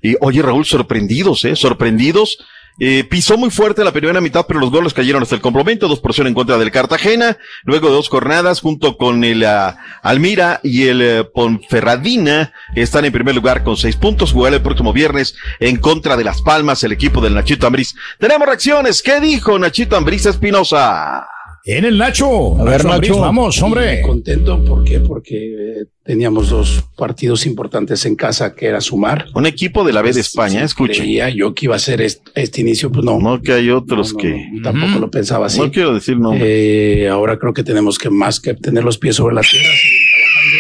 Y 0.03 0.17
oye, 0.21 0.43
Raúl, 0.43 0.67
sorprendidos, 0.67 1.47
¿eh? 1.47 1.57
Sorprendidos 1.57 2.39
Eh, 2.79 3.05
pisó 3.05 3.39
muy 3.39 3.51
fuerte 3.51 3.85
la 3.85 3.93
primera 3.93 4.21
mitad, 4.21 4.45
pero 4.47 4.61
los 4.61 4.71
goles 4.71 4.93
cayeron 4.93 5.23
hasta 5.23 5.35
el 5.35 5.41
complemento, 5.41 5.89
dos 5.89 6.01
por 6.01 6.13
cero 6.13 6.29
en 6.29 6.35
contra 6.35 6.59
del 6.59 6.71
Cartagena, 6.71 7.39
luego 7.65 7.89
de 7.89 7.95
dos 7.95 8.09
jornadas, 8.09 8.61
junto 8.61 8.99
con 8.99 9.25
el 9.25 9.45
ah, 9.45 9.79
Almira 10.03 10.61
y 10.63 10.89
el 10.89 11.01
eh, 11.01 11.25
Ponferradina, 11.25 12.53
están 12.75 13.07
en 13.07 13.13
primer 13.13 13.35
lugar 13.35 13.65
con 13.65 13.79
seis 13.79 13.97
puntos, 13.97 14.33
jugará 14.33 14.57
el 14.57 14.63
próximo 14.63 14.93
viernes 14.93 15.37
en 15.59 15.77
contra 15.77 16.17
de 16.17 16.25
Las 16.25 16.43
Palmas, 16.43 16.85
el 16.85 16.93
equipo 16.93 17.23
del 17.23 17.35
Nachito 17.35 17.67
Ambriz. 17.67 17.95
Tenemos 18.19 18.47
reacciones, 18.47 19.01
¿qué 19.01 19.21
dijo 19.21 19.59
Nachito 19.59 19.97
Ambriz 19.97 20.27
Espinosa? 20.27 21.27
En 21.69 21.85
el 21.85 21.99
Nacho. 21.99 22.57
A 22.61 22.63
ver, 22.63 22.85
Nacho. 22.85 23.19
Vamos, 23.19 23.61
hombre. 23.61 23.99
Y 23.99 24.03
Contento, 24.03 24.65
¿por 24.65 24.85
qué? 24.85 25.01
Porque 25.01 25.81
eh, 25.81 25.85
teníamos 26.05 26.49
dos 26.49 26.85
partidos 26.97 27.45
importantes 27.45 28.07
en 28.07 28.15
casa 28.15 28.55
que 28.55 28.67
era 28.67 28.81
sumar. 28.81 29.27
Un 29.35 29.47
equipo 29.47 29.83
de 29.83 29.93
la 29.93 30.01
B 30.01 30.13
de 30.13 30.21
España, 30.21 30.63
escuche. 30.63 31.01
Creía 31.01 31.29
yo 31.29 31.55
que 31.55 31.65
iba 31.67 31.75
a 31.75 31.81
ser 31.81 32.03
este, 32.03 32.31
este 32.37 32.61
inicio, 32.61 32.93
pues 32.93 33.05
no. 33.05 33.19
No 33.19 33.43
que 33.43 33.53
hay 33.53 33.71
otros 33.71 34.15
que... 34.15 34.49
Tampoco 34.63 35.01
lo 35.01 35.11
pensaba 35.11 35.47
así. 35.47 35.59
No 35.59 35.73
quiero 35.73 35.93
decir 35.93 36.17
no. 36.17 36.35
Eh, 36.35 37.09
ahora 37.11 37.37
creo 37.37 37.53
que 37.53 37.65
tenemos 37.65 37.99
que 37.99 38.11
más 38.11 38.39
que 38.39 38.55
tener 38.55 38.85
los 38.85 38.97
pies 38.97 39.17
sobre 39.17 39.35
la 39.35 39.41
tierra, 39.41 39.67
seguir 39.67 40.01
trabajando, 40.15 40.59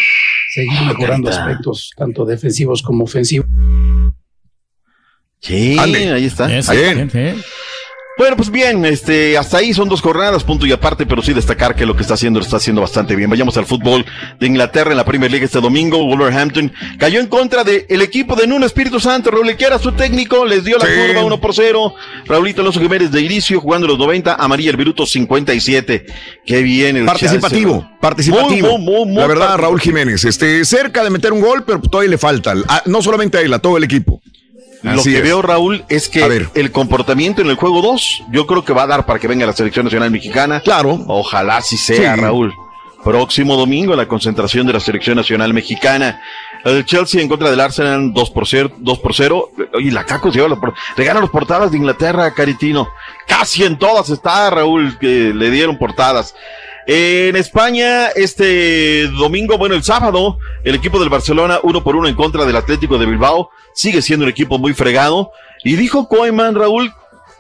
seguir 0.55 0.89
mejorando 0.89 1.31
carita. 1.31 1.45
aspectos 1.45 1.91
tanto 1.97 2.25
defensivos 2.25 2.83
como 2.83 3.05
ofensivos. 3.05 3.47
Sí, 5.41 5.77
Ande. 5.79 6.11
ahí 6.11 6.25
está. 6.25 6.47
Ahí. 6.47 6.79
bien, 6.79 7.11
Bueno, 8.19 8.35
pues 8.35 8.51
bien, 8.51 8.83
este, 8.87 9.37
hasta 9.37 9.59
ahí 9.59 9.75
son 9.75 9.91
dos 9.91 10.01
jornadas, 10.01 10.43
punto 10.43 10.65
y 10.65 10.73
aparte, 10.73 11.05
pero 11.05 11.21
sí 11.21 11.35
destacar 11.35 11.77
que 11.77 11.85
lo 11.85 11.95
que 11.95 12.01
está 12.01 12.15
haciendo 12.15 12.41
lo 12.41 12.45
está 12.47 12.57
haciendo 12.57 12.81
bastante 12.81 13.15
bien. 13.15 13.29
Vayamos 13.29 13.59
al 13.59 13.67
fútbol 13.67 14.07
de 14.41 14.47
Inglaterra 14.47 14.91
en 14.93 14.97
la 14.97 15.05
Premier 15.05 15.31
League 15.31 15.45
este 15.45 15.61
domingo. 15.61 15.99
Wolverhampton 16.03 16.73
cayó 16.99 17.21
en 17.21 17.27
contra 17.27 17.63
del 17.63 18.01
equipo 18.01 18.35
de 18.35 18.47
Nuno 18.47 18.65
Espíritu 18.65 19.01
Santo. 19.01 19.31
Raúl, 19.31 19.51
era 19.51 19.79
su 19.79 19.93
técnico, 19.93 20.47
les 20.47 20.65
dio 20.65 20.79
la 20.79 20.87
Sí. 20.87 20.93
curva 20.95 21.25
1 21.25 21.41
por 21.43 21.53
0. 21.55 21.95
Raulito 22.25 22.63
Alonso 22.63 22.81
Jiménez 22.81 23.11
de 23.11 23.21
inicio, 23.21 23.61
jugando 23.61 23.87
los 23.87 23.99
90, 23.99 24.35
Amarilla 24.37 24.71
el 24.71 24.79
Viruto 24.79 25.05
57. 25.05 26.07
Qué 26.47 26.63
bien 26.63 26.97
el 26.97 27.05
Participativo, 27.05 27.87
participativo. 28.01 28.79
Muy, 28.79 28.95
muy, 28.95 29.05
muy, 29.09 29.17
la 29.17 29.27
verdad. 29.27 29.59
Raúl 29.59 29.79
Jiménez, 29.81 30.25
este, 30.25 30.65
cerca 30.65 31.05
de 31.05 31.11
meter 31.11 31.35
un 31.35 31.43
gol, 31.43 31.65
pero 31.67 31.81
todavía 31.83 32.13
le 32.13 32.19
falta. 32.19 32.55
A- 32.69 32.83
no 32.87 33.03
solamente 33.03 33.37
a 33.37 33.43
él, 33.43 33.53
a 33.53 33.59
todo 33.59 33.77
el 33.77 33.85
equipo. 33.85 34.23
Lo 34.95 35.03
que 35.03 35.17
es. 35.17 35.23
veo, 35.23 35.43
Raúl, 35.43 35.85
es 35.89 36.09
que 36.09 36.47
el 36.55 36.71
comportamiento 36.73 37.43
en 37.43 37.49
el 37.49 37.57
juego 37.57 37.83
2, 37.83 38.25
yo 38.31 38.47
creo 38.47 38.65
que 38.65 38.73
va 38.73 38.83
a 38.83 38.87
dar 38.87 39.07
para 39.07 39.19
que 39.19 39.27
venga 39.29 39.45
la 39.47 39.53
selección 39.53 39.85
nacional 39.85 40.11
mexicana. 40.11 40.61
Claro. 40.61 40.99
Ojalá 41.09 41.61
sí 41.63 41.77
sea, 41.77 42.15
Sí. 42.15 42.21
Raúl. 42.21 42.55
Próximo 43.05 43.57
domingo, 43.57 43.95
la 43.95 44.09
concentración 44.09 44.67
de 44.67 44.73
la 44.73 44.81
selección 44.81 45.17
nacional 45.17 45.55
mexicana. 45.55 46.21
El 46.65 46.85
Chelsea 46.85 47.21
en 47.23 47.29
contra 47.29 47.51
del 47.51 47.61
Arsenal, 47.61 48.13
2 48.13 48.31
por 48.31 48.49
0. 48.49 48.73
2 48.79 48.99
por 48.99 49.15
0. 49.15 49.51
Oye, 49.75 49.93
la 49.93 50.05
Caco 50.05 50.33
se 50.33 50.41
lleva 50.41 50.59
por- 50.59 50.75
le 50.97 51.05
gana 51.05 51.21
los 51.21 51.31
portadas 51.31 51.71
de 51.71 51.77
Inglaterra, 51.77 52.33
Caritino. 52.35 52.89
Casi 53.29 53.63
en 53.63 53.79
todas 53.79 54.11
está, 54.11 54.51
Raúl, 54.51 54.99
que 54.99 55.33
le 55.33 55.51
dieron 55.51 55.79
portadas. 55.79 56.35
En 56.89 57.35
España, 57.35 58.09
este 58.09 59.09
domingo, 59.09 59.59
bueno, 59.59 59.75
el 59.75 59.83
sábado, 59.83 60.39
el 60.63 60.77
equipo 60.77 61.01
del 61.01 61.09
Barcelona, 61.09 61.59
uno 61.65 61.83
por 61.83 61.97
uno 61.97 62.07
en 62.07 62.15
contra 62.15 62.45
del 62.45 62.55
Atlético 62.55 62.97
de 62.97 63.07
Bilbao, 63.07 63.51
sigue 63.75 64.03
siendo 64.03 64.25
un 64.25 64.31
equipo 64.31 64.59
muy 64.59 64.73
fregado. 64.73 65.33
Y 65.65 65.75
dijo 65.75 66.07
Koeman, 66.07 66.55
Raúl, 66.55 66.93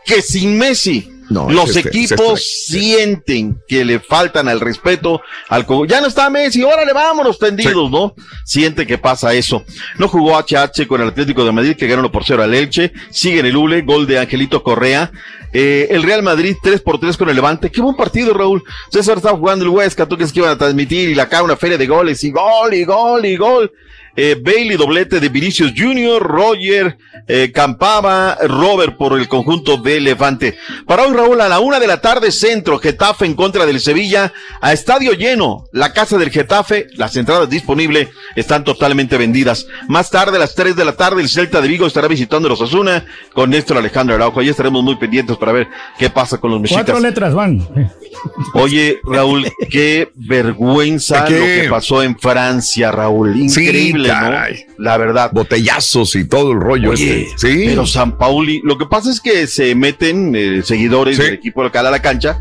que 0.04 0.20
sin 0.20 0.58
Messi, 0.58 1.08
No, 1.28 1.50
los 1.50 1.70
es 1.70 1.76
este- 1.76 1.90
es 1.90 2.10
equipos 2.12 2.40
este- 2.40 2.78
sienten 2.78 3.60
que 3.66 3.84
le 3.84 4.00
faltan 4.00 4.48
al 4.48 4.60
respeto 4.60 5.20
al 5.48 5.66
ya 5.88 6.00
no 6.00 6.06
está 6.06 6.30
Messi, 6.30 6.62
órale, 6.62 6.92
vámonos 6.92 7.38
tendidos, 7.38 7.90
¿no? 7.90 8.14
Siente 8.44 8.86
que 8.86 8.98
pasa 8.98 9.34
eso. 9.34 9.64
No 9.98 10.08
jugó 10.08 10.36
HH 10.36 10.86
con 10.86 11.00
el 11.00 11.08
Atlético 11.08 11.44
de 11.44 11.52
Madrid, 11.52 11.76
que 11.76 11.86
ganó 11.86 12.00
1 12.00 12.12
por 12.12 12.24
0 12.24 12.42
al 12.42 12.54
Elche, 12.54 12.92
sigue 13.10 13.40
en 13.40 13.46
el 13.46 13.56
Ule, 13.56 13.82
gol 13.82 14.06
de 14.06 14.18
Angelito 14.18 14.62
Correa. 14.62 15.10
Eh, 15.52 15.88
el 15.90 16.02
Real 16.02 16.22
Madrid 16.22 16.54
3 16.62 16.80
por 16.82 16.98
3 17.00 17.16
con 17.16 17.28
el 17.28 17.34
Levante. 17.36 17.70
Qué 17.70 17.80
buen 17.80 17.96
partido, 17.96 18.34
Raúl. 18.34 18.62
César 18.90 19.16
estaba 19.16 19.38
jugando 19.38 19.64
el 19.64 19.70
Huesca, 19.70 20.06
tú 20.06 20.16
crees 20.16 20.32
que 20.32 20.40
iban 20.40 20.50
a 20.52 20.58
transmitir 20.58 21.08
y 21.08 21.14
la 21.14 21.24
acá 21.24 21.42
una 21.42 21.56
feria 21.56 21.78
de 21.78 21.86
goles 21.86 22.22
y 22.24 22.30
gol 22.30 22.74
y 22.74 22.84
gol 22.84 23.24
y 23.24 23.36
gol. 23.36 23.72
Eh, 24.16 24.36
Bailey, 24.42 24.76
doblete 24.76 25.20
de 25.20 25.28
Vinicius 25.28 25.72
Junior, 25.76 26.22
Roger, 26.22 26.96
eh, 27.28 27.52
Campaba, 27.52 28.36
Robert 28.48 28.96
por 28.96 29.18
el 29.18 29.28
conjunto 29.28 29.76
de 29.76 30.00
Levante. 30.00 30.56
Para 30.86 31.02
hoy, 31.04 31.14
Raúl, 31.14 31.40
a 31.40 31.48
la 31.48 31.60
una 31.60 31.78
de 31.78 31.86
la 31.86 32.00
tarde, 32.00 32.30
centro, 32.32 32.78
Getafe 32.78 33.26
en 33.26 33.34
contra 33.34 33.66
del 33.66 33.78
Sevilla, 33.80 34.32
a 34.60 34.72
estadio 34.72 35.12
lleno, 35.12 35.64
la 35.72 35.92
casa 35.92 36.16
del 36.18 36.30
Getafe, 36.30 36.86
las 36.94 37.14
entradas 37.16 37.50
disponibles 37.50 38.08
están 38.36 38.64
totalmente 38.64 39.16
vendidas. 39.18 39.66
Más 39.88 40.10
tarde, 40.10 40.36
a 40.36 40.40
las 40.40 40.54
tres 40.54 40.76
de 40.76 40.84
la 40.84 40.92
tarde, 40.96 41.20
el 41.20 41.28
Celta 41.28 41.60
de 41.60 41.68
Vigo 41.68 41.86
estará 41.86 42.08
visitando 42.08 42.48
los 42.48 42.60
Osuna 42.60 43.04
con 43.34 43.50
Néstor 43.50 43.76
Alejandro 43.78 44.14
Araujo. 44.14 44.40
Ahí 44.40 44.48
estaremos 44.48 44.82
muy 44.82 44.96
pendientes 44.96 45.36
para 45.36 45.52
ver 45.52 45.68
qué 45.98 46.08
pasa 46.10 46.38
con 46.38 46.50
los 46.50 46.60
Cuatro 46.70 46.94
mexicas. 46.94 47.02
letras 47.02 47.34
van. 47.34 47.66
Oye, 48.54 48.98
Raúl, 49.04 49.46
qué 49.70 50.10
vergüenza 50.14 51.24
¿Qué? 51.24 51.38
lo 51.38 51.44
que 51.62 51.68
pasó 51.70 52.02
en 52.02 52.18
Francia, 52.18 52.90
Raúl. 52.90 53.36
Increíble, 53.36 54.05
Sí, 54.05 54.05
La 54.78 54.96
verdad. 54.96 55.30
Botellazos 55.32 56.14
y 56.16 56.24
todo 56.28 56.52
el 56.52 56.60
rollo 56.60 56.90
Oye, 56.90 57.22
este. 57.32 57.38
Sí. 57.52 57.64
pero 57.66 57.86
San 57.86 58.16
Pauli, 58.18 58.60
lo 58.64 58.78
que 58.78 58.86
pasa 58.86 59.10
es 59.10 59.20
que 59.20 59.46
se 59.46 59.74
meten 59.74 60.34
eh, 60.36 60.62
seguidores 60.62 61.16
Sí. 61.16 61.22
del 61.22 61.34
equipo 61.34 61.62
local 61.62 61.86
a 61.86 61.90
la 61.90 62.00
cancha, 62.02 62.38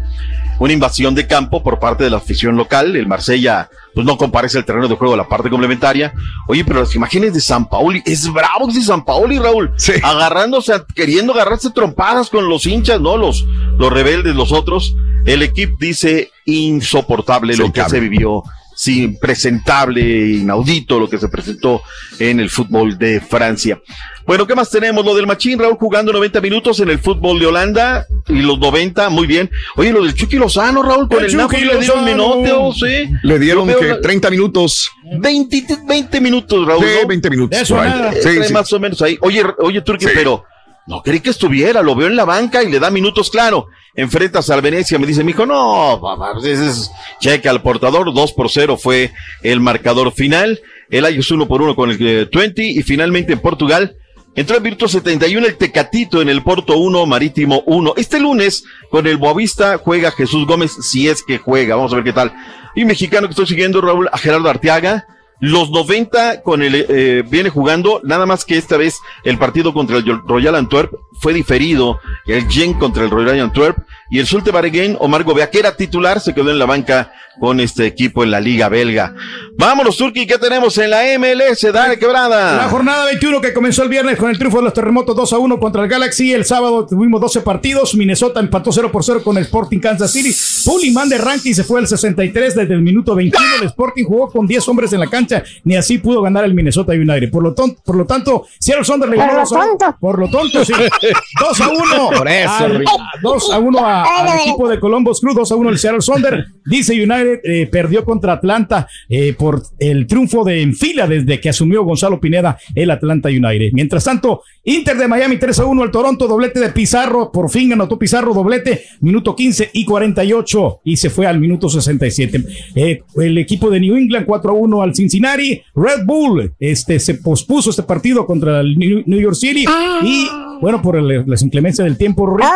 una 0.59 0.71
invasión 0.73 1.15
de 1.15 1.27
campo 1.27 1.61
por 1.63 1.79
parte 1.79 2.03
de 2.05 2.09
la 2.09 2.17
afición 2.17 2.55
local, 2.55 2.95
el 2.95 3.07
Marsella 3.07 3.69
pues 3.93 4.05
no 4.05 4.17
comparece 4.17 4.57
el 4.57 4.65
terreno 4.65 4.87
de 4.89 4.95
juego 4.95 5.13
a 5.13 5.17
la 5.17 5.27
parte 5.27 5.49
complementaria. 5.49 6.13
Oye, 6.47 6.65
pero 6.65 6.81
las 6.81 6.93
imágenes 6.95 7.33
de 7.33 7.39
San 7.41 7.67
Pauli, 7.69 8.01
es 8.05 8.31
bravo 8.31 8.67
de 8.67 8.81
San 8.81 9.05
Pauli, 9.05 9.39
Raúl, 9.39 9.71
agarrándose, 10.03 10.73
a- 10.73 10.85
queriendo 10.95 11.33
agarrarse 11.33 11.69
trompadas 11.71 12.29
con 12.29 12.49
los 12.49 12.65
hinchas, 12.65 12.99
¿no? 12.99 13.15
Los, 13.17 13.45
los 13.77 13.91
rebeldes, 13.91 14.35
los 14.35 14.51
otros. 14.51 14.95
El 15.25 15.41
equipo 15.43 15.77
dice 15.79 16.29
insoportable 16.45 17.55
lo 17.57 17.71
que 17.71 17.83
se 17.85 17.99
vivió 17.99 18.43
sí, 18.75 19.17
presentable, 19.19 20.01
inaudito 20.01 20.99
lo 20.99 21.09
que 21.09 21.17
se 21.17 21.27
presentó 21.29 21.81
en 22.19 22.39
el 22.39 22.49
fútbol 22.49 22.97
de 22.97 23.21
Francia. 23.21 23.79
Bueno, 24.25 24.47
¿qué 24.47 24.55
más 24.55 24.69
tenemos? 24.69 25.05
Lo 25.05 25.15
del 25.15 25.27
Machín, 25.27 25.59
Raúl 25.59 25.77
jugando 25.79 26.11
90 26.11 26.41
minutos 26.41 26.79
en 26.79 26.89
el 26.89 26.99
fútbol 26.99 27.39
de 27.39 27.45
Holanda 27.45 28.05
y 28.27 28.41
los 28.41 28.57
90, 28.59 29.09
muy 29.09 29.27
bien. 29.27 29.49
Oye, 29.75 29.91
lo 29.91 30.03
del 30.03 30.13
Chucky 30.15 30.37
Lozano, 30.37 30.81
Raúl, 30.81 31.07
con 31.07 31.19
El 31.19 31.25
el, 31.25 31.31
Chucky 31.31 31.37
Napoli 31.43 31.65
le 31.65 31.79
dieron 31.79 32.05
minutos, 32.05 32.79
¿sí? 32.79 33.09
Le 33.23 33.39
dieron 33.39 33.67
que 33.67 33.85
la- 33.85 34.01
30 34.01 34.29
minutos. 34.31 34.89
20, 35.19 35.65
20 35.87 36.21
minutos, 36.21 36.65
Raúl. 36.67 36.83
Sí, 36.83 36.91
¿no? 37.01 37.07
20 37.07 37.29
minutos, 37.29 37.61
Eso 37.61 37.75
nada. 37.75 38.11
Sí, 38.13 38.19
Trae 38.21 38.43
sí. 38.47 38.53
más 38.53 38.71
o 38.73 38.79
menos 38.79 39.01
ahí. 39.01 39.17
Oye, 39.21 39.43
oye, 39.59 39.81
Turki, 39.81 40.05
pero 40.13 40.43
no 40.87 41.01
creí 41.03 41.19
que 41.19 41.29
estuviera, 41.29 41.81
lo 41.83 41.95
veo 41.95 42.07
en 42.07 42.15
la 42.15 42.25
banca 42.25 42.63
y 42.63 42.71
le 42.71 42.79
da 42.79 42.89
minutos, 42.89 43.29
claro. 43.29 43.67
Enfrentas 43.95 44.49
al 44.49 44.61
Venecia, 44.61 44.99
me 44.99 45.07
dice 45.07 45.23
mi 45.23 45.31
hijo, 45.31 45.45
no, 45.45 45.99
papá, 46.01 46.33
pues 46.33 46.45
es 46.45 46.91
cheque 47.19 47.47
al 47.47 47.61
portador, 47.61 48.13
2 48.13 48.33
por 48.33 48.49
0 48.49 48.77
fue 48.77 49.11
el 49.41 49.61
marcador 49.61 50.11
final. 50.11 50.59
El 50.89 51.05
Ayus 51.05 51.31
1 51.31 51.47
por 51.47 51.61
1 51.61 51.75
con 51.75 51.89
el 51.89 51.97
eh, 52.07 52.29
20 52.31 52.63
y 52.63 52.83
finalmente 52.83 53.33
en 53.33 53.39
Portugal 53.39 53.95
Entró 54.35 54.57
en 54.57 54.63
Virtus 54.63 54.91
71 54.91 55.47
el 55.47 55.55
Tecatito 55.55 56.21
en 56.21 56.27
el 56.27 56.43
Porto 56.43 56.77
1, 56.77 57.05
Marítimo 57.05 57.63
1. 57.65 57.93
Este 57.95 58.19
lunes 58.19 58.65
con 58.89 59.07
el 59.07 59.15
Boavista 59.15 59.77
juega 59.77 60.11
Jesús 60.11 60.45
Gómez, 60.45 60.73
si 60.81 61.07
es 61.07 61.23
que 61.23 61.37
juega. 61.37 61.77
Vamos 61.77 61.93
a 61.93 61.95
ver 61.95 62.03
qué 62.03 62.11
tal. 62.11 62.33
Y 62.75 62.83
mexicano 62.83 63.27
que 63.27 63.31
estoy 63.31 63.47
siguiendo, 63.47 63.79
Raúl, 63.79 64.09
a 64.11 64.17
Gerardo 64.17 64.49
Arteaga. 64.49 65.07
Los 65.45 65.69
90 65.69 66.41
con 66.41 66.63
el, 66.63 66.73
eh, 66.73 67.23
viene 67.29 67.51
jugando, 67.51 68.01
nada 68.03 68.25
más 68.25 68.45
que 68.45 68.57
esta 68.57 68.77
vez 68.77 68.99
el 69.23 69.37
partido 69.37 69.75
contra 69.75 69.97
el 69.97 70.21
Royal 70.25 70.55
Antwerp 70.55 70.91
fue 71.19 71.33
diferido. 71.33 71.99
El 72.25 72.49
Gen 72.49 72.73
contra 72.73 73.03
el 73.03 73.11
Royal 73.11 73.39
Antwerp. 73.39 73.77
Y 74.09 74.17
el 74.17 74.25
Sulte 74.25 74.49
Bareguen, 74.49 74.97
Omar 74.99 75.23
Gobea, 75.23 75.51
que 75.51 75.59
era 75.59 75.77
titular, 75.77 76.19
se 76.19 76.33
quedó 76.33 76.49
en 76.49 76.57
la 76.57 76.65
banca 76.65 77.13
con 77.39 77.59
este 77.59 77.85
equipo 77.85 78.23
en 78.23 78.31
la 78.31 78.39
Liga 78.39 78.69
Belga. 78.69 79.13
Vámonos, 79.57 79.97
Turki, 79.97 80.25
¿qué 80.27 80.37
tenemos 80.37 80.77
en 80.77 80.89
la 80.89 81.01
MLS? 81.17 81.71
Dale, 81.71 81.97
quebrada. 81.99 82.57
La 82.57 82.69
jornada 82.69 83.05
21 83.05 83.41
que 83.41 83.53
comenzó 83.53 83.83
el 83.83 83.89
viernes 83.89 84.17
con 84.17 84.29
el 84.29 84.37
triunfo 84.37 84.57
de 84.57 84.63
los 84.65 84.73
terremotos 84.73 85.15
2 85.15 85.33
a 85.33 85.37
1 85.37 85.59
contra 85.59 85.83
el 85.83 85.89
Galaxy. 85.89 86.33
El 86.33 86.45
sábado 86.45 86.85
tuvimos 86.85 87.19
12 87.21 87.41
partidos. 87.41 87.95
Minnesota 87.95 88.39
empató 88.39 88.71
0 88.71 88.91
por 88.91 89.03
0 89.03 89.21
con 89.23 89.37
el 89.37 89.43
Sporting 89.43 89.79
Kansas 89.79 90.11
City. 90.11 90.33
Puliman 90.65 91.07
de 91.09 91.17
ranking 91.17 91.53
se 91.53 91.63
fue 91.63 91.79
al 91.79 91.87
63 91.87 92.55
desde 92.55 92.73
el 92.73 92.81
minuto 92.81 93.15
21. 93.15 93.45
El 93.61 93.67
Sporting 93.67 94.03
jugó 94.05 94.29
con 94.31 94.45
10 94.47 94.67
hombres 94.69 94.91
en 94.93 94.99
la 94.99 95.07
cancha. 95.07 95.43
Ni 95.63 95.75
así 95.75 95.97
pudo 95.97 96.21
ganar 96.21 96.43
el 96.45 96.53
Minnesota 96.53 96.93
United. 96.93 97.29
Por 97.31 97.43
lo, 97.43 97.53
ton- 97.53 97.75
por 97.83 97.95
lo 97.95 98.05
tanto, 98.05 98.45
Seattle 98.59 98.83
Saunders 98.85 99.11
le 99.11 99.17
Por 99.17 99.25
ganó 99.25 99.39
lo 99.39 99.45
2 99.45 99.51
a 99.53 99.55
1. 99.65 99.97
Por 99.99 100.19
lo 100.19 100.29
tonto, 100.29 100.65
sí. 100.65 100.73
2 101.39 101.61
a 101.61 101.69
1. 101.69 102.09
Por 102.17 102.27
eso, 102.27 102.67
Rick. 102.69 102.89
2 103.21 103.51
a 103.51 103.59
1 103.59 103.79
a- 103.85 104.03
al 104.03 104.39
equipo 104.39 104.67
de 104.69 104.79
Columbus 104.79 105.21
Crew. 105.21 105.33
2 105.33 105.51
a 105.51 105.55
1 105.55 105.69
el 105.69 105.77
Seattle 105.79 106.01
Saunders. 106.01 106.45
Dice 106.65 106.93
United 106.93 107.24
eh, 107.43 107.67
perdió 107.71 108.03
contra 108.03 108.33
Atlanta 108.33 108.87
eh, 109.09 109.33
por 109.37 109.63
el 109.79 110.07
triunfo 110.07 110.43
de 110.43 110.61
en 110.61 110.75
fila 110.75 111.07
desde 111.07 111.39
que 111.39 111.49
asumió 111.49 111.83
Gonzalo 111.83 112.19
Pineda 112.19 112.57
el 112.73 112.91
Atlanta 112.91 113.29
United. 113.29 113.71
Mientras 113.73 114.03
tanto, 114.03 114.41
Inter 114.63 114.97
de 114.97 115.07
Miami 115.07 115.37
3 115.37 115.59
a 115.59 115.65
1 115.65 115.83
al 115.83 115.91
Toronto, 115.91 116.27
doblete 116.27 116.59
de 116.59 116.69
Pizarro, 116.69 117.31
por 117.31 117.49
fin 117.49 117.73
anotó 117.73 117.99
Pizarro, 117.99 118.33
doblete, 118.33 118.83
minuto 119.01 119.35
15 119.35 119.71
y 119.73 119.85
48 119.85 120.81
y 120.83 120.97
se 120.97 121.09
fue 121.09 121.27
al 121.27 121.39
minuto 121.39 121.69
67. 121.69 122.43
Eh, 122.75 123.01
el 123.17 123.37
equipo 123.37 123.69
de 123.69 123.79
New 123.79 123.95
England 123.95 124.25
4 124.25 124.51
a 124.51 124.53
1 124.53 124.81
al 124.81 124.95
Cincinnati, 124.95 125.61
Red 125.75 126.05
Bull, 126.05 126.53
este 126.59 126.99
se 126.99 127.15
pospuso 127.15 127.69
este 127.69 127.83
partido 127.83 128.25
contra 128.25 128.61
el 128.61 128.77
New 128.77 129.03
New 129.05 129.19
York 129.19 129.35
City 129.35 129.65
y 130.03 130.27
Bueno, 130.61 130.81
por 130.81 130.95
el- 130.97 131.23
las 131.27 131.41
inclemencias 131.41 131.85
del 131.85 131.97
tiempo, 131.97 132.25
Ricky. 132.35 132.47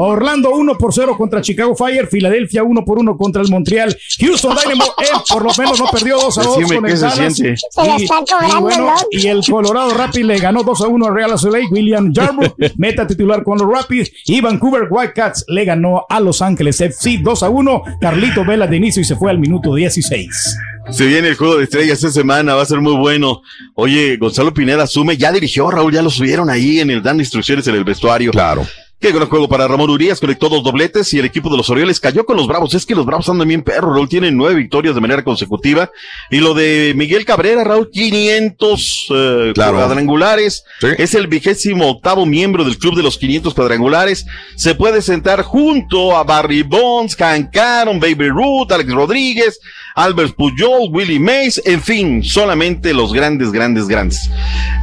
Orlando 0.00 0.50
1 0.54 0.76
por 0.78 0.92
0 0.94 1.16
contra 1.16 1.40
Chicago 1.40 1.74
Fire. 1.74 2.06
Filadelfia 2.06 2.62
1 2.62 2.84
por 2.84 2.98
1 2.98 3.16
contra 3.16 3.42
el 3.42 3.48
Montreal. 3.50 3.96
Houston 4.20 4.56
Dynamo, 4.62 4.84
él 4.98 5.06
por 5.32 5.42
lo 5.44 5.50
menos 5.58 5.80
no 5.80 5.86
perdió 5.90 6.16
2 6.20 6.38
a 6.38 6.42
2 6.42 6.58
Decime 6.58 6.76
con 6.76 6.86
el 6.86 7.00
Dallas. 7.00 7.38
Y- 7.40 8.04
y 8.04 8.60
bueno, 8.60 8.86
¿no? 8.86 8.96
y 9.10 9.26
el 9.26 9.40
Colorado 9.50 9.90
Rapids 9.94 10.26
le 10.26 10.38
ganó 10.38 10.62
2 10.62 10.80
a 10.82 10.88
1 10.88 11.06
a 11.06 11.10
Real 11.10 11.38
Soleil. 11.38 11.66
William 11.70 12.12
Jarbo, 12.14 12.42
meta 12.76 13.06
titular 13.06 13.42
con 13.42 13.58
los 13.58 13.68
Rapids. 13.68 14.10
Y 14.26 14.40
Vancouver 14.40 14.86
Whitecaps 14.90 15.44
le 15.48 15.64
ganó 15.64 16.04
a 16.08 16.20
Los 16.20 16.42
Ángeles 16.42 16.80
FC 16.80 17.18
2 17.22 17.42
a 17.42 17.48
1. 17.48 17.82
Carlito 18.00 18.44
Vela 18.44 18.66
de 18.66 18.76
inicio 18.76 19.02
y 19.02 19.04
se 19.04 19.16
fue 19.16 19.30
al 19.30 19.38
minuto 19.38 19.74
16. 19.74 20.56
Se 20.90 21.06
viene 21.06 21.28
el 21.28 21.36
juego 21.36 21.58
de 21.58 21.64
estrellas 21.64 21.98
esta 21.98 22.10
semana, 22.10 22.54
va 22.54 22.62
a 22.62 22.66
ser 22.66 22.80
muy 22.80 22.96
bueno. 22.96 23.42
Oye, 23.74 24.16
Gonzalo 24.16 24.54
Pineda 24.54 24.84
asume, 24.84 25.16
ya 25.16 25.30
dirigió, 25.32 25.70
Raúl, 25.70 25.92
ya 25.92 26.02
lo 26.02 26.10
subieron 26.10 26.48
ahí 26.50 26.80
en 26.80 26.90
el 26.90 27.02
dando 27.02 27.22
instrucciones 27.22 27.66
en 27.66 27.74
el 27.74 27.84
vestuario. 27.84 28.30
Claro. 28.32 28.66
Qué 29.00 29.12
gran 29.12 29.28
juego 29.28 29.48
para 29.48 29.68
Ramón 29.68 29.90
Urias, 29.90 30.18
conectó 30.18 30.48
dos 30.48 30.64
dobletes 30.64 31.14
y 31.14 31.20
el 31.20 31.24
equipo 31.24 31.48
de 31.48 31.56
los 31.56 31.70
Orioles 31.70 32.00
cayó 32.00 32.26
con 32.26 32.36
los 32.36 32.48
Bravos. 32.48 32.74
Es 32.74 32.84
que 32.84 32.96
los 32.96 33.06
Bravos 33.06 33.28
andan 33.28 33.46
bien 33.46 33.62
perros, 33.62 33.94
Raúl, 33.94 34.08
tienen 34.08 34.36
nueve 34.36 34.56
victorias 34.56 34.92
de 34.96 35.00
manera 35.00 35.22
consecutiva. 35.22 35.88
Y 36.32 36.38
lo 36.38 36.52
de 36.52 36.94
Miguel 36.96 37.24
Cabrera, 37.24 37.62
Raúl, 37.62 37.90
500 37.92 39.06
eh, 39.10 39.52
Claro. 39.54 39.76
cuadrangulares. 39.76 40.64
Es 40.96 41.14
el 41.14 41.28
vigésimo 41.28 41.88
octavo 41.88 42.26
miembro 42.26 42.64
del 42.64 42.76
club 42.76 42.96
de 42.96 43.04
los 43.04 43.18
500 43.18 43.54
cuadrangulares. 43.54 44.26
Se 44.56 44.74
puede 44.74 45.00
sentar 45.00 45.42
junto 45.42 46.16
a 46.16 46.24
Barry 46.24 46.64
Bonds, 46.64 47.14
Hank 47.14 47.56
Aaron, 47.56 48.00
Baby 48.00 48.30
Ruth, 48.30 48.72
Alex 48.72 48.90
Rodríguez, 48.92 49.60
Albert 49.98 50.36
Pujol, 50.36 50.90
Willie 50.92 51.18
Mays, 51.18 51.60
en 51.64 51.82
fin, 51.82 52.22
solamente 52.22 52.94
los 52.94 53.12
grandes, 53.12 53.50
grandes, 53.50 53.88
grandes. 53.88 54.30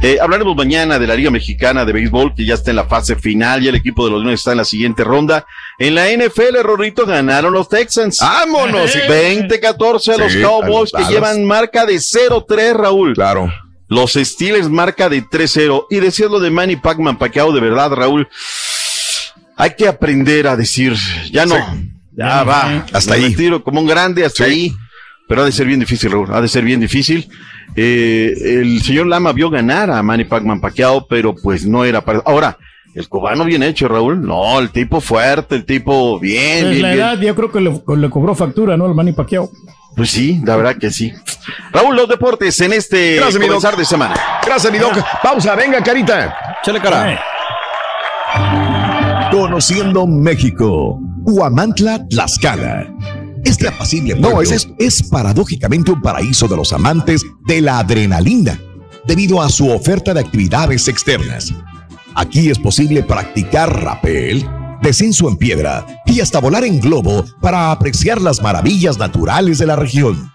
Eh, 0.02 0.18
hablaremos 0.20 0.54
mañana 0.54 0.98
de 0.98 1.06
la 1.06 1.14
Liga 1.14 1.30
Mexicana 1.30 1.86
de 1.86 1.92
Béisbol, 1.94 2.34
que 2.34 2.44
ya 2.44 2.52
está 2.52 2.68
en 2.70 2.76
la 2.76 2.84
fase 2.84 3.16
final, 3.16 3.62
ya 3.62 3.70
el 3.70 3.76
equipo 3.76 4.04
de 4.04 4.10
los 4.10 4.20
Leones 4.20 4.40
está 4.40 4.52
en 4.52 4.58
la 4.58 4.66
siguiente 4.66 5.04
ronda. 5.04 5.46
En 5.78 5.94
la 5.94 6.10
NFL, 6.10 6.60
Rorrito, 6.62 7.06
ganaron 7.06 7.54
los 7.54 7.66
Texans. 7.70 8.18
¡Vámonos! 8.20 8.94
20-14 9.08 10.14
a 10.14 10.18
los 10.18 10.32
Sí, 10.32 10.42
Cowboys, 10.42 10.94
a 10.94 10.98
que 10.98 11.02
los 11.04 11.12
llevan 11.12 11.46
marca 11.46 11.86
de 11.86 11.94
0-3, 11.94 12.74
Raúl. 12.74 13.14
Claro. 13.14 13.50
Los 13.88 14.12
Steelers 14.12 14.68
marca 14.68 15.08
de 15.08 15.24
3-0. 15.24 15.86
Y 15.88 15.96
decías 15.96 16.30
lo 16.30 16.40
de 16.40 16.50
Manny 16.50 16.76
Pacman 16.76 17.16
Pacquiao, 17.16 17.52
de 17.52 17.60
verdad, 17.60 17.90
Raúl. 17.90 18.28
Hay 19.56 19.70
que 19.78 19.88
aprender 19.88 20.46
a 20.46 20.56
decir, 20.56 20.94
ya 21.30 21.46
no, 21.46 21.56
ya 22.12 22.42
va, 22.44 22.84
Hasta 22.92 23.12
Me 23.12 23.16
ahí. 23.24 23.28
retiro 23.30 23.64
como 23.64 23.80
un 23.80 23.86
grande, 23.86 24.22
hasta 24.26 24.44
ahí. 24.44 24.74
Pero 25.28 25.42
ha 25.42 25.44
de 25.44 25.52
ser 25.52 25.66
bien 25.66 25.80
difícil, 25.80 26.10
Raúl, 26.12 26.28
ha 26.32 26.40
de 26.40 26.48
ser 26.48 26.64
bien 26.64 26.80
difícil. 26.80 27.28
Eh, 27.74 28.32
el 28.60 28.80
señor 28.82 29.06
Lama 29.08 29.32
vio 29.32 29.50
ganar 29.50 29.90
a 29.90 30.02
Manny 30.02 30.24
Pacman 30.24 30.60
Pacquiao, 30.60 31.06
pero 31.08 31.34
pues 31.34 31.66
no 31.66 31.84
era 31.84 32.00
para... 32.00 32.20
Ahora, 32.24 32.56
el 32.94 33.08
cubano 33.08 33.44
bien 33.44 33.62
hecho, 33.64 33.88
Raúl. 33.88 34.22
No, 34.24 34.58
el 34.60 34.70
tipo 34.70 35.00
fuerte, 35.00 35.56
el 35.56 35.64
tipo 35.64 36.18
bien, 36.20 36.60
Pues 36.62 36.70
bien, 36.70 36.82
la 36.82 36.88
bien. 36.92 37.00
edad, 37.00 37.20
yo 37.20 37.34
creo 37.34 37.50
que 37.52 37.60
le, 37.60 37.82
le 37.96 38.10
cobró 38.10 38.34
factura, 38.34 38.76
¿no? 38.76 38.86
El 38.86 38.94
Manny 38.94 39.12
Pacquiao. 39.12 39.50
Pues 39.96 40.10
sí, 40.10 40.40
la 40.44 40.56
verdad 40.56 40.76
que 40.78 40.90
sí. 40.90 41.12
Raúl, 41.72 41.96
los 41.96 42.08
deportes 42.08 42.60
en 42.60 42.72
este 42.74 43.16
Gracias, 43.16 43.40
mi 43.40 43.46
comenzar 43.46 43.72
doc. 43.72 43.80
de 43.80 43.84
semana. 43.86 44.14
Gracias, 44.46 44.72
mi 44.72 44.78
doc. 44.78 44.92
Pausa, 45.22 45.54
venga, 45.56 45.82
carita. 45.82 46.36
Chale 46.62 46.80
cara. 46.80 47.18
Conociendo 49.30 50.06
México. 50.06 51.00
Huamantla, 51.24 52.06
Tlaxcala. 52.08 52.86
Este 53.46 53.68
apacible 53.68 54.16
pueblo 54.16 54.42
es, 54.42 54.68
es 54.76 55.02
paradójicamente 55.04 55.92
un 55.92 56.02
paraíso 56.02 56.48
de 56.48 56.56
los 56.56 56.72
amantes 56.72 57.24
de 57.46 57.60
la 57.60 57.78
adrenalina, 57.78 58.60
debido 59.06 59.40
a 59.40 59.48
su 59.48 59.70
oferta 59.70 60.12
de 60.12 60.18
actividades 60.18 60.88
externas. 60.88 61.54
Aquí 62.16 62.50
es 62.50 62.58
posible 62.58 63.04
practicar 63.04 63.84
rapel, 63.84 64.44
descenso 64.82 65.28
en 65.28 65.36
piedra 65.36 65.86
y 66.06 66.20
hasta 66.20 66.40
volar 66.40 66.64
en 66.64 66.80
globo 66.80 67.24
para 67.40 67.70
apreciar 67.70 68.20
las 68.20 68.42
maravillas 68.42 68.98
naturales 68.98 69.58
de 69.58 69.66
la 69.66 69.76
región. 69.76 70.32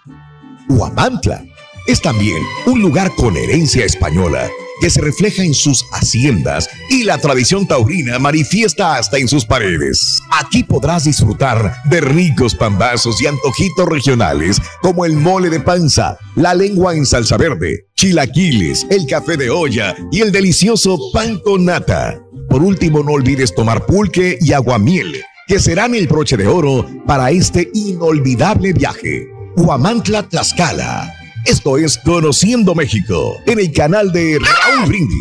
Huamantla 0.70 1.44
es 1.86 2.00
también 2.00 2.42
un 2.64 2.80
lugar 2.80 3.14
con 3.14 3.36
herencia 3.36 3.84
española 3.84 4.48
que 4.82 4.90
se 4.90 5.00
refleja 5.00 5.44
en 5.44 5.54
sus 5.54 5.86
haciendas 5.92 6.68
y 6.90 7.04
la 7.04 7.16
tradición 7.16 7.68
taurina 7.68 8.18
manifiesta 8.18 8.96
hasta 8.96 9.16
en 9.16 9.28
sus 9.28 9.44
paredes. 9.44 10.18
Aquí 10.32 10.64
podrás 10.64 11.04
disfrutar 11.04 11.76
de 11.84 12.00
ricos 12.00 12.56
pambazos 12.56 13.22
y 13.22 13.28
antojitos 13.28 13.88
regionales 13.88 14.60
como 14.80 15.04
el 15.04 15.12
mole 15.12 15.50
de 15.50 15.60
panza, 15.60 16.18
la 16.34 16.52
lengua 16.52 16.96
en 16.96 17.06
salsa 17.06 17.36
verde, 17.36 17.86
chilaquiles, 17.94 18.84
el 18.90 19.06
café 19.06 19.36
de 19.36 19.50
olla 19.50 19.94
y 20.10 20.20
el 20.20 20.32
delicioso 20.32 20.98
pan 21.12 21.38
con 21.38 21.64
nata. 21.64 22.20
Por 22.50 22.64
último, 22.64 23.04
no 23.04 23.12
olvides 23.12 23.54
tomar 23.54 23.86
pulque 23.86 24.36
y 24.40 24.52
aguamiel, 24.52 25.22
que 25.46 25.60
serán 25.60 25.94
el 25.94 26.08
broche 26.08 26.36
de 26.36 26.48
oro 26.48 26.84
para 27.06 27.30
este 27.30 27.70
inolvidable 27.72 28.72
viaje. 28.72 29.28
Huamantla, 29.54 30.24
Tlaxcala. 30.24 31.21
Esto 31.44 31.76
es 31.76 31.98
Conociendo 31.98 32.74
México 32.74 33.40
en 33.46 33.58
el 33.58 33.72
canal 33.72 34.12
de 34.12 34.38
Raúl 34.40 34.86
Brindis. 34.86 35.18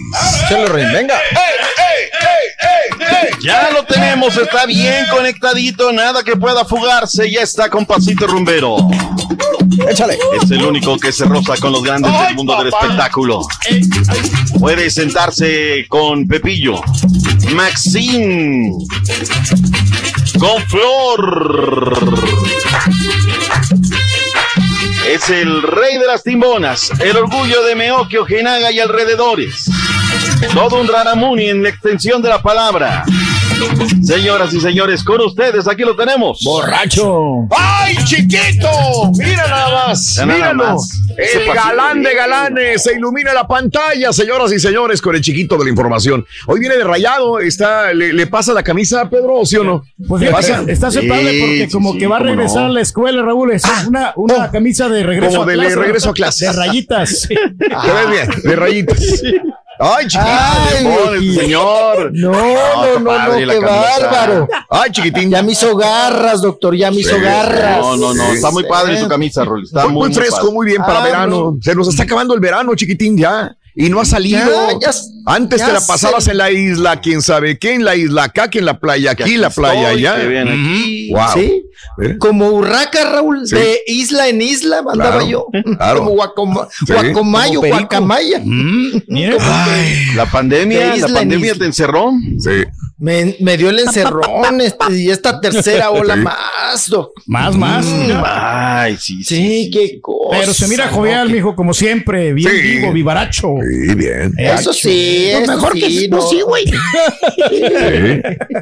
Chale, 0.49 0.67
Rey, 0.67 0.85
venga. 0.93 1.19
Ya 3.43 3.71
lo 3.71 3.83
tenemos, 3.85 4.37
está 4.37 4.65
bien 4.67 5.05
conectadito, 5.09 5.91
nada 5.91 6.23
que 6.23 6.35
pueda 6.35 6.63
fugarse, 6.63 7.29
ya 7.31 7.41
está 7.41 7.69
con 7.69 7.85
pasito 7.85 8.27
rumbero. 8.27 8.77
Échale. 9.89 10.17
Es 10.41 10.51
el 10.51 10.63
único 10.63 10.97
que 10.97 11.11
se 11.11 11.25
roza 11.25 11.57
con 11.57 11.71
los 11.71 11.83
grandes 11.83 12.11
del 12.11 12.35
mundo 12.35 12.55
del 12.57 12.67
espectáculo. 12.67 13.41
Puede 14.59 14.91
sentarse 14.91 15.85
con 15.87 16.27
Pepillo, 16.27 16.81
Maxine, 17.55 18.73
con 20.37 20.61
Flor. 20.67 22.13
Es 25.07 25.29
el 25.29 25.63
rey 25.63 25.97
de 25.97 26.05
las 26.05 26.23
timbonas, 26.23 26.91
el 26.99 27.17
orgullo 27.17 27.63
de 27.63 27.75
Meoque, 27.75 28.19
Ojinaga 28.19 28.71
y 28.71 28.79
alrededores. 28.79 29.69
Todo 30.53 30.79
un 30.79 30.87
raramuni 30.87 31.49
en 31.49 31.63
la 31.63 31.69
extensión 31.69 32.21
de 32.21 32.29
la 32.29 32.41
palabra. 32.41 33.03
Señoras 34.03 34.53
y 34.53 34.59
señores, 34.59 35.03
con 35.03 35.21
ustedes, 35.21 35.67
aquí 35.67 35.83
lo 35.83 35.95
tenemos. 35.95 36.39
Borracho. 36.43 37.47
¡Ay, 37.51 37.95
chiquito! 38.05 38.67
Mira 39.17 39.47
nada 39.47 39.87
más, 39.87 40.15
Ya 40.15 40.25
nada 40.25 40.37
míralo. 40.53 40.73
más. 40.75 40.91
Ese 41.17 41.45
El 41.45 41.53
galán 41.53 42.01
de 42.01 42.13
galanes 42.15 42.83
se 42.83 42.95
ilumina 42.95 43.33
la 43.33 43.47
pantalla, 43.47 44.11
señoras 44.13 44.51
y 44.53 44.59
señores, 44.59 45.01
con 45.01 45.15
el 45.15 45.21
chiquito 45.21 45.57
de 45.57 45.65
la 45.65 45.69
información. 45.69 46.25
Hoy 46.47 46.59
viene 46.59 46.77
de 46.77 46.83
rayado, 46.83 47.39
está, 47.39 47.93
le, 47.93 48.13
le 48.13 48.27
pasa 48.27 48.53
la 48.53 48.63
camisa 48.63 49.01
a 49.01 49.09
Pedro, 49.09 49.45
¿sí 49.45 49.57
o 49.57 49.63
no? 49.63 49.83
Pues 50.07 50.21
¿Le 50.23 50.31
pasa? 50.31 50.63
está 50.67 50.87
aceptable 50.87 51.31
Sí, 51.31 51.39
porque 51.41 51.65
sí, 51.65 51.71
como 51.71 51.93
sí, 51.93 51.99
que 51.99 52.07
va 52.07 52.17
a 52.17 52.19
regresar 52.19 52.61
no. 52.63 52.67
a 52.67 52.69
la 52.69 52.81
escuela, 52.81 53.21
Raúl. 53.21 53.51
Es 53.51 53.63
una, 53.87 54.13
una 54.15 54.49
camisa 54.51 54.89
de 54.89 55.03
regreso 55.03 55.31
Como 55.31 55.43
a 55.43 55.45
de 55.47 55.53
clase. 55.55 55.75
regreso 55.75 56.09
a 56.09 56.13
clase. 56.13 56.45
De 56.45 56.53
rayitas. 56.53 57.27
Te 57.29 57.35
ves 57.35 58.09
bien, 58.09 58.29
de 58.43 58.55
rayitas. 58.55 59.21
Ay, 59.81 60.07
chiquito. 60.07 60.29
Ay, 60.29 60.83
Demonios, 60.83 61.35
señor. 61.35 62.11
No, 62.13 62.31
no, 62.31 62.99
no, 62.99 63.05
padre 63.05 63.45
no, 63.47 63.51
qué 63.53 63.59
bárbaro. 63.59 64.47
Ay, 64.69 64.91
chiquitín. 64.91 65.29
Ya 65.31 65.41
me 65.41 65.53
hizo 65.53 65.75
garras, 65.75 66.41
doctor, 66.41 66.75
ya 66.75 66.91
me 66.91 66.97
hizo 66.97 67.15
Sí, 67.15 67.21
garras. 67.21 67.79
No, 67.79 67.97
no, 67.97 68.13
no, 68.13 68.23
está 68.31 68.51
muy 68.51 68.63
padre 68.65 69.01
tu 69.01 69.07
camisa, 69.07 69.43
Rol. 69.43 69.63
Está 69.63 69.85
muy, 69.85 69.93
muy, 69.93 70.07
muy 70.09 70.13
fresco, 70.15 70.37
padre. 70.37 70.53
muy 70.53 70.65
bien 70.67 70.81
para 70.81 70.99
Ah, 70.99 71.03
verano. 71.03 71.57
Se 71.61 71.73
nos 71.73 71.87
está 71.87 72.03
acabando 72.03 72.33
el 72.35 72.39
verano, 72.39 72.75
chiquitín, 72.75 73.17
ya. 73.17 73.55
Y 73.73 73.89
no 73.89 74.01
ha 74.01 74.05
salido. 74.05 74.39
Ya, 74.79 74.91
ya- 74.91 74.97
Antes 75.25 75.59
ya 75.59 75.67
te 75.67 75.73
la 75.73 75.81
pasabas 75.81 76.23
sé. 76.25 76.31
en 76.31 76.37
la 76.37 76.51
isla, 76.51 76.99
quién 77.01 77.21
sabe 77.21 77.57
qué, 77.59 77.73
en 77.75 77.85
la 77.85 77.95
isla 77.95 78.23
acá, 78.25 78.49
que 78.49 78.59
en 78.59 78.65
la 78.65 78.79
playa 78.79 79.11
aquí, 79.11 79.23
aquí 79.23 79.37
la 79.37 79.49
playa 79.49 79.91
estoy, 79.91 80.05
allá. 80.07 80.55
Wow. 81.11 81.33
Sí. 81.33 81.63
¿Eh? 82.03 82.17
Como 82.19 82.49
urraca, 82.49 83.09
Raúl, 83.11 83.47
Sí. 83.47 83.55
de 83.55 83.79
isla 83.87 84.27
en 84.29 84.41
isla 84.41 84.77
andaba 84.79 85.17
Claro, 85.17 85.27
yo. 85.27 85.47
claro. 85.77 85.99
Como 85.99 86.11
guacoma- 86.15 86.67
Sí. 86.71 86.85
guacomayo, 86.93 87.59
Como 87.61 87.73
guacamaya. 87.73 88.41
La 90.15 90.25
pandemia, 90.31 90.79
De 90.93 90.97
la 90.99 91.07
en 91.07 91.13
pandemia 91.13 91.55
te 91.55 91.65
encerró. 91.65 92.11
Sí. 92.39 92.63
Me, 92.99 93.35
me 93.39 93.57
dio 93.57 93.69
el 93.71 93.79
encerrón 93.79 94.61
este, 94.61 94.95
y 94.95 95.09
esta 95.09 95.41
tercera 95.41 95.89
ola 95.89 96.15
más, 96.17 96.87
doc. 96.87 97.13
más, 97.25 97.55
más. 97.57 97.83
Ay, 98.23 98.95
sí, 98.99 99.23
sí. 99.23 99.35
Sí, 99.35 99.69
qué 99.73 99.99
cosa. 99.99 100.37
Pero 100.39 100.53
se 100.53 100.67
mira 100.67 100.87
jovial, 100.89 101.27
¿no? 101.27 101.33
mijo, 101.33 101.55
como 101.55 101.73
siempre. 101.73 102.31
Bien 102.33 102.51
Sí. 102.51 102.61
vivo, 102.61 102.93
vivaracho. 102.93 103.55
Sí, 103.67 103.95
bien. 103.95 104.33
Eso 104.37 104.71
sí, 104.71 105.10
Pues 105.11 105.43
eso 105.43 105.51
mejor 105.53 105.73
que 105.73 105.89
sí, 105.89 106.07
no, 106.09 106.17
no. 106.17 106.27
sí, 106.27 106.41
güey. 106.41 106.65
Sí. 106.65 106.73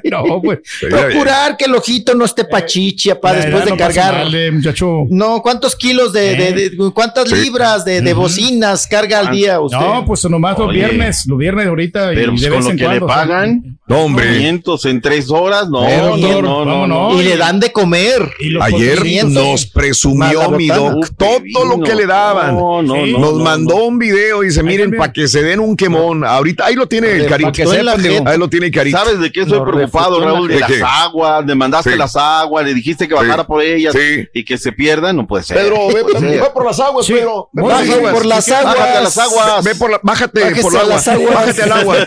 No, 0.09 0.41
pues. 0.41 0.59
Sí. 0.79 0.87
Procurar 0.89 1.55
que 1.57 1.65
el 1.65 1.75
ojito 1.75 2.15
no 2.15 2.25
esté 2.25 2.45
pachichi 2.45 2.95
chiapá 2.95 3.33
La 3.33 3.39
después 3.41 3.65
de 3.65 3.71
no 3.71 3.77
cargar. 3.77 4.13
mal, 4.25 4.33
eh, 4.35 4.51
muchacho. 4.51 5.03
No, 5.09 5.41
¿cuántos 5.41 5.75
kilos 5.75 6.13
de, 6.13 6.35
de- 6.35 6.53
de- 6.69 6.91
cuántas 6.93 7.29
Sí. 7.29 7.35
libras 7.35 7.85
de, 7.85 8.01
de 8.01 8.13
bocinas 8.13 8.87
carga 8.87 9.19
al 9.19 9.31
día 9.31 9.59
usted? 9.59 9.77
No, 9.77 10.03
pues 10.05 10.23
nomás 10.25 10.57
los 10.57 10.69
Oye. 10.69 10.79
viernes, 10.79 11.25
los 11.27 11.37
viernes 11.37 11.67
ahorita 11.67 12.09
Pero 12.13 12.21
y 12.33 12.35
pues, 12.37 12.41
de 12.41 12.47
con 12.49 12.57
vez 12.57 12.65
lo 12.65 12.71
en 12.71 12.77
que 12.77 12.83
le 12.83 12.87
cuando. 12.99 13.07
pagan, 13.07 13.79
No, 13.87 13.97
hombre. 13.99 14.27
500 14.37 14.85
en 14.85 15.01
tres 15.01 15.29
horas, 15.29 15.69
no, 15.69 15.87
Eh, 15.87 15.97
no, 15.97 16.17
doctor, 16.17 16.43
no, 16.43 16.65
no, 16.65 16.87
no. 16.87 17.19
Y 17.21 17.23
le 17.23 17.37
dan 17.37 17.59
de 17.59 17.71
comer. 17.71 18.29
Ayer 18.61 18.99
nos 19.25 19.65
presumió 19.67 20.49
mi 20.51 20.67
doc 20.67 21.07
todo 21.17 21.65
lo 21.65 21.81
que 21.83 21.93
le 21.95 22.05
daban. 22.07 22.55
No, 22.55 22.81
no, 22.81 22.95
no, 23.05 23.19
nos 23.19 23.33
no, 23.35 23.43
mandó 23.43 23.83
un 23.85 23.99
video 23.99 24.43
y 24.43 24.47
dice, 24.47 24.63
miren, 24.63 24.91
para 24.91 25.11
que 25.13 25.27
se 25.27 25.41
den 25.43 25.59
un 25.59 25.75
quemón. 25.75 26.23
Ahorita, 26.39 26.65
ahí 26.65 26.75
lo 26.75 26.87
tiene 26.87 27.11
el 27.11 27.27
carito. 27.27 27.51
digo. 27.51 28.23
Ahí 28.27 28.37
lo 28.37 28.49
tiene 28.49 28.65
el 28.67 28.71
carito. 28.73 28.97
¿Sabes 28.97 29.19
de 29.19 29.31
qué 29.31 29.41
estoy 29.41 29.59
preocupado, 29.61 30.23
Raúl? 30.23 30.47
De 30.47 30.59
las 30.59 30.71
aguas, 30.81 31.45
le 31.45 31.53
mandaste 31.55 31.91
Sí. 31.91 31.97
las 31.97 32.15
aguas, 32.15 32.65
le 32.65 32.73
dijiste 32.73 33.07
que 33.07 33.13
bajara 33.13 33.45
por 33.45 33.61
ellas 33.61 33.93
y 34.33 34.43
que 34.45 34.57
se 34.57 34.71
pierdan, 34.71 35.15
no 35.17 35.27
puede 35.27 35.43
ser. 35.43 35.57
Pedro, 35.57 35.87
ve, 35.89 36.03
ve 36.03 36.41
por 36.53 36.65
las 36.65 36.79
aguas, 36.79 37.05
Pedro. 37.07 37.49
Ve 37.53 37.61
por 37.61 37.71
las 37.71 37.79
Bájate 37.81 37.93
aguas. 37.99 38.13
por 38.13 38.25
las 38.25 38.49
aguas. 38.49 38.75
Bájate 38.75 38.97
a 38.97 39.01
las 39.01 39.17
aguas. 39.17 39.63
Ve 39.63 39.75
por 39.75 39.91
la, 39.91 39.99
bájate 40.03 40.41
Bájese 40.41 40.61
por 40.61 40.73
las 40.87 41.07
aguas. 41.07 41.35
Bájate 41.35 41.63
al 41.63 41.71
agua. 41.71 41.97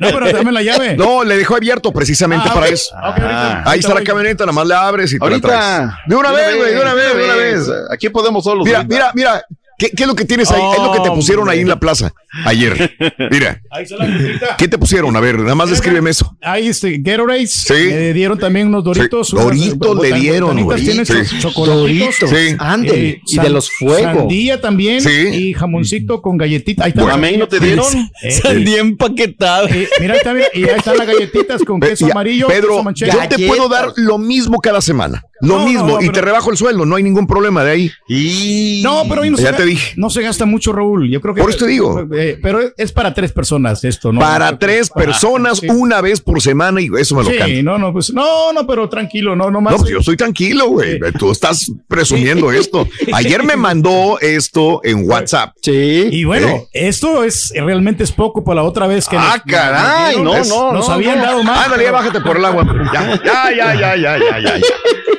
No, 0.00 0.08
pero 0.10 0.32
dame 0.32 0.52
la 0.52 0.62
llave. 0.62 0.96
No, 0.96 1.24
le 1.24 1.36
dejó 1.36 1.56
abierto 1.56 1.92
precisamente 1.92 2.48
Ah, 2.50 2.54
para 2.54 2.68
eso. 2.68 2.94
Ok, 2.94 3.02
ahorita- 3.04 3.50
Ahí 3.58 3.62
ahorita 3.66 3.74
está 3.88 3.94
la 3.94 4.04
camioneta, 4.04 4.44
nada 4.44 4.52
más 4.52 4.66
la 4.66 4.86
abres 4.88 5.12
y 5.12 5.18
te 5.18 5.18
la 5.18 5.24
Ahorita. 5.26 5.48
traes. 5.48 5.90
De 6.06 6.16
una 6.16 6.32
vez, 6.32 6.56
güey, 6.56 6.74
de 6.74 6.80
una 6.80 6.94
vez, 6.94 7.16
de 7.16 7.24
una 7.24 7.34
vez. 7.34 7.70
Aquí 7.90 8.08
podemos 8.08 8.44
solos. 8.44 8.64
Mira, 8.64 8.82
mira, 8.84 9.10
mira. 9.14 9.44
¿Qué, 9.78 9.90
qué 9.90 10.02
es 10.04 10.06
lo 10.06 10.14
que 10.14 10.24
tienes 10.24 10.50
ahí? 10.50 10.62
es 10.76 10.82
lo 10.82 10.92
que 10.92 11.00
te 11.00 11.10
pusieron 11.10 11.48
ahí 11.48 11.60
en 11.60 11.68
la 11.68 11.80
plaza 11.80 12.12
ayer. 12.44 12.96
Mira. 13.30 13.60
Ahí 13.70 13.82
está 13.84 13.96
la. 13.96 14.56
¿Qué 14.56 14.68
te 14.68 14.78
pusieron? 14.78 15.16
A 15.16 15.20
ver, 15.20 15.38
nada 15.40 15.54
más 15.54 15.70
descríbeme 15.70 16.10
eso. 16.10 16.36
Ahí 16.42 16.68
este, 16.68 16.98
Gatorades. 16.98 17.50
Sí. 17.52 17.72
Me 17.74 18.12
dieron 18.12 18.38
también 18.38 18.68
unos 18.68 18.84
doritos. 18.84 19.28
Sí, 19.28 19.36
Doritos 19.36 20.04
eh, 20.04 20.10
le 20.10 20.20
dieron. 20.20 20.68
Tienen 20.76 21.04
Sí. 21.06 21.12
cho- 21.40 21.50
chocolatitos. 21.50 22.20
Doritos. 22.20 22.30
Sí. 22.30 22.56
Ándele. 22.58 23.20
y 23.26 23.34
san- 23.34 23.44
de 23.44 23.50
los 23.50 23.70
fuegos. 23.70 24.14
Sandía 24.16 24.60
también. 24.60 25.00
Sí. 25.00 25.10
Y 25.10 25.52
jamoncito 25.54 26.22
con 26.22 26.36
galletita. 26.36 26.84
Ahí 26.84 26.90
está. 26.90 27.02
Bueno, 27.02 27.18
la- 27.18 27.28
¿a 27.28 27.30
mí 27.30 27.36
no 27.36 27.48
te 27.48 27.60
dieron? 27.60 27.86
Eh, 28.22 28.30
Sandía 28.30 28.80
empaquetada. 28.80 29.68
eh, 29.68 29.88
mira, 30.00 30.14
ahí 30.14 30.18
está, 30.18 30.34
mira, 30.34 30.46
y 30.54 30.64
ahí 30.64 30.76
están 30.78 30.96
las 30.96 31.06
galletitas 31.06 31.62
con 31.62 31.80
queso 31.80 32.06
amarillo. 32.10 32.46
Pedro, 32.48 32.82
queso 32.94 33.06
yo 33.12 33.28
te 33.28 33.46
puedo 33.46 33.68
dar 33.68 33.92
lo 33.96 34.18
mismo 34.18 34.60
cada 34.60 34.80
semana. 34.80 35.22
Lo 35.40 35.58
No, 35.58 35.66
mismo. 35.66 35.86
no, 35.88 36.00
y 36.00 36.06
te 36.06 36.12
pero- 36.12 36.26
rebajo 36.26 36.50
el 36.50 36.56
sueldo. 36.56 36.86
No 36.86 36.96
hay 36.96 37.02
ningún 37.02 37.26
problema 37.26 37.64
de 37.64 37.70
ahí. 37.72 37.90
Y... 38.08 38.80
No, 38.84 39.04
pero 39.08 39.22
ahí 39.22 39.30
no, 39.30 39.36
Ya 39.38 39.50
se, 39.50 39.52
te 39.54 39.64
dije. 39.64 39.94
no 39.96 40.08
se 40.10 40.22
gasta 40.22 40.46
mucho, 40.46 40.72
Raúl. 40.72 41.08
Yo 41.10 41.20
creo 41.20 41.34
que. 41.34 41.40
Por 41.40 41.50
eso 41.50 41.58
te 41.60 41.66
digo. 41.66 42.06
Eh, 42.14 42.38
pero 42.42 42.60
es 42.76 42.92
para 42.92 43.12
tres 43.14 43.32
personas 43.32 43.82
esto, 43.84 44.12
¿no? 44.12 44.20
Para 44.20 44.52
No, 44.52 44.58
tres 44.58 44.90
para- 44.90 45.06
personas, 45.06 45.58
sí. 45.58 45.66
una 45.68 46.00
vez 46.00 46.20
por 46.20 46.40
semana, 46.40 46.80
y 46.80 46.88
eso 46.98 47.14
me 47.16 47.24
lo 47.24 47.30
Sí, 47.30 47.36
canta. 47.38 47.62
no, 47.62 47.78
no, 47.78 47.92
pues 47.92 48.12
no, 48.12 48.52
no, 48.52 48.66
pero 48.66 48.88
tranquilo, 48.88 49.34
no, 49.36 49.50
no 49.50 49.60
más. 49.60 49.72
No, 49.72 49.78
pues 49.80 49.90
yo 49.90 49.98
estoy 49.98 50.16
tranquilo, 50.16 50.68
güey. 50.68 50.98
Tú 51.18 51.30
estás 51.32 51.70
presumiendo 51.88 52.52
esto. 52.52 52.88
Ayer 53.12 53.42
me 53.42 53.56
mandó 53.56 54.18
esto 54.20 54.80
en 54.84 55.08
WhatsApp. 55.08 55.54
Sí. 55.62 56.08
Y 56.10 56.24
bueno, 56.24 56.48
¿Eh? 56.48 56.68
esto 56.88 57.24
es 57.24 57.52
realmente 57.54 58.04
es 58.04 58.12
poco 58.12 58.44
para 58.44 58.56
la 58.56 58.62
otra 58.62 58.86
vez 58.86 59.08
que 59.08 59.16
Ah, 59.16 59.36
nos- 59.44 59.52
caray, 59.54 60.14
nos 60.16 60.24
no, 60.24 60.30
dieron. 60.32 60.48
no, 60.48 60.72
nos 60.72 60.88
no, 60.88 60.94
habían 60.94 61.18
no. 61.18 61.24
dado 61.24 61.42
más. 61.42 61.64
Ándale, 61.64 61.84
ya 61.84 61.92
bájate 61.92 62.20
por 62.20 62.36
el 62.36 62.44
agua. 62.44 62.64
Ya, 62.92 63.18
ya, 63.24 63.54
ya, 63.56 63.74
ya, 63.74 63.96
ya, 63.96 64.18
ya, 64.18 64.58
ya. 64.58 64.66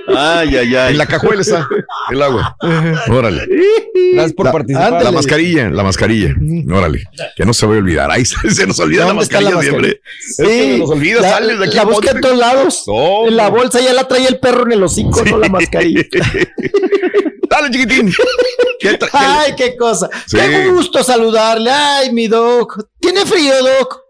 Ay, 0.08 0.56
ay, 0.58 0.75
ay. 0.75 0.92
En 0.92 0.98
la 0.98 1.06
cajuela 1.06 1.42
está 1.42 1.67
el 2.11 2.22
agua. 2.22 2.56
Órale. 3.09 3.48
Gracias 4.14 4.34
por 4.34 4.45
La, 4.45 4.51
participar. 4.51 5.03
la 5.03 5.11
mascarilla, 5.11 5.69
la 5.69 5.84
mascarilla. 5.84 6.35
Órale. 6.72 7.03
Que 7.35 7.45
no 7.45 7.53
se 7.53 7.66
vaya 7.66 7.80
a 7.80 7.82
olvidar. 7.82 8.11
Ahí 8.11 8.24
se 8.25 8.51
se 8.51 8.67
nos 8.67 8.80
olvida 8.80 9.01
la 9.01 9.08
¿Dónde 9.08 9.24
está 9.24 9.42
la 9.42 9.50
mascarilla 9.51 9.72
siempre. 9.72 10.01
mascarilla? 10.27 10.59
Es 10.59 10.72
que 10.72 10.77
nos 10.77 10.90
olvida, 10.90 11.22
la, 11.22 11.30
sales 11.30 11.59
de 11.59 11.66
aquí. 11.66 11.75
la 11.75 11.84
busca 11.85 12.11
en 12.11 12.22
todos 12.22 12.38
lados. 12.38 12.84
No, 12.88 13.27
en 13.27 13.35
la 13.38 13.50
bolsa 13.50 13.80
ya 13.82 13.93
la 13.93 14.08
traía 14.08 14.27
el 14.30 14.40
perro 14.40 14.66
en 14.66 14.74
el 14.74 14.84
hocico, 14.84 15.24
no 15.25 15.38
la 15.40 15.50
mascarilla. 15.50 16.03
Dale, 17.50 17.72
chiquitín. 17.72 18.11
¿Qué 18.80 19.00
tra- 19.00 19.09
qué- 19.11 19.17
Ay, 19.17 19.53
qué 19.56 19.75
cosa. 19.77 20.09
Sí. 20.27 20.38
Qué 20.38 20.67
gusto 20.69 21.03
saludarle. 21.03 21.72
Ay, 21.72 22.11
mi 22.11 22.27
doc. 22.27 22.77
¿Tiene 23.00 23.25
frío, 23.25 23.53
doc? 23.80 24.01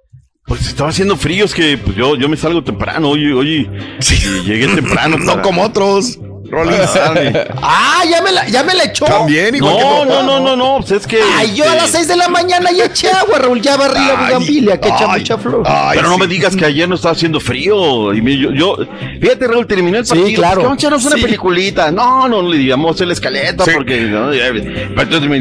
Pues 0.46 0.68
estaba 0.68 0.90
haciendo 0.92 1.18
frío, 1.18 1.44
es 1.46 1.56
que 1.56 1.76
pues, 1.78 1.98
yo, 1.98 2.16
yo 2.16 2.30
me 2.30 2.38
salgo 2.38 2.64
temprano, 2.64 3.10
oye, 3.10 3.34
oye. 3.34 3.68
y 4.12 4.44
llegué 4.44 4.68
temprano. 4.68 5.18
No 5.18 5.26
para- 5.32 5.42
como 5.42 5.64
otros. 5.64 6.20
Rollins. 6.48 6.94
Dale. 6.94 7.48
Ah, 7.60 8.04
ya 8.08 8.22
me 8.22 8.32
la, 8.32 8.48
ya 8.48 8.64
me 8.64 8.76
la 8.76 8.84
echó. 8.84 9.06
También, 9.06 9.56
igual 9.56 9.78
que 9.78 9.82
No, 9.82 10.06
no, 10.06 10.22
no, 10.22 10.40
no, 10.40 10.56
no, 10.56 10.78
pues 10.78 10.92
es 10.92 11.08
que. 11.08 11.20
Ay, 11.36 11.56
yo 11.56 11.64
a 11.64 11.68
este, 11.70 11.78
las 11.82 11.90
6 11.90 12.08
de 12.10 12.16
la 12.18 12.28
mañana 12.30 12.70
ya 12.72 12.86
eché 12.86 13.10
agua, 13.10 13.40
Raúl. 13.40 13.60
Ya 13.60 13.76
barrí 13.76 14.00
la 14.00 14.14
bugambilia 14.14 14.80
que 14.80 14.90
echa 14.90 15.08
mucha 15.08 15.40
flor. 15.40 15.64
ay, 15.66 15.96
Pero 15.98 16.10
no 16.10 16.14
sí. 16.14 16.20
me 16.22 16.28
digas 16.28 16.56
que 16.56 16.64
ayer 16.66 16.88
no 16.88 16.94
estaba 16.94 17.14
haciendo 17.14 17.40
frío. 17.40 18.14
Y 18.14 18.22
me- 18.22 18.38
yo, 18.38 18.52
yo- 18.52 18.78
fíjate, 19.20 19.48
Raúl, 19.48 19.66
terminó 19.66 19.98
el 19.98 20.06
Sí, 20.06 20.14
partido. 20.14 20.36
claro. 20.40 20.56
Pues, 20.58 20.66
Vamos 20.66 20.78
a 20.78 20.80
echarnos 20.82 21.06
una 21.06 21.16
Sí. 21.16 21.22
peliculita. 21.24 21.90
No, 21.92 22.28
no, 22.28 22.44
le 22.44 22.58
digamos 22.60 23.00
la 23.00 23.14
escaleta 23.14 23.66
Sí. 23.66 23.72
porque. 23.74 24.02
No, 24.02 24.30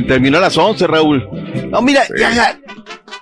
terminó 0.06 0.38
a 0.38 0.40
las 0.40 0.56
11, 0.56 0.86
Raúl. 0.86 1.28
No, 1.68 1.82
mira, 1.82 2.04
ya, 2.18 2.32
ya. 2.32 2.58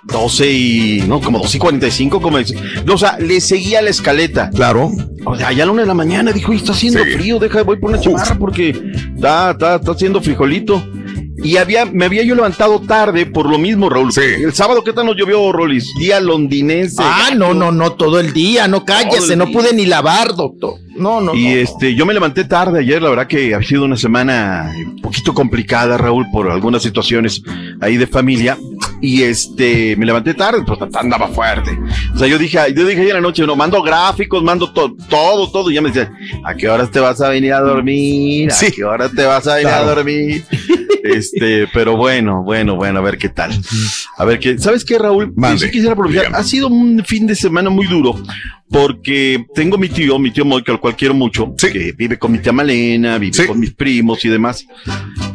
12 0.05 0.51
y. 0.51 1.03
No, 1.07 1.19
como 1.21 1.39
12 1.39 1.57
y 1.57 1.59
45, 1.59 2.21
como. 2.21 2.37
No, 2.85 2.93
o 2.93 2.97
sea, 2.97 3.17
le 3.19 3.39
seguía 3.41 3.81
la 3.81 3.89
escaleta. 3.89 4.49
Claro. 4.49 4.91
O 5.25 5.35
sea, 5.37 5.51
ya 5.53 5.63
a 5.63 5.65
la 5.65 5.71
una 5.71 5.81
de 5.83 5.87
la 5.87 5.93
mañana 5.93 6.31
dijo, 6.31 6.51
"Oye, 6.51 6.59
está 6.59 6.73
haciendo 6.73 7.03
Sí. 7.05 7.11
frío, 7.11 7.39
deja, 7.39 7.63
voy 7.63 7.77
por 7.77 7.91
una 7.91 7.99
chamarra 8.01 8.37
porque 8.37 8.69
está, 9.15 9.51
está, 9.51 9.75
está 9.75 9.91
haciendo 9.91 10.21
frijolito. 10.21 10.83
Y 11.43 11.57
había, 11.57 11.85
me 11.85 12.05
había 12.05 12.23
yo 12.23 12.35
levantado 12.35 12.79
tarde 12.81 13.25
por 13.25 13.49
lo 13.49 13.57
mismo, 13.57 13.89
Raúl. 13.89 14.13
Sí. 14.13 14.21
El 14.21 14.53
sábado, 14.53 14.83
¿qué 14.83 14.93
tal 14.93 15.05
nos 15.07 15.17
llovió, 15.17 15.51
Rolis? 15.51 15.89
Día 15.99 16.19
londinense. 16.21 17.01
Ah, 17.03 17.31
no, 17.35 17.53
no, 17.53 17.71
no, 17.71 17.93
todo 17.93 18.19
el 18.19 18.31
día, 18.33 18.67
no 18.67 18.85
cállese, 18.85 19.35
no 19.35 19.45
día. 19.47 19.53
pude 19.53 19.73
ni 19.73 19.85
lavar, 19.85 20.35
doctor. 20.35 20.75
No, 20.95 21.19
no, 21.21 21.33
Y 21.33 21.45
no. 21.45 21.49
este, 21.55 21.95
yo 21.95 22.05
me 22.05 22.13
levanté 22.13 22.43
tarde 22.43 22.79
ayer, 22.79 23.01
la 23.01 23.09
verdad 23.09 23.27
que 23.27 23.55
ha 23.55 23.61
sido 23.63 23.85
una 23.85 23.97
semana 23.97 24.71
un 24.77 25.01
poquito 25.01 25.33
complicada, 25.33 25.97
Raúl, 25.97 26.25
por 26.31 26.49
algunas 26.51 26.83
situaciones 26.83 27.41
ahí 27.81 27.97
de 27.97 28.05
familia. 28.07 28.57
Y 29.01 29.23
este, 29.23 29.95
me 29.97 30.05
levanté 30.05 30.33
tarde, 30.33 30.63
pues 30.65 30.79
andaba 30.95 31.27
fuerte. 31.27 31.77
O 32.13 32.17
sea, 32.17 32.27
yo 32.27 32.37
dije, 32.37 32.57
yo 32.75 32.85
dije 32.85 33.01
ayer 33.01 33.09
en 33.15 33.15
la 33.15 33.21
noche, 33.21 33.45
no, 33.45 33.55
mando 33.55 33.81
gráficos, 33.81 34.41
mando 34.43 34.71
to- 34.71 34.95
todo, 35.09 35.51
todo. 35.51 35.69
Y 35.71 35.73
ya 35.75 35.81
me 35.81 35.89
decían, 35.89 36.13
¿a 36.45 36.53
qué 36.55 36.69
horas 36.69 36.89
te 36.91 36.99
vas 36.99 37.19
a 37.21 37.29
venir 37.29 37.53
a 37.53 37.59
dormir? 37.59 38.49
¿A 38.51 38.53
Sí. 38.55 38.71
qué 38.71 38.83
horas 38.85 39.11
te 39.13 39.25
vas 39.25 39.45
a 39.47 39.55
venir 39.55 39.67
Claro. 39.69 39.89
a 39.89 39.95
dormir? 39.95 40.45
Este, 41.03 41.67
pero 41.73 41.97
bueno, 41.97 42.43
bueno, 42.43 42.75
bueno, 42.77 42.99
a 42.99 43.01
ver 43.01 43.17
qué 43.17 43.27
tal. 43.29 43.51
A 44.17 44.23
ver 44.23 44.39
qué, 44.39 44.57
¿sabes 44.57 44.85
qué, 44.85 44.97
Raúl? 44.97 45.33
Mande. 45.35 45.59
Yo 45.59 45.65
sí 45.65 45.71
quisiera 45.71 45.93
aprovechar. 45.93 46.33
Ha 46.33 46.43
sido 46.43 46.67
un 46.69 47.03
fin 47.05 47.27
de 47.27 47.35
semana 47.35 47.69
muy 47.69 47.87
duro 47.87 48.15
porque 48.73 49.45
tengo 49.53 49.77
mi 49.77 49.87
tío, 49.87 50.17
mi 50.17 50.31
tío 50.31 50.43
que 50.65 50.71
al 50.71 50.79
cual 50.79 50.95
quiero 50.95 51.13
mucho, 51.13 51.53
Sí. 51.57 51.71
que 51.71 51.91
vive 51.93 52.17
con 52.17 52.31
mi 52.31 52.39
tía 52.39 52.51
Malena, 52.51 53.19
vive 53.19 53.33
Sí. 53.37 53.45
con 53.45 53.59
mis 53.59 53.73
primos 53.75 54.25
y 54.25 54.29
demás. 54.29 54.65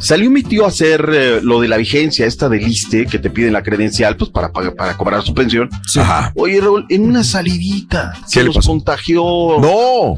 Salió 0.01 0.29
mi 0.31 0.43
tío 0.43 0.65
a 0.65 0.69
hacer 0.69 1.09
eh, 1.15 1.41
lo 1.43 1.61
de 1.61 1.69
la 1.69 1.77
vigencia 1.77 2.27
esta 2.27 2.49
del 2.49 2.67
ISTE, 2.67 3.07
que 3.07 3.19
te 3.21 3.31
piden 3.31 3.53
la 3.53 3.63
credencial, 3.63 4.17
pues 4.17 4.31
para, 4.31 4.53
pagar- 4.53 4.75
para 4.75 4.97
cobrar 4.97 5.23
su 5.23 5.33
pensión. 5.35 5.71
Ajá. 5.97 6.33
Oye, 6.35 6.61
Raúl, 6.61 6.85
en 6.89 7.03
una 7.05 7.23
salidita 7.23 8.13
¿Qué 8.25 8.29
se 8.29 8.41
le 8.41 8.47
nos 8.47 8.57
pasó? 8.57 8.71
contagió 8.71 9.23
No. 9.23 10.17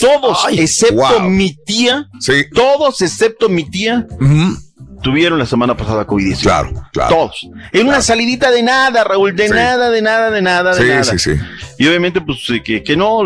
todos, 0.00 0.38
excepto 0.50 1.20
wow. 1.20 1.30
mi 1.30 1.54
tía, 1.64 2.08
Sí. 2.18 2.32
todos 2.52 3.00
excepto 3.02 3.48
mi 3.48 3.64
tía, 3.70 4.06
Ujú. 4.20 4.56
Tuvieron 5.02 5.38
la 5.38 5.46
semana 5.46 5.76
pasada 5.76 6.06
COVID-19. 6.06 6.42
Claro, 6.42 6.70
claro. 6.92 7.14
Todos. 7.14 7.48
En 7.72 7.88
una 7.88 8.02
salidita 8.02 8.50
de 8.50 8.62
nada, 8.62 9.04
Raúl, 9.04 9.34
de 9.34 9.48
Sí. 9.48 9.54
nada, 9.54 9.90
de 9.90 10.02
nada, 10.02 10.30
de 10.30 10.42
nada, 10.42 10.74
de 10.74 10.82
Sí, 10.82 10.88
nada. 10.88 11.04
sí, 11.04 11.18
sí. 11.18 11.30
Y 11.78 11.86
obviamente, 11.88 12.20
pues, 12.20 12.38
que, 12.64 12.82
que 12.82 12.96
no, 12.96 13.20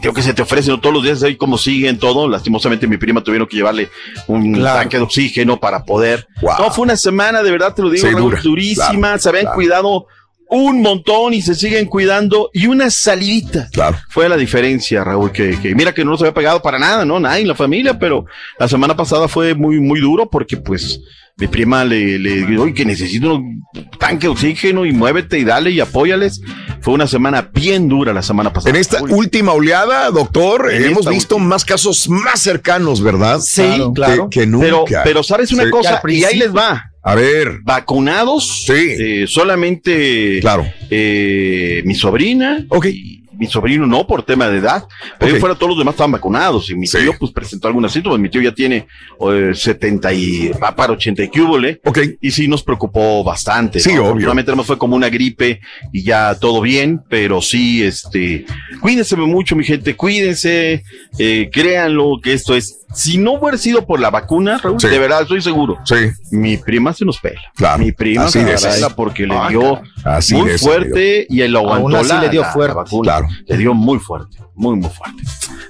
creo 0.00 0.12
que 0.12 0.22
se 0.22 0.34
te 0.34 0.42
ofrecen 0.42 0.80
todos 0.80 0.94
los 0.94 1.02
días 1.04 1.22
ahí 1.22 1.36
como 1.36 1.56
siguen 1.58 1.98
todo. 1.98 2.28
Lastimosamente, 2.28 2.86
mi 2.86 2.96
prima 2.98 3.22
tuvieron 3.22 3.48
que 3.48 3.56
llevarle 3.56 3.90
un 4.26 4.52
Claro. 4.54 4.80
tanque 4.80 4.96
de 4.98 5.02
oxígeno 5.04 5.58
para 5.58 5.84
poder. 5.84 6.26
Wow. 6.40 6.54
No, 6.58 6.70
fue 6.70 6.84
una 6.84 6.96
semana, 6.96 7.42
de 7.42 7.50
verdad 7.50 7.74
te 7.74 7.82
lo 7.82 7.90
digo, 7.90 8.06
Sí, 8.06 8.12
Raúl, 8.12 8.30
dura. 8.30 8.42
durísima. 8.42 8.98
Claro, 8.98 9.18
se 9.18 9.28
habían 9.28 9.46
cuidado 9.54 10.06
un 10.48 10.82
montón 10.82 11.34
y 11.34 11.42
se 11.42 11.54
siguen 11.54 11.86
cuidando. 11.86 12.50
Y 12.52 12.66
una 12.66 12.90
salidita. 12.90 13.68
Claro. 13.72 13.98
Fue 14.10 14.28
la 14.28 14.36
diferencia, 14.36 15.02
Raúl, 15.04 15.32
que, 15.32 15.58
que 15.60 15.74
mira 15.74 15.92
que 15.94 16.04
no 16.04 16.12
nos 16.12 16.20
había 16.20 16.34
pegado 16.34 16.60
para 16.62 16.78
nada, 16.78 17.04
¿no? 17.04 17.18
Nadie 17.20 17.42
en 17.42 17.48
la 17.48 17.54
familia, 17.54 17.98
pero 17.98 18.24
la 18.58 18.68
semana 18.68 18.96
pasada 18.96 19.28
fue 19.28 19.54
muy, 19.54 19.80
muy 19.80 20.00
duro 20.00 20.28
porque, 20.30 20.56
pues, 20.56 21.00
mi 21.38 21.46
prima 21.46 21.82
le, 21.84 22.18
le 22.18 22.44
dijo, 22.46 22.64
oye, 22.64 22.74
que 22.74 22.84
necesito 22.84 23.36
un 23.36 23.64
tanque 23.98 24.26
de 24.26 24.32
oxígeno 24.32 24.84
y 24.84 24.92
muévete 24.92 25.38
y 25.38 25.44
dale 25.44 25.70
y 25.70 25.80
apóyales. 25.80 26.42
Fue 26.82 26.92
una 26.92 27.06
semana 27.06 27.48
bien 27.54 27.88
dura 27.88 28.12
la 28.12 28.22
semana 28.22 28.52
pasada. 28.52 28.70
En 28.70 28.76
esta 28.76 29.02
última 29.02 29.52
oleada, 29.52 30.10
doctor, 30.10 30.70
En 30.70 30.84
hemos 30.84 31.06
visto 31.08 31.38
más 31.38 31.64
casos 31.64 32.08
más 32.10 32.40
cercanos, 32.40 33.00
¿verdad? 33.02 33.40
Sí, 33.40 33.62
Que- 33.62 33.90
claro. 33.94 34.28
Que, 34.30 34.46
nunca. 34.46 34.66
Pero, 34.66 34.84
pero 35.04 35.22
sabes 35.22 35.50
una 35.52 35.62
Sí. 35.62 35.66
Que 35.68 35.70
cosa, 35.70 36.02
y 36.06 36.24
ahí 36.24 36.36
les 36.36 36.54
va. 36.54 36.91
A 37.04 37.14
ver, 37.16 37.58
Vacunados, 37.62 38.64
Sí. 38.66 38.72
eh, 38.76 39.24
solamente 39.26 40.38
claro. 40.40 40.64
eh, 40.90 41.82
mi 41.84 41.94
sobrina 41.94 42.64
Ok. 42.68 42.86
y, 42.86 43.21
mi 43.38 43.46
sobrino 43.46 43.86
no 43.86 44.06
por 44.06 44.22
tema 44.24 44.48
de 44.48 44.58
edad, 44.58 44.84
pero 45.18 45.34
ahí 45.34 45.40
fuera 45.40 45.54
todos 45.54 45.70
los 45.70 45.78
demás 45.78 45.94
estaban 45.94 46.12
vacunados 46.12 46.70
y 46.70 46.74
mi 46.74 46.86
tío 46.86 47.12
pues 47.18 47.32
presentó 47.32 47.68
algunos 47.68 47.92
síntomas, 47.92 48.18
mi 48.18 48.28
tío 48.28 48.42
ya 48.42 48.52
tiene 48.52 48.86
eh, 49.30 49.52
70 49.54 50.12
y 50.12 50.48
va 50.62 50.74
para 50.74 50.92
80 50.92 51.22
y 51.24 51.28
que 51.30 51.40
hubo, 51.40 51.58
¿le? 51.58 51.80
y 52.20 52.30
sí 52.30 52.48
nos 52.48 52.62
preocupó 52.62 53.22
bastante. 53.24 53.80
Sí, 53.80 53.94
¿no? 53.94 54.06
obvio. 54.08 54.34
Más 54.34 54.66
fue 54.66 54.76
como 54.78 54.96
una 54.96 55.08
gripe 55.08 55.60
y 55.92 56.02
ya 56.02 56.34
todo 56.38 56.60
bien, 56.60 57.00
pero 57.08 57.40
sí, 57.40 57.82
este, 57.82 58.44
cuídense 58.80 59.16
mucho 59.16 59.56
mi 59.56 59.64
gente, 59.64 59.94
cuídense, 59.96 60.82
eh, 61.18 61.48
créanlo 61.52 62.18
que 62.22 62.32
esto 62.32 62.54
es 62.54 62.78
si 62.94 63.16
no 63.16 63.32
hubiera 63.32 63.56
sido 63.56 63.86
por 63.86 64.00
la 64.00 64.10
vacuna, 64.10 64.58
Raúl, 64.62 64.78
Sí. 64.78 64.86
de 64.88 64.98
verdad 64.98 65.22
estoy 65.22 65.40
seguro. 65.40 65.78
Sí. 65.86 65.94
Mi 66.30 66.58
prima 66.58 66.92
se 66.92 67.06
nos 67.06 67.18
pela. 67.20 67.40
Claro. 67.56 67.78
Mi 67.82 67.90
prima 67.92 68.24
Así 68.24 68.40
se 68.40 68.44
de 68.44 68.52
nos 68.52 68.66
pela 68.66 68.90
porque 68.90 69.26
le 69.26 69.34
Ah, 69.34 69.48
dio. 69.48 69.80
Así 70.04 70.34
muy 70.34 70.50
fuerte 70.58 71.26
y 71.30 71.40
él 71.40 71.52
lo 71.52 71.60
aguantó 71.60 71.86
Aún 71.86 71.96
así 71.96 72.08
la, 72.10 72.20
le 72.20 72.28
dio 72.28 72.40
la- 72.42 72.46
la 72.48 72.52
fuerte. 72.52 72.74
vacuna. 72.76 73.02
Claro. 73.12 73.21
Le 73.46 73.56
dio 73.56 73.74
muy 73.74 73.98
fuerte, 73.98 74.38
muy, 74.54 74.76
muy 74.76 74.90
fuerte. 74.90 75.22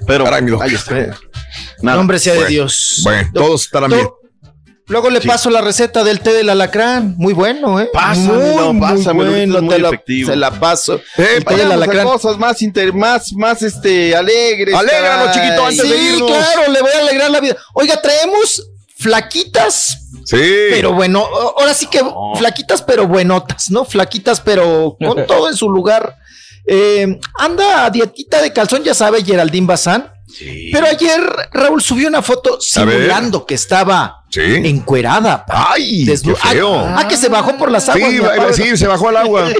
Pero 0.07 0.25
ahí 0.61 0.73
está. 0.73 1.15
Nada. 1.81 1.97
Nombre 1.97 2.19
sea 2.19 2.33
de. 2.35 2.45
Dios. 2.47 3.01
Bueno, 3.03 3.29
todos 3.33 3.63
estarán 3.65 3.91
bien. 3.91 4.07
Luego 4.87 5.09
le 5.09 5.21
paso 5.21 5.49
la 5.49 5.61
receta 5.61 6.03
del 6.03 6.19
té 6.19 6.33
del 6.33 6.49
alacrán. 6.49 7.15
Muy 7.17 7.33
bueno, 7.33 7.79
¿eh? 7.79 7.89
Pásamelo, 7.93 8.73
muy, 8.73 8.73
muy 8.73 8.81
pásamelo, 8.97 9.29
que 9.31 9.37
bueno. 9.37 9.61
muy 9.61 9.69
te 9.75 9.79
la- 9.81 9.87
efectivo. 9.87 10.29
se 10.29 10.35
la 10.35 10.51
paso. 10.59 10.95
Eh, 11.17 11.27
el 11.37 11.45
té 11.45 11.55
del 11.55 11.71
alacrán. 11.71 12.05
cosas 12.05 12.37
más 12.37 12.61
inter, 12.61 12.93
más, 12.93 13.31
más 13.33 13.61
este 13.61 14.13
alegres. 14.15 14.75
Alégranos, 14.75 15.27
caray. 15.27 15.41
chiquito, 15.47 15.65
antes 15.65 15.89
de 15.89 15.97
Sí, 15.97 16.05
irnos. 16.15 16.29
claro, 16.31 16.71
le 16.71 16.81
voy 16.81 16.91
a 16.91 16.99
alegrar 16.99 17.31
la 17.31 17.39
vida. 17.39 17.55
Oiga, 17.73 18.01
traemos 18.01 18.61
flaquitas, 18.97 19.99
Sí. 20.25 20.37
pero 20.71 20.93
bueno, 20.93 21.25
ahora 21.57 21.73
sí 21.73 21.87
que 21.87 22.01
flaquitas, 22.37 22.81
pero 22.81 23.07
buenotas, 23.07 23.69
¿no? 23.71 23.85
Flaquitas, 23.85 24.41
pero 24.41 24.97
con 24.99 25.25
todo 25.27 25.49
en 25.49 25.55
su 25.55 25.69
lugar. 25.69 26.15
Eh, 26.65 27.19
anda 27.37 27.85
a 27.85 27.89
dietita 27.89 28.41
de 28.41 28.53
calzón, 28.53 28.83
ya 28.83 28.93
sabe, 28.93 29.23
Geraldine 29.23 29.67
Bazán. 29.67 30.09
Pero 30.71 30.87
ayer 30.87 31.21
Raúl 31.51 31.81
subió 31.81 32.07
una 32.07 32.21
foto 32.23 32.59
simulando 32.59 33.45
que 33.45 33.53
estaba 33.55 34.23
Sí. 34.29 34.41
encuerada. 34.41 35.45
pa. 35.45 35.73
Ay, 35.73 36.05
qué 36.05 36.17
feo. 36.35 36.75
Ah, 36.79 36.95
ah, 36.99 37.07
que 37.07 37.17
se 37.17 37.29
bajó 37.29 37.55
por 37.57 37.69
las 37.71 37.87
aguas. 37.89 38.09
Sí, 38.09 38.19
va- 38.19 38.53
sí, 38.53 38.77
se 38.77 38.87
bajó 38.87 39.09
al 39.09 39.17
agua. 39.17 39.49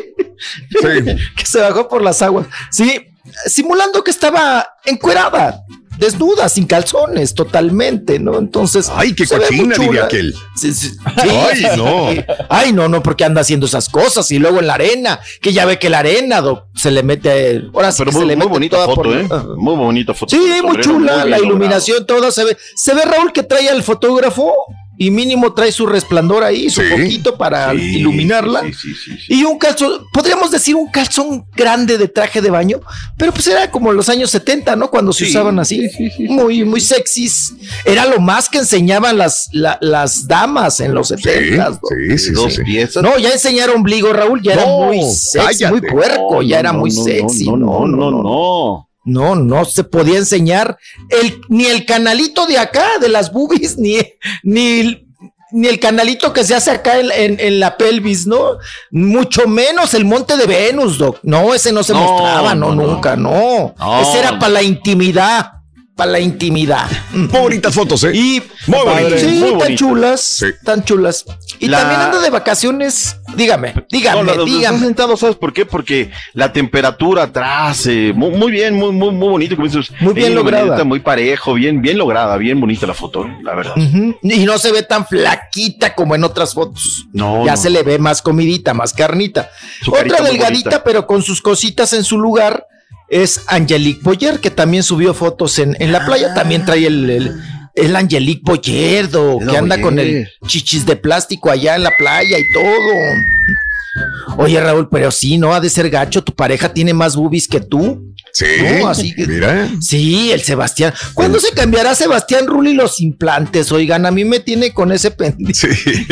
Sí. 0.69 1.15
que 1.38 1.45
se 1.45 1.59
bajó 1.61 1.88
por 1.88 2.01
las 2.01 2.22
aguas. 2.22 2.48
Sí, 2.72 3.06
simulando 3.45 4.03
que 4.03 4.11
estaba 4.11 4.67
encuerada, 4.83 5.61
desnuda, 5.97 6.49
sin 6.49 6.65
calzones, 6.65 7.33
totalmente, 7.33 8.19
¿no? 8.19 8.38
Entonces. 8.38 8.89
Ay, 8.93 9.13
qué 9.13 9.25
cochina, 9.25 9.75
diría 9.77 10.05
aquel. 10.05 10.33
Sí, 10.55 10.73
sí. 10.73 10.91
Ay, 11.15 11.65
no. 11.77 12.09
Ay, 12.49 12.73
no, 12.73 12.88
no, 12.89 13.01
porque 13.03 13.23
anda 13.25 13.41
haciendo 13.41 13.65
esas 13.65 13.89
cosas 13.89 14.30
y 14.31 14.39
luego 14.39 14.59
en 14.59 14.67
la 14.67 14.73
arena, 14.75 15.19
que 15.41 15.53
ya 15.53 15.65
ve 15.65 15.80
que 15.80 15.89
la 15.89 15.99
arena 15.99 16.41
do- 16.41 16.67
se 16.75 16.91
le 16.91 17.03
mete. 17.03 17.63
Ahora 17.73 17.91
sí 17.91 17.99
Pero 17.99 18.11
que 18.11 18.17
muy, 18.17 18.22
se 18.23 18.27
le 18.27 18.35
muy 18.35 18.45
mete 18.45 18.53
bonita 18.53 18.75
toda 18.77 18.88
foto, 18.88 19.01
por- 19.03 19.17
¿eh? 19.17 19.27
Muy 19.57 19.75
bonita 19.75 20.13
foto. 20.13 20.35
Sí, 20.35 20.41
muy 20.63 20.80
chula, 20.81 21.17
la 21.17 21.23
logrado. 21.25 21.43
iluminación, 21.45 22.05
toda 22.05 22.31
se 22.31 22.43
ve. 22.45 22.57
Se 22.75 22.93
ve 22.93 23.03
Raúl 23.05 23.31
que 23.33 23.43
trae 23.43 23.69
al 23.69 23.83
fotógrafo 23.83 24.53
y 24.97 25.09
mínimo 25.09 25.53
trae 25.53 25.72
su 25.72 25.85
resplandor 25.88 26.43
ahí, 26.43 26.69
su 26.69 26.81
Sí. 26.81 26.88
poquito 26.91 27.38
para 27.38 27.72
Sí, 27.72 27.97
iluminarla. 27.97 28.61
sí, 28.61 28.73
sí, 28.73 28.93
sí, 28.93 29.11
sí. 29.17 29.33
Y 29.33 29.43
un 29.43 29.57
calzón, 29.57 30.05
podríamos 30.13 30.51
decir 30.51 30.75
un 30.75 30.89
calzón 30.91 31.45
grande 31.55 31.97
de 31.97 32.07
traje 32.07 32.41
de 32.41 32.49
baño, 32.51 32.80
pero 33.17 33.31
pues 33.33 33.47
era 33.47 33.72
como 33.72 33.91
los 33.91 34.07
años 34.09 34.30
70, 34.30 34.75
¿no? 34.75 34.89
Cuando 34.91 35.11
se 35.11 35.25
Sí, 35.25 35.31
usaban 35.31 35.57
así, 35.59 35.89
muy, 36.30 36.63
muy 36.63 36.80
sexys. 36.80 37.53
Era 37.85 38.05
lo 38.05 38.19
más 38.19 38.49
que 38.49 38.59
enseñaban 38.59 39.17
las, 39.17 39.49
la- 39.51 39.77
las 39.81 40.27
damas 40.27 40.80
en 40.80 40.93
los 40.93 41.07
70. 41.07 41.69
¿no? 41.69 41.75
Sí, 41.89 42.17
sí, 42.17 42.25
sí, 42.27 42.31
Dos 42.33 42.53
sí. 42.55 42.63
piezas. 42.63 43.01
No, 43.03 43.17
ya 43.17 43.31
enseñaron 43.31 43.77
ombligo, 43.77 44.13
Raúl, 44.13 44.41
ya 44.41 44.53
era 44.53 44.65
muy 44.65 45.01
sexy, 45.11 45.65
muy 45.65 45.81
puerco, 45.81 46.41
ya 46.43 46.57
No, 46.57 46.59
era 46.59 46.73
no, 46.73 46.80
muy 46.80 46.91
no, 46.91 47.03
sexy. 47.03 47.45
No, 47.45 47.57
no, 47.57 47.88
no, 47.88 48.11
no. 48.11 48.89
No, 49.06 49.35
no 49.35 49.65
se 49.65 49.83
podía 49.83 50.17
enseñar 50.17 50.77
el, 51.09 51.41
ni 51.49 51.65
el 51.65 51.85
canalito 51.85 52.45
de 52.48 52.57
acá, 52.57 52.99
de 53.01 53.09
las 53.09 53.32
boobies, 53.33 53.77
ni, 53.83 53.98
ni, 54.43 55.06
ni 55.51 55.67
el 55.67 55.80
canalito 55.80 56.32
que 56.33 56.43
se 56.43 56.56
hace 56.56 56.72
acá 56.72 56.99
en, 56.99 57.11
en- 57.11 57.40
en 57.40 57.59
la 57.59 57.77
pelvis, 57.77 58.25
¿no? 58.25 58.57
Mucho 58.91 59.48
menos 59.48 59.93
el 59.93 60.06
monte 60.06 60.38
de 60.38 60.45
Venus, 60.48 60.98
Doc. 60.98 61.19
No, 61.23 61.53
ese 61.53 61.72
no 61.72 61.83
se 61.83 61.93
No, 61.93 61.99
mostraba, 61.99 62.56
no, 62.56 62.69
no, 62.73 62.75
no. 62.75 62.88
nunca, 62.93 63.15
no. 63.15 63.75
No. 63.77 64.01
Ese 64.01 64.19
era 64.19 64.40
para 64.40 64.53
la 64.53 64.64
intimidad, 64.64 65.51
para 65.95 66.11
la 66.11 66.19
intimidad. 66.19 66.88
Muy 67.11 67.27
bonitas 67.27 67.73
fotos, 67.75 68.03
¿eh? 68.03 68.11
Y 68.15 68.41
Muy 68.65 68.80
bonitas. 68.83 69.19
sí, 69.22 69.27
muy 69.27 69.49
tan 69.49 69.57
bonitas. 69.59 69.75
chulas, 69.80 70.22
Sí. 70.22 70.45
tan 70.65 70.83
chulas. 70.83 71.25
Y 71.59 71.67
La- 71.67 71.80
también 71.81 72.01
anda 72.01 72.19
de 72.19 72.30
vacaciones, 72.31 73.17
dígame, 73.35 73.73
dígame, 73.91 74.17
No, 74.17 74.23
la- 74.23 74.35
la- 74.38 74.43
dígame. 74.43 74.63
estás 74.77 74.80
sentado, 74.80 75.17
¿sabes 75.17 75.35
por 75.35 75.53
qué? 75.53 75.65
Porque 75.67 76.09
la 76.33 76.51
temperatura 76.51 77.23
atrás, 77.23 77.85
eh, 77.85 78.11
muy, 78.15 78.31
muy 78.31 78.51
bien, 78.51 78.73
muy, 78.75 78.91
muy, 78.91 79.11
muy 79.11 79.27
bonito. 79.30 79.55
Como 79.55 79.67
dices, 79.67 79.91
Muy 79.99 80.13
bien 80.15 80.33
lograda. 80.33 80.63
iluminadita, 80.63 80.83
Muy 80.83 80.99
parejo, 80.99 81.53
bien, 81.53 81.81
bien 81.81 81.97
lograda, 81.99 82.38
bien 82.38 82.59
bonita 82.59 82.88
la 82.88 82.93
foto, 82.95 83.27
la 83.43 83.53
verdad. 83.53 83.73
Ujú. 83.77 84.17
Y 84.23 84.45
no 84.45 84.57
se 84.57 84.72
ve 84.72 84.81
tan 84.83 85.05
flaquita 85.05 85.93
como 85.93 86.15
en 86.15 86.23
otras 86.23 86.53
fotos. 86.55 87.05
No, 87.13 87.45
ya 87.45 87.51
no. 87.51 87.57
se 87.57 87.69
le 87.69 87.83
ve 87.83 87.99
más 87.99 88.22
comidita, 88.23 88.73
más 88.73 88.93
carnita. 88.93 89.51
Su 89.83 89.91
Otra 89.91 90.22
delgadita, 90.23 90.83
pero 90.83 91.05
con 91.05 91.22
sus 91.22 91.39
cositas 91.41 91.93
en 91.93 92.03
su 92.03 92.17
lugar, 92.17 92.65
es 93.14 93.42
Angelique 93.48 94.01
Boyer, 94.01 94.40
que 94.40 94.50
también 94.50 94.82
subió 94.82 95.14
fotos 95.14 95.59
en, 95.59 95.77
en 95.80 95.92
la 95.92 96.03
playa. 96.03 96.33
También 96.33 96.66
trae 96.66 96.88
el, 96.88 97.08
el, 97.09 97.42
el 97.75 97.95
Angelique 97.95 98.42
Boyer, 98.43 99.08
do, 99.08 99.40
Es 99.40 99.48
que 99.48 99.58
anda 99.58 99.80
con 99.80 100.00
el 100.00 100.27
chichis 100.48 100.85
de 100.85 100.95
plástico 100.95 101.51
allá 101.51 101.75
en 101.75 101.83
la 101.83 101.92
playa 101.95 102.40
y 102.40 102.51
todo. 102.51 104.38
Oye, 104.38 104.59
Raúl, 104.59 104.90
pero 104.90 105.11
sí, 105.11 105.38
¿no? 105.38 105.53
Ha 105.53 105.59
de 105.59 105.69
ser 105.69 105.92
gacho. 105.92 106.24
Tu 106.24 106.33
pareja 106.33 106.74
tiene 106.74 106.95
más 106.95 107.16
boobies 107.16 107.48
que 107.48 107.59
tú. 107.59 108.12
Sí. 108.36 108.45
No, 108.82 108.90
así 108.90 109.14
que- 109.14 109.28
Mira. 109.28 109.70
Sí, 109.80 110.32
el 110.32 110.42
Sebastián. 110.42 110.92
¿Cuándo 111.14 111.40
se 111.40 111.52
cambiará 111.53 111.94
Sebastián 111.94 112.48
Rulli 112.48 112.74
los 112.74 113.00
implantes? 113.00 113.72
Oigan, 113.72 114.08
a 114.08 114.12
mí 114.12 114.26
me 114.26 114.40
tiene 114.40 114.74
con 114.74 114.92
ese 114.92 115.12
pendiente. 115.12 115.53
Sí. 115.53 115.68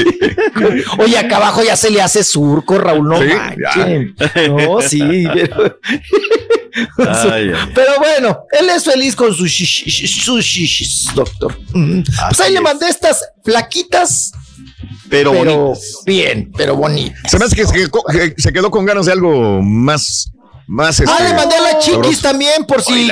Oye, 1.00 1.18
acá 1.18 1.38
abajo 1.38 1.64
ya 1.64 1.76
se 1.76 1.90
le 1.90 2.00
hace 2.02 2.24
surco, 2.24 2.78
Raúl, 2.78 3.08
no 3.10 3.20
Sí, 3.20 3.28
manchen. 3.28 4.16
No, 4.56 4.82
sí, 4.82 5.02
pero, 5.34 5.78
Ay, 7.10 7.52
ay. 7.54 7.72
pero 7.76 7.92
bueno, 7.98 8.46
él 8.58 8.70
es 8.70 8.84
feliz 8.86 9.16
con 9.16 9.34
sus 9.34 9.50
shishis, 9.50 9.94
shishis, 10.46 11.06
doctor. 11.16 11.58
Pues 11.74 12.40
ahí 12.40 12.52
le 12.52 12.58
es. 12.60 12.64
mandé 12.64 12.88
estas 12.88 13.26
flaquitas, 13.44 14.32
Pero, 15.10 15.32
pero 15.34 15.58
bonitas. 15.58 15.96
bien, 16.06 16.52
pero 16.56 16.76
bonitas. 16.76 17.20
Se 17.30 17.38
me 17.40 17.46
hace 17.46 17.56
que 17.56 17.66
se 17.66 17.74
quedó, 17.74 17.90
que 18.12 18.36
se 18.38 18.54
quedó 18.54 18.72
con 18.72 18.86
ganas 18.86 19.08
de 19.08 19.12
algo 19.12 19.62
más. 19.62 20.32
Más 20.68 21.00
Ah, 21.02 21.04
este, 21.04 21.24
le 21.24 21.34
mandé 21.36 21.56
a 21.56 21.62
la 21.62 21.80
chiquis 21.80 21.94
sabroso. 21.96 22.22
también, 22.22 22.66
por 22.66 22.82
si 22.82 22.94
Ay, 22.94 23.06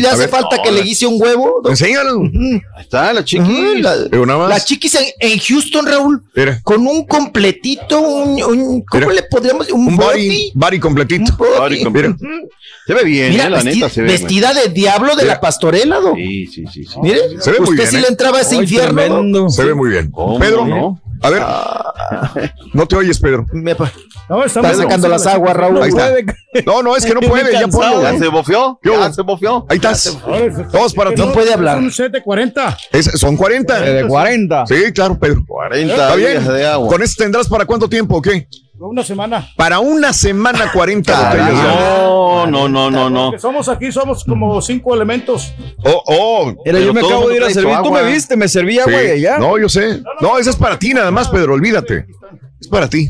le 0.00 0.08
hace 0.08 0.16
ver. 0.18 0.28
falta 0.28 0.62
que 0.62 0.72
le 0.72 0.82
guise 0.82 1.06
un 1.06 1.20
huevo. 1.20 1.60
doc. 1.62 1.70
Enséñalo. 1.70 2.22
Ahí 2.22 2.60
está 2.80 3.12
la 3.12 3.24
chiquis. 3.24 3.80
La, 3.82 3.96
nada 4.10 4.38
más. 4.38 4.48
la 4.48 4.60
chiquis 4.60 4.94
en, 4.94 5.04
en 5.20 5.38
Houston, 5.38 5.86
Raúl, 5.86 6.22
Mira. 6.34 6.60
con 6.62 6.86
un 6.86 7.04
completito, 7.06 8.00
un, 8.00 8.42
un- 8.42 8.82
¿cómo 8.82 9.08
Mira. 9.08 9.12
le 9.14 9.22
podríamos 9.24 9.68
un, 9.70 9.88
Un 9.88 9.96
body? 9.96 10.52
body, 10.54 10.78
completito. 10.80 11.32
Un 11.32 11.36
body. 11.38 11.58
Body 11.58 11.82
completo. 11.84 12.16
Se 12.86 12.94
ve 12.94 13.02
bien, 13.04 13.30
Mira, 13.32 13.46
eh, 13.46 13.50
la 13.50 13.62
neta 13.64 13.88
se 13.90 14.02
ve. 14.02 14.08
vestida 14.12 14.54
de 14.54 14.68
diablo 14.68 15.16
de 15.16 15.22
Mira. 15.24 15.34
la 15.34 15.40
pastorela, 15.40 15.98
do. 16.00 16.14
Sí, 16.14 16.46
sí, 16.46 16.64
sí. 16.72 16.84
sí. 16.84 16.94
Mire, 17.02 17.18
Se 17.40 17.50
ve 17.50 17.58
muy 17.58 17.70
usted 17.70 17.82
bien, 17.82 17.90
sí 17.90 17.96
¿eh? 17.96 18.00
le 18.02 18.06
entraba 18.08 18.38
a 18.38 18.42
ese 18.42 18.54
Ay, 18.54 18.60
infierno. 18.62 19.22
¿no? 19.24 19.50
Se 19.50 19.64
ve 19.64 19.74
muy 19.74 19.90
bien. 19.90 20.10
¿Cómo 20.12 20.38
Pedro, 20.38 20.66
no? 20.66 21.00
A 21.22 21.30
ver. 21.30 22.52
No 22.72 22.86
te 22.86 22.96
oyes, 22.96 23.18
Pedro. 23.18 23.46
No, 24.28 24.44
Está 24.44 24.74
sacando 24.74 25.08
las 25.08 25.26
aguas, 25.26 25.56
Raúl. 25.56 25.82
Ahí 25.82 25.88
está. 25.90 26.10
No, 26.66 26.82
no, 26.82 26.96
es 26.96 27.04
que 27.04 27.14
no 27.14 27.20
puede. 27.28 27.52
Ya 27.52 27.68
ponlo. 27.68 28.02
¿Ya 28.02 28.18
se 28.18 28.28
bofeó? 28.28 28.78
¿Qué 28.82 28.90
¿Ya 28.90 29.12
se 29.12 29.22
bofeó? 29.22 29.66
Ahí 29.68 29.76
estás. 29.76 30.18
Todos 30.72 30.94
para 30.94 31.10
ti. 31.10 31.20
No 31.20 31.32
puede 31.32 31.52
hablar. 31.52 31.80
Set 31.92 32.12
de 32.12 32.22
40. 32.22 32.76
Es- 32.92 33.10
son 33.18 33.36
40. 33.36 33.86
Eh, 33.86 33.92
De 34.02 34.06
40. 34.08 34.66
Sí, 34.66 34.92
claro, 34.94 35.18
Pedro. 35.18 35.42
40 35.46 35.92
Está 35.94 36.14
bien. 36.16 36.30
días 36.32 36.48
de 36.48 36.66
agua. 36.66 36.88
¿Con 36.88 37.02
eso 37.02 37.14
tendrás 37.18 37.48
para 37.48 37.64
cuánto 37.64 37.88
tiempo 37.88 38.16
o 38.16 38.22
qué? 38.22 38.48
Una 38.78 39.02
semana. 39.02 39.48
Para 39.56 39.78
una 39.80 40.12
semana 40.12 40.70
40 40.72 41.10
Caray. 41.12 41.40
botellas. 41.40 41.64
No, 41.64 42.46
no, 42.46 42.68
no, 42.68 42.90
no, 42.90 43.08
no. 43.10 43.38
Somos 43.38 43.68
aquí, 43.68 43.90
somos 43.90 44.22
como 44.24 44.60
cinco 44.60 44.94
elementos. 44.94 45.52
Oh, 45.82 46.02
oh. 46.06 46.54
Era, 46.64 46.78
yo 46.80 46.92
me 46.92 47.00
acabo 47.00 47.28
de 47.28 47.36
ir 47.36 47.42
a 47.42 47.50
servir. 47.50 47.76
Tú 47.82 47.90
me 47.90 48.02
viste, 48.04 48.36
me 48.36 48.48
serví 48.48 48.78
agua 48.78 48.92
Sí. 49.00 49.10
allá. 49.12 49.38
No, 49.38 49.58
yo 49.58 49.68
sé. 49.68 50.02
No, 50.20 50.38
esa 50.38 50.50
es 50.50 50.56
para 50.56 50.78
ti 50.78 50.92
nada 50.92 51.10
más, 51.10 51.28
Pedro. 51.28 51.54
Olvídate. 51.54 52.06
Es 52.60 52.68
para 52.68 52.88
ti. 52.88 53.08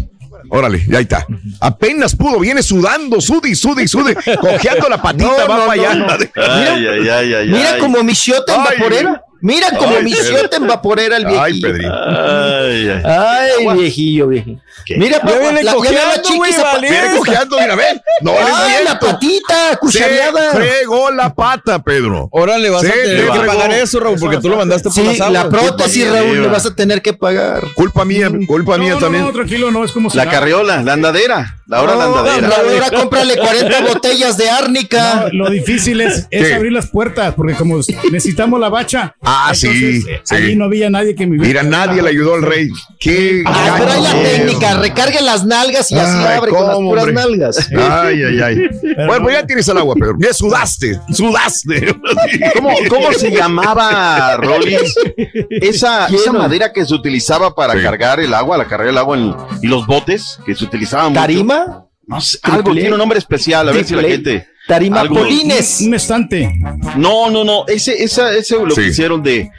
Órale, 0.49 0.81
ya 0.89 1.01
está. 1.01 1.27
Apenas 1.61 2.15
pudo, 2.15 2.39
viene 2.39 2.62
sudando, 2.62 3.20
sude, 3.20 3.53
sude, 3.57 3.89
sude, 3.89 4.15
cojeando 4.41 4.89
la 4.89 5.03
patita, 5.03 5.27
No, 5.27 5.33
va 5.36 5.41
no, 5.43 5.49
para 5.49 5.65
no, 5.67 5.70
allá. 5.73 5.95
no. 5.97 6.07
Ay, 6.36 6.86
ay, 6.86 7.09
ay, 7.09 7.35
ay. 7.35 7.49
Mira 7.49 7.73
ay. 7.73 7.81
como 7.81 8.05
michota 8.05 8.55
en 8.55 8.65
vaporera. 8.65 9.23
Mira 9.41 9.71
como 9.79 9.97
Ay, 9.97 10.05
michota 10.05 10.57
en 10.57 10.67
vaporera 10.67 11.17
el 11.17 11.27
Ay, 11.27 11.33
viejillo. 11.53 11.69
Pedrito. 11.69 11.93
Ay, 11.95 12.89
ay. 12.89 13.03
Ay, 13.05 13.77
viejillo, 13.79 14.29
viejillo. 14.29 14.61
¿Qué? 14.85 14.97
Mira, 14.99 15.19
papá, 15.21 15.33
viene 15.39 15.47
la, 15.47 15.57
ve 15.57 15.65
la 15.65 15.75
cojeando, 15.75 16.23
chiquis. 16.23 16.57
Viene 16.81 17.17
cojeando, 17.17 17.59
mira, 17.59 17.75
ven. 17.75 18.01
No 18.21 18.33
le 18.33 18.39
Ay, 18.39 18.85
la 18.85 18.91
miento. 18.93 19.07
patita, 19.07 19.71
Se 19.73 19.77
cuchareada. 19.79 20.51
fregó 20.53 21.11
la 21.11 21.35
pata, 21.35 21.83
Pedro. 21.83 22.29
Ahora 22.33 22.57
le 22.59 22.71
vas 22.71 22.83
Sí, 22.83 22.89
a 22.89 22.93
tener 22.93 23.25
le 23.25 23.33
que 23.33 23.47
pagar 23.47 23.73
eso, 23.73 23.99
Raúl, 24.01 24.19
porque 24.21 24.39
tú 24.39 24.49
lo 24.49 24.57
mandaste 24.59 24.85
por 24.85 24.93
Sí, 24.95 25.03
las 25.05 25.21
aguas. 25.21 25.33
la 25.33 25.49
prótesis, 25.49 26.09
Raúl, 26.11 26.41
le 26.43 26.49
vas 26.49 26.67
a 26.67 26.75
tener 26.75 27.03
que 27.03 27.13
pagar. 27.15 27.63
Culpa 27.75 28.05
mía, 28.05 28.29
culpa 28.47 28.77
No, 28.77 28.85
mía 28.85 28.93
no, 28.95 28.99
también. 28.99 29.25
no, 29.25 29.33
tranquilo, 29.33 29.71
no 29.73 29.85
es 29.85 29.91
como 29.93 30.09
si 30.11 30.17
La 30.19 30.25
nada. 30.27 30.39
carriola, 30.39 30.83
la 30.83 30.93
andadera. 30.93 31.53
La 31.67 31.83
hora 31.83 31.97
la 31.97 32.05
andadera. 32.05 32.49
Ahora 32.57 32.91
cómprale 32.97 33.37
40 33.37 33.81
botellas 33.89 34.37
de 34.37 34.49
árnica. 34.51 35.27
No, 35.33 35.47
lo 35.47 35.51
difícil 35.51 36.01
es, 36.01 36.29
abrir 36.55 36.71
las 36.73 36.87
puertas, 36.91 37.35
porque 37.35 37.55
como 37.55 37.81
necesitamos 38.13 38.61
la 38.61 38.69
bacha. 38.69 39.17
Ah, 39.39 39.55
sí, 39.55 39.67
entonces, 39.67 40.05
eh, 40.09 40.21
sí. 40.25 40.35
Allí 40.35 40.57
no 40.57 40.65
había 40.65 40.89
nadie 40.91 41.15
que 41.15 41.27
me 41.27 41.37
Mira, 41.37 41.63
nadie 41.63 42.01
le 42.03 42.09
ayudó 42.11 42.35
al 42.35 42.43
rey. 42.43 42.69
Qué 42.99 43.43
Ah, 43.45 43.75
pero 43.79 43.93
hay 43.93 44.03
la 44.03 44.13
técnica, 44.23 44.75
recargue 44.79 45.21
las 45.21 45.45
nalgas 45.45 45.91
y 45.93 45.99
así 45.99 46.17
Ay, 46.19 46.39
abre 46.39 46.51
con 46.51 46.67
las 46.67 46.75
¿cómo, 46.75 46.91
puras 46.91 47.05
hombre? 47.07 47.23
nalgas. 47.23 47.69
Ay, 47.77 48.23
ay, 48.25 48.41
ay. 48.41 48.69
Bueno, 49.07 49.23
pues 49.25 49.35
ya 49.37 49.47
tienes 49.47 49.69
el 49.69 49.79
agua, 49.79 49.95
Pedro. 49.95 50.17
Ya 50.19 50.33
sudaste, 50.33 50.99
sudaste. 51.13 51.95
¿Cómo, 52.55 52.71
cómo 52.89 53.13
se 53.13 53.31
llamaba, 53.31 54.37
Rolis? 54.39 54.95
Esa, 55.51 56.07
esa 56.07 56.33
madera 56.33 56.73
que 56.73 56.85
se 56.87 56.95
utilizaba 56.95 57.55
para 57.55 57.75
Sí. 57.75 57.81
cargar 57.83 58.21
el 58.21 58.33
agua, 58.33 58.57
la 58.57 58.65
cargar 58.67 58.89
el 58.89 58.99
agua 58.99 59.17
en, 59.19 59.35
y 59.63 59.67
los 59.67 59.87
botes 59.87 60.39
que 60.47 60.55
se 60.55 60.65
utilizaban 60.65 61.09
mucho. 61.11 61.21
¿Tarima? 61.21 61.87
No 62.07 62.21
sé, 62.21 62.39
algo 62.43 62.73
tiene 62.73 62.93
un 62.93 62.99
nombre 62.99 63.19
especial, 63.19 63.69
a 63.69 63.73
ver 63.73 63.85
si 63.85 63.95
la 63.95 64.03
gente. 64.03 64.47
Tarima 64.67 65.01
algo- 65.01 65.17
Polines. 65.17 65.81
Un 65.81 65.95
estante. 65.95 66.53
No, 66.97 67.31
no, 67.31 67.45
no. 67.45 67.65
Ese, 67.69 68.03
esa, 68.03 68.33
ese 68.35 68.57
lo 68.65 68.70
Sí. 68.75 68.81
que 68.83 68.86
hicieron 68.89 69.23
de. 69.23 69.51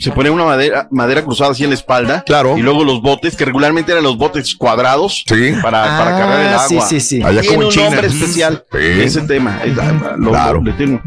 Se 0.00 0.10
pone 0.10 0.28
una 0.30 0.44
madera, 0.44 0.88
madera 0.90 1.22
cruzada 1.22 1.52
así 1.52 1.62
en 1.62 1.70
la 1.70 1.76
espalda. 1.76 2.24
Claro. 2.26 2.58
Y 2.58 2.60
luego 2.62 2.82
los 2.82 3.00
botes, 3.02 3.36
que 3.36 3.44
regularmente 3.44 3.92
eran 3.92 4.02
los 4.02 4.16
botes 4.18 4.56
cuadrados. 4.56 5.22
Sí. 5.28 5.52
Para, 5.62 5.84
para 5.84 6.16
Ah, 6.16 6.18
cargar 6.18 6.40
el 6.40 6.46
agua. 6.54 6.66
sí, 6.66 6.80
sí, 6.88 7.00
sí. 7.18 7.22
Allá 7.22 7.40
Tiene 7.42 7.46
como 7.54 7.60
en 7.60 7.66
un 7.68 7.72
China. 7.72 7.84
nombre 7.90 8.06
especial. 8.08 8.64
Sí. 8.72 8.78
Ese 8.80 9.20
tema. 9.22 9.60
Lo- 10.18 10.30
Claro. 10.30 10.60
le 10.60 10.72
tengo- 10.72 11.00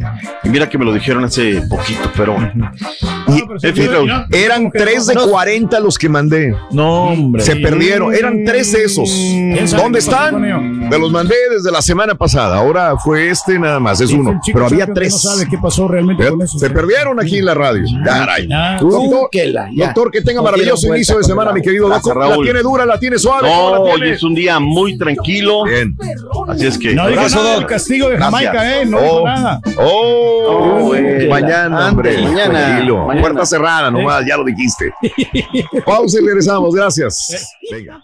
y 0.45 0.47
mira 0.49 0.69
que 0.69 0.77
me 0.77 0.85
lo 0.85 0.93
dijeron 0.93 1.25
hace 1.25 1.61
poquito, 1.69 2.09
pero. 2.15 2.37
Y- 3.27 3.67
En 3.67 3.75
fin. 3.75 3.89
Eran 4.31 4.71
tres 4.71 5.07
de 5.07 5.15
40 5.15 5.79
los 5.81 5.97
que 5.97 6.07
mandé. 6.07 6.55
No, 6.71 7.07
hombre. 7.09 7.41
Se 7.43 7.57
perdieron. 7.57 8.13
Eran 8.15 8.45
tres 8.45 8.71
de 8.71 8.85
esos. 8.85 9.09
¿Dónde 9.75 9.99
están? 9.99 10.39
Me 10.39 10.97
los 10.97 11.11
mandé 11.11 11.35
desde 11.53 11.69
la 11.69 11.81
semana 11.81 12.15
pasada. 12.15 12.55
Ahora 12.57 12.95
fue 12.97 13.29
este 13.29 13.48
nada 13.57 13.79
más. 13.79 14.01
Es 14.01 14.11
uno. 14.11 14.39
Pero 14.45 14.65
había 14.65 14.85
tres. 14.93 15.13
No 15.13 15.17
sabe 15.19 15.47
qué 15.49 15.57
pasó 15.57 15.87
realmente 15.87 16.23
¿Eh? 16.25 16.29
con 16.29 16.41
eso. 16.41 16.59
Se 16.59 16.69
perdieron 16.69 17.19
aquí 17.19 17.37
en 17.37 17.45
la 17.45 17.53
radio. 17.53 17.83
Caray. 18.03 18.47
Ah, 18.53 18.77
Doctor, 18.79 19.29
que 19.31 19.47
la- 19.47 19.69
ya. 19.73 19.85
doctor, 19.85 20.11
que 20.11 20.21
tenga 20.21 20.41
maravilloso 20.41 20.87
inicio 20.93 21.17
de 21.17 21.23
semana, 21.23 21.51
mi 21.53 21.61
querido. 21.61 21.87
¿La 21.89 21.99
tiene 22.43 22.61
dura? 22.61 22.85
¿La 22.85 22.99
tiene 22.99 23.17
suave? 23.17 23.47
No, 23.49 23.71
¿Cómo 23.77 23.85
la 23.97 24.03
hoy 24.05 24.09
es 24.09 24.23
un 24.23 24.35
día 24.35 24.59
muy 24.59 24.97
tranquilo. 24.97 25.63
Bien. 25.63 25.95
Así 26.47 26.67
es 26.67 26.77
que. 26.77 26.93
No 26.93 27.07
diga 27.07 27.27
nada 27.29 27.55
del 27.55 27.65
castigo 27.65 28.09
de 28.09 28.17
Gracias. 28.17 28.41
Jamaica, 28.43 28.81
¿eh? 28.81 28.85
No 28.85 28.97
Oh. 28.97 29.01
dijo 29.01 29.25
nada. 29.25 29.61
Oh, 29.77 30.79
güey. 30.87 31.27
mañana, 31.29 31.87
hombre. 31.89 32.17
Antes, 32.17 32.29
mañana. 32.31 32.59
Tranquilo. 32.65 33.05
Mañana. 33.07 33.21
Puerta 33.27 33.45
cerrada 33.45 33.91
nomás, 33.91 34.25
ya 34.27 34.35
lo 34.37 34.43
dijiste. 34.43 34.93
Pausa 35.85 36.19
y 36.21 36.25
regresamos. 36.25 36.73
Gracias. 36.75 37.53
Venga. 37.71 38.03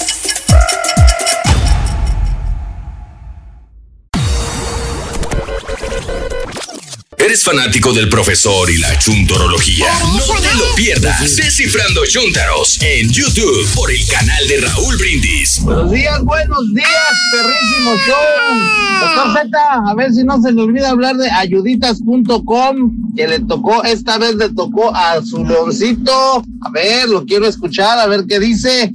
¿Eres 7.23 7.43
fanático 7.43 7.93
del 7.93 8.09
profesor 8.09 8.71
y 8.71 8.79
la 8.79 8.97
chuntorología? 8.97 9.85
No 10.17 10.41
te 10.41 10.55
lo 10.55 10.73
pierdas. 10.75 11.35
Descifrando 11.35 12.03
Chuntaros 12.03 12.81
en 12.81 13.11
YouTube 13.11 13.63
por 13.75 13.91
el 13.91 14.03
canal 14.07 14.47
de 14.47 14.61
Raúl 14.61 14.97
Brindis. 14.97 15.61
Buenos 15.61 15.91
días, 15.91 16.19
buenos 16.23 16.73
días, 16.73 16.87
perrísimo 17.31 17.95
show. 18.07 18.15
Doctor 19.01 19.43
Z, 19.43 19.57
a 19.87 19.93
ver 19.93 20.11
si 20.11 20.23
no 20.23 20.41
se 20.41 20.51
le 20.51 20.63
olvida 20.63 20.89
hablar 20.89 21.15
de 21.17 21.29
ayuditas.com, 21.29 23.15
que 23.15 23.27
le 23.27 23.39
tocó, 23.41 23.83
esta 23.83 24.17
vez 24.17 24.33
le 24.33 24.49
tocó 24.49 24.91
a 24.95 25.23
su 25.23 25.45
leoncito. 25.45 26.43
A 26.61 26.69
ver, 26.71 27.07
lo 27.07 27.23
quiero 27.23 27.45
escuchar, 27.47 27.99
a 27.99 28.07
ver 28.07 28.25
qué 28.27 28.39
dice. 28.39 28.91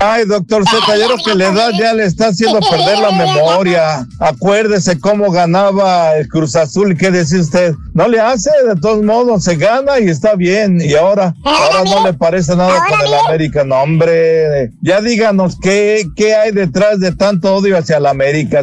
Ay, 0.00 0.24
doctor 0.24 0.64
Z, 0.64 0.98
yo 0.98 1.06
creo 1.06 1.18
que 1.24 1.34
la 1.34 1.48
edad 1.48 1.70
ya 1.78 1.92
le 1.94 2.04
está 2.04 2.28
haciendo 2.28 2.60
perder 2.60 2.98
la 2.98 3.12
memoria. 3.12 4.06
Acuérdese 4.18 4.98
cómo 4.98 5.30
ganaba 5.30 6.16
el 6.16 6.28
Cruz 6.28 6.56
Azul 6.56 6.92
y 6.92 6.96
qué 6.96 7.10
decía 7.10 7.40
usted. 7.40 7.74
No 7.94 8.08
le 8.08 8.20
hace, 8.20 8.50
de 8.66 8.80
todos 8.80 9.02
modos, 9.02 9.44
se 9.44 9.56
gana 9.56 10.00
y 10.00 10.08
está 10.08 10.34
bien. 10.34 10.80
Y 10.80 10.94
ahora, 10.94 11.34
ahora 11.44 11.84
no 11.84 12.04
le 12.04 12.14
parece 12.14 12.56
nada 12.56 12.84
con 12.88 13.00
el 13.06 13.14
América. 13.14 13.64
No, 13.64 13.76
hombre, 13.82 14.72
ya 14.80 15.00
díganos 15.00 15.58
qué, 15.60 16.06
qué 16.16 16.34
hay 16.34 16.52
detrás 16.52 17.00
de 17.00 17.12
tanto 17.12 17.54
odio 17.54 17.76
hacia 17.76 17.98
el 17.98 18.06
América. 18.06 18.62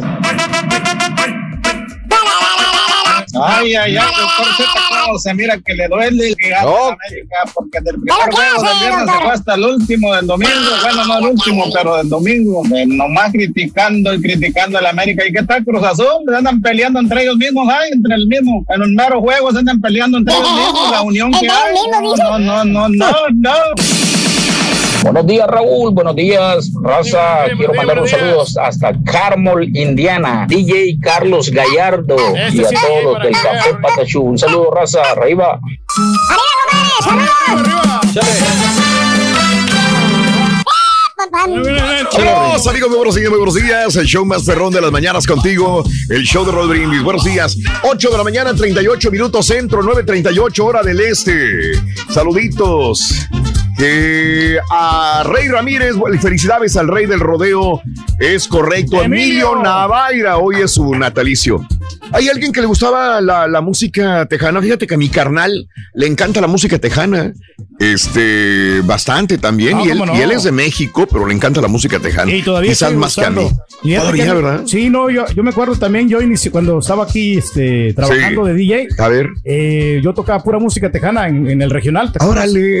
Ay, 3.44 3.74
ay, 3.74 3.96
ay, 3.96 4.06
doctor 4.18 4.46
Z, 4.56 4.70
cómo 5.06 5.18
se 5.18 5.34
mira 5.34 5.58
que 5.64 5.74
le 5.74 5.88
duele 5.88 6.34
gana 6.38 6.62
No. 6.62 6.70
la 6.70 6.96
América, 7.06 7.36
porque 7.54 7.78
del 7.80 7.94
primer 8.00 8.34
juego 8.34 8.62
del 8.62 8.78
viernes 8.80 9.14
se 9.14 9.22
fue 9.22 9.32
hasta 9.32 9.54
el 9.54 9.64
último 9.64 10.14
del 10.14 10.26
domingo, 10.26 10.52
bueno, 10.82 11.04
no 11.06 11.18
el 11.18 11.26
último, 11.26 11.64
pero 11.72 11.96
del 11.96 12.08
domingo, 12.08 12.62
eh, 12.74 12.84
nomás 12.86 13.32
criticando 13.32 14.14
y 14.14 14.20
criticando 14.20 14.78
al 14.78 14.86
América. 14.86 15.24
¿Y 15.26 15.32
qué 15.32 15.42
tal 15.42 15.64
Cruz 15.64 15.82
Azul? 15.84 16.06
Se 16.28 16.36
andan 16.36 16.60
peleando 16.60 17.00
entre 17.00 17.22
ellos 17.22 17.36
mismos, 17.36 17.68
ay, 17.72 17.90
entre 17.92 18.14
el 18.14 18.26
mismo, 18.26 18.64
en 18.68 18.82
un 18.82 18.94
mero 18.94 19.20
juego 19.20 19.50
se 19.52 19.58
andan 19.58 19.80
peleando 19.80 20.18
entre 20.18 20.34
ellos 20.34 20.52
mismos, 20.52 20.90
la 20.90 21.02
unión 21.10 21.32
que 21.32 21.48
hay. 21.48 21.74
No, 22.18 22.38
no, 22.38 22.64
no, 22.64 22.88
no, 22.88 23.16
no. 23.34 23.54
Buenos 25.02 25.26
días, 25.26 25.46
Raúl. 25.46 25.92
Buenos 25.92 26.14
días, 26.14 26.70
raza. 26.82 27.46
Quiero 27.56 27.72
mandar 27.74 27.98
unos 27.98 28.10
saludos 28.10 28.56
hasta 28.58 28.92
Carmel, 29.02 29.74
Indiana. 29.74 30.46
DJ 30.46 30.98
Carlos 31.00 31.50
Gallardo 31.50 32.16
Este 32.36 32.58
y 32.58 32.64
a 32.64 32.68
sí, 32.68 32.74
todos 32.74 33.04
los 33.04 33.22
del 33.22 33.32
Café. 33.32 33.74
Patachú. 33.80 34.22
Un 34.22 34.38
saludo, 34.38 34.70
raza. 34.70 35.00
Arriba. 35.12 35.58
Vámonos, 41.32 42.66
amigos, 42.66 42.88
muy 42.88 42.96
buenos 42.98 43.14
días, 43.14 43.30
muy 43.30 43.38
buenos 43.38 43.54
días. 43.54 43.96
El 43.96 44.06
show 44.06 44.24
más 44.26 44.44
perrón 44.44 44.72
de 44.72 44.80
las 44.80 44.90
mañanas 44.90 45.26
contigo. 45.26 45.82
El 46.10 46.24
show 46.24 46.44
de 46.44 46.52
Rod 46.52 46.68
Brindis. 46.68 47.02
Buenos 47.02 47.24
días. 47.24 47.56
8 47.84 48.10
de 48.10 48.18
la 48.18 48.24
mañana, 48.24 48.54
38 48.54 49.10
minutos 49.10 49.46
centro, 49.46 49.82
9.38 49.82 50.60
hora 50.64 50.82
del 50.82 51.00
este. 51.00 51.72
Saluditos. 52.10 53.28
Eh, 53.82 54.58
a 54.70 55.22
Rey 55.24 55.48
Ramírez, 55.48 55.94
felicidades 56.20 56.76
al 56.76 56.88
rey 56.88 57.06
del 57.06 57.20
rodeo. 57.20 57.80
Es 58.18 58.46
correcto. 58.46 59.02
Emilio, 59.02 59.52
Emilio. 59.52 59.62
Navaira, 59.62 60.36
hoy 60.38 60.56
es 60.62 60.72
su 60.72 60.94
natalicio. 60.94 61.66
Hay 62.12 62.28
alguien 62.28 62.52
que 62.52 62.60
le 62.60 62.66
gustaba 62.66 63.20
la, 63.20 63.46
la 63.48 63.60
música 63.60 64.26
tejana. 64.26 64.60
Fíjate 64.60 64.86
que 64.86 64.94
a 64.94 64.98
mi 64.98 65.08
carnal 65.08 65.68
le 65.94 66.06
encanta 66.06 66.40
la 66.40 66.46
música 66.46 66.78
tejana. 66.78 67.32
Este, 67.78 68.82
bastante 68.84 69.38
también. 69.38 69.78
No, 69.78 69.86
y, 69.86 69.90
él, 69.90 69.98
cómo 69.98 70.06
no. 70.12 70.18
y 70.18 70.20
él 70.20 70.32
es 70.32 70.42
de 70.42 70.52
México, 70.52 71.06
pero 71.10 71.26
le 71.26 71.34
encanta 71.34 71.60
la 71.62 71.68
música 71.68 71.98
tejana. 71.98 72.30
Y 72.32 72.42
todavía 72.42 72.70
Quizás 72.72 72.92
más 72.92 73.14
que 73.14 73.24
a 73.24 73.30
mí. 73.30 73.48
Todavía, 73.82 74.26
que- 74.26 74.32
¿verdad? 74.34 74.62
Sí, 74.66 74.90
no, 74.90 75.08
yo, 75.08 75.24
yo 75.34 75.42
me 75.42 75.50
acuerdo 75.50 75.76
también, 75.76 76.06
yo 76.08 76.20
inicié 76.20 76.50
cuando 76.50 76.78
estaba 76.80 77.04
aquí 77.04 77.38
este, 77.38 77.94
trabajando 77.94 78.44
Sí. 78.44 78.52
de 78.52 78.54
DJ. 78.58 78.88
A 78.98 79.08
ver. 79.08 79.28
eh, 79.44 80.00
yo 80.02 80.12
tocaba 80.12 80.42
pura 80.42 80.58
música 80.58 80.90
tejana 80.90 81.26
en, 81.28 81.48
en 81.48 81.62
el 81.62 81.70
regional. 81.70 82.12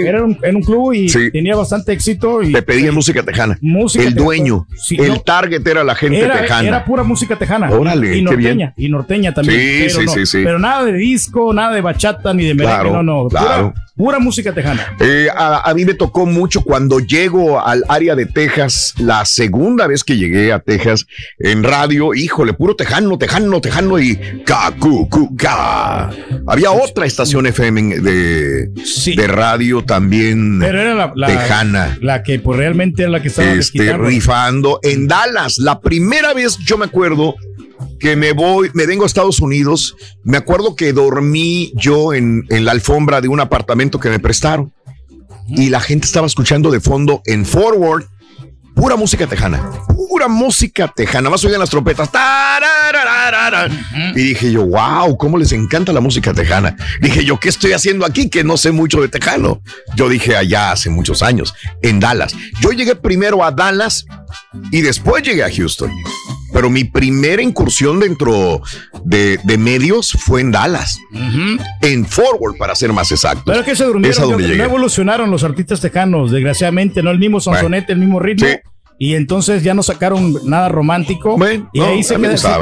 Era 0.06 0.22
un- 0.22 0.38
en 0.42 0.56
un 0.56 0.62
club 0.62 0.89
y 0.92 1.08
Sí. 1.08 1.30
tenía 1.30 1.56
bastante 1.56 1.92
éxito. 1.92 2.42
Y 2.42 2.50
Le 2.50 2.62
pedían 2.62 2.94
música 2.94 3.22
tejana. 3.22 3.58
Música 3.60 4.02
el 4.04 4.10
tejana. 4.14 4.24
dueño. 4.24 4.66
Sí, 4.76 4.96
el 4.98 5.08
no. 5.08 5.20
target 5.20 5.66
era 5.66 5.84
la 5.84 5.94
gente 5.94 6.20
era, 6.20 6.40
tejana. 6.42 6.68
era 6.68 6.84
pura 6.84 7.02
música 7.02 7.36
tejana. 7.36 7.70
Órale, 7.70 8.08
y 8.08 8.18
qué 8.18 8.22
norteña, 8.22 8.72
bien. 8.76 8.88
y 8.88 8.88
norteña 8.90 9.34
también. 9.34 9.58
Sí, 9.60 9.76
pero 9.80 10.00
sí, 10.00 10.06
no, 10.06 10.12
sí, 10.12 10.26
sí. 10.26 10.38
Pero 10.44 10.58
nada 10.58 10.84
de 10.84 10.92
disco, 10.94 11.52
nada 11.52 11.74
de 11.74 11.80
bachata 11.80 12.32
ni 12.34 12.44
de 12.46 12.54
merengue, 12.54 12.74
Claro, 12.90 13.02
no, 13.02 13.02
no. 13.02 13.28
Pura, 13.28 13.40
claro. 13.40 13.74
pura 13.96 14.18
música 14.18 14.52
tejana. 14.52 14.94
Eh, 15.00 15.28
a, 15.34 15.68
a 15.68 15.74
mí 15.74 15.84
me 15.84 15.94
tocó 15.94 16.26
mucho 16.26 16.62
cuando 16.62 17.00
llego 17.00 17.60
al 17.64 17.84
área 17.88 18.14
de 18.14 18.26
Texas, 18.26 18.94
la 18.98 19.24
segunda 19.24 19.86
vez 19.86 20.04
que 20.04 20.16
llegué 20.16 20.52
a 20.52 20.58
Texas 20.60 21.06
en 21.38 21.62
radio, 21.64 22.14
híjole, 22.14 22.52
puro 22.54 22.74
tejano, 22.76 23.18
tejano, 23.18 23.60
tejano 23.60 23.98
y 23.98 24.16
ca, 24.44 24.72
cu, 24.78 25.08
cu, 25.08 25.36
ca. 25.36 26.10
Había 26.46 26.70
otra 26.70 27.06
estación 27.06 27.46
FM 27.46 28.00
de, 28.00 28.68
de 28.68 29.26
radio 29.26 29.82
también 29.84 30.58
Pero 30.70 30.82
era 30.82 30.94
la, 30.94 31.12
la- 31.14 31.26
tejana. 31.26 31.98
la 32.00 32.22
que 32.22 32.38
pues 32.38 32.56
realmente 32.58 33.02
era 33.02 33.10
la 33.10 33.22
que 33.22 33.28
estaba 33.28 33.50
este, 33.52 33.96
rifando 33.96 34.78
en 34.82 35.08
Dallas. 35.08 35.58
La 35.58 35.80
primera 35.80 36.32
vez 36.34 36.58
yo 36.58 36.78
me 36.78 36.84
acuerdo 36.84 37.34
que 37.98 38.14
me 38.16 38.32
voy, 38.32 38.70
me 38.74 38.86
vengo 38.86 39.04
a 39.04 39.06
Estados 39.06 39.40
Unidos, 39.40 39.96
me 40.22 40.36
acuerdo 40.36 40.76
que 40.76 40.92
dormí 40.92 41.72
yo 41.74 42.12
en, 42.14 42.44
en 42.50 42.64
la 42.64 42.72
alfombra 42.72 43.20
de 43.20 43.28
un 43.28 43.40
apartamento 43.40 43.98
que 43.98 44.10
me 44.10 44.18
prestaron 44.18 44.72
y 45.48 45.70
la 45.70 45.80
gente 45.80 46.06
estaba 46.06 46.26
escuchando 46.26 46.70
de 46.70 46.80
fondo 46.80 47.22
en 47.26 47.44
Forward 47.44 48.04
pura 48.80 48.96
música 48.96 49.26
tejana, 49.26 49.60
pura 49.94 50.26
música 50.26 50.88
tejana, 50.88 51.28
más 51.28 51.44
oían 51.44 51.60
las 51.60 51.68
trompetas. 51.68 52.08
Y 54.16 54.22
dije 54.22 54.50
yo, 54.50 54.64
wow, 54.64 55.18
cómo 55.18 55.36
les 55.36 55.52
encanta 55.52 55.92
la 55.92 56.00
música 56.00 56.32
tejana. 56.32 56.74
Dije 57.02 57.22
yo, 57.22 57.38
¿qué 57.38 57.50
estoy 57.50 57.72
haciendo 57.72 58.06
aquí 58.06 58.30
que 58.30 58.42
no 58.42 58.56
sé 58.56 58.72
mucho 58.72 59.02
de 59.02 59.08
tejano? 59.08 59.60
Yo 59.96 60.08
dije 60.08 60.34
allá 60.34 60.72
hace 60.72 60.88
muchos 60.88 61.22
años, 61.22 61.52
en 61.82 62.00
Dallas. 62.00 62.34
Yo 62.62 62.70
llegué 62.70 62.96
primero 62.96 63.44
a 63.44 63.50
Dallas 63.50 64.06
y 64.72 64.80
después 64.80 65.22
llegué 65.22 65.44
a 65.44 65.50
Houston. 65.54 65.92
Pero 66.52 66.70
mi 66.70 66.84
primera 66.84 67.42
incursión 67.42 68.00
dentro 68.00 68.60
de, 69.04 69.38
de 69.44 69.58
medios 69.58 70.12
fue 70.12 70.40
en 70.40 70.50
Dallas. 70.50 70.98
En 71.82 72.04
Forward, 72.06 72.56
para 72.58 72.74
ser 72.74 72.92
más 72.92 73.10
exacto. 73.12 73.42
Pero 73.46 73.60
es 73.60 73.64
que 73.66 73.76
se 73.76 73.84
durmieron, 73.84 74.30
donde 74.30 74.48
yo- 74.48 74.56
no 74.56 74.64
evolucionaron 74.64 75.30
los 75.30 75.44
artistas 75.44 75.80
tejanos, 75.80 76.30
desgraciadamente, 76.30 77.02
no 77.02 77.10
el 77.10 77.18
mismo 77.18 77.40
sonsonete, 77.40 77.92
el 77.92 77.98
mismo 77.98 78.18
ritmo. 78.20 78.46
Y 78.98 79.14
entonces 79.14 79.62
ya 79.62 79.72
no 79.72 79.82
sacaron 79.82 80.36
nada 80.44 80.68
romántico. 80.68 81.36
y 81.72 81.78
no, 81.80 81.86
ahí 81.86 82.02
se, 82.02 82.16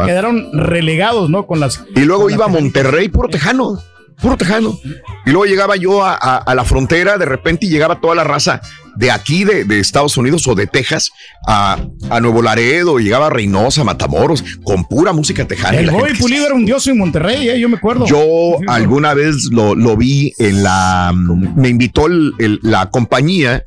quedaron 0.07 0.51
relegados, 0.53 1.29
¿no? 1.31 1.47
Con 1.47 1.59
las. 1.59 1.83
Y 1.97 2.01
luego 2.01 2.31
iba 2.31 2.45
a 2.45 2.49
Monterrey, 2.49 3.09
puro 3.09 3.29
tejano, 3.29 3.81
puro 4.23 4.37
tejano. 4.37 4.79
Y 5.27 5.31
luego 5.31 5.47
llegaba 5.47 5.75
yo 5.75 6.05
a, 6.05 6.15
a- 6.15 6.37
a 6.37 6.55
la 6.55 6.65
frontera, 6.65 7.19
de 7.19 7.25
repente 7.25 7.67
y 7.67 7.71
llegaba 7.71 8.01
toda 8.01 8.15
la 8.15 8.23
raza 8.23 8.61
de 8.99 9.11
aquí, 9.13 9.45
de, 9.45 9.65
de 9.65 9.79
Estados 9.79 10.17
Unidos 10.17 10.47
o 10.49 10.55
de 10.55 10.67
Texas, 10.67 11.11
a, 11.47 11.79
a 12.11 12.21
Nuevo 12.21 12.43
Laredo, 12.43 12.99
llegaba 12.99 13.31
Reynosa, 13.31 13.85
Matamoros, 13.85 14.43
con 14.65 14.85
pura 14.87 15.13
música 15.13 15.47
tejana. 15.47 15.79
El 15.79 15.91
Bobby 15.91 16.15
Pulido 16.19 16.47
era 16.47 16.55
un 16.55 16.65
dios 16.65 16.87
en 16.89 16.99
Monterrey, 16.99 17.49
¿eh? 17.49 17.61
yo 17.61 17.69
me 17.69 17.77
acuerdo. 17.77 18.07
Yo 18.07 18.59
alguna 18.67 19.15
vez 19.15 19.37
lo, 19.53 19.75
lo 19.75 19.97
vi 19.97 20.33
en 20.39 20.63
la. 20.65 21.13
Me 21.15 21.69
invitó 21.69 22.07
el- 22.07 22.33
el- 22.39 22.59
la 22.63 22.91
compañía 22.91 23.63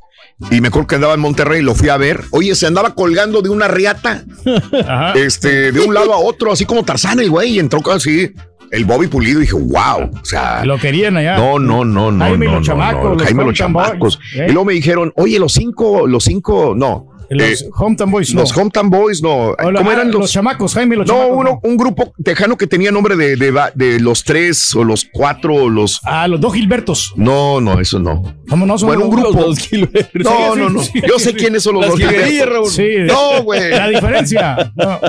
y 0.50 0.60
me 0.60 0.68
acuerdo 0.68 0.88
que 0.88 0.94
andaba 0.96 1.14
en 1.14 1.20
Monterrey, 1.20 1.62
lo 1.62 1.74
fui 1.74 1.88
a 1.88 1.96
ver. 1.96 2.24
Oye, 2.30 2.54
se 2.54 2.66
andaba 2.66 2.94
colgando 2.94 3.42
de 3.42 3.48
una 3.48 3.68
riata, 3.68 4.24
este, 5.14 5.72
de 5.72 5.80
un 5.80 5.94
lado 5.94 6.12
a 6.12 6.18
otro, 6.18 6.52
así 6.52 6.64
como 6.64 6.84
Tarzán, 6.84 7.20
el 7.20 7.30
güey, 7.30 7.52
y 7.54 7.58
entró 7.58 7.80
así. 7.92 8.32
El 8.72 8.86
Bobby 8.86 9.06
Pulido, 9.06 9.40
dije, 9.40 9.52
wow. 9.52 10.10
O 10.20 10.24
sea, 10.24 10.64
Lo 10.64 10.78
querían 10.78 11.18
allá. 11.18 11.36
no, 11.36 11.58
no, 11.58 11.84
no, 11.84 12.10
no. 12.10 12.24
Jaime 12.24 12.46
no, 12.46 12.52
los 12.52 12.60
no, 12.62 12.66
chamacos, 12.66 13.04
no, 13.04 13.14
los 13.16 13.22
Jaime 13.22 13.44
los 13.44 13.54
chamacos. 13.54 14.18
¿eh? 14.34 14.46
Y 14.48 14.52
luego 14.52 14.64
me 14.64 14.72
dijeron, 14.72 15.12
oye, 15.16 15.38
los 15.38 15.52
cinco, 15.52 16.06
los 16.06 16.24
cinco, 16.24 16.72
no. 16.74 17.11
Los 17.36 17.64
Hometown 17.76 18.10
Boys, 18.10 18.34
no. 18.34 18.40
Los 18.40 18.56
Hometown 18.56 18.90
Boys, 18.90 19.22
no. 19.22 19.54
¿Cómo 19.58 19.90
eran 19.90 20.08
ah, 20.08 20.10
los? 20.10 20.20
los 20.22 20.32
chamacos, 20.32 20.74
Jaime 20.74 20.96
los 20.96 21.06
no, 21.06 21.14
chamacos, 21.14 21.36
uno, 21.38 21.60
un 21.62 21.76
grupo 21.76 22.12
tejano 22.24 22.56
que 22.56 22.66
tenía 22.66 22.90
nombre 22.90 23.16
de, 23.16 23.36
de, 23.36 23.52
de 23.74 24.00
los 24.00 24.24
tres 24.24 24.74
o 24.74 24.84
los 24.84 25.06
cuatro 25.12 25.54
o 25.54 25.68
los. 25.68 26.00
Ah, 26.04 26.28
los 26.28 26.40
dos 26.40 26.54
Gilbertos. 26.54 27.12
No, 27.16 27.60
no, 27.60 27.80
eso 27.80 27.98
no. 27.98 28.22
¿Cómo 28.48 28.66
no? 28.66 28.78
Son 28.78 28.88
Bueno, 28.88 29.06
un 29.06 29.16
los 29.22 29.32
grupo. 29.32 29.46
dos 29.48 29.58
Gilbertos. 29.58 30.22
No, 30.24 30.56
no, 30.56 30.70
no. 30.70 30.82
Yo 31.06 31.18
sé 31.18 31.34
quiénes 31.34 31.62
son 31.62 31.74
los 31.76 31.86
dos 31.88 31.98
Gilbertos. 31.98 32.72
Sí, 32.74 32.88
no, 33.06 33.42
güey. 33.42 33.70
La 33.70 33.88
diferencia. 33.88 34.72
No. 34.76 35.00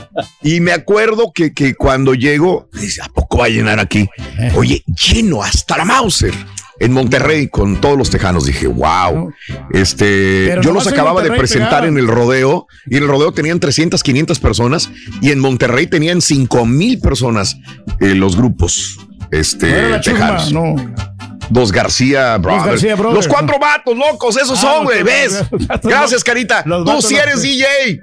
Y 0.42 0.60
me 0.60 0.72
acuerdo 0.72 1.32
que, 1.34 1.54
que 1.54 1.76
cuando 1.76 2.14
llego, 2.14 2.70
dice, 2.74 3.02
¿a 3.02 3.10
poco 3.10 3.40
va 3.40 3.46
a 3.46 3.50
llenar 3.50 3.80
aquí? 3.80 4.08
Eh. 4.40 4.52
Oye, 4.56 4.84
lleno 4.88 5.44
hasta 5.44 5.78
la 5.78 5.86
Mauser. 5.86 6.34
En 6.80 6.92
Monterrey 6.92 7.48
con 7.50 7.80
todos 7.80 7.98
los 7.98 8.10
tejanos 8.10 8.46
dije, 8.46 8.68
wow. 8.68 9.32
Este, 9.72 10.46
Pero 10.48 10.62
yo 10.62 10.72
los 10.72 10.88
acababa 10.88 11.22
de 11.22 11.32
presentar 11.32 11.86
en 11.86 11.98
el 11.98 12.08
rodeo 12.08 12.68
y 12.88 12.98
en 12.98 13.04
el 13.04 13.10
rodeo 13.10 13.32
tenían 13.32 13.60
300, 13.60 14.02
500 14.02 14.40
personas 14.40 14.90
y 15.22 15.32
en 15.32 15.40
Monterrey 15.40 15.88
tenían 15.88 16.22
5 16.22 16.66
mil 16.66 17.00
personas 17.00 17.58
eh, 18.00 18.16
los 18.16 18.36
grupos 18.36 18.98
este, 19.32 19.90
No 19.90 20.02
chusma, 20.02 20.20
tejanos. 20.38 20.54
no. 20.54 20.76
Dos 21.54 21.72
García 21.72 22.38
Brothers. 22.38 22.66
García 22.66 22.96
Brothers. 22.96 23.16
Los 23.16 23.28
cuatro 23.28 23.60
vatos 23.60 23.96
locos, 23.96 24.36
esos 24.38 24.58
Ah, 24.58 24.62
son, 24.62 24.84
güey, 24.86 25.04
¿ves? 25.04 25.44
Gracias. 25.84 26.24
Carita. 26.24 26.64
Los 26.66 26.84
Tú 26.84 27.02
sí 27.08 27.16
eres. 27.16 27.42
DJ. 27.44 28.02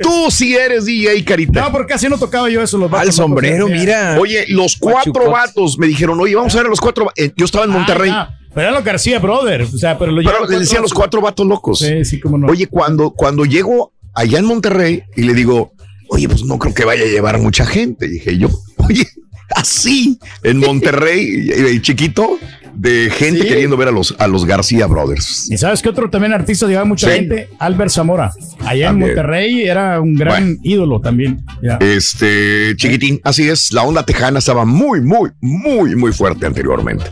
Tú 0.00 0.30
sí 0.30 0.56
eres 0.56 0.84
DJ, 0.84 1.24
Carita. 1.24 1.60
No, 1.62 1.72
porque 1.72 1.92
casi 1.94 2.08
no 2.08 2.18
tocaba 2.18 2.48
yo 2.48 2.62
eso. 2.62 2.78
Los 2.78 2.90
vatos 2.90 3.08
Al 3.08 3.12
sombrero, 3.12 3.66
mira. 3.68 4.16
Oye, 4.20 4.44
los 4.48 4.76
cuatro 4.76 5.30
vatos 5.30 5.76
me 5.78 5.86
dijeron, 5.88 6.20
oye, 6.20 6.34
vamos 6.36 6.54
a 6.54 6.58
ver 6.58 6.66
a 6.66 6.70
los 6.70 6.80
cuatro. 6.80 7.10
eh, 7.16 7.32
yo 7.36 7.44
estaba 7.44 7.64
en 7.64 7.72
Ah, 7.72 7.74
Monterrey. 7.74 8.12
Pero 8.54 8.60
eran 8.62 8.74
los 8.74 8.84
García 8.84 9.18
Brothers. 9.18 9.74
O 9.74 9.78
sea, 9.78 9.98
pero 9.98 10.12
lo 10.12 10.22
pero 10.22 10.46
les 10.48 10.60
decían 10.60 10.82
los 10.82 10.94
cuatro 10.94 11.20
vatos 11.20 11.44
locos. 11.46 11.80
Sí, 11.80 12.04
sí, 12.04 12.20
cómo 12.20 12.38
no. 12.38 12.46
Oye, 12.46 12.68
cuando, 12.68 13.10
cuando 13.10 13.44
llego 13.44 13.92
allá 14.14 14.38
en 14.38 14.44
Monterrey 14.44 15.02
y 15.16 15.22
le 15.22 15.34
digo, 15.34 15.72
oye, 16.10 16.28
pues 16.28 16.44
no 16.44 16.58
creo 16.60 16.72
que 16.72 16.84
vaya 16.84 17.02
a 17.02 17.06
llevar 17.08 17.38
mucha 17.40 17.66
gente. 17.66 18.06
Dije 18.06 18.38
yo, 18.38 18.48
oye, 18.88 19.04
así 19.56 20.20
en 20.44 20.58
Monterrey, 20.60 21.80
chiquito, 21.82 22.38
de 22.76 23.10
gente 23.10 23.46
queriendo 23.46 23.76
ver 23.76 23.88
a 23.88 23.90
los, 23.92 24.14
a 24.18 24.26
los 24.26 24.44
García 24.44 24.86
Brothers. 24.86 25.50
¿Y 25.50 25.56
sabes 25.58 25.80
qué 25.82 25.88
otro 25.90 26.10
también 26.10 26.32
artista 26.32 26.66
llevaba 26.66 26.84
mucha 26.84 27.08
Sí. 27.08 27.14
gente? 27.16 27.48
Albert 27.58 27.90
Zamora. 27.90 28.32
Allá 28.60 28.86
También. 28.86 28.88
en 28.88 28.98
Monterrey 28.98 29.62
era 29.62 30.00
un 30.00 30.14
gran 30.14 30.58
ídolo 30.62 31.00
también. 31.00 31.44
Ya. 31.62 31.76
Este, 31.80 32.74
chiquitín, 32.76 33.20
así 33.24 33.48
es, 33.48 33.72
la 33.72 33.82
onda 33.82 34.04
tejana 34.04 34.38
estaba 34.38 34.64
muy, 34.64 35.00
muy, 35.00 35.30
muy, 35.40 35.94
muy 35.96 36.12
fuerte 36.12 36.46
anteriormente. 36.46 37.04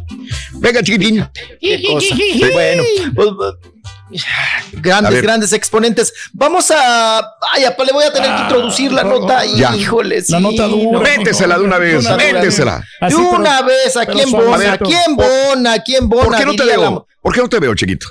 Venga, 0.55 0.83
chiquitín. 0.83 1.25
Qué 1.61 1.83
cosa. 1.87 2.17
Sí. 2.17 2.43
Bueno, 2.53 2.83
pues, 3.15 3.29
grandes, 4.73 5.23
grandes 5.23 5.53
exponentes. 5.53 6.13
Vamos 6.33 6.71
a. 6.71 7.19
Ay, 7.53 7.65
apa, 7.65 7.85
le 7.85 7.93
voy 7.93 8.05
a 8.05 8.13
tener 8.13 8.35
que 8.35 8.43
introducir 8.43 8.93
la 8.93 9.05
nota. 9.05 9.45
Ya. 9.45 9.75
Híjole, 9.75 10.23
sí. 10.23 10.33
La 10.33 10.41
nota 10.41 10.65
dura. 10.67 11.01
Métesela 11.01 11.59
de 11.59 11.65
una 11.65 11.79
vez, 11.79 12.05
métesela. 12.17 12.85
De 13.09 13.15
una 13.17 13.57
pero- 13.59 13.67
vez, 13.67 13.97
aquí 13.97 14.13
pero 14.15 14.25
en 14.25 14.31
Bona, 14.33 14.73
aquí 14.73 14.95
en 15.07 15.17
Bona, 15.17 15.73
aquí 15.73 15.97
en 15.97 16.09
Bona. 16.09 16.25
¿Por 16.25 16.37
qué 16.37 16.45
no 16.47 16.53
te 16.55 16.65
la- 16.65 16.77
veo? 16.77 17.07
¿Por 17.21 17.35
qué 17.35 17.41
no 17.41 17.49
te 17.49 17.59
veo, 17.61 17.75
chiquito? 17.75 18.07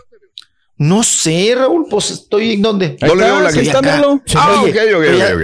No 0.82 1.04
sé, 1.04 1.54
Raúl, 1.56 1.86
pues 1.88 2.10
estoy 2.10 2.54
en 2.54 2.64
dónde. 2.64 2.98
No 3.02 3.14
le 3.14 3.24
veo 3.26 3.40
la 3.40 3.50
Estoy 3.50 3.66
guita. 3.66 3.78
acá. 3.78 4.02
Ah, 4.34 4.62
ok, 4.64 4.68
ok, 4.68 4.76
estoy, 4.76 4.94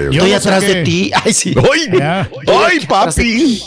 ok, 0.08 0.14
estoy 0.14 0.34
atrás 0.34 0.62
de 0.64 0.76
ti. 0.84 1.12
Ay, 1.24 1.32
sí. 1.32 1.54
¡Ay! 1.56 2.00
¡Ay, 2.48 2.80
papi! 2.88 3.62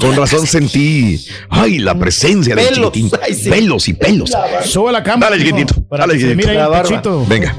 Con 0.00 0.16
razón 0.16 0.46
sentí. 0.46 1.22
¡Ay, 1.50 1.78
la 1.80 1.94
presencia 1.94 2.54
del 2.56 2.68
Pelos. 2.68 2.92
chiquitín! 2.92 3.20
Ay, 3.22 3.34
sí. 3.34 3.50
Pelos 3.50 3.86
y 3.88 3.92
pelos. 3.92 4.32
Sube 4.64 4.90
la 4.92 5.02
cámara. 5.02 5.32
Dale, 5.36 5.44
chiquitito. 5.44 5.74
Dale, 5.90 6.14
que 6.16 6.36
chiquitito. 6.84 7.26
Venga. 7.26 7.54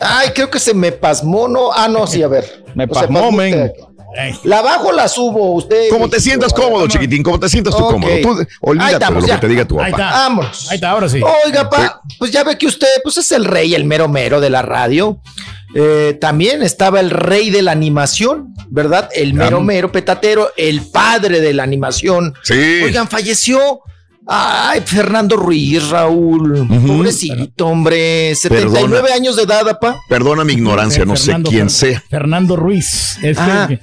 Ay, 0.00 0.30
creo 0.34 0.50
que 0.50 0.58
se 0.58 0.74
me 0.74 0.90
pasmó, 0.90 1.46
¿no? 1.46 1.70
Ah, 1.72 1.86
no, 1.86 2.08
sí, 2.08 2.24
a 2.24 2.26
ver. 2.28 2.64
Me 2.74 2.88
pasmó 2.88 3.30
men. 3.30 3.70
¿La 4.44 4.62
bajo 4.62 4.88
o 4.88 4.92
la 4.92 5.08
subo? 5.08 5.54
Usted. 5.54 5.88
Como 5.90 6.08
te 6.08 6.20
sientas 6.20 6.52
cómodo, 6.52 6.86
chiquitín, 6.88 7.22
como 7.22 7.38
te 7.40 7.48
sientas 7.48 7.74
tú 7.76 7.82
cómodo. 7.86 8.10
Tú, 8.22 8.30
Ahí 8.40 8.46
olvídate 8.60 9.04
de 9.06 9.10
lo 9.20 9.26
ya. 9.26 9.34
que 9.36 9.40
te 9.40 9.48
diga 9.48 9.64
tu 9.66 9.80
Ahí 9.80 9.90
papá. 9.92 10.04
está. 10.04 10.18
Vámonos. 10.18 10.70
Ahí 10.70 10.74
está, 10.76 10.90
ahora 10.90 11.08
sí. 11.08 11.20
Oiga, 11.46 11.68
pa, 11.70 12.00
pues 12.18 12.30
ya 12.30 12.44
ve 12.44 12.56
que 12.58 12.66
usted 12.66 12.88
pues 13.02 13.16
es 13.18 13.32
el 13.32 13.44
rey, 13.44 13.74
el 13.74 13.84
mero 13.84 14.08
mero 14.08 14.40
de 14.40 14.50
la 14.50 14.62
radio. 14.62 15.18
Eh, 15.74 16.18
también 16.20 16.62
estaba 16.62 17.00
el 17.00 17.10
rey 17.10 17.48
de 17.50 17.62
la 17.62 17.72
animación, 17.72 18.54
¿verdad? 18.68 19.08
El 19.14 19.32
mero 19.34 19.60
mero 19.62 19.90
petatero, 19.90 20.50
el 20.56 20.82
padre 20.90 21.40
de 21.40 21.54
la 21.54 21.62
animación. 21.62 22.34
Sí. 22.42 22.80
Oigan, 22.84 23.08
falleció. 23.08 23.80
Ay, 24.24 24.82
Fernando 24.84 25.36
Ruiz, 25.36 25.88
Raúl. 25.88 26.68
Pobrecito, 26.86 27.66
hombre. 27.66 28.34
79 28.36 28.88
Perdona. 29.00 29.14
años 29.16 29.34
de 29.34 29.42
edad, 29.42 29.68
apa. 29.68 29.96
Perdona 30.08 30.44
mi 30.44 30.52
ignorancia, 30.52 31.04
no 31.04 31.16
sé 31.16 31.34
quién 31.44 31.66
Fer- 31.66 31.70
sea. 31.70 32.02
Fernando 32.08 32.54
Ruiz. 32.54 33.16
Este, 33.20 33.42
Ah. 33.42 33.66
que- 33.68 33.80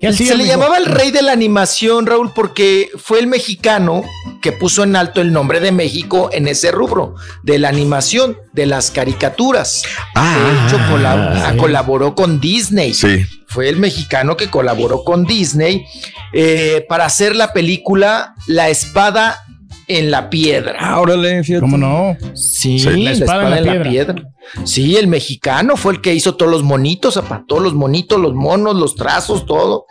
¿Qué 0.00 0.08
hacía, 0.08 0.28
Se 0.28 0.36
le 0.36 0.46
llamaba 0.46 0.76
el 0.78 0.86
rey 0.86 1.10
de 1.10 1.22
la 1.22 1.32
animación, 1.32 2.06
Raúl, 2.06 2.32
porque 2.32 2.88
fue 2.96 3.18
el 3.18 3.26
mexicano 3.26 4.02
que 4.40 4.52
puso 4.52 4.84
en 4.84 4.94
alto 4.94 5.20
el 5.20 5.32
nombre 5.32 5.58
de 5.58 5.72
México 5.72 6.30
en 6.32 6.46
ese 6.46 6.70
rubro, 6.70 7.16
de 7.42 7.58
la 7.58 7.68
animación, 7.68 8.36
de 8.52 8.66
las 8.66 8.90
caricaturas. 8.92 9.82
de 10.14 10.66
hecho, 10.66 10.78
colab- 10.90 11.50
sí. 11.52 11.56
colaboró 11.56 12.14
con 12.14 12.38
Disney. 12.40 12.94
Sí. 12.94 13.26
Fue 13.48 13.68
el 13.68 13.76
mexicano 13.76 14.36
que 14.36 14.50
colaboró 14.50 15.02
con 15.04 15.24
Disney 15.24 15.84
eh, 16.32 16.84
para 16.88 17.06
hacer 17.06 17.34
la 17.34 17.52
película 17.52 18.34
La 18.46 18.68
espada 18.68 19.42
en 19.88 20.10
la 20.10 20.30
piedra. 20.30 20.76
Ah, 20.78 21.00
órale, 21.00 21.42
fíjate. 21.42 21.62
¿Cómo 21.62 21.78
no? 21.78 22.16
Sí, 22.34 22.78
Sí, 22.78 23.02
la, 23.02 23.12
espada, 23.12 23.58
en 23.58 23.66
la 23.66 23.82
piedra. 23.82 24.22
Sí, 24.64 24.96
el 24.96 25.08
mexicano 25.08 25.76
fue 25.76 25.94
el 25.94 26.00
que 26.00 26.14
hizo 26.14 26.36
todos 26.36 26.50
los 26.50 26.62
monitos, 26.62 27.16
apa, 27.16 27.44
todos 27.48 27.62
los 27.62 27.74
monitos, 27.74 28.20
los 28.20 28.34
monos, 28.34 28.76
los 28.76 28.94
trazos, 28.94 29.46
todo. 29.46 29.86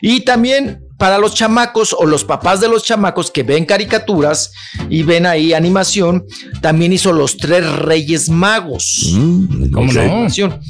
Y 0.00 0.20
también 0.20 0.84
para 0.98 1.18
los 1.18 1.34
chamacos 1.34 1.94
o 1.98 2.06
los 2.06 2.24
papás 2.24 2.60
de 2.60 2.68
los 2.68 2.84
chamacos 2.84 3.30
que 3.30 3.42
ven 3.42 3.64
caricaturas 3.64 4.52
y 4.90 5.02
ven 5.02 5.26
ahí 5.26 5.54
animación, 5.54 6.24
también 6.60 6.92
hizo 6.92 7.12
los 7.12 7.36
tres 7.36 7.70
reyes 7.72 8.28
magos. 8.28 9.10
¿Cómo 9.72 9.92
no? 9.92 10.00
Animación. 10.00 10.60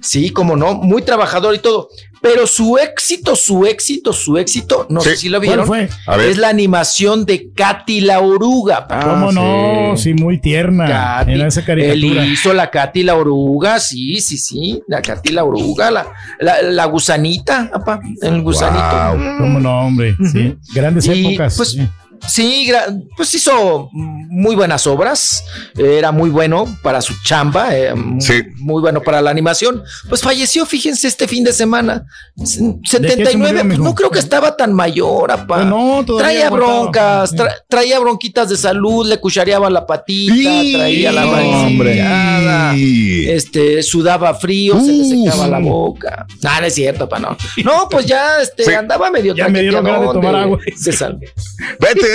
Sí, 0.00 0.30
como 0.30 0.56
no, 0.56 0.74
muy 0.74 1.02
trabajador 1.02 1.54
y 1.54 1.58
todo. 1.58 1.88
Pero 2.24 2.46
su 2.46 2.78
éxito, 2.78 3.36
su 3.36 3.66
éxito, 3.66 4.12
su 4.14 4.38
éxito, 4.38 4.86
no 4.88 5.02
Sí. 5.02 5.10
sé 5.10 5.16
si 5.18 5.28
lo 5.28 5.38
¿Cuál 5.40 5.46
vieron, 5.48 5.66
fue? 5.66 5.88
A 6.06 6.16
ver. 6.16 6.30
es 6.30 6.38
la 6.38 6.48
animación 6.48 7.26
de 7.26 7.50
Katy 7.54 8.00
la 8.00 8.20
oruga. 8.20 8.88
pa. 8.88 9.00
¿Cómo 9.00 9.30
no? 9.30 9.94
Sí, 9.98 10.14
muy 10.14 10.40
tierna. 10.40 10.86
Katy. 10.86 11.32
En 11.32 11.40
esa 11.42 11.60
Él 11.74 12.02
hizo 12.32 12.54
la 12.54 12.70
Katy 12.70 13.02
la 13.02 13.16
oruga, 13.16 13.78
sí, 13.78 14.20
sí, 14.20 14.38
sí, 14.38 14.80
la 14.88 15.02
Katy 15.02 15.32
la 15.32 15.44
oruga, 15.44 15.90
la, 15.90 16.06
la, 16.40 16.62
la 16.62 16.84
gusanita, 16.86 17.70
apa, 17.74 18.00
el 18.22 18.40
gusanito. 18.40 19.36
¿Cómo 19.38 19.60
no, 19.60 19.86
hombre? 19.86 20.16
Sí. 20.32 20.56
Grandes 20.74 21.06
Y, 21.06 21.26
épocas. 21.26 21.56
pues, 21.58 21.72
sí. 21.72 21.88
Sí, 22.28 22.70
pues 23.16 23.32
hizo 23.34 23.88
muy 23.92 24.56
buenas 24.56 24.86
obras, 24.86 25.44
era 25.76 26.10
muy 26.10 26.30
bueno 26.30 26.64
para 26.82 27.00
su 27.00 27.14
chamba, 27.22 27.76
eh, 27.76 27.94
mu- 27.94 28.18
muy 28.58 28.80
bueno 28.80 29.00
para 29.02 29.20
la 29.20 29.30
animación. 29.30 29.82
Pues 30.08 30.22
falleció, 30.22 30.66
fíjense, 30.66 31.06
este 31.06 31.28
fin 31.28 31.44
de 31.44 31.52
semana. 31.52 32.06
S- 32.42 32.60
murió, 32.60 32.80
79, 32.84 33.62
pues 33.66 33.78
no 33.78 33.94
creo 33.94 34.10
que 34.10 34.18
estaba 34.18 34.56
tan 34.56 34.72
mayor, 34.72 35.30
apa. 35.30 35.56
Pues 35.56 35.66
no, 35.66 36.02
todavía 36.04 36.24
traía 36.48 36.50
broncas, 36.50 37.32
tra- 37.34 37.54
traía 37.68 37.98
bronquitas 38.00 38.48
de 38.48 38.56
salud, 38.56 39.06
le 39.06 39.18
cuchareaba 39.20 39.68
la 39.70 39.86
patita, 39.86 40.34
traía 40.72 41.12
la 41.12 41.26
hombre. 41.26 42.02
mancillada, 42.02 42.74
este, 42.76 43.82
sudaba 43.82 44.34
frío, 44.34 44.80
se 44.80 44.92
le 44.92 45.04
secaba 45.04 45.46
la 45.46 45.58
boca. 45.60 46.26
No, 46.42 46.60
no 46.60 46.66
es 46.66 46.74
cierto, 46.74 47.08
pa, 47.08 47.18
no. 47.18 47.36
No, 47.62 47.88
pues 47.88 48.06
ya 48.06 48.40
este, 48.42 48.64
Sí. 48.64 48.72
andaba 48.72 49.10
medio 49.10 49.34
Ya 49.34 49.48
me 49.48 49.60
dieron 49.60 49.84
ganas 49.84 50.00
de 50.00 50.06
tomar 50.08 50.34
agua. 50.34 50.58
de 50.84 50.92
sal. 50.92 51.20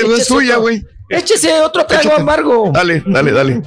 Vete, 0.07 0.21
es 0.21 0.31
otro. 0.31 0.61
güey. 0.61 0.83
Échese 1.09 1.61
otro 1.61 1.85
trago 1.85 2.03
Échate. 2.03 2.21
amargo. 2.21 2.71
Dale, 2.73 3.03
dale, 3.05 3.31
dale. 3.31 3.61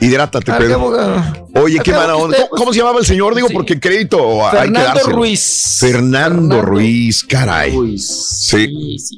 Hidrátate, 0.00 0.50
Al 0.52 0.58
Pedro. 0.58 1.22
Oye, 1.54 1.78
qué 1.84 1.92
mala 1.92 2.16
onda. 2.16 2.36
usted, 2.36 2.48
¿Cómo, 2.50 2.60
cómo 2.60 2.72
se 2.72 2.78
llamaba 2.78 2.98
el 2.98 3.06
señor? 3.06 3.34
Digo, 3.34 3.48
porque 3.52 3.78
crédito 3.78 4.44
hay 4.46 4.50
que 4.52 4.56
Fernando 4.58 4.88
dárselo. 4.88 5.16
Ruiz. 5.16 5.76
Fernando, 5.80 6.62
Ruiz, 6.62 7.24
caray. 7.24 7.72
Ruiz. 7.74 8.06
Sí. 8.06 8.66
Sí, 8.66 8.98
sí. 8.98 9.16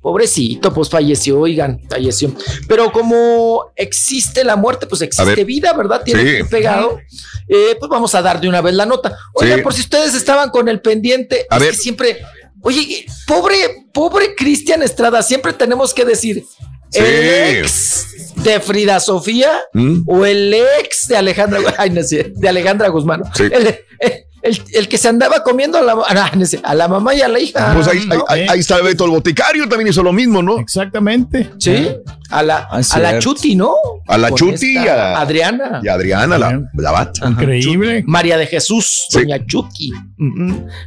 Pobrecito, 0.00 0.74
pues 0.74 0.88
falleció, 0.90 1.38
oigan, 1.38 1.80
falleció. 1.88 2.32
Pero 2.66 2.90
como 2.90 3.66
existe 3.76 4.42
la 4.42 4.56
muerte, 4.56 4.86
pues 4.88 5.00
existe 5.00 5.34
ver. 5.36 5.44
vida, 5.44 5.72
¿verdad? 5.74 6.02
Tiene 6.04 6.22
Sí. 6.22 6.36
que 6.38 6.44
pegado. 6.44 6.98
Eh, 7.46 7.76
pues 7.78 7.88
vamos 7.88 8.12
a 8.16 8.20
dar 8.22 8.40
de 8.40 8.48
una 8.48 8.60
vez 8.60 8.74
la 8.74 8.84
nota. 8.84 9.16
Oigan, 9.34 9.58
Sí. 9.58 9.62
por 9.62 9.72
si 9.74 9.80
ustedes 9.82 10.14
estaban 10.14 10.50
con 10.50 10.68
el 10.68 10.80
pendiente, 10.80 11.46
A 11.48 11.56
es 11.56 11.62
ver. 11.62 11.70
que 11.70 11.76
siempre, 11.76 12.18
oye, 12.62 13.06
pobre, 13.26 13.56
pobre 13.92 14.34
Cristian 14.34 14.82
Estrada, 14.82 15.22
siempre 15.22 15.52
tenemos 15.52 15.92
que 15.94 16.04
decir, 16.04 16.44
Sí. 16.90 16.98
el 16.98 17.58
ex 17.58 18.06
de 18.36 18.60
Frida 18.60 19.00
Sofía 19.00 19.50
¿Mm? 19.72 20.02
o 20.06 20.26
el 20.26 20.52
ex 20.80 21.08
de 21.08 21.16
Alejandra, 21.16 21.60
ay, 21.78 21.88
no 21.90 22.02
sé, 22.02 22.32
de 22.34 22.48
Alejandra 22.48 22.88
Guzmán. 22.88 23.22
Sí. 23.34 23.44
El, 23.44 23.78
el- 23.98 24.24
el- 24.42 24.62
el 24.72 24.88
que 24.88 24.98
se 24.98 25.08
andaba 25.08 25.42
comiendo 25.42 25.78
a 25.78 25.82
la, 25.82 25.92
ah, 26.08 26.30
a 26.64 26.74
la 26.74 26.88
mamá 26.88 27.14
y 27.14 27.20
a 27.22 27.28
la 27.28 27.38
hija. 27.40 27.72
Pues 27.74 27.86
ahí, 27.88 27.98
ahí- 27.98 28.06
¿no? 28.18 28.24
ahí- 28.28 28.46
ahí 28.48 28.60
está 28.60 28.80
Beto 28.82 29.04
el 29.04 29.10
Boticario, 29.12 29.68
también 29.68 29.88
hizo 29.88 30.02
lo 30.02 30.12
mismo, 30.12 30.42
¿no? 30.42 30.58
Exactamente. 30.58 31.50
Sí, 31.58 31.88
a 32.30 32.42
la, 32.42 32.68
Ah, 32.70 32.80
a 32.90 32.98
la. 32.98 33.18
Chuti, 33.18 33.54
¿no? 33.54 33.74
A 34.08 34.18
la 34.18 34.28
Con 34.30 34.38
Chuti 34.38 34.74
y 34.74 34.76
a, 34.88 35.20
Adriana. 35.20 35.80
y 35.82 35.88
a 35.88 35.94
Adriana, 35.94 36.38
la, 36.38 36.60
la 36.74 36.90
bat. 36.90 37.16
Increíble. 37.26 38.02
María 38.06 38.36
de 38.36 38.46
Jesús, 38.46 39.06
Sí. 39.08 39.18
doña 39.18 39.44
Chuti. 39.46 39.92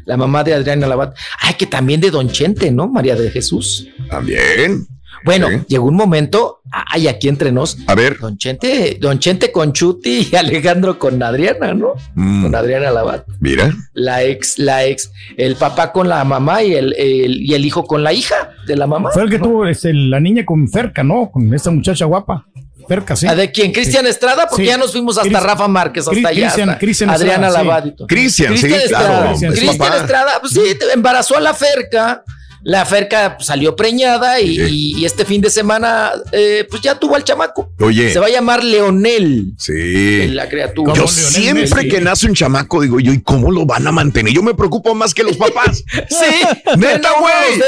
La 0.06 0.18
mamá 0.18 0.44
de 0.44 0.54
Adriana 0.54 0.88
Labat. 0.88 1.16
Ay, 1.42 1.54
que 1.56 1.66
también 1.68 2.02
de 2.02 2.12
Don 2.12 2.30
Chente, 2.30 2.72
¿no? 2.72 2.88
María 2.88 3.16
de 3.16 3.30
Jesús. 3.32 3.88
También. 4.10 4.86
Bueno, 5.24 5.50
Sí. 5.50 5.58
llegó 5.70 5.86
un 5.88 5.96
momento, 5.96 6.62
ay, 6.72 7.08
aquí 7.08 7.28
entre 7.28 7.52
nos, 7.52 7.78
A 7.88 7.96
ver. 7.96 8.18
Don 8.20 8.38
Chente, 8.38 8.98
Don 9.00 9.20
Chente 9.20 9.52
con 9.52 9.74
Chuti 9.74 10.30
y 10.32 10.36
Alejandro 10.36 11.00
con 11.00 11.22
Adriana, 11.24 11.74
¿no? 11.74 11.94
mm, 12.16 12.44
Con 12.44 12.56
Adriana 12.56 12.92
Labat. 12.92 13.26
mira. 13.40 13.72
La 13.94 14.24
ex, 14.24 14.60
la 14.60 14.86
ex, 14.86 15.12
el 15.38 15.56
papá 15.56 15.92
con 15.92 16.10
la 16.10 16.24
mamá 16.24 16.64
y 16.64 16.74
el, 16.74 16.94
el- 16.98 17.42
y 17.42 17.54
el 17.54 17.66
hijo 17.66 17.86
con 17.86 18.04
la 18.04 18.14
hija 18.14 18.52
de 18.68 18.76
la 18.76 18.88
mamá. 18.88 19.12
Fue 19.12 19.24
el 19.24 19.30
que 19.30 19.40
tuvo 19.40 19.66
este, 19.68 19.94
la 19.94 20.20
niña 20.20 20.46
con 20.46 20.68
Ferca, 20.68 21.04
¿no? 21.04 21.30
Con 21.32 21.54
esta 21.54 21.72
muchacha 21.72 22.06
guapa. 22.06 22.46
Ferca, 22.88 23.16
sí. 23.16 23.26
¿A 23.26 23.34
de 23.34 23.52
quién? 23.52 23.72
¿Cristian 23.72 24.06
Estrada? 24.06 24.46
Porque 24.48 24.64
Sí. 24.66 24.70
ya 24.70 24.78
nos 24.78 24.92
fuimos 24.92 25.18
hasta 25.18 25.40
Rafa 25.40 25.68
Márquez, 25.68 26.08
hasta 26.08 26.20
Cris- 26.20 26.26
allá. 26.28 26.78
Cristian 26.78 27.10
Adriana 27.10 27.48
Estrada. 27.48 27.64
Lavadito. 27.64 28.06
Cristian, 28.06 28.56
sí, 28.56 28.62
Cristian 28.68 28.88
claro. 28.90 29.06
Estrada. 29.06 29.30
Cristian 29.30 29.54
es. 29.94 30.02
Estrada, 30.02 30.32
pues 30.40 30.54
sí, 30.54 30.62
embarazó 30.94 31.36
a 31.38 31.40
la 31.40 31.54
Ferca. 31.56 32.24
La 32.68 32.84
Ferca 32.84 33.38
salió 33.42 33.76
preñada 33.76 34.42
y, 34.42 34.60
y- 34.60 34.96
y 35.00 35.06
este 35.06 35.24
fin 35.24 35.40
de 35.40 35.52
semana, 35.52 36.12
eh, 36.32 36.66
pues 36.70 36.82
ya 36.82 36.96
tuvo 37.00 37.16
al 37.16 37.24
chamaco. 37.24 37.72
Oye. 37.80 38.12
Se 38.12 38.18
va 38.20 38.26
a 38.26 38.30
llamar 38.30 38.64
Leonel, 38.64 39.54
Sí. 39.58 40.28
la 40.30 40.50
criatura. 40.50 40.94
Yo 40.96 41.08
siempre 41.08 41.68
Messi. 41.76 41.88
que 41.90 42.02
nace 42.02 42.26
un 42.26 42.34
chamaco 42.34 42.82
digo 42.82 43.00
yo, 43.00 43.14
¿y 43.14 43.22
cómo 43.22 43.52
lo 43.52 43.68
van 43.68 43.86
a 43.86 43.92
mantener? 43.92 44.34
Yo 44.34 44.42
me 44.42 44.56
preocupo 44.56 44.96
más 44.96 45.14
que 45.14 45.22
los 45.24 45.38
papás. 45.38 45.84
Sí, 46.10 46.46
Neta, 46.78 47.10
güey. 47.20 47.62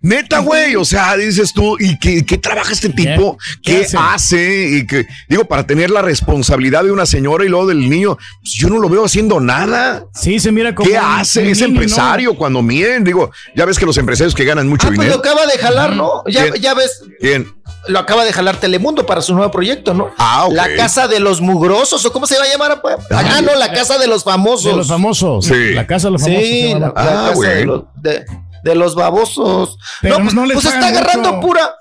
Neta, 0.00 0.38
güey. 0.40 0.76
O 0.76 0.84
sea, 0.84 1.16
dices 1.16 1.52
tú, 1.52 1.76
¿y 1.78 1.98
qué, 1.98 2.24
qué 2.24 2.38
trabaja 2.38 2.72
este 2.72 2.88
tipo? 2.88 3.36
¿Qué 3.62 3.80
¿Qué, 3.80 3.84
hace? 3.84 3.96
hace? 3.98 4.68
Y 4.78 4.86
que, 4.86 5.06
digo, 5.28 5.44
para 5.44 5.66
tener 5.66 5.90
la 5.90 6.00
responsabilidad 6.02 6.84
de 6.84 6.90
una 6.92 7.04
señora 7.06 7.44
y 7.44 7.48
luego 7.48 7.66
del 7.66 7.88
niño, 7.88 8.16
pues 8.40 8.54
yo 8.54 8.68
no 8.68 8.78
lo 8.78 8.88
veo 8.88 9.04
haciendo 9.04 9.40
nada. 9.40 10.06
Sí, 10.14 10.38
se 10.38 10.52
mira 10.52 10.74
como. 10.74 10.88
¿Qué 10.88 10.96
hace? 10.96 11.40
un 11.42 11.48
Es 11.48 11.58
niño, 11.60 11.68
¿no? 11.68 11.80
empresario 11.80 12.34
cuando 12.34 12.62
miren. 12.62 13.04
Digo, 13.04 13.30
ya 13.54 13.64
ves 13.64 13.78
que 13.78 13.86
los 13.86 13.98
empresarios 13.98 14.34
que 14.38 14.44
ganan 14.44 14.68
mucho 14.68 14.86
Ah, 14.88 14.92
pues 14.94 15.08
lo 15.08 15.16
acaba 15.16 15.46
de 15.46 15.58
jalar, 15.58 15.96
¿no? 15.96 16.22
Ya, 16.28 16.44
Bien. 16.44 16.54
ya 16.62 16.74
ves, 16.74 17.02
¿Quién? 17.20 17.52
lo 17.88 17.98
acaba 17.98 18.24
de 18.24 18.32
jalar 18.32 18.56
Telemundo 18.56 19.04
para 19.04 19.20
su 19.20 19.34
nuevo 19.34 19.50
proyecto, 19.50 19.94
¿no? 19.94 20.10
Ah, 20.16 20.44
ok. 20.46 20.52
La 20.54 20.76
casa 20.76 21.08
de 21.08 21.18
los 21.18 21.40
mugrosos, 21.40 22.04
o 22.04 22.12
cómo 22.12 22.26
se 22.26 22.38
va 22.38 22.44
a 22.44 22.48
llamar? 22.48 22.80
pues? 22.80 22.96
Ah, 23.10 23.22
Ay. 23.36 23.42
no, 23.44 23.54
la 23.56 23.72
casa 23.72 23.98
de 23.98 24.06
los 24.06 24.22
famosos. 24.22 24.64
De 24.70 24.76
los 24.76 24.86
famosos. 24.88 25.44
Sí. 25.44 25.72
La 25.74 25.86
casa 25.88 26.06
de 26.06 26.12
los 26.12 26.22
famosos. 26.22 26.44
Sí, 26.44 26.72
la, 26.74 26.78
la 26.78 26.92
Ah, 26.94 27.30
casa 27.34 27.48
de 27.48 27.64
los, 27.64 27.82
de, 27.96 28.24
de 28.62 28.74
los 28.76 28.94
babosos. 28.94 29.76
Pero 30.00 30.18
no, 30.18 30.24
pues, 30.24 30.34
no 30.34 30.46
les 30.46 30.54
pues 30.54 30.66
está 30.66 30.86
agarrando 30.86 31.32
mucho. 31.32 31.46
pura. 31.46 31.74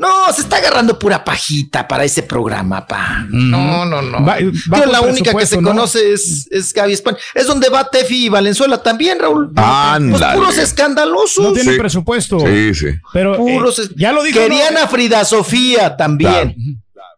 No, 0.00 0.32
se 0.32 0.40
está 0.40 0.56
agarrando 0.56 0.98
pura 0.98 1.22
pajita 1.22 1.86
para 1.86 2.04
ese 2.04 2.22
programa, 2.22 2.86
pa. 2.86 3.26
No, 3.28 3.84
no, 3.84 4.00
no. 4.00 4.24
Va- 4.24 4.40
Yo 4.40 4.86
la 4.90 5.02
única 5.02 5.34
que 5.34 5.44
se 5.44 5.60
conoce 5.60 6.14
es, 6.14 6.48
es 6.50 6.72
Gaby 6.72 6.94
España. 6.94 7.18
Es 7.34 7.46
donde 7.46 7.68
va 7.68 7.86
Tefi 7.86 8.24
y 8.24 8.28
Valenzuela 8.30 8.82
también, 8.82 9.18
Raúl. 9.18 9.52
Pues 9.54 9.66
Ándale. 9.66 10.38
puros 10.38 10.56
escandalosos. 10.56 11.44
No 11.44 11.52
tiene 11.52 11.72
Sí. 11.74 11.78
presupuesto. 11.78 12.40
Sí, 12.40 12.74
sí. 12.74 12.86
Pero 13.12 13.34
eh, 13.34 13.38
Puros 13.38 13.78
es- 13.78 13.94
ya 13.94 14.12
lo 14.12 14.22
dijo. 14.22 14.38
Querían 14.38 14.72
¿no? 14.72 14.80
a 14.80 14.88
Frida 14.88 15.22
Sofía 15.26 15.94
también. 15.98 16.56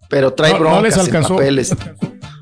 Pero 0.08 0.32
trae 0.32 0.52
No, 0.54 0.58
no 0.58 0.82
les 0.82 0.94
en 0.94 1.00
alcanzó. 1.02 1.36
papeles. 1.36 1.74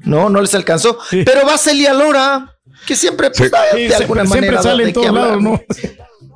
No, 0.05 0.31
no 0.31 0.41
les 0.41 0.55
alcanzó. 0.55 0.99
Sí. 1.11 1.23
Pero 1.25 1.47
va 1.47 1.59
Celia 1.59 1.93
Lora, 1.93 2.57
que 2.87 2.97
siempre 2.97 3.31
pues, 3.31 3.51
Sí. 3.73 3.79
de 3.89 3.95
alguna 3.95 4.23
siempre, 4.23 4.51
manera 4.51 4.63
siempre 4.63 4.63
sale 4.63 4.83
de 4.85 4.89
en 4.91 4.95
todos 4.95 5.13
lados, 5.13 5.33
hablar. 5.33 5.43
¿no? 5.43 5.63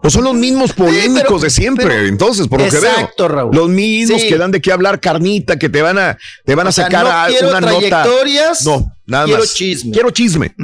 Pues 0.03 0.13
son 0.13 0.25
los 0.25 0.35
mismos 0.35 0.73
polémicos 0.75 1.23
pero- 1.29 1.39
de 1.41 1.51
siempre, 1.51 1.87
pero- 1.87 2.07
entonces, 2.07 2.47
por 2.47 2.61
lo 2.61 2.69
que 2.69 2.77
Exacto, 2.77 3.27
veo. 3.27 3.37
Raúl. 3.37 3.57
Los 3.57 3.69
mismos 3.71 4.21
Sí. 4.21 4.29
que 4.29 4.37
dan 4.37 4.51
de 4.51 4.61
qué 4.61 4.71
hablar 4.71 5.01
carnita, 5.01 5.59
que 5.59 5.71
te 5.71 5.81
van 5.81 5.99
a, 5.99 6.19
te 6.45 6.55
van 6.55 6.67
a 6.67 6.71
O 6.71 6.73
sea, 6.73 6.85
sacar 6.85 7.05
no 7.05 7.11
a- 7.11 7.27
quiero 7.29 7.49
una 7.49 7.61
nota. 7.63 7.79
trayectorias, 7.79 8.65
No, 8.67 8.93
nada 9.07 9.25
quiero 9.25 9.41
más. 9.41 9.55
chisme. 9.55 9.93
Quiero 9.93 10.11
chisme. 10.11 10.55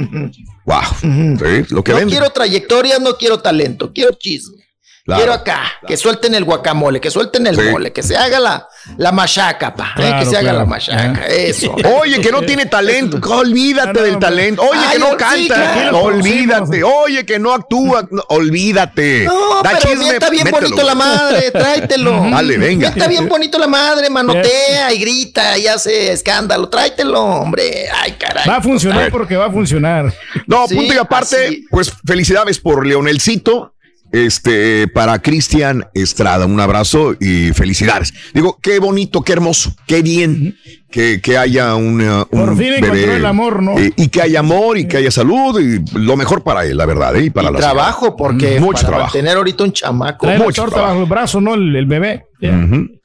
Wow. 0.65 0.81
Sí, 1.01 1.73
lo 1.73 1.83
que 1.83 1.91
No 1.93 2.07
quiero 2.07 2.29
trayectorias, 2.29 3.01
no 3.01 3.17
quiero 3.17 3.39
talento, 3.39 3.91
quiero 3.91 4.11
chisme. 4.13 4.60
Claro. 5.03 5.19
Quiero 5.21 5.33
acá, 5.33 5.63
que 5.87 5.97
suelten 5.97 6.35
el 6.35 6.43
guacamole, 6.43 7.01
que 7.01 7.09
suelten 7.09 7.47
el 7.47 7.55
Sí. 7.55 7.61
mole, 7.71 7.91
que 7.91 8.03
se 8.03 8.15
haga 8.15 8.39
la, 8.39 8.67
la 8.97 9.11
machaca, 9.11 9.73
pa, 9.75 9.95
¿eh? 9.97 10.15
Que 10.19 10.25
se 10.25 10.37
haga 10.37 10.41
claro. 10.51 10.59
la 10.59 10.65
machaca, 10.65 11.25
eso. 11.27 11.75
Oye, 12.01 12.21
que 12.21 12.31
no 12.31 12.43
tiene 12.43 12.67
talento, 12.67 13.17
olvídate 13.35 13.93
No, 13.93 13.99
no, 13.99 14.05
del 14.05 14.19
talento. 14.19 14.61
Oye, 14.61 14.79
Ay, 14.79 14.93
que 14.93 14.99
no 14.99 15.09
sí, 15.09 15.15
canta, 15.17 15.73
claro. 15.73 15.99
olvídate. 16.01 16.83
Oye, 16.83 17.25
que 17.25 17.39
no 17.39 17.51
actúa, 17.53 18.07
olvídate. 18.29 19.23
No, 19.25 19.63
Da 19.63 19.71
pero 19.71 19.79
chisme, 19.89 20.05
mienta 20.05 20.29
bien 20.29 20.43
mételo. 20.45 20.61
bonito 20.69 20.83
la 20.83 20.95
madre, 20.95 21.51
tráetelo. 21.51 22.11
Dale, 22.31 22.57
venga. 22.57 22.89
Mienta 22.89 23.07
bien 23.07 23.27
bonito 23.27 23.57
la 23.57 23.67
madre, 23.67 24.09
manotea 24.09 24.93
y 24.93 24.99
grita 24.99 25.57
y 25.57 25.67
hace 25.67 26.11
escándalo. 26.11 26.69
Tráetelo, 26.69 27.19
hombre. 27.23 27.87
Ay, 27.93 28.13
caray. 28.13 28.47
Va 28.47 28.57
a 28.57 28.61
funcionar 28.61 29.11
porque 29.11 29.35
va 29.35 29.45
a 29.47 29.51
funcionar. 29.51 30.13
No, 30.47 30.67
Sí, 30.67 30.75
punto 30.75 30.93
y 30.93 30.97
aparte, 30.97 31.45
así. 31.47 31.65
pues 31.71 31.91
felicidades 32.05 32.59
por 32.59 32.85
Leonelcito. 32.85 33.73
Este, 34.11 34.87
para 34.89 35.19
Cristian 35.21 35.85
Estrada, 35.93 36.45
un 36.45 36.59
abrazo 36.59 37.15
y 37.19 37.51
felicidades. 37.53 38.13
Digo, 38.33 38.59
qué 38.61 38.79
bonito, 38.79 39.21
qué 39.21 39.33
hermoso, 39.33 39.73
qué 39.87 40.01
bien 40.01 40.57
que, 40.89 41.21
que 41.21 41.37
haya 41.37 41.75
una, 41.75 42.23
un 42.29 42.45
Por 42.45 42.57
fin 42.57 42.73
bebé, 42.81 43.15
el 43.15 43.25
amor, 43.25 43.63
¿no? 43.63 43.79
eh, 43.79 43.93
y 43.95 44.09
que 44.09 44.21
haya 44.21 44.39
amor 44.41 44.77
y 44.77 44.85
que 44.87 44.97
haya 44.97 45.11
salud 45.11 45.59
y 45.61 45.79
lo 45.97 46.17
mejor 46.17 46.43
para 46.43 46.65
él, 46.65 46.75
la 46.75 46.85
verdad, 46.85 47.15
¿eh? 47.15 47.25
y 47.25 47.29
para 47.29 47.49
Y 47.49 47.53
la 47.53 47.59
trabajo, 47.59 48.15
porque 48.17 48.59
Mucho 48.59 48.73
para 48.83 48.87
trabajo. 48.87 49.13
tener 49.13 49.37
ahorita 49.37 49.63
un 49.63 49.71
chamaco. 49.71 50.25
Trae 50.25 50.37
la 50.37 50.43
mucho 50.43 50.61
torta 50.63 50.75
trabajo. 50.75 50.93
bajo 50.95 51.03
el 51.05 51.09
brazo, 51.09 51.39
¿no? 51.41 51.53
El, 51.53 51.73
el 51.75 51.85
bebé. 51.85 52.25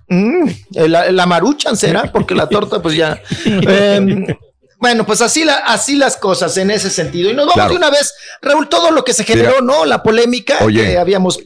Mm, 0.09 0.45
la, 0.89 1.11
la 1.11 1.27
maruchan 1.27 1.77
será, 1.77 2.11
porque 2.13 2.35
la 2.35 2.49
torta, 2.49 2.81
pues 2.83 2.97
ya. 2.97 3.21
Em, 3.45 4.25
bueno, 4.79 5.07
pues 5.07 5.21
así, 5.23 5.45
la, 5.45 5.55
así 5.59 5.97
las 5.97 6.17
cosas 6.17 6.57
en 6.59 6.71
ese 6.71 6.91
sentido. 6.91 7.31
Y 7.31 7.35
nos 7.35 7.47
vamos 7.47 7.55
Claro. 7.55 7.71
de 7.71 7.77
una 7.77 7.91
vez, 7.91 8.13
Raúl, 8.43 8.69
todo 8.69 8.91
lo 8.91 9.05
que 9.05 9.13
se 9.15 9.25
generó, 9.25 9.61
Mira. 9.63 9.63
¿no? 9.63 9.85
La 9.87 10.03
polémica 10.03 10.59
Oye. 10.63 10.83
que 10.85 10.99
habíamos. 10.99 11.39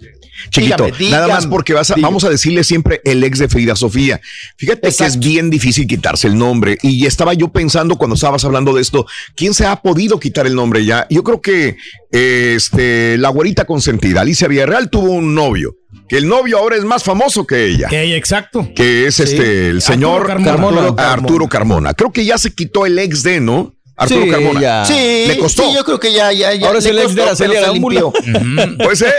Chiquito, 0.48 0.86
Dígame, 0.86 1.10
nada 1.10 1.28
más 1.28 1.46
porque 1.46 1.74
vas 1.74 1.90
a- 1.90 1.96
vamos 2.00 2.24
a 2.24 2.30
decirle 2.30 2.64
siempre 2.64 3.00
el 3.04 3.22
ex 3.22 3.38
de 3.38 3.48
Frida 3.48 3.76
Sofía. 3.76 4.20
Fíjate 4.56 4.90
que 4.92 5.04
es 5.04 5.18
bien 5.18 5.50
difícil 5.50 5.86
quitarse 5.86 6.26
el 6.28 6.38
nombre. 6.38 6.78
Y 6.82 7.04
estaba 7.06 7.34
yo 7.34 7.48
pensando 7.48 7.96
cuando 7.96 8.14
estabas 8.14 8.44
hablando 8.44 8.72
de 8.74 8.82
esto, 8.82 9.06
¿quién 9.36 9.52
se 9.54 9.66
ha 9.66 9.76
podido 9.82 10.18
quitar 10.18 10.46
el 10.46 10.54
nombre 10.54 10.84
ya? 10.84 11.06
Yo 11.10 11.22
creo 11.22 11.40
que 11.40 11.76
este, 12.10 13.16
la 13.18 13.28
güerita 13.28 13.64
consentida, 13.64 14.20
Alicia 14.22 14.48
Villarreal, 14.48 14.90
tuvo 14.90 15.10
un 15.10 15.34
novio. 15.34 15.76
Que 16.08 16.16
el 16.18 16.28
novio 16.28 16.58
ahora 16.58 16.76
es 16.76 16.84
más 16.84 17.02
famoso 17.04 17.46
que 17.46 17.66
ella. 17.66 17.88
Que 17.88 18.16
exacto. 18.16 18.68
Que 18.74 19.06
es 19.06 19.18
este, 19.20 19.68
el 19.70 19.82
señor 19.82 20.26
Carmona. 20.26 20.52
Arturo, 20.52 20.96
Carmona. 20.96 21.12
Arturo 21.12 21.48
Carmona. 21.48 21.94
Creo 21.94 22.12
que 22.12 22.24
ya 22.24 22.38
se 22.38 22.52
quitó 22.52 22.86
el 22.86 22.98
ex 22.98 23.22
de, 23.22 23.40
¿no? 23.40 23.74
Arturo 24.00 24.22
Sí, 24.24 24.30
Carmona. 24.30 24.60
ya. 24.60 24.84
Sí, 24.84 25.24
le 25.28 25.38
costó. 25.38 25.62
sí, 25.68 25.74
yo 25.74 25.84
creo 25.84 26.00
que 26.00 26.12
ya, 26.12 26.32
ya, 26.32 26.54
ya. 26.54 26.66
Ahora 26.66 26.78
es 26.78 26.84
le 26.84 26.90
el 26.90 26.98
ex 26.98 27.06
costó, 27.14 27.26
de 27.30 27.36
se 27.36 27.58
Arámbula. 27.58 28.00
limpió. 28.00 28.76
Puede 28.78 28.96
ser. 28.96 29.12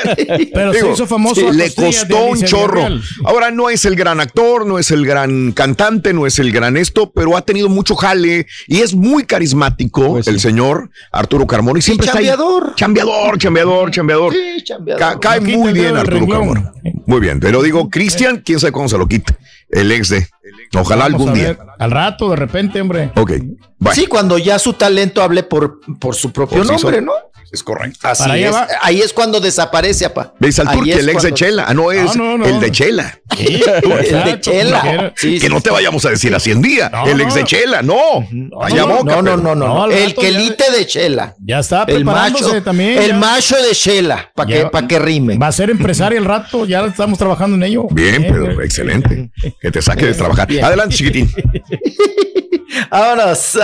Pero 0.54 0.74
se 0.74 0.92
hizo 0.92 1.08
famoso 1.08 1.48
a 1.48 1.52
le 1.54 1.74
costó 1.74 2.26
un 2.26 2.42
chorro. 2.44 2.88
Ahora 3.26 3.52
no 3.52 3.70
es 3.70 3.86
el 3.86 3.96
gran 3.96 4.20
actor, 4.20 4.66
no 4.66 4.80
es 4.80 4.92
el 4.92 5.06
gran 5.06 5.52
cantante, 5.52 6.14
no 6.14 6.26
es 6.26 6.40
el 6.40 6.52
gran 6.52 6.78
esto, 6.78 7.12
pero 7.12 7.38
ha 7.38 7.42
tenido 7.44 7.70
mucho 7.70 7.96
jale 7.96 8.48
y 8.68 8.80
es 8.82 8.96
muy 8.96 9.24
carismático 9.24 10.18
el 10.26 10.40
señor 10.40 10.90
Arturo 11.12 11.46
Carmona 11.48 11.80
y 11.80 11.82
siempre 11.82 12.08
está 12.08 12.20
ahí. 12.20 12.26
chambeador. 12.26 12.76
Chambeador, 12.76 13.38
chambeador, 13.38 13.92
chambeador. 13.92 14.34
Sí, 14.34 14.64
chambeador. 14.64 15.00
Ca- 15.00 15.20
cae 15.20 15.40
No 15.40 15.46
quita 15.46 15.58
muy 15.60 15.74
bien 15.74 15.96
Arturo 15.98 16.18
renglón. 16.20 16.40
Carmona. 16.54 16.74
Muy 17.06 17.20
bien, 17.20 17.40
pero 17.40 17.62
digo, 17.62 17.90
Cristian, 17.90 18.42
quién 18.44 18.60
sabe 18.60 18.72
cómo 18.72 18.90
se 18.90 18.98
lo 18.98 19.08
quite. 19.08 19.36
El 19.72 19.92
ex 19.92 20.10
de. 20.10 20.28
Ojalá 20.76 21.04
Vamos 21.06 21.22
algún 21.22 21.34
día. 21.34 21.58
Al 21.80 21.92
rato, 21.92 22.30
de 22.30 22.36
repente, 22.36 22.82
hombre. 22.82 23.12
Ok. 23.16 23.32
Sí, 23.94 24.08
cuando 24.08 24.38
ya 24.38 24.60
su 24.60 24.74
talento 24.74 25.22
hable 25.22 25.44
por, 25.44 25.80
por 26.00 26.16
su 26.16 26.32
propio 26.32 26.58
Por 26.58 26.68
sí 26.68 26.72
nombre, 26.74 26.98
solo. 27.00 27.02
¿no? 27.02 27.32
es 27.52 27.64
correcto. 27.64 28.00
Así 28.08 28.24
Para 28.24 28.38
es. 28.38 28.56
Ahí 28.82 29.02
es 29.02 29.12
cuando 29.14 29.40
desaparece, 29.40 30.06
apa. 30.06 30.34
¿Veis 30.40 30.58
al 30.60 30.88
es 30.88 30.98
el 30.98 31.10
ex 31.10 31.24
de 31.24 31.34
Chela? 31.34 31.66
Ah, 31.68 31.74
no, 31.74 31.92
es 31.92 32.16
No, 32.16 32.38
no, 32.38 32.38
no. 32.38 32.46
el 32.46 32.60
de 32.60 32.72
Chela. 32.72 33.20
El 33.38 34.24
de 34.26 34.40
Chela. 34.42 35.14
Sí, 35.16 35.36
que 35.36 35.48
sí, 35.48 35.50
no 35.50 35.62
te 35.62 35.70
sí. 35.70 35.74
vayamos 35.74 36.06
a 36.06 36.10
decir 36.10 36.34
así 36.36 36.52
en 36.52 36.62
día. 36.62 36.90
No, 36.90 37.06
el 37.08 37.20
ex 37.22 37.34
de 37.34 37.44
Chela, 37.46 37.82
no. 37.82 37.96
Vaya 38.60 38.82
no, 38.82 38.98
boca. 38.98 39.22
No, 39.22 39.22
no, 39.22 39.38
no, 39.38 39.56
no. 39.56 39.86
El 39.90 40.14
quelite 40.14 40.70
de 40.72 40.86
Chela. 40.86 41.36
Ya 41.40 41.60
está 41.60 41.84
El 41.88 42.06
macho, 42.06 42.62
también. 42.62 42.98
el 42.98 43.08
ya. 43.12 43.18
macho 43.18 43.56
de 43.62 43.72
Chela, 43.72 44.32
para 44.36 44.48
que, 44.52 44.66
pa' 44.66 44.88
que 44.88 45.00
rime. 45.00 45.38
Va 45.38 45.48
a 45.48 45.52
ser 45.52 45.70
empresario 45.70 46.20
el 46.20 46.26
rato, 46.26 46.66
ya 46.66 46.86
estamos 46.86 47.18
trabajando 47.18 47.56
en 47.56 47.64
ello. 47.64 47.88
Bien, 47.90 48.26
pero 48.30 48.62
excelente. 48.62 49.32
Que 49.62 49.72
te 49.72 49.82
saque 49.82 50.08
de 50.08 50.14
trabajar. 50.16 50.48
Bien. 50.48 50.66
Adelante, 50.66 50.96
chiquitín. 50.96 51.32
Vámonos. 52.90 53.56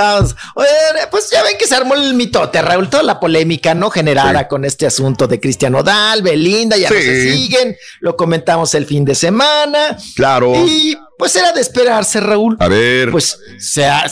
Oye, 0.56 0.68
pues 1.10 1.30
ya 1.32 1.42
ven 1.44 1.58
que 1.58 1.66
se 1.66 1.76
armó 1.76 1.96
el 1.96 2.14
mitote, 2.14 2.62
Raúl, 2.62 2.90
toda 2.90 3.04
la 3.04 3.20
polémica 3.20 3.74
no 3.74 3.90
generada 3.90 4.42
Sí. 4.42 4.46
con 4.50 4.66
este 4.66 4.86
asunto 4.86 5.28
de 5.28 5.40
Cristian 5.40 5.76
Odal, 5.76 6.22
Belinda, 6.22 6.78
ya 6.78 6.90
no 6.90 6.96
se 6.96 7.32
siguen, 7.34 7.76
lo 8.02 8.16
comentamos 8.18 8.74
el 8.76 8.86
fin 8.86 9.06
de 9.06 9.16
semana. 9.16 9.98
Claro. 10.16 10.54
Y 10.68 10.98
pues 11.18 11.36
era 11.36 11.52
de 11.54 11.62
esperarse, 11.62 12.20
Raúl. 12.20 12.58
A 12.60 12.68
ver. 12.68 13.12
Pues 13.12 13.40
se 13.60 13.86
ha- 13.86 14.06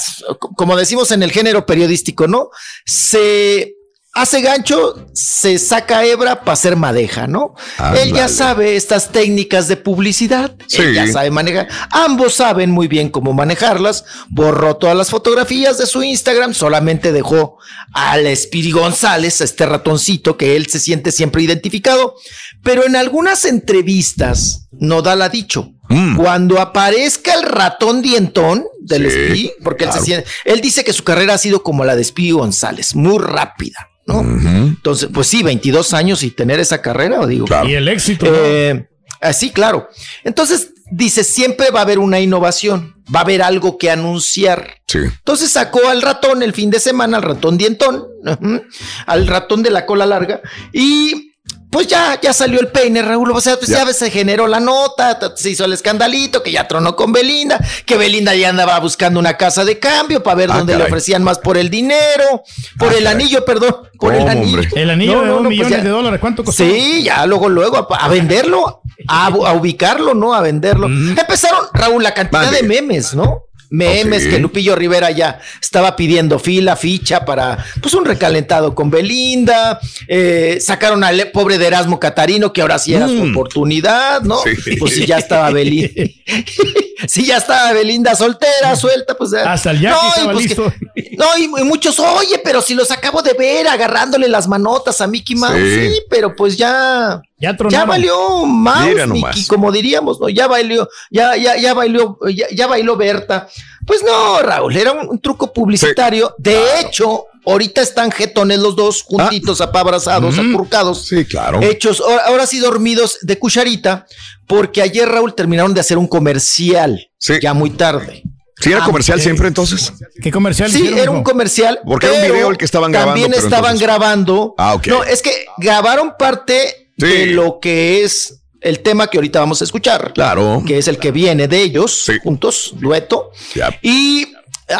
como 0.55 0.75
decimos 0.75 1.11
en 1.11 1.23
el 1.23 1.31
género 1.31 1.65
periodístico, 1.65 2.27
¿no? 2.27 2.49
Se 2.85 3.74
hace 4.15 4.39
gancho, 4.41 5.07
se 5.13 5.59
saca 5.59 6.05
hebra 6.05 6.39
para 6.39 6.53
hacer 6.53 6.77
madeja, 6.77 7.27
¿no? 7.27 7.53
Él 8.01 8.13
ya 8.13 8.29
sabe 8.29 8.77
estas 8.77 9.11
técnicas 9.11 9.67
de 9.67 9.75
publicidad, 9.75 10.55
Sí. 10.67 10.81
él 10.81 10.95
ya 10.95 11.05
sabe 11.05 11.31
manejar. 11.31 11.67
Ambos 11.91 12.35
saben 12.35 12.71
muy 12.71 12.87
bien 12.87 13.09
cómo 13.09 13.33
manejarlas. 13.33 14.05
Borró 14.29 14.77
todas 14.77 14.95
las 14.95 15.09
fotografías 15.09 15.77
de 15.77 15.85
su 15.85 16.01
Instagram, 16.01 16.53
solamente 16.53 17.11
dejó 17.11 17.57
al 17.93 18.25
Espiri 18.25 18.71
González, 18.71 19.41
a 19.41 19.43
este 19.43 19.65
ratoncito 19.65 20.37
que 20.37 20.55
él 20.55 20.67
se 20.67 20.79
siente 20.79 21.11
siempre 21.11 21.43
identificado. 21.43 22.15
Pero 22.63 22.85
en 22.85 22.95
algunas 22.95 23.43
entrevistas, 23.43 24.69
Nodal 24.71 25.21
ha 25.23 25.29
dicho, 25.29 25.73
Mm. 25.87 26.17
cuando 26.17 26.59
aparezca 26.59 27.33
el 27.35 27.43
ratón 27.43 28.01
dientón 28.01 28.65
del 28.79 29.09
Sí, 29.11 29.51
porque 29.63 29.85
él 29.85 29.91
se 29.91 29.99
siente, 29.99 30.27
él 30.43 30.61
dice 30.61 30.83
que 30.83 30.93
su 30.93 31.03
carrera 31.03 31.35
ha 31.35 31.37
sido 31.37 31.63
como 31.63 31.85
la 31.85 31.95
de 31.95 32.01
Espiri 32.01 32.31
González, 32.31 32.95
muy 32.95 33.19
rápida, 33.19 33.89
¿no? 34.05 34.21
Entonces, 34.21 35.09
pues 35.13 35.27
sí, 35.27 35.43
22 35.43 35.93
años 35.93 36.23
y 36.23 36.31
tener 36.31 36.59
esa 36.59 36.81
carrera, 36.81 37.19
o 37.19 37.27
digo. 37.27 37.45
Claro. 37.45 37.67
Y 37.67 37.75
el 37.75 37.87
éxito. 37.87 38.25
¿no? 38.25 38.31
Eh, 38.35 38.87
así, 39.21 39.51
claro. 39.51 39.89
Entonces, 40.23 40.71
dice, 40.91 41.23
siempre 41.23 41.71
va 41.71 41.79
a 41.79 41.83
haber 41.83 41.99
una 41.99 42.19
innovación, 42.19 42.95
va 43.13 43.19
a 43.19 43.23
haber 43.23 43.41
algo 43.41 43.77
que 43.77 43.89
anunciar. 43.89 44.81
Sí. 44.87 44.99
Entonces 44.99 45.51
sacó 45.51 45.87
al 45.89 46.01
ratón 46.01 46.43
el 46.43 46.53
fin 46.53 46.69
de 46.69 46.79
semana, 46.79 47.17
al 47.17 47.23
ratón 47.23 47.57
dientón, 47.57 48.05
al 49.05 49.27
ratón 49.27 49.63
de 49.63 49.71
la 49.71 49.85
cola 49.85 50.05
larga, 50.05 50.41
y 50.73 51.34
pues 51.75 51.87
ya, 51.87 52.17
ya 52.21 52.31
salió 52.31 52.61
el 52.61 52.69
peine, 52.69 53.01
Raúl. 53.01 53.31
O 53.31 53.41
sea, 53.41 53.57
pues 53.57 53.67
ya, 53.69 53.85
Ya. 53.85 53.91
se 53.93 54.09
generó 54.09 54.47
la 54.47 54.61
nota, 54.61 55.19
se 55.35 55.49
hizo 55.49 55.65
el 55.65 55.73
escandalito, 55.73 56.41
que 56.41 56.53
ya 56.53 56.69
tronó 56.69 56.95
con 56.95 57.11
Belinda, 57.11 57.59
que 57.85 57.97
Belinda 57.97 58.33
ya 58.33 58.47
andaba 58.47 58.79
buscando 58.79 59.19
una 59.19 59.35
casa 59.35 59.65
de 59.65 59.77
cambio 59.77 60.23
para 60.23 60.35
ver 60.35 60.51
Ah, 60.51 60.57
dónde 60.59 60.77
le 60.77 60.85
ofrecían 60.85 61.21
más 61.21 61.37
por 61.37 61.57
el 61.57 61.69
dinero, 61.69 62.43
por 62.79 62.93
Ah, 62.93 62.97
el 62.97 63.03
caray. 63.03 63.21
anillo, 63.21 63.43
perdón, 63.43 63.75
por 63.99 64.13
el 64.13 64.19
¿Cómo, 64.21 64.31
anillo. 64.31 64.59
hombre? 64.61 64.69
el 64.81 64.89
anillo 64.89 65.15
No, 65.15 65.19
de 65.21 65.27
no, 65.27 65.33
dos 65.33 65.41
no, 65.43 65.49
pues 65.49 65.57
millones 65.57 65.77
ya- 65.77 65.83
de 65.83 65.89
dólares, 65.89 66.19
¿cuánto 66.21 66.43
costó? 66.45 66.63
Sí, 66.63 67.03
ya 67.03 67.25
luego, 67.25 67.49
luego 67.49 67.75
a, 67.91 67.95
a 68.05 68.07
venderlo, 68.07 68.81
a, 69.09 69.25
a 69.27 69.53
ubicarlo, 69.53 70.13
¿no? 70.13 70.33
A 70.33 70.39
venderlo. 70.39 70.87
Empezaron, 70.87 71.65
Raúl, 71.73 72.01
la 72.03 72.13
cantidad 72.13 72.51
de 72.51 72.63
memes, 72.63 73.13
¿no? 73.13 73.41
Memes 73.75 74.21
Oh, 74.21 74.25
sí. 74.25 74.29
que 74.31 74.39
Lupillo 74.39 74.75
Rivera 74.75 75.11
ya 75.11 75.39
estaba 75.61 75.95
pidiendo 75.95 76.39
fila, 76.39 76.75
ficha 76.75 77.25
para 77.25 77.63
pues 77.81 77.93
un 77.93 78.05
recalentado 78.05 78.73
con 78.75 78.89
Belinda. 78.89 79.79
Eh, 80.07 80.57
sacaron 80.61 81.03
al 81.03 81.29
pobre 81.31 81.57
de 81.57 81.67
Erasmo 81.67 81.99
Catarino, 81.99 82.53
que 82.53 82.61
ahora 82.61 82.79
sí 82.79 82.93
era 82.93 83.07
su 83.07 83.13
Mm. 83.25 83.31
oportunidad, 83.31 84.21
¿no? 84.21 84.37
Sí. 84.43 84.75
Pues 84.77 84.93
si 84.95 85.05
ya 85.05 85.17
estaba 85.17 85.49
Belinda. 85.51 85.89
si 87.07 87.25
ya 87.25 87.37
estaba 87.37 87.73
Belinda 87.73 88.15
soltera, 88.15 88.75
suelta, 88.75 89.15
pues 89.15 89.31
ya. 89.31 89.51
Hasta 89.51 89.71
el 89.71 89.81
Jackie 89.81 90.05
y 90.05 90.09
estaba 90.09 90.31
pues 90.33 90.45
listo. 90.45 90.73
que- 90.95 91.15
no, 91.17 91.25
y, 91.37 91.43
y 91.43 91.63
muchos, 91.63 91.99
oye, 91.99 92.39
pero 92.43 92.61
si 92.61 92.73
los 92.73 92.91
acabo 92.91 93.21
de 93.21 93.33
ver 93.33 93.67
agarrándole 93.67 94.27
las 94.27 94.47
manotas 94.47 95.01
a 95.01 95.07
Mickey 95.07 95.35
Mouse, 95.35 95.55
Sí. 95.55 95.89
sí, 95.93 96.01
pero 96.09 96.35
pues 96.35 96.57
ya. 96.57 97.21
Ya 97.37 97.55
Ya 97.69 97.85
valió 97.85 98.45
Mouse. 98.45 99.07
Mickey, 99.07 99.45
como 99.47 99.71
diríamos, 99.71 100.19
¿no? 100.19 100.29
Ya 100.29 100.47
bailó, 100.47 100.87
ya, 101.11 101.35
ya, 101.35 101.57
ya 101.57 101.73
bailó, 101.73 102.17
ya, 102.33 102.47
ya 102.51 102.65
bailó 102.67 102.95
Berta. 102.95 103.47
Pues 103.85 104.01
no, 104.03 104.41
Raúl, 104.41 104.75
era 104.75 104.93
un, 104.93 105.07
un 105.09 105.19
truco 105.19 105.51
publicitario. 105.53 106.33
De 106.37 106.79
hecho, 106.79 107.25
ahorita 107.45 107.81
están 107.81 108.11
jetones 108.11 108.59
los 108.59 108.75
dos, 108.75 109.03
juntitos, 109.03 109.61
apabrazados, 109.61 110.35
Mm. 110.37 110.53
acurcados. 110.53 111.05
Sí, 111.07 111.25
claro. 111.25 111.61
Hechos, 111.61 112.01
ahora, 112.27 112.45
sí 112.45 112.59
dormidos 112.59 113.17
de 113.21 113.37
cucharita, 113.39 114.05
porque 114.47 114.81
ayer, 114.81 115.07
Raúl, 115.07 115.33
terminaron 115.35 115.73
de 115.73 115.81
hacer 115.81 115.97
un 115.97 116.07
comercial. 116.07 117.09
Sí. 117.17 117.33
Ya 117.41 117.53
muy 117.53 117.71
tarde. 117.71 118.23
¿Sí 118.61 118.71
era 118.71 118.83
Ah, 118.83 118.85
comercial 118.85 119.19
siempre 119.19 119.47
entonces? 119.49 119.91
¿Qué 120.23 120.31
comercial 120.31 120.71
Sí, 120.71 120.77
hicieron, 120.77 120.99
era 120.99 121.11
un 121.11 121.23
comercial. 121.23 121.79
Porque 121.85 122.07
era 122.07 122.15
un 122.15 122.21
video 122.31 122.49
el 122.51 122.57
que 122.57 122.63
estaban 122.65 122.91
grabando, 122.91 123.21
También 123.21 123.33
estaban 123.33 123.71
entonces- 123.75 123.81
grabando. 123.81 124.55
Ah, 124.57 124.75
ok. 124.75 124.87
No, 124.87 125.03
es 125.03 125.21
que 125.21 125.45
grabaron 125.57 126.13
parte 126.17 126.89
Sí. 126.97 127.05
de 127.05 127.25
lo 127.27 127.59
que 127.59 128.03
es 128.03 128.41
el 128.61 128.79
tema 128.79 129.07
que 129.07 129.17
ahorita 129.17 129.39
vamos 129.41 129.61
a 129.61 129.65
escuchar. 129.65 130.13
Claro. 130.13 130.63
Que 130.65 130.77
es 130.77 130.87
el 130.87 130.97
que 130.97 131.11
viene 131.11 131.47
de 131.49 131.61
ellos, 131.61 132.03
Sí. 132.05 132.13
juntos, 132.23 132.71
dueto. 132.79 133.31
Ya. 133.53 133.77
Y 133.81 134.25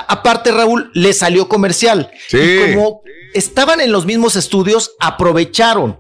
aparte, 0.08 0.52
Raúl, 0.52 0.92
le 0.94 1.14
salió 1.14 1.48
comercial. 1.48 2.12
Sí. 2.28 2.38
Y 2.38 2.74
como 2.74 3.02
estaban 3.34 3.82
en 3.82 3.92
los 3.92 4.06
mismos 4.06 4.36
estudios, 4.36 4.92
aprovecharon. 5.00 6.00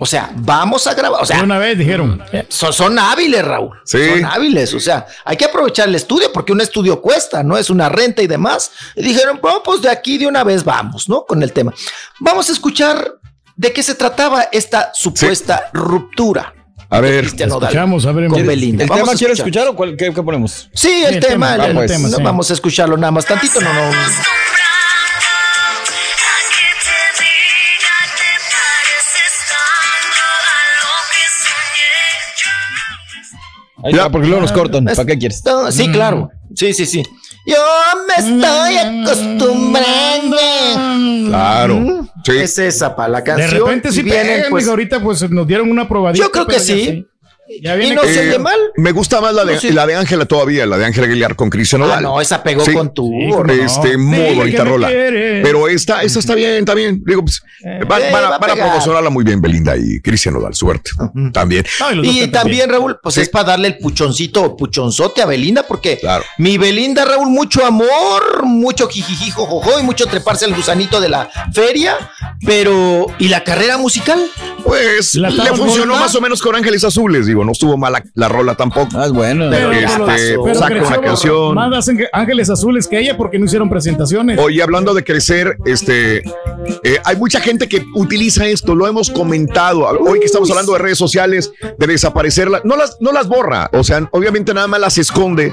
O 0.00 0.06
sea, 0.06 0.30
vamos 0.36 0.86
a 0.86 0.94
grabar. 0.94 1.18
O 1.22 1.26
De 1.26 1.34
sea, 1.34 1.42
una 1.42 1.58
vez 1.58 1.76
dijeron. 1.76 2.22
son, 2.48 2.72
son 2.72 2.98
hábiles, 3.00 3.44
Raúl. 3.44 3.76
Sí. 3.84 4.08
Son 4.08 4.24
hábiles. 4.24 4.72
O 4.74 4.78
sea, 4.78 5.06
hay 5.24 5.36
que 5.36 5.46
aprovechar 5.46 5.88
el 5.88 5.96
estudio 5.96 6.32
porque 6.32 6.52
un 6.52 6.60
estudio 6.60 7.02
cuesta, 7.02 7.42
¿no? 7.42 7.58
Es 7.58 7.68
una 7.68 7.88
renta 7.88 8.22
y 8.22 8.28
demás. 8.28 8.70
Y 8.94 9.02
dijeron, 9.02 9.40
bueno, 9.42 9.60
pues 9.64 9.82
de 9.82 9.90
aquí 9.90 10.16
de 10.16 10.28
una 10.28 10.44
vez 10.44 10.62
vamos, 10.62 11.08
¿no? 11.08 11.24
Con 11.24 11.42
el 11.42 11.52
tema. 11.52 11.74
Vamos 12.20 12.48
a 12.48 12.52
escuchar 12.52 13.12
de 13.56 13.72
qué 13.72 13.82
se 13.82 13.96
trataba 13.96 14.42
esta 14.52 14.92
supuesta 14.94 15.68
ruptura. 15.72 16.54
A 16.90 17.00
ver. 17.00 17.24
Escuchamos, 17.26 18.06
a 18.06 18.12
ver. 18.12 18.24
con 18.28 18.34
¿quieres- 18.34 18.46
Belinda. 18.48 18.84
¿El 18.84 18.88
Vamos 18.88 19.02
tema 19.04 19.12
a 19.12 19.16
quiere 19.16 19.32
escuchar. 19.34 19.66
o 19.68 19.76
cuál- 19.76 19.96
qué, 19.96 20.12
qué 20.14 20.22
ponemos? 20.22 20.70
Sí, 20.72 21.04
el, 21.06 21.16
el 21.16 21.20
tema. 21.20 21.52
tema, 21.52 21.64
el- 21.66 21.70
el 21.72 21.82
el- 21.82 21.86
tema, 21.88 22.08
no, 22.08 22.16
sí. 22.16 22.22
Vamos 22.22 22.50
a 22.50 22.54
escucharlo 22.54 22.96
nada 22.96 23.10
más 23.10 23.26
tantito, 23.26 23.60
no, 23.60 23.72
no. 23.72 23.90
Ahí 33.84 33.92
está, 33.92 34.10
porque 34.10 34.26
luego 34.26 34.42
nos 34.42 34.52
cortan. 34.52 34.84
¿Para 34.84 35.04
qué 35.04 35.18
quieres? 35.18 35.44
No, 35.44 35.70
sí, 35.70 35.88
claro. 35.90 36.30
Sí, 36.54 36.72
sí, 36.74 36.84
sí. 36.86 37.02
Yo 37.48 37.56
me 38.06 38.14
estoy 38.18 38.76
acostumbrando. 38.76 40.36
Claro. 41.28 42.08
Sí. 42.24 42.32
Es 42.36 42.58
esa 42.58 42.94
para 42.94 43.08
la 43.08 43.18
De 43.20 43.24
canción. 43.24 43.50
repente 43.50 43.90
sí 43.92 44.02
vienen, 44.02 44.26
pegan, 44.36 44.50
pues, 44.50 44.68
ahorita 44.68 45.00
pues 45.00 45.30
nos 45.30 45.46
dieron 45.46 45.70
una 45.70 45.88
probadita. 45.88 46.24
Yo 46.24 46.30
creo 46.30 46.46
que 46.46 46.54
pero 46.54 46.64
ya 47.62 47.76
y 47.82 47.90
no 47.94 48.02
se 48.02 48.24
Eh, 48.24 48.28
oye 48.30 48.38
mal. 48.38 48.58
Me 48.76 48.92
gusta 48.92 49.20
más 49.20 49.34
la 49.34 49.44
de, 49.44 49.54
No, 49.54 49.60
sí. 49.60 49.70
la 49.70 49.86
de 49.86 49.94
Ángela 49.96 50.26
todavía, 50.26 50.66
la 50.66 50.76
de 50.78 50.84
Ángela 50.86 51.06
Aguilar 51.06 51.34
con 51.36 51.50
Cristian 51.50 51.82
Ah, 51.82 51.86
Nodal. 51.86 52.02
no, 52.02 52.20
esa 52.20 52.42
pegó 52.42 52.64
Sí. 52.64 52.72
con 52.72 52.92
tu. 52.94 53.06
Sí, 53.08 53.30
cómo 53.30 53.44
no. 53.44 53.52
Este, 53.52 53.96
muy 53.96 54.34
bonita 54.34 54.64
rola. 54.64 54.88
Pero 54.88 55.68
esta, 55.68 56.02
esta 56.02 56.18
está 56.18 56.34
bien, 56.34 56.52
está 56.54 56.74
bien. 56.74 57.02
Digo, 57.06 57.22
pues, 57.24 57.42
van, 57.88 58.02
Eh, 58.02 58.10
van 58.12 58.24
a, 58.24 58.28
va 58.30 58.36
a 58.36 58.38
van 58.38 58.50
a 58.50 58.54
pegar. 58.54 58.68
promocionarla 58.68 59.10
muy 59.10 59.24
bien 59.24 59.40
Belinda 59.40 59.76
y 59.76 60.00
Cristian 60.00 60.34
Nodal. 60.34 60.54
Suerte. 60.54 60.90
También. 61.32 61.64
No, 61.80 62.02
y 62.04 62.26
también. 62.28 62.68
Raúl, 62.70 62.98
pues 63.02 63.16
es 63.18 63.28
para 63.28 63.44
darle 63.50 63.68
el 63.68 63.78
puchoncito 63.78 64.56
puchonzote 64.56 65.22
a 65.22 65.26
Belinda, 65.26 65.62
porque 65.66 65.98
Claro. 65.98 66.24
mi 66.38 66.58
Belinda, 66.58 67.04
Raúl, 67.04 67.28
mucho 67.28 67.64
amor, 67.64 68.44
mucho 68.44 68.88
jijijijo, 68.88 69.46
jojo, 69.46 69.78
y 69.80 69.82
mucho 69.82 70.06
treparse 70.06 70.44
al 70.44 70.54
gusanito 70.54 71.00
de 71.00 71.08
la 71.08 71.28
feria, 71.52 71.96
pero 72.44 73.06
¿y 73.18 73.28
la 73.28 73.44
carrera 73.44 73.78
musical? 73.78 74.18
Pues 74.64 75.14
La 75.14 75.30
le 75.30 75.50
funcionó 75.54 75.94
más 75.96 76.14
o 76.14 76.20
menos 76.20 76.42
con 76.42 76.54
Ángeles 76.56 76.84
Azules, 76.84 77.26
digo, 77.26 77.37
no 77.44 77.52
estuvo 77.52 77.76
mala 77.76 78.02
la 78.14 78.28
rola 78.28 78.54
tampoco. 78.54 78.98
Ah, 78.98 79.06
es 79.06 79.12
bueno. 79.12 79.46
Pero, 79.50 79.72
este, 79.72 80.36
pero 80.42 80.54
saca 80.54 80.74
una 80.74 81.00
canción. 81.00 81.54
Más 81.54 81.88
Ángel- 81.88 82.08
Ángeles 82.12 82.50
Azules 82.50 82.86
que 82.88 82.98
ella 82.98 83.16
porque 83.16 83.38
no 83.38 83.44
hicieron 83.46 83.68
presentaciones. 83.68 84.38
Oye, 84.38 84.62
hablando 84.62 84.94
de 84.94 85.04
crecer, 85.04 85.56
este, 85.66 86.18
eh, 86.18 86.98
hay 87.04 87.16
mucha 87.16 87.40
gente 87.40 87.68
que 87.68 87.84
utiliza 87.94 88.46
esto, 88.46 88.74
lo 88.74 88.86
hemos 88.86 89.10
comentado. 89.10 89.82
Hoy 90.00 90.20
que 90.20 90.26
estamos 90.26 90.50
hablando 90.50 90.72
de 90.72 90.78
redes 90.78 90.98
sociales, 90.98 91.50
de 91.78 91.86
desaparecerlas, 91.86 92.64
no 92.64 92.76
las, 92.76 92.96
no 93.00 93.12
las 93.12 93.28
borra, 93.28 93.68
o 93.72 93.82
sea, 93.84 94.08
obviamente 94.12 94.52
nada 94.54 94.66
más 94.66 94.80
las 94.80 94.98
esconde. 94.98 95.52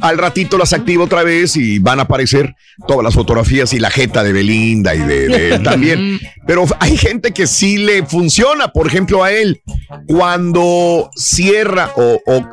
Al 0.00 0.18
ratito 0.18 0.58
las 0.58 0.72
activa 0.72 1.04
otra 1.04 1.22
vez 1.22 1.56
y 1.56 1.78
van 1.78 1.98
a 1.98 2.02
aparecer 2.02 2.54
todas 2.86 3.04
las 3.04 3.14
fotografías 3.14 3.72
y 3.72 3.78
la 3.78 3.90
jeta 3.90 4.22
de 4.22 4.32
Belinda 4.32 4.94
y 4.94 4.98
de, 4.98 5.28
de 5.28 5.54
él 5.54 5.62
también. 5.62 6.20
Pero 6.46 6.64
hay 6.80 6.96
gente 6.96 7.32
que 7.32 7.46
sí 7.46 7.78
le 7.78 8.04
funciona, 8.04 8.68
por 8.68 8.86
ejemplo, 8.86 9.24
a 9.24 9.32
él, 9.32 9.62
cuando 10.06 11.10
cierra 11.16 11.92
o, 11.96 12.20
o 12.26 12.44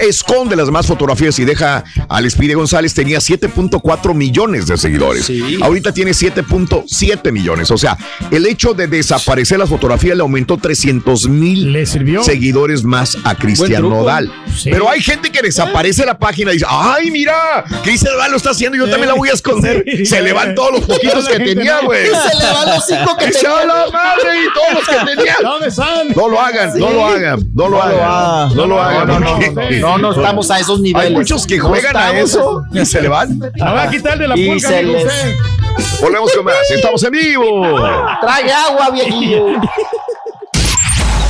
esconde 0.00 0.56
las 0.56 0.66
demás 0.66 0.86
fotografías 0.86 1.38
y 1.38 1.44
deja 1.44 1.84
al 2.08 2.26
Espide 2.26 2.54
González, 2.54 2.94
tenía 2.94 3.18
7.4 3.18 4.14
millones 4.14 4.66
de 4.66 4.76
seguidores. 4.76 5.30
Ahorita 5.62 5.92
tiene 5.92 6.12
7.7 6.12 7.32
millones. 7.32 7.70
O 7.70 7.78
sea, 7.78 7.96
el 8.30 8.46
hecho 8.46 8.74
de 8.74 8.86
desaparecer 8.86 9.58
las 9.58 9.68
fotografías 9.68 10.16
le 10.16 10.22
aumentó 10.22 10.56
300 10.56 11.28
mil 11.28 11.86
seguidores 12.22 12.84
más 12.84 13.16
a 13.24 13.34
Cristian. 13.34 13.82
Nodal. 13.82 14.32
Sí. 14.56 14.70
Pero 14.70 14.88
hay 14.90 15.00
gente 15.00 15.30
que 15.30 15.42
desaparece 15.42 16.04
la 16.06 16.18
página 16.18 16.50
y 16.50 16.54
dice, 16.54 16.66
ay, 16.68 17.10
mira, 17.10 17.64
Cristian 17.82 18.12
Nodal 18.14 18.30
lo 18.32 18.36
está 18.36 18.50
haciendo 18.50 18.76
y 18.76 18.80
yo 18.80 18.86
también 18.88 19.08
la 19.08 19.14
voy 19.14 19.28
a 19.28 19.32
esconder. 19.32 19.84
Sí. 19.86 20.06
Se 20.06 20.22
le 20.22 20.32
van 20.32 20.54
todos 20.54 20.72
los 20.72 20.80
poquitos 20.86 21.28
que 21.28 21.38
tenía, 21.40 21.80
no. 21.80 21.86
güey. 21.86 22.06
Se 22.06 22.12
le 22.38 22.52
van 22.52 22.68
los 22.68 22.86
cinco 22.86 23.16
que 23.18 23.26
tenía. 23.30 23.50
"A 23.60 23.64
la 23.64 23.90
madre 23.90 24.30
y 24.42 24.52
todos 24.54 24.74
los 24.74 24.88
que 24.88 25.14
tenía. 25.16 25.36
¿Dónde 25.42 25.68
están? 25.68 26.08
No 26.14 26.28
lo 26.28 26.40
hagan, 26.40 26.78
no 26.78 26.90
lo 26.90 27.06
hagan, 27.06 27.50
no 27.54 27.68
lo 27.68 27.82
hagan. 27.82 28.56
No 28.56 28.66
lo 28.66 28.82
hagan. 28.82 29.06
No, 29.08 29.20
no, 29.20 29.38
no, 29.38 29.38
no, 29.80 29.98
no 29.98 30.12
estamos 30.12 30.50
a 30.50 30.58
esos 30.58 30.80
niveles. 30.80 31.08
Hay 31.08 31.14
muchos 31.14 31.46
que 31.46 31.58
No 31.58 31.68
juegan 31.68 31.96
a 31.96 32.18
eso 32.18 32.64
y 32.72 32.84
se 32.84 33.00
le 33.00 33.08
van. 33.08 33.38
La 33.54 33.72
voy 33.72 33.80
a 33.80 33.90
quitar 33.90 34.18
de 34.18 34.28
la 34.28 34.36
Y 34.36 34.46
pulga, 34.48 34.68
se 34.68 34.82
les-. 34.82 36.00
Volvemos 36.00 36.32
con 36.32 36.44
más. 36.44 36.54
Estamos 36.70 37.02
en 37.04 37.10
vivo. 37.10 37.78
Trague 38.20 38.52
agua, 38.52 38.90
viejillo. 38.90 39.46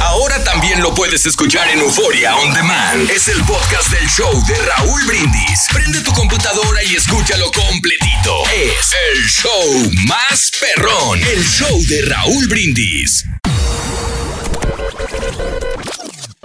Ahora 0.00 0.42
también 0.44 0.80
lo 0.82 0.94
puedes 0.94 1.26
escuchar 1.26 1.68
en 1.68 1.80
Euforia 1.80 2.36
On 2.36 2.54
Demand. 2.54 3.10
Es 3.10 3.28
el 3.28 3.42
podcast 3.44 3.90
del 3.90 4.08
show 4.08 4.32
de 4.46 4.54
Raúl 4.54 5.04
Brindis. 5.06 5.66
Prende 5.72 6.00
tu 6.00 6.12
computadora 6.12 6.82
y 6.84 6.94
escúchalo 6.94 7.50
completito. 7.50 8.42
Es 8.54 8.94
el 9.12 9.24
show 9.24 9.90
más 10.06 10.50
perrón. 10.60 11.20
El 11.20 11.44
show 11.44 11.82
de 11.88 12.02
Raúl 12.02 12.46
Brindis. 12.46 13.24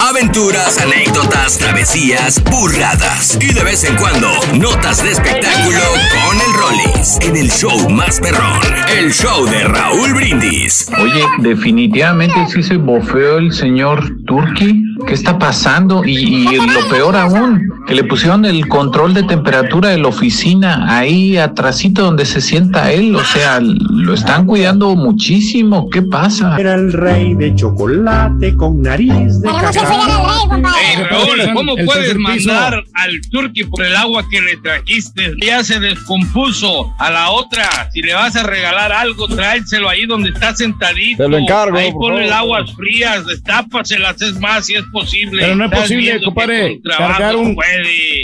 Aventuras, 0.10 0.80
anécdotas, 0.82 1.60
travesías, 1.60 2.44
burradas 2.46 3.38
y 3.40 3.54
de 3.54 3.64
vez 3.64 3.84
en 3.84 3.96
cuando 3.98 4.30
notas 4.58 5.04
de 5.04 5.12
espectáculo 5.12 5.80
con 6.26 6.38
el 6.38 6.54
Rollis 6.54 7.20
en 7.22 7.38
el 7.38 7.52
show 7.52 7.88
más 7.88 8.20
perrón, 8.20 8.62
el 8.98 9.14
show 9.14 9.46
de 9.46 9.64
Raúl 9.64 10.14
Brindis. 10.16 10.88
Oye, 11.00 11.24
definitivamente 11.40 12.48
sí 12.48 12.64
se 12.64 12.78
bofeó 12.78 13.38
el 13.38 13.54
señor 13.54 14.04
Turki. 14.26 14.91
¿Qué 15.08 15.14
está 15.14 15.38
pasando? 15.38 16.04
Y, 16.06 16.48
y 16.48 16.56
lo 16.56 16.88
peor 16.90 17.16
aún, 17.16 17.68
que 17.88 17.96
le 17.96 18.04
pusieron 18.04 18.46
el 18.46 18.68
control 18.68 19.14
de 19.14 19.24
temperatura 19.24 19.90
de 19.90 19.98
la 19.98 20.08
oficina 20.08 20.98
ahí 20.98 21.38
atrásito 21.38 22.04
donde 22.04 22.26
se 22.26 22.42
sienta 22.42 22.92
él. 22.92 23.16
O 23.16 23.24
sea, 23.24 23.60
lo 23.62 24.14
están 24.14 24.46
cuidando 24.46 24.96
muchísimo. 24.96 25.90
¿Qué 25.90 26.02
pasa? 26.02 26.56
Era 26.60 26.76
el 26.76 26.94
rey 26.94 27.34
de 27.34 27.56
chocolate 27.56 28.56
con 28.56 28.82
nariz 28.82 29.42
de 29.42 29.50
cacao. 29.50 30.52
Ey, 30.52 31.04
Raúl, 31.10 31.54
¿cómo 31.54 31.76
puedes 31.86 32.16
mandar 32.18 32.84
al 32.94 33.22
turqui 33.32 33.64
por 33.66 33.84
el 33.84 33.96
agua 33.96 34.24
que 34.30 34.42
le 34.42 34.58
trajiste? 34.58 35.34
Ya 35.42 35.64
se 35.64 35.80
descompuso. 35.80 36.92
A 37.00 37.10
la 37.10 37.32
otra, 37.32 37.90
si 37.94 38.02
le 38.02 38.14
vas 38.14 38.36
a 38.36 38.44
regalar 38.44 38.92
algo, 38.92 39.28
tráeselo 39.28 39.90
ahí 39.90 40.06
donde 40.06 40.30
está 40.30 40.56
sentadito. 40.56 41.24
Te 41.24 41.30
lo 41.30 41.38
encargo, 41.38 41.78
Ahí 41.78 41.92
ponle 41.92 42.26
el 42.26 42.34
aguas 42.34 42.74
frías, 42.76 43.26
destápaselas, 43.26 44.22
es 44.22 44.40
más, 44.40 44.66
si 44.66 44.74
es 44.74 44.84
posible. 44.92 45.42
Pero 45.42 45.56
no 45.56 45.66
es 45.66 45.72
posible, 45.72 46.22
compadre, 46.24 46.82
cargar 46.98 47.36
un- 47.36 47.56
puede. 47.56 48.22
Eh, 48.22 48.24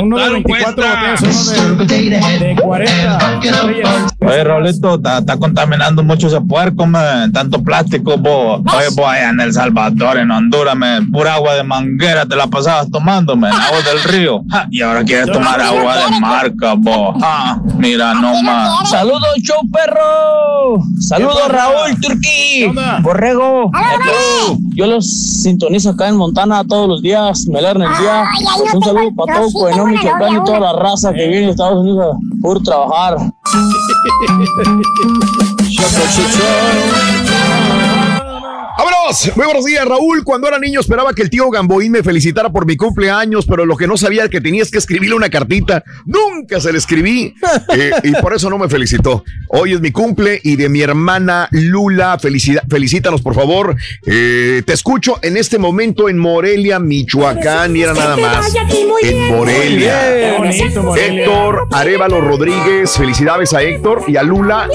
uno 0.00 0.16
de 0.18 0.24
Adoptar 0.24 0.32
24 0.32 0.74
cuesta. 0.74 1.12
botellas, 1.12 1.54
uno 1.72 1.84
de, 1.84 2.38
de 2.38 2.56
40 2.56 3.34
botellas. 3.36 4.12
Oye, 4.20 4.44
Raulito, 4.44 4.94
está, 4.96 5.36
contaminando 5.36 6.02
mucho 6.02 6.28
ese 6.28 6.40
puerco, 6.40 6.86
man. 6.86 7.32
Tanto 7.32 7.62
plástico, 7.62 8.16
bo. 8.16 8.56
Oye, 8.56 8.88
bo, 8.94 9.06
allá 9.08 9.30
en 9.30 9.40
El 9.40 9.52
Salvador, 9.52 10.18
en 10.18 10.30
Honduras, 10.30 10.76
man, 10.76 11.10
pura 11.10 11.34
agua 11.34 11.54
de 11.54 11.62
manguera 11.64 12.26
te 12.26 12.36
la 12.36 12.46
pasabas 12.46 12.90
tomando, 12.90 13.36
man, 13.36 13.52
agua 13.52 13.80
del 13.82 14.02
río. 14.04 14.42
Ja, 14.50 14.66
y 14.70 14.80
ahora 14.82 15.04
quieres 15.04 15.30
tomar 15.30 15.60
agua 15.60 15.96
de 16.08 16.20
marca, 16.20 16.74
bo. 16.76 17.14
Ah, 17.22 17.58
mira 17.78 18.14
nomás. 18.14 18.88
Saludos, 18.90 19.28
show 19.42 19.58
perro. 19.72 20.82
Saludos, 21.00 21.48
Raúl 21.48 22.00
Turquí. 22.00 22.66
Borrego. 23.00 23.70
Yo 24.74 24.86
los 24.86 25.06
sintonizo 25.06 25.90
acá 25.90 26.08
en 26.08 26.16
Montana 26.16 26.64
todos 26.64 26.88
los 26.88 27.02
días. 27.02 27.46
Me 27.46 27.58
alegran 27.58 27.92
el 27.92 27.98
día. 27.98 28.24
Pues 28.58 28.74
un 28.74 28.82
saludo 28.82 29.14
para 29.14 29.40
todo 29.40 29.52
Coenón, 29.52 29.90
Michoacán 29.90 30.36
y 30.36 30.44
toda 30.44 30.60
la 30.60 30.72
raza 30.74 31.12
que 31.12 31.28
viene 31.28 31.46
de 31.46 31.50
Estados 31.52 31.80
Unidos 31.80 32.16
por 32.40 32.62
trabajar. 32.62 33.16
¡Vámonos! 38.82 39.30
Muy 39.36 39.44
buenos 39.44 39.64
días, 39.64 39.86
Raúl. 39.86 40.24
Cuando 40.24 40.48
era 40.48 40.58
niño 40.58 40.80
esperaba 40.80 41.12
que 41.12 41.22
el 41.22 41.30
tío 41.30 41.48
Gamboín 41.50 41.92
me 41.92 42.02
felicitara 42.02 42.50
por 42.50 42.66
mi 42.66 42.76
cumpleaños, 42.76 43.46
pero 43.46 43.64
lo 43.64 43.76
que 43.76 43.86
no 43.86 43.96
sabía 43.96 44.24
es 44.24 44.30
que 44.30 44.40
tenías 44.40 44.72
que 44.72 44.78
escribirle 44.78 45.14
una 45.14 45.30
cartita. 45.30 45.84
Nunca 46.04 46.60
se 46.60 46.72
le 46.72 46.78
escribí 46.78 47.32
eh, 47.76 47.92
y 48.02 48.12
por 48.20 48.34
eso 48.34 48.50
no 48.50 48.58
me 48.58 48.68
felicitó. 48.68 49.22
Hoy 49.50 49.74
es 49.74 49.80
mi 49.80 49.92
cumple 49.92 50.40
y 50.42 50.56
de 50.56 50.68
mi 50.68 50.82
hermana 50.82 51.48
Lula. 51.52 52.18
Felicidad, 52.18 52.64
felicítanos, 52.68 53.22
por 53.22 53.36
favor. 53.36 53.76
Eh, 54.04 54.62
te 54.66 54.72
escucho 54.72 55.20
en 55.22 55.36
este 55.36 55.58
momento 55.58 56.08
en 56.08 56.18
Morelia, 56.18 56.80
Michoacán. 56.80 57.76
Y 57.76 57.82
era 57.82 57.94
nada 57.94 58.16
más. 58.16 58.52
En 59.02 59.28
Morelia. 59.28 60.00
Qué 60.02 60.34
bonito, 60.38 60.82
Morelia. 60.82 61.22
Héctor 61.22 61.68
Arevalo 61.70 62.20
Rodríguez. 62.20 62.96
Felicidades 62.96 63.52
a 63.52 63.62
Héctor 63.62 64.02
y 64.08 64.16
a 64.16 64.24
Lula 64.24 64.68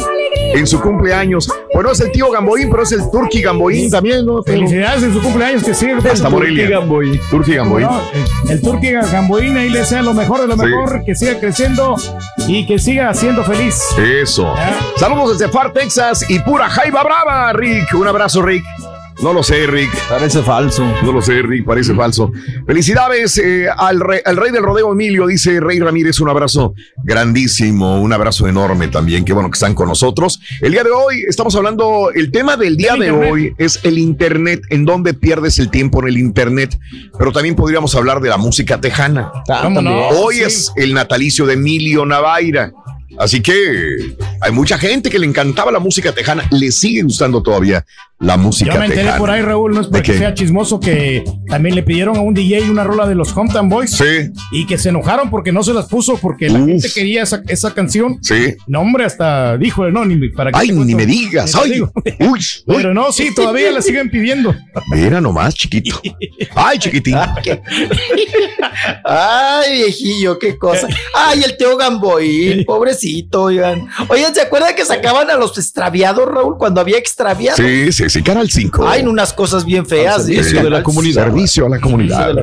en 0.53 0.65
su 0.65 0.79
cumpleaños. 0.79 1.49
Bueno, 1.73 1.91
es 1.91 1.99
el 1.99 2.11
tío 2.11 2.31
Gamboín, 2.31 2.69
pero 2.69 2.83
es 2.83 2.91
el 2.91 3.01
Turqui 3.11 3.41
Gamboín 3.41 3.89
también, 3.97 4.25
¿no? 4.25 4.43
Felicidades 4.43 5.03
en 5.03 5.13
su 5.13 5.21
cumpleaños, 5.21 5.63
que 5.63 5.73
siga. 5.73 5.97
Hasta 5.97 6.29
Morelia. 6.29 6.65
Turqui 7.31 7.55
Gamboín. 7.55 7.87
No, 7.87 8.01
el- 8.45 8.51
el 8.51 8.61
Turqui 8.61 8.91
Gamboín 8.91 9.57
ahí 9.57 9.69
le 9.69 9.83
sea 9.85 10.01
lo 10.03 10.13
mejor 10.13 10.41
de 10.41 10.47
lo 10.47 10.55
Sí. 10.55 10.65
mejor, 10.65 11.03
que 11.03 11.15
siga 11.15 11.39
creciendo 11.39 11.95
y 12.47 12.65
que 12.67 12.77
siga 12.77 13.13
siendo 13.13 13.43
feliz. 13.43 13.81
Eso. 13.97 14.53
Saludos 14.97 15.37
desde 15.39 15.51
Far, 15.51 15.73
Texas 15.73 16.29
y 16.29 16.39
pura 16.39 16.69
Jaiba 16.69 17.03
Brava, 17.03 17.51
Rick. 17.53 17.93
Un 17.95 18.07
abrazo, 18.07 18.41
Rick. 18.41 18.63
No 19.23 19.33
lo 19.33 19.41
sé, 19.41 19.65
Rick. 19.65 19.89
Parece 20.07 20.43
falso. 20.43 20.85
No 21.03 21.11
lo 21.11 21.21
sé, 21.23 21.41
Rick, 21.41 21.65
parece 21.65 21.93
falso. 21.95 22.31
Felicidades 22.67 23.37
eh, 23.39 23.65
al, 23.75 23.99
rey, 23.99 24.19
al 24.23 24.37
rey 24.37 24.51
del 24.51 24.61
rodeo 24.61 24.91
Emilio, 24.91 25.25
dice 25.25 25.59
Rey 25.59 25.79
Ramírez, 25.79 26.19
un 26.19 26.29
abrazo 26.29 26.75
grandísimo, 27.03 27.99
un 27.99 28.13
abrazo 28.13 28.47
enorme 28.47 28.87
también, 28.89 29.25
qué 29.25 29.33
bueno 29.33 29.49
que 29.49 29.55
están 29.55 29.73
con 29.73 29.87
nosotros. 29.87 30.39
El 30.61 30.71
día 30.73 30.83
de 30.83 30.91
hoy 30.91 31.23
estamos 31.27 31.55
hablando, 31.55 32.11
el 32.13 32.31
tema 32.31 32.57
del 32.57 32.77
día 32.77 32.93
El 32.93 32.99
de 32.99 33.05
internet. 33.07 33.31
hoy 33.33 33.53
es 33.57 33.79
el 33.83 33.97
Internet, 33.97 34.61
en 34.69 34.85
dónde 34.85 35.15
pierdes 35.15 35.57
el 35.57 35.71
tiempo 35.71 35.99
en 36.01 36.09
el 36.09 36.17
Internet, 36.19 36.77
pero 37.17 37.31
también 37.31 37.55
podríamos 37.55 37.95
hablar 37.95 38.21
de 38.21 38.29
la 38.29 38.37
música 38.37 38.79
tejana. 38.79 39.31
¿Cómo 39.63 39.81
no? 39.81 40.09
Hoy 40.09 40.35
Sí. 40.35 40.43
es 40.43 40.71
el 40.75 40.93
natalicio 40.93 41.45
de 41.47 41.53
Emilio 41.53 42.05
Navaira. 42.05 42.71
Así 43.17 43.41
que 43.41 43.55
hay 44.41 44.51
mucha 44.51 44.77
gente 44.77 45.09
que 45.09 45.17
le 45.17 45.25
encantaba 45.25 45.71
la 45.71 45.79
música 45.79 46.11
tejana, 46.11 46.47
le 46.51 46.71
sigue 46.71 47.01
gustando 47.01 47.41
todavía 47.41 47.83
la 48.19 48.35
música 48.35 48.73
Yo 48.73 48.79
me 48.79 48.85
enteré 48.85 49.03
tejana. 49.03 49.17
por 49.19 49.29
ahí, 49.29 49.41
Raúl, 49.41 49.73
no 49.75 49.81
es 49.81 49.91
¿De 49.91 49.99
porque 49.99 50.17
sea 50.17 50.33
chismoso, 50.33 50.79
que 50.79 51.23
también 51.47 51.75
le 51.75 51.83
pidieron 51.83 52.17
a 52.17 52.21
un 52.21 52.33
DJ 52.33 52.69
una 52.71 52.83
rola 52.83 53.07
de 53.07 53.13
los 53.13 53.31
Compton 53.31 53.69
Boys. 53.69 53.91
Sí. 53.91 54.31
Y 54.51 54.65
que 54.65 54.77
se 54.79 54.89
enojaron 54.89 55.29
porque 55.29 55.51
no 55.51 55.61
se 55.63 55.71
las 55.73 55.85
puso, 55.85 56.17
porque 56.17 56.49
la 56.49 56.59
Uf. 56.59 56.65
gente 56.65 56.89
quería 56.91 57.21
esa, 57.23 57.43
esa 57.47 57.73
canción. 57.75 58.17
Sí. 58.23 58.55
No, 58.65 58.81
hombre, 58.81 59.05
hasta 59.05 59.55
dijo, 59.57 59.87
no, 59.91 60.03
ni 60.03 60.29
para 60.29 60.51
qué 60.51 60.59
Ay, 60.59 60.71
ni 60.71 60.95
me 60.95 61.05
digas. 61.05 61.53
Ni 61.55 61.73
Ay, 61.73 61.81
uy, 61.81 61.89
uy. 62.19 62.39
Pero 62.65 62.93
no, 62.93 63.11
sí, 63.11 63.33
todavía 63.35 63.71
la 63.71 63.81
siguen 63.83 64.09
pidiendo. 64.09 64.55
Mira 64.91 65.21
nomás, 65.21 65.53
chiquito. 65.53 66.01
Ay, 66.55 66.79
chiquitín. 66.79 67.15
Ay, 69.03 69.73
viejillo, 69.73 70.39
qué 70.39 70.57
cosa. 70.57 70.87
Ay, 71.15 71.43
el 71.43 71.57
Teo 71.57 71.77
Gamboín, 71.77 72.65
pobrecito, 72.65 73.43
oigan. 73.43 73.87
Oigan, 74.07 74.33
¿se 74.33 74.41
acuerdan 74.41 74.75
que 74.75 74.85
sacaban 74.85 75.29
a 75.29 75.35
los 75.35 75.57
extraviados, 75.57 76.25
Raúl, 76.27 76.57
cuando 76.57 76.81
había 76.81 76.97
extraviados? 76.97 77.59
Sí, 77.59 77.91
sí. 77.91 78.06
Sí, 78.07 78.19
sí, 78.19 78.23
Canal 78.23 78.49
5. 78.49 78.87
Hay 78.87 79.03
unas 79.05 79.33
cosas 79.33 79.65
bien 79.65 79.85
feas. 79.85 80.23
Servicio 80.25 80.63
de 80.63 80.69
la 80.69 80.83
comunidad. 80.83 81.25
Servicio 81.25 81.65
a 81.65 81.69
la 81.69 81.79
comunidad. 81.79 82.35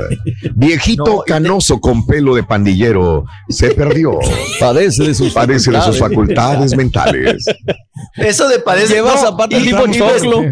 Viejito 0.55 1.23
canoso 1.27 1.81
con 1.81 2.07
pelo 2.07 2.35
de 2.35 2.43
pandillero 2.43 3.25
se 3.49 3.71
perdió. 3.71 4.19
Padece 4.61 5.05
de 5.05 5.15
sus 5.15 5.33
Padece 5.33 5.71
de 5.71 5.81
sus 5.83 5.99
facultades 5.99 6.77
mentales. 6.77 7.45
Eso 8.17 8.49
de 8.49 8.59
padece. 8.59 8.95
Lleva 8.95 9.17
zapato 9.17 9.57
y- 9.57 9.63
tipo 9.63 9.87
choclo. 9.87 10.43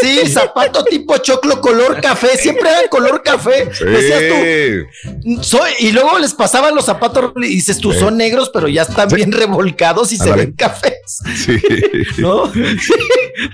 Sí, 0.00 0.26
zapato 0.26 0.84
tipo 0.84 1.16
choclo 1.18 1.60
color 1.60 2.00
café. 2.00 2.36
Siempre 2.36 2.68
eran 2.70 2.88
color 2.90 3.22
café. 3.22 3.68
Sí. 3.72 3.84
Decías 3.84 4.22
tú. 4.28 5.42
Soy, 5.42 5.70
y 5.80 5.92
luego 5.92 6.18
les 6.18 6.34
pasaban 6.34 6.74
los 6.74 6.86
zapatos 6.86 7.32
y 7.36 7.48
dices 7.48 7.78
tú, 7.78 7.92
son 7.92 8.16
negros, 8.16 8.50
pero 8.52 8.68
ya 8.68 8.82
están 8.82 9.08
bien 9.08 9.32
revolcados 9.32 10.12
y 10.12 10.16
se 10.16 10.32
ven 10.32 10.52
cafés. 10.52 11.20
Sí. 11.36 11.60
¿No? 12.18 12.50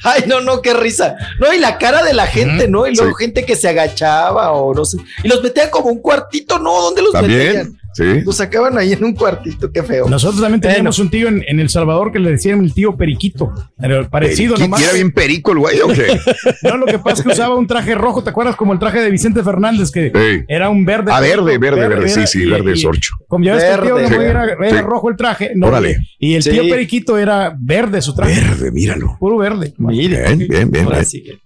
Ay, 0.05 0.25
no, 0.27 0.41
no, 0.41 0.63
qué 0.63 0.73
risa. 0.75 0.94
No, 1.39 1.53
y 1.53 1.59
la 1.59 1.79
cara 1.79 2.03
de 2.03 2.13
la 2.15 2.27
gente, 2.27 2.69
¿no? 2.69 2.87
Y 2.87 2.95
luego 2.95 3.17
Sí. 3.19 3.25
gente 3.25 3.45
que 3.45 3.57
se 3.57 3.69
agachaba 3.69 4.53
o 4.53 4.75
no 4.75 4.85
sé. 4.85 4.99
Y 5.23 5.29
los 5.29 5.43
metían 5.43 5.71
como 5.71 5.89
un 5.91 6.01
cuartito, 6.01 6.59
¿no? 6.59 6.81
¿Dónde 6.83 7.03
los 7.03 7.13
También. 7.13 7.39
metían? 7.47 7.81
Sí. 7.95 8.23
Sacaban 8.33 8.77
ahí 8.77 8.93
en 8.93 9.05
un 9.05 9.15
cuartito, 9.15 9.71
qué 9.71 9.83
feo. 9.83 10.09
Nosotros 10.09 10.41
también 10.41 10.61
teníamos 10.61 10.99
un 10.99 11.11
tío 11.11 11.29
en, 11.29 11.45
en 11.47 11.61
El 11.61 11.69
Salvador 11.69 12.11
que 12.13 12.19
le 12.19 12.33
decían 12.33 12.63
el 12.65 12.75
tío 12.75 12.97
Periquito. 12.97 13.53
Pero 13.81 14.09
parecido 14.11 14.55
¿Quién 14.57 14.71
nomás. 14.71 14.83
era 14.83 14.93
bien 14.93 15.13
perico 15.13 15.53
el 15.53 15.59
güey 15.59 15.81
o 15.81 15.89
qué? 15.89 16.19
No, 16.63 16.77
lo 16.77 16.87
que 16.87 16.99
pasa 16.99 17.19
es 17.19 17.23
que 17.23 17.29
usaba 17.33 17.55
un 17.55 17.67
traje 17.67 17.95
rojo, 17.95 18.23
¿te 18.25 18.31
acuerdas? 18.31 18.57
Como 18.57 18.73
el 18.73 18.79
traje 18.79 19.01
de 19.01 19.11
Vicente 19.11 19.43
Fernández, 19.43 19.91
que 19.91 20.11
Sí. 20.15 20.45
era 20.49 20.71
un 20.71 20.85
verde. 20.85 21.13
Ah, 21.15 21.21
verde, 21.21 21.57
verde, 21.59 21.87
verde. 21.89 22.09
Sí, 22.09 22.27
sí, 22.27 22.43
y- 22.43 22.51
verde 22.51 22.73
y- 22.73 22.77
sorcho. 22.81 23.15
Como 23.29 23.45
ya 23.45 23.55
ves 23.55 23.65
que 23.65 23.71
el 23.73 23.81
tío 23.83 24.09
Sí. 24.09 24.15
era, 24.15 24.45
era 24.45 24.71
Sí. 24.71 24.77
rojo 24.83 25.11
el 25.11 25.17
traje. 25.17 25.53
no, 25.55 25.69
Órale. 25.69 25.99
Y 26.19 26.35
el 26.35 26.43
tío. 26.43 26.63
Periquito 26.63 27.19
era 27.19 27.55
verde 27.59 28.01
su 28.03 28.15
traje. 28.15 28.41
Verde, 28.41 28.71
míralo. 28.73 29.17
Puro 29.21 29.37
verde. 29.39 29.73
Bien, 29.79 30.39
bien, 30.49 30.71
bien. 30.71 30.85
Ahora 30.87 30.99
bien. 30.99 31.07
sí 31.07 31.23
que- 31.23 31.39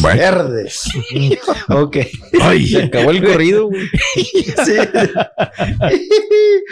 Bueno. 0.00 0.20
Verde. 0.20 0.70
ok. 1.68 1.96
Ay. 2.40 2.66
Se 2.68 2.82
acabó 2.84 3.10
el 3.10 3.24
corrido, 3.24 3.66
güey. 3.68 3.82
Sí. 4.64 4.72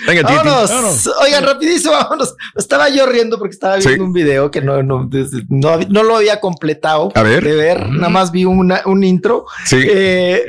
Venga, 0.06 0.22
vámonos. 0.22 0.70
Vámonos. 0.70 1.10
Oigan, 1.22 1.44
rapidísimo, 1.44 1.92
vámonos. 1.92 2.34
Estaba 2.56 2.89
yo 2.89 3.06
riendo 3.06 3.39
porque 3.39 3.55
estaba 3.55 3.76
viendo 3.76 3.94
Sí. 3.94 4.00
un 4.00 4.12
video 4.12 4.50
que 4.50 4.60
no, 4.60 4.82
no, 4.82 5.08
no, 5.48 5.78
no 5.89 6.02
lo 6.02 6.16
había 6.16 6.40
completado 6.40 7.10
A 7.14 7.22
ver. 7.22 7.44
de 7.44 7.55
ver. 7.55 7.89
Nada 7.90 8.08
más 8.08 8.30
vi 8.32 8.44
una- 8.44 8.82
un 8.86 9.05
intro. 9.05 9.47
Sí. 9.66 9.76
Eh, 9.86 10.44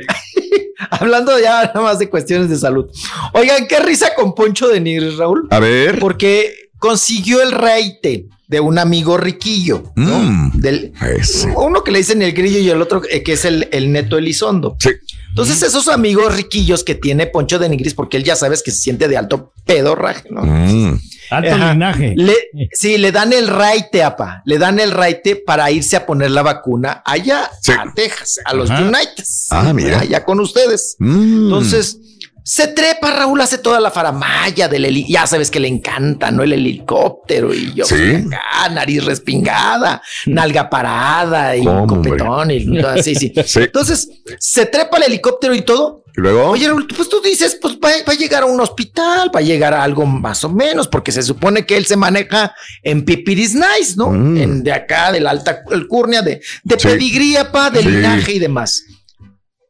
hablando 0.90 1.38
ya 1.38 1.64
nada 1.66 1.80
más 1.82 1.98
de 1.98 2.08
cuestiones 2.08 2.48
de 2.48 2.56
salud. 2.56 2.86
Oigan, 3.34 3.66
qué 3.66 3.78
risa 3.80 4.14
con 4.14 4.34
Poncho 4.34 4.68
de 4.68 4.80
Nigris, 4.80 5.16
Raúl. 5.16 5.46
A 5.50 5.58
ver. 5.60 5.98
Porque 5.98 6.70
consiguió 6.78 7.42
el 7.42 7.52
reite 7.52 8.26
de 8.48 8.60
un 8.60 8.78
amigo 8.78 9.16
riquillo. 9.16 9.92
¿no? 9.96 10.18
Mm. 10.18 10.50
Del, 10.60 10.92
Ese. 11.18 11.52
uno 11.56 11.82
que 11.84 11.90
le 11.90 11.98
dicen 11.98 12.20
el 12.22 12.32
grillo 12.32 12.58
y 12.58 12.68
el 12.68 12.82
otro 12.82 13.00
eh, 13.08 13.22
que 13.22 13.32
es 13.34 13.44
el, 13.44 13.68
el 13.72 13.90
neto 13.92 14.18
Elizondo. 14.18 14.76
Sí. 14.78 14.90
Entonces, 15.32 15.62
esos 15.62 15.88
amigos 15.88 16.34
riquillos 16.36 16.84
que 16.84 16.94
tiene 16.94 17.26
Poncho 17.26 17.58
de 17.58 17.68
Nigris, 17.68 17.94
porque 17.94 18.18
él 18.18 18.24
ya 18.24 18.36
sabes 18.36 18.62
que 18.62 18.70
se 18.70 18.76
siente 18.82 19.08
de 19.08 19.16
alto 19.16 19.52
pedorraje, 19.64 20.28
¿no? 20.30 20.42
Mm. 20.42 21.00
Alto 21.30 21.54
Ajá. 21.54 21.72
linaje. 21.72 22.12
Le, 22.16 22.34
sí, 22.72 22.98
le 22.98 23.10
dan 23.12 23.32
el 23.32 23.48
raite, 23.48 24.02
apa. 24.02 24.42
Le 24.44 24.58
dan 24.58 24.78
el 24.78 24.90
raite 24.90 25.36
para 25.36 25.70
irse 25.70 25.96
a 25.96 26.04
poner 26.04 26.30
la 26.32 26.42
vacuna 26.42 27.02
allá 27.06 27.50
Sí. 27.62 27.72
a 27.72 27.90
Texas, 27.94 28.40
a 28.44 28.52
los 28.52 28.70
Ajá. 28.70 28.82
Uniteds. 28.82 29.46
Ah, 29.50 29.72
mira. 29.72 30.00
Allá 30.00 30.22
con 30.24 30.38
ustedes. 30.40 30.96
Mm. 30.98 31.44
Entonces, 31.44 31.96
se 32.44 32.68
trepa, 32.68 33.10
Raúl 33.12 33.40
hace 33.40 33.58
toda 33.58 33.78
la 33.80 33.90
faramaya 33.90 34.68
del 34.68 34.84
heli 34.84 35.06
ya 35.08 35.26
sabes 35.26 35.50
que 35.50 35.60
le 35.60 35.68
encanta, 35.68 36.30
¿no? 36.30 36.42
El 36.42 36.52
helicóptero 36.52 37.54
y 37.54 37.72
yo 37.74 37.84
Sí. 37.84 37.94
acá, 38.26 38.68
nariz 38.70 39.04
respingada, 39.04 40.02
nalga 40.26 40.68
parada 40.68 41.56
y 41.56 41.64
¿Cómo, 41.64 41.86
copetón 41.86 42.50
y 42.50 42.60
sí, 43.02 43.14
sí. 43.14 43.32
Sí. 43.46 43.60
Entonces, 43.60 44.08
se 44.38 44.66
trepa 44.66 44.96
el 44.98 45.04
helicóptero 45.04 45.54
y 45.54 45.62
todo. 45.62 46.04
¿Y 46.16 46.20
luego? 46.20 46.50
Oye, 46.50 46.68
Raúl, 46.68 46.86
pues 46.94 47.08
tú 47.08 47.20
dices, 47.22 47.58
pues 47.60 47.74
va, 47.74 47.88
va 48.06 48.12
a 48.12 48.16
llegar 48.16 48.42
a 48.42 48.46
un 48.46 48.60
hospital, 48.60 49.30
va 49.34 49.40
a 49.40 49.42
llegar 49.42 49.72
a 49.72 49.82
algo 49.82 50.04
más 50.04 50.44
o 50.44 50.50
menos, 50.50 50.86
porque 50.88 51.10
se 51.10 51.22
supone 51.22 51.64
que 51.64 51.76
él 51.76 51.86
se 51.86 51.96
maneja 51.96 52.54
en 52.82 53.04
Pipiris 53.04 53.54
Nice, 53.54 53.94
¿no? 53.96 54.10
Mm. 54.10 54.36
En, 54.36 54.62
de 54.62 54.72
acá, 54.72 55.10
de 55.10 55.20
la 55.20 55.30
alta 55.30 55.62
alcurnia, 55.70 56.20
de, 56.20 56.42
de 56.64 56.78
Sí. 56.78 56.88
pedigría, 56.88 57.50
pa, 57.50 57.70
de 57.70 57.82
linaje 57.82 58.32
y 58.34 58.38
demás. 58.38 58.82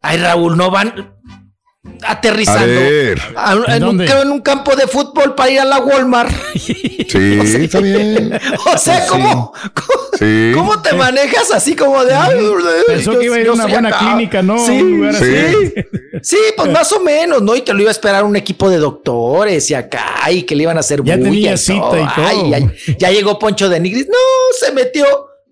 Ay, 0.00 0.18
Raúl, 0.18 0.56
no 0.56 0.70
van 0.72 1.14
aterrizando. 2.06 2.62
A 2.62 2.66
ver. 2.66 3.20
A- 3.36 3.52
en, 3.52 3.58
un, 3.74 3.80
dónde? 3.80 4.04
creo 4.06 4.22
en 4.22 4.30
un 4.30 4.40
campo 4.40 4.76
de 4.76 4.86
fútbol 4.86 5.34
para 5.34 5.50
ir 5.50 5.60
a 5.60 5.64
la 5.64 5.78
Walmart. 5.80 6.30
Sí, 6.56 6.76
está 7.64 7.80
bien. 7.80 8.38
o 8.74 8.78
sea, 8.78 9.06
¿cómo, 9.06 9.52
cómo, 9.74 10.02
Sí. 10.18 10.52
cómo 10.54 10.80
te 10.80 10.92
manejas 10.94 11.50
así 11.52 11.74
como 11.74 12.04
de... 12.04 12.14
ay, 12.14 12.36
Pensó 12.86 13.12
yo- 13.14 13.18
que 13.18 13.26
iba 13.26 13.36
a 13.36 13.40
ir 13.40 13.48
a 13.48 13.52
una 13.52 13.66
buena 13.66 13.88
acá"? 13.88 13.98
clínica, 13.98 14.42
¿no? 14.42 14.64
Sí, 14.64 14.78
lugar 14.80 15.14
sí. 15.16 15.24
así. 15.24 15.74
Sí, 16.22 16.36
pues 16.56 16.70
más 16.70 16.92
o 16.92 17.00
menos, 17.00 17.42
¿no? 17.42 17.56
Y 17.56 17.62
que 17.62 17.72
lo 17.74 17.80
iba 17.80 17.90
a 17.90 17.92
esperar 17.92 18.22
un 18.24 18.36
equipo 18.36 18.70
de 18.70 18.76
doctores 18.78 19.68
y 19.70 19.74
acá, 19.74 20.30
y 20.30 20.42
que 20.44 20.54
le 20.54 20.62
iban 20.64 20.76
a 20.76 20.80
hacer 20.80 21.02
Ya 21.02 21.16
bulla 21.16 21.30
tenía 21.30 21.54
y 21.54 21.58
cita 21.58 21.80
todo. 21.80 21.96
y 22.00 22.06
todo. 22.14 22.26
Ay, 22.26 22.54
ay, 22.54 22.70
ya 22.98 23.10
llegó 23.10 23.38
Poncho 23.40 23.68
de 23.68 23.80
Nigris. 23.80 24.06
No, 24.06 24.14
se 24.60 24.70
metió 24.72 25.04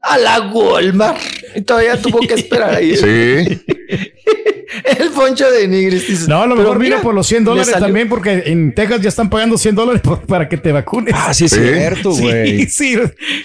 a 0.03 0.17
la 0.19 0.41
Walmart. 0.43 1.19
Y 1.57 1.63
todavía 1.63 2.01
tuvo 2.01 2.21
que 2.21 2.35
esperar 2.35 2.75
ahí. 2.77 2.97
Sí. 2.97 3.63
El 4.85 5.11
Poncho 5.11 5.51
de 5.51 5.67
Nigris. 5.67 6.29
No, 6.29 6.43
a 6.43 6.47
lo 6.47 6.55
mejor 6.55 6.79
vino 6.79 6.91
mira, 6.97 7.03
por 7.03 7.13
los 7.13 7.27
100 7.27 7.43
le 7.43 7.51
dólares 7.51 7.75
también, 7.79 8.09
porque 8.09 8.45
en 8.47 8.73
Texas 8.73 9.01
ya 9.01 9.09
están 9.09 9.29
pagando 9.29 9.59
100 9.59 9.75
dólares 9.75 10.01
por- 10.01 10.21
para 10.21 10.49
que 10.49 10.57
te 10.57 10.71
vacunes. 10.71 11.13
Ah, 11.17 11.35
sí, 11.35 11.47
es 11.47 11.51
Sí. 11.53 11.59
cierto, 11.61 12.13
güey. 12.13 12.67
Sí, 12.67 12.95
sí. 12.95 13.01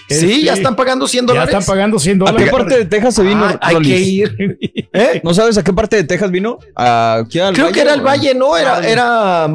Sí, 0.08 0.44
ya 0.44 0.52
Este, 0.52 0.62
están 0.62 0.76
pagando 0.76 1.08
100 1.08 1.26
Ya 1.26 1.34
dólares. 1.34 1.50
están 1.56 1.66
pagando 1.66 1.98
100 1.98 2.22
¿A 2.22 2.26
qué 2.26 2.32
dólares. 2.32 2.52
parte 2.52 2.78
de 2.78 2.86
Texas 2.86 3.16
se 3.16 3.24
vino? 3.24 3.44
Ah, 3.44 3.58
hay 3.60 3.78
que 3.82 4.00
ir. 4.00 4.58
¿Eh? 4.94 5.20
¿No 5.24 5.34
sabes 5.34 5.58
a 5.58 5.64
qué 5.64 5.74
parte 5.74 5.96
de 5.96 6.04
Texas 6.04 6.30
vino? 6.30 6.60
Aquí 6.76 7.40
al 7.40 7.54
Creo 7.56 7.66
valle, 7.68 7.74
que 7.74 7.82
era 7.82 7.94
el 7.96 8.02
o- 8.02 8.04
valle, 8.04 8.36
¿no? 8.36 8.56
Era, 8.56 8.88
era 8.88 9.48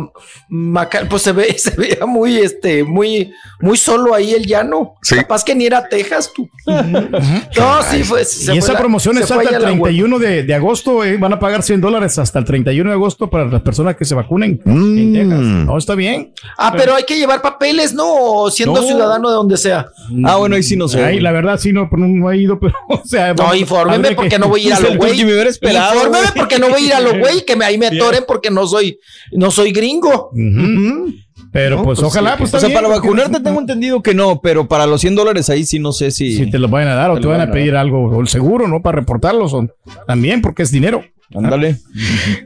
Maca- 0.49 1.07
pues 1.09 1.23
se 1.23 1.31
ve, 1.33 1.57
se 1.57 1.71
veía 1.77 2.05
muy, 2.05 2.37
este, 2.39 2.83
muy, 2.83 3.33
muy 3.61 3.77
solo 3.77 4.13
ahí 4.13 4.33
el 4.35 4.45
llano. 4.45 4.95
Sí. 5.03 5.15
Capaz 5.15 5.45
que 5.45 5.55
ni 5.55 5.67
era 5.67 5.89
Texas, 5.89 6.33
tú. 6.35 6.51
no, 6.67 7.83
sí 7.91 8.03
fue. 8.03 8.25
se 8.25 8.43
Y 8.43 8.47
fue 8.47 8.59
esa 8.59 8.73
la- 8.73 8.79
promoción 8.81 9.17
es 9.19 9.23
hasta 9.31 9.35
el 9.37 9.45
la 9.45 9.51
web. 9.59 9.63
31 9.83 10.19
de, 10.19 10.43
de 10.43 10.55
agosto. 10.55 11.05
eh, 11.05 11.17
Van 11.21 11.33
a 11.33 11.39
pagar 11.39 11.63
100 11.63 11.81
dólares 11.81 12.19
hasta 12.19 12.39
el 12.39 12.45
31 12.45 12.91
de 12.91 12.95
agosto 12.95 13.29
para 13.31 13.45
las 13.47 13.63
personas 13.63 13.97
que 13.97 14.05
se 14.05 14.15
vacunen 14.15 14.61
en 14.65 15.11
Mm. 15.11 15.13
Texas. 15.13 15.39
No, 15.41 15.79
está 15.79 15.95
bien. 15.95 16.33
Ah, 16.59 16.73
pero 16.77 16.95
hay 16.95 17.05
que 17.05 17.17
llevar 17.17 17.43
papeles, 17.43 17.93
¿no? 17.95 18.05
O 18.09 18.51
siendo 18.51 18.81
No. 18.81 18.87
ciudadano 18.87 19.29
de 19.29 19.35
donde 19.35 19.57
sea. 19.57 19.87
Ah, 20.25 20.37
bueno, 20.37 20.57
ahí 20.57 20.63
sí 20.63 20.77
no 20.77 20.89
sé. 20.89 21.05
Ay, 21.05 21.21
la 21.21 21.33
verdad, 21.33 21.59
sí, 21.59 21.73
no, 21.73 21.89
pero 21.91 22.07
no 22.09 22.31
he 22.31 22.39
ido, 22.39 22.59
pero, 22.59 22.75
o 22.89 23.03
sea. 23.05 23.29
No, 23.29 23.45
vamos- 23.45 23.57
infórmeme 23.59 24.13
porque 24.15 24.31
que- 24.31 24.39
no 24.39 24.49
voy 24.49 24.63
a 24.63 24.67
ir 24.67 24.73
a 24.75 24.81
lo 24.81 24.89
el 24.89 24.97
güey. 24.99 25.11
Turqui, 25.11 25.25
me 25.25 25.33
hubiera 25.35 25.51
esperado, 25.51 25.95
Infórmeme 25.95 26.29
porque 26.37 26.59
no 26.59 26.69
voy 26.71 26.83
a 26.83 26.87
ir 26.87 26.95
a 26.95 27.01
lo 27.01 27.19
güey, 27.19 27.45
que 27.45 27.57
me, 27.57 27.65
ahí 27.65 27.77
me 27.79 27.87
atoren 27.89 28.25
porque 28.27 28.51
no 28.51 28.67
soy, 28.67 28.99
no 29.33 29.51
soy 29.51 29.73
gringo. 29.73 30.31
Ujú. 30.33 31.13
Pero 31.53 31.79
No, 31.79 31.83
pues, 31.83 31.99
pues 31.99 32.07
ojalá, 32.13 32.33
sí. 32.33 32.37
pues 32.39 32.55
O 32.55 32.61
sea, 32.61 32.69
bien, 32.69 32.81
para 32.81 32.95
vacunarte 32.95 33.41
tengo 33.41 33.59
entendido 33.61 34.03
que 34.03 34.15
no, 34.15 34.41
pero 34.41 34.69
para 34.69 34.87
los 34.87 35.01
100 35.01 35.17
dólares 35.17 35.51
ahí 35.51 35.65
sí 35.65 35.79
no 35.81 35.93
sé 35.93 36.11
si... 36.13 36.37
Si 36.37 36.49
te 36.51 36.59
lo 36.61 36.69
van 36.69 36.87
a 36.87 36.95
dar 36.95 37.11
o 37.11 37.19
Te 37.21 37.27
van 37.27 37.41
a 37.41 37.51
pedir 37.51 37.75
algo, 37.75 38.05
o 38.09 38.21
el 38.21 38.29
seguro, 38.29 38.69
¿no? 38.69 38.81
Para 38.83 39.01
reportarlos 39.01 39.53
o- 39.55 39.67
también, 40.07 40.43
porque 40.43 40.63
es 40.63 40.71
dinero. 40.71 41.03
Ándale. 41.35 41.77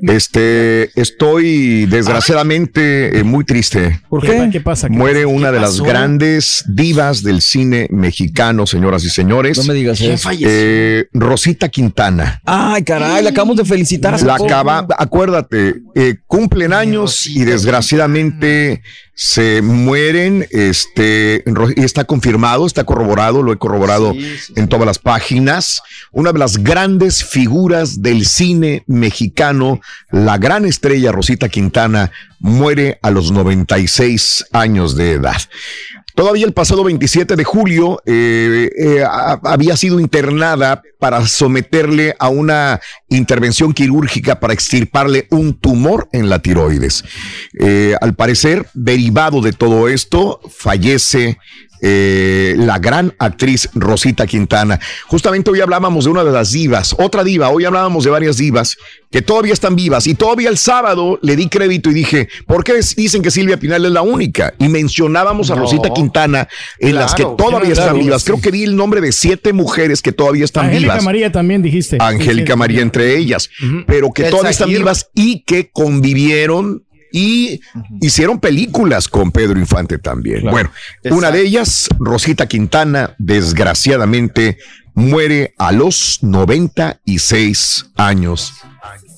Este, 0.02 0.90
estoy 1.00 1.86
desgraciadamente 1.86 3.18
eh, 3.18 3.24
muy 3.24 3.44
triste. 3.44 4.00
¿Por 4.08 4.20
¿Qué, 4.20 4.32
qué? 4.32 4.50
¿Qué 4.52 4.60
pasa? 4.60 4.88
¿Qué 4.88 4.94
Muere 4.94 5.24
una 5.24 5.50
de 5.50 5.58
las 5.60 5.72
pasó? 5.72 5.84
grandes 5.84 6.64
divas 6.68 7.22
del 7.22 7.40
cine 7.40 7.88
mexicano, 7.90 8.66
señoras 8.66 9.02
y 9.04 9.10
señores. 9.10 9.56
No 9.56 9.64
me 9.64 9.74
digas 9.74 9.98
¿Quién 9.98 10.12
eso. 10.12 10.30
Eh, 10.32 11.06
Rosita 11.12 11.68
Quintana. 11.68 12.40
Ay, 12.44 12.82
caray, 12.82 13.22
la 13.22 13.30
acabamos 13.30 13.56
de 13.56 13.64
felicitar. 13.64 14.20
La 14.22 14.34
acaba, 14.34 14.86
acuérdate, 14.98 15.76
eh, 15.94 16.16
cumplen 16.26 16.72
años 16.72 17.26
y 17.26 17.44
desgraciadamente 17.44 18.82
se 19.14 19.62
mueren. 19.62 20.46
Este, 20.50 21.44
y 21.76 21.82
está 21.84 22.04
confirmado, 22.04 22.66
está 22.66 22.84
corroborado, 22.84 23.42
lo 23.42 23.52
he 23.52 23.58
corroborado 23.58 24.12
Sí, 24.12 24.36
sí. 24.46 24.52
en 24.56 24.68
todas 24.68 24.86
las 24.86 24.98
páginas. 24.98 25.82
Una 26.12 26.32
de 26.32 26.38
las 26.38 26.58
grandes 26.58 27.24
figuras 27.24 28.02
del 28.02 28.26
cine 28.26 28.84
mexicano, 28.86 29.80
la 30.10 30.38
gran 30.38 30.64
estrella 30.64 31.12
Rosita 31.12 31.48
Quintana, 31.48 32.10
muere 32.40 32.98
a 33.02 33.10
los 33.10 33.30
96 33.32 34.46
años 34.52 34.96
de 34.96 35.12
edad. 35.12 35.40
Todavía 36.14 36.46
el 36.46 36.52
pasado 36.52 36.84
27 36.84 37.34
de 37.34 37.42
julio 37.42 38.00
eh, 38.06 38.70
eh, 38.78 39.04
había 39.42 39.76
sido 39.76 39.98
internada 39.98 40.80
para 41.00 41.26
someterle 41.26 42.14
a 42.20 42.28
una 42.28 42.80
intervención 43.08 43.72
quirúrgica 43.72 44.38
para 44.38 44.54
extirparle 44.54 45.26
un 45.30 45.54
tumor 45.54 46.08
en 46.12 46.28
la 46.28 46.38
tiroides. 46.38 47.04
Eh, 47.58 47.96
al 48.00 48.14
parecer, 48.14 48.68
derivado 48.74 49.40
de 49.40 49.52
todo 49.52 49.88
esto, 49.88 50.40
fallece 50.56 51.36
eh, 51.86 52.54
la 52.56 52.78
gran 52.78 53.12
actriz 53.18 53.68
Rosita 53.74 54.26
Quintana. 54.26 54.80
Justamente 55.06 55.50
hoy 55.50 55.60
hablábamos 55.60 56.06
de 56.06 56.10
una 56.12 56.24
de 56.24 56.32
las 56.32 56.50
divas, 56.50 56.96
otra 56.98 57.22
diva, 57.22 57.50
hoy 57.50 57.66
hablábamos 57.66 58.04
de 58.04 58.10
varias 58.10 58.38
divas 58.38 58.78
que 59.10 59.20
todavía 59.20 59.52
están 59.52 59.76
vivas 59.76 60.06
y 60.06 60.14
todavía 60.14 60.48
el 60.48 60.56
sábado 60.56 61.18
le 61.22 61.36
di 61.36 61.48
crédito 61.48 61.90
y 61.90 61.94
dije, 61.94 62.28
¿por 62.46 62.64
qué 62.64 62.72
dicen 62.96 63.20
que 63.22 63.30
Silvia 63.30 63.58
Pinal 63.58 63.84
es 63.84 63.92
la 63.92 64.00
única? 64.00 64.54
Y 64.58 64.68
mencionábamos 64.68 65.50
a 65.50 65.54
No. 65.56 65.60
Rosita 65.60 65.90
Quintana 65.90 66.48
en 66.78 66.94
las 66.94 67.14
que 67.14 67.22
todavía 67.22 67.74
claro, 67.74 67.90
están 67.90 67.98
vivas. 67.98 68.22
sí. 68.22 68.26
Creo 68.30 68.40
que 68.40 68.50
di 68.50 68.64
el 68.64 68.76
nombre 68.76 69.02
de 69.02 69.12
siete 69.12 69.52
mujeres 69.52 70.00
que 70.00 70.12
todavía 70.12 70.44
están 70.46 70.66
Angélica 70.66 70.94
vivas. 70.94 71.04
María 71.04 71.30
también 71.30 71.60
dijiste. 71.62 71.98
Angélica 72.00 72.46
Sí, 72.46 72.52
sí. 72.52 72.58
María 72.58 72.80
entre 72.80 73.16
ellas, 73.18 73.50
pero 73.86 74.10
que 74.10 74.22
Elsa 74.22 74.30
todavía 74.30 74.50
están 74.50 74.70
vivas 74.70 75.10
y 75.14 75.42
que 75.44 75.70
convivieron 75.70 76.83
y 77.16 77.60
hicieron 78.00 78.40
películas 78.40 79.06
con 79.06 79.30
Pedro 79.30 79.56
Infante 79.60 79.98
también. 79.98 80.40
Claro. 80.40 80.52
Bueno, 80.52 81.16
una 81.16 81.30
de 81.30 81.42
ellas, 81.42 81.88
Rosita 82.00 82.48
Quintana, 82.48 83.14
desgraciadamente 83.18 84.58
muere 84.94 85.54
a 85.58 85.70
los 85.70 86.18
96 86.22 87.86
años 87.94 88.52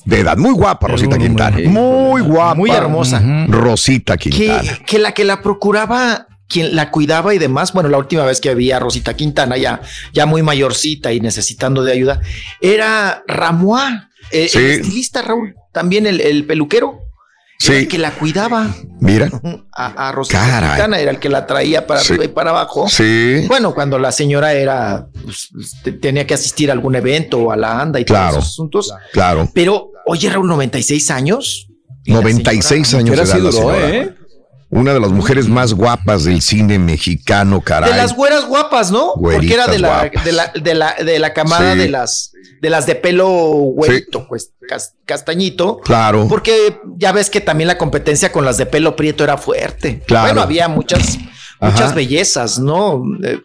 de 0.04 0.20
edad. 0.20 0.36
Muy 0.36 0.52
guapa, 0.52 0.88
Rosita 0.88 1.16
Quintana. 1.16 1.56
Muy 1.70 2.20
guapa. 2.20 2.54
Muy 2.54 2.70
hermosa. 2.70 3.22
Rosita 3.48 4.18
que, 4.18 4.28
Quintana. 4.28 4.78
que 4.86 4.98
la 4.98 5.12
que 5.12 5.24
la 5.24 5.40
procuraba, 5.40 6.26
quien 6.48 6.76
la 6.76 6.90
cuidaba 6.90 7.34
y 7.34 7.38
demás, 7.38 7.72
bueno, 7.72 7.88
la 7.88 7.96
última 7.96 8.26
vez 8.26 8.42
que 8.42 8.54
vi 8.54 8.72
a 8.72 8.78
Rosita 8.78 9.14
Quintana, 9.14 9.56
ya, 9.56 9.80
ya 10.12 10.26
muy 10.26 10.42
mayorcita 10.42 11.14
y 11.14 11.20
necesitando 11.20 11.82
de 11.82 11.92
ayuda, 11.92 12.20
era 12.60 13.22
Ramoa, 13.26 14.10
eh, 14.32 14.48
Sí. 14.50 14.58
el 14.58 14.64
estilista 14.66 15.22
Raúl, 15.22 15.54
también 15.72 16.06
el, 16.06 16.20
el 16.20 16.44
peluquero. 16.44 17.05
Sí. 17.58 17.72
Era 17.72 17.80
el 17.80 17.88
que 17.88 17.98
la 17.98 18.10
cuidaba 18.12 18.74
Mira. 19.00 19.30
a, 19.72 20.08
a 20.08 20.12
era 21.00 21.10
el 21.10 21.18
que 21.18 21.28
la 21.30 21.46
traía 21.46 21.86
para 21.86 22.00
Sí. 22.00 22.12
arriba 22.12 22.24
y 22.26 22.28
para 22.28 22.50
abajo. 22.50 22.86
Sí. 22.88 23.44
Bueno, 23.48 23.74
cuando 23.74 23.98
la 23.98 24.12
señora 24.12 24.52
era, 24.52 25.06
pues, 25.24 25.48
te- 25.82 25.92
tenía 25.92 26.26
que 26.26 26.34
asistir 26.34 26.68
a 26.70 26.74
algún 26.74 26.94
evento 26.96 27.38
o 27.38 27.50
a 27.52 27.56
la 27.56 27.80
anda 27.80 27.98
y 27.98 28.04
Claro. 28.04 28.32
todos 28.32 28.44
esos 28.44 28.52
asuntos. 28.54 28.94
Claro. 29.12 29.48
Pero, 29.54 29.90
oye, 30.06 30.28
Raúl, 30.28 30.46
96 30.48 31.10
años. 31.10 31.68
96 32.06 32.94
años 32.94 33.08
de 33.08 33.12
Era 33.14 33.22
edad 33.24 33.32
así 33.34 33.42
la 33.42 33.50
duró, 33.50 33.74
señora. 33.74 33.88
¿eh? 33.96 34.15
Una 34.68 34.92
de 34.92 35.00
las 35.00 35.10
mujeres 35.12 35.48
más 35.48 35.72
guapas 35.74 36.24
del 36.24 36.42
cine 36.42 36.78
mexicano, 36.78 37.60
caray. 37.60 37.90
De 37.92 37.96
las 37.96 38.14
güeras 38.16 38.46
guapas, 38.46 38.90
¿no? 38.90 39.12
Porque 39.14 39.54
era 39.54 39.68
de 39.68 39.78
la, 39.78 39.98
Güeritas 40.00 40.24
de 40.24 40.32
la, 40.32 40.52
de 40.54 40.74
la, 40.74 40.94
de 40.94 41.18
la 41.20 41.32
camada 41.32 41.72
Sí. 41.74 41.78
de 41.78 41.88
las 41.88 42.32
de 42.60 42.70
las 42.70 42.86
de 42.86 42.94
pelo 42.96 43.28
güerito, 43.28 44.26
pues 44.26 44.50
cas- 44.68 44.94
castañito. 45.04 45.78
Claro. 45.80 46.26
Porque 46.28 46.80
ya 46.96 47.12
ves 47.12 47.30
que 47.30 47.40
también 47.40 47.68
la 47.68 47.78
competencia 47.78 48.32
con 48.32 48.44
las 48.44 48.56
de 48.56 48.66
pelo 48.66 48.96
prieto 48.96 49.22
era 49.22 49.36
fuerte. 49.38 50.02
Claro. 50.06 50.26
Bueno, 50.26 50.40
había 50.42 50.66
muchas 50.68 51.18
muchas 51.60 51.80
Ajá. 51.80 51.94
bellezas, 51.94 52.58
¿no? 52.58 53.02
Eh, 53.22 53.38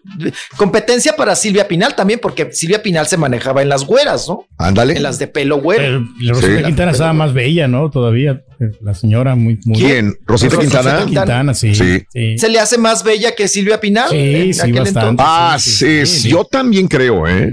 competencia 0.58 1.16
para 1.16 1.36
Silvia 1.36 1.68
Pinal 1.68 1.96
también, 1.96 2.20
porque 2.22 2.52
Silvia 2.52 2.82
Pinal 2.84 3.08
se 3.08 3.18
manejaba 3.18 3.62
en 3.62 3.70
las 3.70 3.86
güeras, 3.86 4.28
¿no? 4.28 4.46
Ándale. 4.58 4.96
En 4.96 5.04
las 5.04 5.20
de 5.20 5.28
pelo 5.28 5.58
güero. 5.62 5.84
Pero 5.84 6.00
la 6.20 6.34
Rosita 6.34 6.58
Sí. 6.58 6.64
Quintana 6.64 6.92
estaba 6.92 7.14
más 7.14 7.34
bella, 7.34 7.68
¿no? 7.68 7.90
Todavía. 7.90 8.42
eh, 8.60 8.72
La 8.82 8.94
señora 8.94 9.36
muy. 9.36 9.60
muy 9.66 9.80
¿Quién? 9.80 10.16
¿Rosita 10.26 10.58
Quintana? 10.60 11.06
Quintana, 11.06 11.54
sí. 11.54 11.74
Sí. 11.74 12.04
sí. 12.14 12.38
¿Se 12.38 12.50
le 12.50 12.60
hace 12.60 12.78
más 12.78 13.04
bella 13.04 13.34
que 13.36 13.48
Silvia 13.48 13.80
Pinal? 13.80 14.10
Sí, 14.10 14.18
en 14.18 14.54
sí, 14.54 14.62
aquel 14.62 14.74
bastante. 14.80 15.10
entonces? 15.10 15.26
Ah, 15.28 15.58
sí, 15.60 16.06
sí, 16.06 16.30
yo 16.30 16.44
también 16.44 16.88
creo, 16.88 17.28
¿eh? 17.28 17.52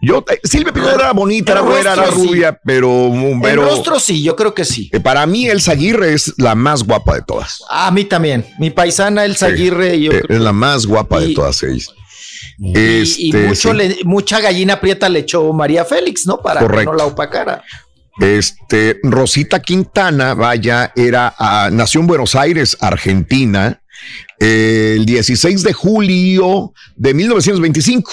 Yo, 0.00 0.24
Silvia 0.44 0.72
Pinal 0.72 0.94
era 0.94 1.12
bonita, 1.12 1.52
era 1.52 1.60
güera, 1.62 1.92
era 1.94 2.06
sí. 2.06 2.12
rubia, 2.14 2.60
pero, 2.64 3.10
pero 3.42 3.62
el 3.64 3.68
rostro 3.68 3.98
sí, 3.98 4.22
yo 4.22 4.36
creo 4.36 4.54
que 4.54 4.64
sí. 4.64 4.88
eh, 4.92 5.00
para 5.00 5.26
mí 5.26 5.46
Elsa 5.48 5.72
Aguirre 5.72 6.14
es 6.14 6.34
la 6.38 6.54
más 6.54 6.84
guapa 6.84 7.16
de 7.16 7.22
todas. 7.22 7.58
A 7.68 7.90
mí 7.90 8.04
también. 8.04 8.46
Mi 8.60 8.70
paisana 8.70 9.24
Elsa. 9.24 9.46
Aguirre, 9.46 10.00
yo 10.00 10.12
Eh, 10.12 10.20
creo- 10.22 10.36
es 10.38 10.42
la 10.44 10.52
más 10.52 10.86
guapa 10.86 11.18
de 11.20 11.34
todas 11.34 11.62
ellas. 11.64 11.88
y, 12.58 12.78
y 12.78 13.30
Este, 13.30 13.46
mucho 13.48 13.70
sí. 13.72 13.76
le- 13.76 13.96
mucha 14.04 14.40
gallina 14.40 14.80
prieta 14.80 15.08
le 15.08 15.20
echó 15.20 15.52
María 15.52 15.84
Félix, 15.84 16.26
¿no? 16.26 16.38
Para 16.42 16.60
Correcto. 16.60 16.92
que 16.92 16.96
no 16.96 16.96
la 16.96 17.04
opacara. 17.06 17.64
Este, 18.20 18.98
Rosita 19.02 19.60
Quintana, 19.60 20.34
vaya, 20.34 20.92
era, 20.96 21.34
ah, 21.38 21.70
nació 21.72 22.00
en 22.00 22.06
Buenos 22.08 22.34
Aires, 22.34 22.76
Argentina, 22.80 23.80
eh, 24.40 24.94
el 24.96 25.06
16 25.06 25.62
de 25.62 25.72
julio 25.72 26.72
de 26.96 27.14
1925. 27.14 28.10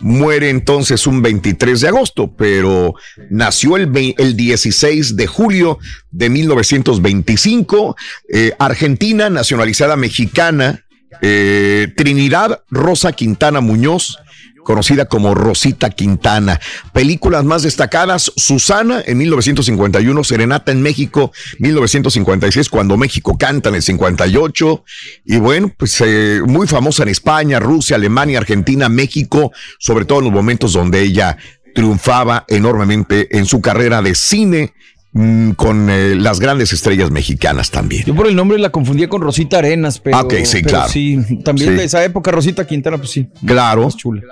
Muere 0.00 0.50
entonces 0.50 1.06
un 1.06 1.22
23 1.22 1.80
de 1.80 1.88
agosto, 1.88 2.32
pero 2.36 2.94
nació 3.30 3.76
el, 3.76 4.14
el 4.18 4.36
16 4.36 5.16
de 5.16 5.26
julio 5.26 5.78
de 6.10 6.28
1925. 6.28 7.96
eh, 8.28 8.52
Argentina, 8.58 9.30
nacionalizada 9.30 9.96
mexicana, 9.96 10.84
eh, 11.22 11.92
Trinidad 11.96 12.62
Rosa 12.70 13.12
Quintana 13.12 13.60
Muñoz, 13.60 14.18
conocida 14.64 15.06
como 15.06 15.34
Rosita 15.34 15.90
Quintana. 15.90 16.60
Películas 16.92 17.44
más 17.44 17.62
destacadas, 17.62 18.32
Susana 18.36 19.02
en 19.06 19.18
1951, 19.18 20.24
Serenata 20.24 20.72
en 20.72 20.82
México 20.82 21.32
1956, 21.58 22.68
cuando 22.68 22.96
México 22.96 23.36
canta 23.38 23.68
en 23.68 23.76
el 23.76 23.82
58. 23.82 24.84
Y 25.24 25.36
bueno, 25.38 25.72
pues 25.76 26.00
eh, 26.04 26.40
muy 26.46 26.66
famosa 26.66 27.02
en 27.02 27.08
España, 27.10 27.60
Rusia, 27.60 27.96
Alemania, 27.96 28.38
Argentina, 28.38 28.88
México, 28.88 29.52
sobre 29.78 30.04
todo 30.04 30.18
en 30.20 30.24
los 30.26 30.34
momentos 30.34 30.72
donde 30.72 31.00
ella 31.02 31.36
triunfaba 31.74 32.44
enormemente 32.48 33.36
en 33.36 33.46
su 33.46 33.60
carrera 33.60 34.02
de 34.02 34.14
cine 34.14 34.72
mm, 35.12 35.52
con 35.52 35.88
eh, 35.90 36.14
las 36.16 36.40
grandes 36.40 36.72
estrellas 36.72 37.10
mexicanas 37.10 37.70
también. 37.70 38.04
Yo 38.04 38.14
por 38.14 38.26
el 38.26 38.34
nombre 38.34 38.58
la 38.58 38.70
confundía 38.70 39.08
con 39.08 39.20
Rosita 39.22 39.58
Arenas, 39.58 40.00
pero. 40.00 40.18
Ok, 40.20 40.34
sí, 40.44 40.58
pero 40.62 40.68
claro. 40.68 40.88
Sí, 40.90 41.18
también 41.44 41.70
Sí. 41.70 41.76
de 41.76 41.84
esa 41.84 42.04
época, 42.04 42.30
Rosita 42.30 42.66
Quintana, 42.66 42.98
pues 42.98 43.10
sí. 43.10 43.28
Claro. 43.46 43.88
chula. 43.94 44.22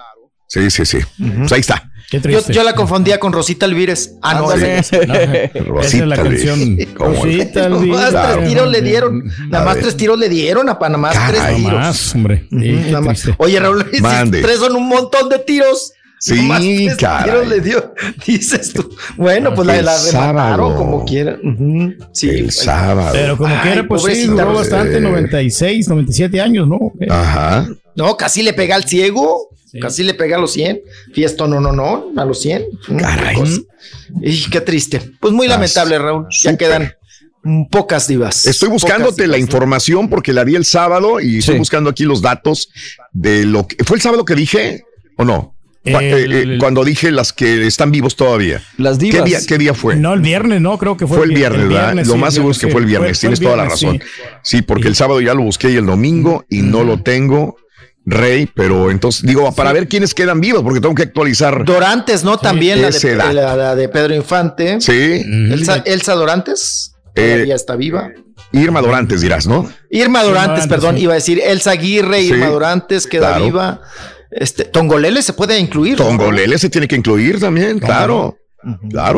Sí, 0.46 0.70
sí, 0.70 0.84
sí. 0.86 0.98
Pues 1.38 1.52
ahí 1.52 1.60
está. 1.60 1.90
Yo, 2.12 2.40
yo 2.50 2.62
la 2.62 2.74
confundía 2.76 3.18
con 3.18 3.32
Rosita 3.32 3.66
Alvírez. 3.66 4.12
Ah, 4.22 4.34
no, 4.34 4.48
Ándale. 4.50 4.78
esa 4.78 4.98
no. 4.98 5.14
No, 5.74 5.80
esa 5.80 5.96
es 5.96 6.06
la 6.06 6.16
canción. 6.16 6.78
Rosita 6.94 7.68
Nada 7.68 7.80
más 7.80 8.14
Alvira. 8.14 8.32
tres 8.36 8.48
tiros 8.48 8.70
le 8.70 8.82
dieron. 8.82 9.22
Nada 9.48 9.64
más 9.64 9.76
tres 9.78 9.96
tiros 9.96 10.16
le 10.18 10.28
dieron 10.28 10.68
a 10.68 10.78
Panamá. 10.78 11.10
Tres 11.10 11.40
Nada 11.40 11.54
tiros. 11.56 11.72
más, 11.72 12.14
hombre. 12.14 12.46
Sí, 12.48 12.58
qué 12.60 12.72
nada 12.92 13.00
más. 13.00 13.24
Oye, 13.38 13.58
Raúl, 13.58 13.86
Mande. 14.00 14.40
tres 14.40 14.58
son 14.60 14.76
un 14.76 14.88
montón 14.88 15.28
de 15.28 15.40
tiros. 15.40 15.92
Sí, 16.20 16.48
tres 16.86 16.96
caray. 16.96 17.24
tiros 17.24 17.48
le 17.48 17.60
dio. 17.60 17.92
Dices 18.26 18.72
tú. 18.72 18.88
Bueno, 19.16 19.52
pues 19.52 19.66
la, 19.66 19.76
El 19.78 19.84
la 19.84 19.96
remataron 19.96 20.12
sábado. 20.36 20.76
como 20.76 21.04
quiera. 21.04 21.36
Ujú, 21.42 21.92
Sí. 22.12 22.30
El 22.30 22.52
sábado. 22.52 23.10
Pero 23.12 23.36
como 23.36 23.52
Ay, 23.52 23.60
quiera, 23.62 23.88
pues 23.88 24.02
sí, 24.04 24.26
duró 24.28 24.44
Rosita. 24.52 24.76
bastante, 24.76 25.00
96, 25.00 25.88
97 25.88 26.40
años, 26.40 26.68
¿no? 26.68 26.78
Ajá. 27.10 27.68
No, 27.96 28.16
casi 28.16 28.42
le 28.42 28.52
pega 28.52 28.76
al 28.76 28.84
ciego. 28.84 29.48
Casi 29.80 30.02
le 30.02 30.14
pega 30.14 30.36
a 30.36 30.40
los 30.40 30.52
100. 30.52 30.80
Fiesta, 31.12 31.46
no, 31.46 31.60
no, 31.60 31.72
no, 31.72 32.06
a 32.16 32.24
los 32.24 32.40
100. 32.40 32.64
Caray. 32.98 33.36
Y 34.22 34.50
qué 34.50 34.60
triste. 34.60 35.00
Pues 35.20 35.32
muy 35.32 35.48
lamentable, 35.48 35.98
Raúl. 35.98 36.26
Ya 36.42 36.56
quedan 36.56 36.92
mm, 37.42 37.64
pocas 37.70 38.06
divas. 38.08 38.46
Estoy 38.46 38.68
buscándote 38.68 39.26
la 39.26 39.38
información 39.38 40.08
porque 40.08 40.32
la 40.32 40.44
di 40.44 40.54
el 40.56 40.64
sábado 40.64 41.20
y 41.20 41.38
estoy 41.38 41.58
buscando 41.58 41.90
aquí 41.90 42.04
los 42.04 42.22
datos 42.22 42.68
de 43.12 43.44
lo 43.44 43.66
que 43.66 43.82
fue 43.84 43.96
el 43.96 44.02
sábado 44.02 44.24
que 44.24 44.34
dije 44.34 44.84
o 45.16 45.24
no. 45.24 45.52
Eh, 45.84 45.94
El- 46.24 46.32
eh, 46.54 46.58
cuando 46.58 46.84
dije 46.84 47.12
las 47.12 47.32
que 47.32 47.64
están 47.64 47.92
vivos 47.92 48.16
todavía. 48.16 48.60
Las 48.76 48.98
¿Qué 48.98 49.04
divas. 49.04 49.24
día, 49.24 49.38
qué 49.46 49.56
día 49.56 49.72
fue? 49.72 49.94
No, 49.94 50.14
el 50.14 50.20
viernes, 50.20 50.60
no, 50.60 50.76
creo 50.78 50.96
que 50.96 51.06
fue, 51.06 51.18
fue 51.18 51.26
el 51.26 51.32
viernes, 51.32 51.68
¿verdad? 51.68 51.94
lo 51.94 52.04
sí, 52.14 52.18
más 52.18 52.34
seguro 52.34 52.50
es 52.50 52.58
que 52.58 52.66
fue 52.66 52.80
el 52.80 52.88
viernes. 52.88 53.20
Tienes 53.20 53.38
toda 53.38 53.54
la 53.56 53.62
viernes, 53.68 53.82
razón. 53.82 54.00
sí. 54.42 54.56
Sí, 54.56 54.62
porque 54.62 54.88
el 54.88 54.96
sábado 54.96 55.20
ya 55.20 55.32
lo 55.34 55.42
busqué 55.42 55.70
y 55.70 55.76
el 55.76 55.86
domingo 55.86 56.44
y 56.50 56.62
no 56.62 56.82
lo 56.82 57.02
tengo, 57.04 57.56
Rey, 58.08 58.48
pero 58.54 58.90
entonces 58.92 59.22
digo, 59.26 59.52
para 59.54 59.72
ver 59.72 59.88
quiénes 59.88 60.14
quedan 60.14 60.40
vivos, 60.40 60.62
porque 60.62 60.80
tengo 60.80 60.94
que 60.94 61.02
actualizar. 61.02 61.64
Dorantes, 61.64 62.22
¿no? 62.22 62.38
También 62.38 62.80
la 62.80 62.90
de, 62.90 63.16
la- 63.16 63.56
la 63.56 63.74
de 63.74 63.88
Pedro 63.88 64.14
Infante. 64.14 64.80
Sí, 64.80 65.22
Elsa, 65.50 65.82
Elsa 65.84 66.14
Dorantes. 66.14 66.92
Eh, 67.16 67.32
Todavía 67.32 67.54
está 67.56 67.74
viva. 67.76 68.10
Irma 68.52 68.80
Dorantes 68.80 69.22
dirás, 69.22 69.46
¿no? 69.46 69.68
Irma 69.90 70.22
Dorantes, 70.22 70.50
Dorantes, 70.50 70.66
perdón, 70.68 70.96
sí. 70.96 71.02
iba 71.02 71.12
a 71.12 71.16
decir 71.16 71.40
Elsa 71.44 71.72
Aguirre, 71.72 72.20
Sí, 72.20 72.26
Irma 72.28 72.46
Dorantes 72.46 73.06
queda 73.08 73.28
claro. 73.30 73.44
viva. 73.44 73.80
Este, 74.30 74.64
Tongolele 74.64 75.22
se 75.22 75.32
puede 75.32 75.58
incluir. 75.58 75.98
¿no? 75.98 76.06
Tongolele 76.06 76.58
se 76.58 76.68
tiene 76.70 76.86
que 76.86 76.94
incluir 76.96 77.40
también, 77.40 77.78
claro. 77.80 78.36
Claro, 78.36 78.38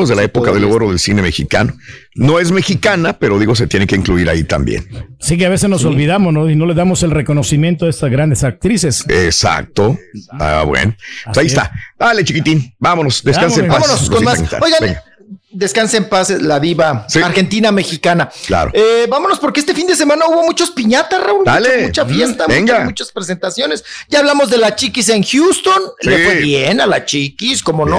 es 0.03 0.09
de 0.09 0.15
la 0.15 0.23
época 0.23 0.53
del 0.53 0.65
oro 0.65 0.89
del 0.89 0.99
cine 0.99 1.23
mexicano. 1.23 1.75
No 2.15 2.39
es 2.39 2.53
mexicana, 2.53 3.19
pero 3.19 3.39
digo, 3.39 3.55
se 3.55 3.67
tiene 3.67 3.87
que 3.87 3.97
incluir 3.97 4.29
ahí 4.29 4.45
también. 4.45 4.87
Sí 5.21 5.39
que 5.39 5.47
a 5.47 5.49
veces 5.49 5.71
nos 5.71 5.85
olvidamos, 5.85 6.33
¿no? 6.33 6.51
Y 6.51 6.57
no 6.57 6.67
le 6.67 6.75
damos 6.75 7.03
el 7.03 7.11
reconocimiento 7.11 7.87
a 7.87 7.91
estas 7.91 8.11
grandes 8.11 8.45
actrices. 8.45 9.05
Exacto. 9.09 9.99
Ah, 10.33 10.65
bueno. 10.67 10.95
Pues 11.25 11.39
ahí 11.39 11.47
está. 11.47 11.73
Dale, 11.99 12.25
chiquitín. 12.25 12.75
Vámonos. 12.79 13.23
Descansa 13.23 13.61
en 13.61 13.69
paz. 13.69 13.81
Vámonos 13.81 14.11
con 14.11 14.25
más. 14.25 14.41
Oigan, 14.41 14.79
Venga. 14.81 15.03
Descanse 15.51 15.97
en 15.97 16.09
paz 16.11 16.29
la 16.29 16.61
diva 16.61 17.07
argentina 17.25 17.73
mexicana. 17.73 18.29
Claro. 18.47 18.71
Eh, 18.75 19.07
vámonos 19.09 19.39
porque 19.39 19.61
este 19.61 19.73
fin 19.75 19.87
de 19.87 19.97
semana 19.97 20.27
hubo 20.29 20.43
muchos 20.45 20.71
piñatas, 20.71 21.23
Raúl. 21.23 21.43
Dale. 21.45 21.87
Mucha, 21.87 22.05
mucha 22.05 22.07
fiesta, 22.07 22.45
Mm, 22.47 22.51
venga. 22.51 22.73
muchas, 22.75 22.85
muchas 22.87 23.13
presentaciones. 23.13 23.85
Ya 24.11 24.19
hablamos 24.19 24.51
de 24.51 24.59
la 24.59 24.77
Chiquis 24.77 25.09
en 25.09 25.23
Houston. 25.23 25.81
Sí. 26.01 26.09
Le 26.11 26.25
fue 26.25 26.35
bien 26.41 26.81
a 26.83 26.87
la 26.87 27.05
Chiquis, 27.07 27.63
como 27.63 27.87
no. 27.87 27.99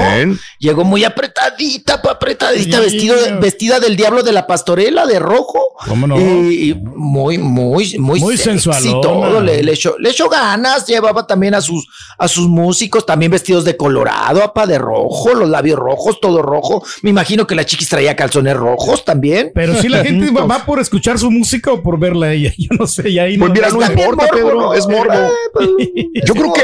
Llegó 0.60 0.84
muy 0.84 1.04
apretadita, 1.04 2.02
pa, 2.04 2.12
apretadita, 2.12 2.78
Sí. 2.78 2.84
vestido 2.84 3.16
vestida 3.40 3.80
del 3.80 3.96
diablo 3.96 4.22
de 4.22 4.32
la 4.32 4.46
pastorela, 4.46 5.08
de 5.08 5.18
rojo. 5.18 5.60
¿Cómo 5.88 6.06
no? 6.06 6.20
Y, 6.20 6.70
y 6.70 6.74
muy, 6.76 7.40
muy, 7.40 7.98
muy, 7.98 8.20
Muy 8.20 8.38
sexy 8.38 8.44
sensualona. 8.62 9.02
todo. 9.02 9.42
Le, 9.42 9.64
le 9.64 9.72
echó, 9.74 9.96
le 9.98 10.10
echó 10.12 10.30
ganas. 10.30 10.86
Llevaba 10.86 11.26
también 11.26 11.56
a 11.56 11.62
sus, 11.62 11.88
a 12.18 12.28
sus 12.28 12.48
músicos, 12.48 13.06
también 13.08 13.32
vestidos 13.32 13.64
de 13.66 13.76
colorado, 13.76 14.44
apa, 14.44 14.68
de 14.68 14.78
rojo, 14.78 15.34
los 15.34 15.50
labios 15.50 15.80
rojos, 15.80 16.20
todo 16.22 16.42
rojo. 16.44 16.84
Me 17.02 17.10
imagino 17.10 17.39
que 17.48 17.56
la 17.56 17.66
Chiquis 17.66 17.90
traía 17.90 18.16
calzones 18.16 18.56
rojos 18.56 19.06
también. 19.06 19.52
Pero 19.54 19.76
si 19.82 19.90
la 19.90 20.04
gente 20.04 20.32
va, 20.32 20.46
va 20.46 20.66
por 20.66 20.80
escuchar 20.80 21.18
su 21.20 21.30
música 21.32 21.72
o 21.72 21.82
por 21.84 22.00
verla 22.00 22.28
a 22.28 22.34
ella. 22.34 22.54
Yo 22.58 22.70
no 22.78 22.88
sé, 22.88 23.12
ya 23.14 23.24
ahí 23.24 23.38
Pues 23.38 23.52
mira, 23.52 23.70
no 23.70 23.82
Está 23.82 23.94
bien 23.94 24.08
importa, 24.10 24.32
morbo, 24.32 24.38
Pedro, 24.38 24.60
¿no? 24.62 24.74
es 24.74 24.88
morbo. 24.88 25.14
Eh, 25.14 25.30
pues, 25.54 25.68
Yo 26.26 26.34
creo 26.34 26.54
que, 26.54 26.64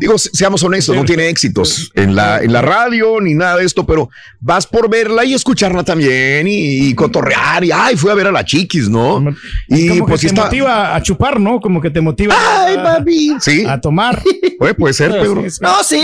digo, 0.00 0.18
se- 0.18 0.30
seamos 0.32 0.62
honestos, 0.62 0.94
no 0.96 1.04
tiene 1.04 1.28
éxitos 1.28 1.90
en 1.94 2.14
la, 2.14 2.40
en 2.42 2.52
la 2.52 2.62
radio 2.62 3.20
ni 3.20 3.34
nada 3.34 3.56
de 3.56 3.64
esto, 3.64 3.86
pero 3.86 4.08
vas 4.40 4.66
por 4.66 4.88
verla 4.90 5.24
y 5.24 5.34
escucharla 5.34 5.82
también 5.84 6.46
y, 6.46 6.88
y 6.88 6.94
cotorrear 6.94 7.64
y, 7.64 7.70
ay, 7.72 7.96
fui 7.96 8.10
a 8.10 8.14
ver 8.14 8.26
a 8.28 8.32
la 8.32 8.44
chiquis, 8.44 8.88
¿no? 8.88 9.22
Y 9.68 9.88
Como 9.88 10.06
pues 10.06 10.20
que 10.20 10.28
sí 10.28 10.34
te 10.34 10.40
está... 10.40 10.44
motiva 10.46 10.94
a 10.94 11.02
chupar, 11.02 11.40
¿no? 11.40 11.60
Como 11.60 11.80
que 11.80 11.90
te 11.90 12.00
motiva 12.00 12.34
Ay, 12.64 12.76
a, 12.76 12.82
papi. 12.82 13.34
Sí, 13.40 13.64
a 13.66 13.80
tomar. 13.80 14.22
puede, 14.58 14.74
puede 14.74 14.94
ser, 14.94 15.10
Pedro. 15.12 15.42
No, 15.60 15.82
sí, 15.84 15.98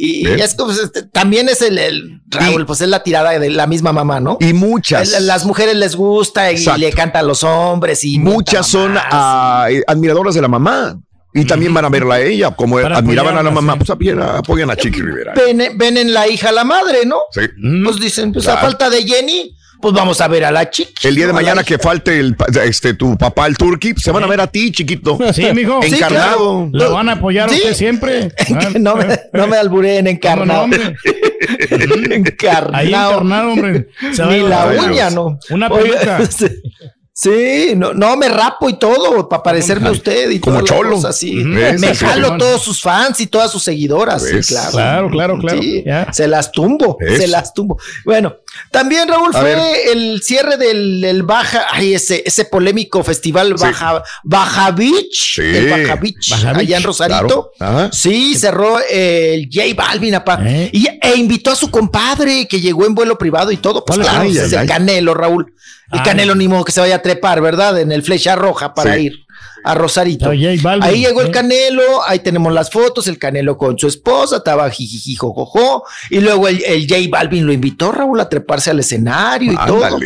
y, 0.00 0.20
y 0.22 0.26
Bien. 0.26 0.40
es 0.40 0.54
como, 0.54 0.72
este, 0.72 1.02
también 1.04 1.48
es 1.48 1.62
el, 1.62 1.78
el 1.78 2.20
Raúl, 2.28 2.66
pues 2.66 2.80
es 2.80 2.88
la 2.88 3.02
tirada 3.02 3.38
de 3.38 3.50
la 3.56 3.66
misma 3.66 3.92
mamá, 3.92 4.20
¿no? 4.20 4.38
Y 4.40 4.52
muchas. 4.52 5.20
Las 5.22 5.44
mujeres 5.44 5.74
les 5.74 5.96
gusta 5.96 6.50
y 6.52 6.56
Exacto. 6.56 6.80
le 6.80 6.92
canta 6.92 7.20
a 7.20 7.22
los 7.22 7.42
hombres 7.42 8.04
y 8.04 8.18
Muchas 8.18 8.66
son 8.66 8.96
ah, 8.96 9.66
admiradoras 9.86 10.34
de 10.34 10.42
la 10.42 10.48
mamá. 10.48 10.98
Y 11.34 11.44
también 11.44 11.74
van 11.74 11.84
a 11.84 11.90
verla 11.90 12.14
a 12.14 12.20
ella, 12.22 12.50
como 12.52 12.80
Para 12.80 12.96
admiraban 12.96 13.36
a 13.36 13.42
la 13.42 13.50
mamá, 13.50 13.74
sí. 13.74 13.78
pues 13.80 13.90
apoyan 13.90 14.22
a, 14.22 14.38
apoyan 14.38 14.70
a 14.70 14.76
Chiqui 14.76 15.02
Rivera. 15.02 15.34
ven, 15.34 15.76
ven 15.76 15.98
en 15.98 16.14
la 16.14 16.26
hija 16.28 16.48
a 16.48 16.52
la 16.52 16.64
madre, 16.64 17.04
¿no? 17.04 17.18
Sí. 17.30 17.42
Pues 17.84 18.00
dicen, 18.00 18.32
pues 18.32 18.48
a 18.48 18.56
falta 18.56 18.88
de 18.88 19.02
Jenny, 19.06 19.54
pues 19.80 19.92
vamos 19.94 20.20
a 20.20 20.28
ver 20.28 20.44
a 20.44 20.50
la 20.50 20.70
chica. 20.70 20.92
El 21.04 21.14
día 21.14 21.26
de 21.26 21.32
mañana 21.32 21.62
que 21.62 21.78
falte 21.78 22.18
el, 22.18 22.36
este, 22.64 22.94
tu 22.94 23.16
papá, 23.18 23.46
el 23.46 23.56
turqui, 23.58 23.92
pues 23.92 24.02
se 24.04 24.10
van 24.10 24.24
a 24.24 24.26
ver 24.26 24.40
a 24.40 24.46
ti, 24.46 24.72
chiquito. 24.72 25.18
Sí, 25.34 25.44
mijo. 25.54 25.80
Sí, 25.86 25.94
Encarnado. 25.94 26.68
La 26.72 26.88
van 26.88 27.08
a 27.08 27.12
apoyar 27.12 27.48
a 27.48 27.52
usted 27.52 27.74
siempre. 27.74 28.32
No, 28.80 28.96
me, 28.96 29.20
no 29.32 29.46
me 29.46 29.56
albureen 29.56 30.04
¿cómo 30.22 30.44
no, 30.46 30.64
encarnado. 30.64 30.94
encarnado. 32.10 32.74
Ahí 32.74 32.88
encarnado, 32.88 33.52
hombre. 33.52 33.88
Ni 34.02 34.40
la 34.40 34.66
uña, 34.66 35.10
no. 35.10 35.38
Una 35.50 35.68
peluca. 35.68 36.20
sí. 37.16 37.72
No, 37.76 37.94
no, 37.94 38.16
me 38.16 38.28
rapo 38.28 38.68
y 38.68 38.78
todo 38.78 39.28
para 39.28 39.42
parecerme 39.42 39.88
a 39.88 39.92
usted 39.92 40.30
y 40.30 40.38
Como 40.38 40.60
cholo. 40.60 40.96
cosas 40.96 41.16
así. 41.16 41.32
Me 41.34 41.94
jalo 41.94 42.28
sí. 42.32 42.34
todos 42.38 42.62
sus 42.62 42.80
fans 42.80 43.20
y 43.20 43.26
todas 43.26 43.50
sus 43.50 43.62
seguidoras. 43.62 44.22
Sí, 44.22 44.40
claro. 44.46 44.70
Claro, 44.72 45.10
claro, 45.10 45.38
claro. 45.38 45.60
Sí, 45.62 45.82
se 46.12 46.28
las 46.28 46.52
tumbo, 46.52 46.98
¿Ves? 47.00 47.18
se 47.18 47.26
las 47.26 47.54
tumbo. 47.54 47.78
Bueno, 48.04 48.36
también 48.70 49.08
Raúl 49.08 49.30
A 49.34 49.40
fue 49.40 49.54
ver. 49.54 49.76
el 49.92 50.22
cierre 50.22 50.56
del, 50.58 51.00
del 51.00 51.22
Baja, 51.22 51.66
ay, 51.70 51.94
ese, 51.94 52.22
ese 52.26 52.44
polémico 52.44 53.02
festival 53.02 53.54
Baja, 53.54 54.02
Baja 54.22 54.70
Beach, 54.72 55.34
Sí. 55.36 55.40
el 55.42 55.70
Baja 55.70 55.96
Beach, 55.96 56.30
Baja 56.30 56.50
allá 56.50 56.58
Beach, 56.58 56.70
en 56.72 56.82
Rosarito. 56.82 57.52
claro. 57.56 57.78
Ajá. 57.78 57.90
Sí, 57.92 58.34
cerró 58.36 58.78
el 58.90 59.48
J 59.52 59.66
Balvin, 59.74 60.14
apá. 60.14 60.38
¿Eh? 60.44 60.70
Y, 60.72 60.86
e 61.00 61.16
invitó 61.16 61.50
a 61.52 61.56
su 61.56 61.70
compadre 61.70 62.46
que 62.46 62.60
llegó 62.60 62.84
en 62.86 62.94
vuelo 62.94 63.16
privado 63.16 63.50
y 63.52 63.56
todo. 63.56 63.84
Pues 63.84 63.98
claro, 63.98 64.20
Ay, 64.20 64.30
ay, 64.32 64.38
es 64.38 64.52
el 64.52 64.58
ay. 64.60 64.66
Canelo, 64.66 65.14
Raúl. 65.14 65.52
El 65.92 66.00
Ay. 66.00 66.04
Canelo 66.04 66.34
ni 66.34 66.48
modo 66.48 66.64
que 66.64 66.72
se 66.72 66.80
vaya 66.80 66.96
a 66.96 67.02
trepar, 67.02 67.40
¿verdad? 67.40 67.78
En 67.78 67.92
el 67.92 68.02
flecha 68.02 68.34
roja 68.34 68.74
para 68.74 68.94
Sí. 68.96 69.02
ir 69.02 69.26
a 69.64 69.74
Rosarito. 69.74 70.26
Ah, 70.26 70.34
Balvin, 70.62 70.82
Ahí 70.82 71.00
llegó 71.04 71.20
el 71.22 71.28
¿eh? 71.28 71.30
Canelo, 71.32 71.82
ahí 72.06 72.20
tenemos 72.20 72.52
las 72.52 72.70
fotos, 72.70 73.06
el 73.08 73.18
Canelo 73.18 73.56
con 73.58 73.76
su 73.78 73.86
esposa, 73.88 74.36
estaba 74.38 74.70
jijiji, 74.70 75.16
jojojo, 75.16 75.84
y 76.10 76.20
luego 76.20 76.46
el, 76.48 76.62
el 76.64 76.88
J 76.88 77.00
Balvin 77.10 77.44
lo 77.46 77.52
invitó, 77.52 77.90
Raúl, 77.92 78.20
a 78.20 78.28
treparse 78.28 78.70
al 78.70 78.78
escenario 78.80 79.52
y 79.52 79.56
todo. 79.66 79.98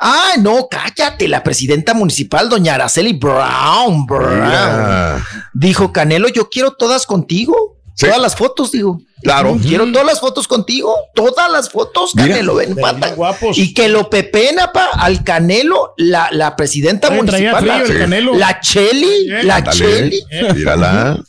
Ah, 0.00 0.32
no, 0.38 0.66
cállate, 0.70 1.28
la 1.28 1.42
presidenta 1.42 1.92
municipal, 1.94 2.48
doña 2.48 2.74
Araceli 2.74 3.12
Brown, 3.12 4.06
Brown, 4.06 4.34
Mira. 4.46 5.26
dijo, 5.52 5.92
Canelo, 5.92 6.28
yo 6.28 6.48
quiero 6.48 6.72
todas 6.72 7.04
contigo, 7.06 7.71
Sí. 7.94 8.06
todas 8.06 8.20
las 8.20 8.34
fotos, 8.36 8.72
digo. 8.72 9.00
Claro. 9.22 9.56
Quiero 9.62 9.90
todas 9.92 10.06
las 10.06 10.18
fotos 10.20 10.48
contigo, 10.48 10.94
todas 11.14 11.50
las 11.52 11.70
fotos, 11.70 12.14
Mira. 12.16 12.28
Canelo, 12.28 12.54
ven, 12.56 12.74
Bien 12.74 12.80
pata. 12.80 13.14
guapos. 13.14 13.56
Y 13.58 13.72
que 13.74 13.88
lo 13.88 14.10
pepena, 14.10 14.72
pa, 14.72 14.86
al 14.94 15.22
Canelo, 15.22 15.94
la, 15.96 16.28
la 16.32 16.56
presidenta 16.56 17.10
municipal, 17.10 17.64
la, 17.66 17.82
Canelo. 17.84 18.34
la 18.34 18.60
Cheli, 18.60 19.30
Eh, 19.30 19.42
la. 19.44 19.62
Cheli. 19.62 20.22
Mírala. 20.54 21.22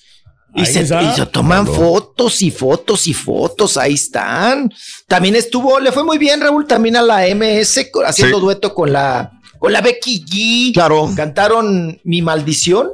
Y 0.55 0.65
se, 0.67 0.81
y 0.83 1.15
se 1.15 1.25
toman 1.31 1.65
Claro. 1.65 1.79
fotos 1.81 2.41
y 2.43 2.51
fotos 2.51 3.07
y 3.07 3.13
fotos, 3.13 3.75
ahí 3.75 3.95
están. 3.95 4.71
También 5.07 5.35
estuvo, 5.35 5.79
le 5.79 5.91
fue 5.91 6.03
muy 6.03 6.17
bien, 6.19 6.41
Raúl, 6.41 6.67
también 6.67 6.95
a 6.95 7.01
la 7.01 7.25
MS 7.27 7.89
haciendo 8.05 8.37
Sí. 8.37 8.41
dueto 8.43 8.73
con 8.75 8.93
la, 8.93 9.31
con 9.57 9.73
la 9.73 9.81
Becky 9.81 10.23
G. 10.25 10.73
Claro. 10.73 11.11
Cantaron 11.15 11.99
Mi 12.03 12.21
Maldición, 12.21 12.89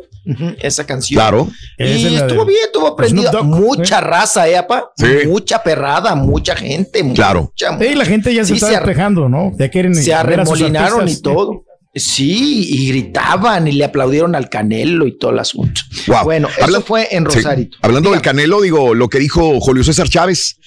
esa 0.62 0.86
canción. 0.86 1.18
Claro. 1.20 1.50
Y 1.78 1.84
es 1.84 2.04
estuvo 2.22 2.46
de- 2.46 2.52
bien, 2.52 2.64
estuvo 2.66 2.96
prendida. 2.96 3.32
Dogg, 3.32 3.46
Mucha 3.46 4.02
raza, 4.02 4.48
¿eh, 4.48 4.58
apa? 4.58 4.92
Sí. 4.98 5.06
Mucha 5.28 5.62
perrada, 5.64 6.16
mucha 6.16 6.56
gente. 6.56 7.04
Claro. 7.14 7.52
Mucha, 7.52 7.78
Sí, 7.80 7.96
la 7.96 8.06
gente 8.06 8.34
ya 8.34 8.44
se 8.44 8.50
Sí, 8.50 8.54
está 8.56 8.70
despejando, 8.70 9.28
¿no? 9.30 9.52
Ya 9.58 9.70
quieren 9.70 9.96
se 9.96 10.14
arremolinaron 10.14 11.00
y 11.00 11.02
artistas. 11.04 11.34
todo. 11.34 11.64
Sí, 11.96 12.68
y 12.70 12.88
gritaban 12.90 13.68
y 13.68 13.72
le 13.72 13.84
aplaudieron 13.84 14.36
al 14.36 14.48
Canelo 14.48 15.08
y 15.08 15.18
todo 15.18 15.32
el 15.32 15.40
asunto. 15.40 15.82
Wow. 16.08 16.24
Bueno, 16.24 16.48
Habla- 16.62 16.78
eso 16.78 16.86
fue 16.86 17.08
en 17.12 17.30
Sí. 17.30 17.38
Rosarito. 17.38 17.78
Hablando 17.82 18.12
del. 18.12 18.22
Canelo, 18.22 18.62
digo, 18.62 18.94
lo 18.94 19.10
que 19.10 19.18
dijo 19.18 19.60
Julio 19.60 19.84
César 19.84 20.08
Chávez 20.08 20.59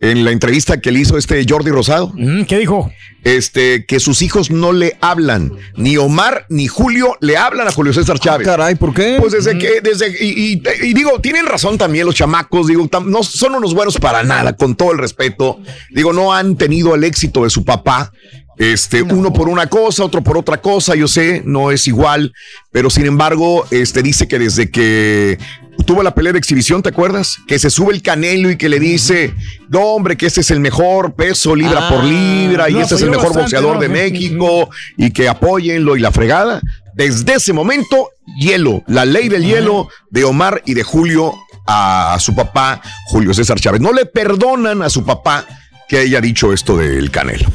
en 0.00 0.24
la 0.24 0.30
entrevista 0.30 0.80
que 0.80 0.92
le 0.92 1.00
hizo 1.00 1.18
este 1.18 1.44
Jordi 1.48 1.70
Rosado, 1.70 2.12
¿Qué 2.46 2.58
dijo? 2.58 2.90
este, 3.24 3.84
que 3.84 3.98
sus 3.98 4.22
hijos 4.22 4.50
no 4.50 4.72
le 4.72 4.96
hablan, 5.00 5.52
ni 5.76 5.96
Omar 5.96 6.46
ni 6.48 6.68
Julio 6.68 7.16
le 7.20 7.36
hablan 7.36 7.66
a 7.66 7.72
Julio 7.72 7.92
César 7.92 8.18
Chávez. 8.20 8.46
Caray, 8.46 8.76
¿por 8.76 8.94
qué? 8.94 9.16
Pues 9.18 9.32
desde 9.32 9.58
que, 9.58 9.80
desde, 9.82 10.08
y, 10.24 10.52
y- 10.54 10.62
y 10.88 10.94
digo, 10.94 11.20
tienen 11.20 11.46
razón 11.46 11.78
también 11.78 12.06
los 12.06 12.14
chamacos, 12.14 12.68
digo, 12.68 12.84
tam- 12.88 13.06
no 13.06 13.22
son 13.24 13.56
unos 13.56 13.74
buenos 13.74 13.98
para 13.98 14.22
nada, 14.22 14.54
con 14.54 14.76
todo 14.76 14.92
el 14.92 14.98
respeto. 14.98 15.58
Digo, 15.90 16.12
no 16.12 16.32
han 16.32 16.56
tenido 16.56 16.94
el 16.94 17.02
éxito 17.04 17.42
de 17.42 17.50
su 17.50 17.64
papá. 17.64 18.12
Este, 18.56 19.02
uno 19.02 19.32
por 19.32 19.48
una 19.48 19.68
cosa, 19.68 20.04
otro 20.04 20.22
por 20.22 20.36
otra 20.36 20.60
cosa, 20.60 20.96
yo 20.96 21.06
sé, 21.06 21.42
no 21.44 21.70
es 21.70 21.86
igual, 21.86 22.32
pero 22.72 22.90
sin 22.90 23.06
embargo, 23.06 23.64
este 23.70 24.02
dice 24.02 24.26
que 24.26 24.38
desde 24.40 24.68
que 24.70 25.38
tuvo 25.86 26.02
la 26.02 26.14
pelea 26.14 26.32
de 26.32 26.38
exhibición, 26.38 26.82
¿te 26.82 26.90
acuerdas? 26.90 27.38
Que 27.46 27.58
se 27.58 27.70
sube 27.70 27.94
el 27.94 28.02
canelo 28.02 28.50
y 28.50 28.56
que 28.56 28.68
le 28.68 28.78
dice, 28.78 29.34
no, 29.68 29.80
hombre, 29.80 30.16
que 30.16 30.26
este 30.26 30.40
es 30.40 30.50
el 30.50 30.60
mejor 30.60 31.14
peso 31.14 31.54
libra 31.54 31.86
Ah, 31.86 31.88
por 31.88 32.04
libra 32.04 32.68
y 32.68 32.78
este 32.78 32.96
es 32.96 33.02
el 33.02 33.10
mejor 33.10 33.26
bastante, 33.26 33.42
boxeador 33.42 33.74
¿no? 33.76 33.80
de 33.80 33.88
México 33.88 34.70
y 34.96 35.10
que 35.10 35.28
apóyenlo 35.28 35.96
y 35.96 36.00
la 36.00 36.12
fregada. 36.12 36.60
Desde 36.94 37.34
ese 37.34 37.52
momento, 37.52 38.10
hielo, 38.40 38.82
la 38.88 39.04
ley 39.04 39.28
del 39.28 39.44
hielo 39.44 39.88
de 40.10 40.24
Omar 40.24 40.62
y 40.66 40.74
de 40.74 40.82
Julio 40.82 41.34
a 41.66 42.16
su 42.18 42.34
papá, 42.34 42.80
Julio 43.06 43.32
César 43.34 43.60
Chávez. 43.60 43.80
No 43.80 43.92
le 43.92 44.06
perdonan 44.06 44.82
a 44.82 44.90
su 44.90 45.04
papá 45.04 45.46
que 45.88 45.98
haya 45.98 46.20
dicho 46.20 46.52
esto 46.52 46.76
del 46.76 47.10
Canelo. 47.10 47.48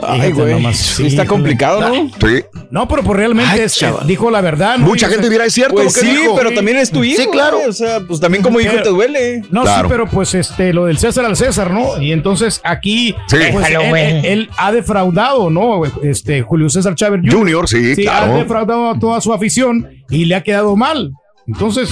Ay, 0.00 0.20
Fíjate 0.20 0.32
güey. 0.42 0.52
nomás, 0.54 0.76
Sí, 0.76 1.06
está 1.06 1.26
complicado, 1.26 1.80
¿no? 1.80 2.08
Sí. 2.10 2.42
No, 2.70 2.86
pero 2.86 3.02
pues 3.02 3.16
realmente 3.16 3.50
Ay, 3.52 3.60
es- 3.60 3.74
chaval. 3.76 4.06
dijo 4.06 4.30
la 4.30 4.40
verdad. 4.40 4.78
¿no? 4.78 4.86
Mucha 4.86 5.08
gente 5.08 5.28
dirá, 5.28 5.44
es 5.44 5.52
cierto 5.52 5.74
Pues 5.74 5.86
lo 5.96 6.00
que 6.02 6.06
sí, 6.08 6.16
dijo. 6.16 6.36
pero 6.36 6.52
también 6.52 6.76
es 6.76 6.90
tu 6.90 7.02
hijo. 7.02 7.20
Sí, 7.22 7.28
claro. 7.30 7.56
güey. 7.56 7.68
O 7.68 7.72
sea, 7.72 8.00
pues 8.06 8.20
también 8.20 8.42
como 8.42 8.60
hijo 8.60 8.70
Pero- 8.70 8.82
te 8.84 8.88
duele. 8.90 9.42
No, 9.50 9.62
Claro. 9.62 9.88
sí, 9.88 9.92
pero 9.92 10.06
pues 10.06 10.34
este, 10.34 10.72
lo 10.72 10.84
del 10.86 10.98
César 10.98 11.24
al 11.24 11.36
César, 11.36 11.70
¿no? 11.72 12.00
Y 12.00 12.12
entonces 12.12 12.60
aquí, 12.64 13.08
Sí. 13.26 13.36
pues, 13.52 13.66
Déjalo, 13.66 13.80
él, 13.82 13.88
güey. 13.90 14.04
él- 14.18 14.24
él 14.24 14.50
ha 14.56 14.70
defraudado, 14.72 15.50
¿no? 15.50 15.82
Este, 16.02 16.42
Julio 16.42 16.68
César 16.70 16.94
Chávez 16.94 17.20
Jr. 17.22 17.34
Junior, 17.38 17.68
sí, 17.68 17.94
Sí, 17.96 18.06
ha 18.06 18.18
claro. 18.24 18.36
defraudado 18.38 18.90
a 18.90 18.98
toda 18.98 19.20
su 19.20 19.32
afición 19.32 19.88
y 20.10 20.26
le 20.26 20.34
ha 20.36 20.42
quedado 20.42 20.76
mal. 20.76 21.12
Entonces, 21.46 21.90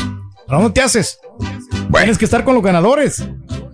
¿a 0.48 0.54
dónde 0.54 0.70
te 0.70 0.80
haces? 0.82 1.18
Bueno, 1.88 2.04
Tienes 2.04 2.18
que 2.18 2.24
estar 2.24 2.44
con 2.44 2.54
los 2.54 2.62
ganadores. 2.62 3.24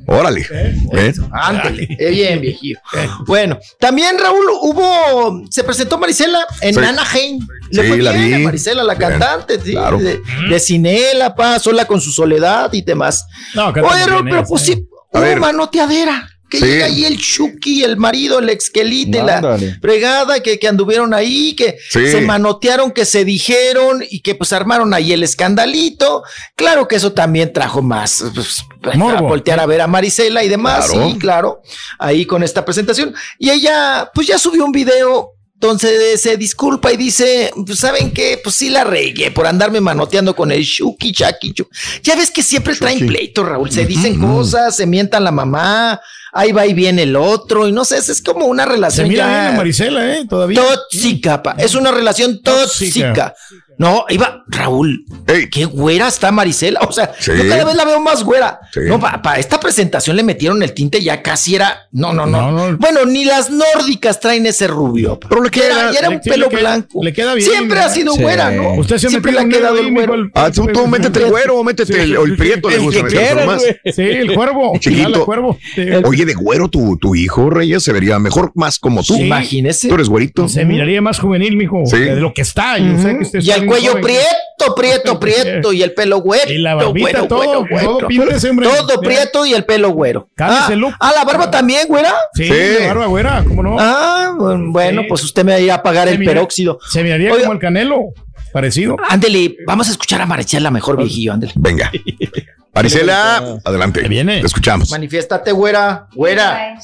Órale. 0.06 0.47
¿Eh? 0.50 1.12
Ándale, 1.32 1.86
bien, 2.10 2.40
viejillo. 2.40 2.78
Bueno, 3.26 3.58
también 3.78 4.18
Raúl 4.18 4.44
hubo, 4.62 5.42
se 5.50 5.64
presentó 5.64 5.98
Marisela 5.98 6.44
en 6.60 6.74
Sí. 6.74 6.81
Anaheim. 6.81 7.47
Le 7.70 7.82
Sí, 7.82 7.89
fue 7.89 7.98
la 7.98 8.12
bien 8.12 8.28
vi. 8.28 8.34
a 8.34 8.39
Marisela, 8.40 8.84
la 8.84 8.94
Bien, 8.94 9.10
cantante, 9.10 9.60
sí, 9.64 9.72
claro. 9.72 9.98
de, 9.98 10.20
de 10.48 10.60
Cinela, 10.60 11.34
pa, 11.34 11.58
sola 11.58 11.84
con 11.86 12.00
su 12.00 12.10
soledad 12.12 12.72
y 12.72 12.82
demás. 12.82 13.24
No, 13.55 13.68
Oye, 13.68 13.81
bien 13.81 14.24
pero 14.24 14.39
ella, 14.39 14.44
pues 14.44 14.62
sí. 14.62 14.86
A 15.14 15.18
hubo 15.18 15.26
ver. 15.26 15.40
manoteadera. 15.40 16.28
Que 16.52 16.58
Sí. 16.58 16.66
llega 16.66 16.84
ahí 16.84 17.05
el 17.06 17.18
Chucky, 17.18 17.82
el 17.82 17.97
marido, 17.97 18.39
el 18.39 18.50
exquelite, 18.50 19.22
la 19.22 19.58
fregada, 19.81 20.40
que, 20.40 20.58
que 20.58 20.68
anduvieron 20.68 21.14
ahí, 21.14 21.55
que 21.56 21.78
Sí. 21.90 22.06
se 22.08 22.20
manotearon, 22.20 22.90
que 22.92 23.06
se 23.06 23.24
dijeron 23.24 24.05
y 24.08 24.20
que 24.20 24.34
pues 24.34 24.52
armaron 24.52 24.92
ahí 24.92 25.12
el 25.12 25.22
escandalito. 25.22 26.22
Claro 26.55 26.86
que 26.89 26.97
eso 26.97 27.12
también 27.12 27.52
trajo 27.52 27.81
más, 27.81 28.22
pues, 28.34 28.58
a 28.92 28.97
Morbo. 28.97 29.28
voltear 29.28 29.60
a 29.60 29.66
ver 29.66 29.81
a 29.81 29.86
Marisela 29.86 30.44
y 30.44 30.48
demás, 30.48 30.89
Claro. 30.90 31.08
sí, 31.10 31.18
claro, 31.18 31.62
ahí 31.98 32.26
con 32.26 32.42
esta 32.42 32.64
presentación. 32.64 33.14
Y 33.39 33.48
ella, 33.50 34.10
pues 34.14 34.26
ya 34.26 34.39
subió 34.39 34.64
un 34.64 34.72
video. 34.72 35.32
Entonces 35.62 36.20
se 36.20 36.36
disculpa 36.36 36.92
y 36.92 36.97
dice, 36.97 37.52
pues, 37.65 37.78
¿saben 37.78 38.10
qué? 38.10 38.41
Pues 38.42 38.57
sí 38.57 38.68
la 38.68 38.82
regué 38.82 39.31
por 39.31 39.47
andarme 39.47 39.81
manoteando 39.81 40.34
con 40.34 40.50
el 40.50 40.65
Shuki, 40.65 41.12
Chaki. 41.12 41.55
Ya 42.02 42.16
ves 42.16 42.32
que 42.32 42.42
siempre 42.42 42.74
traen 42.74 43.07
pleito, 43.07 43.44
Raúl. 43.44 43.70
Se 43.70 43.86
dicen 43.86 44.18
cosas, 44.18 44.74
se 44.74 44.86
mientan 44.86 45.23
la 45.23 45.31
mamá, 45.31 46.00
ahí 46.32 46.50
va 46.50 46.66
y 46.66 46.74
viene 46.74 47.05
el 47.05 47.15
otro, 47.15 47.68
y 47.68 47.73
no 47.73 47.84
sé, 47.84 47.99
es 47.99 48.08
es 48.08 48.20
como 48.20 48.47
una 48.47 48.65
Se 48.65 48.70
relación 48.70 49.08
mira 49.08 49.24
ya 49.24 49.41
bien 49.42 49.55
a 49.55 49.57
Marisela, 49.57 50.16
¿eh? 50.16 50.26
Todavía. 50.28 50.60
tóxica, 50.60 51.41
pa. 51.44 51.55
Es 51.57 51.76
una 51.76 51.92
relación 51.92 52.42
tóxica. 52.42 53.12
Tóxica. 53.15 53.34
No, 53.78 54.05
iba, 54.10 54.44
Raúl, 54.49 55.05
Ey. 55.26 55.49
qué 55.51 55.65
güera 55.65 56.09
está 56.09 56.31
Marisela. 56.31 56.81
O 56.89 56.92
sea, 56.92 57.12
Sí. 57.18 57.33
yo 57.36 57.49
cada 57.49 57.65
vez 57.65 57.75
la 57.75 57.84
veo 57.84 58.01
más 58.01 58.23
güera. 58.23 58.60
Sí. 58.73 58.81
No, 58.86 59.01
para 59.01 59.39
esta 59.39 59.59
presentación 59.59 60.17
le 60.17 60.23
metieron 60.23 60.62
el 60.62 60.73
tinte, 60.75 61.02
ya 61.02 61.23
casi 61.23 61.55
era. 61.57 61.89
No, 61.92 62.12
no, 62.12 62.26
no. 62.26 62.51
No, 62.52 62.70
no. 62.70 62.76
Bueno, 62.78 63.05
ni 63.07 63.25
las 63.25 63.51
nórdicas 63.51 64.20
traen 64.20 64.47
ese 64.47 64.67
rubio. 64.67 65.18
pa. 65.18 65.28
Pero 65.28 65.42
le 65.42 65.51
Ya 65.51 65.65
era, 65.67 65.75
queda- 65.75 65.92
ya 65.92 65.99
era 65.99 66.09
le- 66.10 66.17
un 66.17 66.23
sí, 66.23 66.31
pelo 66.31 66.44
le 66.47 66.51
queda- 66.51 66.60
blanco. 66.60 67.05
le 67.05 67.12
queda 67.12 67.34
bien, 67.34 67.49
Siempre 67.51 67.78
ha 67.78 67.83
¿verdad? 67.83 67.94
sido 67.94 68.12
Sí. 68.15 68.23
güera, 68.23 68.51
¿no? 68.51 68.75
Usted 68.75 68.99
Siempre 68.99 69.33
metió 69.33 69.49
le 69.49 69.57
ha 69.57 69.59
quedado 69.59 69.78
el 69.78 69.91
güero. 69.92 70.15
el- 70.15 70.31
Ah, 70.34 70.51
tú, 70.51 70.67
tú 70.73 70.86
métete 70.86 71.18
el 71.25 71.31
güero 71.31 71.57
o 71.59 71.65
métete 71.65 72.02
el, 72.02 72.17
o 72.17 72.25
el 72.25 72.36
prieto, 72.36 72.68
le 72.68 72.76
el 72.76 72.83
gusta 72.83 72.99
que 73.01 73.05
meterse 73.05 73.26
quieras, 73.34 73.47
más. 73.47 73.62
Sí, 73.94 74.02
el 74.02 74.34
cuervo. 74.34 74.73
Chiquito. 74.78 75.10
Dale, 75.10 75.25
cuervo. 75.25 75.59
Sí. 75.75 75.83
Oye, 76.05 76.25
de 76.25 76.34
güero 76.34 76.68
tu, 76.68 76.97
tu 76.99 77.15
hijo, 77.15 77.51
Reyes, 77.51 77.83
se 77.83 77.92
vería 77.92 78.18
mejor 78.18 78.52
más 78.55 78.78
como 78.78 79.02
tú. 79.02 79.17
Imagínese. 79.17 79.89
Tú 79.89 79.94
eres 79.94 80.09
güerito. 80.09 80.49
Se 80.49 80.65
miraría 80.65 81.01
más 81.02 81.18
juvenil, 81.18 81.57
mijo. 81.57 81.83
De 81.91 82.17
lo 82.17 82.33
que 82.34 82.42
está. 82.42 82.78
Yo 82.78 82.99
sé 82.99 83.17
que 83.18 83.25
usted 83.25 83.41
Cuello 83.73 83.91
joven. 83.91 84.02
prieto, 84.05 84.75
prieto, 84.75 85.20
prieto. 85.20 85.73
Y 85.73 85.83
el 85.83 85.92
pelo 85.94 86.20
güero. 86.20 86.51
Y 86.52 86.59
la 86.59 86.75
barbita, 86.75 87.10
güero, 87.10 87.26
todo, 87.28 87.39
güero, 87.44 87.67
güero. 87.68 87.97
todo 87.99 88.09
píntese, 88.09 88.51
hombre. 88.51 88.68
Todo 88.68 88.86
Mira. 88.86 89.01
prieto 89.01 89.47
y 89.47 89.55
el 89.55 89.65
pelo 89.65 89.91
güero. 89.91 90.28
Ah, 90.39 90.68
ah, 91.01 91.12
la 91.15 91.25
barba 91.25 91.51
también, 91.51 91.86
güera. 91.89 92.12
Sí, 92.34 92.44
Sí. 92.44 92.52
de 92.52 92.86
barba 92.86 93.07
güera, 93.07 93.44
¿cómo 93.47 93.62
no? 93.62 93.76
Ah, 93.78 94.34
bueno, 94.68 95.02
Sí. 95.02 95.07
pues 95.09 95.25
usted 95.25 95.44
me 95.44 95.52
va 95.52 95.59
a 95.59 95.60
ir 95.60 95.73
a 95.73 95.83
pagar 95.83 96.07
Se 96.09 96.15
el 96.15 96.18
mira- 96.20 96.33
peróxido. 96.33 96.78
Se 96.91 97.02
miraría 97.02 97.33
Oiga. 97.33 97.42
como 97.44 97.52
el 97.55 97.59
canelo. 97.59 98.12
Parecido. 98.52 98.97
Ándele, 99.09 99.57
vamos 99.67 99.89
a 99.89 99.92
escuchar 99.92 100.20
a 100.20 100.26
Maricela 100.26 100.70
mejor, 100.70 100.97
viejillo, 100.99 101.33
ándele. 101.33 101.52
Venga. 101.57 101.91
Marisela, 102.75 103.59
adelante. 103.65 104.01
viene. 104.09 104.41
Te 104.41 104.47
escuchamos. 104.47 104.91
Manifiéstate, 104.91 105.52
güera, 105.52 106.07
güera. 106.15 106.75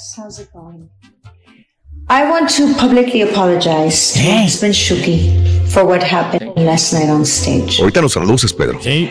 I 2.10 2.22
want 2.30 2.48
to 2.56 2.68
publicly 2.78 3.20
apologize 3.22 4.14
to 4.14 4.20
my 4.20 4.44
husband 4.44 4.72
Shuki 4.74 5.30
for 5.70 5.84
what 5.84 6.02
happened 6.02 6.52
last 6.56 6.92
night 6.92 7.08
on 7.10 7.22
stage. 7.24 7.78
Ahorita 7.80 8.00
nos 8.02 8.12
traduces, 8.12 8.52
Pedro. 8.52 8.78
Sí. 8.82 9.08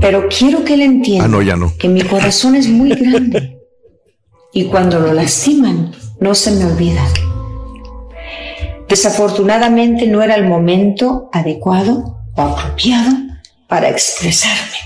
Pero 0.00 0.28
quiero 0.28 0.64
que 0.64 0.74
él 0.74 0.82
entienda 0.82 1.24
Ah, 1.24 1.28
no, 1.28 1.42
ya 1.42 1.56
no. 1.56 1.72
que 1.78 1.88
mi 1.88 2.02
corazón 2.02 2.54
es 2.54 2.68
muy 2.68 2.90
grande 2.90 3.58
y 4.52 4.64
cuando 4.66 4.98
lo 5.00 5.12
lastiman 5.12 5.92
no 6.20 6.34
se 6.34 6.52
me 6.52 6.64
olvida. 6.64 7.02
Desafortunadamente 8.88 10.06
no 10.06 10.22
era 10.22 10.34
el 10.36 10.46
momento 10.46 11.28
adecuado 11.32 12.18
o 12.36 12.40
apropiado 12.42 13.10
para 13.68 13.90
expresarme. 13.90 14.76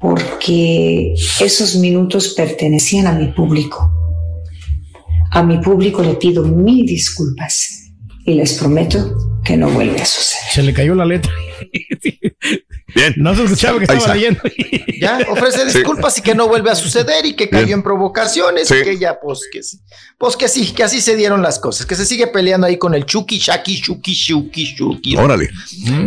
Porque 0.00 1.14
esos 1.40 1.74
minutos 1.76 2.34
pertenecían 2.36 3.06
a 3.08 3.12
mi 3.12 3.28
público. 3.32 3.90
A 5.32 5.42
mi 5.42 5.58
público 5.58 6.02
le 6.02 6.14
pido 6.14 6.44
mil 6.44 6.86
disculpas 6.86 7.90
y 8.24 8.34
les 8.34 8.54
prometo 8.54 9.27
que 9.48 9.56
no 9.56 9.68
vuelve 9.70 10.00
a 10.00 10.04
suceder. 10.04 10.52
Se 10.52 10.62
le 10.62 10.72
cayó 10.74 10.94
la 10.94 11.04
letra. 11.06 11.32
Bien. 12.94 13.14
No 13.16 13.34
se 13.34 13.44
escuchaba 13.44 13.78
que 13.78 13.84
estaba 13.84 14.14
leyendo. 14.14 14.40
Ya, 15.00 15.18
ofrece 15.28 15.70
Sí. 15.70 15.78
disculpas 15.78 16.16
y 16.18 16.22
que 16.22 16.34
no 16.34 16.48
vuelve 16.48 16.70
a 16.70 16.74
suceder 16.74 17.24
y 17.26 17.34
que 17.34 17.48
cayó 17.48 17.66
Bien. 17.66 17.78
en 17.78 17.82
provocaciones 17.82 18.68
Sí. 18.68 18.74
y 18.80 18.84
que 18.84 18.98
ya, 18.98 19.18
pues 19.20 19.40
que 19.52 19.62
sí. 19.62 19.78
Pues 20.18 20.36
que 20.36 20.48
sí, 20.48 20.72
que 20.72 20.82
así 20.84 21.00
se 21.00 21.16
dieron 21.16 21.42
las 21.42 21.58
cosas, 21.58 21.86
que 21.86 21.94
se 21.94 22.04
sigue 22.06 22.26
peleando 22.28 22.66
ahí 22.66 22.76
con 22.78 22.94
el 22.94 23.04
Chucky, 23.06 23.38
Shaki, 23.38 23.80
Chucky, 23.80 24.14
Chucky, 24.14 24.74
Chucky. 24.76 25.16
Órale. 25.16 25.48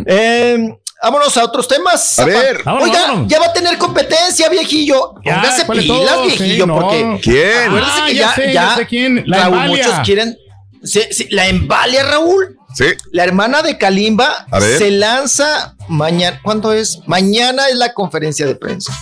Eh, 0.06 0.58
vámonos 1.02 1.36
a 1.38 1.46
otros 1.46 1.68
temas. 1.68 2.20
A 2.20 2.26
ver. 2.26 2.62
Vámonos, 2.64 2.90
Oiga, 2.90 3.02
vámonos. 3.08 3.28
ya 3.32 3.40
va 3.40 3.46
a 3.48 3.54
tener 3.54 3.78
competencia, 3.78 4.50
viejillo. 4.50 5.16
Ya, 5.26 5.36
Póngase 5.42 5.66
¿cuál 5.66 5.78
de 5.80 5.84
pilas, 5.84 6.22
viejillo, 6.26 6.64
Sí, 6.64 6.68
no. 6.68 6.76
porque 6.80 7.20
¿Quién? 7.24 7.68
acuérdese 7.68 7.92
Ah, 8.02 8.06
que 8.08 8.16
ya 8.16 8.22
ya, 8.22 8.34
sé, 8.36 8.46
ya, 8.48 8.54
ya 8.54 8.76
sé 8.76 8.86
quién. 8.88 9.24
La 9.28 9.38
Raúl, 9.40 9.54
Embalia. 9.56 9.88
muchos 9.88 10.00
quieren. 10.06 10.38
sí, 10.84 11.02
sí, 11.12 11.28
la 11.32 11.48
embalia, 11.48 12.04
Raúl. 12.04 12.58
Sí. 12.74 12.86
La 13.12 13.24
hermana 13.24 13.62
de 13.62 13.78
Kalimba 13.78 14.46
se 14.78 14.92
lanza 14.92 15.76
mañana. 15.90 16.40
¿Cuándo 16.44 16.72
es? 16.74 17.00
Mañana 17.06 17.68
es 17.68 17.76
la 17.76 17.94
conferencia 17.94 18.46
de 18.46 18.56
prensa. 18.56 18.94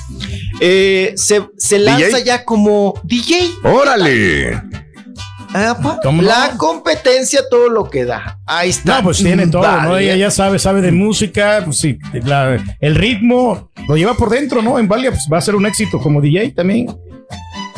Eh, 0.59 1.13
se, 1.15 1.47
se 1.57 1.79
lanza 1.79 2.17
¿DJ? 2.17 2.23
ya 2.23 2.45
como 2.45 2.99
DJ. 3.03 3.51
Órale. 3.63 4.61
Ah, 5.53 5.75
pa, 5.81 5.99
¿Cómo 6.03 6.21
la 6.21 6.53
competencia, 6.57 7.41
todo 7.49 7.69
lo 7.69 7.89
que 7.89 8.05
da. 8.05 8.39
Ahí 8.45 8.69
está. 8.69 8.97
No, 8.97 9.03
pues 9.05 9.17
tiene 9.17 9.47
todo, 9.47 9.81
¿no? 9.81 9.97
Ella 9.97 10.15
ya 10.15 10.29
sabe, 10.29 10.59
sabe 10.59 10.81
de 10.81 10.91
música, 10.91 11.61
pues 11.65 11.79
sí, 11.79 11.97
la- 12.23 12.63
el 12.79 12.93
ritmo 12.95 13.71
lo 13.87 13.97
lleva 13.97 14.13
por 14.13 14.29
dentro, 14.29 14.61
¿no? 14.61 14.77
En 14.77 14.87
Valia, 14.87 15.09
pues 15.09 15.23
va 15.31 15.39
a 15.39 15.41
ser 15.41 15.55
un 15.55 15.65
éxito 15.65 15.99
como 15.99 16.21
DJ 16.21 16.51
también. 16.51 16.95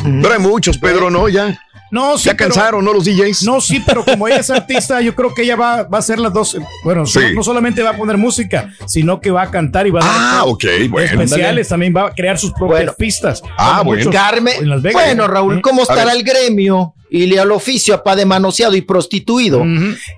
Pero 0.03 0.33
hay 0.33 0.39
muchos, 0.39 0.77
Pedro, 0.79 1.09
¿no? 1.09 1.29
Ya. 1.29 1.57
No, 1.91 2.17
sí, 2.17 2.25
Ya 2.25 2.33
pero- 2.35 2.49
cansaron, 2.53 2.83
¿no? 2.85 2.93
Los 2.93 3.03
DJs. 3.05 3.43
No, 3.43 3.59
sí, 3.61 3.83
pero 3.85 4.03
como 4.05 4.27
ella 4.27 4.37
es 4.37 4.49
artista, 4.49 5.01
yo 5.01 5.13
creo 5.13 5.33
que 5.33 5.43
ella 5.43 5.55
va, 5.55 5.83
va 5.83 5.97
a 5.97 5.99
hacer 5.99 6.19
las 6.19 6.33
dos. 6.33 6.57
Bueno, 6.83 7.05
Sí. 7.05 7.19
no, 7.19 7.31
no 7.33 7.43
solamente 7.43 7.83
va 7.83 7.91
a 7.91 7.97
poner 7.97 8.17
música, 8.17 8.73
sino 8.87 9.19
que 9.21 9.29
va 9.29 9.43
a 9.43 9.51
cantar 9.51 9.85
y 9.87 9.91
va 9.91 9.99
a 10.01 10.05
dar 10.05 10.15
Ah, 10.17 10.43
ok, 10.45 10.63
bueno. 10.89 11.21
especiales, 11.21 11.67
también 11.67 11.93
va 11.95 12.07
a 12.07 12.11
crear 12.13 12.37
sus 12.39 12.51
propias 12.53 12.79
Bueno. 12.79 12.93
pistas. 12.97 13.41
Ah, 13.57 13.81
bueno. 13.83 14.05
muchos 14.05 14.13
Carmen. 14.15 14.55
en 14.59 14.69
Las 14.69 14.81
Vegas. 14.81 15.03
Bueno, 15.03 15.27
Raúl, 15.27 15.57
¿Eh? 15.57 15.61
¿cómo 15.61 15.81
A 15.81 15.83
estará 15.83 16.13
el 16.13 16.23
gremio? 16.23 16.95
Y 17.13 17.25
le 17.25 17.41
al 17.41 17.51
oficio 17.51 17.93
a 17.93 18.03
pa 18.03 18.15
de 18.15 18.25
manoseado 18.25 18.73
y 18.73 18.81
prostituido. 18.83 19.61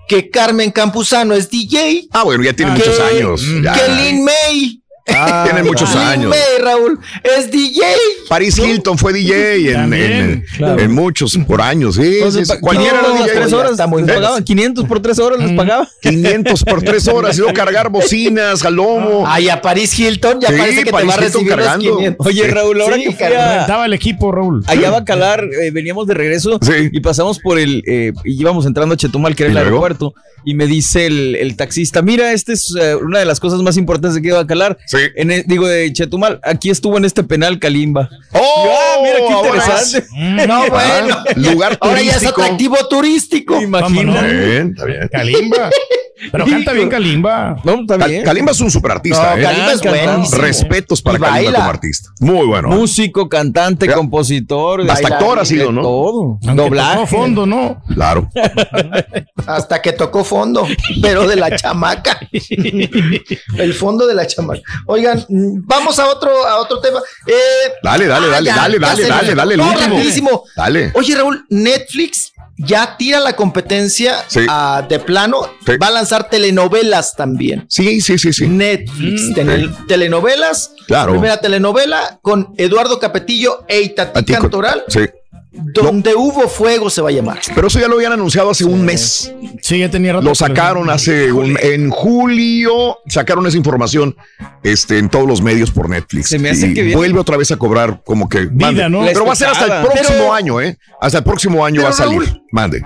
Que 0.08 0.30
Carmen 0.30 0.70
Campuzano 0.70 1.34
es 1.34 1.50
DJ. 1.50 2.08
Ah, 2.12 2.22
bueno, 2.24 2.44
ya 2.44 2.54
tiene 2.54 2.74
Ah, 2.74 2.76
muchos 2.76 3.00
que- 3.00 3.18
años. 3.18 3.42
ya. 3.64 3.74
Que 3.74 3.92
Lin 3.94 4.24
May. 4.24 4.83
Tiene 5.06 5.64
muchos 5.64 5.90
Lin 5.90 6.00
años. 6.00 6.30
May, 6.30 6.64
Raúl, 6.64 6.98
es 7.24 7.52
DJ. 7.52 7.82
Paris 8.30 8.58
Hilton 8.58 8.98
fue 8.98 9.12
DJ 9.14 9.68
en, 9.70 9.74
También, 9.74 10.12
en- 10.12 10.46
claro. 10.58 10.80
en 10.82 10.92
muchos 10.94 11.38
por 11.46 11.62
años, 11.62 11.96
sí. 11.96 12.16
Entonces, 12.18 12.48
sí, 12.48 12.54
Cualquiera 12.62 13.00
era 13.00 13.02
500 13.02 13.18
por 13.20 13.26
DJ. 13.28 13.40
tres 13.42 13.54
horas 13.54 13.72
Está 13.72 13.88
muy 13.88 14.04
pagaban 14.04 14.44
500 14.44 14.86
por 14.86 15.02
tres 15.02 15.20
horas 15.20 15.40
les 15.40 15.52
pagaba. 15.52 15.88
500 16.02 16.64
por 16.66 16.82
tres 16.84 17.08
horas 17.10 17.36
y 17.36 17.40
luego 17.40 17.54
cargar 17.54 17.90
bocinas 17.92 18.64
al 18.64 18.76
lomo. 18.76 19.26
Ay, 19.28 19.50
a 19.50 19.62
Paris 19.62 19.98
Hilton 20.00 20.40
ya 20.40 20.48
Sí, 20.50 20.56
parece 20.58 20.84
que 20.84 20.92
Paris 20.92 21.06
te 21.06 21.08
va 21.10 21.14
a 21.14 21.18
recibir 21.28 21.48
los 21.48 21.56
cargando. 21.58 21.98
500. 21.98 22.28
Oye. 22.28 22.48
Raúl, 22.48 22.82
ahora 22.82 22.96
Sí, 22.96 23.04
que 23.04 23.12
fui 23.12 23.26
a, 23.26 23.86
el 23.86 23.94
equipo, 23.94 24.32
Raúl. 24.32 24.64
allá 24.68 24.88
a 24.88 24.92
Bacalar, 24.92 25.44
eh, 25.62 25.72
veníamos 25.72 26.08
de 26.08 26.14
regreso 26.14 26.60
Sí. 26.62 26.90
y 26.92 27.00
pasamos 27.02 27.40
por 27.40 27.60
el, 27.60 27.84
eh, 27.88 28.14
y 28.24 28.40
íbamos 28.40 28.66
entrando 28.66 28.94
a 28.94 28.98
Chetumal, 28.98 29.36
que 29.36 29.44
era 29.44 29.54
¿Y 29.54 29.58
el 29.58 29.64
luego? 29.64 29.86
aeropuerto, 29.86 30.14
y 30.46 30.54
me 30.54 30.68
dice 30.68 31.06
el, 31.08 31.36
el 31.36 31.56
taxista, 31.58 32.02
mira, 32.02 32.32
esta 32.34 32.54
es 32.54 32.74
eh, 32.80 32.96
una 32.96 33.20
de 33.20 33.26
las 33.26 33.40
cosas 33.40 33.62
más 33.62 33.76
importantes 33.78 34.14
de 34.14 34.20
aquí 34.20 34.28
de 34.28 34.34
Bacalar, 34.36 34.78
Sí. 34.98 35.04
en 35.16 35.32
el- 35.32 35.44
digo, 35.46 35.68
de 35.68 35.92
Chetumal, 35.92 36.40
aquí 36.44 36.70
estuvo 36.70 36.98
en 36.98 37.06
este 37.06 37.24
penal 37.24 37.60
Kalimba. 37.60 38.10
¡Oh! 38.32 38.40
Ah, 38.70 39.00
mira 39.02 39.16
qué 39.18 39.34
ahora 39.34 39.50
interesante. 39.50 39.98
es- 40.00 40.48
No, 40.48 40.60
bueno. 40.70 41.16
Ah, 41.18 41.24
lugar 41.36 41.78
Ahora 41.82 42.02
ya 42.02 42.12
es 42.12 42.18
turístico. 42.20 42.42
atractivo 42.42 42.78
turístico. 42.90 43.60
Vámonos. 43.68 44.16
Está 44.16 44.28
bien, 44.28 44.70
está 44.72 44.86
bien. 44.86 45.08
Kalimba. 45.12 45.70
Pero 46.32 46.46
canta 46.46 46.72
bien 46.72 46.88
Kalimba. 46.90 47.58
No, 47.66 47.82
está 47.82 47.98
bien. 48.08 48.24
Kalimba 48.24 48.52
es 48.54 48.62
un 48.62 48.72
superartista, 48.72 49.36
No, 49.36 49.42
¿eh? 49.42 49.44
Kalimba 49.44 49.74
es. 50.24 50.32
Respetos 50.32 51.02
para 51.02 51.20
Kalimba 51.20 51.58
como 51.58 51.70
artista. 51.70 52.12
Muy 52.22 52.46
bueno. 52.48 52.70
Músico, 52.70 53.28
cantante, 53.28 53.88
Ya. 53.88 53.96
compositor, 53.96 54.90
Hasta 54.90 55.08
actor 55.10 55.40
ha 55.40 55.44
sido, 55.46 55.74
¿no? 55.74 55.82
todo. 55.82 56.40
Aunque 56.48 56.64
Doblaje. 56.64 56.94
tocó 56.96 57.08
fondo, 57.08 57.46
¿no? 57.46 57.84
Claro. 57.94 58.30
Hasta 59.48 59.82
que 59.82 59.92
tocó 59.92 60.24
fondo, 60.24 60.66
pero 61.02 61.28
de 61.28 61.36
la 61.36 61.54
chamaca. 61.58 62.18
El 63.58 63.74
fondo 63.74 64.08
de 64.08 64.14
la 64.16 64.26
chamaca. 64.26 64.62
Oigan, 64.86 65.26
mm, 65.30 65.62
vamos 65.66 65.98
a 66.00 66.08
otro, 66.08 66.46
a 66.46 66.58
otro 66.58 66.80
tema. 66.80 67.00
Eh, 67.28 67.34
Dale, 67.82 68.08
dale, 68.08 68.28
ah, 68.28 68.30
dale, 68.30 68.46
ya, 68.48 68.56
dale, 68.56 68.74
ya 68.80 68.88
dale, 68.88 69.04
dale, 69.08 69.28
me- 69.30 69.36
dale, 69.36 69.54
el 69.56 69.62
último. 69.62 69.96
rapidísimo. 69.98 70.44
Dale. 70.56 70.92
Oye, 70.96 71.16
Raúl, 71.16 71.46
Netflix 71.50 72.32
ya 72.58 72.96
tira 72.98 73.20
la 73.20 73.34
competencia 73.36 74.24
Sí. 74.28 74.42
ah, 74.48 74.86
de 74.88 75.00
plano. 75.00 75.50
Sí. 75.66 75.74
Va 75.82 75.88
a 75.88 75.92
lanzar 75.92 76.30
telenovelas 76.30 77.16
también. 77.16 77.66
Sí, 77.70 78.00
sí, 78.02 78.18
sí, 78.20 78.32
sí. 78.32 78.48
Netflix, 78.48 79.34
tele- 79.34 79.70
telenovelas. 79.88 80.72
Claro. 80.88 81.14
Primera 81.14 81.38
telenovela 81.38 82.20
con 82.22 82.54
Eduardo 82.58 83.00
Capetillo 83.00 83.64
e 83.68 83.82
Itatí 83.82 84.26
Cantoral. 84.34 84.84
Sí. 84.88 85.02
Donde 85.56 86.16
hubo 86.16 86.48
fuego 86.48 86.90
se 86.90 87.02
va 87.02 87.10
a 87.10 87.12
llamar. 87.12 87.40
Pero 87.54 87.68
eso 87.68 87.80
ya 87.80 87.88
lo 87.88 87.96
habían 87.96 88.12
anunciado 88.14 88.50
hace 88.50 88.66
un 88.66 88.84
mes. 88.84 89.32
Sí, 89.62 89.78
ya 89.80 89.90
tenía 89.90 90.14
rato. 90.14 90.26
Lo 90.26 90.34
sacaron 90.36 90.90
hace 90.90 91.32
un, 91.32 91.58
en 91.62 91.90
julio, 91.92 92.98
sacaron 93.08 93.46
esa 93.46 93.58
información 93.58 94.16
este, 94.64 94.98
en 94.98 95.10
todos 95.10 95.28
los 95.28 95.42
medios 95.42 95.70
por 95.72 95.90
Netflix. 95.90 96.30
Se 96.30 96.40
me 96.40 96.50
hace 96.50 96.68
y 96.70 96.74
que 96.74 96.82
viene- 96.82 96.96
vuelve 96.96 97.20
otra 97.20 97.38
vez 97.38 97.52
a 97.52 97.58
cobrar 97.58 98.02
como 98.04 98.28
que 98.28 98.48
mande. 98.50 98.90
¿no? 98.90 99.06
Pero 99.06 99.26
va 99.26 99.34
a 99.34 99.36
ser 99.36 99.50
hasta 99.50 99.80
el 99.82 99.86
próximo 99.86 100.08
Pero- 100.18 100.34
año, 100.34 100.62
¿eh? 100.62 100.78
Hasta 101.00 101.20
el 101.20 101.24
próximo 101.24 101.64
año 101.66 101.84
va 101.84 101.90
a 101.90 101.94
salir. 101.94 102.20
Raúl, 102.22 102.44
Mande. 102.52 102.82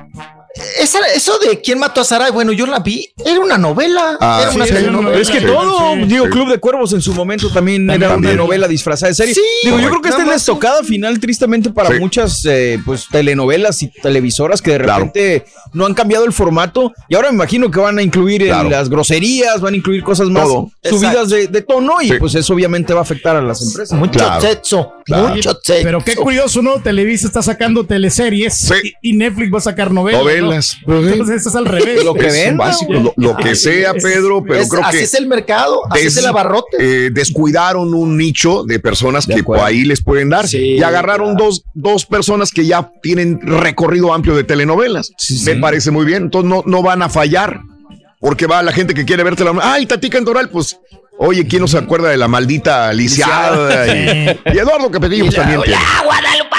Esa- 0.80 1.06
eso 1.16 1.38
de 1.40 1.62
quién 1.62 1.78
mató 1.78 2.02
a 2.02 2.04
Sarai, 2.04 2.32
bueno, 2.32 2.52
yo 2.52 2.66
la 2.66 2.80
vi. 2.80 3.08
Era 3.24 3.40
una 3.40 3.58
novela. 3.60 4.18
Ah, 4.20 4.40
era 4.42 4.52
una 4.52 4.66
sí, 4.66 4.74
telenovela. 4.74 5.10
Pero 5.12 5.22
es 5.22 5.30
que 5.30 5.42
todo, 5.42 5.94
sí, 5.94 6.02
digo, 6.08 6.26
sí. 6.26 6.32
Club 6.32 6.50
de 6.50 6.58
Cuervos 6.60 6.94
en 6.94 7.02
su 7.02 7.14
momento 7.14 7.52
también 7.52 7.88
era 7.90 8.10
También. 8.10 8.34
una 8.34 8.44
novela 8.44 8.68
disfrazada 8.68 9.10
de 9.10 9.16
serie. 9.16 9.36
Sí, 9.36 9.42
digo, 9.64 9.80
yo 9.80 9.90
creo 9.90 10.02
que 10.02 10.10
esta 10.10 10.22
es 10.24 10.28
la 10.28 10.36
estocada 10.36 10.84
final, 10.84 11.20
tristemente, 11.20 11.70
para 11.70 11.90
Sí. 11.90 12.00
muchas 12.00 12.44
eh, 12.46 12.80
pues 12.86 13.08
telenovelas 13.12 13.84
y 13.84 13.90
televisoras 13.92 14.62
que 14.62 14.72
de 14.72 14.80
Claro. 14.80 15.06
repente 15.06 15.46
no 15.74 15.86
han 15.86 15.94
cambiado 15.94 16.26
el 16.26 16.34
formato. 16.34 16.92
Y 17.08 17.16
ahora 17.16 17.30
me 17.30 17.36
imagino 17.36 17.70
que 17.70 17.80
van 17.80 18.00
a 18.00 18.02
incluir 18.02 18.44
Claro. 18.46 18.70
las 18.70 18.90
groserías, 18.90 19.62
van 19.62 19.76
a 19.76 19.78
incluir 19.78 20.02
cosas 20.04 20.30
más 20.30 20.46
Todo. 20.46 20.72
subidas 20.84 21.30
de, 21.30 21.48
de 21.48 21.62
tono, 21.62 22.02
y 22.02 22.08
Sí. 22.10 22.14
pues 22.20 22.34
eso 22.36 22.54
obviamente 22.54 22.94
va 22.94 23.00
a 23.00 23.04
afectar 23.04 23.36
a 23.36 23.42
las 23.42 23.62
empresas. 23.62 23.98
Mucho 23.98 24.18
Claro. 24.20 24.42
sexo. 24.42 24.94
Claro. 25.06 25.28
Mucho 25.30 25.52
sexo. 25.64 25.84
Pero 25.84 26.04
qué 26.04 26.16
curioso, 26.16 26.62
¿no? 26.64 26.82
Televisa 26.82 27.28
está 27.28 27.42
sacando 27.44 27.86
teleseries 27.86 28.56
Sí. 28.58 28.94
y, 29.04 29.14
Netflix 29.14 29.54
va 29.54 29.58
a 29.60 29.62
sacar 29.62 29.92
novelas. 29.92 30.24
¿no? 30.24 30.47
Entonces, 30.88 31.42
eso 31.42 31.50
es 31.50 31.56
al 31.56 31.66
revés. 31.66 32.04
Lo 32.04 32.14
que 32.14 32.28
Es 32.28 32.34
venda, 32.34 32.66
básico, 32.66 32.92
güey. 32.94 33.04
lo, 33.04 33.14
lo 33.16 33.36
que 33.38 33.56
sea, 33.56 33.94
Pedro, 33.94 34.44
pero 34.44 34.62
Es- 34.62 34.70
creo 34.70 34.84
así 34.84 34.98
que 34.98 35.04
es 35.04 35.14
el 35.14 35.28
mercado, 35.28 35.82
así 35.92 36.04
des- 36.04 36.14
es 36.14 36.20
el 36.24 36.26
abarrote. 36.28 36.78
eh, 36.80 37.10
descuidaron 37.12 37.94
un 37.94 38.18
nicho 38.18 38.64
de 38.64 38.80
personas 38.80 39.28
De 39.28 39.36
que 39.36 39.42
acuerdo. 39.42 39.62
por 39.64 39.70
ahí 39.70 39.84
les 39.86 40.02
pueden 40.04 40.30
dar. 40.30 40.48
Sí, 40.48 40.58
y 40.76 40.84
agarraron 40.84 41.36
dos, 41.38 41.64
dos 41.74 42.06
personas 42.06 42.52
que 42.52 42.66
ya 42.66 42.92
tienen 43.02 43.40
recorrido 43.42 44.14
amplio 44.14 44.36
de 44.36 44.44
telenovelas. 44.44 45.12
Me 45.46 45.56
parece 45.58 45.92
muy 45.92 46.06
bien. 46.06 46.24
Entonces 46.24 46.50
no, 46.50 46.64
no 46.66 46.82
van 46.82 47.02
a 47.02 47.10
fallar. 47.10 47.60
Porque 48.20 48.48
va 48.48 48.64
la 48.64 48.72
gente 48.72 48.96
que 48.96 49.06
quiere 49.06 49.24
verte 49.24 49.44
la. 49.44 49.54
Ay, 49.62 49.86
Tati 49.86 50.10
Cantoral, 50.10 50.50
pues. 50.50 50.76
Oye, 51.20 51.48
¿quién 51.48 51.62
no 51.62 51.68
se 51.68 51.78
acuerda 51.78 52.10
de 52.10 52.18
la 52.18 52.28
maldita 52.28 52.94
lisiada? 52.94 53.88
Y, 53.88 54.40
y 54.54 54.58
Eduardo 54.58 54.92
Capetillo 54.92 55.26
pues, 55.26 55.36
también 55.36 55.62
tiene. 55.64 55.80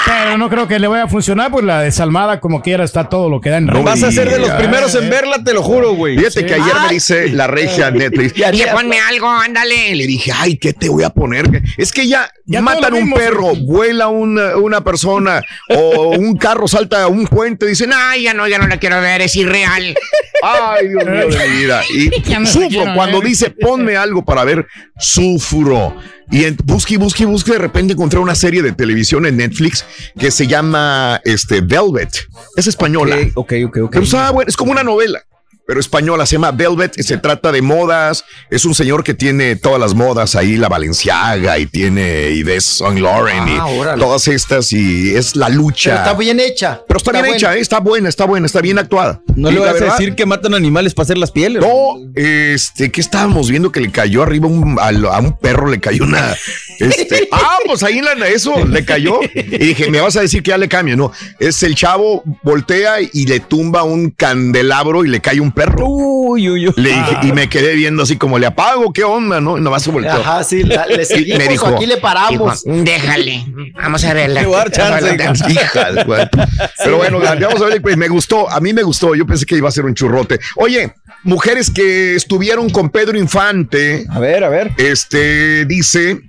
Pero 0.05 0.37
no 0.37 0.49
creo 0.49 0.67
que 0.67 0.79
le 0.79 0.87
vaya 0.87 1.03
a 1.03 1.07
funcionar, 1.07 1.51
pues 1.51 1.63
la 1.63 1.81
desalmada, 1.81 2.39
como 2.39 2.61
quiera, 2.61 2.83
está 2.83 3.09
todo 3.09 3.29
lo 3.29 3.41
que 3.41 3.49
da 3.49 3.57
en 3.57 3.67
No 3.67 3.83
Vas 3.83 4.03
a 4.03 4.11
ser 4.11 4.29
de 4.29 4.39
los 4.39 4.49
primeros 4.51 4.93
en 4.95 5.09
verla, 5.09 5.43
te 5.43 5.53
lo 5.53 5.61
juro, 5.61 5.93
güey. 5.93 6.17
Fíjate 6.17 6.45
que 6.45 6.55
ayer 6.55 6.73
me 6.87 6.93
dice 6.93 7.29
la 7.29 7.47
regia 7.47 7.91
Netflix. 7.99 8.33
"Oye, 8.33 8.57
ya, 8.57 8.73
ponme 8.73 8.99
algo, 8.99 9.29
ándale. 9.29 9.95
Le 9.95 10.07
dije, 10.07 10.31
ay, 10.35 10.57
¿qué 10.57 10.73
te 10.73 10.89
voy 10.89 11.03
a 11.03 11.09
poner? 11.09 11.61
Es 11.77 11.91
que 11.91 12.07
ya, 12.07 12.29
Ya 12.45 12.61
matan 12.61 12.93
un 12.93 13.11
perro, 13.13 13.53
vuela 13.55 14.07
una, 14.07 14.57
una 14.57 14.81
persona 14.81 15.41
o 15.69 16.09
un 16.17 16.35
carro 16.37 16.67
salta 16.67 17.03
a 17.03 17.07
un 17.07 17.27
puente. 17.27 17.65
Dicen, 17.67 17.91
ay, 17.93 18.23
ya 18.23 18.33
no, 18.33 18.47
ya 18.47 18.57
no 18.57 18.67
la 18.67 18.77
quiero 18.77 18.99
ver, 19.01 19.21
es 19.21 19.35
irreal. 19.35 19.95
Ay, 20.41 20.87
Dios 20.87 21.05
mío 21.05 21.27
de 21.27 21.49
mi 21.49 21.57
vida. 21.57 21.81
Y 21.93 22.09
sufro. 22.45 22.83
Cuando 22.95 23.19
ver. 23.19 23.29
dice, 23.29 23.49
ponme 23.51 23.95
algo 23.97 24.23
para 24.25 24.43
ver, 24.43 24.48
sufro. 24.97 25.95
Y 26.31 26.45
en, 26.45 26.57
busque, 26.63 26.97
busque, 26.97 27.25
busque. 27.25 27.53
De 27.53 27.57
repente 27.57 27.93
encontré 27.93 28.19
una 28.19 28.35
serie 28.35 28.61
de 28.61 28.71
televisión 28.71 29.25
en 29.25 29.37
Netflix 29.37 29.85
que 30.17 30.31
se 30.31 30.47
llama 30.47 31.19
este, 31.23 31.61
Velvet. 31.61 32.27
Es 32.55 32.67
española. 32.67 33.17
Ok, 33.35 33.53
ok, 33.65 33.77
ok. 33.83 33.91
Pero 33.91 34.03
está 34.03 34.31
bueno, 34.31 34.47
es 34.47 34.55
como 34.55 34.71
una 34.71 34.83
novela, 34.83 35.23
pero 35.69 35.79
española, 35.81 36.25
se 36.25 36.33
llama 36.33 36.51
Velvet 36.51 36.97
y 36.97 37.03
se 37.03 37.19
trata 37.19 37.51
de 37.51 37.61
modas. 37.61 38.25
Es 38.49 38.65
un 38.65 38.73
señor 38.73 39.03
que 39.03 39.13
tiene 39.13 39.55
todas 39.55 39.79
las 39.79 39.93
modas 39.93 40.35
ahí, 40.35 40.57
la 40.57 40.67
Valenciaga 40.67 41.59
y 41.59 41.67
tiene 41.67 42.35
Yves 42.35 42.63
Saint 42.79 42.97
Laurent 42.99 43.47
Ah, 43.47 43.69
y 43.71 43.77
órale. 43.77 44.01
todas 44.01 44.27
estas 44.29 44.73
y 44.73 45.13
es 45.15 45.35
la 45.35 45.47
lucha. 45.47 45.91
Pero 45.91 45.97
está 46.05 46.13
bien 46.17 46.39
hecha. 46.39 46.81
Pero 46.87 46.97
está 46.97 47.11
bien 47.11 47.21
buena. 47.25 47.37
hecha, 47.37 47.55
¿eh? 47.55 47.59
está 47.59 47.79
buena, 47.81 48.09
está 48.09 48.25
buena, 48.25 48.47
está 48.47 48.61
bien 48.61 48.79
actuada. 48.79 49.21
No 49.35 49.51
Y 49.51 49.53
le 49.53 49.59
vas 49.59 49.79
a 49.79 49.85
decir 49.85 50.15
que 50.15 50.25
matan 50.25 50.55
animales 50.55 50.95
para 50.95 51.03
hacer 51.03 51.19
las 51.19 51.29
pieles. 51.29 51.61
No, 51.61 51.99
este, 52.15 52.89
que 52.91 52.99
estábamos 52.99 53.51
viendo 53.51 53.71
que 53.71 53.79
le 53.79 53.91
cayó 53.91 54.23
arriba 54.23 54.47
un- 54.47 54.75
a, 54.79 55.19
un 55.19 55.37
perro, 55.37 55.67
le 55.67 55.79
cayó 55.79 56.03
una. 56.03 56.35
Este, 56.79 57.27
ah, 57.33 57.57
pues 57.65 57.83
ahí 57.83 57.97
en 57.97 58.05
la, 58.05 58.27
eso 58.29 58.65
le 58.65 58.85
cayó. 58.85 59.19
Y 59.35 59.41
dije, 59.57 59.91
me 59.91 59.99
vas 59.99 60.15
a 60.15 60.21
decir 60.21 60.41
que 60.41 60.51
ya 60.51 60.57
le 60.57 60.69
cambio. 60.69 60.95
No, 60.95 61.11
es 61.37 61.61
el 61.63 61.75
chavo 61.75 62.23
voltea 62.41 63.01
y 63.01 63.25
le 63.27 63.41
tumba 63.41 63.83
un 63.83 64.11
candelabro 64.11 65.03
y 65.03 65.09
le 65.09 65.19
cae 65.19 65.41
un 65.41 65.51
perro. 65.59 65.85
Uy, 65.87 66.49
uy, 66.49 66.67
uy. 66.67 66.73
Le 66.77 66.89
dije, 66.89 67.17
y 67.23 67.31
me 67.33 67.49
quedé 67.49 67.75
viendo 67.75 68.03
así 68.03 68.17
como 68.17 68.39
le 68.39 68.45
apago, 68.47 68.93
¿qué 68.93 69.03
onda? 69.03 69.41
No, 69.41 69.57
y 69.57 69.61
nomás 69.61 69.83
se 69.83 69.91
volteó. 69.91 70.11
Ajá, 70.13 70.43
sí, 70.43 70.63
la- 70.63 70.85
le 70.85 71.01
Y 71.03 71.05
seguimos 71.05 71.63
o 71.63 71.67
aquí 71.67 71.85
le 71.85 71.97
paramos. 71.97 72.63
dijo, 72.63 72.77
déjale, 72.83 73.45
vamos 73.75 74.03
a 74.05 74.13
verla. 74.13 74.43
Güey. 74.43 74.61
Pero 76.83 76.97
bueno, 76.97 77.19
vamos 77.19 77.61
a 77.61 77.65
ver, 77.65 77.81
pues 77.81 77.97
me 77.97 78.07
gustó, 78.07 78.49
a 78.49 78.59
mí 78.59 78.73
me 78.73 78.83
gustó, 78.83 79.15
yo 79.15 79.25
pensé 79.25 79.45
que 79.45 79.55
iba 79.55 79.67
a 79.69 79.71
ser 79.71 79.85
un 79.85 79.93
churrote. 79.93 80.39
Oye, 80.55 80.93
mujeres 81.23 81.69
que 81.71 82.15
estuvieron 82.15 82.69
con 82.69 82.89
Pedro 82.89 83.17
Infante, 83.17 84.05
A 84.09 84.19
ver, 84.19 84.43
a 84.43 84.49
ver. 84.49 84.71
este, 84.77 85.65
dice... 85.65 86.21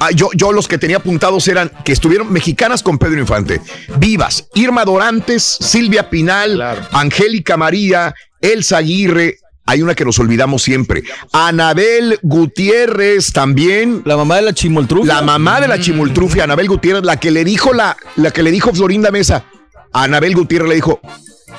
Ah, 0.00 0.12
yo, 0.12 0.30
yo 0.32 0.52
los 0.52 0.68
que 0.68 0.78
tenía 0.78 0.98
apuntados 0.98 1.48
eran 1.48 1.72
que 1.84 1.90
estuvieron 1.90 2.32
mexicanas 2.32 2.84
con 2.84 2.98
Pedro 2.98 3.18
Infante, 3.18 3.60
vivas, 3.96 4.48
Irma 4.54 4.84
Dorantes, 4.84 5.42
Silvia 5.60 6.08
Pinal, 6.08 6.62
Angélica 6.92 7.56
María, 7.56 8.14
Elsa 8.40 8.78
Aguirre, 8.78 9.36
hay 9.66 9.82
una 9.82 9.94
que 9.94 10.04
nos 10.04 10.18
olvidamos 10.18 10.62
siempre, 10.62 11.02
Anabel 11.32 12.18
Gutiérrez 12.22 13.32
también, 13.32 14.02
La 14.04 14.16
mamá 14.16 14.36
de 14.36 14.42
la 14.42 14.52
chimoltrufia. 14.54 15.14
la 15.14 15.22
mamá 15.22 15.60
de 15.60 15.68
la 15.68 15.78
chimultrufia, 15.80 16.44
Anabel 16.44 16.68
Gutiérrez, 16.68 17.04
la 17.04 17.18
que 17.18 17.30
le 17.30 17.44
dijo 17.44 17.72
la, 17.72 17.96
la 18.16 18.30
que 18.30 18.42
le 18.42 18.50
dijo 18.50 18.72
Florinda 18.72 19.10
Mesa, 19.10 19.44
a 19.92 20.02
Anabel 20.04 20.34
Gutiérrez 20.34 20.68
le 20.68 20.74
dijo, 20.76 21.00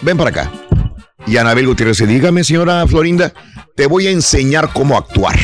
ven 0.01 0.17
para 0.17 0.29
acá. 0.31 0.51
Y 1.27 1.37
Anabel 1.37 1.67
Gutiérrez 1.67 1.97
dice, 1.97 2.11
dígame 2.11 2.43
señora 2.43 2.87
Florinda, 2.87 3.33
te 3.75 3.85
voy 3.85 4.07
a 4.07 4.11
enseñar 4.11 4.71
cómo 4.73 4.97
actuar 4.97 5.37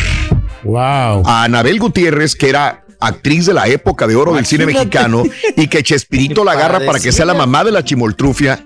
Wow. 0.64 1.24
a 1.28 1.44
Anabel 1.44 1.80
Gutiérrez, 1.80 2.36
que 2.36 2.50
era 2.50 2.84
actriz 3.00 3.46
de 3.46 3.54
la 3.54 3.68
época 3.68 4.08
de 4.08 4.16
oro 4.16 4.34
del 4.34 4.46
cine 4.48 4.66
mexicano, 4.66 5.24
y 5.56 5.68
que 5.68 5.84
Chespirito 5.84 6.44
la 6.44 6.54
agarra 6.54 6.80
para 6.86 7.00
que 7.00 7.12
sea 7.12 7.26
la 7.26 7.36
mamá 7.36 7.64
de 7.64 7.72
la 7.72 7.84
chimoltrufia. 7.84 8.66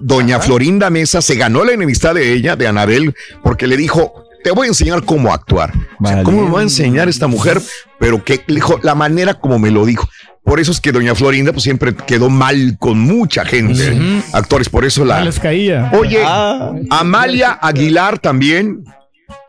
Doña 0.00 0.40
Florinda 0.40 0.90
Mesa 0.90 1.22
se 1.22 1.34
ganó 1.36 1.64
la 1.64 1.72
enemistad 1.72 2.14
de 2.14 2.32
ella, 2.32 2.56
de 2.56 2.66
Anabel, 2.66 3.14
porque 3.42 3.66
le 3.66 3.76
dijo, 3.76 4.24
te 4.44 4.50
voy 4.50 4.66
a 4.66 4.68
enseñar 4.68 5.04
cómo 5.04 5.32
actuar. 5.32 5.72
O 6.00 6.06
sea, 6.06 6.22
¿Cómo 6.22 6.44
me 6.44 6.50
va 6.50 6.60
a 6.60 6.62
enseñar 6.62 7.08
esta 7.08 7.26
mujer? 7.26 7.60
Pero 7.98 8.24
que 8.24 8.40
le 8.46 8.56
dijo, 8.56 8.78
la 8.82 8.94
manera 8.94 9.34
como 9.34 9.58
me 9.58 9.70
lo 9.70 9.84
dijo. 9.86 10.08
Por 10.44 10.60
eso 10.60 10.72
es 10.72 10.80
que 10.80 10.92
Doña 10.92 11.14
Florinda 11.14 11.52
pues, 11.52 11.64
siempre 11.64 11.94
quedó 11.94 12.30
mal 12.30 12.76
con 12.78 12.98
mucha 12.98 13.44
gente, 13.44 14.22
actores, 14.32 14.70
por 14.70 14.84
eso 14.86 15.02
Ya 15.02 15.18
la... 15.18 15.24
les 15.24 15.38
caía. 15.38 15.90
Oye, 15.92 16.22
Ah. 16.24 16.72
Amalia 16.90 17.58
Aguilar 17.60 18.18
también. 18.18 18.84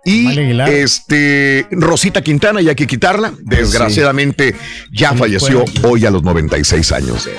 Y 0.03 0.27
Aguilar. 0.27 0.69
este 0.69 1.67
Rosita 1.71 2.21
Quintana, 2.21 2.61
ya 2.61 2.71
hay 2.71 2.75
que 2.75 2.87
quitarla. 2.87 3.31
Desgraciadamente 3.39 4.55
ya 4.91 5.13
falleció 5.13 5.63
hoy 5.83 6.05
a 6.05 6.11
los 6.11 6.23
96 6.23 6.91
años. 6.91 7.29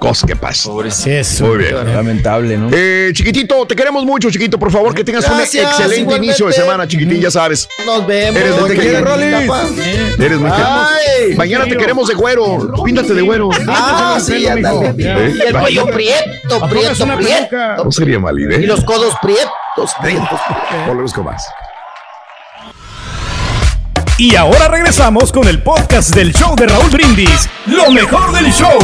Cosa 0.00 0.26
que 0.26 0.34
pasa. 0.34 0.70
Sí, 0.88 1.10
eso. 1.10 1.44
Muy 1.46 1.58
bien. 1.58 1.74
Lamentable, 1.94 2.56
¿no? 2.56 2.68
Eh, 2.72 3.10
chiquitito, 3.12 3.66
te 3.66 3.76
queremos 3.76 4.02
mucho, 4.06 4.30
chiquito. 4.30 4.58
Por 4.58 4.72
favor, 4.72 4.94
que 4.94 5.04
tengas 5.04 5.24
Gracias, 5.28 5.62
un 5.62 5.70
excelente 5.70 6.00
igualmente. 6.00 6.26
inicio 6.26 6.46
de 6.46 6.52
semana, 6.54 6.88
chiquitín, 6.88 7.20
ya 7.20 7.30
sabes. 7.30 7.68
Nos 7.84 8.06
vemos. 8.06 8.40
Eres 8.40 8.60
muy 8.60 8.70
querido. 8.70 9.14
Eres 10.18 10.38
muy 10.40 10.50
Ay. 10.50 11.34
Mañana 11.36 11.66
te 11.66 11.76
queremos 11.76 12.08
de 12.08 12.14
güero. 12.14 12.72
Píntate 12.82 13.12
de 13.12 13.20
güero. 13.20 13.50
Ah, 13.68 14.18
sí, 14.24 14.46
ándale. 14.48 14.94
¿Eh? 14.98 15.34
Y 15.36 15.48
el 15.48 15.54
cuello 15.54 15.84
prieto, 15.86 16.60
prieto, 16.68 17.06
prieto. 17.18 17.84
No 17.84 17.92
sería 17.92 18.18
mala 18.18 18.40
Y 18.40 18.44
idea. 18.44 18.58
los 18.68 18.82
codos 18.82 19.14
prietos, 19.20 19.92
prietos. 20.00 20.40
Volvemos 20.86 21.12
con 21.12 21.26
más. 21.26 21.44
Y 24.16 24.34
ahora 24.34 24.68
regresamos 24.68 25.30
con 25.30 25.46
el 25.46 25.62
podcast 25.62 26.14
del 26.14 26.32
show 26.32 26.56
de 26.56 26.66
Raúl 26.66 26.88
Brindis. 26.90 27.48
Lo 27.66 27.90
mejor 27.90 28.32
del 28.32 28.50
show. 28.50 28.78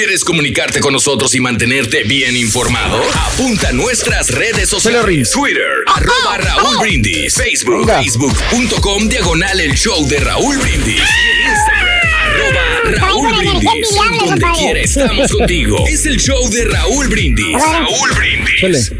¿Quieres 0.00 0.24
comunicarte 0.24 0.80
con 0.80 0.94
nosotros 0.94 1.34
y 1.34 1.40
mantenerte 1.40 2.04
bien 2.04 2.34
informado? 2.34 3.02
Apunta 3.34 3.68
a 3.68 3.72
nuestras 3.72 4.30
redes 4.30 4.66
sociales. 4.70 5.30
Twitter, 5.30 5.84
arroba 5.94 6.38
Raúl 6.38 6.78
Brindis. 6.78 7.34
Facebook, 7.34 7.86
facebook.com, 7.86 9.10
diagonal 9.10 9.60
el 9.60 9.74
show 9.74 10.08
de 10.08 10.18
Raúl 10.20 10.56
Brindis. 10.56 11.02
Instagram, 11.46 12.14
arroba 12.18 13.08
Raúl 13.08 13.36
Brindis. 13.36 13.88
Donde 14.24 14.46
quiera 14.58 14.80
estamos 14.80 15.30
contigo. 15.32 15.84
Es 15.86 16.06
el 16.06 16.16
show 16.16 16.48
de 16.48 16.64
Raúl 16.64 17.08
Brindis. 17.08 17.52
Raúl 17.52 18.10
Brindis. 18.16 18.92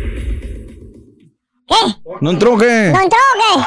¿Qué? 1.71 1.77
¿No 2.21 2.31
entró 2.31 2.59
qué? 2.59 2.91
¿No 2.93 3.01
entró 3.01 3.19
qué? 3.55 3.63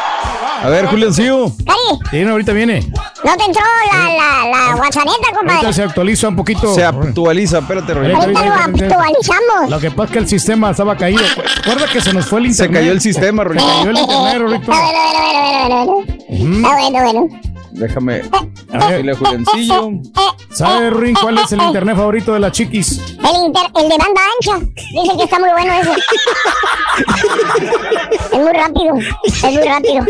A 0.64 0.69
ver, 0.69 0.85
Juliancillo. 0.88 1.51
Cari, 1.65 1.99
Sí, 2.11 2.23
no, 2.23 2.32
ahorita 2.32 2.53
viene. 2.53 2.82
¿no 3.23 3.38
te 3.38 3.43
entró 3.45 3.61
la, 3.91 3.99
la, 4.14 4.49
la 4.69 4.75
WhatsApp, 4.75 5.03
compadre? 5.33 5.51
Ahorita 5.56 5.73
se 5.73 5.83
actualiza 5.83 6.27
un 6.30 6.35
poquito. 6.35 6.73
Se 6.75 6.83
actualiza, 6.85 7.59
espérate, 7.59 7.93
Roy. 7.93 8.11
Ahorita, 8.11 8.22
Ahorita 8.40 8.45
lo 8.45 8.53
ahorita, 8.61 8.85
actualizamos. 8.85 9.69
Lo 9.69 9.80
que 9.80 9.91
pasa 9.91 10.03
es 10.06 10.11
que 10.11 10.19
el 10.19 10.27
sistema 10.27 10.72
estaba 10.72 10.95
caído. 10.98 11.22
Recuerda 11.65 11.88
que 11.91 12.01
se 12.01 12.14
nos 12.14 12.25
fue 12.27 12.40
el 12.41 12.45
Se 12.53 12.65
internet. 12.65 12.82
cayó 12.82 12.91
el 12.93 13.01
sistema, 13.01 13.43
Se 13.43 13.49
Rolito. 13.49 13.65
cayó 13.67 13.90
el 13.90 13.98
internet, 13.98 14.38
Rolito. 14.40 14.72
A 14.72 14.75
ver, 14.80 14.95
a 14.95 15.03
ver, 15.03 15.15
a 15.15 15.23
ver, 15.23 15.35
a 15.35 15.67
ver, 15.67 15.72
a 15.72 15.85
ver. 15.85 16.56
Está 16.56 16.75
bueno, 16.75 17.27
bueno. 17.30 17.52
Déjame. 17.74 18.22
A 18.72 18.88
ver. 18.88 18.98
Dile, 19.02 19.14
Juliancillo. 19.16 19.90
¿Sabe, 20.52 20.90
Ruin, 20.92 21.16
cuál 21.19 21.38
es 21.40 21.52
el 21.52 21.61
internet 21.61 21.95
favorito 21.95 22.34
de 22.34 22.40
las 22.40 22.52
chiquis? 22.52 23.00
El, 23.00 23.45
inter- 23.45 23.72
el 23.76 23.90
de 23.90 23.98
banda 23.98 24.22
ancha. 24.35 24.66
Dicen 24.93 25.18
que 25.18 25.24
está 25.24 25.40
muy 25.40 25.50
bueno 25.52 25.74
ese. 25.74 25.92
es 28.32 28.40
muy 28.40 28.52
rápido. 28.53 28.95
Es 29.26 29.43
muy 29.53 29.64
rápido. 29.68 30.06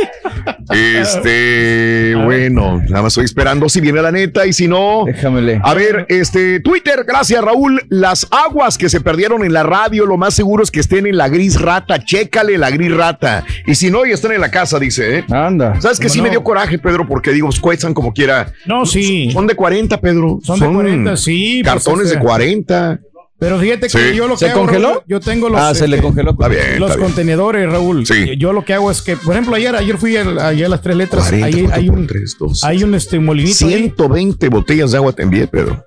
Este, 0.69 2.15
bueno, 2.23 2.81
nada 2.89 3.03
más 3.03 3.13
estoy 3.13 3.25
esperando 3.25 3.69
si 3.69 3.81
viene 3.81 4.01
la 4.01 4.11
neta 4.11 4.45
y 4.45 4.53
si 4.53 4.67
no. 4.67 5.03
Déjamele. 5.05 5.59
A 5.63 5.73
ver, 5.73 6.05
este, 6.09 6.59
Twitter, 6.59 7.03
gracias 7.07 7.43
Raúl. 7.43 7.81
Las 7.89 8.27
aguas 8.31 8.77
que 8.77 8.89
se 8.89 9.01
perdieron 9.01 9.43
en 9.43 9.53
la 9.53 9.63
radio, 9.63 10.05
lo 10.05 10.17
más 10.17 10.33
seguro 10.33 10.63
es 10.63 10.71
que 10.71 10.79
estén 10.79 11.05
en 11.07 11.17
la 11.17 11.29
gris 11.29 11.59
rata. 11.59 12.03
Chécale 12.03 12.57
la 12.57 12.69
gris 12.69 12.95
rata. 12.95 13.43
Y 13.65 13.75
si 13.75 13.89
no, 13.89 14.05
ya 14.05 14.13
están 14.13 14.31
en 14.31 14.41
la 14.41 14.51
casa, 14.51 14.79
dice, 14.79 15.19
¿eh? 15.19 15.25
Anda. 15.29 15.79
¿Sabes 15.81 15.99
que 15.99 16.09
sí 16.09 16.19
¿Cómo 16.19 16.25
me 16.25 16.29
dio 16.31 16.43
coraje, 16.43 16.77
Pedro? 16.77 17.07
Porque 17.07 17.31
digo, 17.31 17.49
cuestan 17.61 17.93
como 17.93 18.13
quiera. 18.13 18.51
No, 18.65 18.85
sí. 18.85 19.29
Son 19.31 19.47
de 19.47 19.55
40, 19.55 19.99
Pedro. 19.99 20.39
Son 20.43 20.59
de 20.59 20.67
40, 20.67 21.17
sí, 21.17 21.61
pues, 21.63 21.73
Cartones 21.73 22.09
de 22.09 22.19
40. 22.19 22.99
Pero 23.43 23.59
fíjate 23.59 23.87
que 23.87 23.89
Sí. 23.89 24.15
yo 24.15 24.25
lo 24.29 24.35
que 24.35 24.45
¿Se 24.45 24.51
hago, 24.51 24.61
congeló? 24.61 24.87
Raúl, 24.87 25.03
yo 25.05 25.19
tengo 25.19 25.49
los, 25.49 25.59
Ah, 25.59 25.75
se 25.75 25.85
le 25.85 25.97
este, 25.97 26.07
congeló. 26.07 26.31
Está 26.31 26.47
bien, 26.47 26.79
los 26.79 26.91
está 26.91 27.03
contenedores, 27.03 27.69
Raúl. 27.69 28.05
Sí. 28.05 28.37
Yo 28.37 28.53
lo 28.53 28.63
que 28.63 28.73
hago 28.73 28.89
es 28.89 29.01
que, 29.01 29.17
por 29.17 29.33
ejemplo, 29.33 29.53
ayer, 29.55 29.75
ayer 29.75 29.97
fui 29.97 30.15
al- 30.15 30.39
allá 30.39 30.65
a 30.65 30.69
las 30.69 30.81
tres 30.81 30.95
letras. 30.95 31.23
40, 31.25 31.45
ahí 31.47 31.61
¿cuánto 31.63 31.75
hay 31.77 31.89
un, 31.89 32.07
tres, 32.07 32.37
dos? 32.39 32.63
hay 32.63 32.83
un 32.85 32.95
este 32.95 33.19
molinito. 33.19 33.65
ahí. 33.65 33.73
120 33.73 34.47
botellas 34.47 34.91
de 34.91 34.97
agua 34.97 35.11
te 35.11 35.23
envié, 35.23 35.45
Pedro. 35.47 35.83